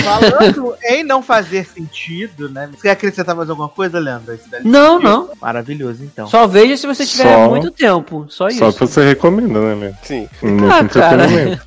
Falando 0.02 0.74
em 0.84 1.04
não 1.04 1.22
fazer 1.22 1.66
sentido, 1.66 2.48
né? 2.48 2.70
Você 2.72 2.82
quer 2.82 2.90
acrescentar 2.92 3.36
mais 3.36 3.50
alguma 3.50 3.68
coisa, 3.68 3.98
Leandro? 3.98 4.38
Não, 4.64 4.98
não. 4.98 5.28
Maravilhoso, 5.42 6.02
então. 6.04 6.26
Só 6.26 6.46
veja 6.46 6.74
se 6.78 6.86
você 6.86 7.04
tiver 7.04 7.24
Só- 7.24 7.50
muito 7.50 7.70
tempo. 7.70 8.24
Só 8.30 8.48
isso. 8.48 8.58
Só 8.60 8.72
que 8.72 8.78
você 8.80 9.08
recomenda, 9.08 9.60
né, 9.60 9.74
Lê? 9.74 9.92
Sim. 10.02 10.26
Muito 10.42 10.64
Ah, 10.72 10.84
cara. 10.88 11.24
entretenimento. 11.24 11.62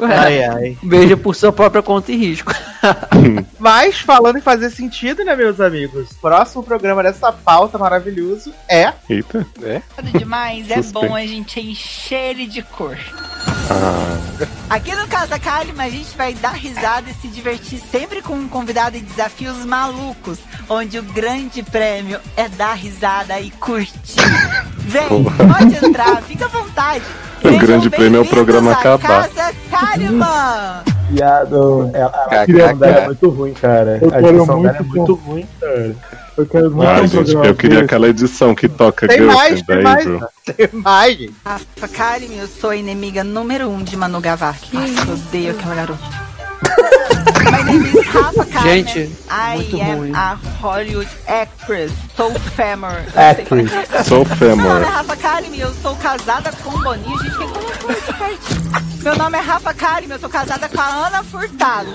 Ai, 0.02 0.44
ai. 0.44 0.76
Veja 0.82 1.16
por 1.16 1.34
sua 1.36 1.52
própria 1.52 1.80
e 2.12 2.16
risco. 2.16 2.52
Mas, 3.58 3.98
falando 4.00 4.38
em 4.38 4.42
fazer 4.42 4.70
sentido, 4.70 5.24
né, 5.24 5.34
meus 5.34 5.60
amigos? 5.60 6.12
Próximo 6.20 6.62
programa 6.62 7.02
dessa 7.02 7.32
pauta 7.32 7.78
maravilhoso 7.78 8.52
é. 8.68 8.92
Eita. 9.08 9.46
Engraçado 9.56 10.18
demais, 10.18 10.70
é 10.70 10.82
bom 10.82 11.14
a 11.14 11.26
gente 11.26 11.60
encher 11.60 12.30
ele 12.30 12.46
de 12.46 12.62
cor. 12.62 12.98
Ah, 13.70 14.14
Aqui 14.68 14.94
no 14.94 15.06
Casa 15.06 15.38
Kalima 15.38 15.84
a 15.84 15.90
gente 15.90 16.16
vai 16.16 16.34
dar 16.34 16.52
risada 16.52 17.08
e 17.08 17.14
se 17.14 17.28
divertir 17.28 17.78
sempre 17.78 18.20
com 18.20 18.34
um 18.34 18.48
convidado 18.48 18.96
e 18.96 19.00
desafios 19.00 19.64
malucos, 19.64 20.38
onde 20.68 20.98
o 20.98 21.02
grande 21.02 21.62
prêmio 21.62 22.20
é 22.36 22.48
dar 22.48 22.74
risada 22.74 23.40
e 23.40 23.50
curtir. 23.52 24.20
Vem, 24.78 25.24
pode 25.24 25.86
entrar, 25.86 26.22
fica 26.22 26.46
à 26.46 26.48
vontade. 26.48 27.04
O 27.38 27.48
Sejam 27.48 27.58
grande 27.58 27.90
prêmio 27.90 28.18
é 28.18 28.22
o 28.22 28.26
programa 28.26 28.72
acabar. 28.72 29.28
Casa 29.28 29.54
Kalima! 29.70 30.93
Viado, 31.10 31.90
ela, 31.92 32.08
a 32.08 32.28
Caca, 32.28 32.50
edição 32.50 32.76
dela 32.78 32.98
é 32.98 33.06
muito 33.06 33.28
ruim, 33.30 33.52
cara. 33.54 33.98
Eu 34.00 34.08
A 34.08 34.12
quero 34.12 34.28
edição 34.36 34.62
dela 34.62 34.76
é 34.76 34.82
muito 34.82 34.96
muito 34.96 35.14
ruim, 35.14 35.46
cara. 35.60 35.96
Eu 36.36 36.46
quero 36.46 36.70
muito 36.70 36.88
ah 36.88 37.06
gente, 37.06 37.34
eu 37.34 37.54
queria 37.54 37.76
desse. 37.76 37.84
aquela 37.84 38.08
edição 38.08 38.54
que 38.54 38.68
toca 38.68 39.06
Tem 39.06 39.18
Girls 39.18 39.36
mais, 39.36 39.62
tem 39.62 39.82
mais. 39.82 40.04
Tem 40.56 40.68
mais, 40.72 41.18
gente. 41.18 41.34
Rafa 41.44 41.88
Kalima, 41.88 42.34
eu 42.34 42.48
sou 42.48 42.70
a 42.70 42.76
inimiga 42.76 43.22
número 43.22 43.68
um 43.68 43.82
de 43.82 43.96
Manu 43.96 44.20
Gavassi. 44.20 44.74
Nossa, 44.74 45.08
eu 45.08 45.14
odeio 45.14 45.50
aquela 45.52 45.74
garota. 45.74 46.24
Rafa. 48.12 48.44
Gente, 48.62 49.00
I 49.30 49.56
muito 49.56 49.80
am 49.82 49.96
ruim. 49.98 50.12
a 50.14 50.38
Hollywood 50.60 51.08
actress. 51.26 51.92
Sou 52.16 52.32
é 52.32 53.34
que 53.34 53.54
é. 53.54 54.02
Sou 54.04 54.24
Meu 54.24 54.28
nome 54.28 54.32
é 54.32 54.36
Femor. 54.36 54.82
Rafa 54.82 55.16
Kalim 55.16 55.54
e 55.54 55.60
eu 55.60 55.72
sou 55.74 55.94
casada 55.96 56.50
com 56.62 56.70
o 56.70 56.82
Boninho. 56.82 57.18
Gente, 57.18 57.36
quem 57.36 57.48
colocou 57.48 57.90
isso 57.92 58.14
pertinho? 58.14 58.93
Meu 59.04 59.14
nome 59.16 59.36
é 59.36 59.40
Rafa 59.42 59.74
Kalim, 59.74 60.08
eu 60.10 60.18
sou 60.18 60.30
casada 60.30 60.66
com 60.66 60.80
a 60.80 61.06
Ana 61.06 61.22
Furtado. 61.22 61.90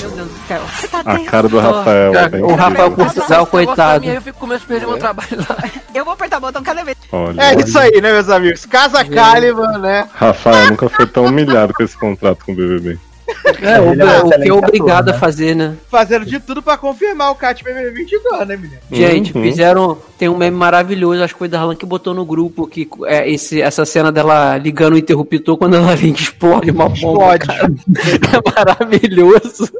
Meu 0.00 0.10
Deus 0.10 0.28
do 0.28 0.46
céu. 0.46 0.60
Você 0.60 0.86
tá 0.86 1.00
A 1.00 1.18
cara 1.24 1.48
do 1.48 1.58
Rafael. 1.58 2.12
Cara, 2.12 2.46
o 2.46 2.54
Rafael. 2.54 2.90
Portugal, 2.92 3.46
coitado. 3.46 4.04
Eu 4.04 4.22
fico 4.22 4.38
com 4.38 4.46
medo 4.46 4.60
de 4.60 4.66
perder 4.66 4.86
meu 4.86 4.98
trabalho 4.98 5.36
lá. 5.36 5.56
Eu 5.92 6.04
vou 6.04 6.14
apertar 6.14 6.38
o 6.38 6.40
botão 6.40 6.62
cada 6.62 6.84
vez. 6.84 6.96
Olha, 7.10 7.42
É 7.42 7.54
isso 7.60 7.76
aí, 7.76 8.00
né, 8.00 8.12
meus 8.12 8.28
amigos? 8.28 8.64
Casa 8.66 9.04
Caliban, 9.04 9.78
né? 9.78 10.08
Rafael 10.14 10.70
nunca 10.70 10.88
foi 10.88 11.08
tão 11.08 11.24
humilhado 11.24 11.74
com 11.74 11.82
esse 11.82 11.96
contrato 11.98 12.44
com 12.44 12.52
o 12.52 12.54
BBB. 12.54 13.00
É, 13.60 13.80
o, 13.80 13.92
é 14.00 14.22
o 14.22 14.30
que 14.42 14.48
é 14.48 14.52
obrigado 14.52 15.08
a 15.08 15.14
fazer, 15.14 15.54
né? 15.54 15.74
Fazendo 15.90 16.24
de 16.24 16.38
tudo 16.38 16.62
pra 16.62 16.76
confirmar 16.76 17.30
o 17.30 17.34
Cat 17.34 17.62
BBB 17.64 17.90
22, 17.90 18.46
né, 18.46 18.56
menino? 18.56 18.80
Gente, 18.90 19.36
Uhum. 19.36 19.42
fizeram. 19.42 19.98
Tem 20.18 20.28
um 20.28 20.36
meme 20.36 20.56
maravilhoso, 20.56 21.22
acho 21.22 21.34
que 21.34 21.38
foi 21.38 21.48
da 21.48 21.58
Darlan 21.58 21.76
que 21.76 21.84
botou 21.84 22.14
no 22.14 22.24
grupo 22.24 22.66
que 22.66 22.88
é 23.06 23.28
esse, 23.30 23.60
essa 23.60 23.84
cena 23.84 24.10
dela 24.10 24.56
ligando 24.56 24.94
o 24.94 24.98
interruptor 24.98 25.56
quando 25.58 25.76
ela 25.76 25.92
liga 25.96 26.18
explode 26.18 26.70
uma 26.70 26.88
bomba. 26.88 27.36
Explode. 27.36 27.46
É 28.26 28.50
maravilhoso. 28.54 29.70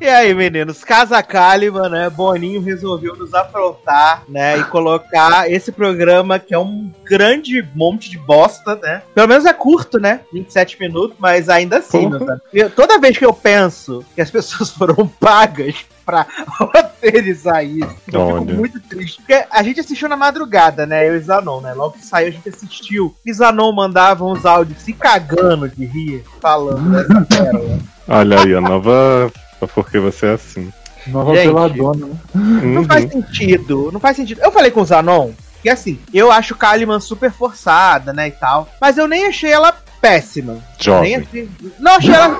E 0.00 0.06
aí, 0.06 0.32
meninos, 0.32 0.84
Casa 0.84 1.20
Caliban, 1.24 1.88
né? 1.88 2.08
Boninho 2.08 2.62
resolveu 2.62 3.16
nos 3.16 3.34
afrontar, 3.34 4.22
né? 4.28 4.58
E 4.58 4.64
colocar 4.64 5.50
esse 5.50 5.72
programa 5.72 6.38
que 6.38 6.54
é 6.54 6.58
um 6.58 6.88
grande 7.04 7.66
monte 7.74 8.08
de 8.08 8.16
bosta, 8.16 8.76
né? 8.76 9.02
Pelo 9.12 9.26
menos 9.26 9.44
é 9.44 9.52
curto, 9.52 9.98
né? 9.98 10.20
27 10.32 10.78
minutos, 10.78 11.16
mas 11.18 11.48
ainda 11.48 11.78
assim, 11.78 12.08
meus 12.08 12.22
amigos. 12.22 12.65
Eu- 12.66 12.70
toda 12.70 12.98
vez 12.98 13.16
que 13.16 13.24
eu 13.24 13.32
penso 13.32 14.04
que 14.14 14.20
as 14.20 14.30
pessoas 14.30 14.70
foram 14.76 15.06
pagas 15.06 15.74
pra 16.04 16.24
roteirizar 16.58 17.64
isso, 17.64 17.88
eu 18.12 18.20
Olha. 18.20 18.40
fico 18.40 18.52
muito 18.52 18.80
triste. 18.80 19.16
Porque 19.18 19.44
a 19.50 19.62
gente 19.62 19.80
assistiu 19.80 20.08
na 20.08 20.16
madrugada, 20.16 20.86
né? 20.86 21.08
Eu 21.08 21.16
e 21.16 21.20
Zanon, 21.20 21.60
né? 21.60 21.72
Logo 21.74 21.94
que 21.98 22.04
saiu, 22.06 22.28
a 22.28 22.30
gente 22.30 22.48
assistiu. 22.48 23.14
E 23.24 23.32
Zanon 23.32 23.72
mandava 23.72 24.24
uns 24.24 24.44
áudios 24.46 24.80
se 24.82 24.92
cagando 24.92 25.68
de 25.68 25.84
rir, 25.84 26.24
falando 26.40 26.90
dessa 26.90 27.20
pérola. 27.26 27.78
Olha 28.08 28.40
aí, 28.40 28.54
a 28.54 28.60
nova. 28.60 29.32
Porque 29.74 29.98
você 29.98 30.26
é 30.26 30.32
assim. 30.34 30.72
Nova 31.08 31.34
Gente. 31.34 31.46
peladona, 31.46 32.06
né? 32.06 32.14
Não 32.34 32.82
Uhum. 32.82 32.84
faz 32.84 33.10
sentido, 33.10 33.90
não 33.92 34.00
faz 34.00 34.16
sentido. 34.16 34.40
Eu 34.42 34.50
falei 34.52 34.70
com 34.70 34.80
o 34.80 34.84
Zanon, 34.84 35.30
que 35.62 35.68
assim, 35.68 35.98
eu 36.12 36.30
acho 36.30 36.54
Kalimann 36.56 37.00
super 37.00 37.30
forçada, 37.32 38.12
né, 38.12 38.28
e 38.28 38.32
tal. 38.32 38.68
Mas 38.80 38.98
eu 38.98 39.06
nem 39.08 39.26
achei 39.26 39.50
ela 39.50 39.72
péssima. 40.06 40.64
Jovem. 40.78 41.16
achei... 41.16 41.48
Não 41.78 41.92
achei 41.92 42.14
ela. 42.14 42.38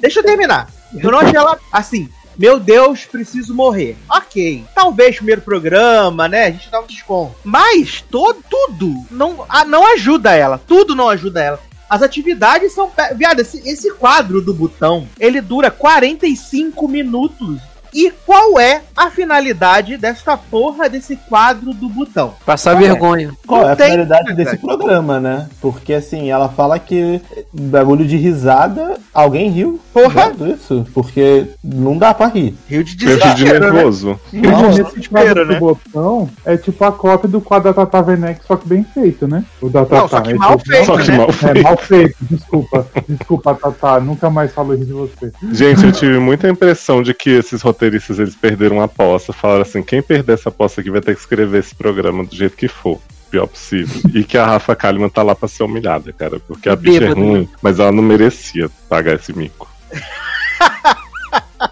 Deixa 0.00 0.20
eu 0.20 0.24
terminar. 0.24 0.68
Eu 0.94 1.10
não 1.10 1.18
achei 1.18 1.36
ela 1.36 1.58
assim. 1.72 2.08
Meu 2.36 2.60
Deus, 2.60 3.04
preciso 3.04 3.54
morrer. 3.54 3.96
Ok. 4.08 4.64
Talvez 4.74 5.16
primeiro 5.16 5.40
programa, 5.40 6.28
né? 6.28 6.44
A 6.46 6.50
gente 6.50 6.70
dá 6.70 6.80
um 6.80 6.86
desconto. 6.86 7.34
Mas 7.42 8.04
todo, 8.08 8.42
tudo 8.48 8.94
não, 9.10 9.44
a- 9.48 9.64
não 9.64 9.92
ajuda 9.94 10.34
ela. 10.34 10.58
Tudo 10.58 10.94
não 10.94 11.08
ajuda 11.08 11.42
ela. 11.42 11.60
As 11.90 12.02
atividades 12.02 12.72
são. 12.74 12.92
Viado, 13.16 13.40
esse, 13.40 13.66
esse 13.68 13.90
quadro 13.94 14.42
do 14.42 14.52
botão, 14.52 15.08
ele 15.18 15.40
dura 15.40 15.70
45 15.70 16.86
minutos. 16.86 17.60
E 17.94 18.10
qual 18.26 18.58
é 18.60 18.82
a 18.96 19.10
finalidade 19.10 19.96
desta 19.96 20.36
porra 20.36 20.88
desse 20.88 21.16
quadro 21.16 21.72
do 21.72 21.88
botão? 21.88 22.34
Passar 22.44 22.72
Qual 22.74 22.84
é? 22.84 22.88
vergonha. 22.88 23.30
Qual 23.46 23.68
é 23.68 23.72
a 23.72 23.76
finalidade 23.76 24.34
desse 24.34 24.56
programa, 24.58 25.18
né? 25.20 25.48
Porque 25.60 25.92
assim, 25.94 26.30
ela 26.30 26.48
fala 26.48 26.78
que 26.78 27.20
bagulho 27.52 28.06
de 28.06 28.16
risada, 28.16 28.96
alguém 29.12 29.50
riu 29.50 29.80
Porra! 29.92 30.32
isso? 30.54 30.86
Porque 30.92 31.46
não 31.62 31.96
dá 31.96 32.12
pra 32.12 32.26
rir. 32.26 32.54
Rio 32.68 32.84
de 32.84 32.92
Eu 33.06 33.12
fico 33.16 33.28
de 33.28 33.34
desespero, 33.34 33.66
né? 33.66 33.72
nervoso. 33.72 34.20
Não, 34.32 34.50
Não, 34.50 34.62
não, 34.62 34.70
esse 34.70 34.82
desespero, 34.82 35.08
quadro 35.10 35.46
né? 35.46 35.54
do 35.54 35.60
botão 35.60 36.30
é 36.44 36.56
tipo 36.56 36.84
a 36.84 36.92
cópia 36.92 37.28
do 37.28 37.40
quadro 37.40 37.72
da 37.72 37.86
Tata 37.86 38.10
Werneck, 38.10 38.40
só 38.46 38.56
que 38.56 38.68
bem 38.68 38.84
feito, 38.84 39.26
né? 39.26 39.44
O 39.60 39.68
da 39.68 39.84
Tata. 39.84 39.96
Não, 40.02 40.08
só 40.08 40.20
que 40.20 40.30
Esse 40.30 40.38
mal 40.38 40.54
é- 40.54 40.58
feito, 40.58 40.86
Só 40.86 40.96
que 40.98 41.10
né? 41.10 41.16
mal 41.16 41.28
É, 41.28 41.32
feito. 41.32 41.62
mal 41.62 41.76
feito, 41.76 42.16
desculpa. 42.22 42.86
Desculpa, 43.08 43.54
Tata, 43.54 44.00
nunca 44.00 44.28
mais 44.30 44.52
falo 44.52 44.74
isso 44.74 44.84
de 44.84 44.92
você. 44.92 45.32
Gente, 45.52 45.84
eu 45.84 45.92
tive 45.92 46.18
muita 46.18 46.48
impressão 46.48 47.02
de 47.02 47.14
que 47.14 47.30
esses 47.30 47.62
roteiristas 47.78 48.18
eles 48.18 48.34
perderam 48.34 48.80
a 48.80 48.84
aposta. 48.84 49.32
Falaram 49.32 49.62
assim: 49.62 49.82
quem 49.82 50.02
perder 50.02 50.34
essa 50.34 50.48
aposta 50.48 50.80
aqui 50.80 50.90
vai 50.90 51.00
ter 51.00 51.14
que 51.14 51.20
escrever 51.20 51.60
esse 51.60 51.74
programa 51.74 52.24
do 52.24 52.34
jeito 52.34 52.56
que 52.56 52.66
for. 52.66 52.98
Pior 53.30 53.46
possível. 53.46 54.10
E 54.14 54.24
que 54.24 54.36
a 54.38 54.46
Rafa 54.46 54.74
Kalimann 54.74 55.10
tá 55.10 55.22
lá 55.22 55.34
pra 55.34 55.48
ser 55.48 55.62
humilhada, 55.62 56.12
cara. 56.12 56.40
Porque 56.40 56.68
a 56.68 56.74
bicha 56.74 56.96
é 56.96 57.00
Bêbado. 57.00 57.20
ruim, 57.20 57.48
mas 57.62 57.78
ela 57.78 57.92
não 57.92 58.02
merecia 58.02 58.70
pagar 58.88 59.14
esse 59.14 59.32
mico. 59.36 59.68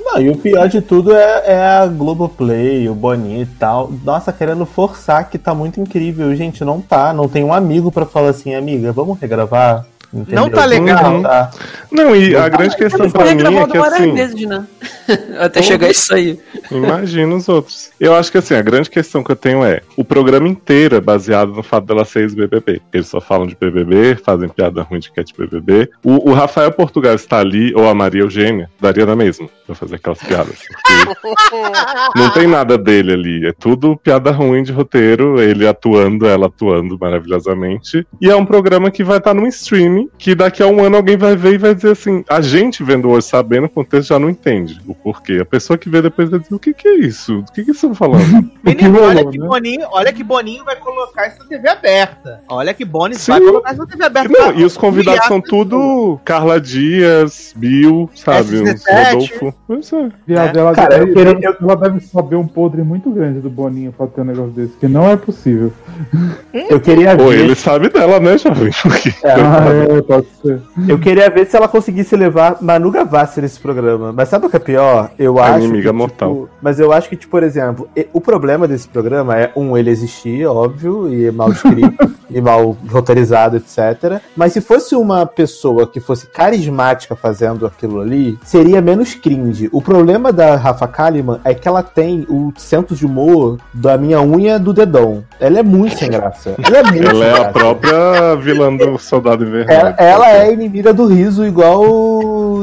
Não, 0.01 0.21
e 0.21 0.29
o 0.29 0.37
pior 0.37 0.69
de 0.69 0.83
tudo 0.83 1.15
é, 1.15 1.43
é 1.47 1.65
a 1.65 1.87
Globoplay, 1.87 2.89
o 2.89 2.95
Boninho 2.95 3.43
e 3.43 3.47
tal. 3.47 3.89
Nossa, 4.03 4.33
querendo 4.33 4.67
forçar 4.67 5.31
que 5.31 5.39
tá 5.39 5.55
muito 5.55 5.81
incrível. 5.81 6.35
Gente, 6.35 6.65
não 6.65 6.81
tá. 6.81 7.13
Não 7.13 7.29
tem 7.29 7.45
um 7.45 7.53
amigo 7.53 7.93
pra 7.93 8.05
falar 8.05 8.31
assim, 8.31 8.53
amiga, 8.53 8.91
vamos 8.91 9.17
regravar. 9.21 9.87
Entendeu? 10.21 10.43
Não 10.43 10.51
tá 10.51 10.65
legal. 10.65 11.13
Não 11.13 11.23
tá. 11.23 11.51
Não, 11.91 12.17
e 12.17 12.35
a 12.37 12.49
grande 12.49 12.77
questão 12.77 13.11
pra 13.11 13.35
mim 13.35 13.43
é 13.43 13.67
que 13.67 13.79
assim. 13.79 14.15
vezes, 14.15 14.47
né? 14.47 14.67
Até 15.39 15.63
chegar 15.63 15.91
isso 15.91 16.15
aí. 16.15 16.39
Imagina 16.71 17.35
os 17.35 17.49
outros. 17.49 17.91
Eu 18.01 18.15
acho 18.15 18.31
que 18.33 18.39
assim, 18.39 18.55
a 18.55 18.63
grande 18.63 18.89
questão 18.91 19.23
que 19.23 19.31
eu 19.31 19.37
tenho 19.37 19.65
é: 19.65 19.81
o 19.97 20.05
programa 20.05 20.49
inteiro 20.49 20.97
é 20.97 21.01
baseado 21.01 21.53
no 21.53 21.63
fato 21.63 21.87
dela 21.87 22.05
ser 22.05 22.21
ex-BBB. 22.21 22.81
Eles 22.93 23.09
só 23.09 23.21
falam 23.21 23.47
de 23.47 23.57
BBB, 23.57 24.17
fazem 24.17 24.49
piada 24.49 24.83
ruim 24.83 25.01
de 25.01 25.11
de 25.17 25.33
BBB. 25.33 25.91
O, 26.05 26.31
o 26.31 26.35
Rafael 26.35 26.71
Portugal 26.71 27.15
está 27.15 27.39
ali, 27.39 27.75
ou 27.75 27.89
a 27.89 27.95
Maria 27.95 28.23
Eugênia, 28.23 28.69
daria 28.81 29.07
na 29.07 29.17
mesma, 29.17 29.49
pra 29.67 29.75
fazer 29.75 29.97
aquelas 29.97 30.19
piadas. 30.21 30.59
Não 32.15 32.31
tem 32.31 32.47
nada 32.47 32.79
dele 32.79 33.13
ali, 33.13 33.47
é 33.47 33.53
tudo 33.53 33.97
piada 33.97 34.31
ruim 34.31 34.63
de 34.63 34.73
roteiro, 34.73 35.41
ele 35.41 35.67
atuando, 35.67 36.27
ela 36.27 36.47
atuando 36.47 36.97
maravilhosamente. 36.99 38.07
E 38.21 38.31
é 38.31 38.37
um 38.37 38.47
programa 38.47 38.91
que 38.91 39.03
vai 39.03 39.19
estar 39.19 39.35
no 39.35 39.47
streaming, 39.47 40.09
que 40.17 40.35
daqui 40.35 40.63
a 40.63 40.67
um 40.67 40.83
ano 40.83 40.97
alguém 40.97 41.17
vai 41.17 41.37
ver 41.37 41.55
e 41.55 41.59
vai 41.59 41.75
dizer 41.75 41.91
assim: 41.91 42.25
a 42.29 42.41
gente 42.41 42.85
vendo 42.85 43.09
hoje, 43.11 43.27
sabendo 43.27 43.67
o 43.67 43.71
contexto, 43.71 44.11
já 44.11 44.19
não 44.19 44.31
entende 44.31 44.81
o 44.87 44.95
porquê. 44.95 45.39
A 45.41 45.45
pessoa 45.45 45.77
que 45.77 45.89
vê 45.89 46.01
depois 46.01 46.31
vai 46.31 46.39
dizer: 46.39 46.55
o 46.55 46.59
que, 46.59 46.73
que 46.73 46.87
é 46.87 46.95
isso? 46.95 47.43
Do 47.43 47.53
que, 47.53 47.65
que 47.65 47.73
estão 47.73 47.95
falando? 47.95 48.51
Menino, 48.63 48.93
rolou, 48.93 49.09
olha 49.09 49.31
que 49.31 49.39
né? 49.39 49.47
Boninho, 49.47 49.87
olha 49.91 50.13
que 50.13 50.25
Boninho 50.25 50.65
vai 50.65 50.77
colocar 50.77 51.29
isso 51.29 51.39
na 51.41 51.45
TV 51.47 51.69
aberta. 51.69 52.41
Olha 52.49 52.73
que 52.73 52.85
Boninho 52.85 53.19
Sim. 53.19 53.33
vai 53.33 53.41
colocar 53.41 53.73
isso 53.73 53.81
na 53.81 53.87
TV 53.87 54.05
aberta. 54.05 54.29
Não, 54.29 54.55
e 54.55 54.65
os 54.65 54.77
convidados 54.77 55.27
são 55.27 55.41
tudo 55.41 56.21
Carla 56.25 56.61
Dias, 56.61 57.53
Bill, 57.57 58.09
sabe? 58.15 58.61
Uns 58.61 58.85
S17. 58.85 59.13
Rodolfo. 59.13 59.56
Pois 59.67 59.93
é. 59.93 60.09
Viado, 60.25 60.57
É. 60.57 60.61
ela, 60.61 60.73
Cara, 60.75 60.89
deve, 60.99 61.11
eu 61.11 61.15
queria- 61.15 61.49
eu- 61.51 61.57
ela 61.61 61.77
deve 61.77 62.01
saber 62.01 62.37
um 62.37 62.47
podre 62.47 62.83
muito 62.85 63.11
grande 63.11 63.41
do 63.41 63.51
Boninho 63.51 63.93
pra 63.93 64.07
ter 64.07 64.21
um 64.21 64.25
negócio 64.25 64.53
desse, 64.53 64.75
que 64.77 64.87
não 64.87 65.11
é 65.11 65.17
possível. 65.17 65.73
Eu 66.71 66.81
queria 66.81 67.17
Pô, 67.17 67.27
ver. 67.29 67.41
ele 67.41 67.55
sabe 67.55 67.89
dela, 67.89 68.19
né, 68.21 68.39
jovem? 68.39 68.71
Porque- 68.83 69.13
Ah, 69.25 69.65
é, 69.97 70.03
pode 70.03 70.27
ser. 70.43 70.61
Eu 70.89 70.99
queria 70.99 71.29
ver 71.31 71.47
se 71.47 71.57
ela 71.57 71.69
conseguisse 71.69 72.15
levar 72.17 72.59
Manu 72.63 72.91
Gavassi 72.91 73.41
nesse 73.43 73.59
programa. 73.61 74.13
Mas 74.13 74.29
sabe 74.29 74.47
o 74.47 74.51
que 74.51 74.57
é 74.57 74.61
pior? 74.61 75.11
Eu 75.19 75.39
A 75.39 75.49
acho. 75.51 75.65
inimiga 75.65 75.91
que, 75.91 75.97
mortal. 75.97 76.33
Tipo, 76.35 76.49
mas 76.63 76.79
eu 76.81 76.93
acho 76.93 77.09
que, 77.09 77.17
tipo, 77.17 77.31
por 77.33 77.43
exemplo, 77.43 77.89
o 78.13 78.21
problema 78.21 78.67
desse 78.69 78.89
programa 78.89 79.37
é, 79.39 79.51
um, 79.57 79.77
ele 79.77 79.91
existir, 79.91 80.47
óbvio, 80.47 81.13
e 81.13 81.27
é 81.27 81.31
mal 81.33 81.51
escrito, 81.53 82.09
e 82.31 82.41
mal 82.41 82.77
roteirizado, 82.89 83.57
etc. 83.57 84.21
Mas 84.37 84.53
se 84.53 84.61
fosse 84.61 84.95
uma 84.95 85.27
pessoa 85.27 85.87
que 85.87 86.01
fosse 86.01 86.27
carismática 86.29 87.15
fazendo 87.17 87.67
aquilo 87.67 88.01
ali, 88.01 88.39
seria 88.45 88.81
menos 88.81 89.15
cringe. 89.15 89.46
O 89.73 89.81
problema 89.81 90.33
da 90.33 90.57
Rafa 90.57 90.87
Kalimann 90.89 91.41
é 91.45 91.55
que 91.55 91.67
ela 91.69 91.83
tem 91.83 92.27
o 92.29 92.53
centro 92.57 92.95
de 92.95 93.05
humor 93.07 93.59
da 93.73 93.97
minha 93.97 94.21
unha 94.21 94.59
do 94.59 94.73
dedão. 94.73 95.25
Ela 95.41 95.61
é 95.61 95.63
muito 95.63 95.99
sem 95.99 96.11
graça. 96.11 96.55
Ela 96.63 96.79
é 96.79 96.83
muito 96.83 97.09
Ela 97.09 97.25
é 97.25 97.31
a 97.31 97.35
graça. 97.39 97.51
própria 97.53 98.35
vilã 98.37 98.75
do 98.77 98.99
Soldado 98.99 99.45
Invernal. 99.45 99.77
Ela, 99.77 99.95
ela 99.99 100.33
é 100.33 100.53
inimiga 100.53 100.93
do 100.93 101.07
riso, 101.07 101.45
igual 101.47 101.83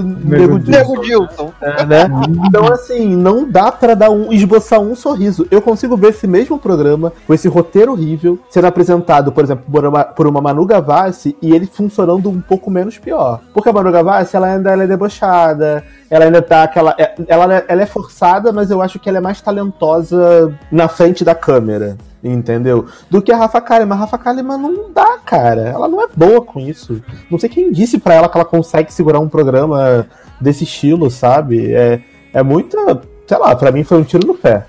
Nego 0.01 0.57
Nego 0.57 1.01
Dilson. 1.01 1.51
né? 1.87 2.09
Então, 2.47 2.65
assim, 2.71 3.15
não 3.15 3.49
dá 3.49 3.71
pra 3.71 3.93
dar 3.93 4.09
um, 4.09 4.31
esboçar 4.31 4.79
um 4.79 4.95
sorriso. 4.95 5.45
Eu 5.51 5.61
consigo 5.61 5.95
ver 5.97 6.09
esse 6.09 6.25
mesmo 6.27 6.57
programa, 6.57 7.11
com 7.27 7.33
esse 7.33 7.47
roteiro 7.47 7.91
horrível, 7.91 8.39
sendo 8.49 8.67
apresentado, 8.67 9.31
por 9.31 9.43
exemplo, 9.43 9.65
por 9.71 9.85
uma, 9.85 10.03
por 10.03 10.27
uma 10.27 10.41
Manu 10.41 10.65
Gavassi, 10.65 11.35
e 11.41 11.53
ele 11.53 11.65
funcionando 11.65 12.29
um 12.29 12.41
pouco 12.41 12.71
menos 12.71 12.97
pior. 12.97 13.41
Porque 13.53 13.69
a 13.69 13.73
Manu 13.73 13.91
Gavassi, 13.91 14.35
ela 14.35 14.47
ainda 14.47 14.71
ela 14.71 14.83
é 14.83 14.87
debochada, 14.87 15.83
ela 16.09 16.25
ainda 16.25 16.41
tá 16.41 16.63
aquela. 16.63 16.95
é- 16.97 17.13
Ela, 17.27 17.63
ela 17.67 17.81
é 17.81 17.85
forçada, 17.85 18.51
mas 18.51 18.71
eu 18.71 18.81
acho 18.81 18.99
que 18.99 19.07
ela 19.09 19.17
é 19.17 19.21
mais 19.21 19.39
talentosa 19.41 20.53
na 20.71 20.87
frente 20.87 21.23
da 21.23 21.35
câmera. 21.35 21.97
Entendeu? 22.23 22.85
Do 23.09 23.21
que 23.21 23.31
a 23.31 23.37
Rafa 23.37 23.59
Kalimann. 23.59 23.97
A 23.97 23.99
Rafa 24.01 24.17
Kalimann 24.17 24.57
não 24.57 24.91
dá, 24.93 25.17
cara. 25.25 25.61
Ela 25.61 25.87
não 25.87 26.01
é 26.01 26.07
boa 26.15 26.41
com 26.41 26.59
isso. 26.59 27.01
Não 27.29 27.37
sei 27.37 27.49
quem 27.49 27.71
disse 27.71 27.97
pra 27.97 28.13
ela 28.13 28.29
que 28.29 28.37
ela 28.37 28.45
consegue 28.45 28.93
segurar 28.93 29.19
um 29.19 29.27
programa 29.27 30.07
desse 30.39 30.63
estilo, 30.63 31.11
sabe? 31.11 31.73
É, 31.73 32.01
é 32.33 32.41
muita. 32.41 33.01
Sei 33.27 33.37
lá, 33.37 33.55
pra 33.55 33.71
mim 33.71 33.83
foi 33.83 33.97
um 33.97 34.03
tiro 34.03 34.25
no 34.25 34.35
pé. 34.35 34.65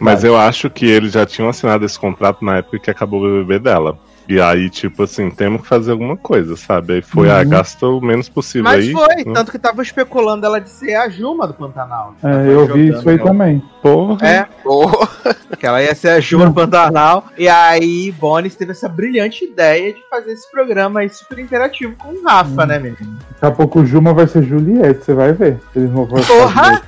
Mas 0.00 0.24
eu 0.24 0.36
acho 0.36 0.70
que 0.70 0.86
eles 0.86 1.12
já 1.12 1.26
tinham 1.26 1.48
assinado 1.48 1.84
esse 1.84 1.98
contrato 1.98 2.44
na 2.44 2.58
época 2.58 2.78
que 2.78 2.90
acabou 2.90 3.20
o 3.20 3.44
BBB 3.44 3.58
dela. 3.58 3.98
E 4.28 4.40
aí, 4.40 4.68
tipo 4.68 5.04
assim, 5.04 5.30
temos 5.30 5.62
que 5.62 5.68
fazer 5.68 5.92
alguma 5.92 6.16
coisa, 6.16 6.56
sabe? 6.56 6.94
Aí 6.94 7.02
foi, 7.02 7.30
ah, 7.30 7.44
gasta 7.44 7.86
o 7.86 8.00
menos 8.00 8.28
possível 8.28 8.64
Mas 8.64 8.84
aí. 8.84 8.92
foi, 8.92 9.24
né? 9.24 9.32
tanto 9.32 9.52
que 9.52 9.58
tava 9.58 9.82
especulando 9.82 10.44
ela 10.44 10.60
de 10.60 10.68
ser 10.68 10.94
a 10.94 11.08
Juma 11.08 11.46
do 11.46 11.54
Pantanal. 11.54 12.14
É, 12.22 12.52
eu 12.52 12.66
vi 12.66 12.88
isso 12.88 13.08
aí 13.08 13.16
ela. 13.16 13.24
também. 13.24 13.62
Porra. 13.80 14.26
É, 14.26 14.46
que 15.56 15.66
ela 15.66 15.82
ia 15.82 15.94
ser 15.94 16.08
a 16.08 16.20
Juma 16.20 16.46
do 16.46 16.54
Pantanal. 16.54 17.26
E 17.38 17.48
aí, 17.48 18.10
Bonis 18.12 18.56
teve 18.56 18.72
essa 18.72 18.88
brilhante 18.88 19.44
ideia 19.44 19.92
de 19.92 20.00
fazer 20.10 20.32
esse 20.32 20.50
programa 20.50 21.00
aí 21.00 21.08
super 21.08 21.38
interativo 21.38 21.94
com 21.96 22.08
o 22.08 22.22
Rafa, 22.24 22.66
né, 22.66 22.78
menino? 22.78 23.18
Daqui 23.30 23.46
a 23.46 23.50
pouco 23.50 23.80
o 23.80 23.86
Juma 23.86 24.12
vai 24.12 24.26
ser 24.26 24.42
Juliette, 24.42 25.04
você 25.04 25.14
vai 25.14 25.32
ver. 25.32 25.60
Eles 25.74 25.90
vão 25.90 26.06
fazer 26.08 26.26
Porra! 26.26 26.82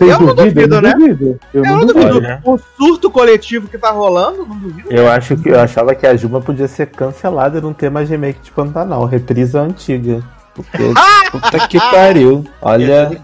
Né? 0.00 0.06
Vocês 0.06 0.10
Eu 0.10 0.20
não 0.20 0.34
duvido, 0.34 0.74
eu 0.74 0.82
né? 0.82 0.90
não 0.94 0.98
duvido. 1.08 1.40
Eu, 1.52 1.64
Eu 1.64 1.70
não 1.70 1.78
não 1.78 1.86
duvido. 1.86 2.12
duvido. 2.20 2.38
O 2.44 2.58
surto 2.76 3.10
coletivo 3.10 3.68
que 3.68 3.78
tá 3.78 3.90
rolando, 3.90 4.38
não 4.46 4.56
duvido. 4.58 4.90
Eu 4.90 5.08
acho 5.08 5.36
que 5.36 5.48
eu 5.48 5.60
achava 5.60 5.94
que 5.94 6.06
a 6.06 6.16
Juma 6.16 6.40
podia 6.40 6.66
ser 6.66 6.86
cancelada 6.86 7.58
e 7.58 7.60
não 7.62 7.72
ter 7.72 7.90
mais 7.90 8.08
remake 8.10 8.40
de 8.42 8.50
Pantanal, 8.50 9.04
reprisa 9.04 9.60
antiga. 9.60 10.20
Porque, 10.54 10.78
puta 11.30 11.68
que 11.68 11.78
pariu. 11.78 12.44
Olha, 12.60 13.20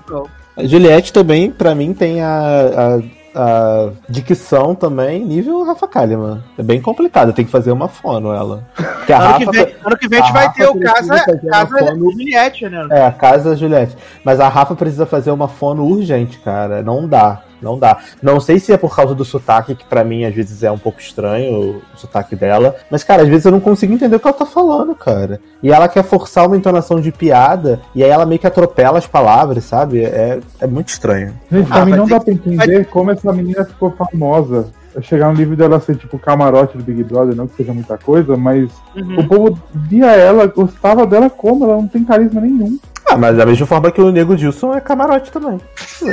a 0.56 0.64
Juliette 0.64 1.12
também, 1.12 1.50
pra 1.50 1.74
mim, 1.74 1.92
tem 1.92 2.22
a, 2.22 2.28
a, 2.28 3.00
a 3.34 3.90
dicção 4.08 4.74
também, 4.74 5.24
nível 5.24 5.64
Rafa 5.64 5.86
Kalimann. 5.86 6.42
É 6.58 6.62
bem 6.62 6.80
complicado, 6.80 7.32
tem 7.32 7.44
que 7.44 7.50
fazer 7.50 7.70
uma 7.72 7.88
fono 7.88 8.32
ela. 8.32 8.64
Porque 8.74 9.12
a 9.12 9.18
Ano 9.20 9.38
que, 9.38 9.44
Rafa. 9.44 9.52
vem, 9.64 9.74
ano 9.84 9.96
que 9.98 10.08
vem 10.08 10.20
a 10.20 10.22
gente 10.22 10.32
vai 10.32 10.52
ter 10.52 10.66
o 10.68 10.80
casa, 10.80 11.38
casa 11.50 11.78
fono- 11.78 12.10
Juliette, 12.12 12.68
né? 12.68 12.86
É, 12.90 13.06
a 13.06 13.12
casa 13.12 13.56
Juliette. 13.56 13.96
Mas 14.24 14.40
a 14.40 14.48
Rafa 14.48 14.74
precisa 14.74 15.06
fazer 15.06 15.30
uma 15.30 15.48
fono 15.48 15.84
urgente, 15.84 16.38
cara. 16.38 16.82
Não 16.82 17.06
dá. 17.08 17.42
Não 17.62 17.78
dá. 17.78 17.98
Não 18.22 18.40
sei 18.40 18.58
se 18.58 18.72
é 18.72 18.76
por 18.76 18.94
causa 18.94 19.14
do 19.14 19.24
sotaque, 19.24 19.74
que 19.74 19.84
pra 19.84 20.02
mim 20.04 20.24
às 20.24 20.34
vezes 20.34 20.62
é 20.62 20.70
um 20.70 20.78
pouco 20.78 21.00
estranho 21.00 21.82
o 21.94 21.96
sotaque 21.98 22.34
dela. 22.36 22.74
Mas, 22.90 23.04
cara, 23.04 23.22
às 23.22 23.28
vezes 23.28 23.44
eu 23.44 23.52
não 23.52 23.60
consigo 23.60 23.92
entender 23.92 24.16
o 24.16 24.20
que 24.20 24.26
ela 24.28 24.36
tá 24.36 24.46
falando, 24.46 24.94
cara. 24.94 25.40
E 25.62 25.70
ela 25.70 25.88
quer 25.88 26.02
forçar 26.04 26.46
uma 26.46 26.56
entonação 26.56 27.00
de 27.00 27.12
piada, 27.12 27.80
e 27.94 28.02
aí 28.02 28.10
ela 28.10 28.24
meio 28.26 28.38
que 28.40 28.46
atropela 28.46 28.98
as 28.98 29.06
palavras, 29.06 29.64
sabe? 29.64 30.02
É, 30.04 30.40
é 30.60 30.66
muito 30.66 30.88
estranho. 30.88 31.34
Gente, 31.50 31.66
pra 31.68 31.82
Ah, 31.82 31.84
mim 31.84 31.92
não 31.92 32.06
dá 32.06 32.18
pra 32.20 32.32
entender 32.32 32.86
como 32.86 33.10
essa 33.10 33.32
menina 33.32 33.64
ficou 33.64 33.90
famosa. 33.92 34.68
Chegar 35.02 35.28
no 35.28 35.34
livro 35.34 35.54
dela 35.54 35.78
ser 35.78 35.94
tipo 35.96 36.18
camarote 36.18 36.76
do 36.76 36.82
Big 36.82 37.04
Brother, 37.04 37.36
não 37.36 37.46
que 37.46 37.54
seja 37.56 37.72
muita 37.72 37.96
coisa, 37.96 38.36
mas 38.36 38.70
Uhum. 38.96 39.20
o 39.20 39.28
povo 39.28 39.58
via 39.72 40.06
ela, 40.10 40.46
gostava 40.48 41.06
dela 41.06 41.30
como? 41.30 41.64
Ela 41.64 41.76
não 41.76 41.86
tem 41.86 42.02
carisma 42.04 42.40
nenhum. 42.40 42.76
Ah, 43.08 43.16
mas 43.16 43.36
da 43.36 43.46
mesma 43.46 43.66
forma 43.66 43.90
que 43.92 44.00
o 44.00 44.10
Nego 44.10 44.36
Dilson 44.36 44.74
é 44.74 44.80
camarote 44.80 45.30
também. 45.30 45.60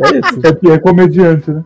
É 0.00 0.18
isso. 0.18 0.46
É, 0.46 0.52
que 0.54 0.70
é 0.70 0.78
comediante, 0.78 1.50
né? 1.50 1.64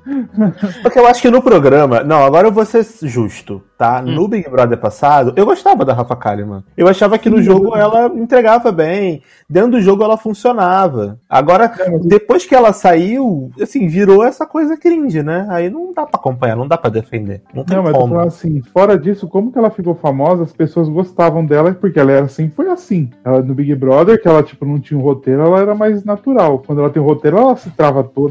Porque 0.82 0.98
eu 0.98 1.06
acho 1.06 1.20
que 1.20 1.30
no 1.30 1.42
programa. 1.42 2.02
Não, 2.02 2.24
agora 2.24 2.48
eu 2.48 2.52
vou 2.52 2.64
ser 2.64 2.86
justo, 3.02 3.62
tá? 3.76 3.82
tá? 3.82 4.02
No 4.02 4.28
Big 4.28 4.48
Brother 4.48 4.78
passado, 4.78 5.32
eu 5.34 5.44
gostava 5.44 5.84
da 5.84 5.92
Rafa 5.92 6.14
Kalimann. 6.14 6.62
Eu 6.76 6.86
achava 6.86 7.18
que 7.18 7.28
no 7.28 7.42
jogo 7.42 7.76
ela 7.76 8.06
entregava 8.14 8.70
bem. 8.70 9.22
Dentro 9.50 9.72
do 9.72 9.80
jogo 9.80 10.04
ela 10.04 10.16
funcionava. 10.16 11.18
Agora, 11.28 11.72
depois 12.04 12.46
que 12.46 12.54
ela 12.54 12.72
saiu, 12.72 13.50
assim, 13.60 13.88
virou 13.88 14.24
essa 14.24 14.46
coisa 14.46 14.76
cringe, 14.76 15.22
né? 15.22 15.46
Aí 15.50 15.68
não 15.68 15.92
dá 15.92 16.06
pra 16.06 16.20
acompanhar, 16.20 16.56
não 16.56 16.68
dá 16.68 16.78
pra 16.78 16.90
defender. 16.90 17.42
Não 17.52 17.64
tem 17.64 17.76
Não, 17.76 17.82
mas 17.82 17.92
como. 17.92 18.18
assim, 18.20 18.62
fora 18.72 18.96
disso, 18.96 19.26
como 19.26 19.50
que 19.50 19.58
ela 19.58 19.70
ficou 19.70 19.94
famosa, 19.96 20.44
as 20.44 20.52
pessoas 20.52 20.88
gostavam 20.88 21.44
dela 21.44 21.72
porque 21.74 21.98
ela 21.98 22.12
era 22.12 22.26
assim, 22.26 22.48
foi 22.50 22.70
assim. 22.70 23.10
Ela 23.24 23.42
no 23.42 23.54
Big 23.54 23.74
Brother, 23.74 24.20
que 24.20 24.28
ela, 24.28 24.42
tipo, 24.42 24.64
não 24.64 24.78
tinha 24.78 24.98
um 24.98 25.02
roteiro, 25.02 25.42
ela 25.42 25.60
era 25.60 25.74
mais 25.74 26.04
natural. 26.04 26.62
Quando 26.64 26.80
ela 26.80 26.90
tem 26.90 27.02
um 27.02 27.06
roteiro, 27.06 27.36
ela 27.36 27.56
se 27.56 27.70
trava 27.70 28.04
toda. 28.04 28.21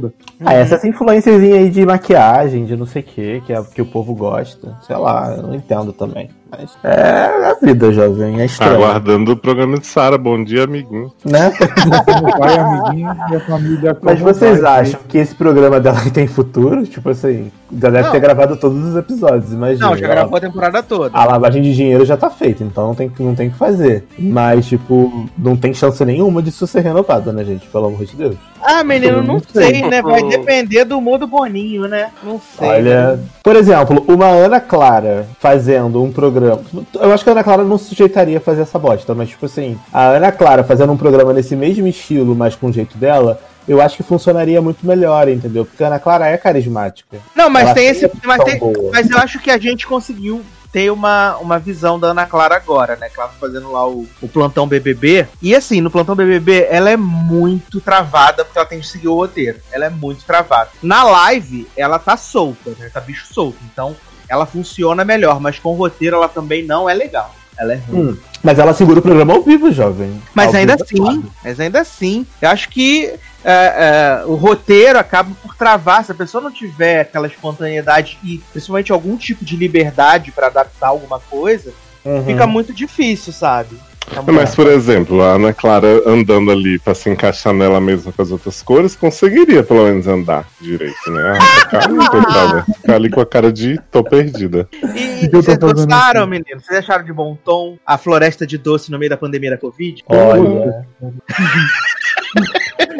Ah, 0.43 0.53
essas 0.53 0.83
influências 0.83 1.41
aí 1.41 1.69
de 1.69 1.85
maquiagem, 1.85 2.65
de 2.65 2.75
não 2.75 2.85
sei 2.85 3.01
o 3.01 3.05
que, 3.05 3.41
que, 3.41 3.53
é, 3.53 3.63
que 3.63 3.81
o 3.81 3.85
povo 3.85 4.13
gosta. 4.13 4.77
Sei 4.81 4.95
lá, 4.95 5.35
eu 5.35 5.43
não 5.43 5.55
entendo 5.55 5.93
também. 5.93 6.29
Mas 6.51 6.77
é 6.83 7.49
a 7.49 7.55
vida, 7.61 7.93
jovem, 7.93 8.41
é 8.41 8.45
estranho. 8.45 8.75
Aguardando 8.75 9.31
o 9.31 9.37
programa 9.37 9.77
de 9.79 9.87
Sara. 9.87 10.17
Bom 10.17 10.43
dia, 10.43 10.65
amiguinho. 10.65 11.09
Né? 11.23 11.49
O 11.49 12.37
pai, 12.39 12.57
a 12.57 12.65
amiguinha 12.65 13.17
e 13.31 13.35
a 13.35 13.39
família. 13.39 13.97
Mas 14.01 14.19
vocês 14.19 14.59
vai, 14.59 14.81
acham 14.81 14.99
que 15.07 15.17
esse 15.17 15.33
programa 15.33 15.79
dela 15.79 16.01
tem 16.13 16.27
futuro? 16.27 16.85
Tipo 16.85 17.09
assim, 17.11 17.49
já 17.71 17.89
deve 17.89 18.03
Não. 18.03 18.11
ter 18.11 18.19
gravado 18.19 18.57
todos 18.57 18.83
os 18.85 18.95
episódios, 18.97 19.53
imagina. 19.53 19.87
Não, 19.87 19.95
já 19.95 20.07
gravou 20.07 20.37
a 20.37 20.41
temporada 20.41 20.83
toda. 20.83 21.17
A 21.17 21.23
lavagem 21.23 21.61
de 21.61 21.73
dinheiro 21.73 22.03
já 22.03 22.17
tá 22.17 22.29
feita, 22.29 22.63
então 22.65 22.87
não 22.87 22.95
tem, 22.95 23.09
não 23.19 23.33
tem 23.33 23.47
o 23.47 23.51
que 23.51 23.57
fazer. 23.57 24.03
Mas, 24.19 24.65
tipo, 24.65 25.29
não 25.37 25.55
tem 25.55 25.73
chance 25.73 26.03
nenhuma 26.03 26.41
disso 26.41 26.67
ser 26.67 26.81
renovado, 26.81 27.31
né, 27.31 27.45
gente? 27.45 27.65
Pelo 27.67 27.87
amor 27.87 28.03
de 28.03 28.15
Deus. 28.17 28.35
Ah, 28.61 28.83
menino, 28.83 29.23
não 29.23 29.35
Não 29.35 29.39
sei, 29.39 29.75
sei. 29.75 29.81
né? 29.89 30.01
Vai 30.01 30.21
depender 30.23 30.83
do 30.83 30.97
humor 30.97 31.17
do 31.17 31.25
Boninho, 31.27 31.87
né? 31.87 32.09
Não 32.23 32.39
sei. 32.57 32.67
Olha, 32.67 33.19
por 33.41 33.55
exemplo, 33.55 34.03
uma 34.07 34.27
Ana 34.27 34.59
Clara 34.59 35.25
fazendo 35.39 36.03
um 36.03 36.11
programa. 36.11 36.40
Eu 36.45 37.11
acho 37.13 37.23
que 37.23 37.29
a 37.29 37.33
Ana 37.33 37.43
Clara 37.43 37.63
não 37.63 37.77
se 37.77 37.85
sujeitaria 37.85 38.37
a 38.37 38.41
fazer 38.41 38.61
essa 38.61 38.77
bosta, 38.79 39.13
mas, 39.15 39.29
tipo 39.29 39.45
assim, 39.45 39.79
a 39.91 40.07
Ana 40.07 40.31
Clara 40.31 40.63
fazendo 40.63 40.91
um 40.93 40.97
programa 40.97 41.33
nesse 41.33 41.55
mesmo 41.55 41.87
estilo, 41.87 42.35
mas 42.35 42.55
com 42.55 42.67
o 42.67 42.73
jeito 42.73 42.97
dela. 42.97 43.39
Eu 43.67 43.79
acho 43.79 43.97
que 43.97 44.03
funcionaria 44.03 44.59
muito 44.61 44.85
melhor, 44.85 45.29
entendeu? 45.29 45.63
Porque 45.65 45.83
a 45.83 45.87
Ana 45.87 45.99
Clara 45.99 46.27
é 46.27 46.35
carismática. 46.37 47.17
Não, 47.35 47.47
mas 47.49 47.65
Ela 47.65 47.73
tem 47.75 47.87
esse. 47.87 48.11
Mas, 48.25 48.43
tem- 48.43 48.59
mas 48.91 49.09
eu 49.09 49.17
acho 49.19 49.39
que 49.39 49.51
a 49.51 49.57
gente 49.59 49.85
conseguiu 49.85 50.41
ter 50.71 50.89
uma, 50.91 51.37
uma 51.37 51.59
visão 51.59 51.99
da 51.99 52.07
Ana 52.07 52.25
Clara 52.25 52.55
agora, 52.55 52.95
né? 52.95 53.07
Que 53.09 53.19
ela 53.19 53.29
tá 53.29 53.35
fazendo 53.39 53.71
lá 53.71 53.87
o, 53.87 54.07
o 54.21 54.27
plantão 54.27 54.67
BBB. 54.67 55.27
E 55.41 55.53
assim, 55.53 55.79
no 55.81 55.91
plantão 55.91 56.15
BBB, 56.15 56.65
ela 56.71 56.89
é 56.89 56.97
muito 56.97 57.79
travada 57.81 58.43
porque 58.45 58.57
ela 58.57 58.67
tem 58.67 58.79
que 58.79 58.87
seguir 58.87 59.09
o 59.09 59.15
roteiro. 59.15 59.59
Ela 59.71 59.85
é 59.85 59.89
muito 59.89 60.23
travada. 60.25 60.69
Na 60.81 61.03
live, 61.03 61.67
ela 61.77 61.99
tá 61.99 62.15
solta, 62.17 62.71
né? 62.79 62.89
Tá 62.91 62.99
bicho 63.01 63.31
solto. 63.31 63.57
Então, 63.71 63.95
ela 64.31 64.45
funciona 64.45 65.03
melhor, 65.03 65.41
mas 65.41 65.59
com 65.59 65.73
o 65.73 65.75
roteiro 65.75 66.15
ela 66.15 66.29
também 66.29 66.63
não 66.63 66.89
é 66.89 66.93
legal. 66.93 67.35
Ela 67.59 67.73
é 67.73 67.75
ruim. 67.75 68.07
Hum, 68.11 68.17
mas 68.41 68.57
ela 68.57 68.73
segura 68.73 68.99
o 68.99 69.01
programa 69.01 69.33
ao 69.33 69.43
vivo, 69.43 69.71
jovem. 69.73 70.19
Mas 70.33 70.47
Ao 70.47 70.55
ainda 70.55 70.73
é 70.73 70.75
assim, 70.81 71.23
mas 71.43 71.59
ainda 71.59 71.81
assim, 71.81 72.25
eu 72.41 72.49
acho 72.49 72.69
que 72.69 73.13
é, 73.43 74.21
é, 74.23 74.25
o 74.25 74.35
roteiro 74.35 74.97
acaba 74.97 75.29
por 75.43 75.53
travar. 75.55 76.05
Se 76.05 76.13
a 76.13 76.15
pessoa 76.15 76.41
não 76.41 76.49
tiver 76.49 77.01
aquela 77.01 77.27
espontaneidade 77.27 78.17
e 78.23 78.37
principalmente 78.53 78.91
algum 78.91 79.17
tipo 79.17 79.43
de 79.43 79.57
liberdade 79.57 80.31
pra 80.31 80.47
adaptar 80.47 80.87
alguma 80.87 81.19
coisa, 81.19 81.73
Uhum. 82.03 82.25
fica 82.25 82.47
muito 82.47 82.73
difícil, 82.73 83.31
sabe? 83.31 83.77
Tá 84.13 84.21
Mas, 84.31 84.53
por 84.53 84.67
exemplo, 84.67 85.21
a 85.21 85.35
Ana 85.35 85.53
Clara 85.53 85.87
andando 86.05 86.51
ali 86.51 86.77
pra 86.77 86.93
se 86.93 87.09
encaixar 87.09 87.53
nela 87.53 87.79
mesma 87.79 88.11
com 88.11 88.21
as 88.21 88.31
outras 88.31 88.61
cores, 88.61 88.95
conseguiria 88.95 89.63
pelo 89.63 89.85
menos 89.85 90.07
andar 90.07 90.45
direito, 90.59 91.09
né? 91.09 91.29
A 91.29 91.33
Rafa 91.33 91.65
Kalimann, 91.67 92.09
coitada, 92.09 92.65
ficar 92.65 92.95
ali 92.95 93.09
com 93.09 93.21
a 93.21 93.25
cara 93.25 93.51
de 93.51 93.79
tô 93.89 94.03
perdida. 94.03 94.67
E, 94.73 95.27
que 95.27 95.35
vocês 95.35 95.57
gostaram, 95.57 96.21
aqui? 96.23 96.29
meninos? 96.29 96.65
Vocês 96.65 96.79
acharam 96.79 97.05
de 97.05 97.13
bom 97.13 97.37
tom 97.43 97.77
a 97.85 97.97
floresta 97.97 98.45
de 98.45 98.57
doce 98.57 98.91
no 98.91 98.99
meio 98.99 99.09
da 99.09 99.17
pandemia 99.17 99.51
da 99.51 99.57
Covid? 99.57 100.03
Olha. 100.07 100.85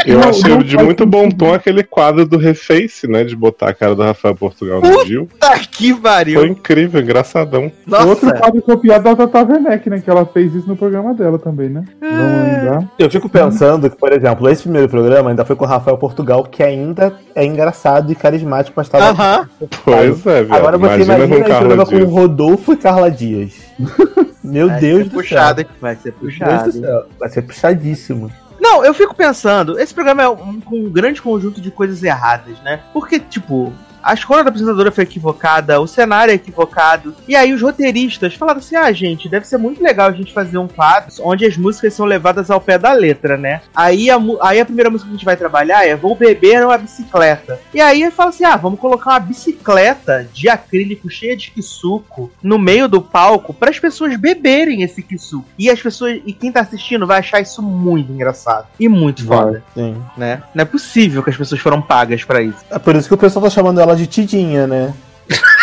Eu 0.05 0.19
Não, 0.19 0.29
achei 0.29 0.49
não 0.49 0.59
de 0.59 0.77
muito 0.77 1.05
bom 1.05 1.29
tom 1.29 1.53
aquele 1.53 1.83
quadro 1.83 2.25
do 2.25 2.37
Reface, 2.37 3.07
né? 3.07 3.23
De 3.23 3.35
botar 3.35 3.69
a 3.69 3.73
cara 3.73 3.95
do 3.95 4.01
Rafael 4.01 4.35
Portugal 4.35 4.81
no 4.81 5.05
Gil. 5.05 5.29
Tá 5.39 5.59
que 5.59 5.91
Foi 5.91 6.01
pariu! 6.01 6.45
incrível, 6.45 7.01
engraçadão. 7.01 7.71
Outro 8.07 8.27
Nossa! 8.27 8.33
quadro 8.33 8.61
copiado 8.61 9.03
da 9.03 9.15
Tata 9.15 9.43
Werneck, 9.53 9.89
né? 9.89 10.01
Que 10.01 10.09
ela 10.09 10.25
fez 10.25 10.55
isso 10.55 10.67
no 10.67 10.75
programa 10.75 11.13
dela 11.13 11.37
também, 11.37 11.69
né? 11.69 11.83
Vamos 11.99 12.47
lembrar. 12.47 12.91
Eu 12.97 13.09
fico 13.11 13.29
pensando 13.29 13.89
que, 13.89 13.95
por 13.97 14.11
exemplo, 14.11 14.49
esse 14.49 14.63
primeiro 14.63 14.89
programa 14.89 15.29
ainda 15.29 15.45
foi 15.45 15.55
com 15.55 15.65
o 15.65 15.67
Rafael 15.67 15.97
Portugal, 15.97 16.43
que 16.43 16.63
ainda 16.63 17.13
é 17.35 17.45
engraçado 17.45 18.11
e 18.11 18.15
carismático, 18.15 18.73
mas 18.75 18.89
tava. 18.89 19.09
Aham. 19.09 19.49
Pois 19.83 20.25
é, 20.25 20.43
viado. 20.43 20.57
Agora 20.57 20.77
você 20.77 20.95
Imagina, 20.95 21.15
imagina, 21.15 21.27
com 21.27 21.41
esse 21.41 21.49
Carla 21.49 21.67
programa 21.67 21.85
com. 21.85 22.11
Rodolfo 22.11 22.73
e 22.73 22.77
Carla 22.77 23.11
Dias. 23.11 23.53
Meu 24.43 24.67
Vai 24.67 24.79
Deus 24.79 25.03
ser 25.03 25.09
do 25.09 25.11
puxado, 25.11 25.61
céu. 25.61 25.69
Vai 25.79 25.95
ser 25.95 26.11
puxado. 26.13 26.71
do 26.71 26.79
céu. 26.79 27.05
Vai 27.19 27.29
ser 27.29 27.41
puxadíssimo. 27.43 28.31
Não, 28.61 28.85
eu 28.85 28.93
fico 28.93 29.15
pensando, 29.15 29.79
esse 29.79 29.91
programa 29.91 30.21
é 30.21 30.29
um, 30.29 30.61
um 30.71 30.87
grande 30.87 31.19
conjunto 31.19 31.59
de 31.59 31.71
coisas 31.71 32.03
erradas, 32.03 32.59
né? 32.59 32.83
Porque, 32.93 33.19
tipo, 33.19 33.73
a 34.03 34.13
escolha 34.13 34.43
da 34.43 34.49
apresentadora 34.49 34.91
foi 34.91 35.03
equivocada, 35.03 35.79
o 35.79 35.87
cenário 35.87 36.31
é 36.31 36.35
equivocado, 36.35 37.15
e 37.27 37.35
aí 37.35 37.53
os 37.53 37.61
roteiristas 37.61 38.33
falaram 38.33 38.59
assim: 38.59 38.75
ah, 38.75 38.91
gente, 38.91 39.29
deve 39.29 39.47
ser 39.47 39.57
muito 39.57 39.81
legal 39.81 40.09
a 40.09 40.13
gente 40.13 40.33
fazer 40.33 40.57
um 40.57 40.67
quadro 40.67 41.11
onde 41.21 41.45
as 41.45 41.57
músicas 41.57 41.93
são 41.93 42.05
levadas 42.05 42.49
ao 42.49 42.61
pé 42.61 42.77
da 42.77 42.91
letra, 42.91 43.37
né? 43.37 43.61
Aí 43.75 44.09
a, 44.09 44.17
aí 44.41 44.59
a 44.59 44.65
primeira 44.65 44.89
música 44.89 45.09
que 45.09 45.15
a 45.15 45.17
gente 45.17 45.25
vai 45.25 45.37
trabalhar 45.37 45.85
é 45.85 45.95
Vou 45.95 46.15
Beber 46.15 46.65
uma 46.65 46.77
Bicicleta. 46.77 47.59
E 47.73 47.81
aí 47.81 48.09
fala 48.11 48.29
assim: 48.29 48.43
ah, 48.43 48.55
vamos 48.55 48.79
colocar 48.79 49.11
uma 49.11 49.19
bicicleta 49.19 50.27
de 50.33 50.49
acrílico 50.49 51.09
cheia 51.09 51.35
de 51.35 51.51
quisuco 51.51 52.31
no 52.41 52.57
meio 52.57 52.87
do 52.87 53.01
palco 53.01 53.53
para 53.53 53.69
as 53.69 53.79
pessoas 53.79 54.15
beberem 54.17 54.83
esse 54.83 55.01
quisuco. 55.01 55.45
E 55.57 55.69
as 55.69 55.81
pessoas, 55.81 56.19
e 56.25 56.33
quem 56.33 56.51
tá 56.51 56.61
assistindo 56.61 57.07
vai 57.07 57.19
achar 57.19 57.39
isso 57.39 57.61
muito 57.61 58.11
engraçado 58.11 58.67
e 58.79 58.87
muito 58.87 59.25
foda, 59.25 59.63
Sim. 59.73 59.95
né? 60.17 60.43
Não 60.53 60.61
é 60.63 60.65
possível 60.65 61.23
que 61.23 61.29
as 61.29 61.37
pessoas 61.37 61.61
foram 61.61 61.81
pagas 61.81 62.23
para 62.23 62.41
isso. 62.41 62.57
É 62.69 62.79
por 62.79 62.95
isso 62.95 63.07
que 63.07 63.13
o 63.13 63.17
pessoal 63.17 63.43
tá 63.43 63.49
chamando 63.49 63.79
ela 63.79 63.90
de 63.95 64.07
Tidinha, 64.07 64.67
né? 64.67 64.93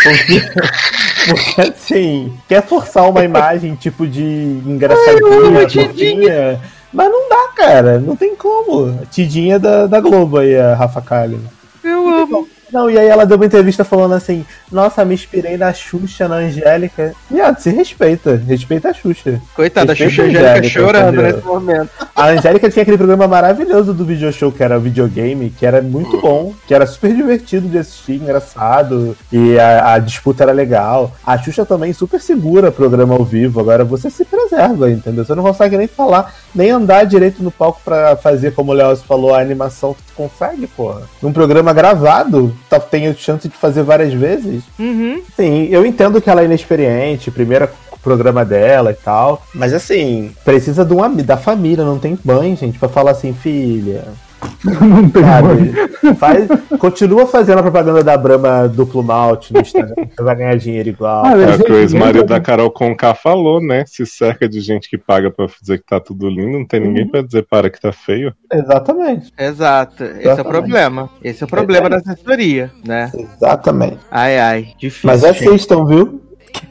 Porque, 0.03 0.41
porque 1.29 1.61
assim, 1.61 2.33
quer 2.49 2.63
forçar 2.63 3.09
uma 3.09 3.25
imagem 3.25 3.75
tipo 3.75 4.07
de 4.07 4.23
engraçadinha, 4.23 5.69
fofinha, 5.69 6.61
mas 6.93 7.11
não 7.11 7.29
dá, 7.29 7.49
cara. 7.57 7.99
Não 7.99 8.17
tem 8.17 8.35
como. 8.35 8.99
A 9.03 9.07
Tidinha 9.07 9.59
da, 9.59 9.87
da 9.87 10.01
Globo 10.01 10.39
aí, 10.39 10.57
a 10.57 10.75
Rafa 10.75 11.01
Kalimann. 11.01 11.51
Eu 11.85 12.09
amo. 12.09 12.49
Não, 12.73 12.91
e 12.91 12.99
aí 12.99 13.07
ela 13.07 13.25
deu 13.25 13.37
uma 13.37 13.47
entrevista 13.47 13.85
falando 13.85 14.15
assim: 14.15 14.45
Nossa, 14.71 15.05
me 15.05 15.15
inspirei 15.15 15.57
na 15.57 15.73
Xuxa, 15.73 16.29
na 16.29 16.37
Angélica. 16.37 17.15
Viado, 17.31 17.59
se 17.59 17.71
respeita. 17.71 18.41
Respeita 18.47 18.91
a 18.91 18.95
Xuxa. 18.95 19.41
Coitada, 19.55 19.93
a 19.93 19.95
Respeita 19.95 20.23
Xuxa 20.23 20.39
a 20.39 20.53
Angélica 20.53 20.69
chorando 20.69 21.23
nesse 21.23 21.43
momento. 21.43 21.91
A 22.15 22.27
Angélica 22.29 22.71
tinha 22.71 22.83
aquele 22.83 22.99
programa 22.99 23.27
maravilhoso 23.27 23.95
do 23.95 24.05
video 24.05 24.33
show 24.33 24.53
que 24.53 24.63
era 24.63 24.79
videogame, 24.79 25.51
que 25.51 25.65
era 25.65 25.81
muito 25.81 26.21
bom, 26.21 26.53
que 26.67 26.75
era 26.75 26.87
super 26.87 27.15
divertido 27.15 27.69
de 27.69 27.79
assistir, 27.79 28.15
engraçado, 28.15 29.17
e 29.33 29.59
a, 29.59 29.95
a 29.95 29.99
disputa 29.99 30.43
era 30.43 30.53
legal. 30.53 31.13
A 31.25 31.39
Xuxa 31.39 31.65
também 31.65 31.93
super 31.93 32.21
segura 32.21 32.71
programa 32.71 33.15
ao 33.15 33.25
vivo, 33.25 33.61
agora 33.61 33.85
você 33.85 34.11
se 34.11 34.25
preserva, 34.25 34.91
entendeu? 34.91 35.25
Você 35.25 35.35
não 35.35 35.43
consegue 35.43 35.77
nem 35.77 35.87
falar, 35.87 36.35
nem 36.55 36.71
andar 36.71 37.05
direito 37.05 37.43
no 37.43 37.51
palco 37.51 37.81
pra 37.85 38.17
fazer, 38.17 38.53
como 38.53 38.73
o 38.73 38.75
Leoz 38.75 39.03
falou, 39.03 39.35
a 39.35 39.41
animação 39.41 39.97
consegue, 40.19 40.67
porra. 40.67 41.03
Num 41.23 41.33
programa 41.33 41.73
gravado, 41.73 42.53
tá, 42.69 42.81
tem 42.81 43.07
a 43.07 43.15
chance 43.15 43.49
de 43.49 43.55
fazer 43.55 43.85
várias 43.85 44.13
vezes. 44.13 44.65
Uhum. 44.77 45.23
Sim, 45.37 45.69
eu 45.71 45.87
entendo 45.87 46.21
que 46.21 46.29
ela 46.29 46.43
é 46.43 46.45
inexperiente, 46.45 47.31
primeiro 47.31 47.69
programa 48.03 48.45
dela 48.45 48.91
e 48.91 48.95
tal, 48.95 49.43
mas 49.55 49.75
assim, 49.75 50.33
precisa 50.45 50.85
de 50.85 50.95
uma, 50.95 51.09
da 51.09 51.37
família, 51.37 51.85
não 51.85 51.99
tem 51.99 52.19
mãe, 52.25 52.57
gente, 52.57 52.79
pra 52.79 52.89
falar 52.89 53.11
assim, 53.11 53.33
filha, 53.33 54.05
Não 54.65 55.09
tem 55.09 55.23
sabe? 55.23 56.15
Faz, 56.17 56.49
continua 56.79 57.27
fazendo 57.27 57.59
a 57.59 57.63
propaganda 57.63 58.03
da 58.03 58.17
Brahma 58.17 58.69
duplo 58.69 59.03
malte 59.03 59.53
no 59.53 59.61
Instagram, 59.61 59.95
você 60.17 60.23
vai 60.23 60.37
ganhar 60.37 60.57
dinheiro 60.57 60.89
igual. 60.89 61.25
Ah, 61.25 61.33
É 61.33 61.57
o 61.57 61.65
que 61.65 61.73
o 61.73 61.77
ex-marido 61.77 62.25
da 62.27 62.41
Carol 62.41 62.71
Conká 62.71 63.15
falou, 63.15 63.61
né? 63.61 63.85
Se 63.87 64.05
cerca 64.07 64.49
de 64.49 64.61
gente 64.61 64.89
que 64.89 64.99
paga 64.99 65.31
pra 65.31 65.47
dizer 65.61 65.79
que 65.79 65.85
tá 65.87 66.01
tudo 66.01 66.29
lindo, 66.29 66.59
não 66.59 66.67
tem 66.67 66.81
ninguém 66.81 67.07
pra 67.07 67.23
dizer 67.23 67.47
para 67.49 67.71
que 67.71 67.81
tá 67.81 67.93
feio. 67.93 68.35
Exatamente, 68.53 69.33
Exato. 69.39 70.05
Esse 70.05 70.13
é 70.13 70.17
o 70.17 70.21
Exatamente. 70.21 70.49
problema. 70.49 71.11
Esse 71.23 71.43
é 71.43 71.47
o 71.47 71.49
problema 71.49 71.91
da 71.91 71.97
assessoria, 71.97 72.71
né? 72.85 73.11
exatamente. 73.15 73.99
Ai, 74.11 74.39
ai. 74.39 74.69
Difícil. 74.79 75.07
Mas 75.09 75.21
gente. 75.21 75.49
assistam, 75.49 75.85
viu? 75.85 76.23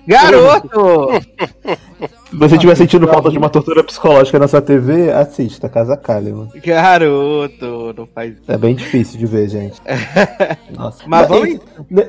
Garoto! 0.08 1.10
Se 2.30 2.36
você 2.36 2.56
estiver 2.56 2.76
sentindo 2.76 3.08
falta 3.08 3.30
de 3.30 3.38
uma 3.38 3.50
tortura 3.50 3.82
psicológica 3.84 4.38
na 4.38 4.48
sua 4.50 4.62
TV, 4.62 5.12
assista 5.12 5.70
Casa 5.70 5.96
Kalimann. 5.96 6.50
Garoto! 6.64 7.94
Não 7.96 8.06
faz 8.14 8.34
isso. 8.34 8.52
É 8.52 8.58
bem 8.58 8.76
difícil 8.76 9.18
de 9.18 9.26
ver, 9.26 9.48
gente. 9.48 9.82
Nossa. 10.76 11.04
Mas 11.08 11.28
vamos. 11.28 11.48
esse, 11.50 11.60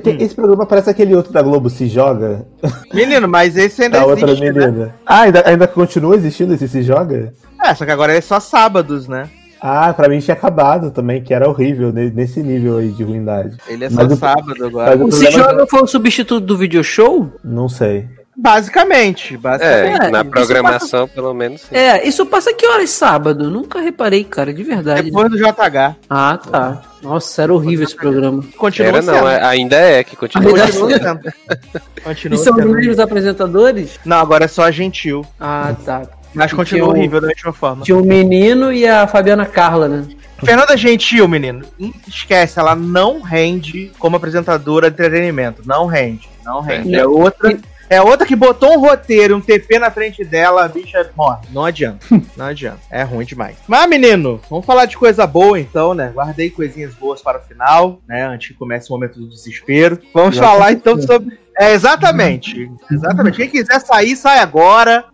tem- 0.03 0.21
esse 0.23 0.35
programa 0.35 0.67
parece 0.67 0.91
aquele 0.91 1.15
outro 1.15 1.33
da 1.33 1.41
Globo, 1.41 1.71
Se 1.71 1.87
Joga, 1.87 2.45
Menino, 2.93 3.29
mas 3.29 3.57
esse 3.57 3.83
ainda 3.85 4.01
da 4.01 4.07
outra 4.07 4.27
existe, 4.33 4.53
né? 4.53 4.67
menina. 4.67 4.95
Ah, 5.07 5.21
ainda, 5.23 5.49
ainda 5.49 5.69
continua 5.69 6.17
existindo 6.17 6.53
esse 6.55 6.69
Se 6.69 6.83
Joga? 6.83 7.33
É, 7.63 7.75
só 7.75 7.85
que 7.85 7.91
agora 7.93 8.13
é 8.13 8.21
só 8.21 8.41
sábados, 8.41 9.07
né? 9.07 9.29
Ah, 9.61 9.93
pra 9.93 10.09
mim 10.09 10.21
tinha 10.21 10.35
acabado 10.37 10.91
também, 10.93 11.21
que 11.23 11.35
era 11.35 11.49
horrível, 11.49 11.93
ne- 11.93 12.11
nesse 12.11 12.43
nível 12.43 12.79
aí 12.79 12.91
de 12.93 13.03
ruindade. 13.03 13.57
Ele 13.69 13.85
é 13.85 13.91
Mas 13.91 14.07
só 14.09 14.15
o- 14.15 14.17
sábado 14.17 14.65
agora. 14.65 14.91
Mas 14.97 15.01
o 15.01 15.05
O 15.07 15.13
Se 15.13 15.25
problema- 15.27 15.51
Joga 15.51 15.67
foi 15.67 15.83
o 15.83 15.87
substituto 15.87 16.45
do 16.45 16.57
video 16.57 16.83
show? 16.85 17.31
Não 17.45 17.69
sei. 17.69 18.09
Basicamente, 18.41 19.37
basicamente. 19.37 20.01
É, 20.03 20.07
É, 20.07 20.11
na 20.11 20.21
isso 20.21 20.31
programação, 20.31 21.09
pelo 21.09 21.35
menos. 21.35 21.63
sim. 21.63 21.75
É, 21.75 22.07
isso 22.07 22.25
passa 22.25 22.55
que 22.55 22.65
horas 22.69 22.89
sábado? 22.91 23.51
Nunca 23.51 23.81
reparei, 23.81 24.23
cara, 24.23 24.55
de 24.55 24.63
verdade. 24.63 25.03
Depois 25.03 25.29
do 25.29 25.37
JH. 25.37 25.97
Ah, 26.09 26.39
tá. 26.39 26.83
Nossa, 27.03 27.43
era 27.43 27.53
horrível 27.53 27.85
esse 27.85 27.97
programa. 27.97 28.43
Continua 28.57 28.89
Era 28.91 29.03
não, 29.03 29.15
sendo. 29.15 29.29
é- 29.29 29.45
ainda 29.45 29.77
é 29.77 30.05
que 30.05 30.15
continua. 30.15 30.49
Ainda 30.51 30.63
Continua 30.73 30.91
sendo. 30.91 31.03
sendo. 31.03 31.33
E 31.97 32.01
Continua 32.01 32.39
são 32.39 32.55
os 32.55 32.63
sendo. 32.63 32.75
mesmos 32.75 32.99
apresentadores? 33.01 33.99
Não, 34.05 34.19
agora 34.19 34.45
é 34.45 34.49
só 34.49 34.63
a 34.63 34.71
gentil. 34.71 35.27
Ah, 35.41 35.75
tá. 35.85 36.03
Mas 36.33 36.53
E 36.53 36.55
continua 36.55 36.65
tinha 36.81 36.85
o- 36.85 36.91
horrível 36.97 37.21
da 37.21 37.27
mesma 37.27 37.53
forma. 37.53 37.85
Tinha 37.85 37.97
o 37.99 38.05
menino 38.05 38.73
e 38.73 38.87
a 38.87 39.07
Fabiana 39.09 39.47
Carla, 39.47 39.89
né? 39.89 40.05
Fernanda 40.45 40.77
Gentil, 40.77 41.27
menino, 41.27 41.65
esquece, 42.07 42.61
ela 42.61 42.77
não 42.77 43.21
rende 43.21 43.91
como 43.99 44.15
apresentadora 44.17 44.89
de 44.89 44.95
entretenimento. 44.95 45.63
Não 45.67 45.87
rende, 45.87 46.29
não 46.45 46.61
rende. 46.61 46.95
É 46.95 47.05
outra. 47.05 47.59
É 47.91 48.03
outra 48.03 48.27
que 48.27 48.37
botou 48.37 48.75
um 48.75 48.81
roteiro, 48.81 49.37
um 49.37 49.41
TP 49.41 49.79
na 49.79 49.91
frente 49.91 50.23
dela, 50.23 50.65
a 50.65 50.69
bicha 50.69 51.11
morre. 51.17 51.47
Não 51.51 51.65
adianta. 51.65 52.07
Não 52.37 52.47
adianta. 52.47 52.81
É 52.91 53.03
ruim 53.03 53.25
demais. 53.25 53.57
Mas, 53.67 53.89
menino, 53.89 54.41
vamos 54.51 54.67
falar 54.67 54.85
de 54.85 54.97
coisa 54.97 55.27
boa 55.27 55.59
então, 55.59 55.95
né? 55.95 56.13
Guardei 56.15 56.51
coisinhas 56.51 56.95
boas 56.95 57.23
para 57.23 57.39
o 57.39 57.43
final, 57.43 58.01
né? 58.07 58.27
Antes 58.27 58.49
que 58.49 58.55
comece 58.55 58.91
o 58.91 58.93
momento 58.93 59.19
do 59.19 59.29
desespero. 59.29 59.99
Vamos 60.13 60.37
falar 60.37 60.73
então 60.73 61.01
sobre. 61.01 61.39
É, 61.59 61.73
exatamente. 61.73 62.71
Exatamente. 62.91 63.37
Quem 63.37 63.49
quiser 63.49 63.81
sair, 63.81 64.15
sai 64.15 64.39
agora. 64.39 65.05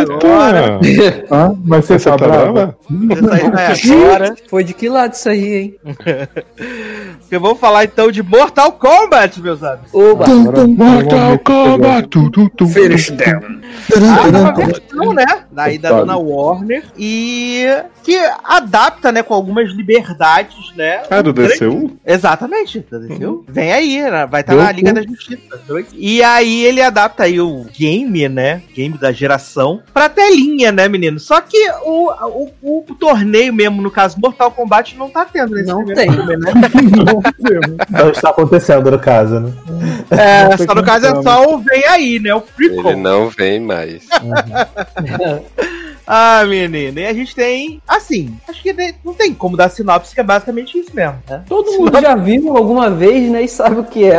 Agora. 0.00 0.80
Eita! 0.82 1.24
Ah, 1.30 1.52
mas 1.64 1.84
você 1.84 1.98
Você 1.98 2.10
tá 2.10 2.16
tá 2.16 2.26
brava? 2.26 2.52
brava? 2.52 2.76
Quem 2.88 3.28
sair, 3.28 3.76
sai 3.76 4.02
agora. 4.02 4.34
Foi 4.50 4.64
de 4.64 4.74
que 4.74 4.88
lado 4.88 5.12
isso 5.12 5.28
aí, 5.28 5.54
hein? 5.54 5.74
Porque 7.32 7.38
vamos 7.38 7.58
falar 7.60 7.84
então 7.84 8.10
de 8.10 8.22
Mortal 8.22 8.72
Kombat, 8.72 9.40
meus 9.40 9.62
amigos. 9.62 9.94
Oba! 9.94 10.24
Agora, 10.24 10.66
Mortal 10.66 11.38
Kombat! 11.38 12.08
Tu. 12.08 12.30
Ah, 13.96 14.28
uma 14.28 14.52
versão, 14.52 15.12
né? 15.14 15.44
Daí 15.50 15.78
da 15.78 15.90
dona 15.90 16.16
Warner. 16.18 16.84
E 16.98 17.64
que 18.02 18.16
adapta, 18.44 19.12
né, 19.12 19.22
com 19.22 19.32
algumas 19.32 19.70
liberdades, 19.70 20.74
né? 20.76 21.02
Ah, 21.08 21.22
do 21.22 21.32
DCU? 21.32 21.96
Exatamente, 22.04 22.80
tá 22.82 22.96
entendeu? 22.98 23.44
Vem 23.48 23.72
aí, 23.72 24.02
né? 24.02 24.26
vai 24.26 24.40
estar 24.40 24.54
Eu 24.54 24.62
na 24.62 24.72
Liga 24.72 24.92
da 24.92 25.02
Justiça. 25.02 25.58
dois. 25.66 25.86
E 25.94 26.22
aí 26.22 26.64
ele 26.64 26.82
adapta 26.82 27.24
aí 27.24 27.40
o 27.40 27.64
game, 27.72 28.28
né? 28.28 28.62
Game 28.74 28.96
da 28.96 29.12
geração, 29.12 29.82
pra 29.92 30.08
telinha, 30.08 30.72
né, 30.72 30.88
menino? 30.88 31.18
Só 31.18 31.40
que 31.40 31.56
o, 31.84 32.10
o, 32.62 32.84
o 32.88 32.94
torneio 32.94 33.52
mesmo, 33.52 33.82
no 33.82 33.90
caso 33.90 34.18
Mortal 34.20 34.50
Kombat, 34.50 34.96
não 34.96 35.10
tá 35.10 35.24
tendo 35.24 35.54
nesse 35.54 35.68
Não 35.68 35.84
primeiro 35.84 36.00
tem. 36.00 36.12
filme, 36.12 36.36
né? 36.36 36.52
Então 37.90 38.10
está 38.10 38.30
acontecendo 38.30 38.90
no 38.90 38.98
caso, 38.98 39.40
né? 39.40 39.52
É, 40.10 40.56
só 40.56 40.74
no 40.74 40.82
caso 40.82 41.06
é 41.06 41.22
só 41.22 41.54
o 41.54 41.58
vem 41.58 41.84
aí, 41.86 42.18
né? 42.18 42.34
O 42.34 42.40
prequel. 42.40 42.90
Ele 42.90 42.96
não 42.96 43.28
vem 43.28 43.60
mais. 43.60 44.06
Ah, 46.06 46.44
menino, 46.44 46.98
e 46.98 47.06
a 47.06 47.12
gente 47.12 47.34
tem, 47.34 47.80
assim, 47.86 48.36
acho 48.48 48.60
que 48.60 48.74
não 49.04 49.14
tem 49.14 49.32
como 49.32 49.56
dar 49.56 49.68
sinopse, 49.68 50.12
que 50.12 50.20
é 50.20 50.24
basicamente 50.24 50.76
isso 50.76 50.90
mesmo, 50.94 51.22
né? 51.28 51.42
Todo 51.48 51.72
mundo 51.78 52.00
já 52.00 52.16
viu 52.16 52.56
alguma 52.56 52.90
vez, 52.90 53.30
né? 53.30 53.42
E 53.42 53.48
sabe 53.48 53.80
o 53.80 53.84
que 53.84 54.04
é. 54.04 54.18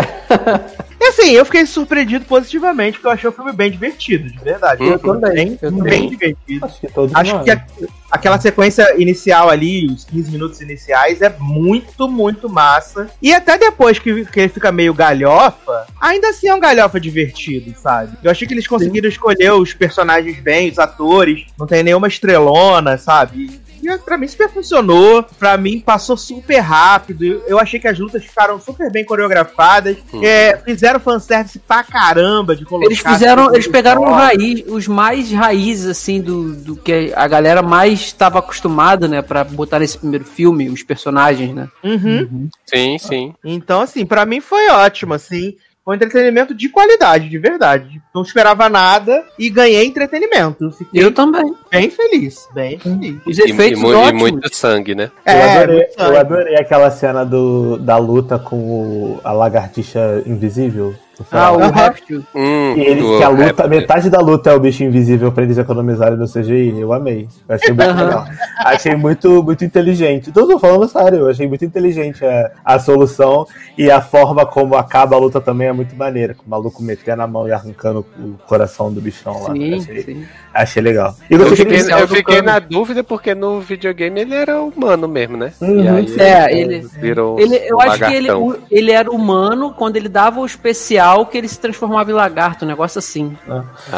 E 1.03 1.07
assim, 1.07 1.31
eu 1.31 1.43
fiquei 1.43 1.65
surpreendido 1.65 2.23
positivamente, 2.23 2.93
porque 2.93 3.07
eu 3.07 3.11
achei 3.11 3.29
o 3.29 3.33
filme 3.33 3.51
bem 3.51 3.69
divertido, 3.69 4.29
de 4.29 4.39
verdade. 4.39 4.81
Eu 4.85 4.97
também, 4.97 5.33
Bem, 5.49 5.59
eu 5.61 5.71
bem 5.71 6.07
divertido. 6.09 6.65
Acho 6.65 6.79
que 6.79 6.87
todos 6.87 7.13
Acho 7.13 7.33
nós. 7.35 7.43
que 7.43 7.51
a- 7.51 7.65
aquela 8.09 8.39
sequência 8.39 8.95
inicial 8.97 9.49
ali, 9.49 9.85
os 9.87 10.05
15 10.05 10.31
minutos 10.31 10.61
iniciais, 10.61 11.21
é 11.21 11.35
muito, 11.37 12.07
muito 12.07 12.47
massa. 12.47 13.09
E 13.21 13.33
até 13.33 13.57
depois 13.57 13.99
que, 13.99 14.23
que 14.23 14.39
ele 14.39 14.47
fica 14.47 14.71
meio 14.71 14.93
galhofa, 14.93 15.87
ainda 15.99 16.29
assim 16.29 16.47
é 16.47 16.55
um 16.55 16.59
galhofa 16.59 17.01
divertido, 17.01 17.73
sabe? 17.77 18.15
Eu 18.23 18.31
achei 18.31 18.47
que 18.47 18.53
eles 18.53 18.65
conseguiram 18.65 19.09
escolher 19.09 19.51
os 19.51 19.73
personagens 19.73 20.39
bem, 20.39 20.69
os 20.71 20.79
atores, 20.79 21.47
não 21.59 21.67
tem 21.67 21.83
nenhuma 21.83 22.07
estrelona, 22.07 22.97
sabe? 22.97 23.59
E 23.83 23.97
pra 23.97 24.17
mim 24.17 24.27
super 24.27 24.49
funcionou, 24.49 25.23
pra 25.37 25.57
mim 25.57 25.79
passou 25.79 26.15
super 26.15 26.59
rápido. 26.59 27.23
Eu- 27.47 27.59
achei 27.59 27.79
que 27.79 27.87
as 27.87 27.97
lutas 27.99 28.23
ficaram 28.23 28.59
super 28.59 28.91
bem 28.91 29.05
coreografadas. 29.05 29.97
É, 30.21 30.57
fizeram 30.57 30.99
fanservice 30.99 31.59
pra 31.59 31.83
caramba 31.83 32.55
de 32.55 32.65
colocar. 32.65 32.85
Eles 32.87 32.99
fizeram, 32.99 33.53
eles 33.53 33.67
pegaram 33.67 34.03
raiz, 34.03 34.63
os 34.67 34.87
mais 34.87 35.31
raízes, 35.31 35.85
assim, 35.87 36.21
do, 36.21 36.53
do 36.53 36.75
que 36.75 37.11
a 37.15 37.27
galera 37.27 37.61
mais 37.61 37.99
estava 38.01 38.39
acostumada, 38.39 39.07
né? 39.07 39.21
Pra 39.21 39.43
botar 39.43 39.79
nesse 39.79 39.97
primeiro 39.97 40.25
filme, 40.25 40.69
os 40.69 40.83
personagens, 40.83 41.53
né? 41.53 41.67
Uhum. 41.83 42.49
Sim, 42.65 42.97
sim. 42.97 43.33
Então, 43.43 43.81
assim, 43.81 44.05
pra 44.05 44.25
mim 44.25 44.39
foi 44.41 44.69
ótimo, 44.69 45.13
assim. 45.13 45.55
Foi 45.83 45.93
um 45.93 45.95
entretenimento 45.97 46.53
de 46.53 46.69
qualidade, 46.69 47.27
de 47.27 47.37
verdade. 47.37 48.01
Não 48.15 48.21
esperava 48.21 48.69
nada 48.69 49.21
e 49.37 49.49
ganhei 49.49 49.85
entretenimento. 49.85 50.71
Fiquei 50.71 51.03
Eu 51.03 51.13
também. 51.13 51.43
bem 51.69 51.89
feliz, 51.89 52.47
bem 52.53 52.79
feliz. 52.79 53.17
Os 53.25 53.37
E, 53.37 53.41
e, 53.47 53.51
efeitos 53.51 53.81
mu- 53.81 53.91
e 53.91 53.95
ótimos. 53.95 54.31
muito 54.31 54.55
sangue, 54.55 54.95
né? 54.95 55.11
Eu, 55.25 55.33
É, 55.33 55.57
adorei, 55.57 55.75
muito 55.79 55.99
eu 56.01 56.17
adorei 56.19 56.55
aquela 56.55 56.89
cena 56.89 57.25
do, 57.25 57.77
da 57.77 57.97
luta 57.97 58.39
com 58.39 58.55
o- 58.55 59.19
a 59.25 59.33
lagartixa 59.33 60.23
invisível. 60.25 60.95
Ah, 61.31 61.51
o 61.51 61.61
Aham. 61.61 61.71
réptil. 61.71 62.23
Hum, 62.33 62.73
E 62.75 62.81
eles, 62.81 63.05
que 63.05 63.23
a 63.23 63.29
luta, 63.29 63.67
metade 63.67 64.09
da 64.09 64.19
luta 64.19 64.49
é 64.49 64.55
o 64.55 64.59
bicho 64.59 64.83
invisível 64.83 65.31
pra 65.31 65.43
eles 65.43 65.57
economizarem 65.59 66.17
no 66.17 66.27
CGI. 66.27 66.79
Eu 66.79 66.91
amei. 66.91 67.27
Eu 67.47 67.55
achei 67.55 67.71
muito 67.73 67.95
legal. 67.95 68.25
Achei 68.57 68.95
muito, 68.95 69.43
muito 69.43 69.63
inteligente. 69.63 70.29
Então, 70.31 70.43
eu 70.43 70.49
tô 70.49 70.59
falando 70.59 70.87
sério, 70.87 71.19
eu 71.19 71.29
achei 71.29 71.47
muito 71.47 71.63
inteligente 71.63 72.25
a, 72.25 72.51
a 72.65 72.79
solução 72.79 73.45
e 73.77 73.91
a 73.91 74.01
forma 74.01 74.43
como 74.45 74.75
acaba 74.75 75.15
a 75.15 75.19
luta 75.19 75.39
também 75.39 75.67
é 75.67 75.71
muito 75.71 75.95
maneira. 75.95 76.33
Com 76.33 76.45
o 76.47 76.49
maluco 76.49 76.81
metendo 76.81 77.21
a 77.21 77.27
mão 77.27 77.47
e 77.47 77.51
arrancando 77.51 78.03
o 78.17 78.33
coração 78.47 78.91
do 78.91 78.99
bichão 78.99 79.39
lá. 79.43 79.51
Sim, 79.53 79.75
achei, 79.75 80.01
sim. 80.01 80.25
achei 80.51 80.81
legal. 80.81 81.15
E 81.29 81.35
Eu 81.35 81.55
fiquei, 81.55 81.79
eu 81.91 82.07
fiquei 82.07 82.41
na 82.41 82.57
dúvida 82.57 83.03
porque 83.03 83.35
no 83.35 83.59
videogame 83.61 84.19
ele 84.21 84.33
era 84.33 84.59
humano 84.61 85.07
mesmo, 85.07 85.37
né? 85.37 85.53
Uhum. 85.61 85.79
E 85.83 85.87
aí 85.87 86.19
É, 86.19 86.57
ele- 86.59 86.87
virou 86.99 87.39
Ele, 87.39 87.55
eu 87.67 87.77
um 87.77 87.81
acho 87.81 87.97
que 87.99 88.13
ele, 88.13 88.31
lagartão. 88.31 88.57
ele 88.71 88.91
era 88.91 89.11
humano 89.11 89.73
quando 89.77 89.95
ele 89.95 90.09
dava 90.09 90.39
o 90.39 90.45
especial 90.45 91.02
que 91.25 91.37
ele 91.37 91.47
se 91.47 91.59
transformava 91.59 92.09
em 92.09 92.13
lagarto, 92.13 92.65
um 92.65 92.67
negócio 92.67 92.99
assim, 92.99 93.37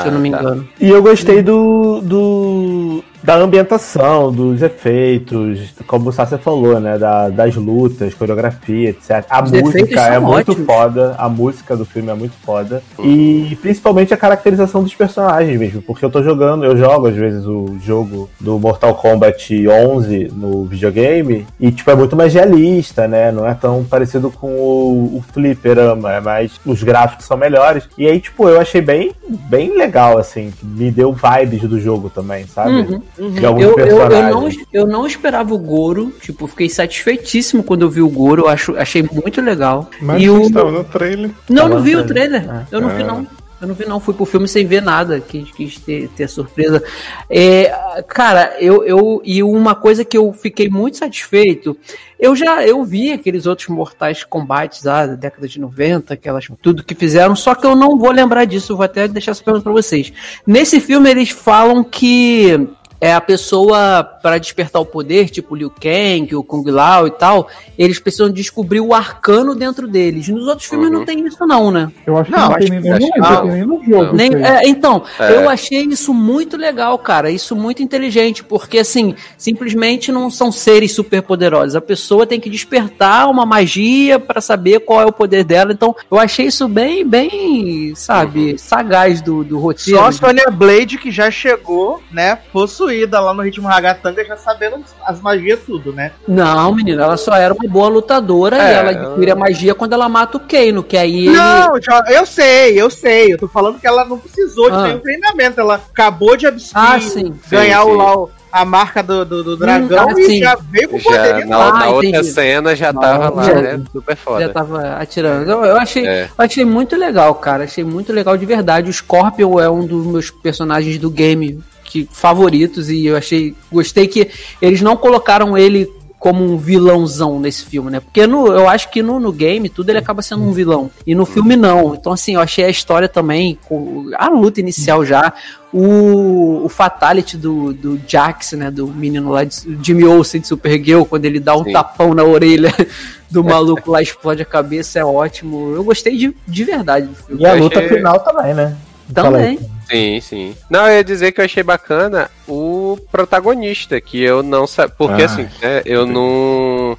se 0.01 0.07
eu 0.07 0.11
não 0.11 0.19
me 0.19 0.29
Ah, 0.29 0.37
tá. 0.37 0.43
engano. 0.43 0.67
E 0.79 0.89
eu 0.89 1.01
gostei 1.03 1.41
do, 1.41 2.01
do 2.01 3.03
da 3.25 3.35
ambientação, 3.35 4.31
dos 4.31 4.61
efeitos, 4.61 5.73
como 5.87 6.09
o 6.09 6.13
Sácia 6.13 6.37
falou, 6.37 6.79
né? 6.79 6.97
Da, 6.97 7.29
das 7.29 7.55
lutas, 7.55 8.13
coreografia, 8.13 8.91
etc. 8.91 9.25
A 9.27 9.43
Os 9.43 9.51
música 9.51 10.01
é 10.01 10.19
muito 10.19 10.51
ótimos. 10.51 10.67
foda, 10.67 11.15
a 11.17 11.27
música 11.27 11.75
do 11.75 11.85
filme 11.85 12.11
é 12.11 12.13
muito 12.13 12.35
foda. 12.45 12.83
E 13.03 13.57
principalmente 13.61 14.13
a 14.13 14.17
caracterização 14.17 14.83
dos 14.83 14.93
personagens 14.93 15.59
mesmo, 15.59 15.81
porque 15.81 16.05
eu 16.05 16.09
tô 16.11 16.21
jogando, 16.21 16.65
eu 16.65 16.77
jogo 16.77 17.07
às 17.07 17.15
vezes 17.15 17.45
o 17.47 17.77
jogo 17.81 18.29
do 18.39 18.59
Mortal 18.59 18.93
Kombat 18.93 19.67
11 19.67 20.31
no 20.35 20.65
videogame, 20.65 21.47
e 21.59 21.71
tipo, 21.71 21.89
é 21.89 21.95
muito 21.95 22.15
mais 22.15 22.31
realista, 22.31 23.07
né? 23.07 23.31
Não 23.31 23.47
é 23.47 23.55
tão 23.55 23.83
parecido 23.83 24.29
com 24.29 24.51
o, 24.51 25.17
o 25.17 25.23
Fliperama, 25.33 26.13
é 26.13 26.19
mais. 26.19 26.59
Os 26.63 26.83
gráficos 26.83 27.25
são 27.25 27.37
melhores. 27.37 27.89
E 27.97 28.07
aí, 28.07 28.19
tipo, 28.19 28.47
eu 28.47 28.61
achei 28.61 28.81
bem, 28.81 29.13
bem 29.27 29.75
legal, 29.75 30.19
assim, 30.19 30.53
me 30.61 30.91
deu 30.91 31.11
vibes 31.11 31.61
do 31.61 31.79
jogo 31.79 32.09
também, 32.09 32.45
sabe? 32.45 32.81
Uhum. 32.81 33.01
Alguns 33.17 33.41
Eu, 33.41 33.77
eu, 33.77 34.11
eu, 34.11 34.29
não, 34.29 34.49
eu 34.73 34.87
não 34.87 35.07
esperava 35.07 35.53
o 35.53 35.57
Goro, 35.57 36.11
tipo, 36.21 36.47
fiquei 36.47 36.69
satisfeitíssimo 36.69 37.63
quando 37.63 37.83
eu 37.83 37.89
vi 37.89 38.01
o 38.01 38.09
Goro, 38.09 38.47
acho, 38.47 38.75
achei 38.77 39.03
muito 39.03 39.41
legal. 39.41 39.89
Mas 40.01 40.21
e 40.21 40.29
o... 40.29 40.41
estava 40.41 40.71
no 40.71 40.83
trailer. 40.83 41.31
Não, 41.49 41.69
não 41.69 41.81
vi 41.81 41.95
o 41.95 42.05
trailer. 42.05 42.65
Eu 42.71 42.81
não 42.81 42.89
vi, 42.89 43.03
Ah. 43.03 43.07
não. 43.07 43.27
Eu 43.61 43.69
não 43.69 43.75
vi, 43.75 43.85
não. 43.85 43.99
Fui 44.01 44.13
pro 44.13 44.25
filme 44.25 44.47
sem 44.47 44.65
ver 44.65 44.81
nada. 44.81 45.19
Quis, 45.21 45.49
quis 45.51 45.79
ter, 45.79 46.09
ter 46.09 46.27
surpresa. 46.27 46.83
É, 47.29 48.03
cara, 48.07 48.57
eu, 48.59 48.83
eu. 48.83 49.21
E 49.23 49.41
uma 49.41 49.73
coisa 49.73 50.03
que 50.03 50.17
eu 50.17 50.33
fiquei 50.33 50.69
muito 50.69 50.97
satisfeito. 50.97 51.75
Eu 52.19 52.35
já 52.35 52.65
eu 52.65 52.83
vi 52.83 53.13
aqueles 53.13 53.45
outros 53.45 53.69
mortais 53.69 54.23
combates 54.23 54.83
lá 54.83 55.07
da 55.07 55.15
década 55.15 55.47
de 55.47 55.59
90, 55.59 56.13
aquelas, 56.13 56.47
tudo 56.61 56.83
que 56.83 56.95
fizeram, 56.95 57.35
só 57.35 57.55
que 57.55 57.65
eu 57.65 57.75
não 57.75 57.97
vou 57.97 58.11
lembrar 58.11 58.45
disso. 58.45 58.73
Eu 58.73 58.77
vou 58.77 58.85
até 58.85 59.07
deixar 59.07 59.31
essa 59.31 59.43
pergunta 59.43 59.63
pra 59.63 59.73
vocês. 59.73 60.11
Nesse 60.45 60.79
filme, 60.81 61.09
eles 61.09 61.29
falam 61.29 61.83
que. 61.83 62.67
É 62.99 63.13
a 63.13 63.21
pessoa 63.21 64.14
para 64.25 64.39
despertar 64.39 64.81
o 64.81 64.85
poder, 64.87 65.29
tipo 65.29 65.55
Liu 65.55 65.69
Kang, 65.69 66.33
o 66.35 66.43
Kung 66.43 66.67
Lao 66.71 67.05
e 67.05 67.11
tal, 67.11 67.47
eles 67.77 67.99
precisam 67.99 68.27
descobrir 68.27 68.79
o 68.79 68.91
arcano 68.91 69.53
dentro 69.53 69.87
deles. 69.87 70.27
Nos 70.29 70.47
outros 70.47 70.67
filmes 70.67 70.87
Uhum. 70.89 70.93
não 70.95 71.05
tem 71.05 71.23
isso 71.27 71.45
não, 71.45 71.69
né? 71.69 71.91
Eu 72.07 72.17
acho 72.17 72.31
que 72.31 72.35
Não, 72.35 72.53
tem 72.55 72.69
nem, 72.71 72.81
que- 72.81 72.89
acho 72.89 73.01
não 73.19 73.41
tem 73.43 73.51
nem 73.51 73.65
no 73.67 73.83
jogo. 73.85 74.15
Nem- 74.15 74.29
isso 74.29 74.37
aí. 74.37 74.43
é, 74.43 74.67
então, 74.67 75.03
É. 75.19 75.35
eu 75.35 75.47
achei 75.47 75.83
isso 75.83 76.11
muito 76.11 76.57
legal, 76.57 76.97
cara. 76.97 77.29
Isso 77.29 77.55
muito 77.55 77.83
inteligente, 77.83 78.43
porque 78.43 78.79
assim, 78.79 79.13
simplesmente 79.37 80.11
não 80.11 80.31
são 80.31 80.51
seres 80.51 80.91
super 80.91 81.21
poderosos. 81.21 81.75
A 81.75 81.81
pessoa 81.81 82.25
tem 82.25 82.39
que 82.39 82.49
despertar 82.49 83.29
uma 83.29 83.45
magia 83.45 84.17
pra 84.17 84.41
saber 84.41 84.79
qual 84.79 85.01
é 85.01 85.05
o 85.05 85.11
poder 85.11 85.43
dela. 85.43 85.71
Então, 85.71 85.95
eu 86.09 86.17
achei 86.17 86.47
isso 86.47 86.67
bem, 86.67 87.05
bem, 87.07 87.93
sabe, 87.95 88.57
sagaz 88.57 89.21
do, 89.21 89.43
do 89.43 89.59
roteiro. 89.59 89.99
Só 89.99 90.07
a 90.07 90.11
Sonya 90.11 90.49
Blade 90.49 90.97
que 90.97 91.11
já 91.11 91.29
chegou, 91.29 92.01
né, 92.11 92.39
possuída 92.51 93.19
lá 93.19 93.31
no 93.31 93.43
ritmo 93.43 93.67
Ragatanga 93.67 94.14
Amanda 94.15 94.25
já 94.25 94.37
sabendo 94.37 94.83
as 95.05 95.19
magias 95.19 95.59
tudo, 95.65 95.91
né? 95.91 96.11
Não, 96.27 96.73
menina, 96.73 97.03
ela 97.03 97.17
só 97.17 97.35
era 97.35 97.53
uma 97.53 97.69
boa 97.69 97.87
lutadora 97.89 98.57
É, 98.57 98.71
e 98.71 98.73
ela 98.75 98.89
adquire 98.91 99.31
a 99.31 99.35
magia 99.35 99.75
quando 99.75 99.93
ela 99.93 100.07
mata 100.07 100.37
o 100.37 100.39
Kano, 100.39 100.83
que 100.83 100.97
aí 100.97 101.27
ele. 101.27 101.35
Não, 101.37 101.81
já- 101.81 102.03
eu 102.09 102.25
sei, 102.25 102.79
eu 102.81 102.89
sei. 102.89 103.33
Eu 103.33 103.37
tô 103.37 103.47
falando 103.47 103.79
que 103.79 103.87
ela 103.87 104.05
não 104.05 104.17
precisou 104.17 104.69
de 104.69 104.75
Ah. 104.77 104.83
nenhum 104.83 104.99
treinamento. 104.99 105.59
Ela 105.59 105.75
acabou 105.75 106.35
de 106.37 106.47
abstir, 106.47 106.71
Ah, 106.77 106.99
sim. 106.99 107.33
ganhar 107.49 107.83
Sim, 107.83 107.89
o, 107.89 107.93
sim. 107.93 108.01
o- 108.01 108.29
a 108.51 108.63
marca 108.63 109.03
do, 109.03 109.25
do, 109.25 109.43
do 109.43 109.57
dragão 109.57 110.07
ah, 110.09 110.13
e 110.19 110.25
sim. 110.25 110.39
já 110.39 110.55
veio 110.55 110.87
com 110.87 110.99
poder. 110.99 111.39
Já, 111.41 111.45
na, 111.45 111.57
Ah, 111.57 111.71
na 111.79 111.89
outra 111.89 112.07
entendi. 112.09 112.31
cena 112.31 112.73
já 112.75 112.93
Não, 112.93 113.01
tava 113.01 113.29
lá, 113.29 113.43
já- 113.43 113.61
né? 113.61 113.81
Super 113.91 114.15
foda. 114.15 114.41
Já 114.47 114.49
tava 114.53 114.81
atirando. 114.95 115.51
Eu, 115.51 115.65
eu 115.65 115.75
achei, 115.77 116.07
É. 116.07 116.23
eu 116.25 116.29
achei 116.45 116.63
muito 116.63 116.95
legal, 116.95 117.35
cara. 117.35 117.65
Achei 117.65 117.83
muito 117.83 118.13
legal 118.13 118.37
de 118.37 118.45
verdade. 118.45 118.89
O 118.89 118.93
Scorpion 118.93 119.59
é 119.59 119.69
um 119.69 119.85
dos 119.85 120.05
meus 120.05 120.29
personagens 120.31 120.97
do 120.97 121.09
game 121.09 121.61
que, 121.85 122.07
favoritos 122.11 122.89
e 122.89 123.05
eu 123.05 123.15
achei. 123.15 123.55
Gostei 123.71 124.07
que 124.07 124.29
eles 124.61 124.81
não 124.81 124.97
colocaram 124.97 125.57
ele 125.57 125.87
como 126.25 126.43
um 126.43 126.57
vilãozão 126.57 127.39
nesse 127.39 127.63
filme, 127.65 127.91
né? 127.91 127.99
Porque 127.99 128.25
no, 128.25 128.47
eu 128.47 128.67
acho 128.67 128.89
que 128.89 129.03
no, 129.03 129.19
no 129.19 129.31
game 129.31 129.69
tudo 129.69 129.91
ele 129.91 129.99
acaba 129.99 130.23
sendo 130.23 130.43
um 130.43 130.51
vilão. 130.51 130.89
E 131.05 131.13
no 131.13 131.23
filme 131.23 131.55
não. 131.55 131.93
Então, 131.93 132.11
assim, 132.11 132.33
eu 132.33 132.41
achei 132.41 132.65
a 132.65 132.69
história 132.69 133.07
também, 133.07 133.59
com 133.65 134.09
a 134.17 134.27
luta 134.27 134.59
inicial 134.59 135.05
já, 135.05 135.31
o, 135.71 136.65
o 136.65 136.67
Fatality 136.69 137.37
do, 137.37 137.73
do 137.73 138.01
Jax, 138.07 138.53
né? 138.53 138.71
Do 138.71 138.87
menino 138.87 139.29
lá 139.29 139.43
de 139.43 139.55
Jimmy 139.83 140.03
Olsen 140.05 140.41
de 140.41 140.47
Supergirl, 140.47 141.03
quando 141.03 141.25
ele 141.25 141.39
dá 141.39 141.55
um 141.55 141.63
Sim. 141.63 141.73
tapão 141.73 142.15
na 142.15 142.23
orelha 142.23 142.73
do 143.29 143.43
maluco 143.43 143.91
lá, 143.91 144.01
explode 144.01 144.41
a 144.41 144.45
cabeça, 144.45 144.97
é 144.97 145.05
ótimo. 145.05 145.75
Eu 145.75 145.83
gostei 145.83 146.17
de, 146.17 146.35
de 146.47 146.63
verdade 146.63 147.05
do 147.05 147.15
filme. 147.15 147.43
E 147.43 147.45
a 147.45 147.53
luta 147.53 147.77
achei- 147.77 147.97
final 147.97 148.19
também, 148.21 148.53
né? 148.55 148.75
Também. 149.13 149.59
Sim, 149.89 150.19
sim. 150.21 150.55
Não, 150.69 150.87
eu 150.87 150.93
ia 150.97 151.03
dizer 151.03 151.31
que 151.31 151.39
eu 151.41 151.45
achei 151.45 151.63
bacana 151.63 152.29
o 152.47 152.97
protagonista, 153.11 153.99
que 154.01 154.21
eu 154.21 154.41
não 154.43 154.65
sabia. 154.67 154.95
Porque 154.97 155.21
Ah. 155.21 155.25
assim, 155.25 155.43
né, 155.61 155.81
eu 155.85 156.05
não. 156.05 156.97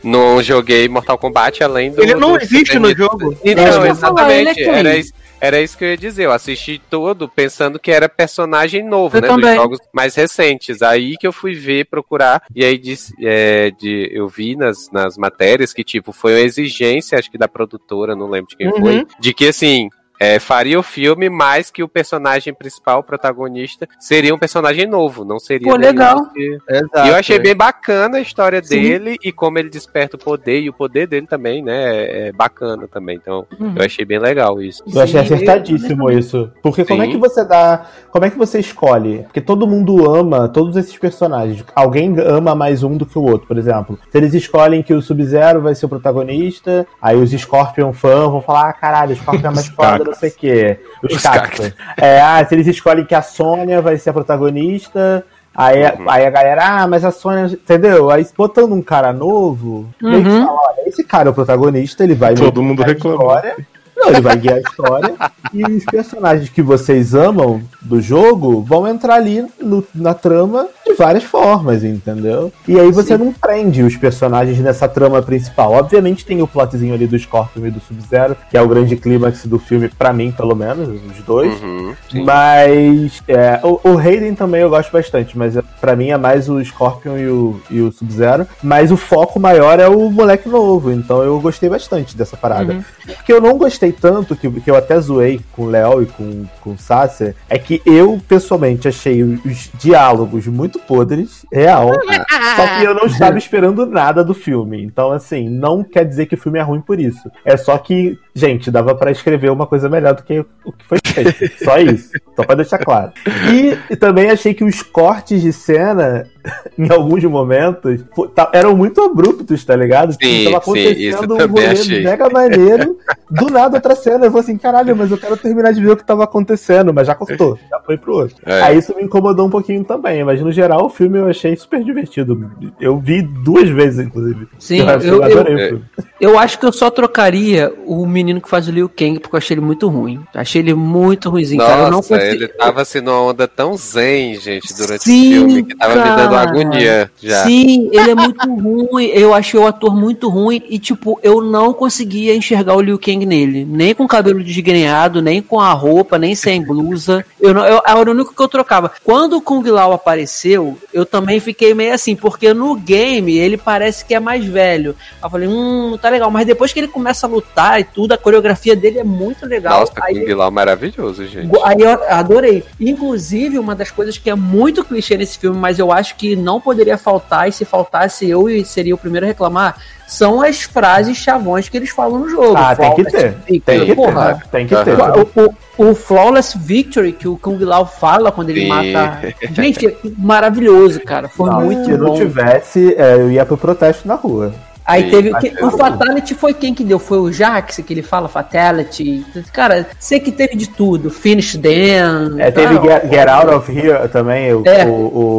Não 0.00 0.40
joguei 0.40 0.88
Mortal 0.88 1.18
Kombat 1.18 1.62
além 1.64 1.90
do. 1.90 2.00
Ele 2.00 2.14
não 2.14 2.32
do 2.34 2.40
existe 2.40 2.78
no 2.78 2.94
jogo. 2.94 3.36
Então, 3.44 3.66
falar, 3.66 3.86
é 3.86 3.90
exatamente. 3.90 4.54
quem? 4.54 4.68
Era 4.68 4.96
isso, 4.96 5.12
era 5.40 5.60
isso 5.60 5.76
que 5.76 5.84
eu 5.84 5.88
ia 5.88 5.96
dizer. 5.96 6.24
Eu 6.26 6.32
assisti 6.32 6.80
todo 6.88 7.28
pensando 7.28 7.80
que 7.80 7.90
era 7.90 8.08
personagem 8.08 8.84
novo, 8.84 9.16
Eu 9.16 9.22
né? 9.22 9.26
também. 9.26 9.50
Dos 9.50 9.56
jogos 9.62 9.78
mais 9.92 10.14
recentes. 10.14 10.82
Aí 10.82 11.16
que 11.18 11.26
eu 11.26 11.32
fui 11.32 11.52
ver, 11.54 11.86
procurar. 11.86 12.44
E 12.54 12.64
aí 12.64 12.78
disse, 12.78 13.12
é, 13.20 13.72
de, 13.72 14.08
eu 14.12 14.28
vi 14.28 14.54
nas, 14.54 14.88
nas 14.92 15.18
matérias 15.18 15.72
que, 15.72 15.82
tipo, 15.82 16.12
foi 16.12 16.34
uma 16.34 16.40
exigência, 16.42 17.18
acho 17.18 17.28
que 17.30 17.36
da 17.36 17.48
produtora, 17.48 18.14
não 18.14 18.30
lembro 18.30 18.50
de 18.50 18.56
quem 18.56 18.68
Uhum. 18.68 18.78
foi, 18.80 19.06
de 19.18 19.34
que 19.34 19.48
assim. 19.48 19.88
É, 20.20 20.38
faria 20.38 20.78
o 20.78 20.82
filme, 20.82 21.28
mas 21.28 21.70
que 21.70 21.82
o 21.82 21.88
personagem 21.88 22.52
principal, 22.52 23.00
o 23.00 23.02
protagonista, 23.02 23.88
seria 24.00 24.34
um 24.34 24.38
personagem 24.38 24.86
novo, 24.86 25.24
não 25.24 25.38
seria. 25.38 25.68
Pô, 25.70 25.76
legal. 25.76 26.28
que- 26.30 26.58
Exato. 26.68 27.06
e 27.06 27.08
eu 27.08 27.14
achei 27.16 27.38
bem 27.38 27.54
bacana 27.54 28.18
a 28.18 28.20
história 28.20 28.62
Sim. 28.62 28.80
dele 28.82 29.16
e 29.22 29.30
como 29.32 29.58
ele 29.58 29.68
desperta 29.70 30.16
o 30.16 30.18
poder, 30.18 30.60
e 30.60 30.68
o 30.68 30.72
poder 30.72 31.06
dele 31.06 31.26
também, 31.26 31.62
né? 31.62 32.28
É 32.28 32.32
bacana 32.32 32.88
também. 32.88 33.16
Então, 33.16 33.46
Uhum. 33.58 33.74
eu 33.76 33.84
achei 33.84 34.04
bem 34.04 34.18
legal 34.18 34.60
isso. 34.60 34.82
Eu 34.92 35.00
achei 35.00 35.20
Sim, 35.24 35.34
acertadíssimo 35.34 36.10
isso. 36.10 36.50
Porque 36.62 36.84
como 36.84 37.02
é 37.02 37.06
Sim. 37.06 37.12
que 37.12 37.18
você 37.18 37.44
dá. 37.44 37.86
Como 38.10 38.24
é 38.24 38.30
que 38.30 38.38
você 38.38 38.58
escolhe? 38.58 39.22
Porque 39.24 39.40
todo 39.40 39.66
mundo 39.66 40.10
ama 40.12 40.48
todos 40.48 40.76
esses 40.76 40.96
personagens. 40.98 41.64
Alguém 41.74 42.14
ama 42.20 42.54
mais 42.54 42.82
um 42.82 42.96
do 42.96 43.06
que 43.06 43.18
o 43.18 43.22
outro, 43.22 43.46
por 43.46 43.56
exemplo. 43.58 43.98
Se 44.10 44.18
eles 44.18 44.34
escolhem 44.34 44.82
que 44.82 44.94
o 44.94 45.00
Sub-Zero 45.02 45.60
vai 45.60 45.74
ser 45.74 45.86
o 45.86 45.88
protagonista, 45.88 46.86
aí 47.00 47.16
os 47.16 47.30
Scorpion 47.30 47.92
fãs 47.92 48.30
vão 48.30 48.40
falar: 48.42 48.68
ah, 48.70 48.72
caralho, 48.72 49.12
o 49.12 49.16
Scorpion 49.16 49.50
é 49.50 49.54
mais 49.54 49.66
foda. 49.68 50.07
Não 50.08 50.14
sei 50.14 50.30
o 50.30 50.34
quê. 50.34 50.80
Os, 51.02 51.14
Os 51.16 51.22
cacos. 51.22 51.72
É, 51.96 52.20
ah, 52.20 52.44
se 52.44 52.54
eles 52.54 52.66
escolhem 52.66 53.04
que 53.04 53.14
a 53.14 53.22
Sônia 53.22 53.80
vai 53.80 53.96
ser 53.98 54.10
a 54.10 54.12
protagonista. 54.12 55.24
Aí, 55.54 55.82
Uhum. 55.82 56.08
aí 56.08 56.24
a 56.24 56.30
galera, 56.30 56.62
ah, 56.64 56.86
mas 56.86 57.04
a 57.04 57.10
Sônia. 57.10 57.46
Entendeu? 57.46 58.10
Aí 58.10 58.24
botando 58.36 58.72
um 58.72 58.82
cara 58.82 59.12
novo, 59.12 59.88
meio 60.00 60.22
que 60.22 60.28
Uhum. 60.28 60.46
fala, 60.46 60.60
olha, 60.68 60.88
esse 60.88 61.02
cara 61.02 61.28
é 61.28 61.30
o 61.30 61.34
protagonista, 61.34 62.04
ele 62.04 62.14
vai 62.14 62.34
Todo 62.34 62.62
mundo 62.62 62.76
guiar 62.76 62.90
a 62.90 62.92
reclamou. 62.92 63.20
história. 63.36 63.56
Não, 63.96 64.08
ele 64.10 64.20
vai 64.20 64.36
guiar 64.36 64.56
a 64.58 64.60
história. 64.60 65.14
e 65.52 65.64
os 65.64 65.84
personagens 65.84 66.48
que 66.50 66.62
vocês 66.62 67.14
amam 67.16 67.60
do 67.82 68.00
jogo 68.00 68.62
vão 68.62 68.86
entrar 68.86 69.14
ali 69.14 69.44
no- 69.60 69.84
na 69.92 70.14
trama 70.14 70.68
várias 70.98 71.24
formas, 71.24 71.84
entendeu? 71.84 72.52
E 72.66 72.78
aí 72.78 72.90
você 72.90 73.16
não 73.16 73.32
prende 73.32 73.82
os 73.82 73.96
personagens 73.96 74.58
nessa 74.58 74.88
trama 74.88 75.22
principal. 75.22 75.72
Obviamente 75.72 76.24
tem 76.24 76.42
o 76.42 76.46
plotzinho 76.46 76.94
ali 76.94 77.06
do 77.06 77.18
Scorpion 77.18 77.66
e 77.66 77.70
do 77.70 77.80
Sub-Zero, 77.80 78.36
que 78.50 78.56
é 78.56 78.62
o 78.62 78.68
grande 78.68 78.96
clímax 78.96 79.46
do 79.46 79.58
filme, 79.58 79.88
pra 79.88 80.12
mim, 80.12 80.30
pelo 80.32 80.54
menos, 80.54 80.88
os 80.88 81.24
dois. 81.24 81.60
Uhum, 81.62 81.94
sim. 82.10 82.24
Mas 82.24 83.22
é, 83.28 83.60
o, 83.62 83.80
o 83.90 83.98
Hayden 83.98 84.34
também 84.34 84.60
eu 84.62 84.70
gosto 84.70 84.90
bastante, 84.92 85.36
mas 85.38 85.56
é- 85.56 85.62
pra 85.80 85.94
mim 85.96 86.08
é 86.10 86.16
mais 86.16 86.48
o 86.48 86.62
Scorpion 86.64 87.16
e 87.16 87.28
o, 87.28 87.60
e 87.70 87.80
o 87.80 87.92
Sub-Zero. 87.92 88.46
Mas 88.62 88.90
o 88.90 88.96
foco 88.96 89.38
maior 89.38 89.78
é 89.80 89.88
o 89.88 90.10
moleque 90.10 90.48
novo, 90.48 90.90
então 90.90 91.22
eu 91.22 91.38
gostei 91.40 91.68
bastante 91.68 92.16
dessa 92.16 92.36
parada. 92.36 92.72
Uhum. 92.74 92.82
O 93.08 93.24
que 93.24 93.32
eu 93.32 93.40
não 93.40 93.56
gostei 93.56 93.92
tanto, 93.92 94.34
que, 94.36 94.50
que 94.50 94.70
eu 94.70 94.76
até 94.76 94.98
zoei 95.00 95.40
com 95.52 95.62
o 95.62 95.70
Léo 95.70 96.02
e 96.02 96.06
com, 96.06 96.44
com 96.60 96.70
o 96.70 96.78
Sasser, 96.78 97.34
é 97.48 97.58
que 97.58 97.80
eu 97.86 98.20
pessoalmente 98.26 98.88
achei 98.88 99.22
os 99.22 99.70
diálogos 99.78 100.46
muito 100.46 100.78
podres, 100.88 101.44
real. 101.52 101.90
só 102.56 102.78
que 102.78 102.84
eu 102.84 102.94
não 102.94 103.04
estava 103.04 103.36
esperando 103.36 103.84
nada 103.84 104.24
do 104.24 104.32
filme. 104.32 104.82
Então, 104.82 105.12
assim, 105.12 105.46
não 105.46 105.84
quer 105.84 106.04
dizer 106.04 106.24
que 106.24 106.34
o 106.34 106.38
filme 106.38 106.58
é 106.58 106.62
ruim 106.62 106.80
por 106.80 106.98
isso. 106.98 107.30
É 107.44 107.58
só 107.58 107.76
que, 107.76 108.18
gente, 108.34 108.70
dava 108.70 108.94
pra 108.94 109.10
escrever 109.10 109.50
uma 109.50 109.66
coisa 109.66 109.88
melhor 109.88 110.14
do 110.14 110.22
que 110.22 110.40
o 110.64 110.72
que 110.72 110.86
foi 110.86 110.98
feito. 111.04 111.62
Só 111.62 111.78
isso. 111.78 112.12
Só 112.34 112.42
pra 112.42 112.54
deixar 112.54 112.78
claro. 112.78 113.12
E, 113.52 113.76
e 113.92 113.96
também 113.96 114.30
achei 114.30 114.54
que 114.54 114.64
os 114.64 114.82
cortes 114.82 115.42
de 115.42 115.52
cena, 115.52 116.26
em 116.78 116.90
alguns 116.90 117.24
momentos, 117.24 118.00
tá- 118.34 118.50
eram 118.52 118.76
muito 118.76 119.00
abruptos, 119.00 119.64
tá 119.64 119.74
ligado? 119.76 120.12
Sim, 120.12 120.44
Tava 120.50 120.64
sim, 120.64 120.78
isso 120.78 121.16
acontecendo 121.18 121.34
um 121.34 121.38
também 121.38 121.66
rolê 121.66 121.78
achei. 121.80 122.02
mega 122.04 122.28
maneiro. 122.30 122.96
Do 123.30 123.46
nada, 123.50 123.76
outra 123.76 123.94
cena. 123.94 124.26
Eu 124.26 124.30
vou 124.30 124.40
assim, 124.40 124.56
caralho, 124.56 124.96
mas 124.96 125.10
eu 125.10 125.18
quero 125.18 125.36
terminar 125.36 125.72
de 125.72 125.80
ver 125.82 125.90
o 125.92 125.96
que 125.96 126.04
tava 126.04 126.24
acontecendo, 126.24 126.94
mas 126.94 127.06
já 127.06 127.14
cortou, 127.14 127.58
já 127.70 127.78
foi 127.80 127.98
pro 127.98 128.14
outro. 128.14 128.36
É. 128.46 128.62
Aí 128.62 128.78
isso 128.78 128.94
me 128.96 129.02
incomodou 129.02 129.46
um 129.46 129.50
pouquinho 129.50 129.84
também, 129.84 130.24
mas 130.24 130.40
no 130.40 130.50
geral 130.50 130.86
o 130.86 130.88
filme 130.90 131.18
eu 131.18 131.26
achei 131.26 131.54
super 131.56 131.82
divertido. 131.84 132.50
Eu 132.80 132.98
vi 132.98 133.20
duas 133.22 133.68
vezes, 133.68 134.06
inclusive. 134.06 134.46
Sim, 134.58 134.78
eu, 134.80 135.00
eu- 135.00 135.22
adorei 135.24 135.52
eu- 135.54 135.56
o 135.58 135.68
filme. 135.68 135.84
Eu 136.20 136.38
acho 136.38 136.58
que 136.58 136.66
eu 136.66 136.72
só 136.72 136.90
trocaria 136.90 137.72
o 137.86 138.04
menino 138.06 138.40
que 138.40 138.48
faz 138.48 138.66
o 138.66 138.72
Liu 138.72 138.88
Kang, 138.88 139.20
porque 139.20 139.36
eu 139.36 139.38
achei 139.38 139.54
ele 139.54 139.60
muito 139.64 139.88
ruim. 139.88 140.20
Achei 140.34 140.60
ele 140.62 140.74
muito 140.74 141.30
ruimzinho, 141.30 141.60
cara. 141.60 141.82
Eu 141.82 141.84
não 141.84 141.90
Nossa, 141.98 142.14
consegui- 142.16 142.36
ele 142.36 142.48
tava 142.48 142.82
assim 142.82 143.00
numa 143.00 143.20
onda 143.22 143.46
tão 143.46 143.76
zen, 143.76 144.34
gente, 144.36 144.74
durante 144.74 145.04
Sim, 145.04 145.28
o 145.28 145.32
filme, 145.48 145.62
que 145.64 145.76
tava 145.76 145.94
me 145.94 146.16
dando 146.16 146.27
cara. 146.30 146.50
agonia 146.50 147.10
já. 147.22 147.44
Sim, 147.44 147.88
ele 147.92 148.10
é 148.10 148.14
muito 148.14 148.46
ruim. 148.54 149.06
Eu 149.06 149.34
achei 149.34 149.58
o 149.58 149.66
ator 149.66 149.94
muito 149.94 150.28
ruim 150.28 150.62
e, 150.68 150.78
tipo, 150.78 151.18
eu 151.22 151.40
não 151.42 151.72
conseguia 151.72 152.34
enxergar 152.34 152.74
o 152.76 152.80
Liu 152.80 152.98
Kang 152.98 153.24
nele. 153.24 153.64
Nem 153.64 153.94
com 153.94 154.04
o 154.04 154.08
cabelo 154.08 154.42
desgrenhado, 154.42 155.20
nem 155.22 155.40
com 155.42 155.60
a 155.60 155.72
roupa, 155.72 156.18
nem 156.18 156.34
sem 156.34 156.62
blusa. 156.64 157.24
Eu 157.40 157.52
não, 157.54 157.64
eu, 157.64 157.80
era 157.86 157.98
o 158.08 158.12
único 158.12 158.34
que 158.34 158.42
eu 158.42 158.48
trocava. 158.48 158.90
Quando 159.04 159.36
o 159.36 159.40
Kung 159.40 159.62
Lao 159.70 159.92
apareceu, 159.92 160.76
eu 160.92 161.04
também 161.06 161.40
fiquei 161.40 161.74
meio 161.74 161.94
assim, 161.94 162.14
porque 162.16 162.52
no 162.54 162.74
game 162.74 163.36
ele 163.36 163.56
parece 163.56 164.04
que 164.04 164.14
é 164.14 164.20
mais 164.20 164.44
velho. 164.44 164.94
Eu 165.22 165.30
falei, 165.30 165.48
hum, 165.48 165.96
tá 166.00 166.08
legal. 166.10 166.30
Mas 166.30 166.46
depois 166.46 166.72
que 166.72 166.78
ele 166.80 166.88
começa 166.88 167.26
a 167.26 167.30
lutar 167.30 167.80
e 167.80 167.84
tudo, 167.84 168.12
a 168.12 168.18
coreografia 168.18 168.74
dele 168.76 168.98
é 168.98 169.04
muito 169.04 169.46
legal. 169.46 169.80
Nossa, 169.80 169.92
Aí- 170.02 170.20
Kung 170.24 170.34
Lao 170.34 170.50
maravilhoso, 170.50 171.26
gente. 171.26 171.50
Aí 171.64 171.80
eu 171.80 171.90
adorei. 172.08 172.64
Inclusive, 172.80 173.58
uma 173.58 173.74
das 173.74 173.90
coisas 173.90 174.18
que 174.18 174.28
é 174.30 174.34
muito 174.34 174.84
clichê 174.84 175.16
nesse 175.16 175.38
filme, 175.38 175.58
mas 175.58 175.78
eu 175.78 175.92
acho 175.92 176.16
que 176.18 176.34
não 176.36 176.60
poderia 176.60 176.98
faltar, 176.98 177.48
e 177.48 177.52
se 177.52 177.64
faltasse 177.64 178.28
eu 178.28 178.50
e 178.50 178.64
seria 178.64 178.94
o 178.94 178.98
primeiro 178.98 179.24
a 179.24 179.28
reclamar, 179.28 179.76
são 180.06 180.42
as 180.42 180.62
frases 180.62 181.16
chavões 181.16 181.68
que 181.68 181.76
eles 181.76 181.90
falam 181.90 182.18
no 182.18 182.28
jogo. 182.28 182.54
Ah, 182.56 182.74
tem 182.74 182.94
que 182.94 183.04
ter. 183.04 183.30
Victory. 183.46 183.60
Tem 183.78 183.86
que 183.86 183.94
Porra, 183.94 184.34
ter. 184.34 184.48
Tem 184.48 184.66
que 184.66 184.76
ter. 184.84 184.96
O, 184.98 185.44
o- 185.44 185.90
o 185.90 185.94
Flawless 185.94 186.58
Victory 186.58 187.12
que 187.12 187.28
o 187.28 187.36
Kung 187.38 187.58
Lao 187.64 187.86
fala 187.86 188.32
quando 188.32 188.50
ele 188.50 188.62
Sim. 188.62 188.68
mata. 188.68 189.34
Gente, 189.52 189.86
é 189.86 189.96
maravilhoso, 190.18 191.00
cara. 191.00 191.28
Foi 191.28 191.48
Não, 191.50 191.60
muito 191.62 191.84
se 191.84 191.96
não 191.96 192.06
bom. 192.08 192.14
tivesse, 192.16 192.94
é, 192.98 193.14
eu 193.14 193.30
ia 193.30 193.46
pro 193.46 193.56
protesto 193.56 194.08
na 194.08 194.14
rua. 194.14 194.52
Aí 194.88 195.04
Sim, 195.04 195.10
teve. 195.10 195.34
que- 195.38 195.64
o 195.64 195.70
Fatality 195.70 196.34
foi 196.34 196.54
quem 196.54 196.72
que 196.72 196.82
deu? 196.82 196.98
Foi 196.98 197.18
o 197.18 197.30
Jax 197.30 197.76
que 197.86 197.92
ele 197.92 198.02
fala 198.02 198.26
Fatality. 198.26 199.22
Cara, 199.52 199.86
sei 199.98 200.18
que 200.18 200.32
teve 200.32 200.56
de 200.56 200.66
tudo. 200.70 201.10
Finish 201.10 201.56
them. 201.58 202.36
É, 202.40 202.50
teve 202.50 202.74
tá, 202.78 202.82
Get, 202.82 203.10
Get 203.10 203.28
Out 203.28 203.54
of 203.54 203.70
Here 203.78 204.08
também. 204.08 204.54
O, 204.54 204.62
É. 204.66 204.86
o, 204.86 204.90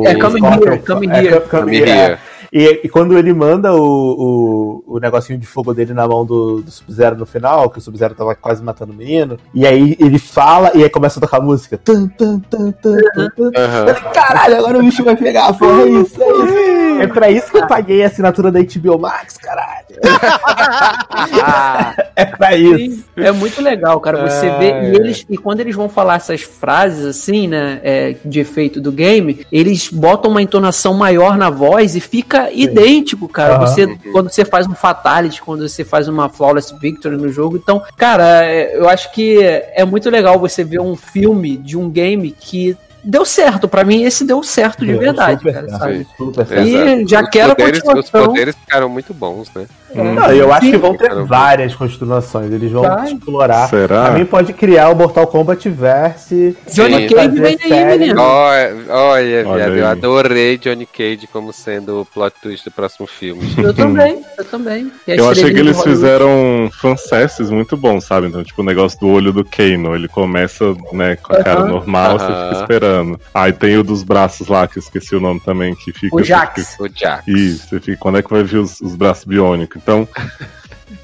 o 0.02 0.03
É, 0.06 0.14
Come 0.16 0.40
Scorpion- 0.40 0.72
Here, 0.72 0.80
Come 0.86 1.08
é, 1.08 1.18
Here. 1.19 1.40
Come 1.42 1.50
Come 1.64 1.78
Here, 1.78 1.90
é. 1.90 2.06
Here. 2.06 2.18
E, 2.52 2.82
e 2.84 2.90
quando 2.90 3.18
ele 3.18 3.34
manda 3.34 3.74
o, 3.74 4.84
o, 4.88 4.95
o 4.95 5.00
negocinho 5.00 5.38
de 5.38 5.45
fogo 5.45 5.74
dele 5.74 5.94
na 5.94 6.08
mão 6.08 6.26
do, 6.26 6.61
do 6.61 6.72
Sub-Zero 6.72 7.16
no 7.16 7.26
final, 7.26 7.69
que 7.69 7.78
o 7.78 7.82
Sub-Zero 7.82 8.16
tava 8.16 8.34
quase 8.36 8.64
matando 8.64 8.92
o 8.92 8.95
menino, 8.95 9.38
e 9.53 9.66
aí 9.68 9.95
ele 10.00 10.18
fala 10.18 10.72
e 10.76 10.84
aí 10.84 10.90
começa 10.90 11.19
a 11.19 11.22
tocar 11.22 11.38
a 11.38 11.42
música. 11.42 11.78
Tum, 11.78 12.08
tum, 12.08 12.40
tum, 12.40 12.72
tum, 12.72 12.95
falei, 13.16 13.94
Caralho, 14.14 14.58
agora 14.58 14.80
o 14.80 14.82
bicho 14.82 15.03
vai 15.03 15.16
pegar, 15.16 15.53
porra, 15.53 15.84
é 15.84 15.90
isso, 15.90 16.22
é 16.22 16.28
isso. 16.28 16.69
É 17.02 17.08
pra 17.08 17.30
isso 17.32 17.50
que 17.52 17.58
eu 17.58 17.68
paguei 17.68 18.03
a 18.03 18.08
assinatura 18.08 18.52
da 18.52 18.60
HBO 18.61 19.00
Max, 19.00 19.38
caralho. 19.38 19.86
é 22.16 22.26
pra 22.26 22.56
isso. 22.56 23.06
É 23.16 23.32
muito 23.32 23.61
legal, 23.61 24.00
cara. 24.00 24.30
Você 24.30 24.48
Ah, 24.48 24.58
vê. 24.58 24.72
é. 24.72 24.92
E, 24.92 24.95
eles, 24.95 25.26
e 25.30 25.38
quando 25.38 25.60
eles 25.61 25.76
vão 25.76 25.90
falar 25.90 26.16
essas 26.16 26.42
frases, 26.42 27.06
assim, 27.06 27.48
né? 27.48 27.80
é, 27.84 28.16
de 28.24 28.40
efeito 28.40 28.80
do 28.82 28.92
game, 28.92 29.45
eles 29.52 29.90
botam 29.90 30.32
uma 30.32 30.42
entonação 30.42 30.94
maior 30.94 31.38
na 31.38 31.50
voz 31.50 31.95
e 31.95 32.00
fica 32.00 32.39
idêntico, 32.51 33.27
cara. 33.27 33.56
Aham. 33.56 33.68
Você, 33.68 33.88
quando 34.11 34.30
você 34.30 34.45
faz 34.45 34.68
um 34.68 34.76
Fatality, 34.76 35.42
quando 35.42 35.68
você 35.68 35.84
faz 35.84 36.08
uma 36.08 36.30
Flawless 36.30 36.74
Victory 36.80 37.18
no 37.18 37.30
jogo. 37.30 37.58
Então, 37.58 37.82
cara, 37.98 38.45
é, 38.45 38.77
eu 38.77 38.88
acho 38.88 39.11
que 39.11 39.40
é 39.42 39.84
muito 39.84 40.09
legal 40.09 40.40
você 40.40 40.64
ver 40.64 40.80
um 40.80 40.95
filme 40.95 41.58
de 41.58 41.77
um 41.77 41.90
game 41.90 42.32
que. 42.32 42.77
Deu 43.03 43.24
certo, 43.26 43.68
pra 43.68 43.84
mim 43.84 44.03
esse 44.03 44.24
deu 44.26 44.44
certo 44.44 44.86
de 44.86 44.92
Deu 44.92 45.00
verdade, 45.00 45.40
super 45.40 45.53
cara, 45.53 45.68
certo. 45.69 45.80
sabe? 45.82 46.08
Super. 46.18 46.48
E 46.66 46.76
Exato. 46.76 47.08
já 47.10 47.22
os 47.22 47.30
quero 47.30 47.52
a 47.52 47.56
poderes, 47.56 47.80
os 47.80 47.84
continuação. 47.86 48.26
poderes 48.28 48.56
ficaram 48.56 48.90
muito 48.90 49.14
bons, 49.14 49.50
né? 49.56 49.66
Não, 49.95 50.32
eu 50.32 50.53
acho 50.53 50.66
Sim. 50.66 50.72
que 50.72 50.78
vão 50.78 50.95
ter 50.95 51.24
várias 51.24 51.74
continuações. 51.74 52.52
Eles 52.52 52.72
vão 52.72 52.84
Vai. 52.84 53.11
explorar. 53.14 53.68
Será? 53.69 54.03
Pra 54.06 54.11
mim 54.11 54.26
pode 54.26 54.53
criar 54.53 54.90
o 54.90 54.95
Mortal 54.95 55.26
Kombat 55.28 55.68
Verse. 55.69 56.56
Johnny 56.72 57.08
Sim. 57.10 57.16
Cage 57.16 57.40
vem 57.42 57.58
Fazer 57.58 57.64
aí, 57.64 57.69
série. 57.69 58.00
menino. 58.00 58.22
Olha, 58.22 58.76
olha, 58.90 59.48
Olha 59.48 59.64
viado, 59.66 59.72
aí. 59.74 59.80
eu 59.80 59.88
adorei 59.88 60.58
Johnny 60.58 60.86
Cage 60.86 61.28
como 61.32 61.52
sendo 61.52 62.02
o 62.02 62.06
plot 62.06 62.36
twist 62.42 62.66
do 62.66 62.72
próximo 62.72 63.08
filme. 63.08 63.42
Eu 63.58 63.74
também, 63.74 64.24
eu 64.38 64.45
também. 64.45 64.92
E 65.08 65.11
Eu 65.18 65.30
achei 65.30 65.52
que 65.53 65.60
eles 65.60 65.82
fizeram 65.82 66.69
fanservice 66.82 67.44
muito 67.44 67.76
bom, 67.78 68.00
sabe? 68.02 68.28
Então, 68.28 68.44
tipo, 68.44 68.61
o 68.61 68.66
negócio 68.66 69.00
do 69.00 69.08
olho 69.08 69.32
do 69.34 69.44
Kano. 69.44 69.95
Ele 69.95 70.08
começa, 70.08 70.76
né, 70.92 71.16
com 71.16 71.34
a 71.34 71.44
cara 71.44 71.61
Aham. 71.61 71.68
normal, 71.69 72.19
você 72.19 72.26
Aham. 72.26 72.50
fica 72.50 72.61
esperando. 72.61 72.89
Aí 73.34 73.53
tem 73.53 73.77
o 73.77 73.84
dos 73.84 74.03
braços 74.03 74.48
lá, 74.48 74.68
que 74.68 74.77
eu 74.77 74.82
esqueci 74.82 75.16
o 75.16 75.19
nome 75.19 75.40
também, 75.40 75.76
que 75.76 75.92
fica. 75.92 76.16
O 76.16 76.24
Jax. 76.24 76.77
O 76.80 76.88
Jax. 76.93 77.27
Isso, 77.27 77.69
você 77.69 77.80
fica, 77.80 77.98
quando 77.98 78.18
é 78.18 78.22
que 78.22 78.30
vai 78.30 78.43
vir 78.43 78.58
os, 78.58 78.80
os 78.82 78.95
braços 78.95 79.26
biônicos? 79.26 79.82
Então, 79.82 80.08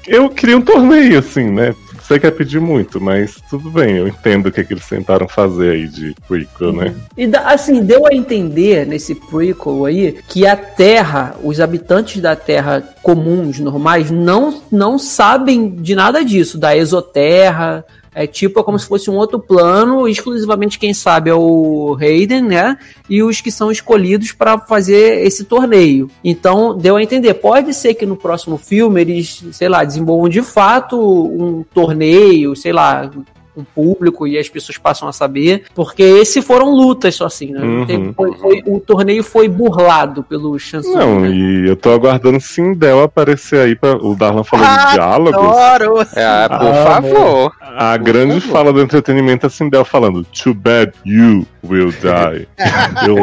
eu 0.06 0.28
queria 0.28 0.56
um 0.56 0.62
torneio, 0.62 1.18
assim, 1.18 1.50
né? 1.50 1.74
Você 2.06 2.20
quer 2.20 2.30
pedir 2.30 2.60
muito, 2.60 3.00
mas 3.00 3.34
tudo 3.50 3.68
bem, 3.68 3.96
eu 3.96 4.06
entendo 4.06 4.46
o 4.46 4.52
que, 4.52 4.62
que 4.62 4.72
eles 4.72 4.86
tentaram 4.88 5.26
fazer 5.26 5.72
aí 5.72 5.88
de 5.88 6.14
prequel, 6.28 6.72
né? 6.72 6.94
E 7.18 7.28
assim, 7.44 7.82
deu 7.82 8.06
a 8.06 8.14
entender 8.14 8.86
nesse 8.86 9.12
prequel 9.12 9.84
aí 9.84 10.16
que 10.28 10.46
a 10.46 10.56
Terra, 10.56 11.34
os 11.42 11.60
habitantes 11.60 12.22
da 12.22 12.36
Terra 12.36 12.80
comuns, 13.02 13.58
normais, 13.58 14.08
não, 14.08 14.62
não 14.70 15.00
sabem 15.00 15.68
de 15.68 15.96
nada 15.96 16.24
disso, 16.24 16.56
da 16.58 16.76
exoterra. 16.76 17.84
É 18.18 18.26
tipo, 18.26 18.58
é 18.58 18.62
como 18.62 18.78
se 18.78 18.86
fosse 18.86 19.10
um 19.10 19.14
outro 19.16 19.38
plano, 19.38 20.08
exclusivamente 20.08 20.78
quem 20.78 20.94
sabe 20.94 21.28
é 21.28 21.34
o 21.34 21.94
Hayden, 22.00 22.40
né? 22.40 22.78
E 23.10 23.22
os 23.22 23.42
que 23.42 23.50
são 23.50 23.70
escolhidos 23.70 24.32
para 24.32 24.58
fazer 24.58 25.22
esse 25.22 25.44
torneio. 25.44 26.10
Então, 26.24 26.74
deu 26.74 26.96
a 26.96 27.02
entender. 27.02 27.34
Pode 27.34 27.74
ser 27.74 27.92
que 27.92 28.06
no 28.06 28.16
próximo 28.16 28.56
filme 28.56 29.02
eles, 29.02 29.44
sei 29.52 29.68
lá, 29.68 29.84
desenvolvam 29.84 30.30
de 30.30 30.40
fato 30.40 30.98
um 30.98 31.62
torneio, 31.74 32.56
sei 32.56 32.72
lá, 32.72 33.10
um 33.56 33.64
público 33.64 34.26
e 34.26 34.38
as 34.38 34.48
pessoas 34.48 34.78
passam 34.78 35.08
a 35.08 35.12
saber, 35.12 35.64
porque 35.74 36.02
esse 36.02 36.42
foram 36.42 36.70
lutas 36.70 37.14
só 37.14 37.26
assim, 37.26 37.52
né? 37.52 37.60
Uhum. 37.60 37.86
teve- 37.86 38.12
foi- 38.12 38.32
foi- 38.36 38.62
o 38.66 38.80
torneio 38.80 39.22
foi 39.24 39.48
burlado 39.48 40.22
pelo 40.22 40.58
chanceler. 40.58 40.98
Não, 40.98 41.20
né? 41.20 41.30
e 41.30 41.68
eu 41.68 41.76
tô 41.76 41.90
aguardando 41.92 42.40
Sindel 42.40 43.02
aparecer 43.02 43.60
aí 43.60 43.74
pra. 43.74 43.96
O 43.96 44.14
Darlan 44.14 44.44
falou 44.44 44.66
Ah, 44.68 44.86
de 44.86 44.92
diálogos. 44.94 45.34
Adoro! 45.56 46.00
É, 46.14 46.48
por 46.48 46.68
Ah, 46.68 46.84
favor. 47.02 47.52
A 47.60 47.96
grande 47.96 48.40
favor. 48.40 48.52
fala 48.52 48.72
do 48.72 48.80
entretenimento 48.80 49.46
é 49.46 49.48
Sindel 49.48 49.84
falando 49.84 50.24
Too 50.24 50.54
bad 50.54 50.92
you 51.04 51.46
will 51.64 51.90
die. 51.92 52.46
eu 53.06 53.16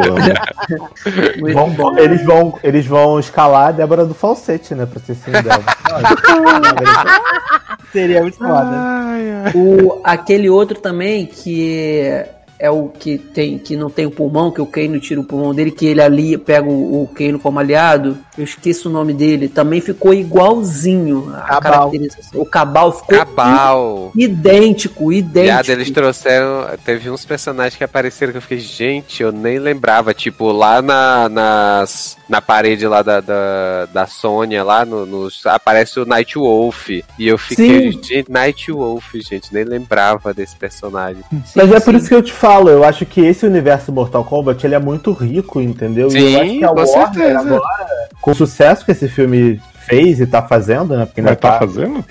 amo. 1.54 1.74
Vão- 1.76 1.98
eles, 1.98 2.24
vão, 2.24 2.58
eles 2.62 2.86
vão 2.86 3.18
escalar 3.18 3.68
a 3.68 3.72
Débora 3.72 4.04
do 4.04 4.14
Falsete, 4.14 4.74
né? 4.74 4.86
Pra 4.86 5.00
ser 5.00 5.12
assim 5.12 5.30
dela. 5.30 5.62
Seria 7.92 8.22
muito 8.22 8.38
foda. 8.38 9.52
O, 9.54 10.00
aquele 10.24 10.48
outro 10.48 10.80
também 10.80 11.26
que 11.26 12.24
é 12.64 12.70
o 12.70 12.88
que 12.88 13.18
tem 13.18 13.58
que 13.58 13.76
não 13.76 13.90
tem 13.90 14.06
o 14.06 14.10
pulmão, 14.10 14.50
que 14.50 14.60
o 14.60 14.66
Kano 14.66 14.98
tira 14.98 15.20
o 15.20 15.24
pulmão 15.24 15.54
dele, 15.54 15.70
que 15.70 15.84
ele 15.86 16.00
ali 16.00 16.38
pega 16.38 16.66
o, 16.66 17.02
o 17.02 17.08
Kano 17.08 17.38
como 17.38 17.58
aliado. 17.58 18.16
Eu 18.38 18.44
esqueço 18.44 18.88
o 18.88 18.92
nome 18.92 19.12
dele. 19.12 19.48
Também 19.48 19.80
ficou 19.80 20.12
igualzinho. 20.14 21.30
A 21.36 21.40
Cabal. 21.42 21.60
caracterização. 21.90 22.40
O 22.40 22.46
Cabal 22.46 22.92
ficou 22.92 23.18
Cabal. 23.18 24.12
idêntico, 24.16 25.12
idêntico. 25.12 25.44
Viado, 25.44 25.68
eles 25.68 25.90
trouxeram. 25.90 26.66
Teve 26.84 27.10
uns 27.10 27.24
personagens 27.24 27.76
que 27.76 27.84
apareceram 27.84 28.32
que 28.32 28.38
eu 28.38 28.42
fiquei, 28.42 28.58
gente, 28.58 29.22
eu 29.22 29.30
nem 29.30 29.58
lembrava. 29.58 30.14
Tipo, 30.14 30.50
lá 30.52 30.80
na, 30.80 31.28
nas, 31.28 32.16
na 32.28 32.40
parede 32.40 32.86
lá 32.86 33.02
da, 33.02 33.20
da, 33.20 33.86
da 33.92 34.06
Sônia, 34.06 34.64
lá 34.64 34.84
no, 34.84 35.04
nos- 35.06 35.44
aparece 35.46 36.00
o 36.00 36.06
Night 36.06 36.36
Wolf. 36.38 36.88
E 36.88 37.04
eu 37.28 37.36
fiquei, 37.38 37.92
Sim. 37.92 38.02
gente, 38.02 38.30
Night 38.32 38.72
Wolf, 38.72 39.14
gente, 39.16 39.52
nem 39.52 39.64
lembrava 39.64 40.32
desse 40.32 40.56
personagem. 40.56 41.22
Mas 41.54 41.70
é 41.70 41.80
por 41.80 41.94
isso 41.94 42.08
que 42.08 42.14
eu 42.14 42.22
te 42.22 42.32
falo, 42.32 42.53
eu 42.68 42.84
acho 42.84 43.04
que 43.06 43.20
esse 43.20 43.44
universo 43.46 43.92
Mortal 43.92 44.24
Kombat 44.24 44.64
ele 44.66 44.74
é 44.74 44.78
muito 44.78 45.12
rico, 45.12 45.60
entendeu? 45.60 46.08
e 46.10 46.16
eu 46.16 46.28
Sim, 46.28 46.36
acho 46.36 46.50
que 46.58 46.64
a 46.64 46.68
com 46.68 46.74
Warner 46.74 46.88
certeza. 47.12 47.38
agora, 47.40 47.86
com 48.20 48.30
o 48.30 48.34
sucesso 48.34 48.84
que 48.84 48.92
esse 48.92 49.08
filme 49.08 49.60
fez 49.86 50.20
e 50.20 50.26
tá 50.26 50.40
fazendo, 50.42 50.96
né? 50.96 51.04
Porque 51.06 51.20
ainda 51.20 51.32
Mas 51.32 51.40
tá 51.40 51.52
tá, 51.52 51.58
fazendo? 51.58 52.04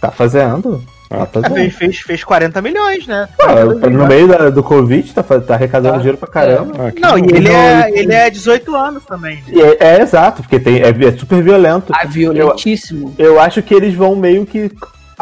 tá 0.00 0.10
fazendo. 0.10 0.82
Ah, 1.14 1.26
Tá 1.26 1.42
fazendo. 1.42 1.54
Fez, 1.56 1.74
fez, 1.74 1.98
fez 2.00 2.24
40 2.24 2.62
milhões, 2.62 3.06
né? 3.06 3.28
Ah, 3.42 3.64
no 3.90 4.06
meio 4.06 4.26
da- 4.26 4.48
do 4.48 4.62
Covid, 4.62 5.12
tá, 5.12 5.22
tá 5.22 5.52
arrecadando 5.54 5.98
dinheiro 5.98 6.16
pra 6.16 6.26
caramba. 6.26 6.86
Ah, 6.88 6.90
que 6.90 7.00
Não, 7.02 7.10
bom. 7.10 7.18
e 7.18 7.36
ele 7.36 7.48
Não, 7.50 7.54
é, 7.54 7.90
ele- 7.92 8.14
é 8.14 8.30
18 8.30 8.74
anos 8.74 9.04
também. 9.04 9.36
né? 9.36 9.42
E 9.48 9.60
É, 9.60 9.76
é 9.98 10.00
exato, 10.00 10.40
porque 10.42 10.58
tem, 10.58 10.80
é, 10.80 10.88
é 10.88 11.12
super 11.12 11.42
violento. 11.42 11.92
Ah, 11.94 12.06
violentíssimo. 12.06 13.14
Eu 13.18 13.38
acho 13.38 13.62
que 13.62 13.74
eles 13.74 13.92
vão 13.94 14.16
meio 14.16 14.46
que 14.46 14.70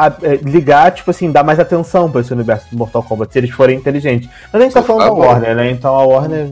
a- 0.07 0.13
é, 0.23 0.35
ligar, 0.37 0.91
tipo 0.91 1.11
assim, 1.11 1.31
dar 1.31 1.43
mais 1.43 1.59
atenção 1.59 2.09
pra 2.11 2.21
esse 2.21 2.31
universo 2.33 2.65
do 2.71 2.77
Mortal 2.77 3.03
Kombat, 3.03 3.31
se 3.31 3.39
eles 3.39 3.51
forem 3.51 3.77
inteligentes. 3.77 4.29
Mas 4.51 4.61
a 4.61 4.65
gente 4.65 4.73
tá 4.73 4.81
falando 4.83 5.07
da. 5.07 5.13
Warner, 5.27 5.55
né? 5.55 5.71
Então 5.71 5.95
a 5.95 6.03
Warner. 6.05 6.49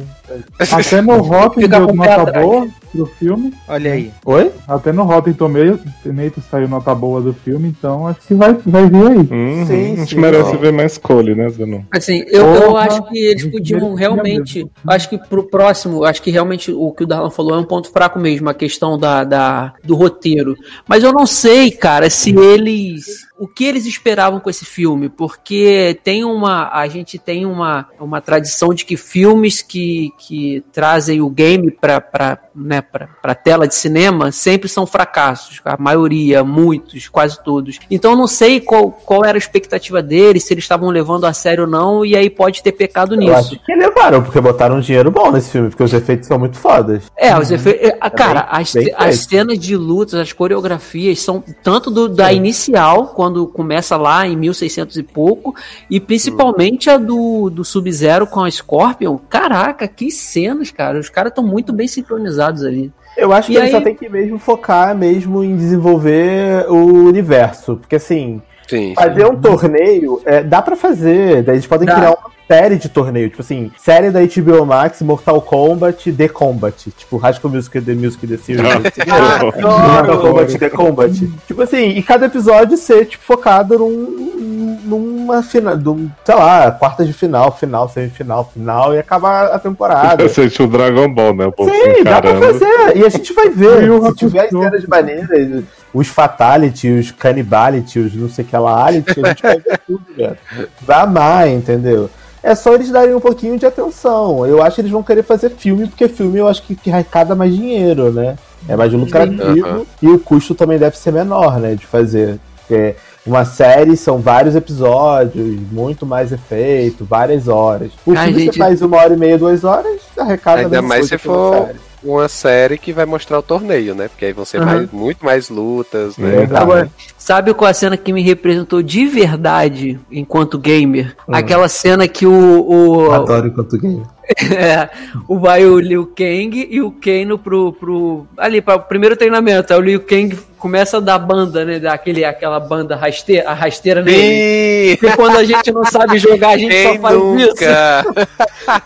Até 0.60 1.02
no 1.02 1.18
Rotten 1.18 1.68
deu 1.68 1.94
nota 1.94 2.22
atrás. 2.22 2.46
boa 2.46 2.68
pro 2.92 3.06
filme. 3.06 3.54
Olha 3.68 3.94
aí. 3.94 4.12
Oi? 4.26 4.52
Até 4.68 4.92
no 4.92 5.04
Rotten 5.04 5.34
Tomatoes 5.34 6.44
saiu 6.50 6.68
nota 6.68 6.94
boa 6.96 7.22
do 7.22 7.34
filme, 7.34 7.68
então 7.70 8.08
acho 8.08 8.20
que 8.22 8.34
vai, 8.34 8.54
vai 8.66 8.90
vir 8.90 9.08
aí. 9.08 9.18
Uhum, 9.18 9.66
Sim, 9.66 9.94
a 9.94 9.96
gente 9.98 10.10
sim. 10.16 10.20
merece 10.20 10.58
ver 10.58 10.74
mais 10.74 10.98
Cole, 10.98 11.36
né, 11.36 11.50
Zenon? 11.50 11.82
Assim, 11.92 12.24
eu, 12.28 12.46
eu 12.56 12.78
acho 12.78 13.04
que 13.04 13.18
eles 13.18 13.46
podiam 13.46 13.94
realmente. 13.94 14.66
Acho 14.88 15.10
que 15.10 15.18
pro 15.18 15.44
próximo, 15.50 16.04
acho 16.04 16.22
que 16.22 16.32
realmente 16.32 16.72
o 16.72 16.92
que 16.92 17.04
o 17.04 17.08
Darlan 17.08 17.30
falou 17.30 17.56
é 17.56 17.60
um 17.60 17.64
ponto 17.66 17.92
fraco 17.92 18.20
mesmo, 18.20 18.50
a 18.50 18.54
questão 18.54 18.98
da, 18.98 19.24
da- 19.24 19.74
do 19.84 19.96
roteiro. 19.96 20.56
Mas 20.88 21.04
eu 21.04 21.14
não 21.14 21.26
sei, 21.26 21.72
cara, 21.72 22.10
se 22.10 22.36
eles. 22.38 23.28
O 23.40 23.48
que 23.48 23.64
eles 23.64 23.86
esperavam 23.86 24.38
com 24.42 24.50
esse 24.50 24.66
filme? 24.66 25.08
Porque 25.08 25.98
tem 26.04 26.26
uma. 26.26 26.70
A 26.74 26.88
gente 26.90 27.18
tem 27.18 27.46
uma, 27.46 27.88
uma 27.98 28.20
tradição 28.20 28.74
de 28.74 28.84
que 28.84 28.98
filmes 28.98 29.62
que, 29.62 30.12
que 30.20 30.64
trazem 30.74 31.22
o 31.22 31.30
game 31.30 31.72
pra, 31.72 32.02
pra, 32.02 32.38
né, 32.54 32.82
pra 32.82 33.34
tela 33.34 33.68
de 33.68 33.74
cinema 33.74 34.32
sempre 34.32 34.68
são 34.68 34.86
fracassos. 34.86 35.62
A 35.64 35.78
maioria, 35.80 36.44
muitos, 36.44 37.08
quase 37.08 37.42
todos. 37.44 37.80
Então 37.90 38.12
eu 38.12 38.18
não 38.18 38.28
sei 38.28 38.60
qual, 38.60 38.92
qual 38.92 39.24
era 39.24 39.38
a 39.38 39.40
expectativa 39.40 40.02
deles, 40.04 40.44
se 40.44 40.54
eles 40.54 40.66
estavam 40.66 40.90
levando 40.90 41.26
a 41.26 41.32
sério 41.34 41.64
ou 41.64 41.70
não, 41.70 42.06
e 42.06 42.16
aí 42.16 42.30
pode 42.30 42.62
ter 42.62 42.74
pecado 42.74 43.16
Eu 43.16 43.20
nisso. 43.20 43.34
acho 43.34 43.60
que 43.66 43.74
levaram, 43.76 44.22
porque 44.22 44.42
botaram 44.42 44.76
um 44.76 44.80
dinheiro 44.82 45.10
bom 45.10 45.32
nesse 45.32 45.52
filme, 45.52 45.70
porque 45.70 45.84
os 45.84 45.94
efeitos 45.94 46.28
são 46.28 46.38
muito 46.38 46.58
fodas. 46.58 47.04
É, 47.18 47.38
os 47.38 47.50
efeitos. 47.50 47.92
Cara, 48.18 48.42
bem- 48.42 48.62
as, 48.62 48.74
bem 48.74 48.94
as 48.98 49.16
feito. 49.18 49.30
cenas 49.30 49.60
de 49.60 49.76
lutas, 49.78 50.20
as 50.20 50.34
coreografias 50.34 51.20
são 51.20 51.42
tanto 51.64 51.90
do, 51.90 52.10
da 52.10 52.34
inicial, 52.34 53.08
quando 53.16 53.48
começa 53.48 53.96
lá 53.96 54.28
em 54.28 54.36
1600 54.36 54.98
e 54.98 55.04
pouco, 55.04 55.56
e 55.90 56.00
principalmente 56.00 56.90
a 56.90 56.98
do, 56.98 57.50
do 57.50 57.64
Sub-Zero 57.64 58.28
com 58.28 58.44
a 58.44 58.52
Scorpion. 58.52 59.18
Caraca, 59.30 59.88
que 59.88 60.09
cenas, 60.16 60.72
cara. 60.72 61.00
Os 61.00 61.10
caras 61.10 61.32
estão 61.32 61.44
muito 61.44 61.72
bem 61.74 61.88
sincronizados 61.88 62.64
ali. 62.64 62.92
Eu 63.18 63.34
acho 63.34 63.48
que 63.48 63.54
E 63.54 63.58
eles 63.58 63.68
aí- 63.68 63.72
só 63.72 63.82
tem 63.82 63.96
que 63.96 64.08
mesmo 64.10 64.38
focar 64.40 64.96
mesmo 64.96 65.44
em 65.44 65.56
desenvolver 65.56 66.66
o 66.70 67.06
universo. 67.08 67.76
Porque 67.78 67.96
assim, 67.98 68.42
Sim. 68.68 68.94
fazer 68.96 69.26
um 69.26 69.36
torneio, 69.36 70.22
é, 70.26 70.42
dá 70.44 70.62
pra 70.62 70.76
fazer. 70.76 71.44
daí 71.44 71.56
Eles 71.56 71.68
podem 71.68 71.88
Dá. 71.88 71.96
criar 71.96 72.10
uma 72.12 72.30
série 72.50 72.78
de 72.78 72.90
torneio. 72.90 73.30
Tipo 73.30 73.44
assim, 73.44 73.72
série 73.78 74.10
da 74.10 74.22
HBO 74.22 74.66
Max, 74.66 75.04
Mortal 75.04 75.40
Kombat, 75.40 76.12
The 76.12 76.28
Combat. 76.28 76.90
Tipo, 76.98 77.18
High 77.18 77.36
Music, 77.44 77.80
The 77.80 77.94
Music, 77.94 78.26
The 78.26 78.38
Series. 78.38 78.64
Mortal 78.66 80.20
Kombat, 80.20 80.58
The 80.58 80.70
Combat. 80.70 81.14
Tipo 81.46 81.62
assim, 81.62 81.90
e 81.90 82.02
cada 82.02 82.26
episódio 82.26 82.76
ser 82.76 83.06
tipo, 83.06 83.24
focado 83.24 83.78
num, 83.78 84.80
numa 84.84 85.44
final, 85.44 85.78
num, 85.78 86.10
sei 86.26 86.34
lá, 86.36 86.72
quartas 86.72 87.06
de 87.06 87.14
final, 87.14 87.56
final, 87.56 87.88
semifinal, 87.88 88.50
final, 88.52 88.96
e 88.96 88.98
acabar 88.98 89.46
a 89.52 89.60
temporada. 89.60 90.24
Eu 90.24 90.30
senti 90.30 90.64
o 90.64 90.68
Dragon 90.68 91.14
Ball, 91.14 91.36
né? 91.36 91.52
Sim, 91.60 92.04
dá 92.04 92.20
pra 92.20 92.36
fazer. 92.40 92.98
E 92.98 93.06
a 93.06 93.10
gente 93.10 93.32
vai 93.32 93.50
ver. 93.50 93.84
Eu 93.84 94.04
Se 94.06 94.16
tiver 94.16 94.40
acostumou. 94.40 94.64
cenas 94.64 94.86
maneiras, 94.88 95.64
os 95.94 96.08
Fatality, 96.08 96.90
os 96.90 97.12
Cannibality, 97.12 98.00
os 98.00 98.16
não 98.16 98.30
sei 98.30 98.44
o 98.44 98.48
que 98.48 98.58
lá, 98.58 98.86
a 98.86 98.92
gente 98.92 99.22
vai 99.22 99.60
ver 99.60 99.80
tudo, 99.86 100.06
velho. 100.16 100.38
Vai 100.82 101.02
amar, 101.02 101.48
entendeu? 101.48 102.10
É 102.44 102.56
só 102.56 102.74
eles 102.74 102.90
darem 102.90 103.14
um 103.14 103.20
pouquinho 103.20 103.58
de 103.58 103.66
atenção. 103.66 104.46
Eu 104.46 104.62
acho 104.64 104.76
que 104.76 104.82
eles 104.82 104.92
vão 104.92 105.04
querer 105.04 105.24
fazer 105.24 105.50
filme, 105.52 105.88
porque 105.88 106.08
filme 106.08 106.38
eu 106.40 106.48
acho 106.48 106.64
que, 106.64 106.76
que 106.76 106.92
arrecada 106.92 107.36
mais 107.36 107.54
dinheiro, 107.56 108.12
né? 108.12 108.36
É 108.68 108.76
mais 108.76 108.92
lucrativo 108.94 109.66
Aham. 109.68 109.86
e 110.02 110.08
o 110.08 110.20
custo 110.20 110.54
também 110.54 110.78
deve 110.78 110.98
ser 110.98 111.12
menor, 111.14 111.60
né? 111.60 111.76
De 111.76 111.86
fazer. 111.86 112.40
Porque 112.58 112.96
uma 113.26 113.46
série 113.46 113.96
são 113.98 114.20
vários 114.20 114.56
episódios, 114.56 115.60
muito 115.72 116.06
mais 116.06 116.32
efeito, 116.32 117.06
várias 117.06 117.48
horas. 117.48 117.92
O 118.06 118.12
filme 118.14 118.34
gente- 118.34 118.54
você 118.54 118.60
faz 118.60 118.82
uma 118.82 118.98
hora 118.98 119.14
e 119.14 119.18
meia, 119.18 119.38
duas 119.38 119.64
horas, 119.64 120.02
arrecada 120.18 120.62
Ainda 120.62 120.82
mais 120.82 121.08
se 121.08 121.18
for 121.18 121.66
série. 121.68 121.80
Uma 122.04 122.28
série 122.28 122.78
que 122.78 122.94
vai 122.94 123.06
mostrar 123.06 123.40
o 123.40 123.44
torneio, 123.44 123.94
né? 123.94 124.08
Porque 124.08 124.26
aí 124.26 124.34
vão 124.34 124.46
ser 124.46 124.58
Aham. 124.62 124.66
mais- 124.66 124.92
muito 124.92 125.24
mais 125.26 125.50
lutas, 125.50 126.18
né? 126.18 126.30
Verdade. 126.30 126.62
Agora, 126.64 126.92
sabe 127.18 127.54
qual 127.54 127.70
a 127.70 127.74
cena 127.74 127.98
que 127.98 128.14
me 128.14 128.22
representou 128.22 128.82
de 128.82 129.06
verdade 129.06 130.00
enquanto 130.12 130.58
gamer? 130.58 131.16
Aquela 131.28 131.68
cena 131.68 132.08
que 132.08 132.26
o. 132.26 132.66
o 132.68 133.12
Adoro 133.12 133.48
enquanto 133.48 133.78
game. 133.78 134.04
é, 134.56 134.90
o 135.28 135.40
vai 135.40 135.66
o 135.66 135.80
Liu 135.80 136.06
Kang 136.06 136.68
e 136.70 136.82
o 136.82 136.92
Kano 136.92 137.40
pro, 137.40 137.74
pro. 137.74 138.28
Ali, 138.38 138.62
para 138.62 138.76
o 138.76 138.80
primeiro 138.82 139.18
treinamento. 139.18 139.74
Aí 139.74 139.80
o 139.80 139.82
Liu 139.82 140.00
Kang 140.02 140.38
começa 140.60 140.98
a 140.98 141.00
dar 141.00 141.18
banda, 141.18 141.66
né? 141.66 141.80
Daquele, 141.80 142.24
aquela 142.24 142.60
banda 142.60 142.96
rasteira, 142.96 143.50
a 143.50 143.54
rasteira 143.54 144.04
nele. 144.04 144.92
Sim! 144.92 144.98
Porque 144.98 145.16
quando 145.16 145.38
a 145.38 145.44
gente 145.44 145.72
não 145.72 145.86
sabe 145.86 146.20
jogar, 146.20 146.50
a 146.50 146.58
gente 146.58 146.84
só 146.84 147.00
faz 147.00 147.16
isso. 147.16 147.26
nunca? 147.26 148.06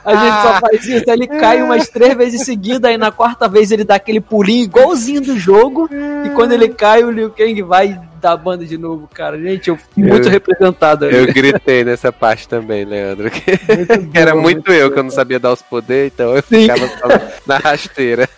A 0.05 0.15
gente 0.15 0.41
só 0.41 0.59
faz 0.61 0.87
isso, 0.87 1.11
ele 1.11 1.27
cai 1.27 1.61
umas 1.61 1.89
três 1.89 2.15
vezes 2.15 2.45
seguidas, 2.45 2.89
aí 2.89 2.97
na 2.97 3.11
quarta 3.11 3.49
vez 3.49 3.69
ele 3.69 3.83
dá 3.83 3.95
aquele 3.95 4.21
pulinho 4.21 4.63
igualzinho 4.63 5.19
do 5.19 5.37
jogo, 5.37 5.89
e 6.25 6.29
quando 6.29 6.53
ele 6.53 6.69
cai, 6.69 7.03
o 7.03 7.11
Liu 7.11 7.29
Kang 7.31 7.61
vai 7.63 7.99
dar 8.23 8.37
banda 8.37 8.65
de 8.65 8.77
novo, 8.77 9.07
cara. 9.13 9.37
Gente, 9.37 9.69
eu 9.69 9.75
fui 9.77 10.03
muito 10.03 10.27
Eu- 10.27 10.31
representado 10.31 11.05
ali. 11.05 11.15
Eu 11.17 11.27
gritei 11.33 11.83
nessa 11.83 12.11
parte 12.11 12.47
também, 12.47 12.85
Leandro. 12.85 13.29
Que 13.29 13.59
era 14.17 14.33
muito 14.33 14.71
eu, 14.71 14.89
que 14.91 14.97
eu 14.97 15.03
não 15.03 15.09
sabia 15.11 15.39
dar 15.39 15.51
os 15.51 15.61
poderes, 15.61 16.11
então 16.13 16.33
eu 16.35 16.41
ficava 16.41 16.87
só 16.87 17.07
na 17.45 17.57
rasteira. 17.57 18.27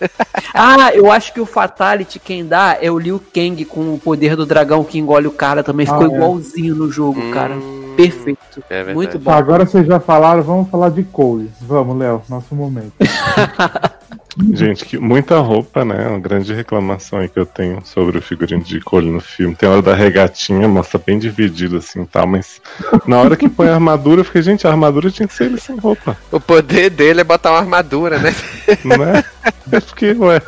Ah, 0.58 0.90
eu 0.94 1.10
acho 1.12 1.34
que 1.34 1.40
o 1.40 1.44
Fatality 1.44 2.18
quem 2.18 2.46
dá 2.46 2.78
é 2.80 2.90
o 2.90 2.98
Liu 2.98 3.20
Kang 3.34 3.62
com 3.66 3.92
o 3.94 3.98
poder 3.98 4.34
do 4.36 4.46
dragão 4.46 4.82
que 4.84 4.98
engole 4.98 5.26
o 5.26 5.30
cara, 5.30 5.62
também 5.62 5.84
ficou 5.84 6.02
Ah, 6.02 6.10
é. 6.10 6.14
igualzinho 6.14 6.74
no 6.74 6.90
jogo, 6.90 7.30
cara. 7.30 7.54
Hum, 7.54 7.92
Perfeito. 7.94 8.62
É 8.70 8.76
verdade. 8.76 8.94
Muito 8.94 9.18
bom. 9.18 9.30
Tá, 9.30 9.36
agora 9.36 9.66
vocês 9.66 9.86
já 9.86 10.00
falaram, 10.00 10.42
vamos 10.42 10.70
falar 10.70 10.88
de 10.90 11.02
Cole. 11.02 11.50
Vamos, 11.60 11.98
Léo, 11.98 12.22
nosso 12.28 12.54
momento. 12.54 12.92
Gente, 14.52 14.84
que 14.84 14.98
muita 14.98 15.38
roupa, 15.38 15.84
né? 15.84 16.06
Uma 16.08 16.18
grande 16.18 16.52
reclamação 16.52 17.20
aí 17.20 17.28
que 17.28 17.38
eu 17.38 17.46
tenho 17.46 17.80
sobre 17.84 18.18
o 18.18 18.22
figurino 18.22 18.62
de 18.62 18.80
Cole 18.80 19.10
no 19.10 19.20
filme. 19.20 19.54
Tem 19.54 19.66
a 19.68 19.72
hora 19.72 19.82
da 19.82 19.94
regatinha, 19.94 20.68
mostra 20.68 21.00
bem 21.04 21.18
dividido 21.18 21.78
assim 21.78 22.02
e 22.02 22.06
tal, 22.06 22.26
mas 22.26 22.60
na 23.06 23.18
hora 23.18 23.36
que 23.36 23.48
põe 23.48 23.68
a 23.68 23.74
armadura, 23.74 24.20
eu 24.20 24.24
fiquei, 24.24 24.42
gente, 24.42 24.66
a 24.66 24.70
armadura 24.70 25.10
tinha 25.10 25.26
que 25.26 25.34
ser 25.34 25.44
ele 25.44 25.58
sem 25.58 25.76
roupa, 25.76 26.16
O 26.30 26.38
poder 26.38 26.90
dele 26.90 27.22
é 27.22 27.24
botar 27.24 27.50
uma 27.50 27.60
armadura, 27.60 28.18
né? 28.18 28.34
né? 28.84 29.24
Eu 29.72 29.80
fiquei, 29.80 30.12
ué, 30.14 30.40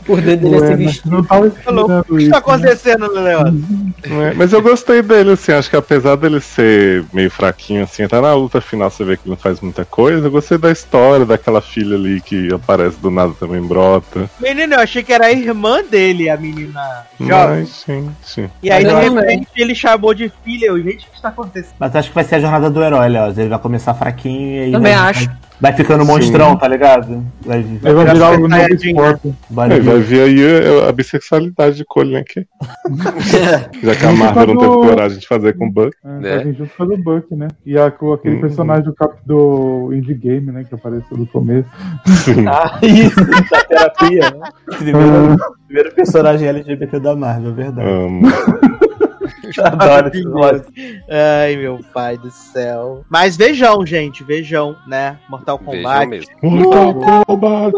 O 0.00 0.04
poder 0.04 0.36
dele 0.36 0.56
é 0.56 0.60
mas 0.60 0.78
vestir. 0.78 1.10
não 1.10 1.24
tava 1.24 1.46
o 1.46 1.50
que 1.50 1.58
isso. 1.58 2.30
tá 2.30 2.36
né? 2.36 2.38
acontecendo, 2.38 3.12
Leandro? 3.12 3.64
não 4.06 4.22
é? 4.22 4.34
mas 4.34 4.52
eu 4.52 4.62
gostei 4.62 5.02
dele, 5.02 5.32
assim, 5.32 5.52
acho 5.52 5.70
que 5.70 5.76
apesar 5.76 6.16
dele 6.16 6.40
ser 6.40 7.04
meio 7.12 7.30
fraquinho, 7.30 7.84
assim, 7.84 8.02
até 8.04 8.20
na 8.20 8.34
luta 8.34 8.60
final 8.60 8.90
você 8.90 9.04
vê 9.04 9.16
que 9.16 9.22
ele 9.24 9.30
não 9.30 9.36
faz 9.36 9.60
muita 9.60 9.84
coisa, 9.84 10.26
eu 10.26 10.30
gostei 10.30 10.58
da 10.58 10.70
história, 10.70 11.24
daquela 11.26 11.60
filha 11.60 11.96
ali 11.96 12.20
que 12.20 12.52
aparece 12.52 12.98
do 12.98 13.10
nada 13.10 13.32
também 13.38 13.60
brota. 13.60 14.28
Menino, 14.40 14.74
eu 14.74 14.80
achei 14.80 15.02
que 15.02 15.12
era 15.12 15.26
a 15.26 15.32
irmã 15.32 15.82
dele, 15.82 16.28
a 16.28 16.36
menina 16.36 17.06
jovem. 17.20 17.60
Mas, 17.60 17.84
gente. 17.86 18.50
E 18.62 18.70
aí, 18.70 18.84
de 18.84 18.92
repente, 18.92 19.48
ele 19.56 19.74
chamou 19.74 20.14
de 20.14 20.32
filha. 20.44 20.66
Eu, 20.66 20.82
gente, 20.82 21.06
está 21.18 21.28
acontecendo? 21.28 21.74
Mas 21.78 21.94
acho 21.96 22.08
que 22.08 22.14
vai 22.14 22.24
ser 22.24 22.36
a 22.36 22.40
jornada 22.40 22.70
do 22.70 22.82
herói, 22.82 23.08
Léo. 23.08 23.32
Ele 23.36 23.48
vai 23.48 23.58
começar 23.58 23.94
fraquinho 23.94 24.50
e 24.56 24.58
aí 24.64 24.72
Também 24.72 24.94
vai, 24.94 25.10
acho. 25.10 25.30
vai 25.60 25.72
ficando 25.72 26.04
Sim. 26.04 26.10
monstrão, 26.10 26.56
tá 26.56 26.66
ligado? 26.68 27.24
Vai, 27.44 27.58
Ele 27.58 27.78
vai 27.80 27.92
virar 28.14 28.14
o 28.14 28.16
Vai 28.18 28.38
novo 28.38 28.48
ficar 28.48 28.70
esporte. 28.74 29.34
vai, 29.50 29.72
É, 29.72 29.80
vai 29.80 29.98
ver 30.00 30.22
aí 30.22 30.84
a, 30.84 30.88
a 30.88 30.92
bissexualidade 30.92 31.76
de 31.76 31.84
Cole, 31.84 32.12
né? 32.14 32.24
Que, 32.24 32.46
já 33.82 33.94
que 33.94 34.04
a 34.06 34.12
Marvel 34.12 34.46
não 34.48 34.56
teve 34.58 34.72
coragem 34.72 35.18
de 35.18 35.26
fazer 35.26 35.56
com 35.56 35.66
o 35.66 35.70
Buck. 35.72 35.92
É? 36.04 36.20
Vai 36.36 36.44
vir 36.44 36.54
junto 36.56 36.86
do 36.86 36.96
Buck, 36.96 37.34
né? 37.34 37.48
E 37.66 37.78
a, 37.78 37.90
com 37.90 38.12
aquele 38.12 38.36
Uhum. 38.36 38.40
personagem 38.40 38.84
do, 38.84 38.94
cap, 38.94 39.14
do 39.26 39.90
Indie 39.92 40.14
Game, 40.14 40.50
né? 40.52 40.64
Que 40.68 40.74
apareceu 40.74 41.16
no 41.16 41.26
começo. 41.26 41.68
Ah, 42.48 42.78
isso, 42.82 43.24
da 43.24 43.64
terapia, 43.64 44.30
né? 44.30 44.48
Primeiro, 44.78 45.36
primeiro 45.66 45.94
personagem 45.94 46.48
LGBT 46.48 46.98
da 47.00 47.14
Marvel, 47.16 47.50
é 47.50 47.54
verdade. 47.54 47.88
Amo. 47.88 48.28
Adoro 49.62 50.08
esse. 50.08 51.02
Ai, 51.10 51.56
meu 51.56 51.80
pai 51.92 52.16
do 52.18 52.30
céu. 52.30 53.04
Mas 53.08 53.36
vejam, 53.36 53.84
gente, 53.86 54.22
vejam, 54.24 54.76
né? 54.86 55.18
Mortal 55.28 55.58
Kombat. 55.58 56.26
Mortal 56.42 56.94
Kombat. 57.26 57.72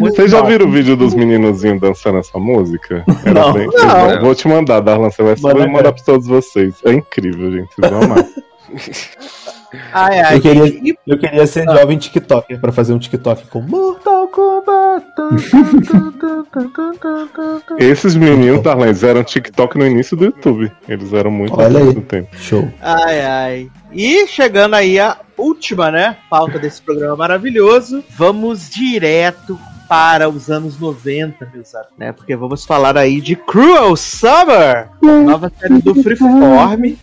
Vocês 0.00 0.30
já 0.30 0.42
viram 0.42 0.66
o 0.66 0.70
vídeo 0.70 0.96
dos 0.96 1.14
meninozinhos 1.14 1.80
dançando 1.80 2.18
essa 2.18 2.38
música? 2.38 3.04
Não. 3.32 3.52
bem- 3.52 3.66
Não. 3.66 4.20
Vou 4.20 4.34
te 4.34 4.48
mandar, 4.48 4.80
Darlan. 4.80 5.10
Você 5.10 5.22
vai 5.22 5.66
mandar 5.66 5.92
pra 5.92 6.04
todos 6.04 6.26
vocês. 6.26 6.74
É 6.84 6.92
incrível, 6.92 7.50
gente. 7.52 7.68
Vocês 7.74 7.90
vão 7.90 8.02
amar. 8.02 8.24
Ai, 9.92 10.20
ai, 10.20 10.36
Eu 10.36 10.40
queria- 10.40 10.66
gente. 10.66 10.90
E 10.90 10.96
Eu 11.12 11.18
queria 11.18 11.46
ser 11.46 11.64
jovem 11.64 11.98
TikToker 11.98 12.60
pra 12.60 12.72
fazer 12.72 12.92
um 12.92 12.98
TikTok 12.98 13.46
com 13.48 13.60
Mortal 13.62 14.28
Kombat. 14.28 15.04
Esses 17.78 18.16
meninos, 18.16 18.62
Darlan, 18.62 18.86
eles 18.86 19.02
eram 19.02 19.22
TikTok 19.24 19.78
no 19.78 19.86
início 19.86 20.16
do 20.16 20.26
YouTube. 20.26 20.70
Eles 20.88 21.12
eram 21.12 21.30
muito 21.30 21.58
Olha 21.58 21.80
aí. 21.80 21.92
do 21.92 22.00
tempo. 22.02 22.28
Show. 22.36 22.68
Ai, 22.80 23.20
ai. 23.20 23.70
E 23.92 24.26
chegando 24.26 24.74
aí 24.74 24.98
a 24.98 25.16
última, 25.36 25.90
né? 25.90 26.16
Pauta 26.30 26.58
desse 26.58 26.80
programa 26.82 27.16
maravilhoso. 27.16 28.02
Vamos 28.16 28.70
direto 28.70 29.58
para 29.88 30.28
os 30.28 30.50
anos 30.50 30.80
90, 30.80 31.48
meus 31.54 31.72
amigos, 31.74 31.92
né? 31.98 32.12
Porque 32.12 32.34
vamos 32.34 32.64
falar 32.64 32.96
aí 32.98 33.20
de 33.20 33.36
Cruel 33.36 33.94
Summer, 33.96 34.88
nova 35.00 35.50
série 35.60 35.80
do 35.80 35.94
Freeform. 36.02 36.96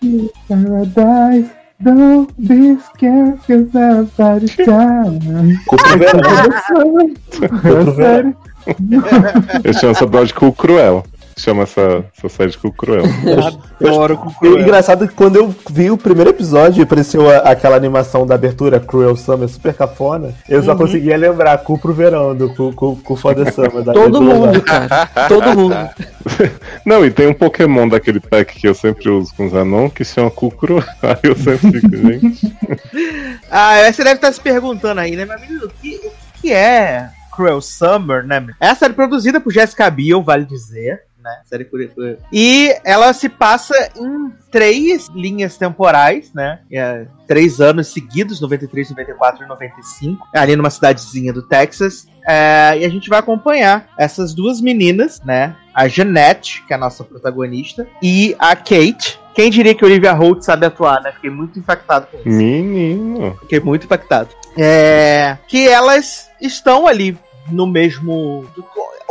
Don't 1.84 2.32
be 2.38 2.78
scared, 2.82 3.40
cause 3.46 3.76
everybody's 3.76 4.56
dying. 4.56 5.58
Culpa 5.68 5.98
verão. 5.98 6.22
É 7.64 7.96
sério. 7.96 8.36
Eu 9.64 9.74
chamo 9.74 9.92
essa 9.92 10.08
de 10.28 10.34
Cu 10.34 10.54
Cruel. 10.54 11.04
Chama 11.38 11.64
essa, 11.64 12.06
essa 12.18 12.30
série 12.30 12.52
de 12.52 12.58
Cruel. 12.58 13.04
Adoro 13.82 14.18
com 14.18 14.30
o 14.30 14.34
Cruel. 14.36 14.60
engraçado 14.62 15.04
é 15.06 15.08
que 15.08 15.14
quando 15.14 15.36
eu 15.36 15.54
vi 15.70 15.90
o 15.92 15.98
primeiro 15.98 16.30
episódio 16.30 16.80
e 16.80 16.84
apareceu 16.84 17.30
a- 17.30 17.38
aquela 17.52 17.76
animação 17.76 18.26
da 18.26 18.36
abertura, 18.36 18.80
Cruel 18.80 19.16
Summer, 19.16 19.50
super 19.50 19.74
cafona, 19.74 20.34
eu 20.48 20.62
só 20.64 20.76
conseguia 20.76 21.18
lembrar 21.18 21.58
cu 21.60 21.78
pro 21.78 21.94
verão, 21.94 22.36
do 22.36 22.54
cu, 22.54 22.72
cu, 22.74 22.96
cu 22.98 23.16
foda 23.16 23.52
summer. 23.52 23.84
da- 23.84 23.94
Todo 23.94 24.20
do- 24.20 24.22
mundo, 24.22 24.62
cara. 24.62 25.08
Todo 25.28 25.54
mundo. 25.58 25.76
Não, 26.86 27.06
e 27.06 27.12
tem 27.12 27.28
um 27.28 27.34
Pokémon 27.34 27.88
daquele 27.90 28.20
pack 28.20 28.60
que 28.60 28.68
eu 28.68 28.76
sempre 28.76 29.10
uso 29.10 29.34
com 29.36 29.48
os 29.48 29.56
Anon 29.56 29.90
que 29.90 30.06
chama 30.06 30.30
Cu 30.32 30.52
Cruel. 30.52 30.84
Aí 31.02 31.18
eu 31.24 31.36
sempre 31.36 31.82
fico, 31.82 31.98
gente. 31.98 32.56
Ah, 33.52 33.92
você 33.92 34.04
deve 34.04 34.16
estar 34.16 34.32
se 34.32 34.40
perguntando 34.40 35.02
aí, 35.02 35.16
né, 35.16 35.26
meu 35.26 35.40
menino? 35.40 35.66
O 35.66 35.70
que, 35.70 35.96
o 35.98 36.12
que 36.42 36.54
é 36.54 37.10
Cruel 37.36 37.60
Summer, 37.62 38.24
né? 38.26 38.46
É 38.62 38.68
a 38.70 38.76
série 38.76 38.94
produzida 38.94 39.40
por 39.40 39.52
Jessica 39.52 39.90
Biel, 39.90 40.22
vale 40.22 40.46
dizer. 40.46 41.02
Né? 41.24 41.40
Série 41.46 41.64
por- 41.64 41.80
E 42.34 42.76
ela 42.84 43.14
se 43.14 43.30
passa 43.30 43.74
em 43.96 44.30
três 44.52 45.08
linhas 45.16 45.56
temporais, 45.58 46.32
né? 46.34 46.60
É, 46.72 47.06
três 47.26 47.62
anos 47.62 47.88
seguidos, 47.88 48.42
93, 48.42 48.90
94 48.90 49.46
e 49.46 49.48
95, 49.48 50.28
ali 50.36 50.56
numa 50.58 50.70
cidadezinha 50.70 51.32
do 51.32 51.42
Texas. 51.42 52.06
É, 52.28 52.78
e 52.80 52.86
a 52.86 52.90
gente 52.90 53.10
vai 53.10 53.20
acompanhar 53.20 53.88
essas 53.98 54.34
duas 54.34 54.60
meninas, 54.60 55.22
né? 55.24 55.56
A 55.74 55.88
Jeanette, 55.88 56.62
que 56.68 56.74
é 56.74 56.76
a 56.76 56.80
nossa 56.80 57.04
protagonista, 57.04 57.88
e 58.02 58.36
a 58.38 58.56
Kate. 58.56 59.20
Quem 59.34 59.50
diria 59.50 59.74
que 59.74 59.84
Olivia 59.84 60.12
Holt 60.14 60.44
sabe 60.44 60.66
atuar, 60.66 61.02
né? 61.02 61.12
Fiquei 61.14 61.30
muito 61.30 61.58
impactado 61.58 62.06
com 62.08 62.18
isso. 62.18 62.28
Menino. 62.30 63.36
Fiquei 63.42 63.60
muito 63.62 63.86
impactado. 63.86 64.30
É, 64.58 65.38
que 65.48 65.68
elas 65.68 66.30
estão 66.42 66.86
ali 66.86 67.18
no 67.50 67.66
mesmo. 67.66 68.46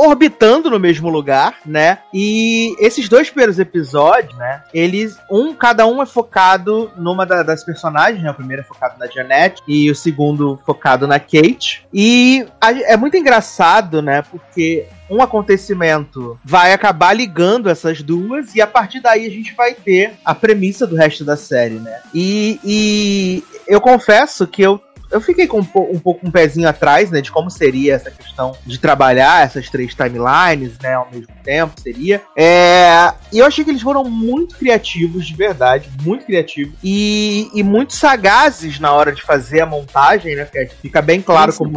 Orbitando 0.09 0.71
no 0.71 0.79
mesmo 0.79 1.09
lugar, 1.09 1.57
né? 1.65 1.99
E 2.13 2.75
esses 2.79 3.09
dois 3.09 3.29
primeiros 3.31 3.59
episódios, 3.59 4.35
né? 4.37 4.63
Eles. 4.73 5.17
Um, 5.31 5.55
cada 5.55 5.87
um 5.87 6.03
é 6.03 6.07
focado 6.07 6.91
numa 6.97 7.25
da- 7.25 7.43
das 7.43 7.65
personagens, 7.65 8.23
né? 8.23 8.31
O 8.31 8.35
primeiro 8.35 8.63
é 8.63 8.65
focado 8.65 8.99
na 8.99 9.07
Janet 9.07 9.61
e 9.67 9.91
o 9.91 9.95
segundo 9.95 10.59
focado 10.67 11.07
na 11.07 11.19
Kate. 11.19 11.87
E 11.93 12.47
a- 12.61 12.73
é 12.73 12.97
muito 12.97 13.17
engraçado, 13.17 14.03
né? 14.03 14.23
Porque 14.23 14.87
um 15.11 15.23
acontecimento 15.23 16.39
vai 16.45 16.73
acabar 16.73 17.13
ligando 17.13 17.69
essas 17.69 18.03
duas 18.03 18.55
e 18.55 18.61
a 18.63 18.67
partir 18.67 19.01
daí 19.01 19.27
a 19.27 19.31
gente 19.31 19.55
vai 19.55 19.75
ter 19.75 20.15
a 20.25 20.35
premissa 20.35 20.87
do 20.87 20.97
resto 20.97 21.25
da 21.25 21.37
série, 21.37 21.75
né? 21.75 22.01
E, 22.15 22.59
e 22.65 23.45
eu 23.69 23.81
confesso 23.81 24.47
que 24.47 24.63
eu 24.63 24.81
eu 25.13 25.21
fiquei 25.21 25.47
com 25.47 25.59
um, 25.59 25.65
po- 25.65 25.89
um 25.93 25.99
pouco 25.99 26.27
um 26.27 26.31
pezinho 26.31 26.69
atrás, 26.69 27.11
né, 27.11 27.21
de 27.21 27.31
como 27.31 27.51
seria 27.51 27.95
essa 27.95 28.11
questão 28.11 28.57
de 28.67 28.79
trabalhar 28.79 29.45
essas 29.45 29.69
três 29.69 29.95
timelines, 29.95 30.79
né, 30.83 30.95
ao 30.95 31.09
mesmo 31.11 31.33
tempo, 31.45 31.81
seria. 31.81 32.23
É, 32.37 33.13
e 33.33 33.39
eu 33.39 33.47
achei 33.47 33.65
que 33.65 33.71
eles 33.71 33.83
foram 33.83 34.05
muito 34.05 34.57
criativos, 34.57 35.27
de 35.27 35.35
verdade, 35.35 35.91
muito 36.03 36.25
criativos, 36.25 36.75
e, 36.83 37.51
e 37.55 37.63
muito 37.63 37.95
sagazes 37.95 38.81
na 38.81 38.93
hora 38.93 39.13
de 39.13 39.23
fazer 39.23 39.61
a 39.61 39.67
montagem, 39.67 40.35
né, 40.35 40.45
porque 40.45 40.71
fica 40.81 41.03
bem 41.03 41.21
claro 41.21 41.53
como 41.53 41.73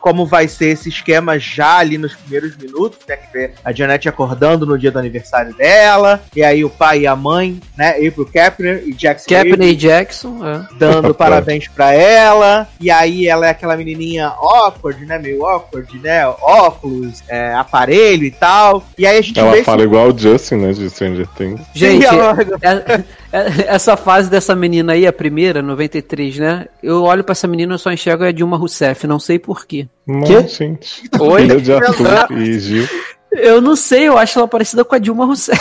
como 0.00 0.24
vai 0.24 0.48
ser 0.48 0.68
esse 0.68 0.88
esquema 0.88 1.38
já 1.38 1.78
ali 1.78 1.98
nos 1.98 2.14
primeiros 2.14 2.56
minutos, 2.56 2.98
né? 3.06 3.16
Que 3.16 3.32
vê 3.32 3.50
a 3.64 3.72
Janet 3.72 4.08
acordando 4.08 4.64
no 4.64 4.78
dia 4.78 4.90
do 4.90 4.98
aniversário 4.98 5.54
dela, 5.54 6.22
e 6.34 6.42
aí 6.42 6.64
o 6.64 6.70
pai 6.70 7.00
e 7.00 7.06
a 7.06 7.14
mãe, 7.14 7.60
né? 7.76 7.90
April 7.90 8.24
Kepner 8.24 8.82
e 8.86 8.94
Jackson 8.94 9.28
Capney 9.28 9.52
Avery 9.52 9.76
Jackson, 9.76 10.40
é. 10.46 10.66
dando 10.78 11.12
parabéns 11.14 11.68
pra 11.68 11.92
ela, 11.92 12.37
e 12.80 12.90
aí 12.90 13.26
ela 13.26 13.46
é 13.46 13.50
aquela 13.50 13.76
menininha 13.76 14.28
awkward, 14.28 15.04
né? 15.04 15.18
Meio 15.18 15.44
awkward, 15.44 15.98
né? 15.98 16.26
Óculos, 16.26 17.22
é, 17.28 17.54
aparelho 17.54 18.24
e 18.24 18.30
tal. 18.30 18.84
E 18.96 19.06
aí 19.06 19.18
a 19.18 19.20
gente 19.20 19.38
Ela 19.38 19.52
vê 19.52 19.64
fala 19.64 19.82
igual 19.82 20.08
o 20.08 20.18
Justin, 20.18 20.56
né, 20.56 20.72
de 20.72 20.88
Stranger 20.90 21.26
Things. 21.36 21.60
Gente, 21.74 22.04
ela- 22.06 22.36
é- 22.62 23.02
é- 23.32 23.74
essa 23.74 23.96
fase 23.96 24.30
dessa 24.30 24.54
menina 24.54 24.92
aí, 24.92 25.06
a 25.06 25.12
primeira, 25.12 25.60
93, 25.62 26.38
né? 26.38 26.66
Eu 26.82 27.02
olho 27.02 27.22
pra 27.24 27.32
essa 27.32 27.46
menina 27.46 27.74
e 27.74 27.78
só 27.78 27.90
enxergo 27.92 28.24
a 28.24 28.32
Dilma 28.32 28.56
Rousseff, 28.56 29.06
não 29.06 29.18
sei 29.20 29.38
porquê. 29.38 29.86
Mas, 30.06 30.28
gente, 30.56 31.02
Oi? 31.20 31.42
filha 31.42 31.60
de 31.60 31.72
Arthur 31.72 32.32
e 32.38 32.58
Gil. 32.58 32.88
Eu 33.30 33.60
não 33.60 33.76
sei, 33.76 34.08
eu 34.08 34.16
acho 34.16 34.38
ela 34.38 34.48
parecida 34.48 34.84
com 34.84 34.94
a 34.94 34.98
Dilma 34.98 35.26
Rousseff. 35.26 35.60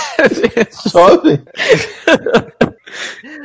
Chove? 0.90 1.42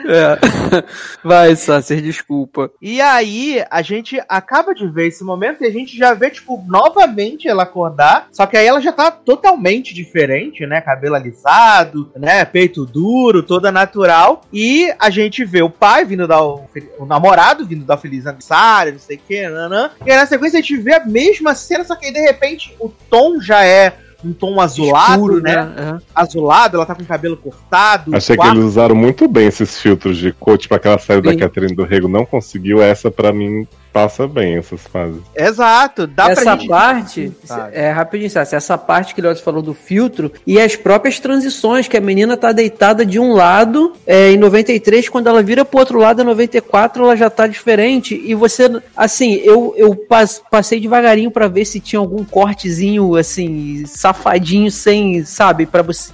É. 0.06 0.82
Vai, 1.22 1.56
Sasser, 1.56 2.00
desculpa. 2.00 2.70
E 2.80 3.00
aí, 3.00 3.64
a 3.70 3.82
gente 3.82 4.20
acaba 4.28 4.74
de 4.74 4.86
ver 4.88 5.08
esse 5.08 5.24
momento 5.24 5.62
e 5.62 5.66
a 5.66 5.70
gente 5.70 5.96
já 5.96 6.14
vê, 6.14 6.30
tipo, 6.30 6.62
novamente 6.66 7.48
ela 7.48 7.64
acordar. 7.64 8.28
Só 8.32 8.46
que 8.46 8.56
aí 8.56 8.66
ela 8.66 8.80
já 8.80 8.92
tá 8.92 9.10
totalmente 9.10 9.94
diferente, 9.94 10.66
né? 10.66 10.80
Cabelo 10.80 11.14
alisado, 11.14 12.10
né? 12.16 12.44
Peito 12.44 12.86
duro, 12.86 13.42
toda 13.42 13.72
natural. 13.72 14.42
E 14.52 14.92
a 14.98 15.10
gente 15.10 15.44
vê 15.44 15.62
o 15.62 15.70
pai 15.70 16.04
vindo 16.04 16.28
dar 16.28 16.42
o, 16.42 16.68
o 16.98 17.06
namorado 17.06 17.64
vindo 17.64 17.84
dar 17.84 17.96
feliz 17.96 18.26
aniversário, 18.26 18.92
não 18.92 18.98
sei 18.98 19.16
o 19.16 19.20
que, 19.20 19.48
nanã. 19.48 19.90
E 20.04 20.10
aí 20.10 20.16
na 20.16 20.26
sequência 20.26 20.58
a 20.58 20.62
gente 20.62 20.76
vê 20.76 20.94
a 20.94 21.04
mesma 21.04 21.54
cena, 21.54 21.84
só 21.84 21.94
que 21.94 22.06
aí 22.06 22.12
de 22.12 22.20
repente 22.20 22.74
o 22.78 22.88
tom 22.88 23.40
já 23.40 23.64
é 23.64 23.94
um 24.24 24.32
tom 24.32 24.60
azulado, 24.60 25.12
Escuro, 25.12 25.40
né? 25.40 25.52
É. 25.76 26.02
Azulado, 26.14 26.76
ela 26.76 26.86
tá 26.86 26.94
com 26.94 27.02
o 27.02 27.06
cabelo 27.06 27.36
cortado. 27.36 28.14
Achei 28.14 28.36
que 28.36 28.46
eles 28.46 28.64
usaram 28.64 28.94
muito 28.94 29.26
bem 29.28 29.46
esses 29.46 29.80
filtros 29.80 30.16
de 30.16 30.32
cor, 30.32 30.56
tipo 30.58 30.74
aquela 30.74 30.98
série 30.98 31.20
Sim. 31.22 31.36
da 31.36 31.44
Catherine 31.44 31.74
do 31.74 31.84
Rego 31.84 32.08
não 32.08 32.24
conseguiu, 32.24 32.82
essa 32.82 33.10
pra 33.10 33.32
mim 33.32 33.66
passa 33.92 34.26
bem 34.26 34.56
essas 34.56 34.80
fases. 34.82 35.20
Exato, 35.36 36.06
dá 36.06 36.24
pra 36.24 36.32
essa 36.32 36.56
gente... 36.56 36.68
parte, 36.68 37.32
é 37.72 37.90
rapidinho, 37.90 38.30
Sassi, 38.30 38.54
essa 38.54 38.78
parte 38.78 39.14
que 39.14 39.20
o 39.20 39.24
Leoz 39.24 39.40
falou 39.40 39.62
do 39.62 39.74
filtro 39.74 40.32
e 40.46 40.60
as 40.60 40.76
próprias 40.76 41.20
transições, 41.20 41.88
que 41.88 41.96
a 41.96 42.00
menina 42.00 42.36
tá 42.36 42.52
deitada 42.52 43.04
de 43.04 43.18
um 43.18 43.32
lado 43.32 43.92
é, 44.06 44.32
em 44.32 44.36
93, 44.38 45.08
quando 45.08 45.26
ela 45.28 45.42
vira 45.42 45.64
pro 45.64 45.80
outro 45.80 45.98
lado 45.98 46.22
em 46.22 46.24
94, 46.24 47.04
ela 47.04 47.16
já 47.16 47.28
tá 47.28 47.46
diferente. 47.46 48.20
E 48.24 48.34
você, 48.34 48.70
assim, 48.96 49.34
eu, 49.34 49.74
eu 49.76 49.94
pas- 49.94 50.42
passei 50.50 50.80
devagarinho 50.80 51.30
pra 51.30 51.48
ver 51.48 51.64
se 51.64 51.80
tinha 51.80 52.00
algum 52.00 52.24
cortezinho, 52.24 53.14
assim, 53.16 53.84
safadinho, 53.86 54.70
sem, 54.70 55.24
sabe, 55.24 55.66
para 55.66 55.82
você. 55.82 56.12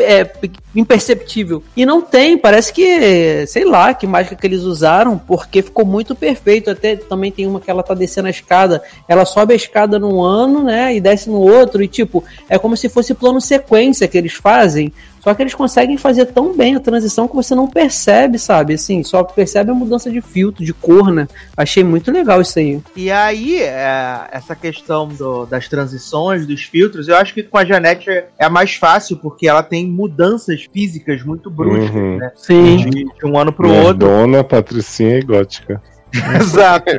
é, 0.00 0.28
imperceptível. 0.74 1.62
E 1.76 1.84
não 1.86 2.00
tem, 2.00 2.36
parece 2.36 2.72
que, 2.72 3.46
sei 3.46 3.64
lá, 3.64 3.94
que 3.94 4.06
mágica 4.06 4.36
que 4.36 4.46
eles 4.46 4.62
usaram, 4.62 5.18
porque 5.18 5.62
ficou 5.62 5.84
muito 5.84 6.14
perfeito. 6.14 6.70
Até 6.70 6.96
também 7.12 7.30
tem 7.30 7.46
uma 7.46 7.60
que 7.60 7.70
ela 7.70 7.82
tá 7.82 7.92
descendo 7.94 8.28
a 8.28 8.30
escada, 8.30 8.82
ela 9.06 9.24
sobe 9.24 9.52
a 9.52 9.56
escada 9.56 9.98
num 9.98 10.22
ano, 10.22 10.62
né, 10.64 10.94
e 10.94 11.00
desce 11.00 11.28
no 11.28 11.38
outro, 11.40 11.82
e 11.82 11.88
tipo, 11.88 12.24
é 12.48 12.58
como 12.58 12.76
se 12.76 12.88
fosse 12.88 13.12
plano 13.14 13.40
sequência 13.40 14.08
que 14.08 14.16
eles 14.16 14.32
fazem. 14.32 14.92
Só 15.20 15.32
que 15.34 15.40
eles 15.40 15.54
conseguem 15.54 15.96
fazer 15.96 16.26
tão 16.26 16.52
bem 16.56 16.74
a 16.74 16.80
transição 16.80 17.28
que 17.28 17.36
você 17.36 17.54
não 17.54 17.68
percebe, 17.68 18.40
sabe? 18.40 18.74
Assim, 18.74 19.04
só 19.04 19.22
percebe 19.22 19.70
a 19.70 19.74
mudança 19.74 20.10
de 20.10 20.20
filtro, 20.20 20.64
de 20.64 20.72
cor, 20.72 21.12
né? 21.12 21.28
Achei 21.56 21.84
muito 21.84 22.10
legal 22.10 22.40
isso 22.40 22.58
aí. 22.58 22.80
E 22.96 23.08
aí, 23.08 23.62
é, 23.62 24.22
essa 24.32 24.56
questão 24.56 25.06
do- 25.06 25.46
das 25.46 25.68
transições, 25.68 26.44
dos 26.44 26.62
filtros, 26.64 27.06
eu 27.06 27.14
acho 27.14 27.34
que 27.34 27.44
com 27.44 27.56
a 27.56 27.64
Janete 27.64 28.10
é, 28.10 28.26
é 28.36 28.48
mais 28.48 28.74
fácil, 28.74 29.16
porque 29.16 29.46
ela 29.46 29.62
tem 29.62 29.86
mudanças 29.86 30.66
físicas 30.72 31.22
muito 31.22 31.48
bruscas, 31.48 31.94
Uhum. 31.94 32.16
né? 32.16 32.32
Sim. 32.34 32.76
De, 32.78 32.90
de 33.04 33.24
um 33.24 33.38
ano 33.38 33.52
pro 33.52 33.72
outro. 33.72 33.94
Dona, 33.98 34.42
Patricinha 34.42 35.18
e 35.18 35.22
Gótica. 35.22 35.80
Exato. 36.40 36.92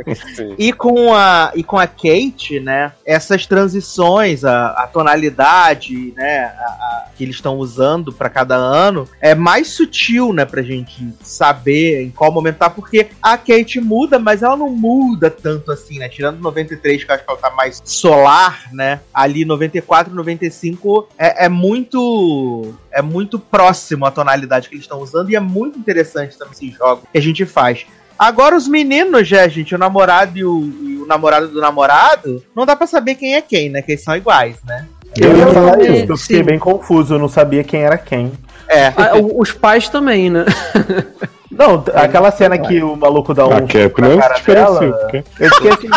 E 0.57 0.73
com 0.73 1.13
a, 1.13 1.51
e 1.55 1.63
com 1.63 1.77
a 1.77 1.85
Kate, 1.87 2.59
né? 2.59 2.91
Essas 3.05 3.45
transições, 3.45 4.43
a, 4.43 4.69
a 4.71 4.87
tonalidade, 4.87 6.13
né? 6.15 6.45
a- 6.45 6.63
a- 6.63 7.03
que 7.15 7.23
eles 7.23 7.35
estão 7.35 7.57
usando 7.57 8.11
pra 8.11 8.27
cada 8.29 8.55
ano 8.55 9.07
é 9.21 9.35
mais 9.35 9.67
sutil, 9.67 10.33
né? 10.33 10.45
Pra 10.45 10.63
gente 10.63 11.13
saber 11.21 12.01
em 12.03 12.09
qual 12.09 12.31
momento 12.31 12.57
tá, 12.57 12.69
porque 12.69 13.09
a 13.21 13.37
Kate 13.37 13.79
muda, 13.79 14.17
mas 14.17 14.41
ela 14.41 14.57
não 14.57 14.69
muda 14.69 15.29
tanto 15.29 15.71
assim, 15.71 15.99
né? 15.99 16.09
Tirando 16.09 16.39
93, 16.39 17.03
que 17.03 17.11
eu 17.11 17.15
acho 17.15 17.23
que 17.23 17.29
ela 17.31 17.39
tá 17.39 17.51
mais 17.51 17.81
solar, 17.85 18.63
né? 18.73 18.99
Ali 19.13 19.45
94, 19.45 20.13
95 20.13 21.07
é, 21.17 21.45
é 21.45 21.49
muito. 21.49 22.73
É 22.91 23.01
muito 23.01 23.39
próximo 23.39 24.05
a 24.05 24.11
tonalidade 24.11 24.69
que 24.69 24.75
eles 24.75 24.83
estão 24.85 24.99
usando 24.99 25.29
e 25.31 25.35
é 25.35 25.39
muito 25.39 25.79
interessante 25.79 26.37
também 26.37 26.53
esse 26.53 26.69
jogo 26.71 27.07
que 27.11 27.17
a 27.17 27.21
gente 27.21 27.43
faz. 27.45 27.85
Agora 28.17 28.55
os 28.55 28.67
meninos, 28.67 29.27
já, 29.27 29.47
gente, 29.47 29.75
o 29.75 29.77
namorado 29.77 30.37
e 30.37 30.45
o, 30.45 30.71
e 30.81 30.97
o 30.97 31.05
namorado 31.05 31.47
do 31.47 31.59
namorado, 31.59 32.43
não 32.55 32.65
dá 32.65 32.75
pra 32.75 32.87
saber 32.87 33.15
quem 33.15 33.35
é 33.35 33.41
quem, 33.41 33.69
né? 33.69 33.81
Que 33.81 33.93
eles 33.93 34.03
são 34.03 34.15
iguais, 34.15 34.57
né? 34.65 34.85
Eu 35.15 35.37
ia 35.37 35.47
falar 35.47 35.81
isso, 35.81 36.11
eu 36.11 36.17
fiquei 36.17 36.37
sim. 36.37 36.43
bem 36.43 36.59
confuso, 36.59 37.15
eu 37.15 37.19
não 37.19 37.27
sabia 37.27 37.63
quem 37.63 37.81
era 37.81 37.97
quem. 37.97 38.31
É. 38.67 38.87
Ah, 38.97 39.11
os 39.15 39.51
pais 39.51 39.87
também, 39.89 40.29
né? 40.29 40.45
Não, 41.57 41.83
aquela 41.93 42.31
cena 42.31 42.57
que 42.57 42.81
o 42.81 42.95
maluco 42.95 43.33
dá 43.33 43.47
um 43.47 43.53
a 43.53 43.61
Cap 43.61 44.01
na 44.01 44.09
não 44.09 44.17
cara 44.17 44.35
dela, 44.45 45.23
Eu 45.39 45.49
fiquei 45.55 45.71
assim, 45.71 45.89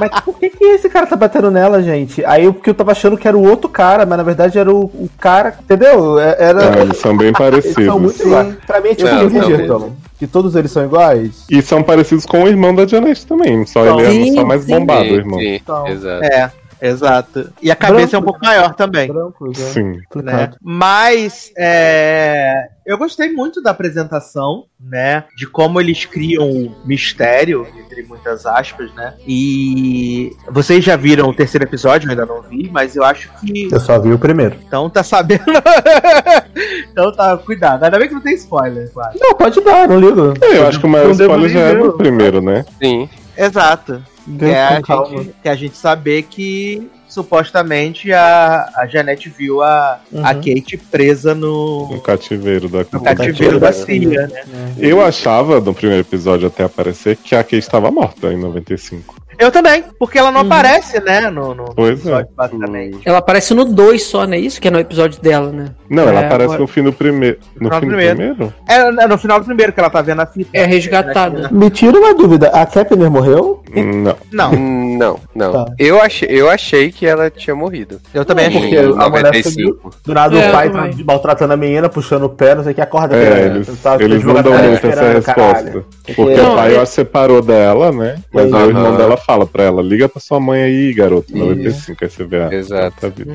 mas 0.00 0.10
por 0.20 0.38
que, 0.38 0.50
que 0.50 0.64
esse 0.64 0.88
cara 0.88 1.06
tá 1.06 1.16
batendo 1.16 1.50
nela, 1.50 1.82
gente? 1.82 2.24
Aí 2.24 2.44
eu, 2.44 2.52
porque 2.54 2.70
eu 2.70 2.74
tava 2.74 2.92
achando 2.92 3.16
que 3.16 3.26
era 3.28 3.36
o 3.36 3.48
outro 3.48 3.68
cara, 3.68 4.04
mas 4.04 4.16
na 4.18 4.24
verdade 4.24 4.58
era 4.58 4.72
o, 4.72 4.84
o 4.84 5.08
cara, 5.18 5.54
entendeu? 5.62 6.18
É- 6.18 6.36
Era. 6.38 6.74
Ah, 6.74 6.80
eles 6.82 6.96
são 6.98 7.16
bem 7.16 7.28
eles 7.32 7.36
são 7.38 7.46
parecidos. 7.50 8.00
muito 8.00 8.22
iguais. 8.22 8.54
Pra 8.66 8.80
mim 8.80 8.88
é 8.90 8.94
tipo 8.94 9.08
Não, 9.08 9.18
um 9.18 9.22
não. 9.22 9.28
Bridgerton, 9.30 9.92
que 10.18 10.26
todos 10.26 10.54
eles 10.56 10.70
são 10.70 10.84
iguais. 10.84 11.44
E 11.50 11.62
são 11.62 11.82
parecidos 11.82 12.26
com 12.26 12.42
o 12.44 12.48
irmão 12.48 12.74
da 12.74 12.86
Janet 12.86 13.26
também. 13.26 13.64
Só 13.66 13.84
ele 13.86 14.02
é 14.06 14.10
Sim, 14.10 14.34
só 14.34 14.44
mais 14.44 14.62
sim. 14.64 14.70
bombado, 14.78 15.02
o 15.04 15.06
Sim, 15.08 15.14
irmão. 15.14 15.38
sim, 15.38 15.54
Então. 15.54 15.86
exato. 15.88 16.24
É, 16.24 16.50
exato. 16.80 17.52
E 17.62 17.70
a 17.70 17.76
cabeça 17.76 18.16
é 18.16 18.18
um 18.18 18.22
Branco, 18.22 18.38
pouco 18.38 18.44
maior 18.44 18.74
também. 18.74 19.08
Brancos, 19.08 19.58
né? 19.58 19.64
Sim. 19.66 19.92
Né? 20.22 20.50
Mas 20.62 21.52
é, 21.56 22.68
eu 22.86 22.98
gostei 22.98 23.32
muito 23.32 23.62
da 23.62 23.70
apresentação, 23.70 24.64
né? 24.78 25.24
De 25.36 25.46
como 25.46 25.80
eles 25.80 26.04
criam 26.04 26.50
o 26.50 26.74
mistério, 26.84 27.66
entre 27.78 28.02
muitas 28.02 28.44
aspas, 28.44 28.92
né? 28.94 29.14
E 29.26 30.30
vocês 30.48 30.84
já 30.84 30.96
viram 30.96 31.28
o 31.28 31.34
terceiro 31.34 31.64
episódio, 31.64 32.06
eu 32.06 32.10
ainda 32.10 32.26
não 32.26 32.42
vi, 32.42 32.68
mas 32.70 32.96
eu 32.96 33.04
acho 33.04 33.30
que 33.40 33.68
Eu 33.72 33.80
só 33.80 33.98
vi 33.98 34.12
o 34.12 34.18
primeiro. 34.18 34.56
então 34.66 34.90
tá 34.90 35.02
sabendo. 35.02 35.44
então 36.90 37.12
tá, 37.12 37.36
cuidado. 37.38 37.84
Ainda 37.84 37.98
bem 37.98 38.08
que 38.08 38.14
não 38.14 38.20
tem 38.20 38.34
spoiler, 38.34 38.90
claro. 38.92 39.18
Não, 39.18 39.34
pode 39.34 39.60
dar, 39.62 39.88
não 39.88 39.98
ligo. 39.98 40.34
É, 40.42 40.58
eu 40.58 40.66
acho 40.66 40.78
que 40.80 40.86
o 40.86 40.88
maior 40.88 41.10
spoiler 41.12 41.50
já 41.50 41.60
é 41.60 41.74
no 41.74 41.92
primeiro, 41.96 42.40
né? 42.40 42.64
Sim. 42.82 43.08
Exato. 43.36 44.02
Que 44.24 44.44
é, 44.46 44.64
a 44.64 44.76
gente, 44.76 45.34
é 45.44 45.50
a 45.50 45.54
gente 45.54 45.76
saber 45.76 46.22
que 46.22 46.90
supostamente 47.14 48.12
a, 48.12 48.68
a 48.76 48.86
Janete 48.86 49.28
viu 49.28 49.62
a, 49.62 50.00
a 50.12 50.16
Uhum. 50.16 50.22
Kate 50.34 50.76
presa 50.90 51.34
no, 51.34 51.88
No 51.90 52.00
cativeiro 52.00 52.68
da 52.68 52.84
no 52.92 53.00
cativeiro 53.02 53.58
da 53.60 53.72
filha, 53.72 54.26
né? 54.26 54.42
Eu 54.78 55.00
achava, 55.04 55.60
no 55.60 55.72
primeiro 55.74 56.02
episódio 56.02 56.46
até 56.48 56.64
aparecer, 56.64 57.16
que 57.16 57.34
a 57.34 57.42
Kate 57.42 57.58
estava 57.58 57.90
morta 57.90 58.32
em 58.32 58.36
95. 58.38 59.14
Eu 59.36 59.50
também, 59.50 59.82
porque 59.98 60.16
ela 60.16 60.30
não 60.30 60.42
aparece, 60.42 61.00
né, 61.00 61.28
no, 61.28 61.56
no 61.56 61.64
Pois 61.74 61.98
episódio, 61.98 62.28
é. 62.30 62.36
basicamente. 62.36 63.00
Ela 63.04 63.18
aparece 63.18 63.52
no 63.52 63.64
2 63.64 64.00
só, 64.04 64.24
né? 64.26 64.38
Isso 64.38 64.60
que 64.60 64.68
é 64.68 64.70
no 64.70 64.78
episódio 64.78 65.20
dela, 65.20 65.50
né? 65.50 65.70
Não, 65.90 66.04
ela 66.08 66.20
É, 66.20 66.26
aparece 66.26 66.44
agora- 66.44 66.60
no 66.60 66.66
fim 66.68 66.84
do 66.84 66.92
primeiro. 66.92 67.38
No 67.60 67.68
final 67.68 67.80
fim 67.80 67.86
do 67.88 67.90
do 67.90 67.96
primeiro. 67.96 68.16
primeiro? 68.36 68.54
É, 68.68 68.76
é 69.04 69.06
no 69.08 69.18
final 69.18 69.40
do 69.40 69.44
primeiro 69.46 69.72
que 69.72 69.80
ela 69.80 69.90
tá 69.90 70.00
vendo 70.02 70.20
a 70.22 70.26
fita. 70.26 70.50
É 70.52 70.64
resgatada. 70.64 71.48
Me 71.50 71.68
tira 71.68 71.98
uma 71.98 72.14
dúvida, 72.14 72.46
a 72.50 72.64
Kepner 72.64 73.10
morreu? 73.10 73.60
Não. 73.74 74.16
Não, 74.30 74.52
Não, 74.96 75.18
não. 75.34 75.52
Tá. 75.52 75.72
Eu, 75.78 76.00
achei, 76.00 76.28
eu 76.30 76.50
achei 76.50 76.90
que 76.92 77.06
ela 77.06 77.30
tinha 77.30 77.54
morrido. 77.54 78.00
eu 78.12 78.24
também 78.24 78.46
achei. 78.46 78.60
Porque 78.60 78.76
a 78.76 78.82
mulher 79.08 79.22
95. 79.24 79.90
Do 80.04 80.14
nada 80.14 80.36
É, 80.38 80.48
o 80.48 80.52
pai 80.52 80.70
tá 80.70 80.90
maltratando 81.04 81.52
a 81.52 81.56
menina, 81.56 81.88
puxando 81.88 82.24
o 82.24 82.28
pé, 82.28 82.54
não 82.54 82.62
sei 82.62 82.72
o 82.72 82.74
que, 82.74 82.80
acorda. 82.80 83.16
É, 83.16 83.46
eles, 83.46 83.66
Tá- 83.82 83.96
eles 84.00 84.20
tá 84.22 84.26
não 84.28 84.34
dão 84.42 84.52
jogando 84.52 84.68
muito 84.70 84.86
essa 84.86 85.02
resposta. 85.12 85.34
caralho. 85.34 85.86
Porque 86.06 86.34
Não, 86.36 86.52
o 86.52 86.56
pai, 86.56 86.72
é- 86.72 86.76
eu 86.76 86.82
acho, 86.82 86.92
separou 86.92 87.42
dela, 87.42 87.92
né? 87.92 88.16
Mas 88.32 88.52
aí 88.52 88.62
o 88.64 88.68
irmão 88.68 88.86
Aham. 88.88 88.96
dela 88.96 89.16
fala 89.16 89.46
pra 89.46 89.64
ela: 89.64 89.82
liga 89.82 90.08
pra 90.08 90.20
sua 90.20 90.38
mãe 90.40 90.62
aí, 90.62 90.92
garoto, 90.94 91.36
95. 91.36 92.04
Aí 92.04 92.10
você 92.10 92.24
vê 92.24 92.42
a. 92.42 92.52
Exato. 92.54 92.96
Tá 93.00 93.08
viva. 93.08 93.32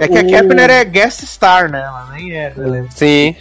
É 0.00 0.08
que 0.08 0.18
a 0.18 0.24
Kepner 0.24 0.70
é 0.70 0.84
guest 0.84 1.22
star, 1.24 1.70
né? 1.70 1.80
Ela 1.80 2.08
nem 2.14 2.32
é. 2.32 2.52
Sim. 2.90 3.34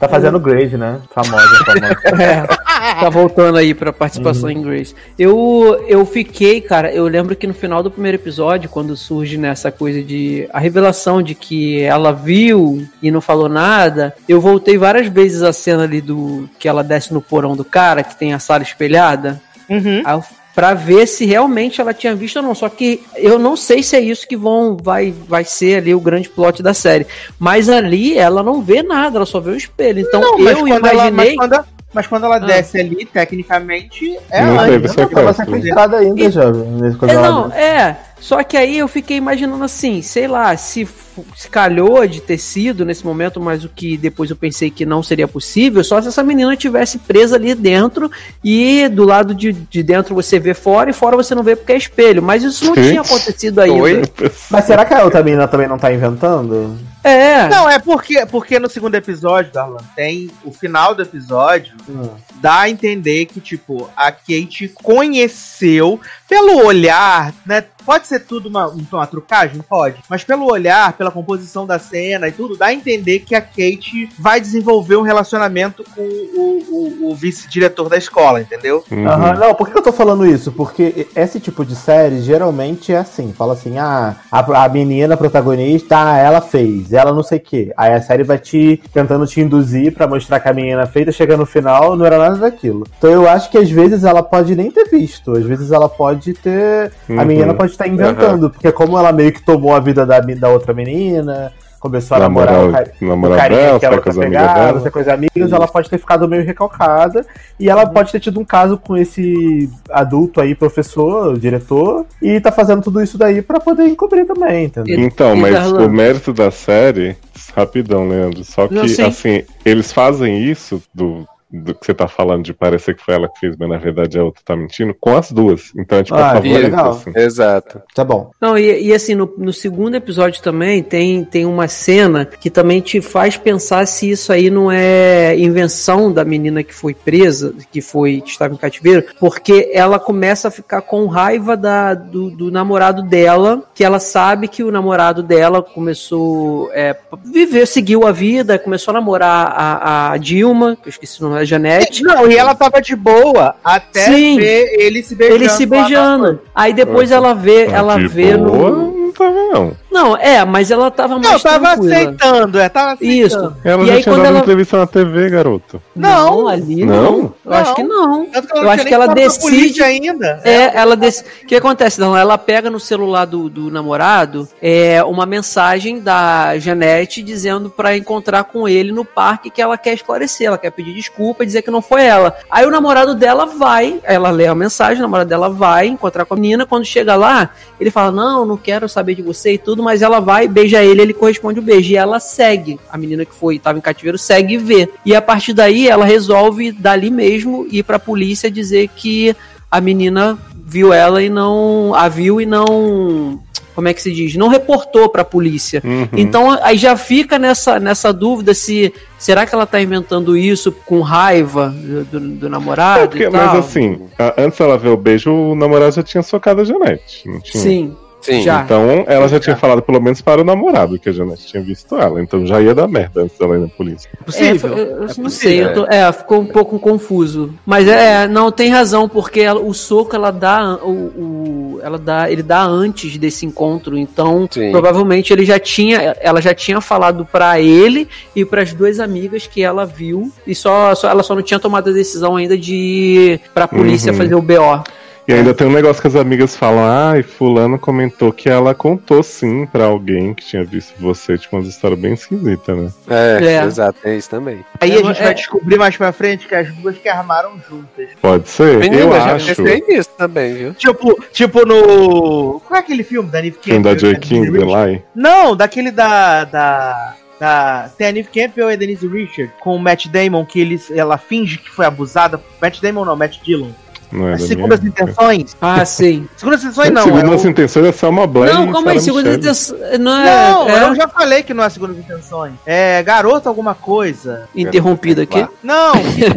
Tá 0.00 0.08
fazendo 0.08 0.38
grade, 0.40 0.76
né? 0.76 1.00
Famosa, 1.14 1.46
famosa. 1.64 1.96
É. 2.86 3.00
tá 3.00 3.08
voltando 3.08 3.56
aí 3.58 3.74
pra 3.74 3.92
participação 3.92 4.50
em 4.50 4.60
Grace. 4.62 4.94
Eu, 5.18 5.82
eu 5.88 6.04
fiquei, 6.04 6.60
cara, 6.60 6.92
eu 6.96 7.06
lembro 7.08 7.36
que 7.36 7.46
no 7.46 7.54
final 7.54 7.82
do 7.82 7.90
primeiro 7.90 8.16
episódio, 8.16 8.68
quando 8.70 8.96
surge 8.96 9.36
nessa 9.36 9.70
coisa 9.70 10.02
de. 10.02 10.48
a 10.52 10.58
revelação 10.58 11.22
de 11.22 11.34
que 11.34 11.80
ela 11.82 12.12
viu 12.12 12.86
e 13.02 13.10
não 13.10 13.20
falou 13.20 13.48
nada, 13.48 14.14
eu 14.28 14.40
voltei 14.40 14.76
várias 14.78 15.06
vezes 15.08 15.42
a 15.42 15.52
cena 15.52 15.84
ali 15.84 16.00
do. 16.00 16.48
que 16.58 16.68
ela 16.68 16.82
desce 16.82 17.12
no 17.14 17.20
porão 17.20 17.54
do 17.56 17.64
cara, 17.64 18.02
que 18.02 18.16
tem 18.18 18.32
a 18.34 18.38
sala 18.38 18.62
espelhada. 18.62 19.40
Uhum. 19.68 20.02
Aí 20.04 20.14
eu- 20.14 20.24
Pra 20.56 20.72
ver 20.72 21.06
se 21.06 21.26
realmente 21.26 21.82
ela 21.82 21.92
tinha 21.92 22.14
visto 22.14 22.36
ou 22.36 22.42
não. 22.42 22.54
Só 22.54 22.66
que 22.70 23.02
eu 23.16 23.38
não 23.38 23.56
sei 23.58 23.82
se 23.82 23.94
é 23.94 24.00
isso 24.00 24.26
que 24.26 24.38
vão 24.38 24.74
vai, 24.82 25.12
vai 25.28 25.44
ser 25.44 25.76
ali 25.76 25.94
o 25.94 26.00
grande 26.00 26.30
plot 26.30 26.62
da 26.62 26.72
série. 26.72 27.06
Mas 27.38 27.68
ali 27.68 28.16
ela 28.16 28.42
não 28.42 28.62
vê 28.62 28.82
nada, 28.82 29.18
ela 29.18 29.26
só 29.26 29.38
vê 29.38 29.50
o 29.50 29.54
espelho. 29.56 30.00
Então 30.00 30.18
Não, 30.18 30.38
mas 30.38 30.56
eu 30.58 30.66
ela, 30.66 30.80
mas 30.80 30.92
imaginei. 30.92 31.36
quando, 31.36 31.62
mas 31.96 32.06
quando 32.06 32.24
ela 32.24 32.36
Ah. 32.36 32.40
desce 32.40 32.78
ali, 32.78 33.06
tecnicamente, 33.06 34.18
é 34.30 34.44
Não 34.44 34.60
ainda. 34.60 34.92
Ela 34.94 35.08
tava 35.08 35.32
sequestrada 35.32 35.96
ainda, 35.96 36.30
jovem. 36.30 36.62
Nesse 36.72 36.98
É, 37.06 37.14
não, 37.14 37.50
é. 37.50 37.96
Só 38.20 38.42
que 38.42 38.56
aí 38.56 38.78
eu 38.78 38.86
fiquei 38.88 39.16
imaginando 39.16 39.64
assim, 39.64 40.02
sei 40.02 40.26
lá, 40.28 40.54
se, 40.56 40.86
se 41.34 41.48
calhou 41.48 42.06
de 42.06 42.20
ter 42.20 42.36
sido 42.38 42.84
nesse 42.84 43.04
momento, 43.04 43.40
mas 43.40 43.64
o 43.64 43.68
que 43.68 43.96
depois 43.96 44.28
eu 44.30 44.36
pensei 44.36 44.70
que 44.70 44.84
não 44.84 45.02
seria 45.02 45.26
possível, 45.28 45.82
só 45.84 46.00
se 46.02 46.08
essa 46.08 46.22
menina 46.22 46.56
tivesse 46.56 46.98
presa 46.98 47.36
ali 47.36 47.54
dentro 47.54 48.10
e 48.44 48.88
do 48.88 49.04
lado 49.04 49.34
de, 49.34 49.52
de 49.52 49.82
dentro 49.82 50.14
você 50.14 50.38
vê 50.38 50.52
fora 50.54 50.90
e 50.90 50.94
fora 50.94 51.16
você 51.16 51.34
não 51.34 51.42
vê 51.42 51.56
porque 51.56 51.72
é 51.72 51.76
espelho. 51.76 52.22
Mas 52.22 52.42
isso 52.42 52.64
não 52.66 52.74
Gente, 52.74 52.88
tinha 52.88 53.00
acontecido 53.00 53.58
ainda. 53.60 53.82
Oi? 53.82 54.02
Mas 54.50 54.64
será 54.66 54.84
que 54.84 54.92
a 54.94 55.02
outra 55.04 55.22
menina 55.22 55.48
também 55.48 55.68
não 55.68 55.78
tá 55.78 55.92
inventando? 55.92 56.76
É. 57.08 57.48
Não, 57.48 57.68
é 57.68 57.78
porque, 57.78 58.26
porque 58.26 58.58
no 58.58 58.68
segundo 58.68 58.94
episódio, 58.96 59.52
Darlan, 59.52 59.78
tem 59.94 60.30
o 60.44 60.52
final 60.52 60.94
do 60.94 61.02
episódio, 61.02 61.76
Hum. 61.88 62.10
dá 62.40 62.60
a 62.60 62.70
entender 62.70 63.26
que, 63.26 63.40
tipo, 63.40 63.88
a 63.96 64.10
Kate 64.10 64.68
conheceu, 64.74 66.00
pelo 66.28 66.64
olhar, 66.64 67.32
né? 67.44 67.64
Pode 67.86 68.06
ser 68.08 68.20
tudo 68.20 68.48
uma, 68.48 68.66
uma 68.66 69.06
trucagem? 69.06 69.62
Pode. 69.62 69.96
Mas 70.10 70.24
pelo 70.24 70.50
olhar, 70.50 70.92
pela 70.94 71.10
composição 71.10 71.64
da 71.64 71.78
cena 71.78 72.26
e 72.28 72.32
tudo, 72.32 72.56
dá 72.56 72.66
a 72.66 72.74
entender 72.74 73.20
que 73.20 73.34
a 73.34 73.40
Kate 73.40 74.08
vai 74.18 74.40
desenvolver 74.40 74.96
um 74.96 75.02
relacionamento 75.02 75.84
com 75.94 76.02
o, 76.02 76.64
o- 76.68 77.10
o 77.10 77.14
vice-diretor 77.14 77.88
da 77.88 77.96
escola, 77.96 78.40
entendeu? 78.40 78.82
Uhum. 78.90 79.06
Aham, 79.08 79.34
Não, 79.38 79.54
por 79.54 79.68
que 79.70 79.78
eu 79.78 79.82
tô 79.82 79.92
falando 79.92 80.26
isso? 80.26 80.50
Porque 80.52 81.06
esse 81.14 81.38
tipo 81.38 81.64
de 81.64 81.76
série 81.76 82.20
geralmente 82.20 82.92
é 82.92 82.98
assim: 82.98 83.32
fala 83.32 83.52
assim, 83.52 83.78
ah, 83.78 84.16
a, 84.30 84.64
a 84.64 84.68
menina 84.68 85.16
protagonista, 85.16 85.96
ah, 85.96 86.18
ela 86.18 86.40
fez, 86.40 86.92
ela 86.92 87.12
não 87.12 87.22
sei 87.22 87.38
o 87.38 87.40
quê. 87.40 87.72
Aí 87.76 87.92
a 87.92 88.02
série 88.02 88.24
vai 88.24 88.38
te 88.38 88.82
tentando 88.92 89.26
te 89.26 89.40
induzir 89.40 89.92
pra 89.94 90.06
mostrar 90.06 90.40
que 90.40 90.48
a 90.48 90.52
menina 90.52 90.90
e 90.96 91.12
chega 91.12 91.36
no 91.36 91.46
final, 91.46 91.94
não 91.96 92.04
era 92.04 92.18
nada 92.18 92.36
daquilo. 92.36 92.84
Então 92.98 93.10
eu 93.10 93.28
acho 93.28 93.48
que 93.50 93.58
às 93.58 93.70
vezes 93.70 94.02
ela 94.02 94.22
pode 94.22 94.56
nem 94.56 94.70
ter 94.70 94.88
visto, 94.88 95.32
às 95.32 95.44
vezes 95.44 95.70
ela 95.70 95.88
pode 95.88 96.32
ter. 96.34 96.90
A 97.08 97.12
Uhum. 97.12 97.24
menina 97.24 97.54
pode 97.54 97.75
estar 97.76 97.88
inventando, 97.88 98.50
porque 98.50 98.70
como 98.72 98.98
ela 98.98 99.12
meio 99.12 99.32
que 99.32 99.42
tomou 99.42 99.74
a 99.74 99.80
vida 99.80 100.04
da, 100.04 100.20
da 100.20 100.48
outra 100.48 100.72
menina. 100.72 101.52
Começou 101.78 102.16
a 102.16 102.20
namorar 102.20 102.66
o 102.66 102.72
cara, 102.72 102.92
o 103.00 103.04
namorar 103.04 103.38
carinha 103.38 103.60
dela, 103.60 103.78
que 103.78 103.86
ela 103.86 104.28
dela. 104.28 104.80
ser 104.80 104.90
coisa 104.90 105.14
amigas, 105.14 105.52
ela 105.52 105.68
pode 105.68 105.88
ter 105.88 105.98
ficado 105.98 106.26
meio 106.26 106.44
recalcada 106.44 107.24
e 107.60 107.68
ela 107.68 107.86
pode 107.86 108.10
ter 108.10 108.18
tido 108.18 108.40
um 108.40 108.44
caso 108.44 108.78
com 108.78 108.96
esse 108.96 109.70
adulto 109.90 110.40
aí, 110.40 110.54
professor, 110.54 111.38
diretor, 111.38 112.06
e 112.20 112.40
tá 112.40 112.50
fazendo 112.50 112.82
tudo 112.82 113.00
isso 113.02 113.16
daí 113.16 113.40
pra 113.40 113.60
poder 113.60 113.86
encobrir 113.86 114.26
também, 114.26 114.64
entendeu? 114.64 114.98
Então, 114.98 115.36
mas 115.36 115.70
o 115.70 115.88
mérito 115.88 116.32
da 116.32 116.50
série, 116.50 117.14
rapidão, 117.54 118.08
Leandro, 118.08 118.42
só 118.42 118.66
que, 118.66 119.00
assim, 119.02 119.44
eles 119.64 119.92
fazem 119.92 120.42
isso 120.42 120.82
do, 120.92 121.28
do 121.50 121.74
que 121.74 121.86
você 121.86 121.94
tá 121.94 122.08
falando 122.08 122.42
de 122.44 122.52
parecer 122.52 122.94
que 122.94 123.04
foi 123.04 123.14
ela 123.14 123.28
que 123.28 123.38
fez, 123.38 123.56
mas 123.56 123.68
na 123.68 123.78
verdade 123.78 124.18
a 124.18 124.24
outra 124.24 124.42
tá 124.44 124.56
mentindo, 124.56 124.94
com 124.98 125.16
as 125.16 125.30
duas. 125.30 125.72
Então 125.78 125.98
é 125.98 126.02
tipo 126.02 126.16
Ah, 126.18 126.30
a 126.30 126.34
favorita, 126.34 126.58
legal. 126.60 126.90
assim. 126.90 127.12
Exato. 127.14 127.80
Tá 127.94 128.04
bom. 128.04 128.30
Não, 128.40 128.58
e, 128.58 128.86
e 128.88 128.92
assim, 128.92 129.14
no, 129.14 129.32
no 129.38 129.52
segundo 129.52 129.94
episódio 129.94 130.42
também 130.42 130.82
tem, 130.82 131.24
tem 131.24 131.46
uma 131.46 131.68
cena 131.68 132.24
que 132.26 132.50
também 132.50 132.80
te 132.80 133.00
faz 133.00 133.36
pensar 133.36 133.86
se 133.86 134.10
isso 134.10 134.32
aí 134.32 134.50
não 134.50 134.70
é 134.70 135.38
invenção 135.38 136.12
da 136.12 136.24
menina 136.24 136.62
que 136.62 136.74
foi 136.74 136.94
presa, 136.94 137.54
que 137.70 137.80
foi 137.80 138.20
que 138.20 138.30
estava 138.30 138.52
em 138.52 138.56
cativeiro, 138.56 139.04
porque 139.20 139.70
ela 139.72 139.98
começa 139.98 140.48
a 140.48 140.50
ficar 140.50 140.82
com 140.82 141.06
raiva 141.06 141.56
da, 141.56 141.94
do, 141.94 142.30
do 142.30 142.50
namorado 142.50 143.02
dela, 143.02 143.62
que 143.74 143.84
ela 143.84 144.00
sabe 144.00 144.48
que 144.48 144.62
o 144.62 144.70
namorado 144.72 145.22
dela 145.22 145.62
começou 145.62 146.70
é, 146.72 146.96
viver, 147.24 147.66
seguiu 147.66 148.06
a 148.06 148.12
vida, 148.12 148.58
começou 148.58 148.92
a 148.92 148.94
namorar 148.94 149.52
a, 149.56 150.12
a 150.12 150.16
Dilma, 150.16 150.76
que 150.76 150.88
eu 150.88 150.90
esqueci 150.90 151.20
o 151.22 151.28
nome 151.28 151.35
da 151.36 151.44
Janete. 151.44 152.02
Não, 152.02 152.30
e 152.30 152.36
ela 152.36 152.54
tava 152.54 152.80
de 152.80 152.96
boa 152.96 153.54
até 153.64 154.00
Sim. 154.06 154.36
ver 154.38 154.66
ele 154.78 155.02
se 155.02 155.14
beijando. 155.14 155.42
Eles 155.42 155.52
se 155.52 155.66
beijando. 155.66 156.40
Aí 156.54 156.72
depois 156.72 157.10
Nossa. 157.10 157.14
ela 157.14 157.34
vê, 157.34 157.66
Tá 157.66 157.76
ela 157.76 157.98
vê 157.98 158.36
boa, 158.36 158.70
no. 158.70 159.05
Não 159.18 159.32
tava, 159.32 159.48
não. 159.52 159.76
Não, 159.90 160.16
é, 160.16 160.44
mas 160.44 160.70
ela 160.70 160.90
tava 160.90 161.14
Não, 161.14 161.20
mais 161.30 161.42
tava 161.42 161.68
tranquila. 161.70 161.94
aceitando, 161.94 162.58
é, 162.60 162.68
tava 162.68 162.92
aceitando. 162.92 163.26
Isso. 163.26 163.56
Ela 163.64 163.82
E 163.82 163.86
já 163.86 163.92
aí 163.94 164.02
tinha 164.02 164.14
quando 164.14 164.22
dado 164.22 164.32
ela- 164.34 164.38
entrevista 164.40 164.76
na 164.78 164.86
TV, 164.86 165.30
garoto. 165.30 165.82
Não. 165.94 166.48
ali 166.48 166.84
Não? 166.84 167.02
não. 167.22 167.34
Eu 167.44 167.52
acho 167.54 167.74
que 167.74 167.82
não. 167.82 168.28
Eu 168.32 168.62
não 168.62 168.70
acho 168.70 168.84
que 168.84 168.92
ela 168.94 169.06
decide- 169.08 169.82
ainda. 169.82 170.40
É, 170.44 170.76
ela 170.76 170.94
desse. 170.96 171.22
O 171.42 171.46
que 171.46 171.56
acontece? 171.56 171.98
Não, 172.00 172.16
ela 172.16 172.36
pega 172.36 172.68
no 172.68 172.78
celular 172.78 173.24
do, 173.24 173.48
do 173.48 173.70
namorado 173.70 174.46
é 174.60 175.02
uma 175.04 175.24
mensagem 175.24 176.00
da 176.00 176.58
Janete 176.58 177.22
dizendo 177.22 177.70
pra 177.70 177.96
encontrar 177.96 178.44
com 178.44 178.68
ele 178.68 178.92
no 178.92 179.04
parque 179.04 179.48
que 179.50 179.62
ela 179.62 179.78
quer 179.78 179.94
esclarecer, 179.94 180.46
ela 180.48 180.58
quer 180.58 180.70
pedir 180.70 180.92
desculpa 180.92 181.42
e 181.42 181.46
dizer 181.46 181.62
que 181.62 181.70
não 181.70 181.80
foi 181.80 182.04
ela. 182.04 182.36
Aí 182.50 182.66
o 182.66 182.70
namorado 182.70 183.14
dela 183.14 183.46
vai, 183.46 183.98
ela 184.02 184.30
lê 184.30 184.46
a 184.46 184.54
mensagem, 184.54 184.98
o 184.98 185.02
namorado 185.02 185.28
dela 185.30 185.48
vai 185.48 185.86
encontrar 185.86 186.24
com 186.26 186.34
a 186.34 186.36
menina. 186.36 186.66
Quando 186.66 186.84
chega 186.84 187.16
lá, 187.16 187.50
ele 187.80 187.90
fala: 187.90 188.10
Não, 188.10 188.44
não 188.44 188.56
quero 188.56 188.88
saber 188.88 189.05
de 189.14 189.22
você 189.22 189.52
e 189.54 189.58
tudo, 189.58 189.82
mas 189.82 190.02
ela 190.02 190.20
vai, 190.20 190.48
beija 190.48 190.82
ele, 190.82 191.02
ele 191.02 191.14
corresponde 191.14 191.58
o 191.60 191.62
beijo. 191.62 191.92
E 191.92 191.96
ela 191.96 192.18
segue. 192.20 192.78
A 192.90 192.96
menina 192.98 193.24
que 193.24 193.34
foi, 193.34 193.56
estava 193.56 193.78
em 193.78 193.80
cativeiro, 193.82 194.18
segue 194.18 194.54
e 194.54 194.58
vê. 194.58 194.88
E 195.04 195.14
a 195.14 195.22
partir 195.22 195.52
daí 195.52 195.88
ela 195.88 196.04
resolve 196.04 196.72
dali 196.72 197.10
mesmo 197.10 197.66
ir 197.70 197.82
pra 197.82 197.98
polícia 197.98 198.50
dizer 198.50 198.88
que 198.96 199.34
a 199.70 199.80
menina 199.80 200.38
viu 200.64 200.92
ela 200.92 201.22
e 201.22 201.28
não. 201.28 201.92
a 201.94 202.08
viu 202.08 202.40
e 202.40 202.46
não. 202.46 203.40
Como 203.74 203.88
é 203.88 203.92
que 203.92 204.00
se 204.00 204.10
diz? 204.10 204.34
Não 204.36 204.48
reportou 204.48 205.06
pra 205.06 205.22
polícia. 205.22 205.82
Uhum. 205.84 206.08
Então 206.16 206.58
aí 206.62 206.78
já 206.78 206.96
fica 206.96 207.38
nessa, 207.38 207.78
nessa 207.78 208.10
dúvida 208.10 208.54
se 208.54 208.90
será 209.18 209.44
que 209.44 209.54
ela 209.54 209.66
tá 209.66 209.78
inventando 209.78 210.34
isso 210.34 210.72
com 210.72 211.02
raiva 211.02 211.68
do, 211.78 212.04
do- 212.06 212.20
do 212.36 212.48
namorado? 212.48 213.02
É 213.02 213.06
porque- 213.06 213.28
mas 213.28 213.54
assim, 213.54 214.00
a- 214.18 214.32
antes 214.38 214.58
ela 214.58 214.78
ver 214.78 214.88
o 214.88 214.96
beijo, 214.96 215.30
o 215.30 215.54
namorado 215.54 215.94
já 215.94 216.02
tinha 216.02 216.22
socado 216.22 216.62
a 216.62 216.64
Janete. 216.64 217.28
Não 217.28 217.38
tinha? 217.38 217.62
Sim, 217.62 217.94
Sim. 218.20 218.42
Já. 218.42 218.62
Então 218.62 219.04
ela 219.06 219.28
já 219.28 219.38
tinha 219.38 219.54
falado 219.56 219.80
pelo 219.82 220.00
menos 220.00 220.20
para 220.20 220.40
o 220.40 220.44
namorado 220.44 220.98
que 220.98 221.08
a 221.08 221.12
Janete 221.12 221.46
tinha 221.46 221.62
visto 221.62 221.94
ela. 221.96 222.20
Então 222.20 222.44
já 222.44 222.60
ia 222.60 222.74
dar 222.74 222.88
merda 222.88 223.22
antes 223.22 223.38
dela 223.38 223.56
ir 223.56 223.60
na 223.60 223.68
polícia. 223.68 224.10
Possível. 224.24 224.76
É, 224.76 224.80
eu- 224.80 224.86
eu 224.86 225.00
não 225.00 225.06
possível, 225.06 225.30
sei, 225.30 225.62
eu 225.64 225.72
tô- 225.74 225.86
é, 225.86 226.10
ficou 226.12 226.40
um 226.40 226.46
pouco 226.46 226.78
confuso. 226.80 227.54
Mas 227.64 227.86
é, 227.86 228.26
não 228.26 228.50
tem 228.50 228.70
razão, 228.70 229.08
porque 229.08 229.40
ela- 229.40 229.60
o 229.60 229.72
soco 229.72 230.16
ela 230.16 230.32
dá, 230.32 230.76
o, 230.82 230.90
o- 230.90 231.80
ela 231.84 231.98
dá, 231.98 232.28
ele 232.30 232.42
dá 232.42 232.62
antes 232.64 233.16
desse 233.16 233.46
encontro. 233.46 233.96
Então, 233.96 234.48
Sim. 234.50 234.72
provavelmente 234.72 235.32
ele 235.32 235.44
já 235.44 235.58
tinha, 235.58 236.16
ela 236.20 236.40
já 236.40 236.52
tinha 236.54 236.80
falado 236.80 237.24
pra 237.30 237.60
ele 237.60 238.08
e 238.34 238.44
para 238.44 238.62
as 238.62 238.72
duas 238.72 238.98
amigas 238.98 239.46
que 239.46 239.62
ela 239.62 239.86
viu 239.86 240.32
e 240.46 240.54
só, 240.54 240.94
só- 240.96 241.08
ela 241.08 241.22
só 241.22 241.34
não 241.34 241.42
tinha 241.42 241.60
tomado 241.60 241.90
a 241.90 241.92
decisão 241.92 242.34
ainda 242.34 242.58
de 242.58 242.74
ir 242.74 243.40
pra 243.54 243.68
polícia 243.68 244.10
Uhum. 244.10 244.18
fazer 244.18 244.34
o 244.34 244.42
BO. 244.42 244.82
E 245.28 245.32
ainda 245.32 245.52
tem 245.52 245.66
um 245.66 245.72
negócio 245.72 246.00
que 246.00 246.06
as 246.06 246.14
amigas 246.14 246.54
falam: 246.56 246.84
ai, 246.84 247.22
fulano 247.22 247.78
comentou 247.78 248.32
que 248.32 248.48
ela 248.48 248.74
contou 248.74 249.22
sim 249.24 249.66
pra 249.66 249.86
alguém 249.86 250.32
que 250.32 250.44
tinha 250.44 250.64
visto 250.64 250.94
você, 251.00 251.36
tipo, 251.36 251.56
umas 251.56 251.66
histórias 251.66 251.98
bem 251.98 252.12
esquisitas, 252.14 252.76
né? 252.78 252.90
É, 253.08 253.44
É. 253.44 253.64
exato, 253.64 253.98
é 254.04 254.16
isso 254.16 254.30
também. 254.30 254.64
Aí 254.80 254.92
É, 254.92 254.94
a 254.94 255.02
gente 255.02 255.20
é- 255.20 255.24
vai 255.24 255.34
descobrir 255.34 255.78
mais 255.78 255.96
pra 255.96 256.12
frente 256.12 256.46
que 256.46 256.54
as 256.54 256.72
duas 256.74 256.96
que 256.96 257.08
armaram 257.08 257.60
juntas. 257.68 258.08
Pode 258.22 258.48
ser? 258.48 258.78
Menina, 258.78 259.02
eu 259.02 259.12
acho. 259.14 259.46
pensei 259.56 259.82
nisso 259.88 260.10
também, 260.16 260.54
viu? 260.54 260.74
Tipo, 260.74 261.20
tipo 261.32 261.66
no. 261.66 262.60
Qual 262.60 262.76
é 262.76 262.80
aquele 262.80 263.02
filme 263.02 263.28
da 263.28 263.42
Neve 263.42 263.58
Filme 263.60 263.82
da? 263.82 263.96
Joy 263.98 264.16
King, 264.18 264.52
The 264.52 264.64
Lie. 264.64 265.02
Não, 265.14 265.56
daquele 265.56 265.90
da. 265.90 266.44
da. 266.44 267.14
da. 267.40 267.90
Tem 267.98 268.06
a 268.06 268.12
Neve 268.12 268.28
Campbell 268.32 268.70
e 268.70 268.74
a 268.74 268.76
Denise 268.76 269.06
Richard 269.08 269.52
com 269.60 269.74
o 269.74 269.78
Matt 269.78 270.06
Damon, 270.06 270.44
que 270.44 270.60
eles, 270.60 270.90
ela 270.90 271.18
finge 271.18 271.58
que 271.58 271.68
foi 271.70 271.84
abusada. 271.84 272.40
Matt 272.62 272.80
Damon 272.80 273.04
não, 273.04 273.16
Matt 273.16 273.38
Dillon. 273.42 273.70
Não 274.12 274.28
é 274.28 274.34
As 274.34 274.40
da 274.42 274.46
segundas 274.46 274.80
minha. 274.80 274.90
intenções. 274.90 275.56
Ah, 275.60 275.84
sim. 275.84 276.28
Segundas 276.36 276.62
intenções 276.62 276.90
não. 276.90 277.02
Segundo 277.02 277.32
é 277.32 277.34
as 277.34 277.44
o... 277.44 277.48
intenções 277.48 277.86
é 277.86 277.92
Selma 277.92 278.26
Blair 278.26 278.54
não, 278.54 278.72
calma 278.72 278.90
aí, 278.92 279.00
Sarah 279.00 279.00
segunda 279.00 279.22
Michelle. 279.24 279.38
intenção. 279.40 279.76
Não 279.98 280.16
é, 280.20 280.50
Não, 280.50 280.68
é 280.70 280.88
eu 280.88 280.94
já 280.94 281.08
falei 281.08 281.42
que 281.42 281.52
não 281.52 281.64
é 281.64 281.68
segundas 281.70 281.98
intenções. 281.98 282.54
É 282.64 283.02
garota 283.02 283.48
alguma 283.48 283.74
coisa. 283.74 284.48
interrompida 284.54 285.22
aqui. 285.22 285.46
Não, 285.62 285.92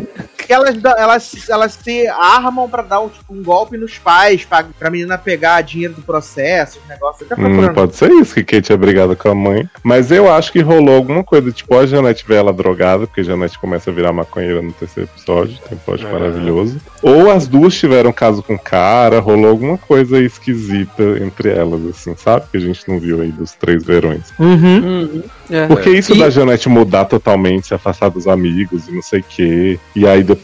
porque 0.49 0.53
elas, 0.53 0.97
elas, 0.97 1.49
elas 1.49 1.79
se 1.83 2.07
armam 2.07 2.67
pra 2.67 2.81
dar 2.81 3.01
um, 3.01 3.09
tipo, 3.09 3.33
um 3.33 3.43
golpe 3.43 3.77
nos 3.77 3.97
pais, 3.99 4.43
pra, 4.43 4.65
pra 4.77 4.89
menina 4.89 5.15
pegar 5.17 5.61
dinheiro 5.61 5.93
do 5.93 6.01
processo, 6.01 6.79
os 6.81 6.87
negócios. 6.89 7.29
Tá 7.29 7.35
Hum, 7.37 7.73
pode 7.73 7.95
ser 7.95 8.09
isso, 8.11 8.33
que 8.33 8.43
Kate 8.43 8.73
é 8.73 8.77
brigada 8.77 9.15
com 9.15 9.29
a 9.29 9.35
mãe. 9.35 9.69
Mas 9.83 10.11
eu 10.11 10.31
acho 10.31 10.51
que 10.51 10.59
rolou 10.61 10.95
alguma 10.95 11.23
coisa, 11.23 11.51
tipo, 11.51 11.77
a 11.77 11.85
Janete 11.85 12.25
vê 12.27 12.35
ela 12.35 12.51
drogada, 12.51 13.05
porque 13.05 13.21
a 13.21 13.23
Janete 13.23 13.59
começa 13.59 13.89
a 13.91 13.93
virar 13.93 14.11
maconheira 14.11 14.61
no 14.61 14.73
terceiro 14.73 15.07
episódio, 15.13 15.57
tem 15.59 15.77
um 15.77 15.81
episódio 15.81 16.07
É. 16.07 16.11
maravilhoso. 16.11 16.81
Ou 17.03 17.29
as 17.29 17.47
duas 17.47 17.75
tiveram 17.75 18.11
caso 18.11 18.41
com 18.41 18.55
o 18.55 18.59
cara, 18.59 19.19
rolou 19.19 19.49
alguma 19.51 19.77
coisa 19.77 20.19
esquisita 20.19 21.03
entre 21.21 21.49
elas, 21.51 21.85
assim, 21.85 22.15
sabe? 22.17 22.45
Que 22.51 22.57
a 22.57 22.61
gente 22.61 22.87
não 22.87 22.99
viu 22.99 23.21
aí 23.21 23.31
dos 23.31 23.51
três 23.53 23.83
verões. 23.83 24.33
Uhum. 24.39 24.79
Uhum. 24.79 25.23
É. 25.51 25.67
Porque 25.67 25.89
isso 25.91 26.13
E- 26.13 26.19
da 26.19 26.29
Janete 26.29 26.69
mudar 26.69 27.05
totalmente, 27.05 27.67
se 27.67 27.73
afastar 27.73 28.09
dos 28.09 28.27
amigos 28.27 28.87
e 28.87 28.91
não 28.91 29.01
sei 29.01 29.19
o 29.19 29.23
quê. 29.27 29.79
E 29.95 30.07
aí 30.07 30.23
depois, 30.23 30.38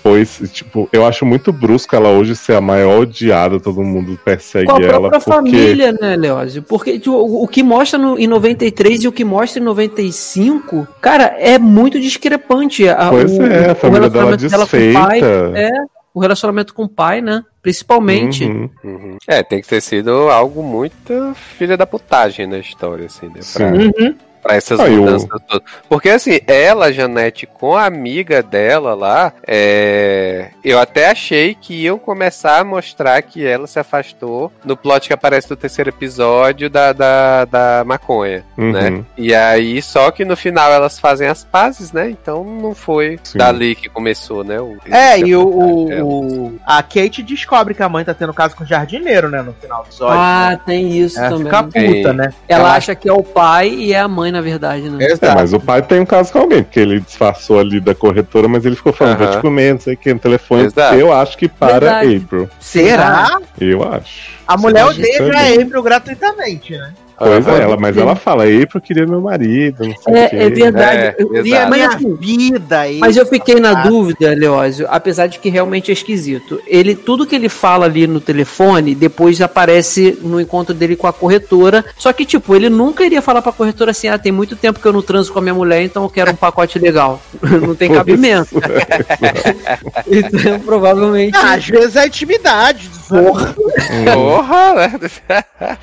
tipo, 0.52 0.90
eu 0.92 1.06
acho 1.06 1.26
muito 1.26 1.52
brusco 1.52 1.96
ela 1.96 2.10
hoje 2.10 2.36
ser 2.36 2.56
a 2.56 2.62
maior 2.62 3.02
odiada, 3.02 3.60
todo 3.60 3.82
mundo 3.84 4.20
persegue 4.24 4.68
Com 4.68 4.78
a 4.78 4.82
ela. 4.82 5.10
própria 5.10 5.20
Porque... 5.20 5.52
família, 5.52 5.92
né, 5.94 6.16
Leózio? 6.16 6.64
Porque 6.64 7.00
tipo, 7.00 7.16
o, 7.16 7.48
que 7.48 7.64
mostra 7.64 7.98
no, 8.00 8.18
em 8.20 8.28
93 8.28 9.04
e 9.04 9.08
o 9.08 9.12
que 9.12 9.24
mostra 9.24 9.62
em 9.62 9.66
95, 9.66 10.88
cara, 11.02 11.36
é 11.38 11.58
muito 11.58 12.00
discrepante. 12.00 12.88
A, 12.88 13.10
Pois 13.10 13.38
o, 13.38 13.44
é, 13.44 13.72
a 13.72 13.76
família 13.76 14.10
dela 14.10 14.36
relacionamento 14.38 14.50
dela 14.50 14.68
com 14.68 14.78
o 14.78 14.94
pai. 14.94 15.22
desfeita. 15.22 15.60
É, 15.60 15.72
o 16.14 16.20
relacionamento 16.20 16.74
com 16.74 16.84
o 16.84 16.90
pai, 16.90 17.22
né? 17.22 17.44
Principalmente. 17.62 18.46
Uhum. 18.46 18.70
Uhum. 18.84 19.18
É, 19.28 19.44
tem 19.44 19.62
que 19.62 19.68
ter 19.68 19.82
sido 19.82 20.12
algo 20.30 20.64
muito 20.64 21.34
filha 21.58 21.76
da 21.76 21.86
putagem 21.86 22.48
na 22.48 22.58
história, 22.58 23.06
assim, 23.08 23.26
né? 23.28 23.42
Pra, 23.54 23.72
Sim. 23.72 23.92
Uhum. 23.98 24.16
Pra 24.46 24.56
essas 24.56 24.80
mudanças 24.80 25.28
todas. 25.48 25.68
Porque, 25.90 26.10
assim, 26.10 26.40
ela, 26.46 26.94
Janete, 26.94 27.48
com 27.48 27.76
a 27.76 27.86
amiga 27.86 28.44
dela 28.44 28.94
lá, 28.94 29.34
é... 29.48 30.50
eu 30.64 30.78
até 30.80 31.10
achei 31.10 31.56
que 31.56 31.74
iam 31.74 31.98
começar 31.98 32.60
a 32.60 32.64
mostrar 32.64 33.20
que 33.24 33.44
ela 33.46 33.66
se 33.66 33.80
afastou 33.80 34.52
no 34.64 34.78
plot 34.78 35.08
que 35.08 35.14
aparece 35.14 35.50
no 35.50 35.56
terceiro 35.56 35.90
episódio 35.90 36.70
da, 36.70 36.94
da, 36.94 37.46
da 37.46 37.84
maconha, 37.86 38.44
Uhum. 38.56 38.72
né? 38.72 39.04
E 39.18 39.34
aí, 39.34 39.82
só 39.82 40.12
que 40.12 40.24
no 40.24 40.36
final 40.38 40.72
elas 40.72 41.00
fazem 41.00 41.28
as 41.28 41.44
pazes, 41.44 41.92
né? 41.92 42.10
Então 42.12 42.44
não 42.44 42.76
foi 42.76 43.20
Sim. 43.24 43.38
dali 43.40 43.74
que 43.76 43.90
começou, 43.90 44.44
né? 44.44 44.60
O, 44.62 44.78
É, 44.92 45.18
e 45.20 45.36
o, 45.36 45.44
o- 45.48 46.54
É. 46.56 46.62
a 46.66 46.84
Kate 46.84 47.24
descobre 47.24 47.74
que 47.74 47.82
a 47.82 47.90
mãe 47.90 48.06
tá 48.06 48.14
tendo 48.14 48.34
caso 48.34 48.56
com 48.56 48.64
o 48.64 48.68
jardineiro, 48.68 49.28
né, 49.30 49.42
no 49.42 49.54
final 49.54 49.82
do 49.82 49.88
episódio. 49.88 50.20
Ah, 50.20 50.60
tem 50.66 50.98
isso 51.00 51.18
Ela 51.20 51.30
também. 51.30 51.46
fica 51.46 51.64
puta, 51.64 52.14
né? 52.14 52.34
Ela, 52.48 52.60
ela- 52.68 52.76
acha 52.76 52.94
que 52.94 53.10
é 53.10 53.14
o 53.14 53.24
pai 53.24 53.70
e 53.70 53.92
é 53.94 54.00
a 54.00 54.08
mãe, 54.08 54.35
na 54.36 54.42
verdade, 54.42 54.90
né? 54.90 55.06
É, 55.06 55.34
mas 55.34 55.54
o 55.54 55.60
pai 55.60 55.82
tem 55.82 56.02
um 56.02 56.06
caso 56.06 56.32
com 56.32 56.40
alguém, 56.40 56.62
porque 56.62 56.80
ele 56.80 57.00
disfarçou 57.00 57.58
ali 57.58 57.80
da 57.80 57.96
corretora, 57.96 58.48
mas 58.48 58.66
ele 58.66 58.76
ficou 58.76 58.92
falando, 58.92 59.18
vou 59.18 59.28
Aham. 59.28 59.38
te 59.38 59.42
comer, 59.42 59.74
não 59.74 59.80
sei 59.80 59.94
o 59.94 59.98
que, 59.98 60.14
no 60.14 60.20
telefone. 60.20 60.66
Exato. 60.66 60.96
Eu 60.96 61.14
acho 61.14 61.38
que 61.38 61.48
para 61.48 61.80
Verdade. 61.80 62.18
April. 62.18 62.50
Será? 62.60 63.40
Eu 63.60 63.82
acho. 63.94 64.36
A 64.46 64.58
mulher 64.58 64.86
odeia 64.86 65.18
também? 65.18 65.62
April 65.64 65.82
gratuitamente, 65.82 66.78
né? 66.78 66.94
Pois 67.18 67.48
Aham. 67.48 67.58
é, 67.58 67.62
ela, 67.62 67.78
mas 67.78 67.96
ela 67.98 68.16
fala, 68.16 68.44
April 68.44 68.82
queria 68.82 69.06
meu 69.08 69.22
marido, 69.22 69.86
não 69.88 69.96
sei 69.98 70.14
o 70.14 70.18
É, 70.18 70.30
quê. 70.30 70.36
é 70.36 70.50
verdade. 70.50 70.98
É, 70.98 71.16
eu, 71.18 71.36
exato. 71.36 71.70
mas, 71.70 71.78
Minha 71.80 71.88
assim, 71.90 72.16
vida 72.16 72.80
aí. 72.80 72.98
Mas 73.00 73.16
eu 73.16 73.26
fiquei 73.26 73.56
na 73.60 73.72
Ah. 73.72 73.88
dúvida, 73.88 74.34
Leózio, 74.34 74.86
apesar 74.90 75.28
de 75.28 75.40
que 75.40 75.50
realmente 75.50 75.92
é 75.92 75.94
esquisito. 75.94 76.60
Ele, 76.68 76.94
tudo 76.94 77.26
que 77.26 77.36
ele 77.36 77.48
fala 77.48 77.86
ali 77.86 78.06
no 78.06 78.20
telefone, 78.20 78.94
depois 78.94 79.40
aparece 79.42 80.18
no 80.22 80.42
encontro 80.42 80.74
dele 80.74 80.96
com 80.98 81.08
a 81.08 81.14
corretora. 81.14 81.86
Só 81.98 82.12
que, 82.12 82.26
tipo, 82.26 82.54
ele 82.56 82.70
nunca 82.70 83.06
iria 83.06 83.22
falar 83.22 83.42
pra 83.42 83.52
corretora 83.52 83.92
assim: 83.92 84.08
ah, 84.10 84.18
tem 84.18 84.32
muito 84.32 84.56
tempo 84.56 84.80
que 84.80 84.86
eu 84.86 84.94
não 84.94 85.02
transo 85.02 85.32
com 85.32 85.40
a 85.40 85.42
minha 85.42 85.54
mulher, 85.54 85.82
então 85.84 86.04
eu 86.04 86.10
quero 86.10 86.32
um 86.32 86.36
pacote 86.36 86.78
legal. 86.80 87.22
não 87.62 87.76
tem 87.76 87.92
cabimento. 87.94 88.56
então, 90.08 90.60
provavelmente. 90.60 91.36
Ah, 91.38 91.54
às 91.54 91.66
vezes 91.68 91.96
é 91.96 92.08
intimidade. 92.08 92.90
Porra. 93.08 93.56
Porra, 94.14 94.74
né? 94.76 95.00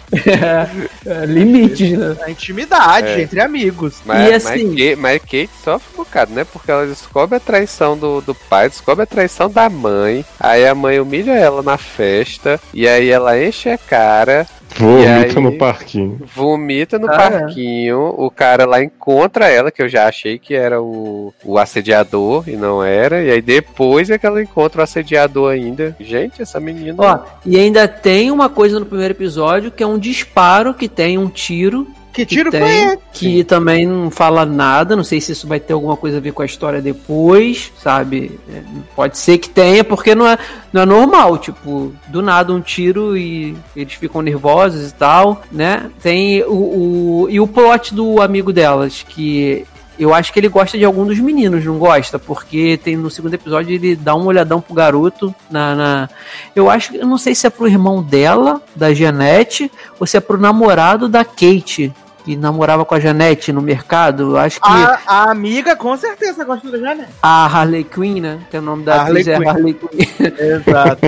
é, 1.07 1.27
limites, 1.27 1.99
né? 1.99 2.17
É 2.27 2.31
intimidade 2.31 3.09
É. 3.09 3.21
entre 3.23 3.41
amigos. 3.41 3.95
Mas, 4.05 4.29
E 4.31 4.35
assim- 4.35 4.65
mas, 4.67 4.75
Kate, 4.77 4.97
mas 4.97 5.23
Kate 5.23 5.51
sofre 5.65 5.89
um 5.95 5.97
bocado, 5.97 6.33
né? 6.33 6.45
Porque 6.45 6.71
ela 6.71 6.87
descobre 6.87 7.37
a 7.37 7.41
traição 7.41 7.97
do, 7.97 8.21
do 8.21 8.35
pai, 8.35 8.69
descobre 8.69 9.03
a 9.05 9.07
traição 9.07 9.49
da 9.51 9.69
mãe. 9.69 10.25
Aí 10.39 10.67
a 10.67 10.75
mãe 10.75 11.01
humilha 11.01 11.33
ela 11.33 11.63
na 11.63 11.79
festa. 11.79 12.61
E 12.73 12.87
aí 12.89 13.09
ela 13.11 13.39
enche 13.43 13.69
a 13.71 13.79
cara, 13.79 14.47
Vomita 14.77 15.39
aí? 15.39 15.43
no 15.43 15.53
parquinho. 15.59 16.21
vomita 16.35 16.99
no 16.99 17.09
Ah, 17.11 17.15
é. 17.15 17.17
parquinho. 17.17 18.15
O 18.17 18.31
cara 18.31 18.65
lá 18.65 18.83
encontra 18.83 19.49
ela, 19.49 19.71
que 19.71 19.83
eu 19.83 19.89
já 19.89 20.07
achei 20.07 20.39
que 20.39 20.55
era 20.55 20.81
o, 20.83 21.33
o 21.45 21.59
assediador 21.59 22.49
e 22.49 22.57
não 22.57 22.83
era. 22.83 23.23
E 23.23 23.31
aí 23.31 23.41
depois 23.43 24.11
é 24.11 24.19
que 24.19 24.27
ela 24.27 24.43
encontra 24.43 24.81
o 24.81 24.85
assediador 24.85 25.53
ainda. 25.53 25.97
Gente, 26.01 26.43
essa 26.43 26.59
menina. 26.61 26.95
Ó, 26.99 27.19
e 27.45 27.59
ainda 27.59 27.87
tem 27.87 28.31
uma 28.31 28.49
coisa 28.49 28.79
no 28.81 28.87
primeiro 28.87 29.13
episódio 29.15 29.71
que 29.71 29.83
é 29.83 29.87
um 29.87 29.99
disparo 29.99 30.75
que 30.75 30.89
tem 30.89 31.19
um 31.19 31.29
tiro 31.29 31.87
Que 32.13 32.27
tiro 32.27 32.51
que 32.51 32.59
foi 32.59 32.69
tem, 32.69 32.85
esse? 32.89 32.99
que 33.13 33.45
também 33.45 33.87
não 33.87 34.11
fala 34.11 34.45
nada. 34.45 34.95
Não 34.95 35.05
sei 35.05 35.21
se 35.21 35.33
isso 35.33 35.47
vai 35.49 35.59
ter 35.59 35.73
alguma 35.73 35.97
coisa 35.97 36.19
a 36.19 36.21
ver 36.21 36.33
com 36.33 36.43
a 36.43 36.47
história 36.47 36.83
depois, 36.83 37.73
sabe? 37.79 38.39
É, 38.53 38.63
Pode 38.95 39.17
ser 39.19 39.39
que 39.39 39.49
tenha, 39.49 39.83
porque 39.83 40.15
não 40.15 40.27
é, 40.27 40.37
não 40.73 40.83
é 40.83 40.87
normal. 40.87 41.39
Tipo, 41.39 41.93
do 42.09 42.21
nada 42.21 42.53
um 42.53 42.61
tiro 42.61 43.17
e 43.17 43.57
eles 43.75 43.95
ficam 43.95 44.21
nervosos 44.21 44.91
e 44.91 44.95
tal, 44.95 45.43
né? 45.51 45.91
Tem 46.03 46.43
o, 46.43 46.53
o 46.53 47.27
e 47.31 47.41
o 47.41 47.47
plot 47.47 47.95
do 47.95 48.21
amigo 48.21 48.53
delas 48.53 49.03
que 49.09 49.67
eu 50.03 50.13
acho 50.15 50.33
que 50.33 50.39
ele 50.41 50.49
gosta 50.49 50.77
de 50.79 50.85
algum 50.85 51.07
dos 51.07 51.19
meninos, 51.19 51.65
não 51.65 51.79
gosta? 51.79 52.19
Porque 52.19 52.79
tem 52.83 52.97
no 52.97 53.11
segundo 53.11 53.35
episódio 53.35 53.75
ele 53.75 53.95
dá 53.97 54.15
um 54.15 54.27
olhadão 54.27 54.61
pro 54.61 54.75
garoto 54.75 55.35
na. 55.51 55.75
na- 55.75 56.09
Eu 56.55 56.69
acho 56.71 56.91
que. 56.93 56.99
Eu 56.99 57.07
não 57.07 57.19
sei 57.19 57.35
se 57.35 57.47
é 57.47 57.51
pro 57.51 57.67
irmão 57.69 58.03
dela, 58.03 58.61
da 58.75 58.93
Janete, 58.95 59.71
ou 60.01 60.07
se 60.07 60.17
é 60.17 60.21
pro 60.21 60.39
namorado 60.39 61.09
da 61.09 61.25
Kate, 61.25 61.93
que 62.25 62.37
namorava 62.37 62.85
com 62.85 62.95
a 62.95 63.01
Janete 63.01 63.53
no 63.53 63.61
mercado. 63.63 64.37
Acho 64.37 64.61
que 64.61 64.69
A, 64.69 64.99
a 65.07 65.31
amiga 65.31 65.75
com 65.77 65.97
certeza 65.97 66.45
gosta 66.45 66.71
da 66.71 66.79
Janete. 66.79 67.09
a 67.23 67.47
Harley 67.47 67.85
Quinn, 67.85 68.21
né? 68.21 68.39
Que 68.51 68.57
é 68.57 68.61
o 68.61 68.63
nome 68.63 68.85
da 68.85 69.03
Harley 69.03 69.23
atriz 69.23 69.29
é 69.29 69.37
Quinn. 69.39 69.49
Harley 69.49 69.75
Quinn. 69.75 70.07
Exato. 70.39 71.01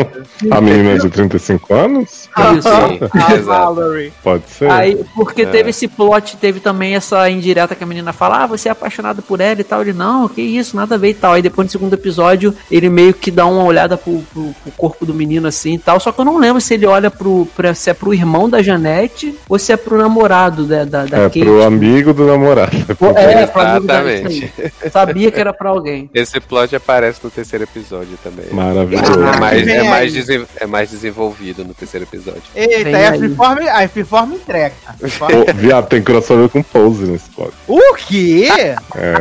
A 0.50 0.60
menina 0.60 0.98
de 0.98 1.08
35 1.10 1.74
anos? 1.74 2.28
Isso. 2.58 2.68
a. 2.68 3.40
Valerie. 3.42 4.12
Pode 4.22 4.48
ser. 4.48 4.70
Aí, 4.70 5.04
porque 5.14 5.42
É. 5.42 5.46
teve 5.46 5.70
esse 5.70 5.86
plot, 5.88 6.36
teve 6.36 6.60
também 6.60 6.94
essa 6.94 7.28
indireta 7.28 7.74
que 7.74 7.84
a 7.84 7.86
menina 7.86 8.12
fala, 8.12 8.42
ah, 8.42 8.46
você 8.46 8.68
é 8.68 8.72
apaixonado 8.72 9.22
por 9.22 9.40
ela 9.40 9.60
e 9.60 9.64
tal. 9.64 9.80
Ele, 9.82 9.92
não, 9.92 10.28
que 10.28 10.40
isso, 10.42 10.76
nada 10.76 10.94
a 10.94 10.98
ver 10.98 11.10
e 11.10 11.14
tal. 11.14 11.32
Aí 11.34 11.42
depois 11.42 11.66
no 11.66 11.70
segundo 11.70 11.92
episódio, 11.94 12.54
ele 12.70 12.88
meio 12.88 13.14
que 13.14 13.30
dá 13.30 13.46
uma 13.46 13.62
olhada 13.64 13.96
pro, 13.96 14.22
pro- 14.32 14.54
pro 14.62 14.72
corpo 14.76 15.06
do 15.06 15.14
menino 15.14 15.46
assim 15.48 15.74
e 15.74 15.78
tal. 15.78 15.98
Só 16.00 16.10
que 16.12 16.20
eu 16.20 16.24
não 16.24 16.38
lembro 16.38 16.60
se 16.60 16.74
ele 16.74 16.86
olha 16.86 17.10
pro, 17.10 17.46
pra, 17.56 17.74
se 17.74 17.90
é 17.90 17.94
pro 17.94 18.12
irmão 18.14 18.48
da 18.48 18.62
Janete 18.62 19.34
ou 19.48 19.58
se 19.58 19.72
é 19.72 19.76
pro 19.76 19.98
namorado 19.98 20.64
da, 20.64 20.84
da, 20.84 21.03
da 21.06 21.18
é 21.18 21.22
Kate. 21.24 21.40
pro 21.40 21.62
amigo 21.62 22.12
do 22.12 22.26
namorado. 22.26 22.70
É, 23.16 23.46
da 23.46 23.76
Exatamente. 23.76 24.52
aí. 24.58 24.90
Sabia 24.90 25.30
que 25.30 25.40
era 25.40 25.52
pra 25.52 25.70
alguém. 25.70 26.08
Esse 26.14 26.40
plot 26.40 26.74
aparece 26.74 27.20
no 27.22 27.30
terceiro 27.30 27.64
episódio 27.64 28.18
também. 28.22 28.46
Maravilhoso. 28.50 29.12
É 29.22 29.38
mais, 29.40 29.66
é, 29.68 29.82
mais 29.84 30.12
desen- 30.12 30.46
é 30.60 30.66
mais 30.66 30.90
desenvolvido 30.90 31.64
no 31.64 31.74
terceiro 31.74 32.04
episódio. 32.04 32.42
Eita, 32.54 32.84
Vem 32.84 32.94
aí 32.94 33.06
a. 33.06 33.14
Freeform, 33.18 33.58
a 33.68 33.88
Freeform 33.88 34.32
entrega. 34.34 34.74
Freeform- 34.98 35.44
viado, 35.56 35.88
tem 35.88 36.02
crossover 36.02 36.48
com 36.48 36.62
Pose 36.62 37.04
nesse 37.04 37.28
plot. 37.30 37.52
o 37.68 37.94
quê? 37.94 38.48
É. 38.96 39.14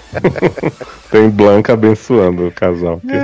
tem 1.10 1.28
Blanca 1.30 1.72
abençoando 1.74 2.46
o 2.48 2.52
casal. 2.52 2.98
porque- 3.00 3.16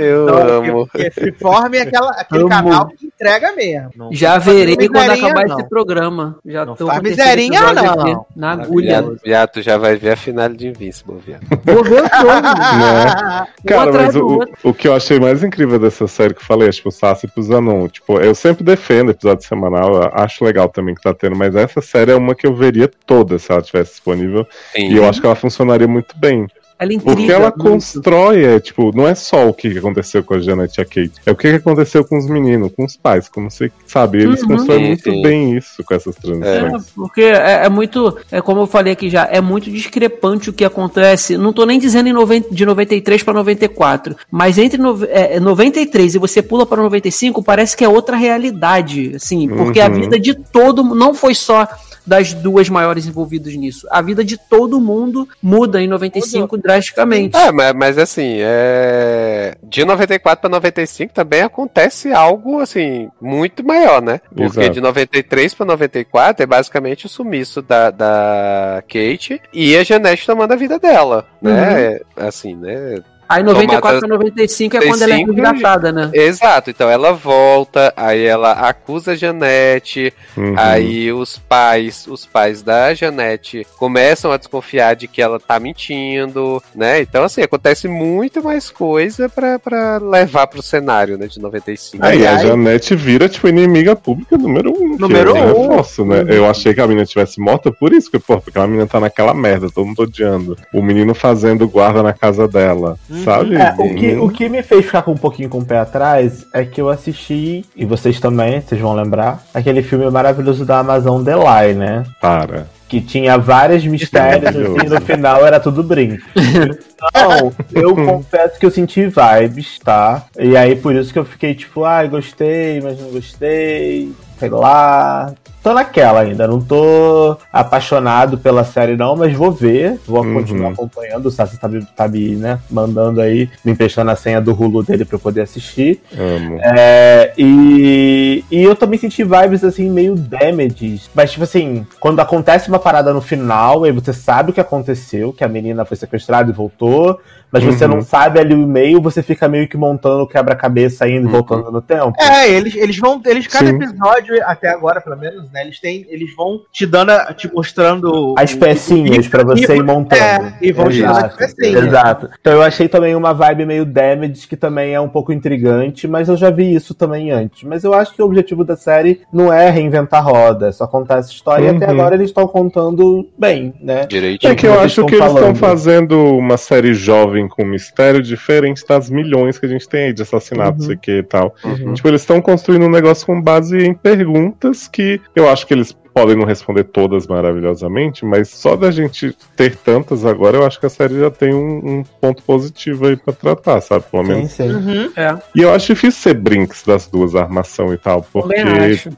eu 0.00 0.28
Adoro, 0.28 0.52
amo. 0.52 0.86
Porque 0.86 1.10
Freeform 1.10 1.74
é 1.74 1.80
aquela, 1.80 2.10
aquele 2.12 2.40
Amo. 2.42 2.48
canal 2.50 2.86
que 2.88 3.06
entrega 3.06 3.52
mesmo. 3.52 3.90
Não- 3.96 4.12
Já 4.12 4.38
verei 4.38 4.76
quando 4.76 5.10
acabar 5.10 5.44
não. 5.48 5.58
esse 5.58 5.68
programa. 5.68 6.38
Já 6.46 6.64
Não 6.64 6.76
tô 6.76 6.86
faz 6.86 7.02
miserinha, 7.02 7.72
não. 7.72 8.00
aqui 8.00 8.16
Na 8.36 8.52
agulha. 8.52 9.02
Viado, 9.02 9.20
viado, 9.24 9.50
tu 9.50 9.60
já 9.62 9.76
vai 9.78 9.96
ver 9.96 10.12
a 10.12 10.16
final 10.16 10.48
de 10.50 10.68
Invincible, 10.68 11.16
viado. 11.26 11.42
Vou 11.64 11.82
ver 11.82 12.02
o 12.02 12.04
jogo. 12.04 12.42
Né? 12.72 13.46
Cara, 13.66 13.92
mas 13.92 14.14
o, 14.16 14.38
o 14.62 14.72
que 14.74 14.86
eu 14.88 14.94
achei 14.94 15.18
mais 15.18 15.42
incrível 15.42 15.78
dessa 15.78 16.06
série 16.06 16.32
que 16.34 16.40
eu 16.40 16.46
falei, 16.46 16.68
é, 16.68 16.70
tipo, 16.70 16.88
o 16.88 16.92
Sassi 16.92 17.26
pro 17.26 17.42
Zanon. 17.42 17.88
Tipo, 17.88 18.18
eu 18.20 18.34
sempre 18.34 18.62
defendo 18.64 19.10
episódio 19.10 19.46
semanal, 19.46 19.94
eu 19.96 20.10
acho 20.14 20.44
legal 20.44 20.68
também 20.68 20.94
que 20.94 21.02
tá 21.02 21.12
tendo, 21.12 21.36
mas 21.36 21.54
essa 21.56 21.80
série 21.80 22.12
é 22.12 22.16
uma 22.16 22.34
que 22.34 22.46
eu 22.46 22.54
veria 22.54 22.88
toda 23.06 23.38
se 23.38 23.50
ela 23.50 23.62
tivesse 23.62 23.92
disponível. 23.92 24.46
Sim. 24.74 24.88
E 24.92 24.96
eu 24.96 25.08
acho 25.08 25.20
que 25.20 25.26
ela 25.26 25.34
funcionaria 25.36 25.88
muito 25.88 26.11
bem. 26.16 26.46
Ela 26.78 26.94
intriga 26.94 27.14
Porque 27.14 27.30
ela 27.30 27.50
muito. 27.50 27.62
constrói, 27.62 28.44
é, 28.44 28.58
tipo, 28.58 28.90
não 28.92 29.06
é 29.06 29.14
só 29.14 29.48
o 29.48 29.54
que 29.54 29.70
que 29.70 29.78
aconteceu 29.78 30.24
com 30.24 30.34
a 30.34 30.40
Janet 30.40 30.76
e 30.76 30.80
a 30.80 30.84
Kate, 30.84 31.12
é 31.24 31.30
o 31.30 31.36
que 31.36 31.48
que 31.48 31.54
aconteceu 31.54 32.04
com 32.04 32.18
os 32.18 32.26
meninos, 32.28 32.72
com 32.76 32.84
os 32.84 32.96
pais, 32.96 33.28
como 33.28 33.48
você 33.48 33.70
sabe, 33.86 34.20
eles 34.22 34.42
Uhum. 34.42 34.48
constroem 34.48 34.80
Sim, 34.80 34.86
muito 34.88 35.02
sim. 35.04 35.22
bem 35.22 35.56
isso 35.56 35.84
com 35.84 35.94
essas 35.94 36.16
É, 36.16 36.20
transições. 36.20 36.90
porque 36.92 37.20
é, 37.20 37.66
é 37.66 37.68
muito, 37.68 38.16
é 38.32 38.40
como 38.40 38.62
eu 38.62 38.66
falei 38.66 38.94
aqui 38.94 39.08
já, 39.08 39.28
é 39.30 39.40
muito 39.40 39.70
discrepante 39.70 40.50
o 40.50 40.52
que 40.52 40.64
acontece. 40.64 41.36
Não 41.38 41.52
tô 41.52 41.64
nem 41.64 41.78
dizendo 41.78 42.08
em 42.08 42.12
90, 42.12 42.52
de 42.52 42.66
93 42.66 43.22
para 43.22 43.34
94, 43.34 44.16
mas 44.28 44.58
entre 44.58 44.76
nove- 44.82 45.06
é, 45.08 45.38
93 45.38 46.16
e 46.16 46.18
você 46.18 46.42
pula 46.42 46.66
para 46.66 46.82
95, 46.82 47.44
parece 47.44 47.76
que 47.76 47.84
é 47.84 47.88
outra 47.88 48.16
realidade, 48.16 49.12
assim, 49.14 49.48
porque 49.48 49.80
a 49.80 49.86
Uhum. 49.86 50.00
vida 50.00 50.18
de 50.18 50.34
todo 50.34 50.82
não 50.82 51.14
foi 51.14 51.32
só 51.36 51.68
das 52.06 52.34
duas 52.34 52.68
maiores 52.68 53.06
envolvidas 53.06 53.54
nisso. 53.54 53.86
A 53.90 54.02
vida 54.02 54.24
de 54.24 54.36
todo 54.36 54.80
mundo 54.80 55.28
muda 55.42 55.80
em 55.80 55.88
95 55.88 56.56
drasticamente. 56.56 57.36
É, 57.36 57.52
mas, 57.52 57.74
mas 57.74 57.98
assim, 57.98 58.36
é... 58.40 59.56
de 59.62 59.84
94 59.84 60.42
para 60.42 60.50
95 60.50 61.12
também 61.12 61.42
acontece 61.42 62.12
algo 62.12 62.60
assim 62.60 63.08
muito 63.20 63.64
maior, 63.64 64.02
né? 64.02 64.20
Porque 64.34 64.60
Exato. 64.60 64.74
de 64.74 64.80
93 64.80 65.54
para 65.54 65.66
94 65.66 66.42
é 66.42 66.46
basicamente 66.46 67.06
o 67.06 67.08
sumiço 67.08 67.62
da, 67.62 67.90
da 67.90 68.82
Kate 68.88 69.40
e 69.52 69.76
a 69.76 69.84
Janete 69.84 70.26
tomando 70.26 70.52
a 70.52 70.56
vida 70.56 70.78
dela, 70.78 71.26
né? 71.40 72.00
Assim, 72.16 72.54
né? 72.54 73.02
Aí 73.32 73.42
94 73.42 73.80
Tomada- 74.00 74.06
pra 74.06 74.08
95 74.08 74.76
é 74.76 74.80
quando 74.86 75.02
ela 75.02 75.14
é 75.14 75.18
95, 75.18 75.32
resgatada, 75.50 75.92
né? 75.92 76.10
Exato, 76.12 76.70
então 76.70 76.88
ela 76.90 77.12
volta, 77.12 77.92
aí 77.96 78.24
ela 78.24 78.52
acusa 78.52 79.12
a 79.12 79.14
Janete, 79.14 80.12
Uhum. 80.36 80.54
aí 80.56 81.12
os 81.12 81.38
pais, 81.38 82.06
os 82.08 82.24
pais 82.26 82.62
da 82.62 82.94
Janete 82.94 83.66
começam 83.78 84.32
a 84.32 84.36
desconfiar 84.36 84.94
de 84.94 85.06
que 85.08 85.20
ela 85.22 85.38
tá 85.40 85.58
mentindo, 85.58 86.62
né? 86.74 87.00
Então, 87.00 87.24
assim, 87.24 87.42
acontece 87.42 87.88
muito 87.88 88.42
mais 88.42 88.70
coisa 88.70 89.28
pra, 89.28 89.58
pra 89.58 89.98
levar 89.98 90.46
pro 90.46 90.62
cenário, 90.62 91.16
né, 91.18 91.26
de 91.26 91.40
95. 91.40 92.04
Aí 92.04 92.26
a 92.26 92.30
Aliás- 92.32 92.42
Janete 92.42 92.94
vira, 92.94 93.28
tipo, 93.28 93.48
inimiga 93.48 93.94
pública 93.96 94.36
número 94.36 94.70
um. 94.72 94.96
Número 94.98 95.36
é 95.36 95.42
um. 95.42 95.46
reforço, 95.46 96.04
né? 96.04 96.24
Eu 96.28 96.48
achei 96.48 96.74
que 96.74 96.80
a 96.80 96.86
menina 96.86 97.06
tivesse 97.06 97.40
morta 97.40 97.70
por 97.72 97.92
isso, 97.92 98.10
porque, 98.10 98.24
pô, 98.26 98.40
porque 98.40 98.58
a 98.58 98.66
menina 98.66 98.86
tá 98.86 99.00
naquela 99.00 99.34
merda, 99.34 99.68
todo 99.70 99.86
mundo 99.86 100.02
odiando. 100.02 100.56
O 100.72 100.82
menino 100.82 101.14
fazendo 101.14 101.68
guarda 101.68 102.02
na 102.02 102.12
casa 102.12 102.46
dela, 102.48 102.98
sabe? 103.24 103.56
É, 103.56 103.74
o, 103.78 103.94
que, 103.94 104.16
o 104.16 104.28
que 104.28 104.48
me 104.48 104.62
fez 104.62 104.84
ficar 104.84 105.02
com 105.02 105.12
um 105.12 105.16
pouquinho 105.16 105.48
com 105.48 105.58
o 105.58 105.64
pé 105.64 105.78
atrás 105.78 106.46
é 106.52 106.64
que 106.64 106.80
eu 106.80 106.88
assisti, 106.88 107.64
e 107.76 107.84
vocês 107.84 108.20
também, 108.20 108.60
vocês 108.60 108.80
vão 108.80 108.94
lembrar, 108.94 109.42
aquele 109.52 109.82
filme 109.82 110.08
maravilhoso 110.10 110.64
da 110.64 110.78
Amazon 110.78 111.22
The 111.24 111.34
Lie, 111.36 111.74
né? 111.74 112.04
Para. 112.20 112.66
Que 112.88 113.00
tinha 113.00 113.38
vários 113.38 113.86
mistérios 113.86 114.54
Maravilhoso. 114.54 114.76
assim, 114.76 114.94
no 114.94 115.00
final 115.00 115.46
era 115.46 115.58
tudo 115.58 115.82
brinco. 115.82 116.22
Então, 116.36 117.52
eu 117.72 117.94
confesso 117.96 118.60
que 118.60 118.66
eu 118.66 118.70
senti 118.70 119.06
vibes, 119.06 119.78
tá? 119.78 120.26
E 120.38 120.54
aí 120.56 120.76
por 120.76 120.94
isso 120.94 121.10
que 121.10 121.18
eu 121.18 121.24
fiquei 121.24 121.54
tipo, 121.54 121.84
ai, 121.84 122.06
gostei, 122.06 122.82
mas 122.82 123.00
não 123.00 123.08
gostei, 123.08 124.12
sei 124.38 124.50
lá. 124.50 125.32
Tô 125.62 125.72
naquela 125.72 126.20
ainda, 126.22 126.48
não 126.48 126.60
tô 126.60 127.36
apaixonado 127.52 128.36
pela 128.36 128.64
série 128.64 128.96
não, 128.96 129.14
mas 129.14 129.32
vou 129.32 129.52
ver, 129.52 130.00
vou 130.06 130.24
Uhum. 130.24 130.34
continuar 130.34 130.70
acompanhando. 130.72 131.26
O 131.26 131.30
Sassi 131.30 131.56
tá, 131.58 131.68
me- 131.68 131.84
tá 131.96 132.08
me, 132.08 132.34
né, 132.34 132.58
mandando 132.68 133.20
aí, 133.20 133.48
me 133.64 133.70
emprestando 133.70 134.10
a 134.10 134.16
senha 134.16 134.40
do 134.40 134.52
Hulu 134.52 134.82
dele 134.82 135.04
pra 135.04 135.14
eu 135.16 135.20
poder 135.20 135.42
assistir. 135.42 136.02
Amo. 136.18 136.58
É, 136.60 137.32
e, 137.38 138.44
e 138.50 138.62
eu 138.62 138.74
também 138.74 138.98
senti 138.98 139.22
vibes 139.22 139.62
assim, 139.62 139.88
meio 139.88 140.16
damages. 140.16 141.08
Mas, 141.14 141.30
tipo 141.30 141.44
assim, 141.44 141.86
quando 142.00 142.18
acontece 142.18 142.68
uma 142.68 142.80
parada 142.80 143.12
no 143.12 143.20
final, 143.20 143.84
aí 143.84 143.92
você 143.92 144.12
sabe 144.12 144.50
o 144.50 144.52
que 144.54 144.60
aconteceu, 144.60 145.32
que 145.32 145.44
a 145.44 145.48
menina 145.48 145.84
foi 145.84 145.96
sequestrada 145.96 146.50
e 146.50 146.54
voltou, 146.54 147.20
mas 147.52 147.62
você 147.62 147.84
Uhum. 147.84 147.96
não 147.96 148.02
sabe 148.02 148.40
ali 148.40 148.54
o 148.54 148.66
meio, 148.66 149.00
você 149.00 149.22
fica 149.22 149.46
meio 149.46 149.68
que 149.68 149.76
montando 149.76 150.22
o 150.22 150.26
quebra-cabeça 150.26 151.06
indo 151.06 151.28
e 151.28 151.30
voltando 151.30 151.70
no 151.70 151.82
tempo. 151.82 152.14
É, 152.18 152.48
eles, 152.50 152.74
eles 152.74 152.96
vão. 152.98 153.20
Eles, 153.26 153.46
cada 153.46 153.66
Sim. 153.68 153.76
episódio, 153.76 154.34
até 154.46 154.70
agora, 154.70 155.02
pelo 155.02 155.18
menos, 155.18 155.51
né? 155.52 155.62
Eles 155.62 155.80
têm. 155.80 156.06
Eles 156.08 156.34
vão 156.34 156.60
te 156.72 156.86
dando, 156.86 157.10
a- 157.10 157.32
te 157.32 157.52
mostrando. 157.52 158.34
As 158.38 158.54
pecinhas 158.54 159.28
pra 159.28 159.44
você 159.44 159.76
ir 159.76 159.82
montando. 159.82 160.22
É, 160.22 160.54
e 160.60 160.72
vão 160.72 160.88
te 160.88 161.00
dando 161.00 161.10
as 161.12 161.18
Exato. 161.18 161.36
pecinhas. 161.36 161.84
Exato. 161.86 162.30
Então 162.40 162.52
eu 162.54 162.62
achei 162.62 162.88
também 162.88 163.14
uma 163.14 163.32
vibe 163.32 163.66
meio 163.66 163.84
damage, 163.84 164.46
que 164.48 164.56
também 164.56 164.94
é 164.94 165.00
um 165.00 165.08
pouco 165.08 165.32
intrigante, 165.32 166.06
mas 166.08 166.28
eu 166.28 166.36
já 166.36 166.50
vi 166.50 166.74
isso 166.74 166.94
também 166.94 167.30
antes. 167.30 167.62
Mas 167.64 167.84
eu 167.84 167.92
acho 167.94 168.14
que 168.14 168.22
o 168.22 168.26
objetivo 168.26 168.64
da 168.64 168.76
série 168.76 169.20
não 169.32 169.52
é 169.52 169.70
reinventar 169.70 170.24
roda, 170.24 170.68
é 170.68 170.72
só 170.72 170.86
contar 170.86 171.18
essa 171.18 171.30
história 171.30 171.66
e 171.66 171.68
até 171.76 171.86
Uhum. 171.86 171.92
agora 171.92 172.14
eles 172.14 172.30
estão 172.30 172.46
contando 172.46 173.28
bem, 173.38 173.74
né? 173.80 174.06
Direitinho. 174.06 174.52
É 174.52 174.54
que 174.56 174.66
eu 174.66 174.78
acho 174.80 175.04
que 175.06 175.14
eles 175.14 175.26
estão 175.26 175.54
fazendo 175.54 176.18
uma 176.36 176.56
série 176.56 176.94
jovem 176.94 177.48
com 177.48 177.64
mistério 177.64 178.22
diferente 178.22 178.84
das 178.88 179.08
milhões 179.10 179.58
que 179.58 179.66
a 179.66 179.68
gente 179.68 179.88
tem 179.88 180.04
aí 180.04 180.12
de 180.12 180.22
assassinatos 180.22 180.88
Uhum. 180.88 180.96
e 181.08 181.22
tal. 181.22 181.54
Uhum. 181.64 181.94
Tipo, 181.94 182.08
eles 182.08 182.22
estão 182.22 182.40
construindo 182.40 182.84
um 182.86 182.90
negócio 182.90 183.26
com 183.26 183.40
base 183.40 183.78
em 183.78 183.94
perguntas 183.94 184.88
que 184.88 185.20
eu 185.34 185.41
acho 185.48 185.66
que 185.66 185.74
eles 185.74 185.94
podem 186.14 186.36
não 186.36 186.44
responder 186.44 186.84
todas 186.84 187.26
maravilhosamente, 187.26 188.22
mas 188.24 188.48
só 188.50 188.76
da 188.76 188.90
gente 188.90 189.34
ter 189.56 189.76
tantas 189.76 190.26
agora, 190.26 190.58
eu 190.58 190.66
acho 190.66 190.78
que 190.78 190.84
a 190.84 190.90
série 190.90 191.18
já 191.18 191.30
tem 191.30 191.54
um, 191.54 191.78
um 192.00 192.04
ponto 192.20 192.42
positivo 192.42 193.06
aí 193.06 193.16
pra 193.16 193.32
tratar, 193.32 193.80
sabe? 193.80 194.04
Pelo 194.10 194.22
Sim, 194.22 194.28
menos. 194.28 194.52
sim. 194.52 194.68
Uhum. 194.74 195.10
É. 195.16 195.34
E 195.54 195.62
eu 195.62 195.72
acho 195.72 195.86
difícil 195.94 196.20
ser 196.20 196.34
brinks 196.34 196.82
das 196.84 197.06
duas, 197.06 197.34
a 197.34 197.40
armação 197.42 197.94
e 197.94 197.96
tal, 197.98 198.20
porque 198.30 198.54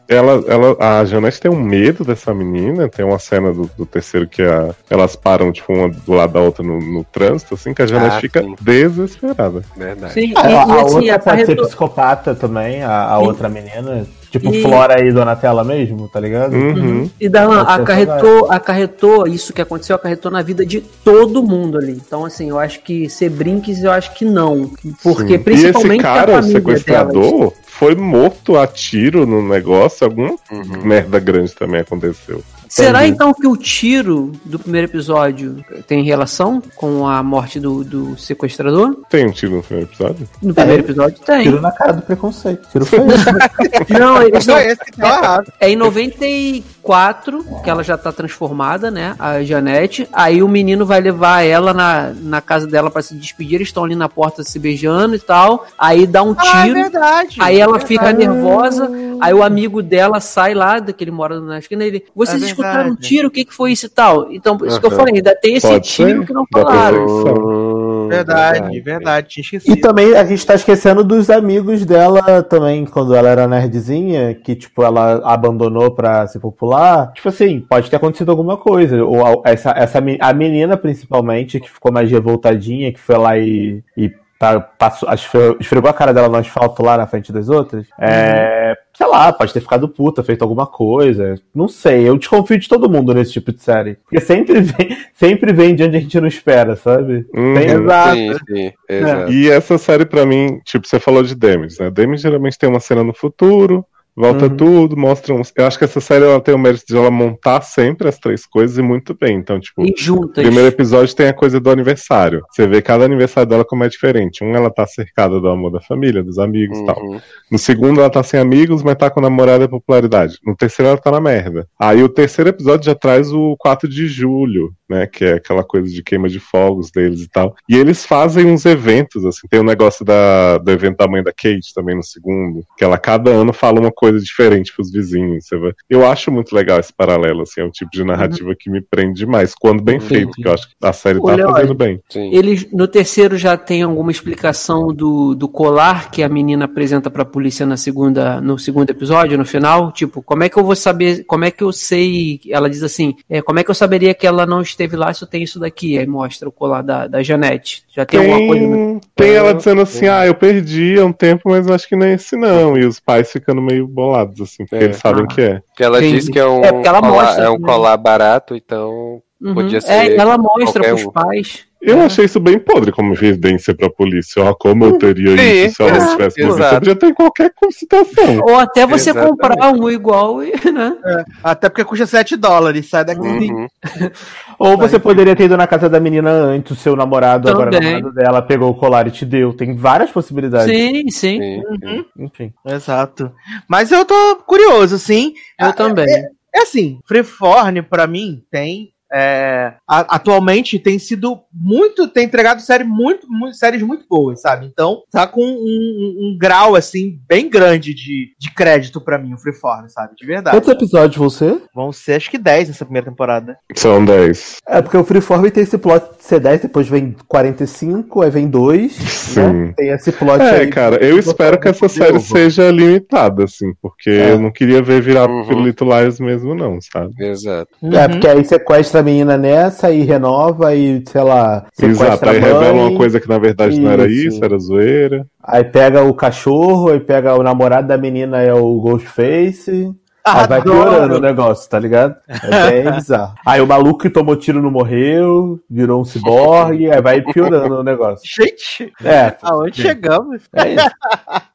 ela, 0.08 0.44
ela, 0.46 0.76
a 1.00 1.04
Janete 1.04 1.40
tem 1.40 1.50
um 1.50 1.60
medo 1.60 2.04
dessa 2.04 2.32
menina, 2.32 2.88
tem 2.88 3.04
uma 3.04 3.18
cena 3.18 3.52
do, 3.52 3.68
do 3.76 3.84
terceiro 3.84 4.28
que 4.28 4.42
a- 4.42 4.72
elas 4.88 5.16
param, 5.16 5.50
tipo, 5.50 5.72
uma 5.72 5.88
do 5.88 6.12
lado 6.12 6.32
da 6.34 6.40
outra 6.40 6.62
no, 6.64 6.78
no 6.78 7.02
trânsito, 7.02 7.54
assim, 7.54 7.74
que 7.74 7.82
a 7.82 7.86
Janete 7.86 8.16
Ah, 8.16 8.20
fica 8.20 8.40
sim. 8.40 8.54
desesperada. 8.60 9.62
Verdade. 9.76 10.12
Sim, 10.12 10.32
e, 10.32 10.38
A, 10.38 10.48
e 10.50 10.54
a 10.54 10.62
assim, 10.82 11.10
outra 11.10 11.18
pode 11.18 11.46
ser 11.46 11.56
psicopata 11.56 12.34
também, 12.36 12.82
a, 12.84 13.16
a 13.16 13.20
E- 13.20 13.26
outra 13.26 13.48
menina. 13.48 14.06
Tipo 14.34 14.52
E- 14.52 14.62
Flora 14.62 15.00
e 15.06 15.12
Donatella 15.12 15.62
mesmo, 15.62 16.08
tá 16.08 16.18
ligado? 16.18 16.54
Uhum. 16.56 17.08
E 17.20 17.28
Darlan, 17.28 17.60
acarretou, 17.62 18.50
acarretou 18.50 19.28
isso 19.28 19.52
que 19.52 19.62
aconteceu, 19.62 19.94
acarretou 19.94 20.28
na 20.28 20.42
vida 20.42 20.66
de 20.66 20.80
todo 20.80 21.40
mundo 21.40 21.78
ali. 21.78 21.92
Então, 22.04 22.24
assim, 22.24 22.48
eu 22.48 22.58
acho 22.58 22.80
que 22.82 23.08
ser 23.08 23.30
brinques, 23.30 23.84
eu 23.84 23.92
acho 23.92 24.12
que 24.12 24.24
não. 24.24 24.72
Porque 25.04 25.38
Sim. 25.38 25.44
principalmente 25.44 25.92
e 25.92 25.94
esse 25.94 26.02
cara, 26.02 26.42
sequestrador, 26.42 27.38
delas. 27.38 27.52
foi 27.66 27.94
morto 27.94 28.58
a 28.58 28.66
tiro 28.66 29.24
no 29.24 29.40
negócio, 29.40 30.04
alguma 30.04 30.30
Uhum. 30.50 30.82
merda 30.84 31.20
grande 31.20 31.54
também 31.54 31.80
aconteceu. 31.80 32.42
Será 32.74 33.06
então 33.06 33.32
que 33.32 33.46
o 33.46 33.56
tiro 33.56 34.32
do 34.44 34.58
primeiro 34.58 34.88
episódio 34.88 35.64
tem 35.86 36.02
relação 36.02 36.60
com 36.74 37.06
a 37.06 37.22
morte 37.22 37.60
do, 37.60 37.84
do 37.84 38.18
sequestrador? 38.18 38.96
Tem 39.08 39.26
um 39.26 39.30
tiro 39.30 39.56
no 39.56 39.62
primeiro 39.62 39.88
episódio? 39.90 40.28
No 40.42 40.52
primeiro 40.52 40.82
episódio 40.82 41.18
tem. 41.24 41.42
Tiro 41.44 41.60
na 41.60 41.70
cara 41.70 41.92
do 41.92 42.02
preconceito. 42.02 42.68
Tiro 42.72 42.84
feio. 42.84 43.04
Não, 43.96 44.20
eles 44.22 44.44
Não, 44.44 44.58
esse 44.58 44.84
que 44.86 44.92
tá 44.98 45.18
errado. 45.18 45.52
É 45.60 45.70
em 45.70 45.76
94 45.76 47.44
que 47.62 47.70
ela 47.70 47.84
já 47.84 47.96
tá 47.96 48.10
transformada, 48.10 48.90
né? 48.90 49.14
A 49.20 49.42
Janete. 49.44 50.08
Aí 50.12 50.42
o 50.42 50.48
menino 50.48 50.84
vai 50.84 51.00
levar 51.00 51.42
ela 51.42 51.72
na, 51.72 52.12
na 52.20 52.40
casa 52.40 52.66
dela 52.66 52.90
pra 52.90 53.02
se 53.02 53.14
despedir. 53.14 53.54
Eles 53.56 53.68
estão 53.68 53.84
ali 53.84 53.94
na 53.94 54.08
porta 54.08 54.42
se 54.42 54.58
beijando 54.58 55.14
e 55.14 55.20
tal. 55.20 55.64
Aí 55.78 56.06
dá 56.08 56.22
um 56.24 56.34
Ah, 56.36 56.60
é 56.60 56.62
tiro. 56.62 56.74
verdade. 56.74 57.36
Aí 57.38 57.60
ela 57.60 57.78
fica 57.78 58.12
nervosa, 58.12 58.88
aí 59.20 59.32
o 59.34 59.42
amigo 59.42 59.82
dela 59.82 60.20
sai 60.20 60.54
lá, 60.54 60.78
daquele 60.78 61.10
mora 61.10 61.40
na 61.40 61.58
esquina, 61.58 61.84
ele, 61.84 62.04
vocês 62.14 62.42
É 62.42 62.46
escutaram 62.46 62.90
um 62.90 62.96
tiro, 62.96 63.28
o 63.28 63.30
que 63.30 63.44
que 63.44 63.54
foi 63.54 63.72
isso 63.72 63.86
e 63.86 63.88
tal? 63.88 64.30
Então, 64.32 64.56
por 64.56 64.66
isso 64.68 64.80
que 64.80 64.86
eu 64.86 64.90
falei, 64.90 65.14
ainda 65.16 65.34
tem 65.34 65.54
esse 65.54 65.66
Pode 65.66 65.88
tiro 65.88 66.20
ser. 66.20 66.26
que 66.26 66.32
não 66.32 66.44
falaram. 66.52 67.06
ver. 67.24 68.16
Verdade, 68.16 68.80
verdade, 68.80 69.28
tinha 69.28 69.42
esquecido. 69.42 69.72
E 69.76 69.80
também 69.80 70.14
a 70.14 70.24
gente 70.24 70.44
tá 70.46 70.54
esquecendo 70.54 71.02
dos 71.02 71.30
amigos 71.30 71.84
dela 71.84 72.42
também, 72.42 72.84
quando 72.84 73.14
ela 73.14 73.28
era 73.28 73.46
nerdzinha, 73.48 74.34
que, 74.34 74.54
tipo, 74.54 74.82
ela 74.82 75.20
abandonou 75.24 75.90
pra 75.90 76.26
ser 76.26 76.38
popular. 76.38 77.12
Tipo 77.14 77.28
assim, 77.28 77.60
pode 77.68 77.88
ter 77.90 77.96
acontecido 77.96 78.30
alguma 78.30 78.56
coisa. 78.56 79.04
Ou 79.04 79.24
a- 79.24 79.40
essa, 79.44 79.70
essa, 79.70 79.98
a 80.20 80.32
menina, 80.32 80.76
principalmente, 80.76 81.58
que 81.60 81.70
ficou 81.70 81.90
mais 81.92 82.10
revoltadinha, 82.10 82.92
que 82.92 83.00
foi 83.00 83.16
lá 83.16 83.38
e. 83.38 83.82
e 83.96 84.10
tá- 84.38 84.60
passou, 84.60 85.10
esfre- 85.12 85.56
esfregou 85.60 85.88
a 85.90 85.94
cara 85.94 86.12
dela 86.12 86.28
no 86.28 86.36
asfalto 86.36 86.82
lá 86.82 86.96
na 86.98 87.06
frente 87.06 87.32
das 87.32 87.48
outras. 87.48 87.86
É. 87.98 88.76
Sei 88.96 89.06
lá, 89.06 89.32
pode 89.32 89.52
ter 89.52 89.60
ficado 89.60 89.88
puta, 89.88 90.22
feito 90.22 90.42
alguma 90.42 90.66
coisa. 90.66 91.34
Não 91.52 91.66
sei, 91.66 92.08
eu 92.08 92.16
desconfio 92.16 92.58
de 92.58 92.68
todo 92.68 92.88
mundo 92.88 93.12
nesse 93.12 93.32
tipo 93.32 93.52
de 93.52 93.60
série. 93.60 93.96
Porque 94.04 94.20
sempre 94.20 94.60
vem, 94.62 94.96
sempre 95.14 95.52
vem 95.52 95.74
de 95.74 95.82
onde 95.82 95.96
a 95.96 96.00
gente 96.00 96.20
não 96.20 96.28
espera, 96.28 96.76
sabe? 96.76 97.26
Uhum. 97.34 97.56
Exato. 97.56 98.16
Sim, 98.16 98.32
sim, 98.48 98.72
exato. 98.88 99.32
E 99.32 99.50
essa 99.50 99.78
série, 99.78 100.06
pra 100.06 100.24
mim, 100.24 100.60
tipo, 100.64 100.86
você 100.86 101.00
falou 101.00 101.22
de 101.22 101.34
Demis, 101.34 101.78
né? 101.78 101.90
Demis 101.90 102.20
geralmente 102.20 102.58
tem 102.58 102.68
uma 102.68 102.80
cena 102.80 103.02
no 103.02 103.12
futuro, 103.12 103.84
volta 104.16 104.46
Uhum. 104.46 104.56
tudo, 104.56 104.96
mostra 104.96 105.34
uns. 105.34 105.52
Eu 105.56 105.66
acho 105.66 105.78
que 105.78 105.84
essa 105.84 106.00
série 106.00 106.24
ela 106.24 106.40
tem 106.40 106.54
o 106.54 106.58
mérito 106.58 106.84
de 106.86 106.96
ela 106.96 107.10
montar 107.10 107.60
sempre 107.62 108.08
as 108.08 108.18
três 108.18 108.46
coisas 108.46 108.78
e 108.78 108.82
muito 108.82 109.14
bem. 109.18 109.36
Então, 109.36 109.58
tipo, 109.58 109.82
E 109.82 109.94
juntas. 109.96 110.42
primeiro 110.44 110.68
episódio 110.68 111.14
tem 111.14 111.28
a 111.28 111.32
coisa 111.34 111.58
do 111.58 111.70
aniversário. 111.70 112.42
Você 112.50 112.66
vê 112.66 112.80
cada 112.80 113.04
aniversário 113.04 113.48
dela 113.48 113.64
como 113.64 113.84
é 113.84 113.88
diferente. 113.88 114.42
Um, 114.44 114.54
ela 114.54 114.70
tá 114.70 114.86
cercada 114.86 115.40
do 115.40 115.48
amor 115.48 115.70
da 115.72 115.80
família, 115.80 116.22
dos 116.22 116.38
amigos 116.38 116.78
e 116.78 116.84
tal. 116.86 117.02
Uhum. 117.02 117.20
No 117.50 117.58
segundo, 117.58 118.00
ela 118.00 118.10
tá 118.10 118.22
sem 118.22 118.38
amigos, 118.40 118.82
mas 118.82 118.96
tá 118.96 119.10
com 119.10 119.20
namorada 119.20 119.64
e 119.64 119.68
popularidade. 119.68 120.38
No 120.44 120.56
terceiro, 120.56 120.90
ela 120.90 120.98
tá 120.98 121.10
na 121.10 121.20
merda. 121.20 121.66
Aí 121.78 122.02
o 122.02 122.08
terceiro 122.08 122.50
episódio 122.50 122.86
já 122.86 122.94
traz 122.94 123.32
o 123.32 123.56
4 123.58 123.88
de 123.88 124.06
julho, 124.06 124.72
né? 124.88 125.06
Que 125.06 125.24
é 125.24 125.32
aquela 125.34 125.64
coisa 125.64 125.88
de 125.92 126.02
queima 126.02 126.28
de 126.28 126.38
fogos 126.38 126.90
deles 126.90 127.20
e 127.22 127.28
tal. 127.28 127.54
E 127.68 127.76
eles 127.76 128.04
fazem 128.06 128.46
uns 128.46 128.64
eventos, 128.64 129.24
assim. 129.24 129.46
Tem 129.48 129.60
o 129.60 129.64
negócio 129.64 130.04
da, 130.04 130.58
do 130.58 130.70
evento 130.70 130.96
da 130.98 131.08
mãe 131.08 131.22
da 131.22 131.32
Kate 131.32 131.74
também 131.74 131.96
no 131.96 132.02
segundo. 132.04 132.64
Que 132.78 132.84
ela 132.84 132.96
cada 132.98 133.30
ano 133.30 133.52
fala 133.52 133.80
uma 133.80 133.90
coisa 133.92 134.03
coisa 134.04 134.20
diferente 134.20 134.72
pros 134.74 134.90
vizinhos. 134.90 135.46
Você 135.46 135.56
vai... 135.56 135.72
Eu 135.88 136.06
acho 136.06 136.30
muito 136.30 136.54
legal 136.54 136.78
esse 136.78 136.92
paralelo, 136.92 137.42
assim, 137.42 137.60
é 137.60 137.64
um 137.64 137.70
tipo 137.70 137.90
de 137.90 138.04
narrativa 138.04 138.54
que 138.58 138.70
me 138.70 138.80
prende 138.80 139.14
demais, 139.14 139.54
quando 139.58 139.82
bem 139.82 139.98
feito, 139.98 140.32
que 140.32 140.46
eu 140.46 140.52
acho 140.52 140.68
que 140.68 140.74
a 140.82 140.92
série 140.92 141.18
tá 141.18 141.24
Olha, 141.24 141.48
fazendo 141.48 141.74
bem. 141.74 142.00
Sim. 142.08 142.30
Eles 142.34 142.70
no 142.72 142.86
terceiro 142.86 143.38
já 143.38 143.56
tem 143.56 143.82
alguma 143.82 144.10
explicação 144.10 144.88
do, 144.88 145.34
do 145.34 145.48
colar 145.48 146.10
que 146.10 146.22
a 146.22 146.28
menina 146.28 146.66
apresenta 146.66 147.10
pra 147.10 147.24
polícia 147.24 147.64
na 147.64 147.76
segunda, 147.76 148.40
no 148.40 148.58
segundo 148.58 148.90
episódio, 148.90 149.38
no 149.38 149.44
final? 149.44 149.92
Tipo, 149.92 150.22
como 150.22 150.42
é 150.42 150.48
que 150.48 150.58
eu 150.58 150.64
vou 150.64 150.76
saber, 150.76 151.24
como 151.24 151.44
é 151.44 151.50
que 151.50 151.62
eu 151.62 151.72
sei, 151.72 152.40
ela 152.50 152.68
diz 152.68 152.82
assim, 152.82 153.14
é, 153.28 153.40
como 153.40 153.58
é 153.58 153.64
que 153.64 153.70
eu 153.70 153.74
saberia 153.74 154.14
que 154.14 154.26
ela 154.26 154.44
não 154.44 154.60
esteve 154.60 154.96
lá 154.96 155.12
se 155.12 155.22
eu 155.22 155.28
tenho 155.28 155.44
isso 155.44 155.58
daqui? 155.58 155.98
Aí 155.98 156.06
mostra 156.06 156.48
o 156.48 156.52
colar 156.52 156.82
da, 156.82 157.06
da 157.06 157.22
Janete. 157.22 157.84
Já 157.94 158.04
tem, 158.04 158.20
alguma 158.20 158.48
coisa... 158.48 158.66
Tem, 158.66 159.00
tem 159.14 159.30
ela 159.34 159.54
dizendo 159.54 159.80
assim, 159.80 160.08
ah, 160.08 160.26
eu 160.26 160.34
perdi 160.34 160.98
há 160.98 161.04
um 161.04 161.12
tempo, 161.12 161.42
mas 161.46 161.68
acho 161.68 161.88
que 161.88 161.96
não 161.96 162.06
é 162.06 162.14
esse 162.14 162.36
não. 162.36 162.76
E 162.76 162.84
os 162.84 162.98
pais 163.00 163.30
ficando 163.30 163.62
meio 163.62 163.86
bolados, 163.94 164.40
assim, 164.40 164.64
porque 164.66 164.76
É. 164.84 164.84
eles 164.88 164.96
sabem 164.96 165.26
que 165.26 165.40
é. 165.40 165.60
Porque 165.60 165.84
ela 165.84 165.98
Entendi. 165.98 166.16
diz 166.20 166.28
que 166.28 166.38
é 166.38 166.46
um, 166.46 166.62
É, 166.64 166.72
colar, 166.82 167.02
mostra 167.02 167.44
é 167.44 167.48
um 167.50 167.60
colar 167.60 167.96
barato, 167.96 168.54
então 168.54 169.22
Uhum. 169.40 169.54
podia 169.54 169.80
ser. 169.80 169.92
É, 169.92 170.16
ela 170.16 170.36
mostra 170.38 170.82
pros 170.82 171.04
um. 171.04 171.10
pais. 171.10 171.66
Eu 171.86 172.00
É. 172.00 172.04
achei 172.06 172.24
isso 172.24 172.40
bem 172.40 172.58
podre 172.58 172.90
como 172.90 173.12
evidência 173.12 173.74
pra 173.74 173.90
polícia. 173.90 174.42
Ó, 174.42 174.54
como 174.54 174.86
eu 174.86 174.98
teria 174.98 175.36
Sim, 175.36 175.66
isso 175.66 175.76
se 175.76 175.82
ela 175.82 176.08
tivesse. 176.12 176.40
Exato. 176.40 176.56
Você 176.62 176.74
podia 176.76 176.96
ter 176.96 177.06
em 177.08 177.14
qualquer 177.14 177.52
situação. 177.70 178.40
Ou 178.42 178.56
até 178.58 178.86
você 178.86 179.10
Exatamente. 179.10 179.30
comprar 179.38 179.70
um 179.72 179.90
igual 179.90 180.42
e, 180.42 180.52
né? 180.72 180.96
Até 181.42 181.68
porque 181.68 181.84
custa 181.84 182.06
7 182.06 182.36
dólares, 182.36 182.88
sai 182.88 183.04
daqui. 183.04 183.20
Uhum. 183.20 183.66
Ou 184.58 184.78
você 184.78 184.98
poderia 184.98 185.36
ter 185.36 185.44
ido 185.44 185.56
na 185.56 185.66
casa 185.66 185.88
da 185.88 186.00
menina 186.00 186.30
antes, 186.30 186.72
o 186.72 186.80
seu 186.80 186.96
namorado, 186.96 187.50
agora 187.50 187.68
o 187.68 187.72
Também. 187.72 187.92
namorado 187.94 188.14
dela, 188.14 188.40
pegou 188.40 188.70
o 188.70 188.74
colar 188.74 189.06
e 189.06 189.10
te 189.10 189.26
deu. 189.26 189.52
Tem 189.52 189.76
várias 189.76 190.10
possibilidades. 190.10 190.74
Sim, 190.74 191.10
sim. 191.10 191.38
Sim, 191.40 191.62
sim. 191.82 192.04
Enfim. 192.18 192.52
Exato. 192.66 193.30
Mas 193.68 193.92
eu 193.92 194.04
tô 194.04 194.36
curioso, 194.46 194.98
sim. 194.98 195.34
Eu 195.60 195.72
também. 195.72 196.06
É 196.54 196.62
assim, 196.62 197.00
Freeform, 197.06 197.82
pra 197.82 198.06
mim, 198.06 198.42
tem. 198.50 198.93
É, 199.14 199.74
a- 199.88 200.16
atualmente 200.16 200.78
tem 200.78 200.98
sido 200.98 201.38
muito. 201.52 202.08
Tem 202.08 202.24
entregado 202.24 202.60
série 202.60 202.82
muito, 202.84 203.26
muito- 203.30 203.56
séries 203.56 203.82
muito 203.82 204.04
boas, 204.08 204.40
sabe? 204.40 204.66
Então, 204.66 205.02
tá 205.10 205.26
com 205.26 205.40
um, 205.40 205.46
um- 205.46 206.28
um 206.32 206.38
grau, 206.38 206.74
assim, 206.74 207.18
bem 207.28 207.48
grande 207.48 207.94
de, 207.94 208.30
de 208.38 208.52
crédito 208.52 209.00
pra 209.00 209.18
mim, 209.18 209.34
o 209.34 209.38
Freeform, 209.38 209.86
sabe? 209.88 210.14
De 210.16 210.26
verdade. 210.26 210.56
Quantos 210.56 210.68
episódios 210.72 211.16
vão 211.16 211.30
ser? 211.30 211.62
Vão 211.74 211.92
ser, 211.92 212.14
acho 212.14 212.30
que 212.30 212.38
10 212.38 212.68
nessa 212.68 212.84
primeira 212.84 213.08
temporada. 213.08 213.56
São 213.76 214.04
10. 214.04 214.56
É, 214.66 214.82
porque 214.82 214.96
o 214.96 215.04
Freeform 215.04 215.48
tem 215.48 215.62
esse 215.62 215.78
plot 215.78 216.04
de 216.18 216.24
ser 216.24 216.40
10, 216.40 216.62
depois 216.62 216.88
vem 216.88 217.14
45, 217.28 218.22
aí 218.22 218.30
vem 218.30 218.48
2. 218.48 218.92
Sim. 218.92 219.40
Né? 219.40 219.74
Tem 219.76 219.88
esse 219.90 220.10
plot 220.10 220.40
É, 220.42 220.60
aí. 220.60 220.66
cara, 220.68 220.96
eu 220.96 221.18
espero 221.18 221.58
que 221.60 221.68
essa 221.68 221.88
série 221.88 222.18
seja 222.20 222.70
limitada, 222.70 223.44
assim, 223.44 223.72
porque 223.80 224.10
É. 224.10 224.32
eu 224.32 224.40
não 224.40 224.50
queria 224.50 224.82
ver 224.82 225.00
virar 225.00 225.28
Uhum. 225.30 225.46
Pirulito 225.46 225.84
Liars 225.84 226.18
mesmo, 226.18 226.54
não, 226.54 226.78
sabe? 226.80 227.14
Exato. 227.20 227.68
É, 227.82 228.08
porque 228.08 228.26
aí 228.26 228.44
sequestra 228.44 229.02
menina 229.04 229.36
nessa 229.36 229.92
e 229.92 230.02
renova 230.02 230.74
e, 230.74 231.04
sei 231.06 231.22
lá, 231.22 231.66
Exato, 231.80 232.28
aí 232.28 232.40
revela 232.40 232.72
uma 232.72 232.96
coisa 232.96 233.20
que 233.20 233.28
na 233.28 233.38
verdade 233.38 233.78
não 233.78 233.90
era 233.90 234.06
Isso. 234.06 234.28
isso, 234.28 234.44
era 234.44 234.58
zoeira. 234.58 235.26
Aí 235.42 235.62
pega 235.62 236.02
o 236.02 236.14
cachorro, 236.14 236.90
aí 236.90 236.98
pega 236.98 237.38
o 237.38 237.42
namorado 237.42 237.86
da 237.86 237.96
menina 237.96 238.40
é 238.40 238.52
o 238.52 238.80
Ghostface. 238.80 239.94
Aí 240.26 240.46
vai 240.48 240.62
piorando 240.62 241.16
o 241.16 241.20
negócio, 241.20 241.68
tá 241.68 241.78
ligado? 241.78 242.16
É 242.28 242.70
bem 242.82 242.92
bizarro. 242.96 243.34
Aí 243.44 243.60
o 243.60 243.66
maluco 243.66 244.00
que 244.00 244.10
tomou 244.10 244.36
tiro 244.36 244.62
não 244.62 244.70
morreu, 244.70 245.60
virou 245.68 246.00
um 246.00 246.04
ciborgue, 246.04 246.90
aí 246.90 247.02
vai 247.02 247.20
piorando 247.20 247.80
o 247.80 247.82
negócio. 247.82 248.26
Gente, 248.26 248.90
É, 249.04 249.36
aonde 249.42 249.82
chegamos? 249.82 250.42
é 250.54 250.74
isso. 250.74 250.90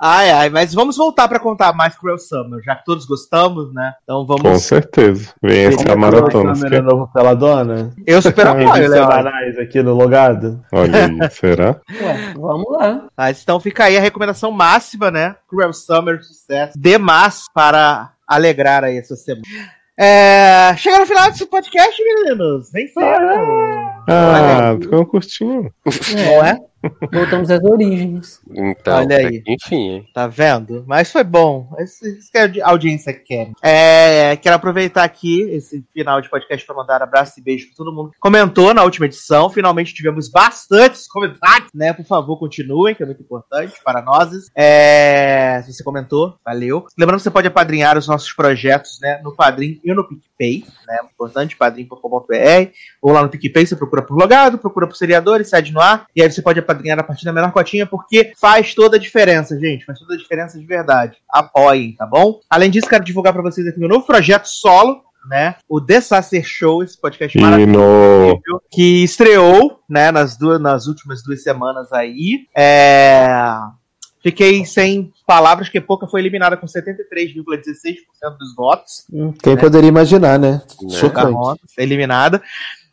Ai, 0.00 0.30
ai, 0.30 0.48
mas 0.48 0.72
vamos 0.72 0.96
voltar 0.96 1.26
pra 1.28 1.40
contar 1.40 1.72
mais 1.74 1.96
Cruel 1.98 2.18
Summer, 2.18 2.62
já 2.64 2.76
que 2.76 2.84
todos 2.84 3.04
gostamos, 3.04 3.74
né? 3.74 3.92
Então 4.04 4.24
Com 4.24 4.36
vamos. 4.38 4.62
certeza. 4.62 5.32
Vem 5.42 5.66
essa 5.66 5.82
é 5.82 5.84
que 5.84 5.94
maratona. 5.96 6.52
câmera 6.54 6.70
quer? 6.70 6.82
novo 6.82 7.10
pela 7.12 7.34
dona? 7.34 7.90
Eu 8.06 8.22
super 8.22 8.46
apoio, 8.46 8.88
semanais 8.90 9.58
aqui 9.58 9.82
no 9.82 9.94
logado. 9.94 10.62
Olha 10.72 11.06
aí, 11.06 11.18
será? 11.32 11.76
Ué, 12.00 12.32
vamos 12.36 12.70
lá. 12.78 13.02
Mas 13.16 13.42
então 13.42 13.58
fica 13.58 13.84
aí 13.84 13.98
a 13.98 14.00
recomendação 14.00 14.52
máxima, 14.52 15.10
né? 15.10 15.34
Cruel 15.48 15.72
Summer, 15.72 16.22
sucesso. 16.22 16.72
Demais 16.78 17.44
para 17.52 17.67
alegrar 18.26 18.84
aí 18.84 18.98
essa 18.98 19.16
semana. 19.16 19.42
É... 19.98 20.76
Chega 20.76 21.00
no 21.00 21.06
final 21.06 21.30
desse 21.30 21.46
podcast, 21.46 22.02
meninos. 22.02 22.70
Vem 22.70 22.86
certo. 22.88 23.97
Ah, 24.08 24.76
ficou 24.80 25.02
um 25.02 25.04
curtinho. 25.04 25.72
Não 25.84 26.44
é? 26.44 26.58
Voltamos 27.12 27.50
às 27.50 27.62
origens. 27.64 28.40
Então, 28.50 28.98
Olha 28.98 29.16
aí. 29.16 29.42
enfim, 29.46 29.90
hein? 29.90 30.06
Tá 30.14 30.26
vendo? 30.28 30.84
Mas 30.86 31.10
foi 31.10 31.24
bom. 31.24 31.68
Isso 31.78 32.06
isso 32.06 32.30
que 32.30 32.38
a 32.38 32.68
audiência 32.68 33.12
quer. 33.12 33.50
É, 33.62 34.36
quero 34.36 34.54
aproveitar 34.54 35.02
aqui 35.02 35.42
esse 35.50 35.84
final 35.92 36.20
de 36.20 36.30
podcast 36.30 36.64
para 36.64 36.76
mandar 36.76 37.02
abraço 37.02 37.38
e 37.38 37.42
beijo 37.42 37.66
para 37.66 37.76
todo 37.76 37.92
mundo 37.92 38.12
que 38.12 38.18
comentou 38.18 38.72
na 38.72 38.84
última 38.84 39.06
edição. 39.06 39.50
Finalmente 39.50 39.92
tivemos 39.92 40.28
bastantes 40.28 41.08
comentários, 41.08 41.70
né? 41.74 41.92
Por 41.92 42.04
favor, 42.04 42.38
continuem, 42.38 42.94
que 42.94 43.02
é 43.02 43.06
muito 43.06 43.22
importante 43.22 43.74
para 43.84 44.00
nós. 44.00 44.28
É, 44.54 45.60
se 45.64 45.72
você 45.72 45.82
comentou, 45.82 46.36
valeu. 46.44 46.86
Lembrando 46.96 47.18
que 47.18 47.24
você 47.24 47.30
pode 47.30 47.48
apadrinhar 47.48 47.98
os 47.98 48.06
nossos 48.06 48.32
projetos, 48.32 49.00
né? 49.02 49.20
No 49.24 49.34
Padrim 49.34 49.80
e 49.82 49.92
no 49.92 50.06
PicPay, 50.06 50.64
né? 50.86 50.98
Importante, 51.12 51.56
padrim.com.br 51.56 52.70
ou 53.02 53.12
lá 53.12 53.22
no 53.22 53.28
PicPay 53.28 53.66
você 53.66 53.74
procura 53.74 53.97
por 54.02 54.16
logado, 54.16 54.58
procura 54.58 54.86
por 54.86 54.96
seriadores, 54.96 55.48
sede 55.48 55.72
no 55.72 55.80
ar, 55.80 56.06
e 56.14 56.22
aí 56.22 56.30
você 56.30 56.42
pode 56.42 56.58
apadrinhar 56.58 56.98
a 56.98 57.02
partir 57.02 57.24
da 57.24 57.32
menor 57.32 57.52
cotinha, 57.52 57.86
porque 57.86 58.32
faz 58.40 58.74
toda 58.74 58.96
a 58.96 59.00
diferença, 59.00 59.58
gente. 59.58 59.84
Faz 59.84 59.98
toda 59.98 60.14
a 60.14 60.18
diferença 60.18 60.58
de 60.58 60.66
verdade. 60.66 61.16
Apoiem, 61.30 61.94
tá 61.96 62.06
bom? 62.06 62.40
Além 62.48 62.70
disso, 62.70 62.88
quero 62.88 63.04
divulgar 63.04 63.32
pra 63.32 63.42
vocês 63.42 63.66
aqui 63.66 63.78
meu 63.78 63.88
novo 63.88 64.06
projeto 64.06 64.46
solo, 64.46 65.02
né? 65.28 65.56
O 65.68 65.80
The 65.80 66.00
Sacer 66.00 66.44
Show, 66.44 66.82
esse 66.82 66.98
podcast 66.98 67.36
E 67.36 67.40
maravilhoso 67.40 68.40
no. 68.46 68.62
que 68.70 69.04
estreou, 69.04 69.80
né, 69.88 70.10
nas 70.10 70.36
duas, 70.36 70.60
nas 70.60 70.86
últimas 70.86 71.22
duas 71.22 71.42
semanas 71.42 71.92
aí. 71.92 72.46
É... 72.56 73.28
Fiquei 74.20 74.64
sem 74.66 75.12
palavras, 75.26 75.68
que 75.68 75.80
pouca 75.80 76.06
foi 76.06 76.20
eliminada 76.20 76.56
com 76.56 76.66
73,16% 76.66 78.36
dos 78.38 78.54
votos. 78.56 79.06
Quem 79.42 79.56
poderia 79.56 79.88
imaginar, 79.88 80.38
né? 80.38 80.60
Né? 80.82 80.90
Chocante. 80.90 81.60
Eliminada. 81.76 82.42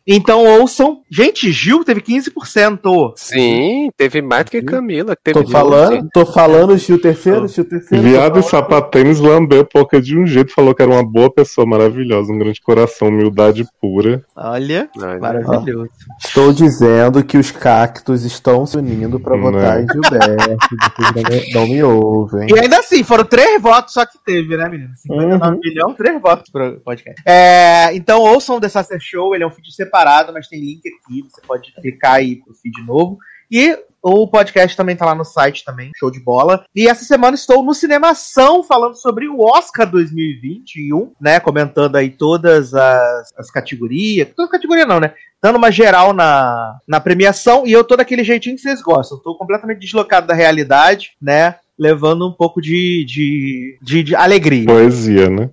Então 0.06 0.44
ouçam. 0.44 1.00
Gente, 1.10 1.50
Gil 1.50 1.84
teve 1.84 2.00
15%. 2.00 3.12
Sim, 3.16 3.90
teve 3.96 4.22
mais 4.22 4.44
do 4.44 4.50
que 4.52 4.62
Camila. 4.62 5.16
Que 5.16 5.22
teve 5.32 5.44
Tô 5.44 5.50
falando, 5.50 5.96
12. 5.96 6.08
tô 6.12 6.26
falando, 6.26 6.76
Gil 6.78 7.00
terceiro, 7.00 7.48
Gil 7.48 7.64
terceiro. 7.68 8.02
Viado 8.04 8.38
e 8.38 8.42
sapatênis 8.42 9.18
lambeu 9.20 9.64
Poca 9.64 10.00
de 10.00 10.16
um 10.18 10.26
jeito, 10.26 10.52
falou 10.54 10.74
que 10.74 10.82
era 10.82 10.90
uma 10.90 11.04
boa 11.04 11.30
pessoa, 11.32 11.66
maravilhosa, 11.66 12.32
um 12.32 12.38
grande 12.38 12.60
coração, 12.60 13.08
humildade 13.08 13.64
pura. 13.80 14.24
Olha, 14.36 14.88
Olha. 14.96 15.18
maravilhoso. 15.18 15.90
Estou 16.24 16.52
dizendo 16.52 17.24
que 17.24 17.36
os 17.36 17.50
cactos 17.50 18.24
estão 18.24 18.64
se 18.66 18.76
unindo 18.76 19.18
pra 19.18 19.36
Né? 19.36 19.42
votar 19.42 19.82
em 19.82 19.86
Gilberto. 19.88 20.56
Não 21.54 21.66
me, 21.66 21.80
não 21.82 21.98
ouvem. 21.98 22.46
E 22.48 22.58
ainda 22.60 22.78
assim, 22.78 23.02
foram 23.02 23.24
três 23.24 23.60
votos 23.60 23.92
só 23.92 24.04
que 24.06 24.18
teve, 24.24 24.56
né, 24.56 24.68
menino? 24.68 24.90
59 24.96 25.54
Uhum. 25.54 25.60
milhões, 25.62 25.96
três 25.96 26.20
votos 26.20 26.50
pro 26.50 26.80
podcast. 26.84 27.20
É, 27.26 27.94
então 27.94 28.20
ouçam 28.20 28.56
o 28.56 28.60
The 28.60 28.68
Sacer 28.68 29.00
Show, 29.00 29.34
ele 29.34 29.42
é 29.44 29.46
um 29.46 29.50
feed 29.50 29.72
separado, 29.74 29.95
mas 30.32 30.48
tem 30.48 30.60
link 30.60 30.82
aqui, 30.86 31.22
você 31.22 31.40
pode 31.46 31.72
clicar 31.74 32.14
aí 32.14 32.36
pro 32.36 32.54
feed 32.54 32.82
novo. 32.84 33.18
E 33.50 33.78
o 34.02 34.26
podcast 34.28 34.76
também 34.76 34.94
tá 34.94 35.04
lá 35.04 35.14
no 35.14 35.24
site 35.24 35.64
também, 35.64 35.90
show 35.96 36.10
de 36.10 36.20
bola. 36.20 36.64
E 36.74 36.88
essa 36.88 37.04
semana 37.04 37.34
estou 37.34 37.62
no 37.62 37.74
Cinemação 37.74 38.62
falando 38.62 38.94
sobre 38.94 39.28
o 39.28 39.40
Oscar 39.40 39.90
2021, 39.90 41.12
né? 41.20 41.40
Comentando 41.40 41.96
aí 41.96 42.10
todas 42.10 42.74
as, 42.74 43.32
as 43.36 43.50
categorias. 43.50 44.28
Toda 44.36 44.50
categoria 44.50 44.86
não, 44.86 45.00
né? 45.00 45.12
Dando 45.42 45.56
uma 45.56 45.70
geral 45.70 46.12
na, 46.12 46.78
na 46.86 47.00
premiação. 47.00 47.66
E 47.66 47.72
eu 47.72 47.84
tô 47.84 47.96
daquele 47.96 48.22
jeitinho 48.22 48.54
que 48.56 48.62
vocês 48.62 48.80
gostam. 48.80 49.18
Tô 49.18 49.36
completamente 49.36 49.80
deslocado 49.80 50.26
da 50.26 50.34
realidade, 50.34 51.12
né? 51.20 51.56
Levando 51.78 52.28
um 52.28 52.32
pouco 52.32 52.60
de, 52.60 53.04
de, 53.04 53.78
de, 53.82 54.02
de 54.02 54.14
alegria. 54.14 54.66
Poesia, 54.66 55.28
né? 55.28 55.50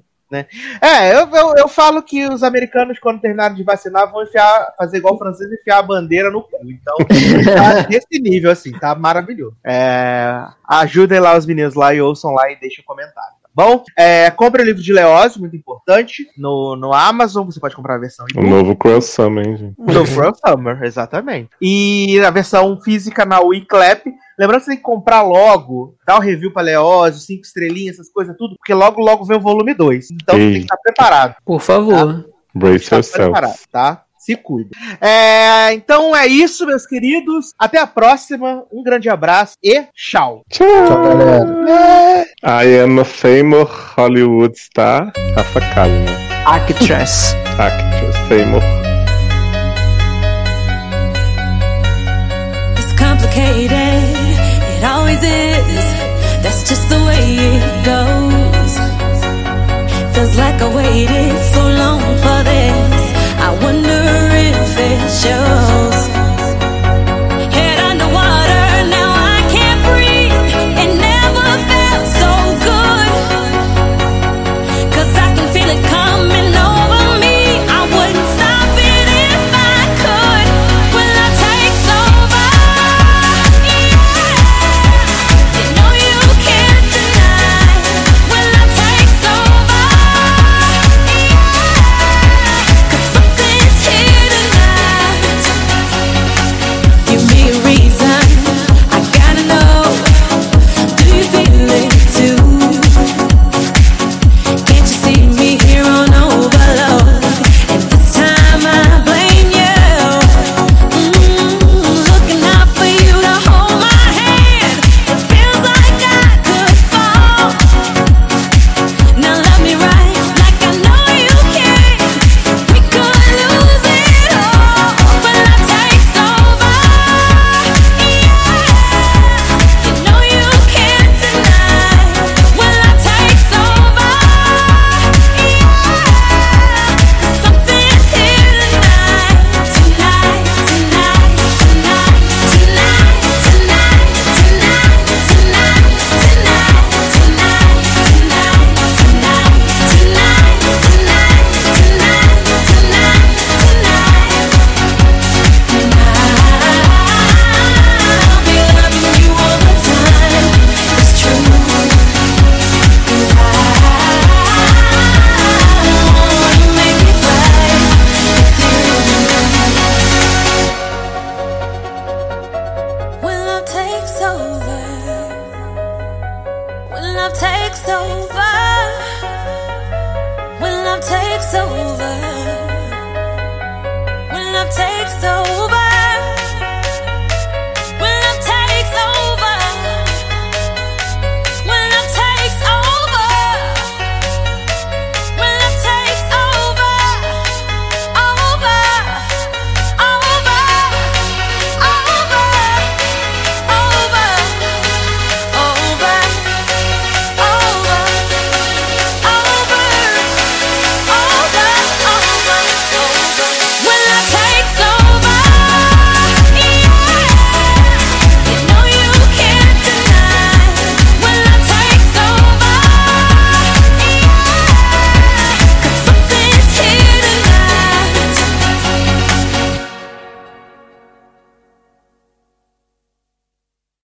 É, 0.81 1.13
eu, 1.13 1.29
eu, 1.29 1.55
eu 1.55 1.67
falo 1.67 2.01
que 2.01 2.27
os 2.27 2.43
americanos, 2.43 2.99
quando 2.99 3.21
terminarem 3.21 3.55
de 3.55 3.63
vacinar, 3.63 4.11
vão 4.11 4.23
enfiar, 4.23 4.73
fazer 4.77 4.97
igual 4.97 5.15
o 5.15 5.17
francês 5.17 5.49
e 5.51 5.55
enfiar 5.55 5.79
a 5.79 5.83
bandeira 5.83 6.31
no 6.31 6.41
cu. 6.41 6.57
Então, 6.63 6.95
tá 6.97 7.87
nesse 7.89 8.19
nível, 8.19 8.51
assim, 8.51 8.71
tá 8.71 8.95
maravilhoso. 8.95 9.55
É, 9.63 10.45
ajudem 10.67 11.19
lá 11.19 11.37
os 11.37 11.45
meninos 11.45 11.75
lá 11.75 11.93
e 11.93 12.01
ouçam 12.01 12.33
lá 12.33 12.51
e 12.51 12.59
deixem 12.59 12.83
um 12.83 12.87
comentário. 12.87 13.42
Bom, 13.55 13.83
é, 13.97 14.31
compre 14.31 14.61
o 14.61 14.65
livro 14.65 14.81
de 14.81 14.91
Leózio, 14.91 15.39
muito 15.39 15.55
importante, 15.55 16.27
no, 16.37 16.75
no 16.75 16.91
Amazon, 16.93 17.45
você 17.45 17.59
pode 17.59 17.75
comprar 17.75 17.95
a 17.95 17.99
versão 17.99 18.25
O 18.35 18.41
novo 18.41 18.75
Cruel 18.75 19.01
Summer, 19.01 19.47
hein, 19.47 19.57
gente? 19.57 19.75
do 19.75 20.03
Cruel 20.05 20.33
Summer, 20.45 20.81
exatamente. 20.83 21.49
E 21.61 22.19
a 22.25 22.31
versão 22.31 22.79
física 22.81 23.25
na 23.25 23.39
WeClap. 23.41 24.05
Lembrando 24.39 24.59
que 24.61 24.65
você 24.65 24.71
tem 24.71 24.77
que 24.77 24.83
comprar 24.83 25.21
logo, 25.21 25.95
dar 26.07 26.17
o 26.17 26.19
review 26.19 26.51
pra 26.51 26.63
Leózio, 26.63 27.21
cinco 27.21 27.43
estrelinhas, 27.43 27.95
essas 27.99 28.11
coisas 28.11 28.35
tudo, 28.35 28.55
porque 28.57 28.73
logo, 28.73 28.99
logo 28.99 29.23
vem 29.25 29.37
o 29.37 29.41
volume 29.41 29.75
2. 29.75 30.09
Então 30.11 30.35
Ei. 30.35 30.41
tem 30.45 30.53
que 30.53 30.59
estar 30.61 30.77
preparado. 30.77 31.35
Por 31.45 31.61
favor. 31.61 32.25
Brace 32.55 32.89
Tá 32.89 32.95
yourself. 32.97 33.31
preparado, 33.31 33.59
tá? 33.71 34.02
Se 34.23 34.37
cuida. 34.37 34.69
É, 35.01 35.73
então 35.73 36.15
é 36.15 36.25
isso, 36.25 36.65
meus 36.65 36.85
queridos. 36.87 37.53
Até 37.59 37.77
a 37.77 37.85
próxima. 37.85 38.63
Um 38.71 38.81
grande 38.81 39.09
abraço 39.09 39.55
e 39.61 39.83
tchau. 39.93 40.43
Tchau, 40.49 40.65
tchau 40.87 41.03
galera. 41.03 41.45
É. 42.41 42.63
I 42.63 42.79
am 42.79 43.01
a 43.01 43.03
famous 43.03 43.69
Hollywood 43.97 44.57
star. 44.57 45.11
Rafa 45.35 45.59
Kalina. 45.73 46.11
Actress. 46.45 47.35
Actress. 47.59 48.15
Famous. 48.29 48.63
It's 52.79 52.93
complicated. 52.97 53.73
It 54.77 54.85
always 54.85 55.19
is. 55.21 55.83
That's 56.41 56.63
just 56.69 56.87
the 56.87 56.99
way 57.07 57.39
it 57.39 57.83
goes. 57.83 58.73
Feels 60.15 60.35
like 60.37 60.61
I 60.61 60.73
waited 60.73 61.37
so 61.53 61.61
long 61.61 61.99
for 62.23 62.43
this. 62.43 63.03
I 63.37 63.59
wonder. 63.61 63.92